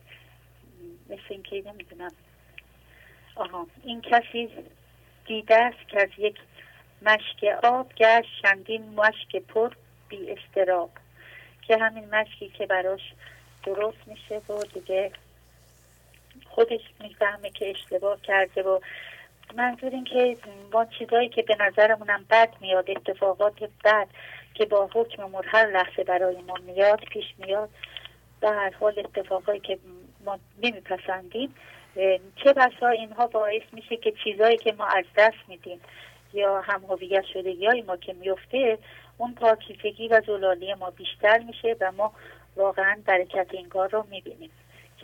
مثل 1.08 1.22
اینکه 1.28 1.62
نمی‌دونم. 1.66 2.12
آها 3.36 3.66
این 3.84 4.00
کسی 4.00 4.48
دیده 5.26 5.56
است 5.56 5.88
که 5.88 6.02
از 6.02 6.08
یک 6.18 6.36
مشک 7.02 7.44
آب 7.62 7.94
گشت 7.94 8.42
چندین 8.42 8.94
مشک 8.94 9.36
پر 9.36 9.74
بی 10.08 10.30
استراب 10.30 10.90
که 11.62 11.76
همین 11.76 12.14
مشکی 12.14 12.48
که 12.48 12.66
براش 12.66 13.00
درست 13.64 13.98
میشه 14.06 14.42
و 14.48 14.62
دیگه 14.74 15.12
خودش 16.50 16.80
می‌فهمه 17.00 17.50
که 17.50 17.70
اشتباه 17.70 18.20
کرده 18.20 18.62
و 18.62 18.80
منظور 19.56 19.90
این 19.90 20.04
که 20.04 20.36
با 20.72 20.84
چیزایی 20.84 21.28
که 21.28 21.42
به 21.42 21.56
نظرمونم 21.60 22.24
بد 22.30 22.48
میاد 22.60 22.90
اتفاقات 22.90 23.70
بد 23.84 24.08
که 24.54 24.64
با 24.64 24.90
حکم 24.94 25.24
مر 25.24 25.44
هر 25.46 25.66
لحظه 25.66 26.04
برای 26.04 26.36
ما 26.42 26.54
میاد 26.66 27.00
پیش 27.00 27.24
میاد 27.38 27.68
به 28.40 28.50
هر 28.50 28.74
حال 28.80 28.98
اتفاقایی 28.98 29.60
که 29.60 29.78
ما 30.24 30.38
نمیپسندیم 30.62 31.54
چه 32.36 32.52
بسا 32.56 32.88
اینها 32.88 33.26
باعث 33.26 33.62
میشه 33.72 33.96
که 33.96 34.12
چیزایی 34.24 34.56
که 34.56 34.72
ما 34.72 34.84
از 34.86 35.04
دست 35.16 35.48
میدیم 35.48 35.80
یا 36.32 36.60
هم 36.60 36.84
هویت 36.84 37.24
شدگی 37.24 37.66
های 37.66 37.82
ما 37.82 37.96
که 37.96 38.12
میفته 38.12 38.78
اون 39.18 39.34
پاکیزگی 39.34 40.08
و 40.08 40.20
زلالی 40.26 40.74
ما 40.74 40.90
بیشتر 40.90 41.38
میشه 41.38 41.76
و 41.80 41.92
ما 41.92 42.12
واقعا 42.56 42.98
برکت 43.06 43.46
این 43.50 43.68
کار 43.68 43.88
رو 43.88 44.06
می‌بینیم. 44.10 44.50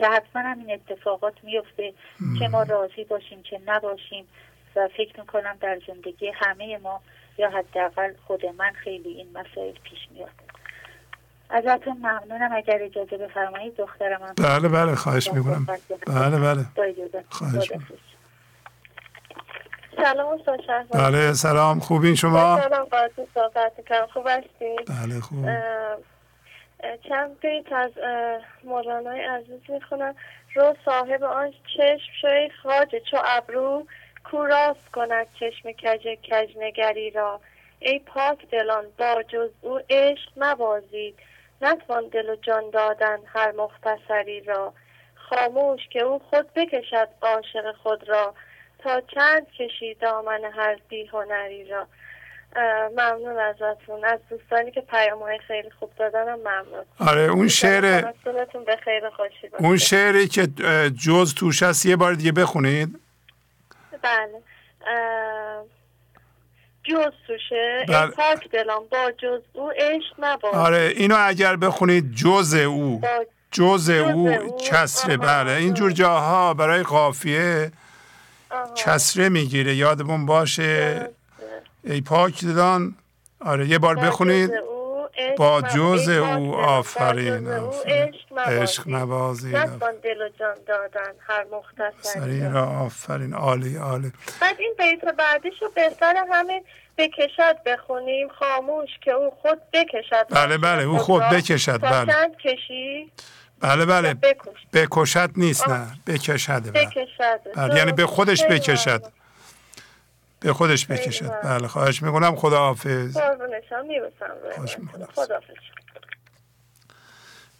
که 0.01 0.07
حتما 0.07 0.41
هم 0.41 0.59
این 0.59 0.71
اتفاقات 0.71 1.33
میفته 1.43 1.93
که 2.39 2.47
ما 2.47 2.63
راضی 2.63 3.03
باشیم 3.03 3.43
که 3.43 3.61
نباشیم 3.65 4.27
و 4.75 4.89
فکر 4.97 5.19
می‌کنم 5.19 5.57
در 5.61 5.79
زندگی 5.87 6.31
همه 6.35 6.77
ما 6.77 7.01
یا 7.37 7.49
حداقل 7.49 8.13
خود 8.27 8.45
من 8.45 8.71
خیلی 8.83 9.09
این 9.09 9.27
مسائل 9.33 9.73
پیش 9.83 9.99
میاد. 10.11 10.29
ازتون 11.49 11.97
ممنونم. 11.97 12.49
اگر 12.53 12.79
اجازه 12.81 13.17
بفرمایید 13.17 13.75
دخترم 13.77 14.19
بله 14.37 14.67
بله 14.67 14.95
خواهش 14.95 15.33
می‌کنم. 15.33 15.67
بله 16.07 16.39
بله. 16.39 16.65
خواهش 17.29 17.71
سلام 19.97 20.39
بله 20.93 21.33
سلام. 21.33 21.79
خوبین 21.79 22.15
شما؟ 22.15 22.61
سلام 22.61 22.87
صحبت 23.33 23.73
خوب 24.13 24.27
هستید؟ 24.27 24.87
بله 24.87 25.19
خوب. 25.19 25.45
چند 27.09 27.39
بیت 27.39 27.73
از 27.73 27.91
مولانای 28.63 29.21
عزیز 29.21 29.61
می‌خونم. 29.69 30.15
رو 30.55 30.75
صاحب 30.85 31.23
آن 31.23 31.53
چشم 31.77 32.11
شوی 32.21 32.49
خاجه 32.63 32.99
چو 32.99 33.17
ابرو 33.23 33.87
کوراست 34.23 34.91
کند 34.93 35.27
چشم 35.39 35.71
کج 35.71 36.07
کجنگری 36.31 37.11
را. 37.11 37.41
ای 37.79 37.99
پاک 37.99 38.49
دلان 38.49 38.85
با 38.97 39.23
جز 39.23 39.49
او 39.61 39.79
عشق 39.89 40.31
نبازید 40.37 41.19
نتوان 41.61 42.07
دل 42.07 42.29
و 42.29 42.35
جان 42.35 42.69
دادن 42.69 43.19
هر 43.25 43.51
مختصری 43.51 44.41
را. 44.41 44.73
خاموش 45.15 45.87
که 45.87 45.99
او 45.99 46.19
خود 46.19 46.53
بکشد 46.53 47.07
عاشق 47.21 47.75
خود 47.75 48.09
را. 48.09 48.33
تا 48.79 49.01
چند 49.01 49.51
کشید 49.51 49.99
دامن 49.99 50.43
هر 50.43 50.77
بیهنری 50.89 51.65
را. 51.65 51.87
ممنون 52.97 53.37
ازتون. 53.37 54.05
از 54.05 54.19
دوستانی 54.29 54.71
که 54.71 54.81
پیام 54.81 55.19
های 55.19 55.39
خیلی 55.47 55.69
خوب 55.79 55.91
دادن 55.99 56.33
ممنون. 56.33 56.85
آره 56.99 57.21
اون 57.21 57.47
شعر 57.47 58.01
به 58.65 58.77
خیر 58.83 59.09
خوشی 59.09 59.49
اون 59.59 59.77
شعری 59.77 60.27
که 60.27 60.47
جز 61.05 61.33
توش 61.33 61.63
هست 61.63 61.85
یه 61.85 61.95
بار 61.95 62.13
دیگه 62.13 62.31
بخونید. 62.31 62.99
بله. 64.01 64.41
جز 66.83 67.11
توشه. 67.27 67.85
بله. 67.87 68.11
پاک 68.11 68.51
دلم 68.51 68.81
با 68.91 69.11
جز 69.17 69.41
او 69.53 69.71
عشق 69.71 70.15
نباد 70.19 70.55
آره 70.55 70.93
اینو 70.95 71.15
اگر 71.19 71.55
بخونید 71.55 72.15
جز 72.15 72.53
او. 72.53 73.01
جز, 73.51 73.89
او, 73.89 74.29
او. 74.29 74.57
کسره. 74.57 75.17
بله 75.17 75.51
اینجور 75.51 75.91
جاها 75.91 76.53
برای 76.53 76.83
قافیه 76.83 77.71
کسره 78.75 79.29
می‌گیره. 79.29 79.75
یادمون 79.75 80.25
باشه. 80.25 81.09
ای 81.83 82.01
پاک 82.01 82.45
دلان. 82.45 82.95
آره 83.39 83.67
یه 83.67 83.79
بار 83.79 83.95
بخونید. 83.95 84.51
با 85.37 85.61
جز 85.61 86.09
او 86.09 86.55
آفرین 86.55 87.47
عشق 88.47 88.87
نوازی. 88.87 89.51
دل 89.51 90.21
و 90.21 90.29
جان 90.39 90.55
دادن 90.67 91.13
هر 91.19 91.45
مختصری 91.51 92.49
را. 92.49 92.65
آفرین. 92.65 93.33
عالی 93.33 93.75
عالی. 93.77 94.11
بعد 94.41 94.55
این 94.59 94.73
بیت 94.77 95.15
بعدیشو 95.15 95.69
بهتر 95.75 96.25
همین 96.31 96.63
بکشد 96.97 97.57
بخونیم. 97.65 98.27
خاموش 98.39 98.89
که 99.01 99.11
او 99.11 99.31
خود 99.41 99.59
بکشد. 99.73 100.25
بله 100.29 100.57
بله. 100.57 100.83
او 100.83 100.97
خود 100.97 101.23
بکشد. 101.23 101.81
بله. 101.81 102.13
کشی. 102.43 103.11
بله 103.59 103.85
بله. 103.85 104.15
بکشد 104.73 105.31
نیست 105.37 105.69
نه. 105.69 105.87
بکشد 106.07 106.71
بله. 106.71 106.85
بکشد. 106.85 107.39
بله. 107.55 107.77
یعنی 107.77 107.91
به 107.91 108.05
خودش 108.05 108.43
بکشد. 108.45 109.03
به 110.41 110.53
خودش 110.53 110.85
بکشد. 110.85 111.41
بله 111.43 111.67
خواهش 111.67 112.03
می‌کنم. 112.03 112.35
خدا 112.35 112.59
حافظ 112.59 113.17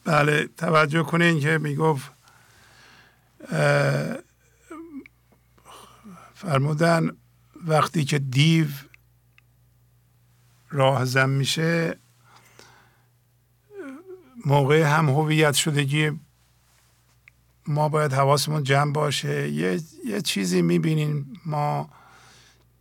بله 0.06 0.48
توجه 0.48 1.03
کنین 1.03 1.40
که 1.40 1.58
می‌گفت 1.58 2.11
فرمودن 6.34 7.18
وقتی 7.68 8.06
که 8.06 8.19
دیو 8.19 8.68
راه 10.69 11.06
زن 11.06 11.30
میشه 11.30 12.00
موقع 14.45 14.82
هم 14.82 15.10
هویت 15.10 15.53
شدگی 15.53 16.19
ما 17.68 17.90
باید 17.90 18.14
حواسمون 18.14 18.64
جمع 18.64 18.93
باشه. 18.93 19.50
یه, 19.50 19.80
یه 20.06 20.22
چیزی 20.22 20.61
می‌بینیم. 20.61 21.34
ما 21.45 21.90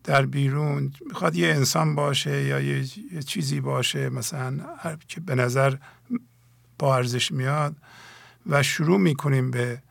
در 0.05 0.27
بیرون 0.27 0.93
می‌خواد 1.07 1.37
یه 1.37 1.49
انسان 1.49 1.95
باشه 1.95 2.43
یا 2.43 2.61
یه, 2.61 2.85
چیزی 3.27 3.61
باشه 3.61 4.09
مثلا 4.09 4.61
که 5.09 5.21
به 5.21 5.35
نظر 5.35 5.75
با 6.79 6.97
ارزش 6.97 7.33
میاد 7.33 7.77
و 8.47 8.63
شروع 8.63 8.99
می‌کنیم 8.99 9.51
به 9.51 9.83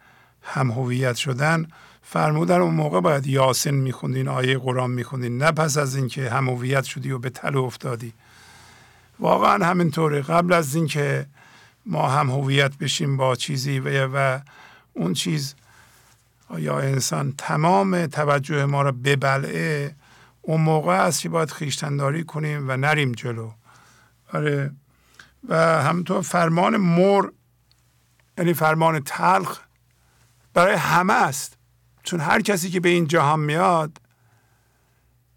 هم 0.41 0.71
هویت 0.71 1.15
شدن 1.15 1.67
فرمودن 2.01 2.59
اون 2.59 2.73
موقع 2.73 3.01
باید 3.01 3.27
یاسین 3.27 3.75
میخوندین 3.75 4.27
آیه 4.27 4.57
قرآن 4.57 4.91
میخوندین. 4.91 5.37
نه 5.37 5.51
پس 5.51 5.77
از 5.77 5.95
اینکه 5.95 6.29
هم 6.29 6.49
هویت 6.49 6.83
شدی 6.83 7.11
و 7.11 7.19
به 7.19 7.29
تل 7.29 7.57
افتادی. 7.57 8.13
واقعا 9.19 9.65
همینطوره. 9.65 10.21
قبل 10.21 10.53
از 10.53 10.75
اینکه 10.75 11.25
ما 11.85 12.09
هم 12.09 12.29
هویت 12.29 12.77
بشیم 12.77 13.17
با 13.17 13.35
چیزی 13.35 13.79
و, 13.79 14.07
و 14.13 14.39
اون 14.93 15.13
چیز 15.13 15.55
یا 16.57 16.79
انسان 16.79 17.33
تمام 17.37 18.05
توجه 18.05 18.65
ما 18.65 18.81
را 18.81 18.91
ببلعه؟ 18.91 19.95
اون 20.41 20.61
موقع 20.61 20.93
است 20.93 21.21
که 21.21 21.29
باید 21.29 21.51
خیشتنداری 21.51 22.23
کنیم 22.23 22.69
و 22.69 22.77
نریم 22.77 23.11
جلو. 23.11 23.51
آره. 24.33 24.71
و 25.47 25.55
همینطور 25.55 26.21
فرمان 26.21 26.77
مر 26.77 27.29
یعنی 28.37 28.53
فرمان 28.53 28.99
تلخ 28.99 29.59
برای 30.53 30.75
همه 30.75 31.13
است. 31.13 31.57
چون 32.03 32.19
هر 32.19 32.41
کسی 32.41 32.69
که 32.69 32.79
به 32.79 32.89
این 32.89 33.07
جهان 33.07 33.39
میاد 33.39 34.01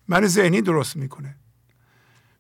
من 0.09 0.27
ذهنی 0.27 0.63
درست 0.63 0.97
می‌کنه. 0.97 1.37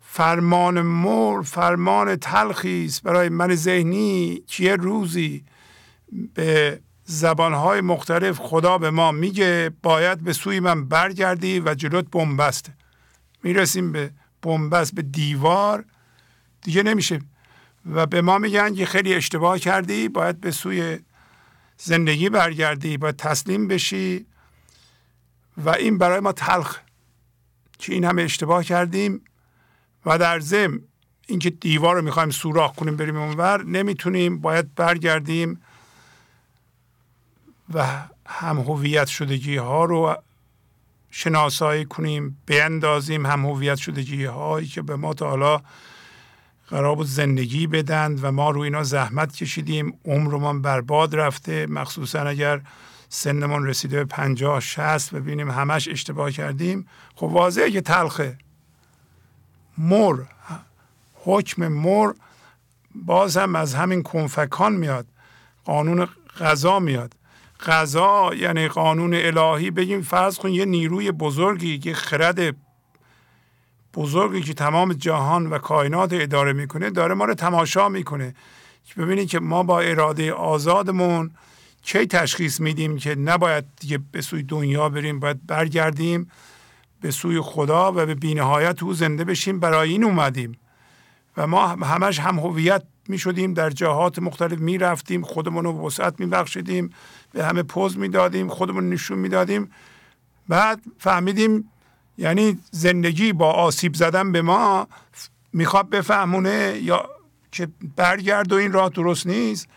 فرمان 0.01 0.81
مر 0.81 1.43
فرمان 1.43 2.17
تلخی 2.17 2.85
است 2.85 3.03
برای 3.03 3.29
من 3.29 3.55
ذهنی. 3.55 4.43
که 4.47 4.65
یه 4.65 4.77
روزی 4.77 5.45
به 6.35 6.81
زبانهای 7.05 7.81
مختلف 7.81 8.39
خدا 8.39 8.79
به 8.79 8.91
ما 8.91 9.13
میگه 9.13 9.71
باید 9.83 10.21
به 10.21 10.33
سوی 10.33 10.61
من 10.61 10.89
برگردی 10.89 11.61
و 11.61 11.75
جلوت 11.75 12.11
بنبسته 12.11 12.75
می‌رسیم 13.43 13.93
به 13.93 14.11
بنبست 14.43 14.95
به 14.95 15.03
دیوار. 15.03 15.85
دیگه 16.63 16.83
نمیشه. 16.83 17.21
و 17.87 18.07
به 18.07 18.23
ما 18.23 18.39
میگن 18.39 18.75
که 18.75 18.87
خیلی 18.87 19.15
اشتباه 19.15 19.59
کردی 19.59 20.09
باید 20.09 20.41
به 20.41 20.51
سوی 20.51 20.99
زندگی 21.77 22.29
برگردی 22.29 22.97
باید 22.97 23.17
تسلیم 23.17 23.69
بشی. 23.69 24.27
و 25.57 25.71
این 25.71 25.99
برای 25.99 26.21
ما 26.21 26.33
تلخ 26.33 26.79
که 27.79 27.93
این 27.93 28.05
همه 28.05 28.23
اشتباه 28.23 28.65
کردیم. 28.65 29.25
و 30.07 30.19
در 30.19 30.41
ضمن 30.41 30.81
اینکه 31.27 31.51
دیوار 31.51 31.97
رو 31.97 32.03
می‌خوایم 32.03 32.31
سوراخ 32.31 32.75
کنیم 32.75 32.97
بریم 32.97 33.17
اونور 33.17 33.65
نمی‌تونیم. 33.65 34.39
باید 34.39 34.75
برگردیم. 34.75 35.61
و 37.75 37.85
هم 38.27 38.59
هویت 38.59 39.07
شدگی 39.07 39.57
ها 39.57 39.85
رو 39.85 40.17
شناسایی 41.11 41.85
کنیم 41.85 42.39
بیندازیم 42.47 43.27
هم 43.27 43.47
هویت 43.47 43.77
شدگی 43.77 44.25
هایی 44.25 44.67
که 44.67 44.83
به 44.83 44.97
ما 44.97 45.15
تا 45.15 45.29
حالا 45.29 45.63
قرار 46.69 46.97
بود 46.97 47.07
زندگی 47.07 47.67
بدند 47.67 48.25
و 48.25 48.33
ما 48.33 48.51
رو 48.51 48.61
اینا 48.61 48.83
زحمت 48.83 49.37
کشیدیم 49.37 49.99
عمرمان 50.05 50.63
برباد 50.63 51.15
رفته. 51.15 51.67
مخصوصا 51.67 52.21
اگر 52.21 52.61
سنمون 53.09 53.67
رسیده 53.67 53.97
به 53.97 54.05
پنجاه 54.05 54.61
شست 54.61 55.15
ببینیم 55.15 55.51
همش 55.51 55.89
اشتباه 55.89 56.31
کردیم. 56.31 56.87
خب 57.15 57.25
واضحه 57.25 57.71
که 57.71 57.81
تلخه 57.81 58.39
مر 59.79 60.17
حکم 61.15 61.69
مر 61.69 62.13
باز 62.95 63.37
هم 63.37 63.57
از 63.57 63.75
همین 63.75 64.03
کنفکان 64.03 64.73
میاد 64.73 65.07
قانون 65.65 66.09
غذا 66.41 66.81
میاد. 66.81 67.15
غذا 67.67 68.31
یعنی 68.35 68.69
قانون 68.69 69.15
الهی 69.15 69.71
بگیم 69.71 70.03
فرض 70.03 70.39
کن 70.39 70.49
یه 70.49 70.65
نیروی 70.65 71.13
بزرگی 71.13 71.79
که 71.79 71.95
خرد 71.95 72.57
بزرگی 73.95 74.41
که 74.41 74.55
تمام 74.55 74.93
جهان 74.93 75.47
و 75.47 75.59
کائنات 75.59 76.13
اداره 76.13 76.53
می‌کنه 76.53 76.91
داره 76.91 77.15
ما 77.15 77.25
رو 77.25 77.35
تماشا 77.35 77.89
می‌کنه. 77.89 78.35
ببینید 78.97 79.29
که 79.29 79.41
ما 79.41 79.63
با 79.63 79.81
اراده 79.81 80.33
آزادمون 80.33 81.31
کی 81.83 82.07
تشخیص 82.07 82.61
میدیم 82.61 82.97
که 82.97 83.15
نباید 83.15 83.65
دیگه 83.81 83.99
به 84.13 84.21
سوی 84.21 84.43
دنیا 84.43 84.89
بریم 84.89 85.21
باید 85.21 85.47
برگردیم 85.47 86.31
به 87.01 87.11
سوی 87.11 87.41
خدا 87.41 87.93
و 87.93 88.07
به 88.07 88.15
بینهایت 88.15 88.83
او 88.83 88.95
زنده 88.95 89.25
بشیم 89.25 89.61
برای 89.61 89.91
این 89.91 90.05
اومدیم. 90.05 90.59
و 91.37 91.47
ما 91.47 91.67
همش 91.67 92.21
هم 92.21 92.39
هویت 92.39 92.83
می 93.09 93.19
شدیم 93.19 93.55
در 93.55 93.71
جهات 93.71 94.19
مختلف 94.19 94.59
می 94.59 94.79
رفتیم 94.79 95.23
خودمون 95.23 95.65
رو 95.65 95.87
وسعت 95.87 96.21
می 96.21 96.27
بخشیدیم 96.27 96.91
به 97.33 97.45
همه 97.45 97.63
پوز 97.63 97.99
می 97.99 98.09
دادیم 98.09 98.49
خودمون 98.49 98.91
نشون 98.91 99.19
می 99.19 99.29
دادیم 99.29 99.71
بعد 100.49 100.81
فهمیدیم 100.99 101.71
یعنی 102.19 102.59
زندگی 102.71 103.33
با 103.33 103.53
آسیب 103.53 103.95
زدن 103.95 104.33
به 104.33 104.43
ما 104.43 104.89
می‌خواد 105.53 105.91
بفهمونه 105.91 106.79
یا 106.83 107.09
که 107.53 107.69
برگرد 107.97 108.53
و 108.53 108.57
این 108.57 108.73
راه 108.73 108.89
درست 108.89 109.27
نیست. 109.27 109.69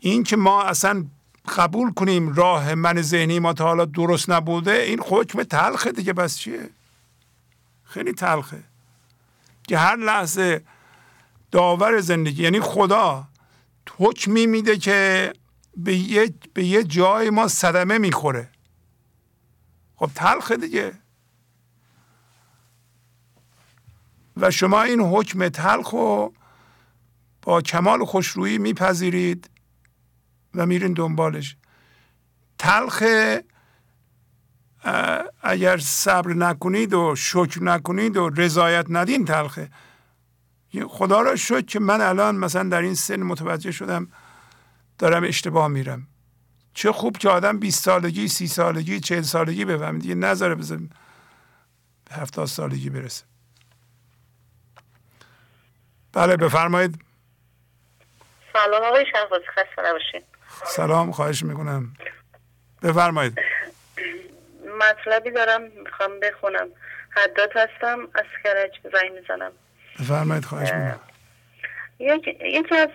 این 0.00 0.22
که 0.22 0.36
ما 0.36 0.62
اصلا 0.62 1.04
قبول 1.56 1.92
کنیم 1.92 2.32
راه 2.32 2.74
من 2.74 3.02
ذهنی 3.02 3.38
ما 3.38 3.52
تا 3.52 3.64
حالا 3.64 3.84
درست 3.84 4.30
نبوده 4.30 4.72
این 4.72 5.00
حکم 5.08 5.42
تلخه 5.42 5.92
دیگه 5.92 6.12
بس 6.12 6.38
چیه؟ 6.38 6.70
خیلی 7.84 8.12
تلخه. 8.12 8.62
که 9.68 9.78
هر 9.78 9.96
لحظه 9.96 10.62
داور 11.50 12.00
زندگی 12.00 12.42
یعنی 12.42 12.60
خدا 12.60 13.24
حکمی 13.98 14.46
میده 14.46 14.78
که 14.78 15.32
به 15.76 15.96
یه, 15.96 16.34
به 16.54 16.64
یه 16.64 16.84
جای 16.84 17.30
ما 17.30 17.48
صدمه 17.48 17.98
می‌خوره. 17.98 18.48
خب 19.96 20.10
تلخه 20.14 20.56
دیگه. 20.56 20.92
و 24.36 24.50
شما 24.50 24.82
این 24.82 25.00
حکم 25.00 25.48
تلخ 25.48 25.90
رو 25.90 26.34
با 27.42 27.60
کمال 27.62 28.04
خوشرویی 28.04 28.58
میپذیرید 28.58 29.50
و 30.54 30.66
میرین 30.66 30.92
دنبالش. 30.92 31.56
تلخ 32.58 33.02
اگر 35.42 35.78
صبر 35.78 36.32
نکنید 36.34 36.94
و 36.94 37.14
شکر 37.16 37.62
نکنید 37.62 38.16
و 38.16 38.28
رضایت 38.28 38.86
ندین 38.88 39.24
تلخه. 39.24 39.70
خدا 40.88 41.20
را 41.20 41.36
شد 41.36 41.66
که 41.66 41.80
من 41.80 42.00
الان 42.00 42.36
مثلا 42.36 42.68
در 42.68 42.82
این 42.82 42.94
سن 42.94 43.22
متوجه 43.22 43.70
شدم 43.70 44.08
دارم 44.98 45.24
اشتباه 45.24 45.68
میرم. 45.68 46.06
چه 46.74 46.92
خوب 46.92 47.18
که 47.18 47.28
آدم 47.28 47.58
20 47.58 47.84
سالگی 47.84 48.28
سی 48.28 48.46
سالگی 48.46 49.00
چهل 49.00 49.22
سالگی 49.22 49.64
بفهمه. 49.64 49.98
دیگه 49.98 50.14
نذاره 50.14 50.54
بزن 50.54 50.90
به 52.04 52.14
هفتاد 52.14 52.46
سالگی 52.46 52.90
برسه. 52.90 53.24
بله 56.12 56.36
بفرمایید. 56.36 57.04
سلام 58.52 58.82
آقای 58.82 59.06
شهبازی 59.12 59.44
خسته 59.46 59.88
نباشین. 59.88 60.22
سلام 60.66 61.12
خواهش 61.12 61.42
می‌کنم. 61.42 61.94
بفرمایید. 62.82 63.38
مطلبی 64.80 65.30
دارم 65.30 65.62
می‌خوام 65.62 66.20
بخونم. 66.20 66.66
حداد 67.10 67.50
هستم 67.54 67.98
از 68.14 68.24
کرج 68.44 68.70
زنگ 68.82 69.12
می‌زنم. 69.12 69.52
بفرمایید 70.00 70.44
خواهش 70.44 70.72
می‌کنم. 70.72 71.00
یکی 71.98 72.74
از 72.76 72.88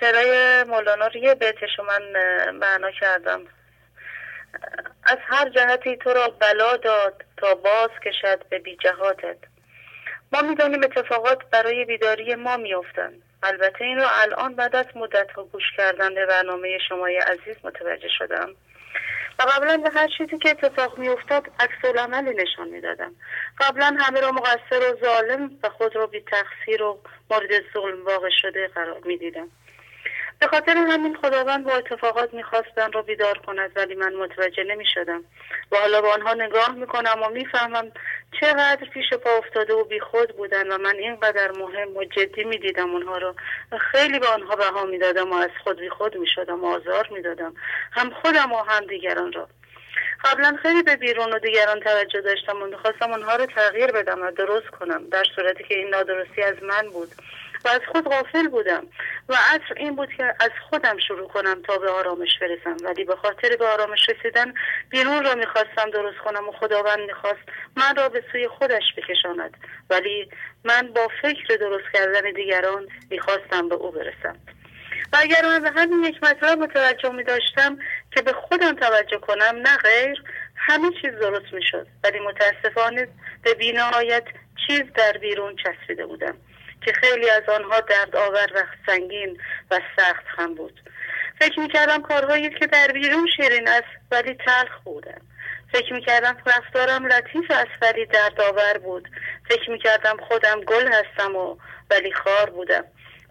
شعرهای 0.00 0.64
مولانا 0.64 1.06
رو 1.06 1.16
یه 1.16 1.34
بیتشو 1.34 1.82
من 1.82 2.02
معنا 2.50 2.90
کردم. 2.90 3.40
از 5.04 5.18
هر 5.26 5.48
جهتی 5.48 5.96
تو 5.96 6.10
را 6.10 6.28
بلا 6.28 6.76
داد 6.76 7.24
تا 7.36 7.54
باز 7.54 7.90
کشد 8.04 8.48
به 8.48 8.58
بی 8.58 8.76
جهاتت. 8.76 9.36
ما 10.32 10.42
می‌دانیم 10.42 10.82
اتفاقات 10.84 11.38
برای 11.50 11.84
بیداری 11.84 12.34
ما 12.34 12.56
میافتند. 12.56 13.22
البته 13.42 13.84
این 13.84 13.98
رو 13.98 14.06
الان 14.22 14.54
بعد 14.54 14.76
از 14.76 14.86
مدت 14.94 15.30
ها 15.30 15.44
گوش 15.44 15.64
کردن 15.76 16.14
به 16.14 16.26
برنامه 16.26 16.78
شمای 16.88 17.16
عزیز 17.16 17.56
متوجه 17.64 18.08
شدم. 18.18 18.54
و 19.38 19.42
قبلا 19.42 19.76
به 19.76 19.90
هر 19.90 20.08
چیزی 20.18 20.38
که 20.38 20.50
اتفاق 20.50 20.98
میافتاد 20.98 21.50
عکس 21.60 21.98
عملی 21.98 22.42
نشان 22.42 22.68
می‌دادم. 22.68 23.12
قبلا 23.58 23.96
همه 23.98 24.20
را 24.20 24.32
مقصر 24.32 24.92
و 24.92 24.96
ظالم 25.00 25.50
و 25.62 25.68
خود 25.68 25.96
را 25.96 26.06
بی 26.06 26.20
تقصیر 26.20 26.82
و 26.82 26.98
مورد 27.30 27.50
ظلم 27.74 28.04
واقع 28.04 28.30
شده 28.42 28.68
قرار 28.68 29.00
می‌دیدم. 29.04 29.48
به 30.40 30.46
خاطر 30.46 30.76
همین 30.76 31.16
خداوند 31.16 31.64
با 31.64 31.72
اتفاقات 31.72 32.34
می‌خواستن 32.34 32.92
را 32.92 33.02
بیدار 33.02 33.38
کند 33.38 33.70
ولی 33.76 33.94
من 33.94 34.14
متوجه 34.14 34.64
نمی 34.64 34.84
شدم 34.94 35.24
و 35.72 35.76
حالا 35.76 36.00
به 36.00 36.08
آنها 36.08 36.34
نگاه 36.34 36.74
می‌کنم 36.74 37.22
و 37.22 37.28
می‌فهمم 37.28 37.92
چقدر 38.40 38.88
پیش 38.94 39.12
پا 39.12 39.30
افتاده 39.30 39.74
و 39.74 39.84
بی 39.84 40.00
خود 40.00 40.36
بودن 40.36 40.72
و 40.72 40.78
من 40.78 40.94
اینقدر 40.94 41.50
مهم 41.52 41.96
و 41.96 42.04
جدی 42.04 42.44
می‌دیدم 42.44 42.90
اونها 42.90 43.18
رو. 43.18 43.34
خیلی 43.92 44.18
به 44.18 44.26
آنها 44.26 44.56
بها 44.56 44.84
می‌دادم 44.84 45.32
و 45.32 45.34
از 45.34 45.50
خود 45.64 45.78
بی 45.78 45.90
خود 45.90 46.16
می‌شدم 46.16 46.64
و 46.64 46.66
آزار 46.66 47.08
می‌دادم. 47.10 47.54
هم 47.92 48.10
خودم 48.10 48.52
و 48.52 48.62
هم 48.62 48.86
دیگران 48.86 49.32
را. 49.32 49.48
قبلا 50.24 50.56
خیلی 50.62 50.82
به 50.82 50.96
بیرون 50.96 51.32
و 51.32 51.38
دیگران 51.38 51.80
توجه 51.80 52.20
داشتم 52.20 52.62
و 52.62 52.66
می‌خواستم 52.66 53.10
اونها 53.10 53.36
رو 53.36 53.46
تغییر 53.46 53.92
بدم 53.92 54.22
و 54.22 54.30
درست 54.30 54.66
کنم 54.66 55.08
در 55.08 55.24
صورتی 55.36 55.64
که 55.64 55.74
این 55.74 55.88
نادرستی 55.88 56.42
از 56.42 56.62
من 56.62 56.90
بود. 56.90 57.08
از 57.68 57.80
خود 57.92 58.04
غافل 58.04 58.48
بودم 58.48 58.86
و 59.28 59.34
اصر 59.34 59.74
این 59.76 59.96
بود 59.96 60.08
که 60.16 60.24
از 60.24 60.50
خودم 60.70 60.98
شروع 61.08 61.28
کنم 61.28 61.62
تا 61.62 61.78
به 61.78 61.90
آرامش 61.90 62.38
برسم. 62.40 62.76
ولی 62.84 63.04
به 63.04 63.16
خاطر 63.16 63.56
به 63.56 63.66
آرامش 63.66 64.08
رسیدن 64.08 64.54
بیرون 64.90 65.24
را 65.24 65.34
می‌خواستم 65.34 65.90
درست 65.92 66.18
کنم 66.18 66.48
و 66.48 66.52
خداوند 66.52 67.00
می‌خواست 67.00 67.40
من 67.76 67.96
را 67.96 68.08
به 68.08 68.24
سوی 68.32 68.48
خودش 68.48 68.84
بکشاند. 68.96 69.56
ولی 69.90 70.30
من 70.64 70.92
با 70.92 71.08
فکر 71.22 71.56
درست 71.56 71.92
کردن 71.92 72.32
دیگران 72.32 72.88
می‌خواستم 73.10 73.68
به 73.68 73.74
او 73.74 73.90
برسم. 73.90 74.36
و 75.12 75.16
اگر 75.20 75.42
من 75.42 75.62
به 75.62 75.70
همین 75.70 76.04
یک 76.04 76.22
مطلب 76.22 76.58
متوجه 76.58 77.10
می 77.10 77.24
داشتم 77.24 77.78
که 78.14 78.22
به 78.22 78.32
خودم 78.32 78.72
توجه 78.72 79.18
کنم 79.18 79.56
نه 79.56 79.76
غیر 79.76 80.22
همه 80.56 80.90
چیز 81.02 81.10
درست 81.10 81.52
می 81.52 81.62
شد 81.62 81.86
ولی 82.04 82.18
متاسفانه 82.20 83.08
به 83.42 83.54
بینهایت 83.54 84.24
چیز 84.66 84.82
در 84.94 85.12
بیرون 85.12 85.56
چسبیده 85.56 86.06
بودم. 86.06 86.36
که 86.80 86.92
خیلی 86.92 87.30
از 87.30 87.42
آنها 87.48 87.80
درد 87.80 88.16
آور 88.16 88.48
و 88.54 88.62
سنگین 88.86 89.40
و 89.70 89.80
سخت 89.96 90.24
هم 90.26 90.54
بود. 90.54 90.80
فکر 91.40 91.60
می‌کردم 91.60 92.02
کارهایی 92.02 92.50
که 92.50 92.66
در 92.66 92.86
بیرون 92.86 93.28
شیرین 93.36 93.68
است 93.68 93.88
ولی 94.10 94.34
تلخ 94.34 94.80
بودم 94.84 95.20
فکر 95.72 95.92
می‌کردم 95.92 96.36
رفتارم 96.46 97.06
لطیف 97.06 97.50
است 97.50 97.82
ولی 97.82 98.06
دردآور 98.06 98.78
بود. 98.78 99.08
فکر 99.48 99.70
می‌کردم 99.70 100.16
خودم 100.28 100.60
گل 100.60 100.92
هستم 100.92 101.36
و 101.36 101.56
ولی 101.90 102.12
خار 102.12 102.50
بودم. 102.50 102.84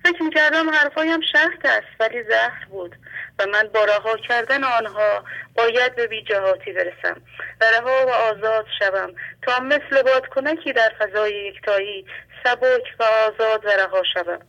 فکر 0.04 0.24
می‌کردم 0.24 0.70
حرفایم 0.70 1.22
شهد 1.22 1.68
است 1.68 1.88
ولی 2.00 2.24
زهر 2.24 2.66
بود. 2.70 2.96
و 3.40 3.46
من 3.46 3.68
با 3.74 3.86
رها 3.86 4.18
کردن 4.18 4.64
آنها 4.64 5.24
باید 5.56 5.96
به 5.96 6.08
بیجهاتی 6.08 6.74
برسم. 6.74 7.22
و 7.62 7.66
رها 7.66 8.08
و 8.08 8.10
آزاد 8.10 8.66
شوم. 8.80 9.14
تا 9.42 9.60
مثل 9.60 10.02
بادکنکی 10.02 10.74
در 10.74 10.92
فضای 11.00 11.34
یکتایی 11.34 12.06
سبک 12.46 12.84
و 13.00 13.04
آزاد 13.04 13.66
و 13.66 13.70
رها 13.70 14.04
شوم. 14.14 14.40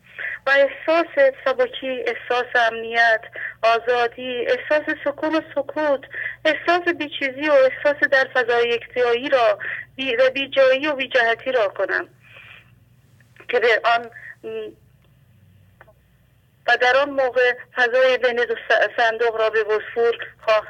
و 0.46 0.50
احساس 0.50 1.32
سبکی 1.44 2.04
احساس 2.06 2.46
امنیت 2.70 3.20
آزادی 3.62 4.46
احساس 4.46 4.96
سکون 5.04 5.34
و 5.34 5.40
سکوت 5.54 6.00
احساس 6.44 6.88
بیچیزی 6.88 7.48
و 7.48 7.52
احساس 7.52 8.08
در 8.10 8.28
فضای 8.34 8.68
یکتایی 8.68 9.28
را 9.28 9.58
بی 9.96 10.16
و 10.16 10.30
بیجایی 10.30 10.86
و 10.86 10.96
را 11.46 11.68
کنم. 11.68 12.08
که 13.48 13.60
به 13.60 13.80
آن 13.84 14.10
و 16.66 16.76
در 16.80 16.96
آن 16.96 17.10
موقع 17.10 17.52
فضای 17.76 18.18
بین 18.18 18.40
صندوق 18.96 19.36
را 19.36 19.50
به 19.50 19.64
بسفور 19.64 20.14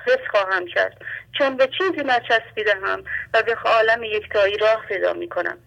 حس 0.07 0.31
خواهم 0.31 0.67
کرد. 0.67 0.97
چون 1.39 1.57
به 1.57 1.69
چیزی 1.79 2.05
نچسبیده 2.05 2.75
هم 2.83 3.05
و 3.35 3.43
به 3.43 3.55
عالم 3.65 4.03
یکتایی 4.03 4.57
راه 4.57 4.87
پیدا 4.89 5.13
می 5.13 5.29
کنم 5.29 5.59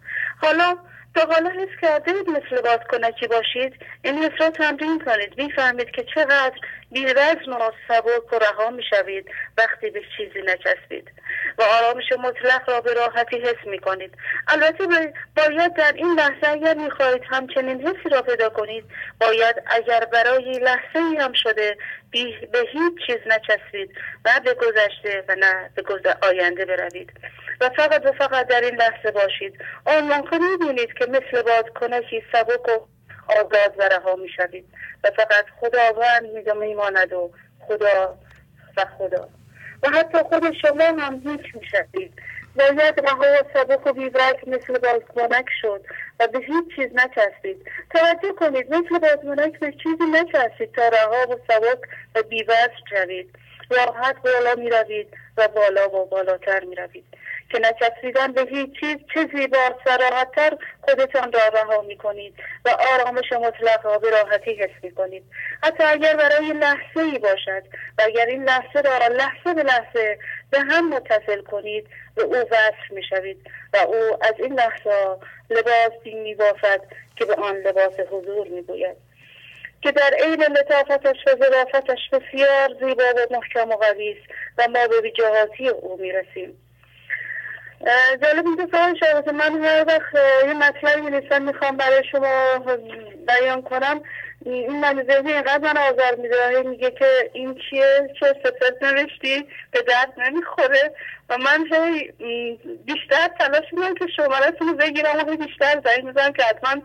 حالا 0.41 0.77
تا 1.15 1.21
حالا 1.21 1.49
حس 1.49 1.81
کرده 1.81 2.11
مثل 2.11 2.61
بادکنکی 2.61 3.27
باشید. 3.27 3.75
این 4.01 4.23
حس 4.23 4.41
را 4.41 4.49
تمرین 4.49 4.99
کنید. 5.05 5.37
می‌فهمید 5.37 5.91
که 5.91 6.05
چقدر 6.15 6.55
بیوزن 6.91 7.51
و 7.51 7.71
سبک 7.87 8.33
و 8.33 8.39
رها 8.39 8.69
می‌شوید 8.69 9.25
وقتی 9.57 9.89
به 9.89 10.01
چیزی 10.17 10.41
نچسبید. 10.41 11.11
و 11.57 11.63
آرامش 11.63 12.11
مطلق 12.23 12.69
را 12.69 12.81
به 12.81 12.93
راحتی 12.93 13.39
حس 13.39 13.65
می‌کنید. 13.65 14.13
البته 14.47 14.87
باید 15.35 15.73
در 15.73 15.93
این 15.95 16.13
لحظه 16.19 16.47
اگر 16.47 16.73
می‌خواهید 16.73 17.23
همچنین 17.29 17.87
حسی 17.87 18.09
را 18.11 18.21
پیدا 18.21 18.49
کنید 18.49 18.85
باید 19.19 19.55
اگر 19.67 20.05
برای 20.05 20.59
لحظه 20.59 20.99
ای 21.11 21.17
هم 21.17 21.33
شده 21.33 21.77
به 22.51 22.59
هیچ 22.71 22.93
چیز 23.07 23.17
نچسبید 23.25 23.91
و 24.25 24.29
به 24.45 24.53
گذشته 24.53 25.23
و 25.27 25.35
نه 25.35 25.69
به 25.75 25.83
آینده 26.21 26.65
بروید. 26.65 27.11
و 27.61 27.69
فقط 27.69 28.05
و 28.05 28.11
فقط 28.11 28.47
در 28.47 28.61
این 28.61 28.75
لحظه 28.75 29.11
باشید. 29.11 29.61
آن 29.85 30.03
موقع 30.03 30.37
می‌بینید 30.37 30.93
که 30.93 31.05
مثل 31.05 31.41
بادکنکی 31.41 32.23
سبک 32.31 32.67
و 32.67 32.85
آزاد 33.31 33.75
و 33.77 33.83
رها 33.83 34.15
می‌شوید. 34.15 34.65
و 35.03 35.11
فقط 35.11 35.45
خداوند 35.59 36.57
میماند 36.57 37.13
و 37.13 37.31
خدا 37.67 38.17
و 38.77 38.85
خدا. 38.97 39.29
و 39.83 39.89
حتی 39.89 40.17
خود 40.17 40.53
شما 40.61 40.83
هم 40.83 41.21
هیچ 41.25 41.55
می‌شوید. 41.55 42.13
باید 42.55 42.99
رها 42.99 43.25
و 43.41 43.43
سبک 43.53 43.87
و 43.87 43.93
بیبرک 43.93 44.47
مثل 44.47 44.79
بادکنک 44.79 45.45
شد 45.61 45.85
و 46.19 46.27
به 46.27 46.39
هیچ 46.39 46.75
چیز 46.75 46.89
نچسبید. 46.93 47.71
توجه 47.89 48.33
کنید 48.33 48.73
مثل 48.73 48.99
بادکنک 48.99 49.59
به 49.59 49.71
چیزی 49.71 50.05
نچسبید 50.11 50.71
تا 50.75 50.87
رها 50.87 51.27
و 51.29 51.39
سبک 51.47 51.79
و 52.15 52.23
بیوزن 52.23 52.69
شوید. 52.89 53.35
راحت 53.71 54.15
بالا 54.21 54.55
می 54.55 54.69
روید 54.69 55.07
و 55.37 55.47
بالا 55.47 55.89
و 55.89 56.05
بالاتر 56.05 56.63
می 56.63 56.75
روید 56.75 57.18
که 57.49 57.59
نچسبیدن 57.59 58.31
به 58.31 58.41
هیچ 58.41 58.79
چیز 58.79 58.97
چه 59.13 59.29
زیبا 59.35 59.75
سراحتتر 59.85 60.57
خودتان 60.81 61.31
را 61.31 61.47
رها 61.47 61.81
می 61.81 61.97
کنید 61.97 62.35
و 62.65 62.69
آرامش 62.69 63.31
مطلق 63.31 63.85
را 63.85 63.99
به 63.99 64.09
راحتی 64.09 64.53
حس 64.53 64.83
می 64.83 64.91
کنید 64.91 65.23
حتی 65.63 65.83
اگر 65.83 66.15
برای 66.15 66.53
لحظه 66.53 66.99
ای 66.99 67.19
باشد 67.19 67.63
و 67.97 68.01
اگر 68.05 68.25
این 68.25 68.43
لحظه 68.43 68.81
را 68.81 69.07
لحظه 69.07 69.53
به 69.53 69.63
لحظه 69.63 70.19
به 70.51 70.59
هم 70.59 70.89
متصل 70.89 71.41
کنید 71.41 71.87
به 72.15 72.23
او 72.23 72.35
وصل 72.35 72.95
می 72.95 73.03
شوید 73.03 73.49
و 73.73 73.77
او 73.77 74.17
از 74.21 74.33
این 74.37 74.53
لحظه 74.53 75.17
لباسی 75.49 76.13
می 76.13 76.35
بافد 76.35 76.81
که 77.15 77.25
به 77.25 77.35
آن 77.35 77.55
لباس 77.55 77.99
حضور 78.11 78.47
می 78.47 78.61
گوید 78.61 78.97
که 79.81 79.91
در 79.91 80.13
عین 80.23 80.43
لطافتش 80.43 81.17
و 81.27 81.35
ظرافتش 81.35 82.09
بسیار 82.11 82.69
زیبا 82.79 83.13
و 83.15 83.33
محکم 83.33 83.69
و 83.69 83.75
قوی 83.75 84.17
و 84.57 84.67
ما 84.67 84.87
به 84.87 85.01
بیجاهاتی 85.01 85.69
او 85.69 85.97
می‌رسیم. 86.01 86.68
جالب 88.21 88.45
اینکه 88.47 88.67
که 89.25 89.31
من 89.31 89.63
هر 89.63 89.85
وقت 89.87 90.13
یه 90.47 90.53
مطلبی 90.53 91.09
نیستم 91.09 91.41
می‌خوام 91.41 91.77
برای 91.77 92.03
شما 92.11 92.59
بیان 93.27 93.61
کنم. 93.61 94.01
این 94.45 94.79
من 94.79 95.05
ذهنی 95.09 95.33
اینقدر 95.33 95.57
من 95.57 95.77
آزار 95.77 96.15
میده. 96.15 96.61
میگه 96.61 96.91
که 96.91 97.29
این 97.33 97.59
چیه؟ 97.69 98.09
چه 98.19 98.35
سفت 98.43 98.83
نوشتی 98.83 99.47
به 99.71 99.81
درد 99.81 100.13
نمی‌خوره. 100.17 100.93
و 101.29 101.37
من 101.37 101.65
هی 101.71 102.11
بیشتر 102.85 103.27
تلاش 103.39 103.63
می‌کنم 103.71 103.95
که 103.95 104.07
شمارتون 104.15 104.67
رو 104.67 104.73
بگیرم 104.73 105.19
و 105.27 105.35
بیشتر 105.35 105.81
زنگ 105.85 106.03
می‌زنم 106.03 106.33
که 106.33 106.43
حتما 106.43 106.81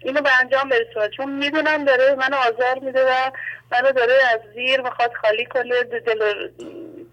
اینو 0.00 0.20
به 0.20 0.40
انجام 0.40 0.68
برسونه. 0.68 1.08
چون 1.16 1.32
می‌دونم 1.32 1.84
داره 1.84 2.14
منو 2.14 2.36
آزار 2.36 2.78
میده 2.78 3.04
و 3.04 3.30
منو 3.72 3.92
داره 3.92 4.18
از 4.34 4.40
زیر 4.54 4.80
می‌خواد 4.80 5.12
خالی 5.12 5.46
کنه 5.46 5.82
دل 5.82 6.48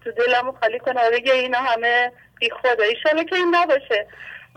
تو 0.04 0.12
دلمو 0.12 0.52
خالی 0.60 0.78
کنه. 0.78 1.10
بگه 1.12 1.32
اینا 1.32 1.58
همه 1.58 2.12
بی 2.40 2.50
خوده 2.50 2.82
ایشالا 2.82 3.24
که 3.24 3.36
این 3.36 3.54
نباشه. 3.54 4.06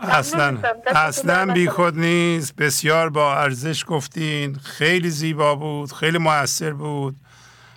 اصلا 0.00 0.58
اصلا 0.86 1.52
بی 1.52 1.68
خود 1.68 1.98
نیست. 1.98 2.56
بسیار 2.56 3.10
با 3.10 3.36
ارزش 3.36 3.84
گفتین. 3.86 4.54
خیلی 4.54 5.10
زیبا 5.10 5.54
بود. 5.54 5.92
خیلی 5.92 6.18
موثر 6.18 6.70
بود. 6.70 7.16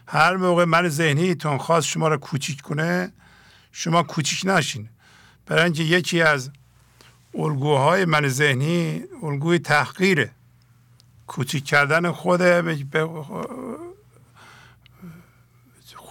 هر 0.07 0.35
موقع 0.35 0.65
من 0.65 0.89
ذهنیتون 0.89 1.57
خواست 1.57 1.87
شما 1.87 2.07
رو 2.07 2.17
کوچیک 2.17 2.61
کنه 2.61 3.11
شما 3.71 4.03
کوچیک 4.03 4.41
نشین. 4.45 4.89
برای 5.45 5.63
اینکه 5.63 5.83
یکی 5.83 6.21
از 6.21 6.51
الگوهای 7.35 8.05
من 8.05 8.27
ذهنی 8.27 9.03
الگوی 9.23 9.59
تحقیره. 9.59 10.31
کوچیک 11.27 11.65
کردن 11.65 12.11
خود 12.11 12.41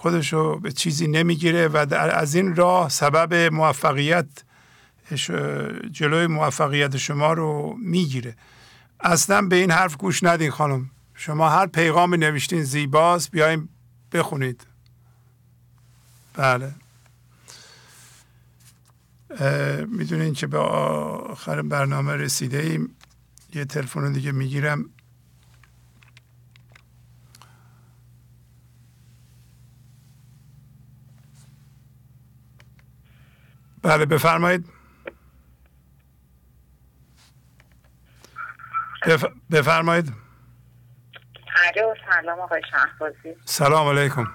خودشو 0.07 0.59
به 0.59 0.71
چیزی 0.71 1.07
نمی‌گیره 1.07 1.67
و 1.67 1.93
از 1.93 2.35
این 2.35 2.55
راه 2.55 2.89
سبب 2.89 3.33
موفقیت 3.53 4.25
جلوی 5.91 6.27
موفقیت 6.27 6.97
شما 6.97 7.33
رو 7.33 7.75
می‌گیره. 7.79 8.35
اصلا 8.99 9.41
به 9.41 9.55
این 9.55 9.71
حرف 9.71 9.97
گوش 9.97 10.23
ندین 10.23 10.51
خانم. 10.51 10.89
شما 11.13 11.49
هر 11.49 11.67
پیغام 11.67 12.15
نوشتین 12.15 12.63
زیباست 12.63 13.31
بیایم 13.31 13.69
بخونید. 14.11 14.67
بله. 16.33 16.71
می‌دونین 19.87 20.33
که 20.33 20.47
به 20.47 20.57
آخر 20.57 21.61
برنامه 21.61 22.13
رسیده 22.13 22.59
ایم 22.59 22.95
یه 23.53 23.65
تلفن 23.65 24.11
دیگه 24.11 24.31
می‌گیرم. 24.31 24.85
بله 33.87 34.05
بفرمایید. 34.05 34.69
بف... 39.07 39.25
بفرمایید. 39.51 40.13
سلام 42.09 42.39
آقای 42.39 42.61
شهبازی. 42.71 43.35
سلام 43.45 43.87
علیکم. 43.97 44.27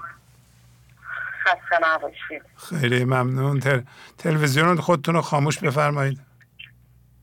خسته 1.45 1.79
نباشید. 1.83 2.43
خیلی 2.69 3.05
ممنون. 3.05 3.61
تل... 3.61 3.81
تلویزیون 4.19 4.81
خودتون 4.81 5.15
رو 5.15 5.23
خاموش 5.23 5.59
بفرمایید. 5.59 6.21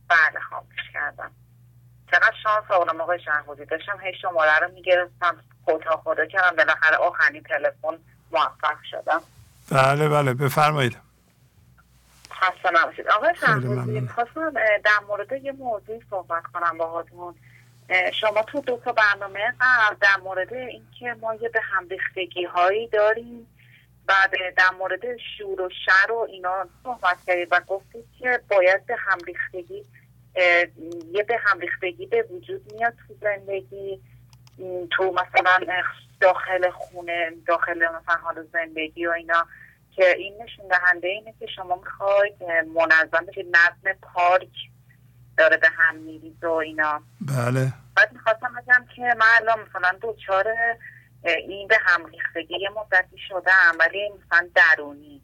بله 0.09 0.39
خاموش 0.49 0.91
کردم. 0.93 1.31
چقدر 2.11 2.33
شانس 2.43 2.71
آوردم 2.71 3.01
آقای 3.01 3.19
شهبازی. 3.19 3.65
داشتم 3.65 3.99
هی 4.01 4.13
شماره 4.21 4.59
رو 4.59 4.73
می‌گرفتم. 4.73 5.37
خدا 5.65 5.97
خدا 6.03 6.25
کردم. 6.25 6.55
بالاخره 6.55 6.95
آخرین 6.97 7.43
تلفن 7.43 7.97
موفق 8.31 8.77
شدم. 8.91 9.21
بله 9.71 10.09
بله. 10.09 10.33
بفرمایید. 10.33 11.08
خسته 12.41 12.81
نباشید. 12.81 13.07
آقای 13.07 13.35
شهبازی 13.35 14.07
خواستم 14.07 14.53
در 14.83 14.99
مورد 15.07 15.31
یه 15.31 15.51
موضوعی 15.51 16.01
صحبت 16.09 16.43
کنم 16.53 16.77
باهاتون. 16.77 17.35
شما 18.13 18.43
تو 18.43 18.61
دو 18.61 18.77
تا 18.85 18.91
برنامه 18.91 19.53
قبل 19.61 19.95
در 20.01 20.17
مورد 20.23 20.53
اینکه 20.53 21.15
ما 21.21 21.35
یه 21.35 21.49
به 21.49 21.59
هم 21.61 21.87
هایی 22.53 22.87
داریم 22.87 23.47
بعد 24.05 24.31
در 24.57 24.69
مورد 24.79 25.17
شور 25.37 25.61
و 25.61 25.69
شر 25.85 26.11
و 26.11 26.27
اینا 26.29 26.65
صحبت 26.83 27.17
کردید 27.27 27.47
و 27.51 27.59
گفتید 27.67 28.05
که 28.19 28.39
باید 28.49 28.85
به 28.85 28.95
هم 28.95 29.17
ریختگی 29.27 29.85
یه 31.11 31.23
به 31.23 31.37
هم 31.37 31.59
ریختگی 31.59 32.05
به 32.05 32.21
وجود 32.21 32.73
میاد 32.73 32.93
تو 33.07 33.13
زندگی. 33.21 34.01
تو 34.91 35.03
مثلا 35.03 35.59
داخل 36.21 36.69
خونه 36.69 37.31
داخل 37.47 37.77
مثلا 37.77 38.15
حال 38.15 38.47
زندگی 38.53 39.05
و 39.05 39.11
اینا. 39.11 39.47
که 39.99 40.17
این 40.17 40.43
نشون 40.43 40.67
دهنده 40.67 41.07
اینه 41.07 41.33
که 41.39 41.47
شما 41.55 41.75
می‌خواید 41.75 42.43
منظم 42.75 43.25
بشید 43.25 43.47
نظم 43.47 43.97
پارک 44.01 44.53
داره 45.37 45.57
به 45.57 45.67
هم 45.69 45.95
میریز 45.95 46.43
و 46.43 46.51
اینا. 46.51 47.01
بله. 47.21 47.73
بعد 47.95 48.13
می‌خواستم 48.13 48.53
بگم 48.55 48.85
که 48.95 49.01
من 49.01 49.25
الان 49.41 49.59
مثلا 49.69 49.97
دوچار 50.01 50.47
این 51.23 51.67
به 51.67 51.77
هم 51.81 52.05
ریختگی 52.05 52.59
یه 52.59 52.69
مدتی 52.69 53.17
شدم 53.27 53.71
ولی 53.79 54.09
مثلا 54.09 54.49
درونی. 54.55 55.21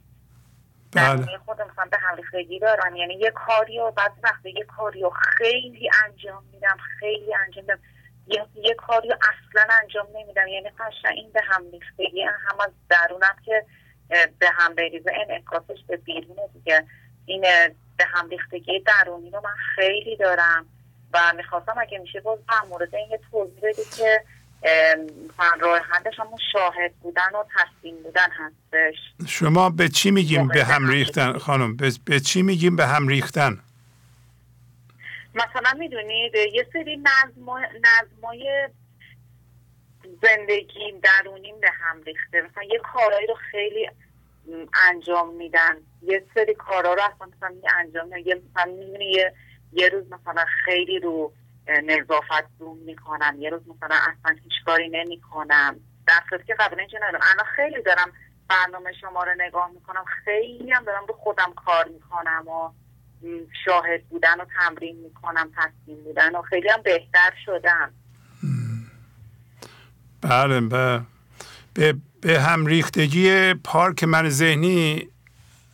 بله. 0.96 1.16
درونی 1.16 1.38
خود 1.38 1.62
مثلا 1.62 1.86
به 1.92 1.98
هم 1.98 2.16
ریختگی 2.16 2.60
دارم. 2.60 2.96
یعنی 2.96 3.14
یه 3.14 3.32
کاری 3.32 3.80
و 3.80 3.92
بعد 3.92 4.12
وقتی 4.24 4.50
یه 4.50 4.66
کاری 4.66 5.02
رو 5.02 5.10
خیلی 5.38 5.90
انجام 6.06 6.44
میدم 6.54 6.78
خیلی 7.00 7.36
انجام 7.36 7.64
میدم. 7.64 7.80
یه, 8.28 8.46
یه 8.56 8.74
کاری 8.74 9.10
رو 9.10 9.16
اصلا 9.16 9.76
انجام 9.82 10.08
نمیدم. 10.16 10.48
یعنی 10.48 10.70
قشنگ 10.70 11.14
این 11.16 11.32
به 11.32 11.42
هم 11.44 11.64
ریختگی 11.72 12.22
هم 12.22 12.60
از 12.60 12.72
درونم 12.90 13.36
که 13.46 13.66
به 14.10 14.50
هم 14.54 14.76
بریزه. 14.76 15.12
انعکاسش 15.16 15.84
به 15.88 15.98
بیرونه 15.98 16.42
دیگه. 16.54 16.86
این 17.26 17.42
به 17.98 18.06
هم 18.06 18.30
ریختگی 18.30 18.80
درونی 18.80 19.32
رو 19.32 19.42
من 19.44 19.56
خیلی 19.76 20.16
دارم 20.16 20.66
و 21.14 21.34
می‌خواستم 21.38 21.76
اگه 21.82 21.98
میشه 21.98 22.20
باز 22.20 22.40
در 22.50 22.68
مورد 22.70 22.96
این 22.96 23.10
یه 23.12 23.20
توضیح 23.32 23.60
بدید 23.64 23.94
که 23.98 24.24
من 25.40 25.60
راه 25.60 25.80
حلش 25.80 26.20
همون 26.20 26.40
شاهد 26.54 26.94
بودن 27.02 27.22
و 27.34 27.44
تسلیم 27.56 28.04
بودن 28.04 28.28
هستش. 28.32 28.96
شما 29.28 29.70
به 29.70 29.90
چی 29.90 30.12
میگیم 30.12 30.48
به 30.48 30.64
هم 30.64 30.90
ریختن؟ 30.90 31.38
خانم 31.38 31.78
به, 32.06 32.20
چی 32.20 32.42
میگیم 32.42 32.76
به 32.76 32.86
هم 32.86 33.08
ریختن؟ 33.08 33.60
مثلا 35.36 35.80
می‌دونید 35.80 36.36
یه 36.36 36.68
سری 36.74 36.98
نظمای 36.98 38.70
زندگی 40.22 41.00
درونیم 41.04 41.60
به 41.60 41.70
هم 41.72 42.04
ریخته. 42.04 42.42
مثلا 42.42 42.64
یه 42.64 42.80
کارهایی 42.94 43.28
رو 43.28 43.36
خیلی 43.52 43.90
انجام 44.90 45.34
میدن. 45.34 45.78
یه 46.02 46.26
سری 46.36 46.54
کارا 46.54 46.94
رو 46.94 47.02
اصلا 47.02 47.28
مثلا 47.36 47.56
انجام 47.78 48.06
میدن. 48.06 48.28
یه 48.28 48.42
مثلا 48.50 48.72
یه 49.00 49.34
یه 49.74 49.90
روز 49.90 50.04
مثلا 50.12 50.46
خیلی 50.66 51.00
رو 51.00 51.34
نظافت 51.68 52.46
زوم 52.60 52.78
می‌کنم. 52.78 53.36
یه 53.40 53.50
روز 53.50 53.62
مثلا 53.68 53.96
اصلا 53.96 54.38
هیچ 54.44 54.54
کاری 54.66 54.90
نمی‌کنم. 54.90 55.80
در 56.08 56.38
که 56.48 56.54
قبل 56.54 56.80
اینجا 56.80 57.00
ندارم. 57.00 57.26
الان 57.34 57.46
خیلی 57.56 57.82
دارم 57.82 58.12
برنامه 58.50 58.92
شما 59.02 59.24
رو 59.24 59.34
نگاه 59.38 59.72
می‌کنم. 59.72 60.06
خیلی 60.26 60.72
هم 60.72 60.84
دارم 60.84 61.06
رو 61.06 61.14
خودم 61.14 61.54
کار 61.66 61.88
می‌کنم 61.88 62.48
و 62.48 62.72
شاهد 63.66 64.04
بودن 64.04 64.42
و 64.42 64.46
تمرین 64.46 64.96
می‌کنم 64.96 65.52
تصمیم 65.58 66.04
بودن 66.04 66.36
و 66.36 66.42
خیلی 66.42 66.70
هم 66.70 66.82
بهتر 66.82 67.34
شدم. 67.46 67.94
بله 70.26 70.62
به, 70.62 71.02
به, 71.74 71.96
به 72.22 72.42
هم 72.42 72.66
ریختگی 72.66 73.54
پارک 73.54 74.04
من 74.04 74.30
ذهنی 74.30 75.08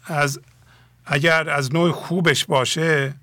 از 0.05 0.39
اگر 1.05 1.49
از 1.49 1.73
نوع 1.73 1.91
خوبش 1.91 2.45
باشه 2.45 3.13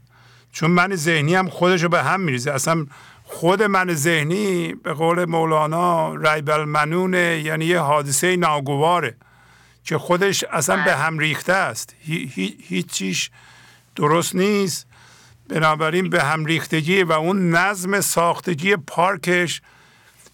چون 0.53 0.71
من 0.71 0.95
ذهنی 0.95 1.35
هم 1.35 1.49
خودش 1.49 1.83
رو 1.83 1.89
به 1.89 2.03
هم 2.03 2.21
میریزه. 2.21 2.53
اصلا 2.53 2.87
خود 3.25 3.63
من 3.63 3.95
ذهنی 3.95 4.75
به 4.75 4.93
قول 4.93 5.25
مولانا 5.25 6.15
ریب 6.15 6.51
المنونه 6.51 7.41
یعنی 7.45 7.65
یه 7.65 7.81
حادثه 7.81 8.37
ناگواره 8.37 9.17
که 9.85 9.99
خودش 9.99 10.45
اصلا 10.45 10.85
به 10.85 10.97
هم 10.97 11.19
ریخته 11.19 11.53
است. 11.53 11.95
هیچیش 12.69 13.31
درست 13.97 14.35
نیست. 14.35 14.87
بنابراین 15.49 16.11
به 16.11 16.23
هم 16.23 16.45
ریختگی 16.45 17.03
و 17.03 17.13
اون 17.13 17.51
نظم 17.51 18.01
ساختگی 18.01 18.77
پارکش 18.77 19.63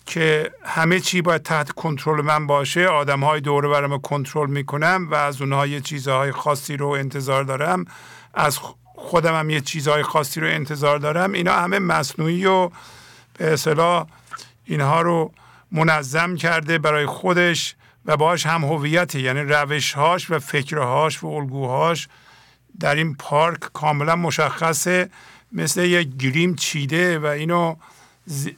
که 0.07 0.51
همه 0.65 1.01
چی 1.01 1.23
باید 1.23 1.43
تحت 1.43 1.71
کنترل 1.71 2.21
من 2.21 2.47
باشه 2.47 2.87
آدم 2.87 3.25
های 3.25 3.41
دوره 3.41 3.69
برم 3.69 4.01
کنترل 4.01 4.51
می‌کنم 4.51 5.09
و 5.11 5.15
از 5.15 5.41
اونها 5.41 5.67
یه 5.67 5.81
چیزهای 5.81 6.33
خاصی 6.33 6.77
رو 6.77 6.89
انتظار 6.89 7.45
دارم. 7.45 7.85
از 8.35 8.59
خودم 8.97 9.39
هم 9.39 9.51
یه 9.51 9.61
چیزهای 9.61 10.03
خاصی 10.03 10.41
رو 10.41 10.47
انتظار 10.47 10.99
دارم. 10.99 11.33
اینا 11.33 11.53
همه 11.53 11.79
مصنوعی 11.79 12.47
و 12.47 12.71
به 13.39 13.53
اصطلاح 13.53 14.07
اینها 14.65 15.03
رو 15.03 15.33
منظم 15.73 16.37
کرده 16.37 16.79
برای 16.79 17.07
خودش 17.07 17.77
و 18.07 18.17
باش 18.17 18.47
هم 18.47 18.65
هویتی 18.65 19.21
یعنی 19.21 19.41
روشهاش 19.41 20.31
و 20.31 20.39
فکرهاش 20.39 21.25
و 21.25 21.27
الگوهاش 21.27 22.09
در 22.81 22.95
این 22.95 23.15
پارک 23.15 23.61
کاملا 23.61 24.17
مشخصه. 24.17 25.11
مثل 25.53 25.85
یک 25.85 26.17
گریم 26.17 26.55
چیده 26.55 27.19
و 27.19 27.27
اینو 27.27 27.77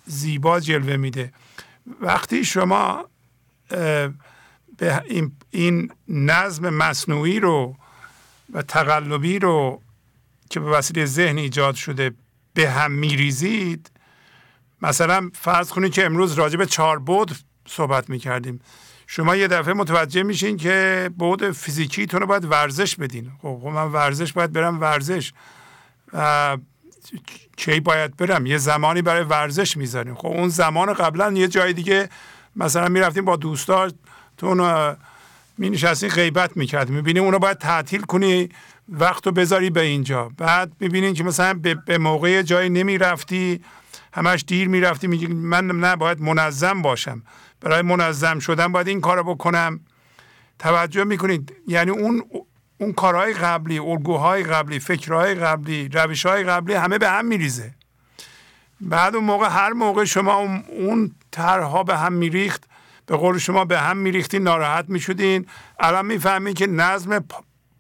زیبا 0.07 0.61
جلوه 0.61 0.97
میده. 0.97 1.33
وقتی 2.01 2.45
شما 2.45 3.09
به 4.79 5.03
این 5.51 5.93
نظم 6.09 6.69
مصنوعی 6.69 7.41
رو 7.41 7.77
و 8.53 8.63
تقلبی 8.63 9.39
رو 9.39 9.83
که 10.51 10.61
به 10.61 10.71
وسیله 10.71 11.05
ذهن 11.05 11.39
ایجاد 11.39 11.75
شده 11.75 12.15
به 12.55 12.71
هم 12.71 12.93
میریزید 12.93 13.91
مثلا 14.83 15.31
فرض 15.35 15.69
کنید 15.71 15.93
که 15.93 16.07
امروز 16.07 16.33
راجع 16.33 16.57
به 16.57 16.67
چهار 16.67 16.99
بود 16.99 17.37
صحبت 17.69 18.11
می‌کردیم. 18.11 18.61
شما 19.07 19.37
یه 19.37 19.49
دفعه 19.49 19.75
متوجه 19.75 20.23
میشین 20.23 20.57
که 20.57 21.11
بود 21.19 21.51
فیزیکیتون 21.51 22.21
رو 22.21 22.27
باید 22.27 22.45
ورزش 22.45 22.97
بدین. 22.97 23.33
خب, 23.43 23.59
خب 23.63 23.69
من 23.69 23.93
ورزش 23.93 24.33
باید 24.33 24.53
برم 24.53 24.81
ورزش. 24.81 25.33
و 26.13 26.57
کی 27.57 27.81
باید 27.81 28.17
برم؟ 28.17 28.47
یه 28.47 28.59
زمانی 28.59 29.03
برای 29.03 29.25
ورزش 29.25 29.77
می‌ذاریم 29.77 30.15
خب 30.15 30.27
اون 30.27 30.49
زمان 30.49 30.93
قبلا 30.93 31.33
یه 31.33 31.49
جای 31.49 31.73
دیگه 31.73 32.09
مثلا 32.57 32.89
می‌رفتیم 32.89 33.25
با 33.25 33.37
دوستاتون 33.37 34.97
می 35.59 35.71
نشستین 35.71 36.09
غیبت 36.09 36.57
می‌کرد 36.57 36.91
می‌بینی 36.91 37.19
اونو 37.19 37.39
باید 37.39 37.59
تعطیل 37.59 38.01
کنی 38.01 38.49
وقت 38.89 39.27
رو 39.27 39.33
بذاری 39.33 39.71
به 39.71 39.81
اینجا. 39.81 40.31
بعد 40.39 40.73
می‌بینین 40.81 41.15
که 41.15 41.25
مثلا 41.25 41.61
به 41.87 41.99
موقع 41.99 42.43
جایی 42.43 42.71
نمی‌رفتی 42.71 43.61
همش 44.13 44.45
دیر 44.47 44.69
می‌رفتی 44.69 45.07
میگی 45.07 45.27
من 45.27 45.67
نه 45.67 45.97
باید 45.97 46.21
منظم 46.21 46.83
باشم. 46.83 47.23
برای 47.61 47.83
منظم 47.83 48.39
شدن 48.39 48.73
باید 48.73 48.89
این 48.89 49.01
کار 49.01 49.23
بکنم. 49.23 49.81
توجه 50.59 51.05
می‌کنید. 51.05 51.53
یعنی 51.69 51.91
اون 51.91 52.23
اون 52.79 52.93
کارهای 52.93 53.33
قبلی 53.33 53.79
الگوهای 53.79 54.43
قبلی 54.43 54.79
فکرهای 54.79 55.35
قبلی 55.35 55.89
روشهای 55.89 56.45
قبلی 56.45 56.75
همه 56.75 56.99
به 56.99 57.11
هم 57.11 57.25
میریزه. 57.25 57.75
بعد 58.81 59.15
اون 59.17 59.25
موقع 59.25 59.49
هر 59.49 59.73
موقع 59.73 60.05
شما 60.05 60.35
اون 60.69 61.13
طرحها 61.31 61.83
به 61.83 61.97
هم 61.97 62.13
میریخت 62.13 62.65
به 63.07 63.17
قول 63.17 63.39
شما 63.39 63.65
به 63.65 63.81
هم 63.81 63.97
میریختین 63.97 64.43
ناراحت 64.43 64.85
می‌شدین. 64.89 65.47
الان 65.81 66.07
می‌فهمید 66.07 66.57
که 66.57 66.67
نظم 66.67 67.25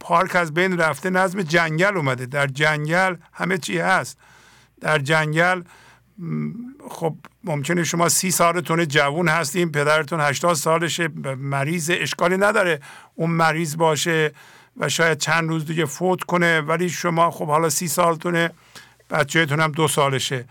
پارک 0.00 0.36
از 0.36 0.54
بین 0.54 0.78
رفته 0.78 1.10
نظم 1.10 1.42
جنگل 1.42 1.96
اومده. 1.96 2.26
در 2.26 2.46
جنگل 2.46 3.16
همه 3.32 3.58
چی 3.58 3.78
هست. 3.78 4.18
در 4.80 4.98
جنگل 4.98 5.62
خب 6.90 7.16
ممکنه 7.44 7.84
شما 7.84 8.08
سی 8.08 8.30
سالتون 8.30 8.88
جوون 8.88 9.28
هستیم 9.28 9.72
پدرتون 9.72 10.20
هشتاد 10.20 10.54
سالشه 10.54 11.08
مریض 11.38 11.90
اشکالی 11.94 12.36
نداره. 12.36 12.80
اون 13.14 13.30
مریض 13.30 13.76
باشه 13.76 14.32
و 14.80 14.88
شاید 14.88 15.18
چند 15.18 15.48
روز 15.48 15.66
دیگه 15.66 15.84
فوت 15.84 16.22
کنه 16.22 16.60
ولی 16.60 16.88
شما 16.88 17.30
خب 17.30 17.46
حالا 17.46 17.68
سی 17.68 17.88
سالتونه 17.88 18.50
بچهتون 19.10 19.60
هم 19.60 19.72
دو 19.72 19.88
سالشه. 19.88 20.44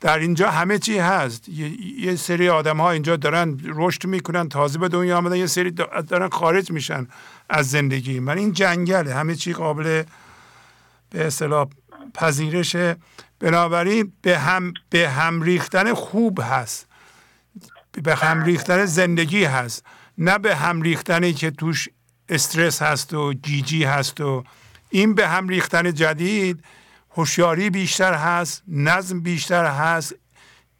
در 0.00 0.18
اینجا 0.18 0.50
همه 0.50 0.78
چی 0.78 0.98
هست. 0.98 1.48
یه, 1.48 2.16
سری 2.16 2.48
آدم 2.48 2.80
ها 2.80 2.90
اینجا 2.90 3.16
دارن 3.16 3.60
رشد 3.64 4.06
می‌کنن 4.06 4.48
تازه 4.48 4.78
به 4.78 4.88
دنیا 4.88 5.18
آمدن 5.18 5.36
یه 5.36 5.46
سری 5.46 5.70
دارن 5.70 6.28
خارج 6.28 6.70
میشن 6.70 7.06
از 7.50 7.70
زندگی. 7.70 8.20
من 8.20 8.38
این 8.38 8.52
جنگله. 8.52 9.14
همه 9.14 9.34
چی 9.34 9.52
قابل 9.52 10.02
به 11.10 11.26
اصطلاح 11.26 11.68
پذیرشه. 12.14 12.96
بنابراین 13.40 14.12
به 14.22 14.38
هم 14.38 14.74
به 14.90 15.10
هم 15.10 15.42
ریختن 15.42 15.94
خوب 15.94 16.40
هست. 16.42 16.86
به 18.02 18.14
هم 18.14 18.44
ریختن 18.44 18.84
زندگی 18.84 19.44
هست. 19.44 19.84
نه 20.18 20.38
به 20.38 20.56
هم 20.56 20.82
ریختنی 20.82 21.32
که 21.32 21.50
توش 21.50 21.88
استرس 22.28 22.82
هست 22.82 23.14
و 23.14 23.32
جیجی 23.32 23.84
هست 23.84 24.20
و 24.20 24.44
این 24.90 25.14
به 25.14 25.28
هم 25.28 25.48
ریختن 25.48 25.94
جدید 25.94 26.64
هوشیاری 27.16 27.70
بیشتر 27.70 28.14
هست 28.14 28.62
نظم 28.68 29.20
بیشتر 29.20 29.64
هست 29.64 30.14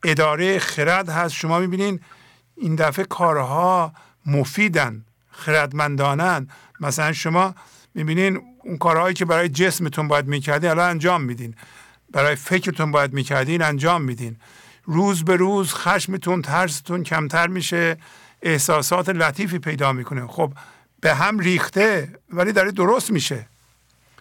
اداره 0.05 0.59
خرد 0.59 1.09
هست. 1.09 1.35
شما 1.35 1.59
می‌بینین 1.59 2.01
این 2.57 2.75
دفعه 2.75 3.05
کارها 3.05 3.93
مفیدن 4.27 5.05
خردمندانن. 5.31 6.49
مثلا 6.81 7.13
شما 7.13 7.55
می‌بینین 7.95 8.41
اون 8.65 8.79
کارهایی 8.79 9.15
که 9.15 9.25
برای 9.25 9.49
جسمتون 9.49 10.09
باید 10.09 10.27
می‌کردین 10.27 10.71
الان 10.71 10.91
انجام 10.91 11.23
میدین. 11.23 11.55
برای 12.13 12.37
فکرتون 12.37 12.91
باید 12.91 13.13
می‌کردین 13.13 13.63
انجام 13.63 14.03
میدین. 14.03 14.37
روز 14.85 15.25
به 15.25 15.37
روز 15.37 15.75
خشمتون 15.75 16.43
ترستون 16.43 17.03
کمتر 17.03 17.47
میشه 17.47 17.97
احساسات 18.43 19.09
لطیفی 19.09 19.59
پیدا 19.59 19.93
می‌کنه. 19.93 20.27
خب 20.27 20.53
به 21.05 21.15
هم 21.15 21.39
ریخته 21.39 22.09
ولی 22.31 22.53
داره 22.53 22.71
درست 22.71 23.11
میشه. 23.11 23.47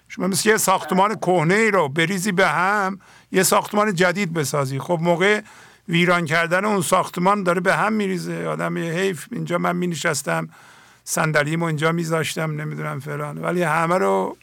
شما 0.07 0.27
مثل 0.27 0.49
یه 0.49 0.57
ساختمان 0.57 1.15
کهنه 1.15 1.53
ای 1.53 1.71
رو 1.71 1.89
بریزی 1.89 2.31
به 2.31 2.47
هم 2.47 2.99
یه 3.31 3.43
ساختمان 3.43 3.93
جدید 3.93 4.33
بسازی. 4.33 4.79
خب 4.79 4.99
موقع 5.01 5.41
ویران 5.87 6.25
کردن 6.25 6.65
اون 6.65 6.81
ساختمان 6.81 7.43
داره 7.43 7.61
به 7.61 7.75
هم 7.75 7.93
میریزه. 7.93 8.47
آدم 8.47 8.77
حیف 8.77 9.27
اینجا 9.31 9.57
من 9.57 9.75
می 9.75 9.87
نشستم 9.87 10.49
صندلیمو 11.03 11.65
اینجا 11.65 11.91
میذاشتم 11.91 12.61
نمی‌دونم 12.61 12.99
فلان. 12.99 13.37
ولی 13.37 13.63
همه 13.63 13.97
رو 13.97 14.37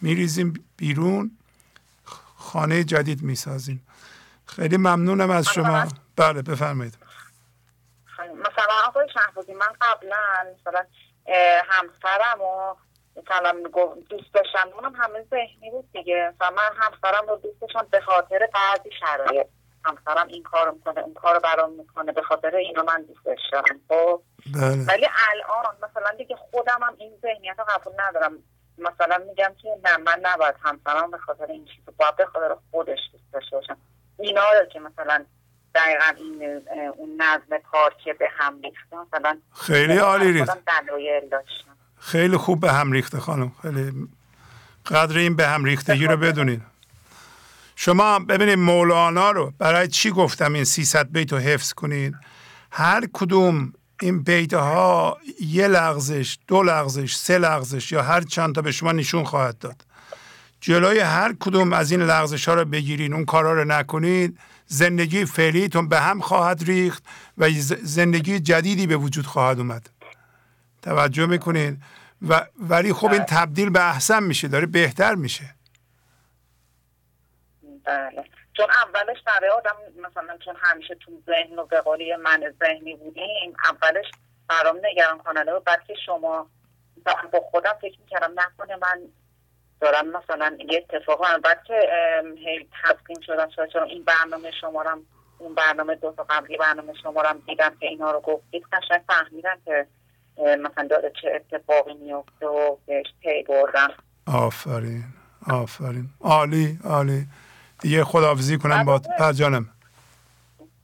میریزیم 0.00 0.64
بیرون 0.76 1.30
خانه 2.36 2.84
جدید 2.84 3.22
می‌سازیم. 3.22 3.86
خیلی 4.46 4.76
ممنونم 4.76 5.30
از 5.30 5.48
شما. 5.48 5.88
بله 6.16 6.42
بفرمایید. 6.42 6.94
مثلا 8.18 8.74
آقای 8.86 9.08
شهبازی 9.14 9.52
من 9.52 9.72
قبلا 9.80 10.16
مثلا 10.60 10.84
همسرم 11.68 12.40
و 12.40 12.74
مثلا 13.16 13.62
دوست 14.10 14.34
داشتم 14.34 14.68
اونم 14.74 14.94
همه 14.94 15.22
ذهنی 15.30 15.70
بود 15.70 15.92
دیگه. 15.92 16.32
مثلا 16.34 16.50
من 16.50 16.70
همسرم 16.76 17.28
رو 17.28 17.36
دوست 17.36 17.60
داشتم 17.60 17.86
به 17.90 18.00
خاطر 18.00 18.48
بعضی 18.54 18.90
شرایط. 19.00 19.46
همسرم 19.84 20.26
این 20.26 20.42
کار 20.42 20.70
می‌کنه 20.70 21.00
اون 21.00 21.14
کار 21.14 21.38
برام 21.38 21.72
می‌کنه 21.72 22.12
به 22.12 22.22
خاطر 22.22 22.56
اینو 22.56 22.82
من 22.82 23.02
دوست 23.02 23.24
داشتم. 23.24 23.80
خب؟ 23.88 24.22
بله. 24.54 24.84
ولی 24.88 25.08
الان 25.30 25.76
مثلا 25.82 26.10
دیگه 26.18 26.36
خودم 26.36 26.78
هم 26.82 26.94
این 26.98 27.18
ذهنیت 27.22 27.58
رو 27.58 27.64
قبول 27.68 27.92
ندارم. 27.98 28.32
مثلا 28.78 29.18
میگم 29.18 29.54
که 29.62 29.68
نه 29.84 29.96
من 29.96 30.20
نباید 30.22 30.54
همسرم 30.62 31.10
به 31.10 31.18
خاطر 31.18 31.46
این 31.46 31.64
چیز 31.64 31.84
باید 31.96 32.16
به 32.16 32.26
خاطر 32.26 32.56
خودش 32.70 32.98
دوست 33.12 33.32
داشته 33.32 33.56
باشم. 33.56 33.76
اینا 34.18 34.42
که 34.72 34.80
مثلا 34.80 35.24
دقیقا 35.74 36.04
این 36.16 36.60
اون 36.96 37.22
نظم 37.22 37.62
کار 37.72 37.94
که 38.04 38.12
به 38.12 38.28
هم 38.38 38.60
ریخته 38.62 38.96
مثلا 38.96 39.38
خیلی 39.54 39.96
عالی 39.96 40.32
ریخت 40.32 40.58
خیلی 41.98 42.36
خوب 42.36 42.60
به 42.60 42.72
هم 42.72 42.92
ریخته 42.92 43.20
خانم. 43.20 43.52
خیلی 43.62 44.08
قدر 44.86 45.18
این 45.18 45.36
به 45.36 45.46
هم 45.48 45.64
ریختگی 45.64 46.06
رو 46.06 46.16
بدونید 46.16 46.62
شما 47.76 48.18
ببینید 48.18 48.58
مولانا 48.58 49.30
رو 49.30 49.52
برای 49.58 49.88
چی 49.88 50.10
گفتم 50.10 50.52
این 50.52 50.64
300 50.64 51.12
بیت 51.12 51.32
رو 51.32 51.38
حفظ 51.38 51.72
کنید 51.72 52.14
هر 52.70 53.08
کدوم 53.12 53.72
این 54.00 54.22
بیت 54.22 54.54
ها 54.54 55.18
یه 55.40 55.68
لغزش 55.68 56.38
دو 56.46 56.62
لغزش 56.62 57.14
سه 57.14 57.38
لغزش 57.38 57.92
یا 57.92 58.02
هر 58.02 58.20
چند 58.20 58.54
تا 58.54 58.62
به 58.62 58.72
شما 58.72 58.92
نشون 58.92 59.24
خواهد 59.24 59.58
داد. 59.58 59.84
جلوی 60.60 60.98
هر 60.98 61.34
کدوم 61.40 61.72
از 61.72 61.90
این 61.90 62.02
لغزش 62.02 62.48
ها 62.48 62.54
رو 62.54 62.64
بگیرین 62.64 63.14
اون 63.14 63.24
کارا 63.24 63.52
رو 63.52 63.64
نکنید 63.64 64.38
زندگی 64.72 65.24
فعلیتون 65.24 65.88
به 65.88 66.00
هم 66.00 66.20
خواهد 66.20 66.62
ریخت 66.62 67.04
و 67.38 67.50
زندگی 67.82 68.40
جدیدی 68.40 68.86
به 68.86 68.96
وجود 68.96 69.26
خواهد 69.26 69.58
اومد. 69.58 69.90
توجه 70.82 71.26
می‌کنید 71.26 71.82
و 72.28 72.46
ولی 72.58 72.92
خب 72.92 73.12
این 73.12 73.24
تبدیل 73.24 73.70
به 73.70 73.88
احسن 73.88 74.22
میشه 74.22 74.48
داره 74.48 74.66
بهتر 74.66 75.14
میشه. 75.14 75.54
بله. 77.84 78.24
چون 78.56 78.66
اولش 78.70 79.22
برای 79.26 79.50
آدم 79.50 79.76
مثلا 79.96 80.38
چون 80.44 80.54
همیشه 80.58 80.94
تو 80.94 81.22
ذهن 81.26 81.58
و 81.58 81.66
به 81.66 81.80
قولی 81.80 82.16
من 82.16 82.54
ذهنی 82.62 82.96
بودیم 82.96 83.54
اولش 83.64 84.06
برام 84.48 84.76
نگران 84.84 85.18
کننده 85.18 85.52
و 85.52 85.60
بعد 85.60 85.84
که 85.86 85.94
شما 86.06 86.50
با 87.32 87.40
خودم 87.50 87.74
فکر 87.80 88.00
می‌کردم 88.00 88.32
نکنه 88.36 88.76
من 88.76 89.00
دارم 89.80 90.06
مثلا 90.06 90.58
یه 90.68 90.86
اتفاق 90.90 91.38
بعد 91.38 91.64
که 91.64 91.90
هی 92.36 92.68
تسکین 92.82 93.20
شدم 93.26 93.48
چون 93.72 93.82
این 93.82 94.04
برنامه 94.04 94.50
شمارم 94.60 95.02
اون 95.38 95.54
برنامه 95.54 95.94
دو 95.94 96.12
تا 96.12 96.26
قبلی 96.30 96.56
برنامه 96.56 96.92
شمارم 97.02 97.42
دیدم 97.46 97.76
که 97.80 97.86
اینا 97.86 98.10
رو 98.10 98.20
گفتید 98.20 98.64
قشنگ 98.72 99.00
فهمیدم 99.08 99.58
که 99.64 99.86
مثلا 100.36 100.86
داره 100.90 101.12
چه 101.22 101.32
اتفاقی 101.34 101.94
میفته 101.94 102.46
و 102.46 102.76
بهش 102.86 103.06
پی 103.20 103.42
بردم. 103.42 103.90
آفرین 104.26 105.04
آفرین. 105.50 106.08
عالی 106.20 106.78
عالی. 106.84 107.26
دیگه 107.80 108.04
خداحافظی 108.04 108.58
کنم 108.58 108.84
با 108.84 109.00
جانم. 109.32 109.68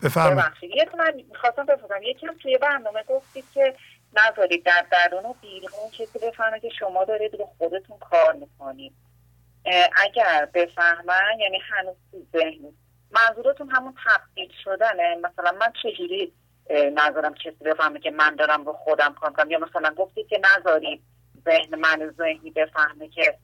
بفرمایید. 0.03 0.53
یه 0.63 0.89
من 0.99 1.13
می‌خواستم 1.29 1.67
بفرمایم 1.67 2.03
یکی 2.03 2.27
توی 2.43 2.59
برنامه 2.59 3.03
گفتید 3.09 3.45
که 3.55 3.75
نذارید 4.17 4.65
در 4.65 4.87
درون 4.93 5.25
و 5.25 5.35
بیرون 5.41 5.91
کسی 5.93 6.19
بفهمه 6.19 6.61
که 6.61 6.69
شما 6.79 7.05
دارید 7.05 7.35
رو 7.35 7.49
خودتون 7.59 7.99
کار 7.99 8.33
می‌کنید. 8.33 8.93
اگر 9.97 10.49
بفهمن 10.55 11.39
یعنی 11.41 11.59
هنوز 11.71 11.97
تو 12.11 12.39
ذهن. 12.39 12.73
منظورتون 13.11 13.71
همون 13.71 13.95
تبدیل 14.07 14.53
شدنه؟ 14.65 15.17
مثلا 15.23 15.53
من 15.61 15.73
چجوری 15.83 16.33
نظرم 16.71 17.35
کسی 17.35 17.65
بفهمه 17.65 18.01
که 18.01 18.11
من 18.11 18.37
دارم 18.37 18.65
رو 18.67 18.73
خودم 18.73 19.15
کار 19.21 19.33
کنم 19.33 19.51
یا 19.51 19.59
مثلا 19.59 19.95
گفتید 19.95 20.29
که 20.29 20.41
نذارید 20.59 21.03
ذهن 21.45 21.75
من 21.79 22.15
ذهنی 22.19 22.51
بفهمه 22.51 23.09
که 23.09 23.39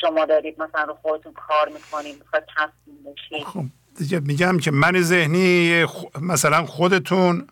شما 0.00 0.24
دارید 0.24 0.62
مثلا 0.62 0.82
رو 0.82 0.94
خودتون 0.94 1.32
کار 1.32 1.68
می‌کنید 1.68 2.18
می‌خواید 2.18 2.44
تصمیم 2.56 3.12
بشید 3.12 3.44
خب 3.44 3.64
میگم 4.26 4.58
که 4.58 4.70
من 4.70 5.00
ذهنی 5.00 5.86
مثلا 6.22 6.66
خودتون 6.66 7.46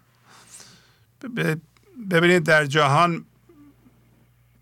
ببینید 2.11 2.43
در 2.43 2.67
جهان 2.67 3.25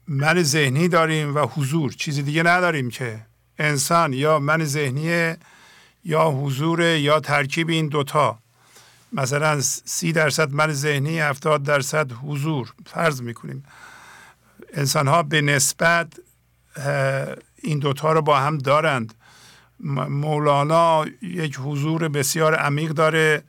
من 0.07 0.43
ذهنی 0.43 0.89
داریم 0.89 1.35
و 1.35 1.39
حضور 1.39 1.93
چیزی 1.93 2.23
دیگه 2.23 2.43
نداریم 2.43 2.91
که. 2.91 3.21
انسان 3.59 4.13
یا 4.13 4.39
من 4.39 4.65
ذهنی 4.65 5.35
یا 6.05 6.31
حضور 6.31 6.81
یا 6.81 7.21
ترکیب 7.21 7.69
این 7.69 7.89
دوتا. 7.89 8.39
مثلا 9.13 9.61
سی 9.61 10.13
درصد 10.13 10.53
من 10.53 10.73
ذهنی 10.73 11.19
هفتاد 11.19 11.63
درصد 11.63 12.13
حضور. 12.13 12.73
فرض 12.87 13.23
می‌کنیم. 13.23 13.65
انسان 14.73 15.09
ها 15.09 15.23
به 15.23 15.41
نسبت 15.41 16.13
این 17.63 17.79
دوتا 17.79 18.13
رو 18.13 18.23
با 18.23 18.39
هم 18.39 18.59
دارند. 18.59 19.15
مولانا 20.09 21.07
یک 21.23 21.59
حضور 21.65 22.09
بسیار 22.09 22.55
عمیق 22.55 22.91
داره. 22.91 23.43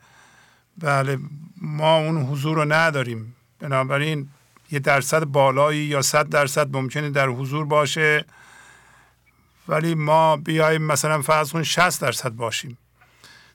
بله 0.77 1.19
ما 1.61 1.97
اون 1.97 2.23
حضور 2.23 2.55
رو 2.55 2.73
نداریم. 2.73 3.35
بنابراین 3.59 4.29
یه 4.71 4.79
درصد 4.79 5.23
بالایی 5.23 5.85
یا 5.85 6.01
صد 6.01 6.29
درصد 6.29 6.75
ممکنه 6.75 7.09
در 7.09 7.27
حضور 7.27 7.65
باشه. 7.65 8.25
ولی 9.67 9.95
ما 9.95 10.37
بیایم 10.37 10.81
مثلا 10.81 11.21
فرض 11.21 11.51
کن 11.51 11.63
60 11.63 12.01
درصد 12.01 12.31
باشیم. 12.31 12.77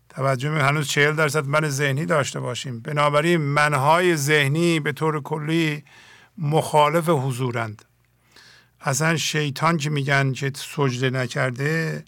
توجه 0.09 0.51
هنوز 0.51 0.89
چهل 0.89 1.15
درصد 1.15 1.47
من 1.47 1.69
ذهنی 1.69 2.07
داشته 2.07 2.41
باشیم. 2.41 2.81
بنابراین 2.81 3.41
منهای 3.41 4.17
ذهنی 4.17 4.81
به 4.81 4.93
طور 4.93 5.23
کلی 5.23 5.85
مخالف 6.39 7.09
حضورند. 7.09 7.85
اصلا 8.81 9.17
شیطان 9.17 9.77
که 9.77 9.91
میگن 9.91 10.33
که 10.33 10.53
سجده 10.55 11.11
نکرده 11.11 12.05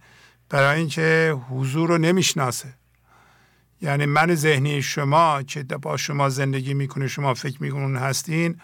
برای 0.48 0.78
اینکه 0.78 1.36
حضور 1.50 1.88
رو 1.88 1.98
نمی‌شناسه. 1.98 2.74
یعنی 3.80 4.06
من 4.06 4.34
ذهنی 4.34 4.82
شما 4.82 5.42
که 5.42 5.62
با 5.62 5.96
شما 5.96 6.28
زندگی 6.28 6.74
می‌کنه 6.74 7.08
شما 7.08 7.34
فکر 7.34 7.62
میکنون 7.62 7.96
هستین 7.96 8.60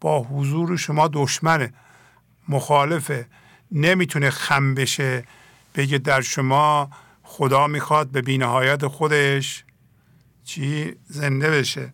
با 0.00 0.22
حضور 0.22 0.76
شما 0.76 1.08
دشمنه 1.12 1.72
مخالفه. 2.48 3.26
نمی‌تونه 3.72 4.30
خم 4.30 4.74
بشه 4.74 5.24
بگه 5.74 5.98
در 5.98 6.20
شما 6.20 6.90
خدا 7.22 7.66
می‌خواد 7.66 8.08
به 8.08 8.22
بینهایت 8.22 8.86
خودش 8.86 9.64
چی 10.44 10.94
زنده 11.04 11.50
بشه. 11.50 11.92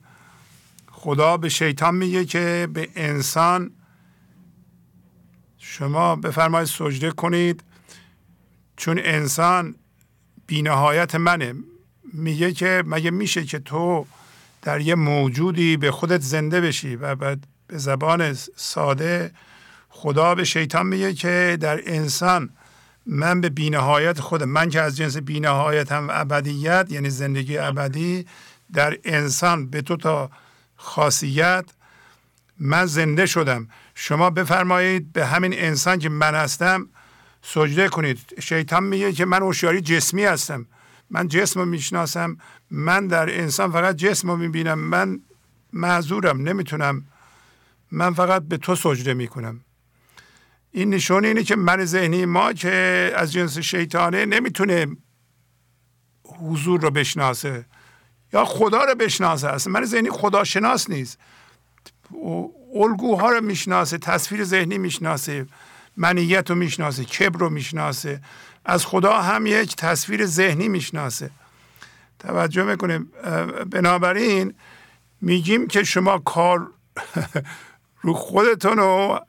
خدا 0.91 1.37
به 1.37 1.49
شیطان 1.49 1.95
میگه 1.95 2.25
که 2.25 2.69
به 2.73 2.89
انسان 2.97 3.71
شما 5.59 6.17
بفرمایید 6.17 6.69
سجده 6.69 7.11
کنید 7.11 7.63
چون 8.77 8.99
انسان 9.03 9.75
بینهایت 10.47 11.15
منه. 11.15 11.55
میگه 12.13 12.53
که 12.53 12.83
مگه 12.87 13.11
میشه 13.11 13.45
که 13.45 13.59
تو 13.59 14.07
در 14.63 14.81
یه 14.81 14.95
موجودی 14.95 15.77
به 15.77 15.91
خودت 15.91 16.21
زنده 16.21 16.61
بشی 16.61 16.97
و 16.97 17.15
بعد 17.15 17.45
به 17.67 17.79
زبان 17.79 18.37
ساده 18.57 19.31
خدا 19.89 20.35
به 20.35 20.45
شیطان 20.45 20.87
میگه 20.87 21.15
که 21.15 21.59
در 21.61 21.81
انسان 21.87 22.51
من 23.07 23.41
به 23.41 23.49
بینهایت 23.49 24.21
خودم 24.21 24.49
من 24.49 24.71
که 24.71 24.81
از 24.81 24.97
جنس 24.97 25.17
بینهایت 25.17 25.93
هم 25.93 26.09
ابدیت 26.11 26.87
یعنی 26.91 27.11
زندگی 27.11 27.59
ابدی 27.59 28.27
در 28.73 28.99
انسان 29.05 29.71
به 29.71 29.83
تو 29.83 29.97
تا 29.97 30.31
خاصیت 30.77 31.65
من 32.61 32.87
زنده 32.87 33.27
شدم. 33.27 33.69
شما 33.95 34.31
بفرمایید 34.31 35.13
به 35.13 35.27
همین 35.27 35.55
انسان 35.55 35.99
که 35.99 36.09
من 36.09 36.35
هستم 36.35 36.89
سجده 37.43 37.89
کنید. 37.89 38.19
شیطان 38.41 38.85
میگه 38.85 39.13
که 39.13 39.25
من 39.25 39.43
هوشیاری 39.43 39.81
جسمی 39.81 40.25
هستم. 40.25 40.67
من 41.11 41.29
جسم 41.29 41.61
رو 41.61 41.67
می‌شناسم 41.67 42.37
من 42.71 43.07
در 43.07 43.41
انسان 43.41 43.73
فقط 43.73 43.97
جسم 43.97 44.31
رو 44.31 44.37
می‌بینم 44.37 44.79
من 44.79 45.21
معذورم 45.73 46.41
نمی‌تونم. 46.49 47.05
من 47.91 48.15
فقط 48.15 48.43
به 48.43 48.57
تو 48.57 48.75
سجده 48.75 49.15
می‌کنم. 49.15 49.61
این 50.71 50.95
نشون 50.95 51.25
اینه 51.25 51.43
که 51.43 51.57
من 51.57 51.85
ذهنی 51.85 52.25
ما 52.25 52.53
که 52.53 53.13
از 53.17 53.33
جنس 53.33 53.59
شیطانه 53.59 54.27
نمی‌تونه 54.27 54.87
حضور 56.25 56.81
رو 56.81 56.91
بشناسه 56.91 57.67
یا 58.33 58.45
خدا 58.45 58.85
رو 58.85 58.95
بشناسه. 58.95 59.49
اصلا 59.49 59.73
من 59.73 59.85
ذهنی 59.85 60.11
خدا 60.11 60.45
شناس 60.45 60.91
نیست 60.91 61.19
الگوها 62.75 63.31
رو 63.31 63.41
می‌شناسه 63.41 63.99
تصویر 63.99 64.45
ذهنی 64.45 64.79
می‌شناسه 64.79 65.47
منیت 65.97 66.51
رو 66.51 66.57
می‌شناسه 66.57 67.05
کبر 67.05 67.39
رو 67.39 67.51
می‌شناسه. 67.51 68.21
از 68.69 68.87
خدا 68.87 69.13
هم 69.23 69.47
یک 69.47 69.77
تصویر 69.77 70.27
ذهنی 70.27 70.69
می‌شناسه. 70.69 71.31
توجه 72.19 72.63
می‌کنیم. 72.63 73.13
بنابراین 73.71 74.55
میگیم 75.21 75.67
که 75.67 75.85
شما 75.85 76.19
کار 76.19 76.71
رو 78.03 78.13
خودتون 78.13 78.77
رو 78.79 79.21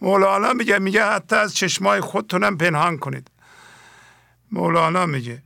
مولانا 0.00 0.52
میگه 0.52 0.78
میگه 0.78 1.04
حتی 1.04 1.36
از 1.36 1.54
چشمای 1.54 2.00
خودتونم 2.00 2.58
پنهان 2.58 2.98
کنید. 2.98 3.30
مولانا 4.52 5.06
میگه 5.06 5.42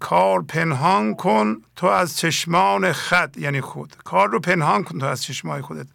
کار 0.00 0.42
پنهان 0.42 1.14
کن 1.14 1.62
تو 1.76 1.86
از 1.86 2.18
چشمان 2.18 2.92
خد 2.92 3.38
یعنی 3.38 3.60
خود. 3.60 3.96
کار 4.04 4.28
رو 4.28 4.40
پنهان 4.40 4.84
کن 4.84 4.98
تو 4.98 5.06
از 5.06 5.22
چشمای 5.22 5.62
خودت. 5.62 5.86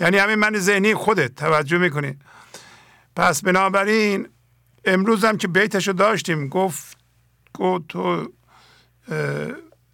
یعنی 0.00 0.16
همین 0.18 0.34
من 0.34 0.58
ذهنی 0.58 0.94
خودت. 0.94 1.34
توجه 1.34 1.78
می‌کنید 1.78 2.22
پس 3.16 3.42
بنابراین 3.42 4.28
امروز 4.84 5.24
هم 5.24 5.36
که 5.36 5.48
بیتشو 5.48 5.92
داشتیم 5.92 6.48
گفت 6.48 6.96
گفت 7.54 7.88
تو 7.88 8.32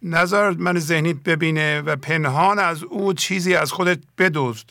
نظر 0.01 0.51
من 0.51 0.79
ذهنیت 0.79 1.17
ببینه 1.17 1.81
و 1.81 1.95
پنهان 1.95 2.59
از 2.59 2.83
او 2.83 3.13
چیزی 3.13 3.55
از 3.55 3.71
خودت 3.71 3.99
بدوزد 4.17 4.69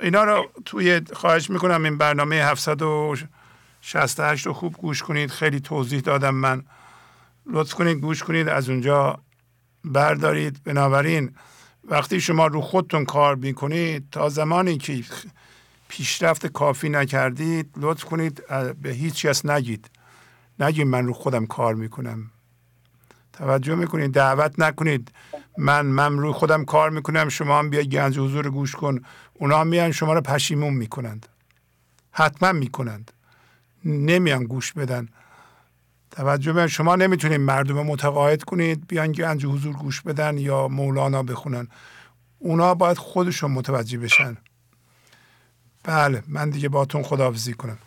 اینا 0.00 0.24
رو 0.24 0.50
توی 0.64 1.00
خواهش 1.12 1.50
می‌کنم 1.50 1.84
این 1.84 1.98
برنامه 1.98 2.36
768 2.36 4.46
رو 4.46 4.52
خوب 4.52 4.76
گوش 4.76 5.02
کنید. 5.02 5.30
خیلی 5.30 5.60
توضیح 5.60 6.00
دادم 6.00 6.34
من. 6.34 6.64
لطف 7.46 7.74
کنید 7.74 7.98
گوش 7.98 8.22
کنید 8.22 8.48
از 8.48 8.68
اونجا 8.68 9.18
بردارید. 9.84 10.60
بنابراین 10.64 11.34
وقتی 11.84 12.20
شما 12.20 12.46
رو 12.46 12.60
خودتون 12.60 13.04
کار 13.04 13.34
می‌کنید 13.34 14.04
تا 14.12 14.28
زمانی 14.28 14.78
که 14.78 15.04
پیشرفت 15.88 16.46
کافی 16.46 16.88
نکردید 16.88 17.70
لطف 17.76 18.04
کنید 18.04 18.42
به 18.82 18.90
هیچ 18.90 19.26
کس 19.26 19.46
نگید. 19.46 19.90
نگید 20.60 20.86
من 20.86 21.06
رو 21.06 21.12
خودم 21.12 21.46
کار 21.46 21.74
می‌کنم. 21.74 22.30
توجه 23.32 23.74
می‌کنید 23.74 24.12
دعوت 24.12 24.54
نکنید. 24.58 25.12
من 25.58 25.86
من 25.86 26.18
رو 26.18 26.32
خودم 26.32 26.64
کار 26.64 26.90
می‌کنم 26.90 27.28
شما 27.28 27.58
هم 27.58 27.70
بیا 27.70 27.82
گنج 27.82 28.18
حضور 28.18 28.50
گوش 28.50 28.76
کن. 28.76 29.00
اونا 29.34 29.60
هم 29.60 29.66
میان 29.66 29.92
شما 29.92 30.14
رو 30.14 30.20
پشیمون 30.20 30.74
می‌کنند. 30.74 31.26
حتما 32.12 32.52
می‌کنند. 32.52 33.12
نمیان 33.84 34.44
گوش 34.44 34.72
بدن. 34.72 35.08
توجه 36.10 36.52
به 36.52 36.66
شما 36.66 36.96
نمی‌تونید 36.96 37.40
مردم 37.40 37.86
متقاعد 37.86 38.42
کنید 38.42 38.86
بیان 38.86 39.12
گنج 39.12 39.46
حضور 39.46 39.76
گوش 39.76 40.00
بدن 40.00 40.38
یا 40.38 40.68
مولانا 40.68 41.22
بخونن. 41.22 41.68
اونا 42.38 42.74
باید 42.74 42.98
خودشون 42.98 43.50
متوجه 43.50 43.98
بشن. 43.98 44.36
بله 45.84 46.22
من 46.28 46.50
دیگه 46.50 46.68
باتون 46.68 47.02
خداحافظی 47.02 47.54
کنم. 47.54 47.78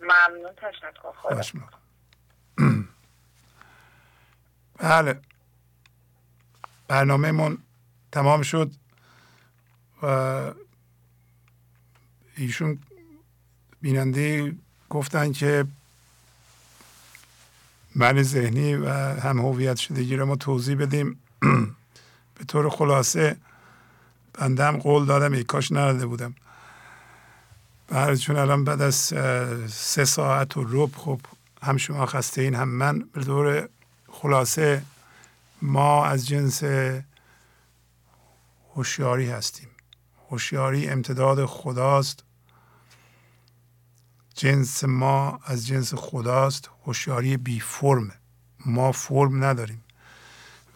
ممنون 0.00 0.52
تشکر 0.56 1.12
خواهش 1.22 1.52
بله. 4.78 5.20
برنامه 6.88 7.32
من 7.32 7.58
تمام 8.12 8.42
شد 8.42 8.70
و 10.02 10.06
ایشون 12.36 12.78
بیننده 13.82 14.54
گفتن 14.90 15.32
که 15.32 15.66
من 17.94 18.22
ذهنی 18.22 18.74
و 18.74 18.88
هم 19.20 19.38
هویت 19.38 19.76
شدگی 19.76 20.16
رو 20.16 20.26
ما 20.26 20.36
توضیح 20.36 20.76
بدیم. 20.76 21.20
به 22.38 22.44
طور 22.48 22.70
خلاصه 22.70 23.36
بندم 24.34 24.76
قول 24.76 25.06
دادم 25.06 25.32
ای 25.32 25.44
کاش 25.44 25.72
نرده 25.72 26.06
بودم. 26.06 26.34
بله 27.88 28.16
چون 28.16 28.36
الان 28.36 28.64
بعد 28.64 28.82
از 28.82 28.94
سه 29.70 30.04
ساعت 30.04 30.56
و 30.56 30.64
رب 30.68 30.90
خب 30.96 31.20
هم 31.62 31.76
شما 31.76 32.06
خسته 32.06 32.42
این 32.42 32.54
هم 32.54 32.68
من 32.68 32.98
به 32.98 33.24
طور 33.24 33.68
خلاصه 34.08 34.82
ما 35.62 36.04
از 36.04 36.26
جنس 36.26 36.62
هوشیاری 38.74 39.30
هستیم. 39.30 39.68
هوشیاری 40.30 40.88
امتداد 40.88 41.46
خداست. 41.46 42.24
جنس 44.34 44.84
ما 44.84 45.40
از 45.44 45.66
جنس 45.66 45.94
خداست. 45.94 46.70
هوشیاری 46.84 47.36
بی 47.36 47.60
فرم. 47.60 48.12
ما 48.66 48.92
فرم 48.92 49.44
نداریم. 49.44 49.84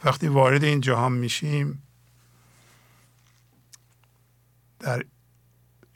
وقتی 0.05 0.29
وارد 0.29 0.65
این 0.65 0.81
جهان 0.81 1.13
میشیم 1.13 1.83
در 4.79 5.05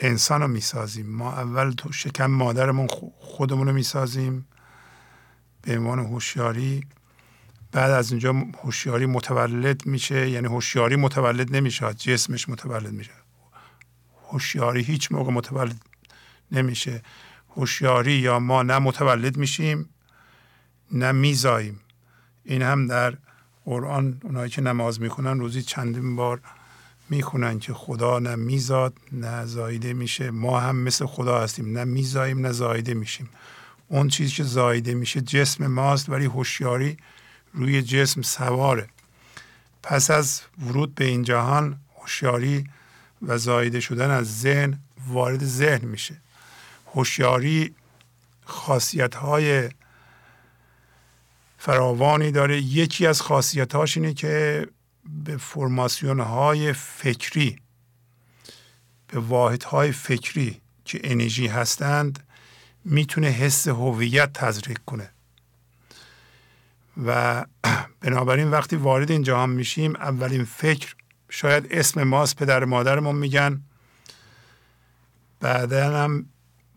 انسان 0.01 0.41
رو 0.41 0.49
می‌سازیم. 0.49 1.07
ما 1.11 1.33
اول 1.33 1.71
تو 1.71 1.93
شکم 1.93 2.27
مادرمون 2.27 2.87
خودمون 3.19 3.67
رو 3.67 3.73
می‌سازیم 3.73 4.47
به 5.63 5.79
عنوان 5.79 5.99
هوشیاری. 5.99 6.87
بعد 7.73 7.91
از 7.91 8.11
اینجا 8.11 8.33
هوشیاری 8.63 9.07
متولد 9.07 9.87
میشه 9.87 10.31
یعنی 10.31 10.47
هوشیاری 10.47 10.97
متولد 10.97 11.57
نمیشه 11.57 11.95
جسمش 11.95 12.49
متولد 12.49 12.93
میشه. 12.93 13.11
هوشیاری 14.31 14.83
هیچ 14.83 15.13
موقع 15.13 15.33
متولد 15.33 15.83
نمیشه. 16.53 17.03
هوشیاری 17.57 18.13
یا 18.13 18.39
ما 18.39 18.63
نه 18.63 18.79
متولد 18.79 19.37
میشیم 19.37 19.89
نه 20.93 21.13
میزاییم. 21.13 21.81
این 22.45 22.63
هم 22.63 22.87
در 22.87 23.17
قرآن 23.65 24.21
اونایی 24.23 24.51
که 24.51 24.63
نماز 24.63 25.01
می‌خونن 25.01 25.41
روزی 25.41 25.63
چندین 25.63 26.17
بار 26.17 26.41
می‌خونن 27.09 27.59
که 27.59 27.75
خدا 27.75 28.19
نه 28.19 28.35
میزاد 28.35 28.95
نه 29.13 29.47
زایده 29.47 29.93
میشه. 29.93 30.31
ما 30.31 30.61
هم 30.61 30.77
مثل 30.77 31.07
خدا 31.07 31.41
هستیم 31.41 31.79
نه 31.79 31.85
میزاییم 31.85 32.41
نه 32.41 32.53
زایده 32.53 32.95
میشیم. 32.95 33.29
اون 33.89 34.09
چیزی 34.09 34.33
که 34.33 34.43
زایده 34.43 34.95
میشه 34.95 35.21
جسم 35.21 35.67
ماست 35.67 36.09
ولی 36.09 36.25
هوشیاری 36.25 36.97
روی 37.55 37.83
جسم 37.83 38.23
سواره. 38.23 38.89
پس 39.83 40.11
از 40.11 40.41
ورود 40.67 40.95
به 40.95 41.05
این 41.05 41.23
جهان 41.23 41.79
هوشیاری 41.99 42.65
و 43.23 43.39
زایده 43.39 43.81
شدن 43.81 44.11
از 44.11 44.41
ذهن 44.41 44.79
وارد 45.09 45.45
ذهن 45.45 45.85
میشه. 45.85 46.21
هوشیاری 46.95 47.75
خاصیت 48.45 49.15
های 49.15 49.69
فراوانی 51.59 52.31
داره. 52.31 52.61
یکی 52.61 53.07
از 53.07 53.23
خاصیتاش 53.23 53.97
اینه 53.97 54.15
که 54.15 54.67
به 55.07 55.37
فرماسیون 55.37 56.21
های 56.21 56.73
فکری 56.73 57.59
به 59.09 59.21
واحد 59.21 59.63
های 59.63 59.93
فکری 59.93 60.61
که 60.85 61.01
انرژی 61.05 61.47
هستند 61.47 62.27
می‌تونه 62.85 63.27
حس 63.27 63.69
هویت 63.69 64.33
تزریق 64.33 64.79
کنه. 64.87 65.11
و 67.07 67.45
بنابراین 68.01 68.51
وقتی 68.51 68.77
وارد 68.77 69.11
این 69.11 69.23
جهان 69.23 69.51
میشیم 69.51 69.97
اولین 69.97 70.45
فکر 70.45 70.95
شاید 71.29 71.67
اسم 71.71 72.03
ماست 72.03 72.37
پدر 72.37 72.65
مادرمون 72.65 73.17
میگن. 73.17 73.63
بعدا 75.41 76.05
هم 76.05 76.27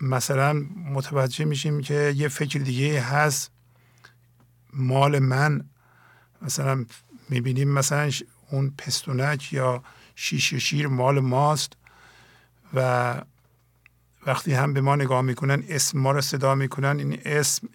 مثلا 0.01 0.53
متوجه 0.93 1.45
میشیم 1.45 1.81
که 1.81 2.13
یه 2.15 2.27
فکر 2.27 2.59
دیگه 2.59 3.01
هست. 3.01 3.51
مال 4.73 5.19
من 5.19 5.65
مثلا 6.41 6.85
می‌بینیم 7.29 7.69
مثلا 7.69 8.11
اون 8.51 8.73
پستونک 8.77 9.53
یا 9.53 9.83
شیشه 10.15 10.59
شیر 10.59 10.87
مال 10.87 11.19
ماست 11.19 11.73
و 12.73 13.21
وقتی 14.25 14.53
هم 14.53 14.73
به 14.73 14.81
ما 14.81 14.95
نگاه 14.95 15.21
می‌کنن 15.21 15.63
اسم 15.69 15.99
ما 15.99 16.11
رو 16.11 16.21
صدا 16.21 16.55
می‌کنن. 16.55 16.99
این 16.99 17.19
اسم 17.25 17.67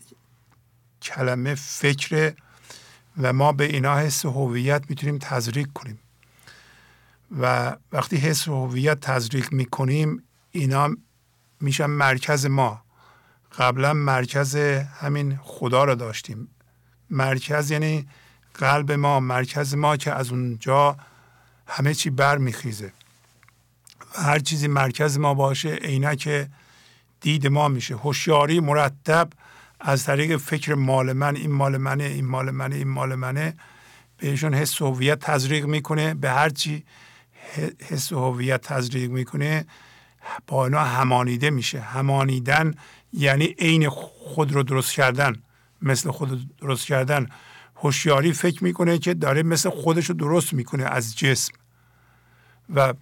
کلمه 1.03 1.55
فکر 1.55 2.35
و 3.23 3.33
ما 3.33 3.53
به 3.53 3.65
اینا 3.65 3.99
حس 3.99 4.27
هویت 4.27 4.85
می‌تونیم 4.89 5.19
تزریق 5.19 5.69
کنیم. 5.75 5.99
و 7.41 7.77
وقتی 7.93 8.17
حس 8.17 8.49
هویت 8.49 9.01
تزریق 9.01 9.53
می‌کنیم 9.53 10.23
اینا 10.51 10.97
میشن 11.61 11.87
مرکز 11.87 12.47
ما. 12.47 12.83
قبلا 13.59 13.95
مرکز 13.95 14.57
همین 15.01 15.39
خدا 15.43 15.85
رو 15.85 15.95
داشتیم. 15.95 16.49
مرکز 17.11 17.71
یعنی 17.71 18.09
قلب 18.55 18.93
ما 18.93 19.21
مرکز 19.21 19.75
ما 19.75 19.97
که 19.97 20.13
از 20.13 20.31
اونجا 20.31 20.97
همه 21.67 21.95
چی 21.95 22.11
بر 22.11 22.39
میخیزه 22.39 22.93
و 24.19 24.23
هر 24.23 24.39
چیزی 24.39 24.69
مرکز 24.69 25.19
ما 25.19 25.35
باشه 25.35 25.69
عینک 25.75 26.49
دید 27.21 27.47
ما 27.47 27.69
میشه. 27.69 27.97
هوشیاری 27.97 28.61
مرتب 28.61 29.29
از 29.81 30.05
طریق 30.05 30.37
فکر 30.37 30.75
مال 30.75 31.13
من 31.13 31.37
این 31.37 31.53
مال 31.53 31.77
منه 31.77 32.05
این 32.05 32.27
مال 32.27 32.51
منه 32.51 32.77
این 32.77 32.89
مال 32.89 33.15
منه. 33.15 33.55
بهشون 34.19 34.55
حس 34.55 34.83
هویت 34.83 35.19
تزریق 35.19 35.65
می‌کنه. 35.65 36.15
به 36.15 36.31
هر 36.31 36.49
چی 36.49 36.85
حس 37.89 38.13
هویت 38.13 38.61
تزریق 38.61 39.11
می‌کنه 39.11 39.67
با 40.47 40.65
اینا 40.65 40.85
همانیده 40.85 41.51
میشه. 41.51 41.81
همانیدن 41.81 42.75
یعنی 43.13 43.45
عین 43.45 43.89
خود 43.89 44.53
رو 44.53 44.63
درست 44.63 44.93
کردن. 44.93 45.43
مثل 45.83 46.11
خود 46.11 46.57
درست 46.57 46.87
کردن. 46.87 47.27
هوشیاری 47.83 48.33
فکر 48.33 48.65
می‌کنه 48.65 48.99
که 48.99 49.15
داره 49.15 49.43
مثل 49.43 49.71
خودش 49.71 50.07
رو 50.07 50.15
درست 50.15 50.53
می‌کنه 50.53 50.85
از 50.85 51.19
جسم. 51.19 51.53
و 52.75 52.95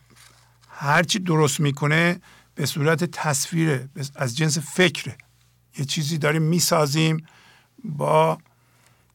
هرچی 0.68 1.18
درست 1.18 1.60
می‌کنه 1.60 2.20
به 2.54 2.66
صورت 2.66 3.04
تصویره 3.04 3.88
از 4.16 4.36
جنس 4.36 4.58
فکره. 4.58 5.18
یه 5.78 5.84
چیزی 5.84 6.18
داریم 6.18 6.42
می‌سازیم 6.42 7.26
با 7.84 8.38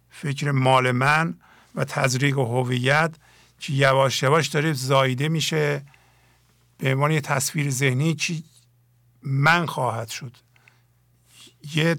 فکر 0.10 0.52
مال 0.52 0.92
من 0.92 1.38
و 1.76 1.84
تزریق 1.84 2.38
هویت 2.38 3.16
که 3.60 3.74
یواش 3.74 4.24
یواش 4.24 4.48
داره 4.48 4.74
زایده 4.74 5.30
میشه 5.30 5.85
به 6.77 6.94
عنوان 6.94 7.11
یه 7.11 7.22
تصویر 7.22 7.69
ذهنی 7.69 8.16
چی 8.16 8.44
من 9.24 9.66
خواهد 9.66 10.10
شد. 10.10 10.38
یه 11.76 11.95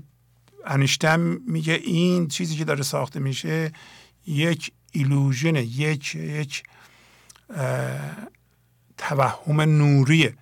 انشتم 0.67 1.21
میگه 1.47 1.73
این 1.73 2.29
چیزی 2.29 2.57
که 2.57 2.65
داره 2.65 2.83
ساخته 2.83 3.21
میشه 3.21 3.73
یک 4.27 4.73
ایلوژنه 4.93 5.63
یک 5.63 6.15
یک 6.15 6.63
توهم 8.97 9.61
نوریه. 9.61 10.35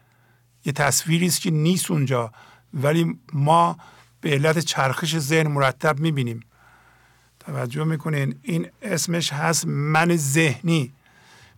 یه 0.65 0.73
تصویری 0.73 1.27
است 1.27 1.41
که 1.41 1.51
نیست 1.51 1.91
اونجا 1.91 2.33
ولی 2.75 3.19
ما 3.33 3.77
به 4.21 4.31
علت 4.31 4.59
چرخش 4.59 5.19
ذهن 5.19 5.47
مرتب 5.47 6.01
می‌بینیم. 6.01 6.41
توجه 7.41 7.85
می‌کنین 7.85 8.35
این 8.43 8.67
اسمش 8.83 9.33
هست 9.33 9.67
من 9.67 10.17
ذهنی. 10.17 10.93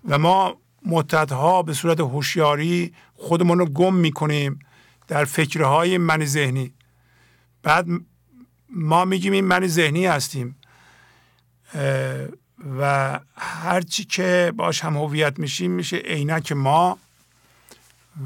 و 0.09 0.19
ما 0.19 0.57
مدتها 0.87 1.63
به 1.63 1.75
صورت 1.75 2.01
هوشیاری 2.01 2.93
خودمون 3.15 3.59
رو 3.59 3.67
گم 3.67 3.95
می‌کنیم 3.95 4.59
در 5.09 5.25
فکرهای 5.25 5.99
من 5.99 6.25
ذهنی. 6.25 6.73
بعد 7.63 7.87
ما 8.71 9.05
میگیم 9.05 9.33
این 9.33 9.45
من 9.45 9.67
ذهنی 9.67 10.07
هستیم 10.07 10.57
و 12.81 13.21
هرچی 13.37 14.05
که 14.05 14.53
باش 14.57 14.85
هم 14.85 14.97
هویت 14.97 15.39
میشیم 15.39 15.71
میشه 15.71 15.97
عینک 15.97 16.53
ما 16.53 16.99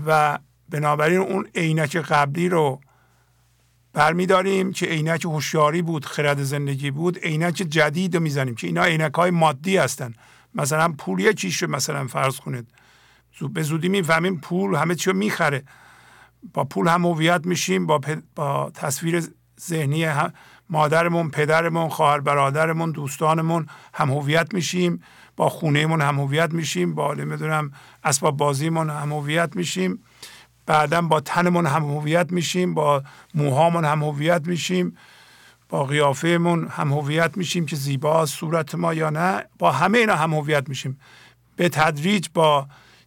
و 0.06 0.38
بنابراین 0.68 1.18
اون 1.18 1.48
عینک 1.54 1.96
قبلی 1.96 2.48
رو 2.48 2.80
برمیداریم 3.92 4.72
که 4.72 4.86
عینک 4.86 5.24
هوشیاری 5.24 5.82
بود 5.82 6.04
خرد 6.04 6.42
زندگی 6.42 6.90
بود 6.90 7.18
عینک 7.18 7.54
جدید 7.54 8.16
رو 8.16 8.22
می‌زنیم 8.22 8.54
که 8.54 8.66
اینا 8.66 8.84
عینک 8.84 9.14
های 9.14 9.30
مادی 9.30 9.76
هستن. 9.76 10.14
مثلا 10.54 10.94
پول 10.98 11.20
یکیش 11.20 11.62
مثلا 11.62 12.06
فرض 12.06 12.36
کنید. 12.36 12.68
به 13.52 13.62
زودی 13.62 13.88
می‌فهمیم 13.88 14.40
پول 14.40 14.74
همه 14.74 14.94
چی 14.94 15.10
رو 15.10 15.16
می‌خره. 15.16 15.62
با 16.54 16.64
پول 16.64 16.88
هم 16.88 17.06
هویت 17.06 17.46
میشیم 17.46 17.86
با, 17.86 18.00
با 18.34 18.70
تصویر 18.74 19.22
ذهنی 19.60 20.06
مادرمون 20.70 21.30
پدرمون 21.30 21.88
خواهر 21.88 22.20
برادرمون 22.20 22.90
دوستانمون 22.90 23.66
هم 23.94 24.10
هویت 24.10 24.54
میشیم 24.54 25.02
با 25.36 25.48
خونهمون 25.48 26.00
هم 26.00 26.20
هویت 26.20 26.52
میشیم 26.52 26.94
با 26.94 27.14
نمی‌دونم 27.14 27.72
اسباب 28.04 28.36
بازیمون 28.36 28.90
هم 28.90 29.12
هویت 29.12 29.56
میشیم. 29.56 29.98
بعدا 30.66 31.02
با 31.02 31.20
تنمون 31.20 31.66
هم 31.66 31.84
هویت 31.84 32.32
میشیم 32.32 32.74
با 32.74 33.02
موهامون 33.34 33.84
هم 33.84 34.02
هویت 34.02 34.46
میشیم 34.46 34.96
با 35.68 35.84
قیافهمون 35.84 36.68
هم 36.68 36.92
هویت 36.92 37.36
میشیم 37.36 37.66
که 37.66 37.76
زیبا 37.76 38.26
صورت 38.26 38.74
ما 38.74 38.94
یا 38.94 39.10
نه. 39.10 39.44
با 39.58 39.72
همه 39.72 39.98
اینا 39.98 40.16
هم 40.16 40.34
هویت 40.34 40.68
میشیم. 40.68 41.00
به 41.56 41.68
تدریج 41.68 42.26
با 42.34 42.66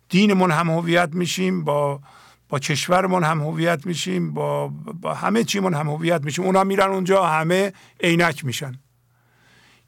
دینمون 0.10 0.52
هم 0.52 0.70
هویت 0.70 1.10
میشیم 1.14 1.64
با 1.64 2.00
با 2.54 2.60
کشورمون 2.60 3.24
هم 3.24 3.42
هویت 3.42 3.86
میشیم 3.86 4.34
با, 4.34 4.68
با 5.02 5.14
همه 5.14 5.44
چیمون 5.44 5.74
هم 5.74 5.90
هویت 5.90 6.22
میشیم. 6.24 6.46
اونا 6.46 6.64
میرن 6.64 6.92
اونجا 6.92 7.26
همه 7.26 7.74
عینک 8.00 8.46
میشن. 8.46 8.80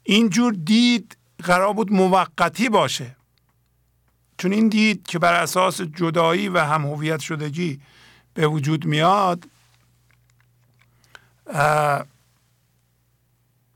اینجور 0.02 0.52
دید 0.52 1.16
قرار 1.42 1.72
بود 1.72 1.92
موقتی 1.92 2.68
باشه. 2.68 3.16
چون 4.38 4.52
این 4.52 4.68
دید 4.68 5.06
که 5.06 5.18
بر 5.18 5.34
اساس 5.42 5.80
جدایی 5.80 6.48
و 6.48 6.58
هم 6.58 6.86
هویت 6.86 7.20
شدگی 7.20 7.80
به 8.34 8.46
وجود 8.46 8.86
میاد 8.86 9.44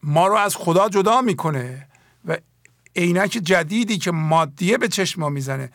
ما 0.03 0.27
رو 0.27 0.35
از 0.35 0.57
خدا 0.57 0.89
جدا 0.89 1.21
می‌کنه 1.21 1.89
و 2.25 2.37
عینک 2.97 3.31
جدیدی 3.31 3.99
که 3.99 4.11
مادیه 4.11 4.79
به 4.79 4.89
چشم 4.89 5.21
ما 5.21 5.29
می‌زنه. 5.29 5.73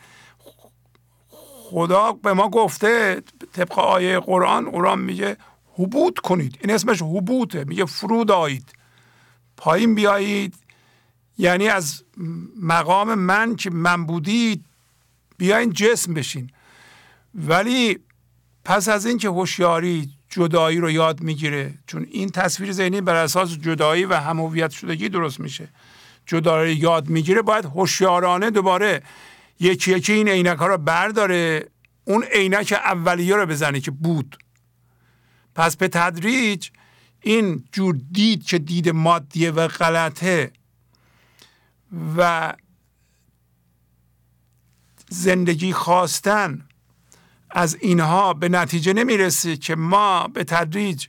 خدا 1.70 2.12
به 2.12 2.32
ما 2.32 2.48
گفته 2.48 3.22
طبق 3.52 3.78
آیه 3.78 4.20
قرآن 4.20 4.70
قرآن 4.70 5.00
میگه 5.00 5.36
حبوط 5.74 6.18
کنید. 6.18 6.58
این 6.60 6.70
اسمش 6.70 7.02
حبوطه. 7.02 7.64
میگه 7.64 7.84
فرود 7.84 8.30
آیید. 8.30 8.72
پایین 9.56 9.94
بیایید. 9.94 10.54
یعنی 11.38 11.68
از 11.68 12.04
مقام 12.62 13.14
من 13.14 13.56
که 13.56 13.70
من 13.70 14.06
بودید 14.06 14.64
بیاین 15.38 15.72
جسم 15.72 16.14
بشین. 16.14 16.50
ولی 17.34 17.98
پس 18.64 18.88
از 18.88 19.06
اینکه 19.06 19.28
هوشیاری 19.28 20.10
جدایی 20.28 20.78
رو 20.78 20.90
یاد 20.90 21.20
می‌گیره 21.20 21.74
چون 21.86 22.06
این 22.10 22.28
تصویر 22.28 22.72
ذهنی 22.72 23.00
بر 23.00 23.14
اساس 23.14 23.58
جدایی 23.58 24.04
و 24.04 24.14
همویت 24.14 24.70
شدگی 24.70 25.08
درست 25.08 25.40
میشه. 25.40 25.68
جدایی 26.26 26.76
یاد 26.76 27.08
می‌گیره 27.08 27.42
باید 27.42 27.64
هوشیارانه 27.64 28.50
دوباره 28.50 29.02
یکی 29.60 29.92
یکی 29.92 30.12
این 30.12 30.28
عینک 30.28 30.58
ها 30.58 30.66
رو 30.66 30.78
برداره. 30.78 31.68
اون 32.04 32.24
عینک 32.24 32.72
اولیه 32.72 33.36
رو 33.36 33.46
بزنه 33.46 33.80
که 33.80 33.90
بود. 33.90 34.36
پس 35.54 35.76
به 35.76 35.88
تدریج 35.88 36.68
این 37.20 37.64
جور 37.72 38.00
دید 38.12 38.44
که 38.44 38.58
دید 38.58 38.88
مادیه 38.88 39.50
و 39.50 39.68
غلطه 39.68 40.52
و 42.16 42.52
زندگی 45.08 45.72
خواستن 45.72 46.64
از 47.50 47.76
اینها 47.80 48.34
به 48.34 48.48
نتیجه 48.48 48.92
نمی‌رسه 48.92 49.56
که 49.56 49.76
ما 49.76 50.28
به 50.28 50.44
تدریج 50.44 51.06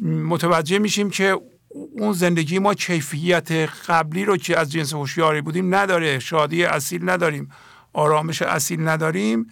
متوجه 0.00 0.78
میشیم 0.78 1.10
که 1.10 1.40
اون 1.74 2.12
زندگی 2.12 2.58
ما 2.58 2.74
کیفیت 2.74 3.52
قبلی 3.88 4.24
رو 4.24 4.36
که 4.36 4.58
از 4.58 4.72
جنس 4.72 4.94
هوشیاری 4.94 5.40
بودیم 5.40 5.74
نداره 5.74 6.18
شادی 6.18 6.64
اصیل 6.64 7.10
نداریم 7.10 7.50
آرامش 7.92 8.42
اصیل 8.42 8.88
نداریم. 8.88 9.50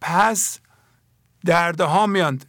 پس 0.00 0.58
دردها 1.44 2.06
میاند 2.06 2.46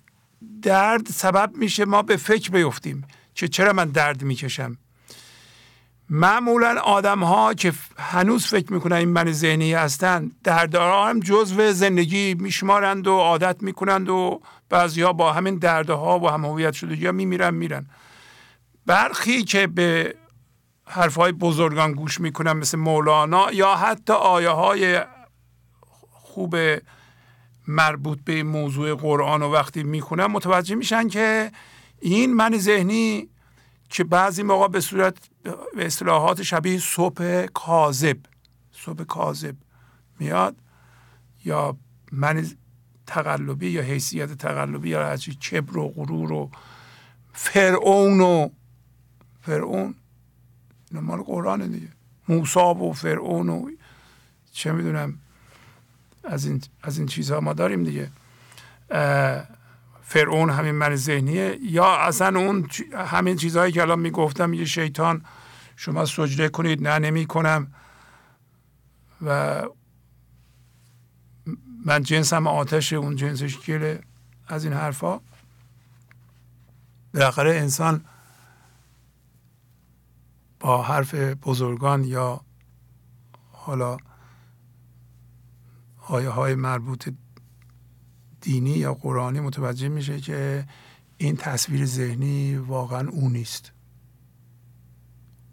درد 0.62 1.08
سبب 1.08 1.52
میشه 1.56 1.86
ما 1.86 2.02
به 2.02 2.18
فکر 2.18 2.52
بیفتیم 2.52 3.08
که 3.36 3.48
چرا 3.48 3.74
من 3.74 3.86
درد 3.86 4.24
می‌کشم. 4.24 4.78
معمولا 6.10 6.80
آدم 6.82 7.24
ها 7.24 7.54
که 7.54 7.74
هنوز 7.98 8.46
فکر 8.46 8.74
می‌کنن 8.74 8.96
این 8.96 9.10
من 9.10 9.32
ذهنی 9.32 9.74
هستن 9.74 10.32
دردها 10.44 11.10
هم 11.10 11.20
جزو 11.20 11.72
زندگی 11.72 12.34
میشمارند 12.34 13.08
و 13.08 13.12
عادت 13.12 13.64
می‌کنند 13.64 14.10
و 14.10 14.42
بعضی 14.70 15.02
ها 15.02 15.14
با 15.14 15.34
همین 15.34 15.56
دردها 15.56 16.20
و 16.20 16.30
هم 16.30 16.46
هویت 16.46 16.84
یا 16.84 17.12
میمیرن 17.12 17.54
میرن. 17.54 17.86
برخی 18.86 19.44
که 19.44 19.68
به 19.68 20.16
حرف 20.86 21.16
های 21.16 21.32
بزرگان 21.32 21.94
گوش 21.94 22.22
می‌کنن 22.22 22.54
مثل 22.54 22.78
مولانا 22.78 23.52
یا 23.52 23.76
حتی 23.76 24.14
آیه 24.14 24.50
های 24.50 25.02
خوب 26.10 26.56
مربوط 27.68 28.20
به 28.26 28.44
موضوع 28.44 28.96
قرآن 28.96 29.42
و 29.42 29.52
وقتی 29.52 29.84
می‌خونن 29.84 30.26
متوجه 30.26 30.76
میشن 30.76 31.08
که 31.08 31.52
این 32.00 32.34
من 32.34 32.58
ذهنی 32.58 33.30
که 33.90 34.04
بعضی 34.04 34.44
موقع 34.44 34.68
به 34.68 34.80
صورت 34.80 35.18
به 35.76 35.86
اصطلاحات 35.86 36.44
شبیه 36.44 36.80
صبح 36.80 37.46
کاذب 37.46 38.18
صبح 38.72 39.04
کاذب 39.04 39.56
میاد 40.20 40.56
یا 41.46 41.78
من 42.12 42.48
تقلبی 43.08 43.70
یا 43.70 43.82
حیثیت 43.82 44.34
تقلبی 44.34 44.90
یا 44.90 45.06
هرچی 45.06 45.36
کبر 45.36 45.78
و 45.78 45.88
غرور 45.88 46.32
و 46.32 46.50
فرعون 47.34 48.22
و 48.22 48.50
فرعون 49.46 49.96
مال 50.92 51.22
قرآن 51.22 51.68
دیگه. 51.68 51.88
موسا 52.30 52.74
و 52.74 52.94
فرعون 52.94 53.50
و 53.50 53.70
چه 54.52 54.72
می‌دونم 54.72 55.18
از 56.24 56.46
این, 56.46 56.62
از 56.84 56.98
این 56.98 57.08
چیزها 57.08 57.40
ما 57.40 57.54
داریم 57.54 57.84
دیگه. 57.84 58.12
فرعون 60.04 60.50
همین 60.50 60.72
من 60.72 60.96
ذهنیه. 60.96 61.60
یا 61.62 61.96
اصلا 61.96 62.40
اون 62.40 62.68
همین 62.94 63.36
چیزهایی 63.36 63.72
که 63.72 63.82
الان 63.82 64.00
می‌گفتم 64.00 64.54
یه 64.54 64.66
شیطان 64.66 65.26
شما 65.76 66.06
سجده 66.06 66.50
کنید 66.50 66.88
نه 66.88 67.00
نمی 67.00 67.26
کنم 67.26 67.68
و 69.26 69.64
من 71.86 72.04
جنسم 72.04 72.48
آتش 72.48 72.94
اون 72.94 73.16
جنسش 73.16 73.58
گله 73.60 74.02
از 74.48 74.64
این 74.64 74.74
حرفا. 74.74 75.20
بالاخره 77.14 77.56
انسان 77.56 78.06
با 80.64 80.82
حرف 80.82 81.16
بزرگان 81.16 82.04
یا 82.04 82.42
حالا 83.52 83.98
آیه 86.08 86.30
های 86.30 86.56
مربوط 86.56 87.10
دینی 88.42 88.70
یا 88.70 88.94
قرآنی 88.94 89.40
متوجه 89.40 89.90
میشه 89.90 90.22
که 90.22 90.66
این 91.18 91.36
تصویر 91.36 91.86
ذهنی 91.86 92.56
واقعا 92.56 93.10
او 93.10 93.30
نیست. 93.30 93.72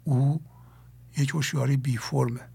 او 0.03 0.41
یک 1.17 1.29
هوشیاری 1.29 1.77
بی 1.77 1.97
فرمه 1.97 2.49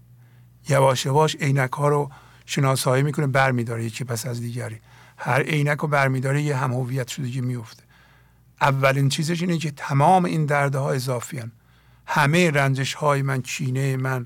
یواش 0.69 1.05
یواش 1.05 1.35
عینک 1.35 1.71
ها 1.71 1.87
رو 1.87 2.09
شناسایی 2.45 3.03
می‌کنه 3.03 3.27
برمیداره 3.27 3.85
یکی 3.85 4.03
پس 4.03 4.25
از 4.25 4.39
دیگری. 4.39 4.79
هر 5.17 5.41
عینک 5.41 5.77
رو 5.77 5.87
برمیداره 5.87 6.41
یه 6.41 6.57
هم 6.57 6.73
هویت 6.73 7.07
شدگی 7.07 7.41
میفته 7.41 7.83
اولین 8.61 9.09
چیزش 9.09 9.41
اینه 9.41 9.57
که 9.57 9.71
تمام 9.71 10.25
این 10.25 10.45
دردها 10.45 10.91
اضافی 10.91 11.39
هن. 11.39 11.51
همه 12.07 12.51
رنجش 12.51 12.93
های 12.93 13.21
من 13.21 13.41
چینه 13.41 13.97
من 13.97 14.25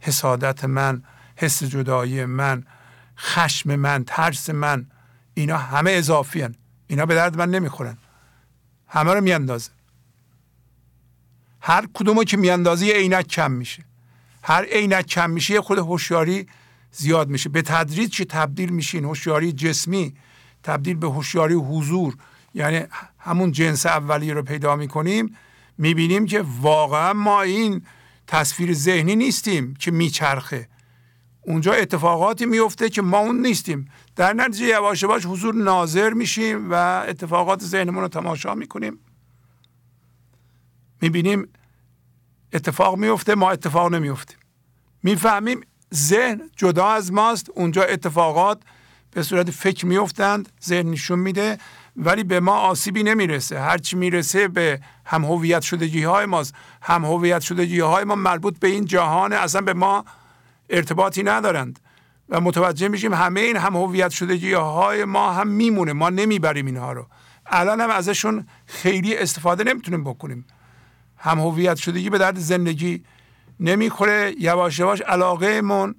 حسادت 0.00 0.64
من 0.64 1.02
حس 1.36 1.64
جدایی 1.64 2.24
من 2.24 2.64
خشم 3.18 3.76
من 3.76 4.04
ترس 4.04 4.50
من 4.50 4.86
اینا 5.34 5.56
همه 5.56 5.90
اضافی 5.90 6.42
هن. 6.42 6.54
اینا 6.86 7.06
به 7.06 7.14
درد 7.14 7.38
من 7.38 7.50
نمی‌خورن. 7.50 7.98
همه 8.88 9.14
رو 9.14 9.20
میاندازه. 9.20 9.70
هر 11.60 11.86
کدومو 11.94 12.24
که 12.24 12.36
میاندازه 12.36 12.86
یه 12.86 13.22
کم 13.22 13.50
میشه. 13.50 13.84
هر 14.42 14.64
عینک 14.64 15.06
کم 15.06 15.30
میشه 15.30 15.54
یه 15.54 15.60
خود 15.60 15.78
هوشیاری 15.78 16.48
زیاد 16.92 17.28
میشه. 17.28 17.48
به 17.48 17.62
تدریج 17.62 18.16
که 18.16 18.24
تبدیل 18.24 18.68
میشین؟ 18.70 19.04
هوشیاری 19.04 19.52
جسمی 19.52 20.14
تبدیل 20.62 20.96
به 20.96 21.06
هوشیاری 21.06 21.54
حضور. 21.54 22.16
یعنی 22.54 22.82
همون 23.18 23.52
جنس 23.52 23.86
اولیه 23.86 24.34
رو 24.34 24.42
پیدا 24.42 24.76
می‌کنیم. 24.76 25.36
می‌بینیم 25.78 26.26
که 26.26 26.44
واقعا 26.60 27.12
ما 27.12 27.42
این 27.42 27.82
تصویر 28.26 28.74
ذهنی 28.74 29.16
نیستیم 29.16 29.74
که 29.74 29.90
میچرخه. 29.90 30.68
اونجا 31.40 31.72
اتفاقاتی 31.72 32.46
میفته 32.46 32.90
که 32.90 33.02
ما 33.02 33.18
اون 33.18 33.46
نیستیم. 33.46 33.90
در 34.16 34.32
نتیجه 34.32 34.66
یواش 34.66 35.02
یواش 35.02 35.26
حضور 35.26 35.54
ناظر 35.54 36.12
میشیم 36.12 36.70
و 36.70 37.04
اتفاقات 37.08 37.62
ذهنمون 37.62 38.02
رو 38.02 38.08
تماشا 38.08 38.54
می‌کنیم. 38.54 38.98
می‌بینیم 41.02 41.48
اتفاق 42.52 42.96
میفته 42.96 43.34
ما 43.34 43.50
اتفاق 43.50 43.92
نمیفتیم 43.92 44.38
می‌فهمیم 45.02 45.60
ذهن 45.94 46.50
جدا 46.56 46.88
از 46.88 47.12
ماست 47.12 47.50
اونجا 47.50 47.82
اتفاقات 47.82 48.62
به 49.10 49.22
صورت 49.22 49.50
فکر 49.50 49.86
میفتند 49.86 50.48
ذهن 50.64 50.90
نشون 50.90 51.18
میده. 51.18 51.58
ولی 51.98 52.24
به 52.24 52.40
ما 52.40 52.52
آسیبی 52.52 53.02
نمی‌رسه. 53.02 53.60
هرچی 53.60 53.96
می‌رسه 53.96 54.48
به 54.48 54.80
هم 55.04 55.24
هویت 55.24 55.62
شدگی 55.62 56.02
های 56.02 56.26
ماست. 56.26 56.54
هم 56.82 57.04
هویت 57.04 57.40
شدگی 57.40 57.80
های 57.80 58.04
ما 58.04 58.14
مربوط 58.14 58.58
به 58.58 58.68
این 58.68 58.84
جهان 58.84 59.32
اصلا 59.32 59.60
به 59.60 59.74
ما 59.74 60.04
ارتباطی 60.70 61.22
ندارند. 61.22 61.78
و 62.28 62.40
متوجه 62.40 62.88
میشیم 62.88 63.14
همه 63.14 63.40
این 63.40 63.56
هم 63.56 63.76
هویت 63.76 64.10
شدگی 64.10 64.52
های 64.52 65.04
ما 65.04 65.32
هم 65.32 65.48
میمونه. 65.48 65.92
ما 65.92 66.10
نمی‌بریم 66.10 66.66
اینها 66.66 66.92
رو. 66.92 67.06
الان 67.46 67.80
هم 67.80 67.90
ازشون 67.90 68.46
خیلی 68.66 69.16
استفاده 69.16 69.64
نمی‌تونیم 69.64 70.04
بکنیم. 70.04 70.46
هم 71.16 71.38
هویت 71.38 71.76
شدگی 71.76 72.10
به 72.10 72.18
درد 72.18 72.38
زندگی 72.38 73.04
نمی‌خوره. 73.60 74.34
یواش 74.38 74.78
یواش 74.78 75.00
علاقه 75.00 75.60
من 75.60 75.94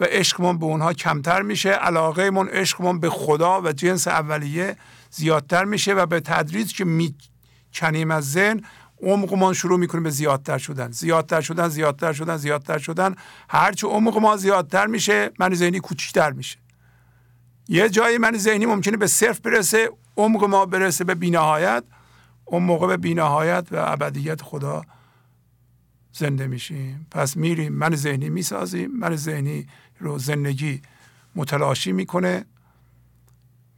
و 0.00 0.04
عشقمون 0.04 0.58
به 0.58 0.64
اونها 0.64 0.92
کمتر 0.92 1.42
میشه. 1.42 1.70
علاقه 1.70 2.30
من 2.30 2.48
عشقمون 2.48 3.00
به 3.00 3.10
خدا 3.10 3.60
و 3.62 3.72
جنس 3.72 4.08
اولیه 4.08 4.76
زیادتر 5.10 5.64
میشه 5.64 5.94
و 5.94 6.06
به 6.06 6.20
تدریج 6.20 6.74
که 6.74 6.84
می‌کنیم 6.84 8.10
از 8.10 8.32
ذهن 8.32 8.62
عمق 9.02 9.34
ما 9.34 9.52
شروع 9.52 9.78
می‌کنیم 9.78 10.04
به 10.04 10.10
زیادتر 10.10 10.58
شدن. 10.58 10.90
زیادتر 10.90 11.40
شدن 11.40 11.68
زیادتر 11.68 12.12
شدن 12.12 12.36
زیادتر 12.36 12.78
شدن. 12.78 13.14
هرچه 13.48 13.86
عمق 13.86 14.18
ما 14.18 14.36
زیادتر 14.36 14.86
میشه 14.86 15.30
من 15.38 15.54
ذهنی 15.54 15.80
کوچیکتر 15.80 16.30
میشه. 16.30 16.58
یه 17.68 17.88
جایی 17.88 18.18
من 18.18 18.36
ذهنی 18.36 18.66
ممکنه 18.66 18.96
به 18.96 19.06
صرف 19.06 19.40
برسه 19.40 19.90
عمق 20.16 20.44
ما 20.44 20.66
برسه 20.66 21.04
به 21.04 21.14
بینهایت 21.14 21.84
اون 22.44 22.62
موقع 22.62 22.86
به 22.86 22.96
بینهایت 22.96 23.66
و 23.70 23.76
ابدیت 23.76 24.42
خدا 24.42 24.82
زنده 26.12 26.46
میشیم. 26.46 27.06
پس 27.10 27.36
میریم 27.36 27.72
من 27.72 27.96
ذهنی 27.96 28.28
می‌سازیم 28.28 28.90
من 28.90 29.16
ذهنی 29.16 29.68
رو 29.98 30.18
زندگی 30.18 30.82
متلاشی 31.34 31.92
می‌کنه. 31.92 32.44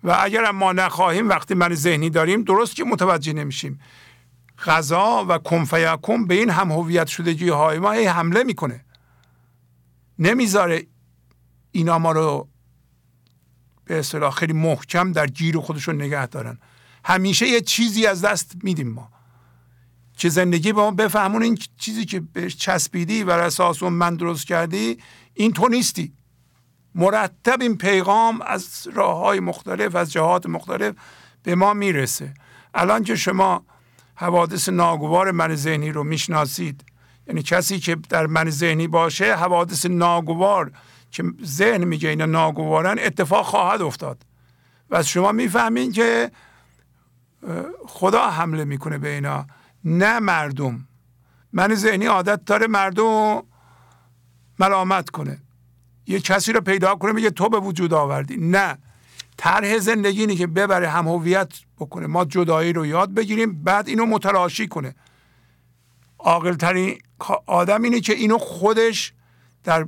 و 0.05 0.17
اگر 0.21 0.51
ما 0.51 0.73
نخواهیم 0.73 1.29
وقتی 1.29 1.55
من 1.55 1.75
ذهنی 1.75 2.11
داریم 2.11 2.43
درست 2.43 2.77
که 2.77 2.85
متوجه 2.85 3.33
نمیشیم. 3.33 3.81
غذا 4.67 5.27
و 5.29 5.39
کنفیکم 5.39 6.27
به 6.27 6.35
این 6.35 6.51
هم 6.51 6.73
هویت 6.73 7.07
شدگی 7.07 7.49
های 7.49 7.79
ما 7.79 7.93
هی 7.93 8.07
حمله 8.07 8.43
می‌کنه. 8.43 8.85
نمی‌ذاره 10.19 10.87
اینا 11.73 11.99
ما 11.99 12.13
رو 12.13 12.49
به 13.85 13.99
اصطلاح 13.99 14.35
خیلی 14.35 14.53
محکم 14.53 15.13
در 15.13 15.27
گیر 15.27 15.59
خودشون 15.59 15.95
نگه 15.95 16.27
دارن. 16.27 16.59
همیشه 17.05 17.49
یه 17.49 17.61
چیزی 17.61 18.07
از 18.07 18.23
دست 18.23 18.53
میدیم 18.63 18.89
ما. 18.89 19.11
که 20.17 20.29
زندگی 20.29 20.73
به 20.73 20.81
ما 20.81 20.91
بفهمون 20.91 21.43
این 21.43 21.59
چیزی 21.79 22.05
که 22.05 22.21
بهش 22.21 22.57
چسبیدی 22.57 23.25
و 23.25 23.31
اساس 23.31 23.83
اون 23.83 23.93
من 23.93 24.17
درست 24.17 24.47
کردی 24.47 24.99
این 25.35 25.53
تو 25.53 25.69
نیستی. 25.69 26.13
مرتب 26.95 27.61
این 27.61 27.77
پیغام 27.77 28.41
از 28.41 28.89
راه 28.95 29.19
های 29.19 29.41
مختلف 29.41 29.95
از 29.95 30.13
جهات 30.13 30.47
مختلف 30.47 30.95
به 31.43 31.55
ما 31.55 31.75
می‌رسه. 31.75 32.35
الان 32.75 33.05
که 33.05 33.17
شما 33.17 33.65
حوادث 34.15 34.69
ناگوار 34.69 35.31
من 35.31 35.55
ذهنی 35.55 35.93
رو 35.93 36.05
می‌شناسید 36.05 36.85
یعنی 37.27 37.43
کسی 37.43 37.79
که 37.79 37.95
در 37.95 38.27
من 38.27 38.51
ذهنی 38.51 38.89
باشه 38.89 39.37
حوادث 39.37 39.87
ناگوار 39.87 40.73
که 41.11 41.25
ذهن 41.45 41.85
میگه 41.85 42.09
اینا 42.09 42.27
ناگوارن 42.27 42.99
اتفاق 42.99 43.47
خواهد 43.47 43.83
افتاد. 43.83 44.27
و 44.91 45.03
شما 45.03 45.33
می‌فهمین 45.33 45.93
که 45.93 46.31
خدا 47.87 48.31
حمله 48.31 48.65
می‌کنه 48.65 48.99
به 48.99 49.09
اینا 49.09 49.47
نه 49.85 50.19
مردم. 50.19 50.87
من 51.53 51.75
ذهنی 51.75 52.07
عادت 52.07 52.45
داره 52.45 52.67
مردم 52.67 53.43
ملامت 54.59 55.11
کنه. 55.11 55.39
یه 56.11 56.21
کسی 56.21 56.53
رو 56.53 56.61
پیدا 56.61 56.95
کنه 56.95 57.13
میگه 57.13 57.31
تو 57.31 57.49
به 57.49 57.61
وجود 57.61 57.95
آوردی. 57.95 58.37
نه. 58.37 58.79
طرح 59.37 59.79
زندگی 59.79 60.21
اینه 60.21 60.37
که 60.37 60.47
ببره 60.47 60.89
هم 60.89 61.09
هویت 61.09 61.53
بکنه. 61.79 62.07
ما 62.07 62.25
جدایی 62.25 62.73
رو 62.73 62.87
یاد 62.87 63.15
بگیریم 63.15 63.63
بعد 63.65 63.89
اینو 63.89 64.07
متلاشی 64.07 64.69
کنه. 64.69 64.95
عاقل 66.19 66.55
ترین 66.55 66.99
آدم 67.47 67.83
اینه 67.83 68.01
که 68.01 68.13
اینو 68.13 68.39
خودش 68.39 69.13
در 69.65 69.87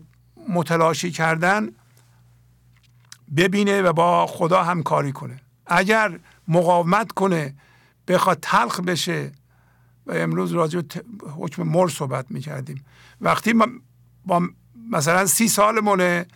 متلاشی 0.49 1.11
کردن 1.11 1.69
ببینه 3.37 3.83
و 3.83 3.93
با 3.93 4.27
خدا 4.27 4.63
همکاری 4.63 5.13
کنه. 5.13 5.41
اگر 5.67 6.19
مقاومت 6.49 7.13
کنه 7.13 7.55
بخواد 8.09 8.39
تلخ 8.43 8.81
بشه 8.81 9.33
و 10.07 10.13
امروز 10.13 10.53
راجع 10.53 10.81
به 10.81 11.31
حکم 11.31 11.63
مر 11.63 11.89
صحبت 11.89 12.27
می‌کردیم. 12.31 12.85
وقتی 13.21 13.53
ما 13.53 13.67
با 14.27 14.49
مثلا 14.91 15.27
سی 15.27 15.49
سالمونه 15.49 16.27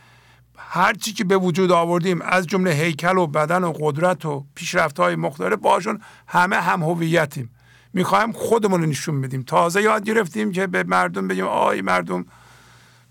هر 0.57 0.94
چی 0.94 1.12
که 1.12 1.25
به 1.25 1.36
وجود 1.36 1.73
آوردیم 1.73 2.23
از 2.23 2.47
جمله 2.47 2.70
هیکل 2.70 3.18
و 3.18 3.26
بدن 3.26 3.65
و 3.65 3.73
قدرت 3.81 4.25
و 4.25 4.47
پیشرفت 4.55 5.00
های 5.00 5.16
مختلف 5.16 5.58
باشون 5.58 6.00
همه 6.26 6.57
هم 6.57 6.83
هویتیم. 6.83 7.50
می‌خوایم 7.92 8.33
خودمون 8.33 8.81
رو 8.81 8.86
نشون 8.86 9.20
بدیم. 9.20 9.42
تازه 9.42 9.83
یاد 9.83 10.05
گرفتیم 10.05 10.52
که 10.52 10.66
به 10.66 10.83
مردم 10.83 11.28
بگیم 11.28 11.44
آی 11.44 11.81
مردم 11.81 12.26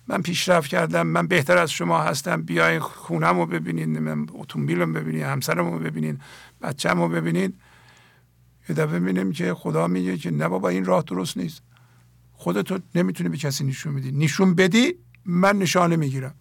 من 0.07 0.21
پیشرفت 0.21 0.69
کردم 0.69 1.07
من 1.07 1.27
بهتر 1.27 1.57
از 1.57 1.71
شما 1.71 1.99
هستم 1.99 2.41
بیاین 2.41 2.79
خونم 2.79 3.39
رو 3.39 3.45
ببینید 3.45 3.89
من 3.89 4.27
اتومبیلم 4.33 4.93
ببینید 4.93 5.23
همسرم 5.23 5.71
رو 5.71 5.79
ببینید 5.79 6.21
بچم 6.61 7.01
رو 7.01 7.09
ببینید 7.09 7.55
یه 8.69 8.75
دفعه 8.75 8.99
ببینیم 8.99 9.31
که 9.31 9.53
خدا 9.53 9.87
میگه 9.87 10.17
که 10.17 10.31
نه 10.31 10.47
بابا 10.47 10.69
این 10.69 10.85
راه 10.85 11.03
درست 11.07 11.37
نیست. 11.37 11.61
خودتو 12.33 12.79
نمی‌تونی 12.95 13.29
به 13.29 13.37
کسی 13.37 13.63
نشون 13.63 13.95
بدی. 13.95 14.11
نشون 14.11 14.55
بدی 14.55 14.93
من 15.25 15.57
نشانه 15.57 15.95
می‌گیرم. 15.95 16.35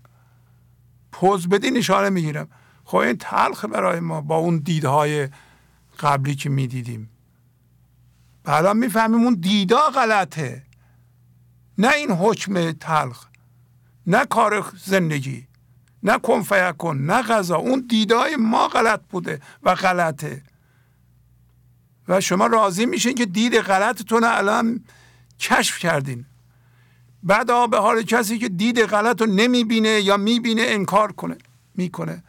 پوز 1.12 1.48
بدی 1.48 1.70
نشانه 1.70 2.10
می‌گیرم. 2.10 2.48
خب 2.84 2.96
این 2.96 3.16
تلخ 3.16 3.64
برای 3.64 4.00
ما 4.00 4.20
با 4.20 4.36
اون 4.36 4.58
دیدهای 4.58 5.28
قبلی 6.00 6.34
که 6.34 6.50
می‌دیدیم. 6.50 7.10
بعدا 8.44 8.72
می‌فهمیم 8.72 9.24
اون 9.24 9.34
دیدا 9.34 9.80
غلطه. 9.80 10.62
نه 11.78 11.92
این 11.92 12.10
حکم 12.10 12.72
تلخ 12.72 13.26
نه 14.06 14.24
کار 14.24 14.72
زندگی 14.84 15.46
نه 16.02 16.18
کن 16.18 16.72
کن 16.72 16.96
نه 16.96 17.22
غذا. 17.22 17.56
اون 17.56 17.86
دیدای 17.88 18.36
ما 18.36 18.68
غلط 18.68 19.00
بوده 19.10 19.40
و 19.62 19.74
غلطه. 19.74 20.42
و 22.08 22.20
شما 22.20 22.46
راضی 22.46 22.86
میشین 22.86 23.14
که 23.14 23.26
دید 23.26 23.56
غلطتون 23.60 24.24
الان 24.24 24.84
کشف 25.40 25.78
کردین. 25.78 26.26
بعد 27.24 27.70
به 27.70 27.78
حال 27.78 28.02
کسی 28.02 28.38
که 28.38 28.48
دید 28.48 28.80
غلط 28.80 29.20
رو 29.20 29.26
نمی‌بینه 29.26 30.00
یا 30.00 30.16
می‌بینه 30.16 30.62
انکار 30.66 31.12
کنه 31.12 31.36
می‌کنه. 31.74 32.24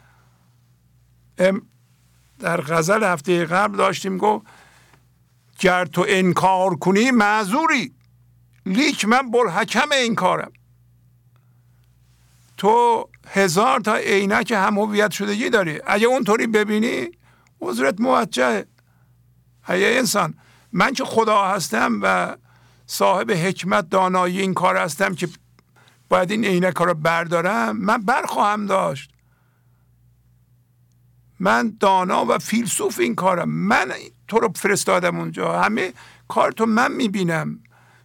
در 2.40 2.62
غزل 2.62 3.04
هفته 3.04 3.46
قبل 3.46 3.78
داشتیم 3.78 4.18
گفت 4.18 4.46
گر 5.60 5.86
تو 5.86 6.06
انکار 6.08 6.76
کنی 6.76 7.12
معذوری. 7.12 7.94
لیک 8.66 9.06
من 9.06 9.32
بلحکم 9.32 9.90
انکارم. 9.92 10.52
تو 12.58 13.10
هزار 13.28 13.80
تا 13.80 13.96
عینک 13.96 14.52
هم 14.52 14.80
هویت 14.80 15.12
شدگی 15.12 15.50
داری. 15.50 15.80
اگه 15.86 16.08
اونطوری 16.08 16.48
ببینی 16.48 17.08
عذرت 17.62 18.02
موجهه. 18.02 18.66
اگه 19.64 19.86
انسان. 19.86 20.34
من 20.72 20.94
که 20.94 21.06
خدا 21.06 21.46
هستم 21.46 22.00
و 22.02 22.36
صاحب 22.88 23.32
حکمت 23.32 23.90
دانایی 23.90 24.42
این 24.42 24.54
کار 24.54 24.78
هستم 24.78 25.16
که 25.16 25.30
باید 26.10 26.32
این 26.32 26.46
عینک 26.46 26.78
رو 26.78 26.94
بردارم 26.94 27.78
من 27.78 27.98
برخواهم 27.98 28.66
داشت. 28.66 29.12
من 31.40 31.78
دانا 31.80 32.26
و 32.26 32.38
فیلسوف 32.38 33.00
این 33.00 33.16
کارم. 33.16 33.50
من 33.50 33.92
تو 34.28 34.40
رو 34.40 34.52
فرستادم 34.56 35.20
اونجا. 35.20 35.62
همه 35.62 35.94
کار 36.28 36.52
تو 36.52 36.66
من 36.66 36.92
می‌بینم. 36.92 37.60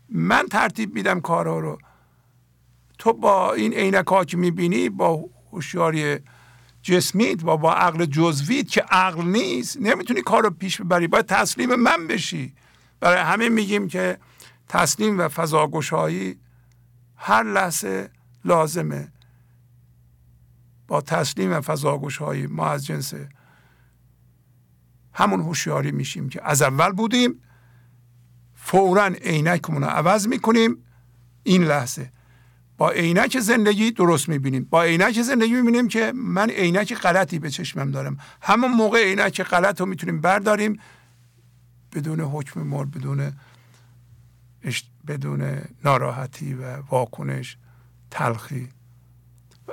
من 0.08 0.46
ترتیب 0.50 0.94
میدم 0.94 1.20
کارها 1.20 1.58
رو. 1.58 1.78
تو 2.98 3.12
با 3.12 3.52
این 3.52 3.72
عینک 3.72 4.06
ها 4.06 4.24
که 4.24 4.36
می‌بینی 4.36 4.88
با 4.88 5.24
هوشیاری 5.52 6.18
جسمیت 6.82 7.44
و 7.44 7.56
با 7.56 7.74
عقل 7.74 8.04
جزویت 8.04 8.68
که 8.68 8.80
عقل 8.80 9.24
نیست 9.24 9.76
نمی‌تونی 9.80 10.22
کار 10.22 10.42
رو 10.42 10.50
پیش 10.50 10.80
ببری. 10.80 11.06
باید 11.06 11.26
تسلیم 11.26 11.74
من 11.74 12.06
بشی. 12.06 12.54
برای 13.00 13.22
همه 13.22 13.48
میگیم 13.48 13.88
که 13.88 14.18
تسلیم 14.70 15.18
و 15.18 15.28
فضاگشایی 15.28 16.40
هر 17.16 17.42
لحظه 17.42 18.10
لازمه. 18.44 19.12
با 20.88 21.00
تسلیم 21.00 21.52
و 21.52 21.60
فضاگشایی 21.60 22.46
ما 22.46 22.68
از 22.68 22.86
جنس 22.86 23.14
همون 25.12 25.40
هوشیاری 25.40 25.92
میشیم 25.92 26.28
که 26.28 26.40
از 26.44 26.62
اول 26.62 26.92
بودیم 26.92 27.42
فورا 28.54 29.06
عینکمون 29.06 29.82
رو 29.82 29.88
عوض 29.88 30.26
می‌کنیم. 30.28 30.76
این 31.42 31.64
لحظه 31.64 32.12
با 32.78 32.90
عینک 32.90 33.40
زندگی 33.40 33.90
درست 33.90 34.28
می‌بینیم. 34.28 34.64
با 34.64 34.82
عینک 34.82 35.22
زندگی 35.22 35.54
می‌بینیم 35.54 35.88
که 35.88 36.12
من 36.12 36.50
عینک 36.50 36.94
غلطی 36.94 37.38
به 37.38 37.50
چشمم 37.50 37.90
دارم. 37.90 38.18
همون 38.42 38.70
موقع 38.70 39.04
عینک 39.04 39.42
غلط 39.42 39.80
رو 39.80 39.86
می‌تونیم 39.86 40.20
برداریم. 40.20 40.80
بدون 41.92 42.20
حکم 42.20 42.60
مر 42.60 42.84
بدون 42.84 43.32
بدون 45.06 45.62
ناراحتی 45.84 46.54
و 46.54 46.76
واکنش 46.76 47.56
تلخی. 48.10 48.68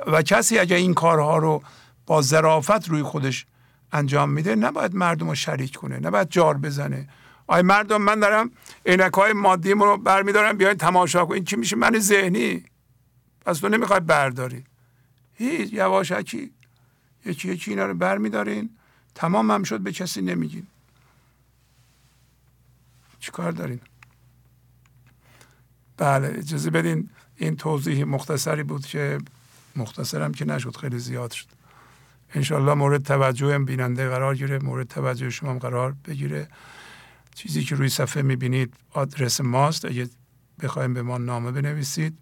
و 0.07 0.21
کسی 0.21 0.59
اگر 0.59 0.75
این 0.75 0.93
کارها 0.93 1.37
رو 1.37 1.63
با 2.05 2.21
ظرافت 2.21 2.89
روی 2.89 3.03
خودش 3.03 3.45
انجام 3.91 4.29
میده 4.29 4.55
نباید 4.55 4.95
مردم 4.95 5.29
رو 5.29 5.35
شریک 5.35 5.75
کنه 5.75 5.99
نباید 5.99 6.29
جار 6.29 6.57
بزنه. 6.57 7.09
آی 7.47 7.61
مردم 7.61 8.01
من 8.01 8.19
دارم 8.19 8.51
عینک 8.85 9.13
های 9.13 9.33
مادی 9.33 9.71
رو 9.71 9.97
برمیدارم 9.97 10.57
بیاین 10.57 10.77
تماشا 10.77 11.25
کن. 11.25 11.33
این 11.33 11.43
چی 11.43 11.55
میشه؟ 11.55 11.75
من 11.75 11.99
ذهنی. 11.99 12.63
پس 13.45 13.59
تو 13.59 13.69
نمی‌خوای 13.69 13.99
برداری. 13.99 14.63
هیچ 15.33 15.73
یواشکی. 15.73 16.51
یکی 17.25 17.47
یکی 17.47 17.71
اینا 17.71 17.85
رو 17.85 17.93
برمیدارین. 17.93 18.69
تمام 19.15 19.51
هم 19.51 19.63
شد 19.63 19.79
به 19.79 19.91
کسی 19.91 20.21
نمیگین. 20.21 20.67
چیکار 23.19 23.51
دارین؟ 23.51 23.79
بله 25.97 26.27
اجازه 26.27 26.69
بدین 26.69 27.09
این 27.35 27.55
توضیح 27.55 28.03
مختصری 28.03 28.63
بود 28.63 28.85
که 28.85 29.17
مختصرم 29.75 30.31
که 30.31 30.45
نشد 30.45 30.75
خیلی 30.75 30.99
زیاد 30.99 31.31
شد. 31.31 31.47
انشالله 32.33 32.73
مورد 32.73 33.03
توجه 33.03 33.59
بیننده 33.59 34.09
قرار 34.09 34.35
گیره 34.35 34.59
مورد 34.59 34.87
توجه 34.87 35.29
شما 35.29 35.59
قرار 35.59 35.95
بگیره. 36.05 36.47
چیزی 37.35 37.63
که 37.63 37.75
روی 37.75 37.89
صفحه 37.89 38.21
می‌بینید 38.21 38.73
آدرس 38.91 39.41
ماست 39.41 39.85
اگه 39.85 40.09
بخوایم 40.61 40.93
به 40.93 41.01
ما 41.01 41.17
نامه 41.17 41.51
بنویسید. 41.51 42.17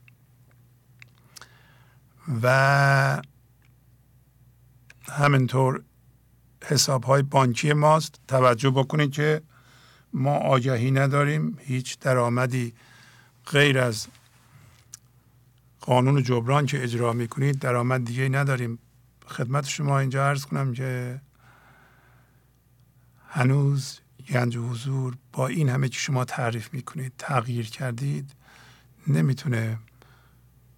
و 2.43 3.21
همینطور 5.09 5.81
حساب 6.63 7.03
های 7.03 7.21
بانکی 7.21 7.73
ماست. 7.73 8.19
توجه 8.27 8.69
بکنید 8.69 9.11
که 9.11 9.41
ما 10.13 10.35
آگهی 10.35 10.91
نداریم 10.91 11.57
هیچ 11.59 11.99
درآمدی 11.99 12.73
غیر 13.47 13.79
از 13.79 14.07
قانون 15.81 16.23
جبران 16.23 16.65
که 16.65 16.83
اجرا 16.83 17.13
می‌کنید 17.13 17.59
درآمد 17.59 18.05
دیگه 18.05 18.29
نداریم. 18.29 18.79
خدمت 19.27 19.65
شما 19.65 19.99
اینجا 19.99 20.29
عرض 20.29 20.45
کنم 20.45 20.73
که 20.73 21.21
هنوز 23.29 23.99
گنج 24.29 24.57
حضور 24.57 25.17
با 25.33 25.47
این 25.47 25.69
همه 25.69 25.89
که 25.89 25.99
شما 25.99 26.25
تعریف 26.25 26.73
می‌کنید 26.73 27.13
تغییر 27.17 27.69
کردید 27.69 28.31
نمی‌تونه 29.07 29.79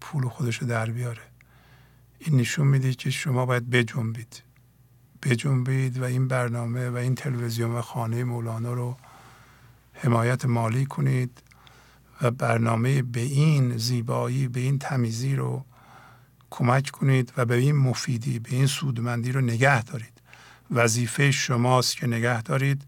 پول 0.01 0.27
خودش 0.27 0.57
رو 0.57 0.67
در 0.67 0.89
بیاره. 0.89 1.21
این 2.19 2.37
نشون 2.37 2.67
میده 2.67 2.93
که 2.93 3.09
شما 3.09 3.45
باید 3.45 3.69
بجنبید. 3.69 4.41
بجنبید 5.23 5.99
و 5.99 6.03
این 6.03 6.27
برنامه 6.27 6.89
و 6.89 6.95
این 6.95 7.15
تلویزیون 7.15 7.71
و 7.71 7.81
خانه 7.81 8.23
مولانا 8.23 8.73
رو 8.73 8.97
حمایت 9.93 10.45
مالی 10.45 10.85
کنید. 10.85 11.41
و 12.21 12.31
برنامه 12.31 13.01
به 13.01 13.21
این 13.21 13.77
زیبایی 13.77 14.47
به 14.47 14.59
این 14.59 14.79
تمیزی 14.79 15.35
رو 15.35 15.65
کمک 16.49 16.89
کنید 16.89 17.33
و 17.37 17.45
به 17.45 17.55
این 17.55 17.75
مفیدی 17.75 18.39
به 18.39 18.49
این 18.51 18.67
سودمندی 18.67 19.31
رو 19.31 19.41
نگه 19.41 19.83
دارید. 19.83 20.21
وظیفه 20.71 21.31
شماست 21.31 21.97
که 21.97 22.07
نگه 22.07 22.41
دارید. 22.41 22.81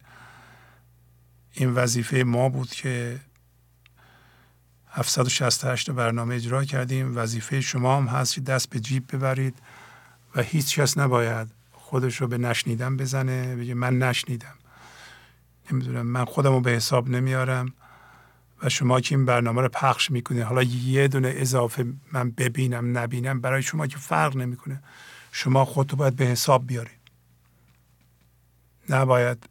این 1.53 1.73
وظیفه 1.73 2.23
ما 2.23 2.49
بود 2.49 2.69
که 2.69 3.19
768 4.91 5.91
برنامه 5.91 6.35
اجرا 6.35 6.65
کردیم. 6.65 7.17
وظیفه 7.17 7.61
شما 7.61 7.97
هم 7.97 8.07
هست 8.07 8.33
که 8.33 8.41
دست 8.41 8.69
به 8.69 8.79
جیب 8.79 9.15
ببرید 9.15 9.55
و 10.35 10.41
هیچ 10.41 10.79
کس 10.79 10.97
نباید 10.97 11.47
خودش 11.71 12.21
رو 12.21 12.27
به 12.27 12.37
نشنیدن 12.37 12.97
بزنه 12.97 13.55
بگه 13.55 13.73
من 13.73 13.97
نشنیدم. 13.97 14.55
نمی‌دونم 15.71 16.05
من 16.05 16.25
خودم 16.25 16.51
رو 16.51 16.61
به 16.61 16.71
حساب 16.71 17.09
نمیارم. 17.09 17.73
و 18.63 18.69
شما 18.69 18.99
که 19.01 19.15
این 19.15 19.25
برنامه 19.25 19.61
رو 19.61 19.69
پخش 19.69 20.11
می‌کنید 20.11 20.43
حالا 20.43 20.63
یه 20.63 21.07
دونه 21.07 21.33
اضافه 21.35 21.85
من 22.11 22.31
ببینم 22.31 22.97
نبینم 22.97 23.41
برای 23.41 23.61
شما 23.61 23.87
که 23.87 23.97
فرق 23.97 24.35
نمی‌کنه. 24.35 24.83
شما 25.31 25.65
خودتو 25.65 25.95
باید 25.95 26.15
به 26.15 26.25
حساب 26.25 26.67
بیارید 26.67 26.99
نباید 28.89 29.49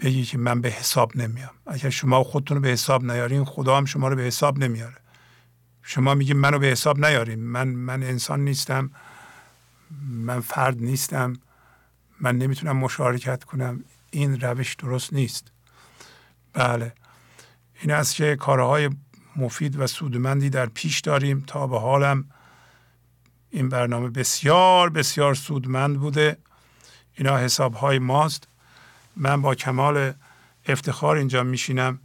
بگی 0.00 0.24
که 0.24 0.38
من 0.38 0.60
به 0.60 0.68
حساب 0.68 1.16
نمیام. 1.16 1.50
اگر 1.66 1.90
شما 1.90 2.24
خودتون 2.24 2.56
رو 2.56 2.62
به 2.62 2.68
حساب 2.68 3.04
نیارین 3.04 3.44
خدا 3.44 3.76
هم 3.76 3.84
شما 3.84 4.08
رو 4.08 4.16
به 4.16 4.22
حساب 4.22 4.58
نمیاره. 4.58 4.96
شما 5.82 6.14
میگین 6.14 6.36
منو 6.36 6.58
به 6.58 6.66
حساب 6.66 7.06
نیارین. 7.06 7.38
من 7.38 7.68
من 7.68 8.02
انسان 8.02 8.40
نیستم. 8.40 8.90
من 10.00 10.40
فرد 10.40 10.82
نیستم. 10.82 11.32
من 12.20 12.38
نمی‌تونم 12.38 12.76
مشارکت 12.76 13.44
کنم. 13.44 13.84
این 14.10 14.40
روش 14.40 14.74
درست 14.74 15.12
نیست. 15.12 15.52
بله. 16.52 16.92
این 17.80 17.90
است 17.90 18.14
که 18.14 18.36
کارهای 18.36 18.90
مفید 19.36 19.80
و 19.80 19.86
سودمندی 19.86 20.50
در 20.50 20.66
پیش 20.66 21.00
داریم 21.00 21.44
تا 21.46 21.66
به 21.66 21.80
حالم 21.80 22.24
این 23.50 23.68
برنامه 23.68 24.08
بسیار 24.08 24.90
بسیار 24.90 25.34
سودمند 25.34 25.98
بوده. 25.98 26.36
اینا 27.14 27.36
حساب 27.38 27.74
های 27.74 27.98
ماست. 27.98 28.48
من 29.16 29.42
با 29.42 29.54
کمال 29.54 30.12
افتخار 30.66 31.16
اینجا 31.16 31.42
میشینم 31.42 31.98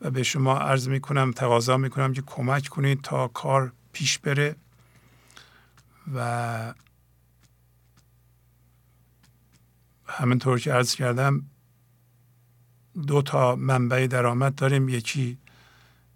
و 0.00 0.10
به 0.10 0.22
شما 0.22 0.58
عرض 0.58 0.88
می‌کنم 0.88 1.32
تقاضا 1.32 1.76
می‌کنم 1.76 2.12
که 2.12 2.22
کمک 2.26 2.68
کنید 2.68 3.02
تا 3.02 3.28
کار 3.28 3.72
پیش 3.92 4.18
بره 4.18 4.56
و 6.14 6.74
همینطور 10.06 10.60
که 10.60 10.72
عرض 10.72 10.94
کردم 10.94 11.42
دو 13.06 13.22
تا 13.22 13.56
منبع 13.56 14.06
درآمد 14.06 14.54
داریم. 14.54 14.88
یکی 14.88 15.38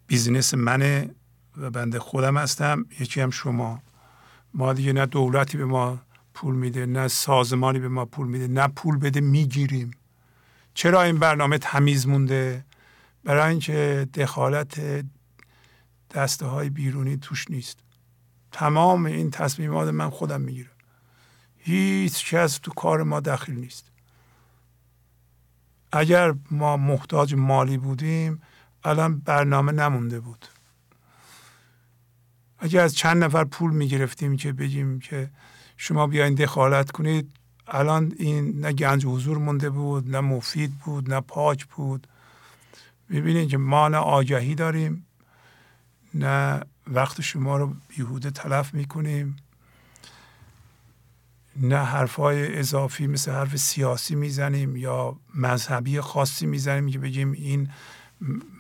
بیزینس 0.07 0.55
منه 0.55 1.11
و 1.57 1.71
بنده 1.71 1.99
خودم 1.99 2.37
هستم. 2.37 2.87
یکی 3.01 3.21
هم 3.21 3.31
شما. 3.31 3.83
ما 4.55 4.73
دیگه 4.73 4.93
نه 4.93 5.07
دولتی 5.07 5.59
به 5.59 5.65
ما 5.65 5.99
پول 6.35 6.55
میده 6.55 6.87
نه 6.87 7.09
سازمانی 7.09 7.79
به 7.79 7.89
ما 7.89 8.05
پول 8.05 8.29
میده 8.29 8.49
نه 8.49 8.69
پول 8.69 8.99
بده 8.99 9.21
می‌گیریم. 9.21 9.91
چرا 10.75 11.03
این 11.03 11.19
برنامه 11.19 11.59
تمیز 11.59 12.07
مونده؟ 12.07 12.65
برای 13.25 13.51
اینکه 13.51 14.09
دخالت 14.15 15.05
دسته 16.15 16.47
های 16.47 16.71
بیرونی 16.71 17.17
توش 17.17 17.51
نیست. 17.51 17.79
تمام 18.53 19.07
این 19.07 19.31
تصمیمات 19.31 19.89
من 19.89 20.11
خودم 20.11 20.41
می‌گیرم. 20.41 20.71
هیچ 21.57 22.35
کس 22.35 22.59
تو 22.59 22.71
کار 22.71 23.03
ما 23.03 23.21
داخل 23.21 23.53
نیست. 23.53 23.90
اگر 25.93 26.35
ما 26.51 26.77
محتاج 26.77 27.35
مالی 27.35 27.79
بودیم 27.79 28.43
الان 28.85 29.19
برنامه 29.19 29.73
نمونده 29.73 30.21
بود. 30.21 30.47
اگر 32.59 32.81
از 32.81 32.95
چند 32.95 33.25
نفر 33.25 33.45
پول 33.45 33.73
می‌گرفتیم 33.73 34.37
که 34.37 34.53
بگیم 34.53 35.01
که 35.01 35.31
شما 35.77 36.07
بیاین 36.07 36.35
دخالت 36.35 36.91
کنید 36.91 37.31
الان 37.69 38.13
این 38.19 38.61
نه 38.61 38.73
گنج 38.73 39.07
حضور 39.07 39.39
مونده 39.39 39.71
بود 39.71 40.11
نه 40.11 40.21
مفید 40.21 40.73
بود 40.85 41.15
نه 41.15 41.21
پاک 41.21 41.67
بود. 41.67 42.07
ببینید 43.11 43.49
که 43.49 43.59
ما 43.59 43.89
نه 43.89 43.97
آگهی 43.97 44.55
داریم 44.55 45.07
نه 46.15 46.61
وقت 46.87 47.21
شما 47.21 47.57
رو 47.57 47.75
بیهوده 47.89 48.31
تلف 48.31 48.75
می‌کنیم. 48.75 49.37
نه 51.57 51.79
حرفای 51.79 52.59
اضافی 52.59 53.07
مثل 53.07 53.31
حرف 53.31 53.57
سیاسی 53.57 54.15
می‌زنیم 54.15 54.77
یا 54.77 55.17
مذهبی 55.35 56.01
خاصی 56.01 56.47
می‌زنیم 56.47 56.91
که 56.91 56.99
بگیم 56.99 57.33
این 57.33 57.71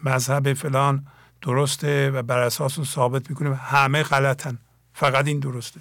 مذهب 0.04 0.52
فلان 0.52 1.06
درسته 1.42 2.10
و 2.10 2.22
بر 2.22 2.38
اساس 2.38 2.78
اون 2.78 2.86
ثابت 2.86 3.30
می‌کنیم. 3.30 3.58
همه 3.62 4.02
غلطن. 4.02 4.58
فقط 4.94 5.26
این 5.26 5.40
درسته. 5.40 5.80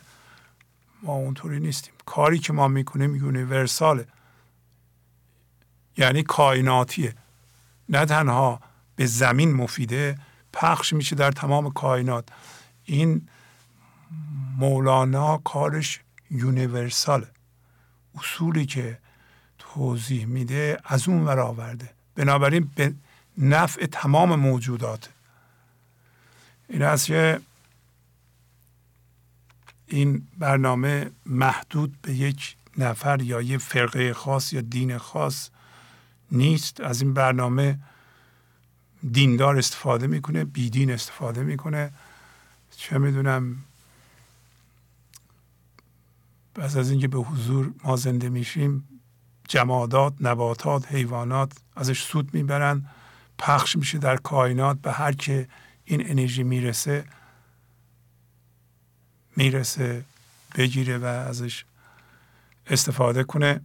ما 1.03 1.13
اونطوری 1.13 1.59
نیستیم. 1.59 1.93
کاری 2.05 2.39
که 2.39 2.53
ما 2.53 2.67
می‌کنیم 2.67 3.15
یونیورساله. 3.15 4.05
یعنی 5.97 6.23
کائناتیه. 6.23 7.15
نه 7.89 8.05
تنها 8.05 8.59
به 8.95 9.05
زمین 9.05 9.53
مفیده 9.53 10.17
پخش 10.53 10.93
میشه 10.93 11.15
در 11.15 11.31
تمام 11.31 11.71
کائنات. 11.71 12.29
این 12.85 13.27
مولانا 14.57 15.37
کارش 15.37 15.99
یونیورسال 16.31 17.25
اصولی 18.15 18.65
که 18.65 18.97
توضیح 19.59 20.25
میده 20.25 20.79
از 20.85 21.07
اون 21.07 21.25
ور 21.25 21.39
آورده. 21.39 21.89
بنابراین 22.15 22.71
به 22.75 22.93
نفع 23.37 23.85
تمام 23.85 24.35
موجودات. 24.35 25.09
این 26.69 26.81
است 26.81 27.05
که 27.05 27.41
این 29.87 30.27
برنامه 30.37 31.11
محدود 31.25 32.01
به 32.01 32.13
یک 32.13 32.55
نفر 32.77 33.21
یا 33.21 33.41
یک 33.41 33.57
فرقه 33.57 34.13
خاص 34.13 34.53
یا 34.53 34.61
دین 34.61 34.97
خاص 34.97 35.49
نیست. 36.31 36.81
از 36.81 37.01
این 37.01 37.13
برنامه 37.13 37.79
دیندار 39.11 39.57
استفاده 39.57 40.07
می‌کنه 40.07 40.45
بیدین 40.45 40.91
استفاده 40.91 41.43
می‌کنه. 41.43 41.91
چه 42.77 42.97
می‌دونم 42.97 43.57
پس 46.59 46.77
از 46.77 46.91
اینکه 46.91 47.07
به 47.07 47.17
حضور 47.17 47.73
ما 47.83 47.95
زنده 47.95 48.29
میشیم 48.29 49.01
جمادات 49.47 50.13
نباتات 50.21 50.91
حیوانات 50.91 51.53
ازش 51.75 52.03
سود 52.03 52.33
می‌برن 52.33 52.85
پخش 53.37 53.75
میشه 53.75 53.97
در 53.97 54.17
کائنات 54.17 54.81
به 54.81 54.91
هر 54.91 55.11
که 55.11 55.47
این 55.83 56.09
انرژی 56.09 56.43
می‌رسه 56.43 57.05
می‌رسه 59.35 60.05
بگیره 60.55 60.97
و 60.97 61.05
ازش 61.05 61.65
استفاده 62.67 63.23
کنه. 63.23 63.61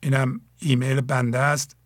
اینم 0.00 0.40
ایمیل 0.58 1.00
بنده 1.00 1.38
است. 1.38 1.76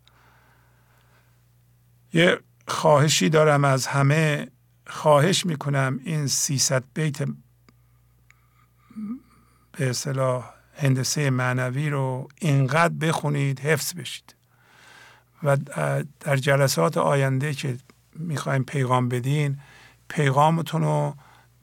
یه 2.13 2.41
خواهشی 2.69 3.29
دارم 3.29 3.65
از 3.65 3.87
همه. 3.87 4.51
خواهش 4.87 5.47
می‌کنم 5.47 6.01
این 6.05 6.27
300 6.27 6.85
بیت 6.95 7.29
به 9.73 9.91
اصطلاح 9.91 10.51
هندسه 10.75 11.31
معنوی 11.31 11.91
رو 11.91 12.29
اینقدر 12.41 12.95
بخونید 12.95 13.61
حفظ 13.61 13.95
بشید. 13.95 14.35
و 15.43 15.57
در 16.21 16.37
جلسات 16.37 16.97
آینده 16.97 17.55
که 17.55 17.79
می‌خوایم 18.17 18.65
پیغام 18.65 19.09
بدین 19.09 19.59
پیغامتون 20.09 20.83
رو 20.83 21.15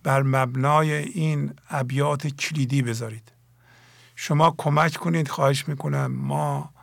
بر 0.04 0.22
مبنای 0.24 0.92
این 0.94 1.54
ابیات 1.70 2.28
کلیدی 2.28 2.82
بذارید. 2.82 3.32
شما 4.16 4.56
کمک 4.58 4.94
کنید 4.94 5.28
خواهش 5.28 5.68
می‌کنم. 5.68 6.12
ما 6.12 6.74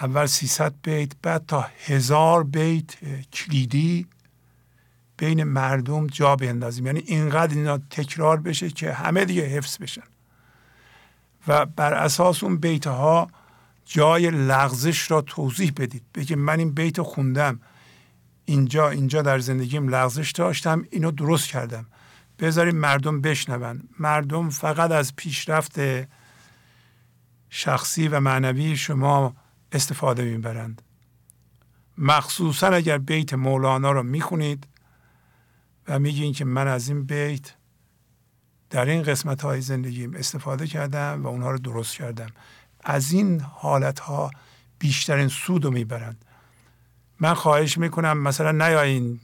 اول 0.00 0.26
300 0.26 0.74
بیت 0.82 1.12
بعد 1.22 1.46
تا 1.46 1.66
هزار 1.86 2.44
بیت 2.44 2.94
کلیدی 3.32 4.06
بین 5.22 5.44
مردم 5.44 6.06
جا 6.06 6.36
بیندازیم. 6.36 6.86
یعنی 6.86 7.02
اینقدر 7.06 7.54
اینا 7.54 7.78
تکرار 7.78 8.40
بشه 8.40 8.70
که 8.70 8.92
همه 8.92 9.24
دیگه 9.24 9.42
حفظ 9.42 9.78
بشن. 9.78 10.02
و 11.48 11.66
بر 11.66 11.94
اساس 11.94 12.44
اون 12.44 12.56
بیت 12.56 12.86
ها 12.86 13.30
جای 13.84 14.30
لغزش 14.30 15.10
را 15.10 15.20
توضیح 15.20 15.72
بدید. 15.76 16.02
بگید 16.14 16.38
من 16.38 16.58
این 16.58 16.70
بیت 16.70 17.02
خوندم. 17.02 17.60
اینجا 18.44 18.90
اینجا 18.90 19.22
در 19.22 19.38
زندگیم 19.38 19.88
لغزش 19.88 20.30
داشتم 20.30 20.84
اینو 20.90 21.10
درست 21.10 21.48
کردم. 21.48 21.86
بذاریم 22.38 22.76
مردم 22.76 23.20
بشنون. 23.20 23.82
مردم 23.98 24.50
فقط 24.50 24.90
از 24.90 25.16
پیشرفت 25.16 25.80
شخصی 27.50 28.08
و 28.08 28.20
معنوی 28.20 28.76
شما 28.76 29.34
استفاده 29.72 30.24
می‌برند. 30.24 30.82
مخصوصا 31.98 32.66
اگر 32.66 32.98
بیت 32.98 33.34
مولانا 33.34 33.92
رو 33.92 34.02
می‌خونید 34.02 34.66
و 35.92 35.98
میگین 35.98 36.32
که 36.32 36.44
من 36.44 36.68
از 36.68 36.88
این 36.88 37.04
بیت 37.04 37.52
در 38.70 38.84
این 38.84 39.02
قسمت 39.02 39.42
های 39.42 39.60
زندگیم 39.60 40.14
استفاده 40.14 40.66
کردم 40.66 41.22
و 41.22 41.26
اونها 41.26 41.50
رو 41.50 41.58
درست 41.58 41.94
کردم. 41.94 42.30
از 42.80 43.12
این 43.12 43.40
حالت 43.40 43.98
ها 43.98 44.30
بیشترین 44.78 45.28
سود 45.28 45.64
رو 45.64 45.70
می‌برند. 45.70 46.24
من 47.20 47.34
خواهش 47.34 47.78
می‌کنم 47.78 48.18
مثلا 48.18 48.52
نیاین 48.52 49.20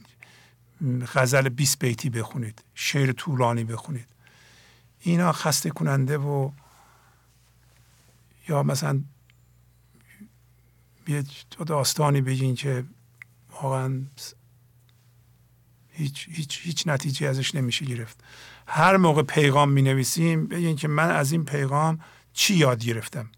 غزل 1.15 1.49
20 1.49 1.79
بیتی 1.79 2.09
بخونید 2.09 2.63
شعر 2.75 3.11
طولانی 3.11 3.63
بخونید. 3.63 4.07
اینا 4.99 5.31
خسته 5.31 5.69
کننده 5.69 6.17
و 6.17 6.51
یا 8.47 8.63
مثلا 8.63 9.01
یه 11.07 11.23
داستانی 11.67 12.21
بگین 12.21 12.55
که 12.55 12.83
واقعا 13.61 14.01
هیچ, 15.99 16.27
هیچ, 16.31 16.59
هیچ 16.63 16.87
نتیجه 16.87 17.27
ازش 17.27 17.55
نمیشه 17.55 17.85
گرفت. 17.85 18.23
هر 18.67 18.97
موقع 18.97 19.21
پیغام 19.21 19.69
می 19.71 19.81
نویسیم 19.81 20.47
بگین 20.47 20.75
که 20.75 20.87
من 20.87 21.11
از 21.11 21.31
این 21.31 21.45
پیغام 21.45 21.99
چی 22.33 22.55
یاد 22.55 22.83
گرفتم؟ 22.83 23.29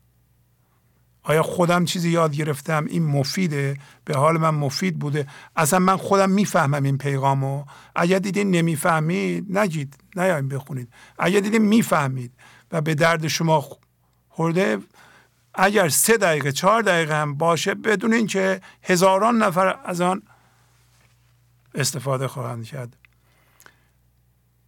آیا 1.23 1.43
خودم 1.43 1.85
چیزی 1.85 2.09
یاد 2.09 2.35
گرفتم؟ 2.35 2.85
این 2.89 3.03
مفیده؟ 3.03 3.77
به 4.05 4.17
حال 4.17 4.37
من 4.37 4.49
مفید 4.49 4.99
بوده؟ 4.99 5.27
اصلا 5.55 5.79
من 5.79 5.97
خودم 5.97 6.29
می‌فهمم 6.29 6.83
این 6.83 6.97
پیغامو. 6.97 7.65
اگر 7.95 8.19
دیدین 8.19 8.51
نمی‌فهمید 8.51 9.57
نگید 9.57 9.97
نیایم 10.15 10.47
بخونید. 10.47 10.89
اگر 11.19 11.39
دیدین 11.39 11.61
می‌فهمید 11.61 12.31
و 12.71 12.81
به 12.81 12.95
درد 12.95 13.27
شما 13.27 13.65
خورده 14.29 14.77
اگر 15.53 15.89
سه 15.89 16.17
دقیقه 16.17 16.51
چهار 16.51 16.81
دقیقه 16.81 17.15
هم 17.15 17.35
باشه 17.35 17.73
بدون 17.73 18.13
اینکه 18.13 18.61
هزاران 18.83 19.43
نفر 19.43 19.79
از 19.85 20.01
آن 20.01 20.23
استفاده 21.75 22.27
خواهند 22.27 22.65
کرد. 22.65 22.97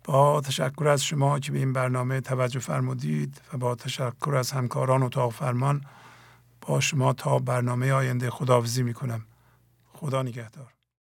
با 0.04 0.42
تشکر 0.42 0.88
از 0.88 1.04
شما 1.04 1.40
که 1.40 1.52
به 1.52 1.58
این 1.58 1.74
برنامه 1.74 2.22
توجه 2.22 2.60
فرمودید 2.60 3.42
و 3.54 3.58
با 3.58 3.76
تشکر 3.76 4.36
از 4.36 4.52
همکاران 4.52 5.04
اتاق 5.04 5.32
فرمان 5.32 5.86
با 6.62 6.80
شما 6.80 7.14
تا 7.14 7.40
برنامه 7.40 7.92
آینده 7.92 8.30
خداحافظی 8.30 8.84
می‌کنم. 8.84 9.26
خدا 9.94 10.24
نگهدار. 10.24 10.73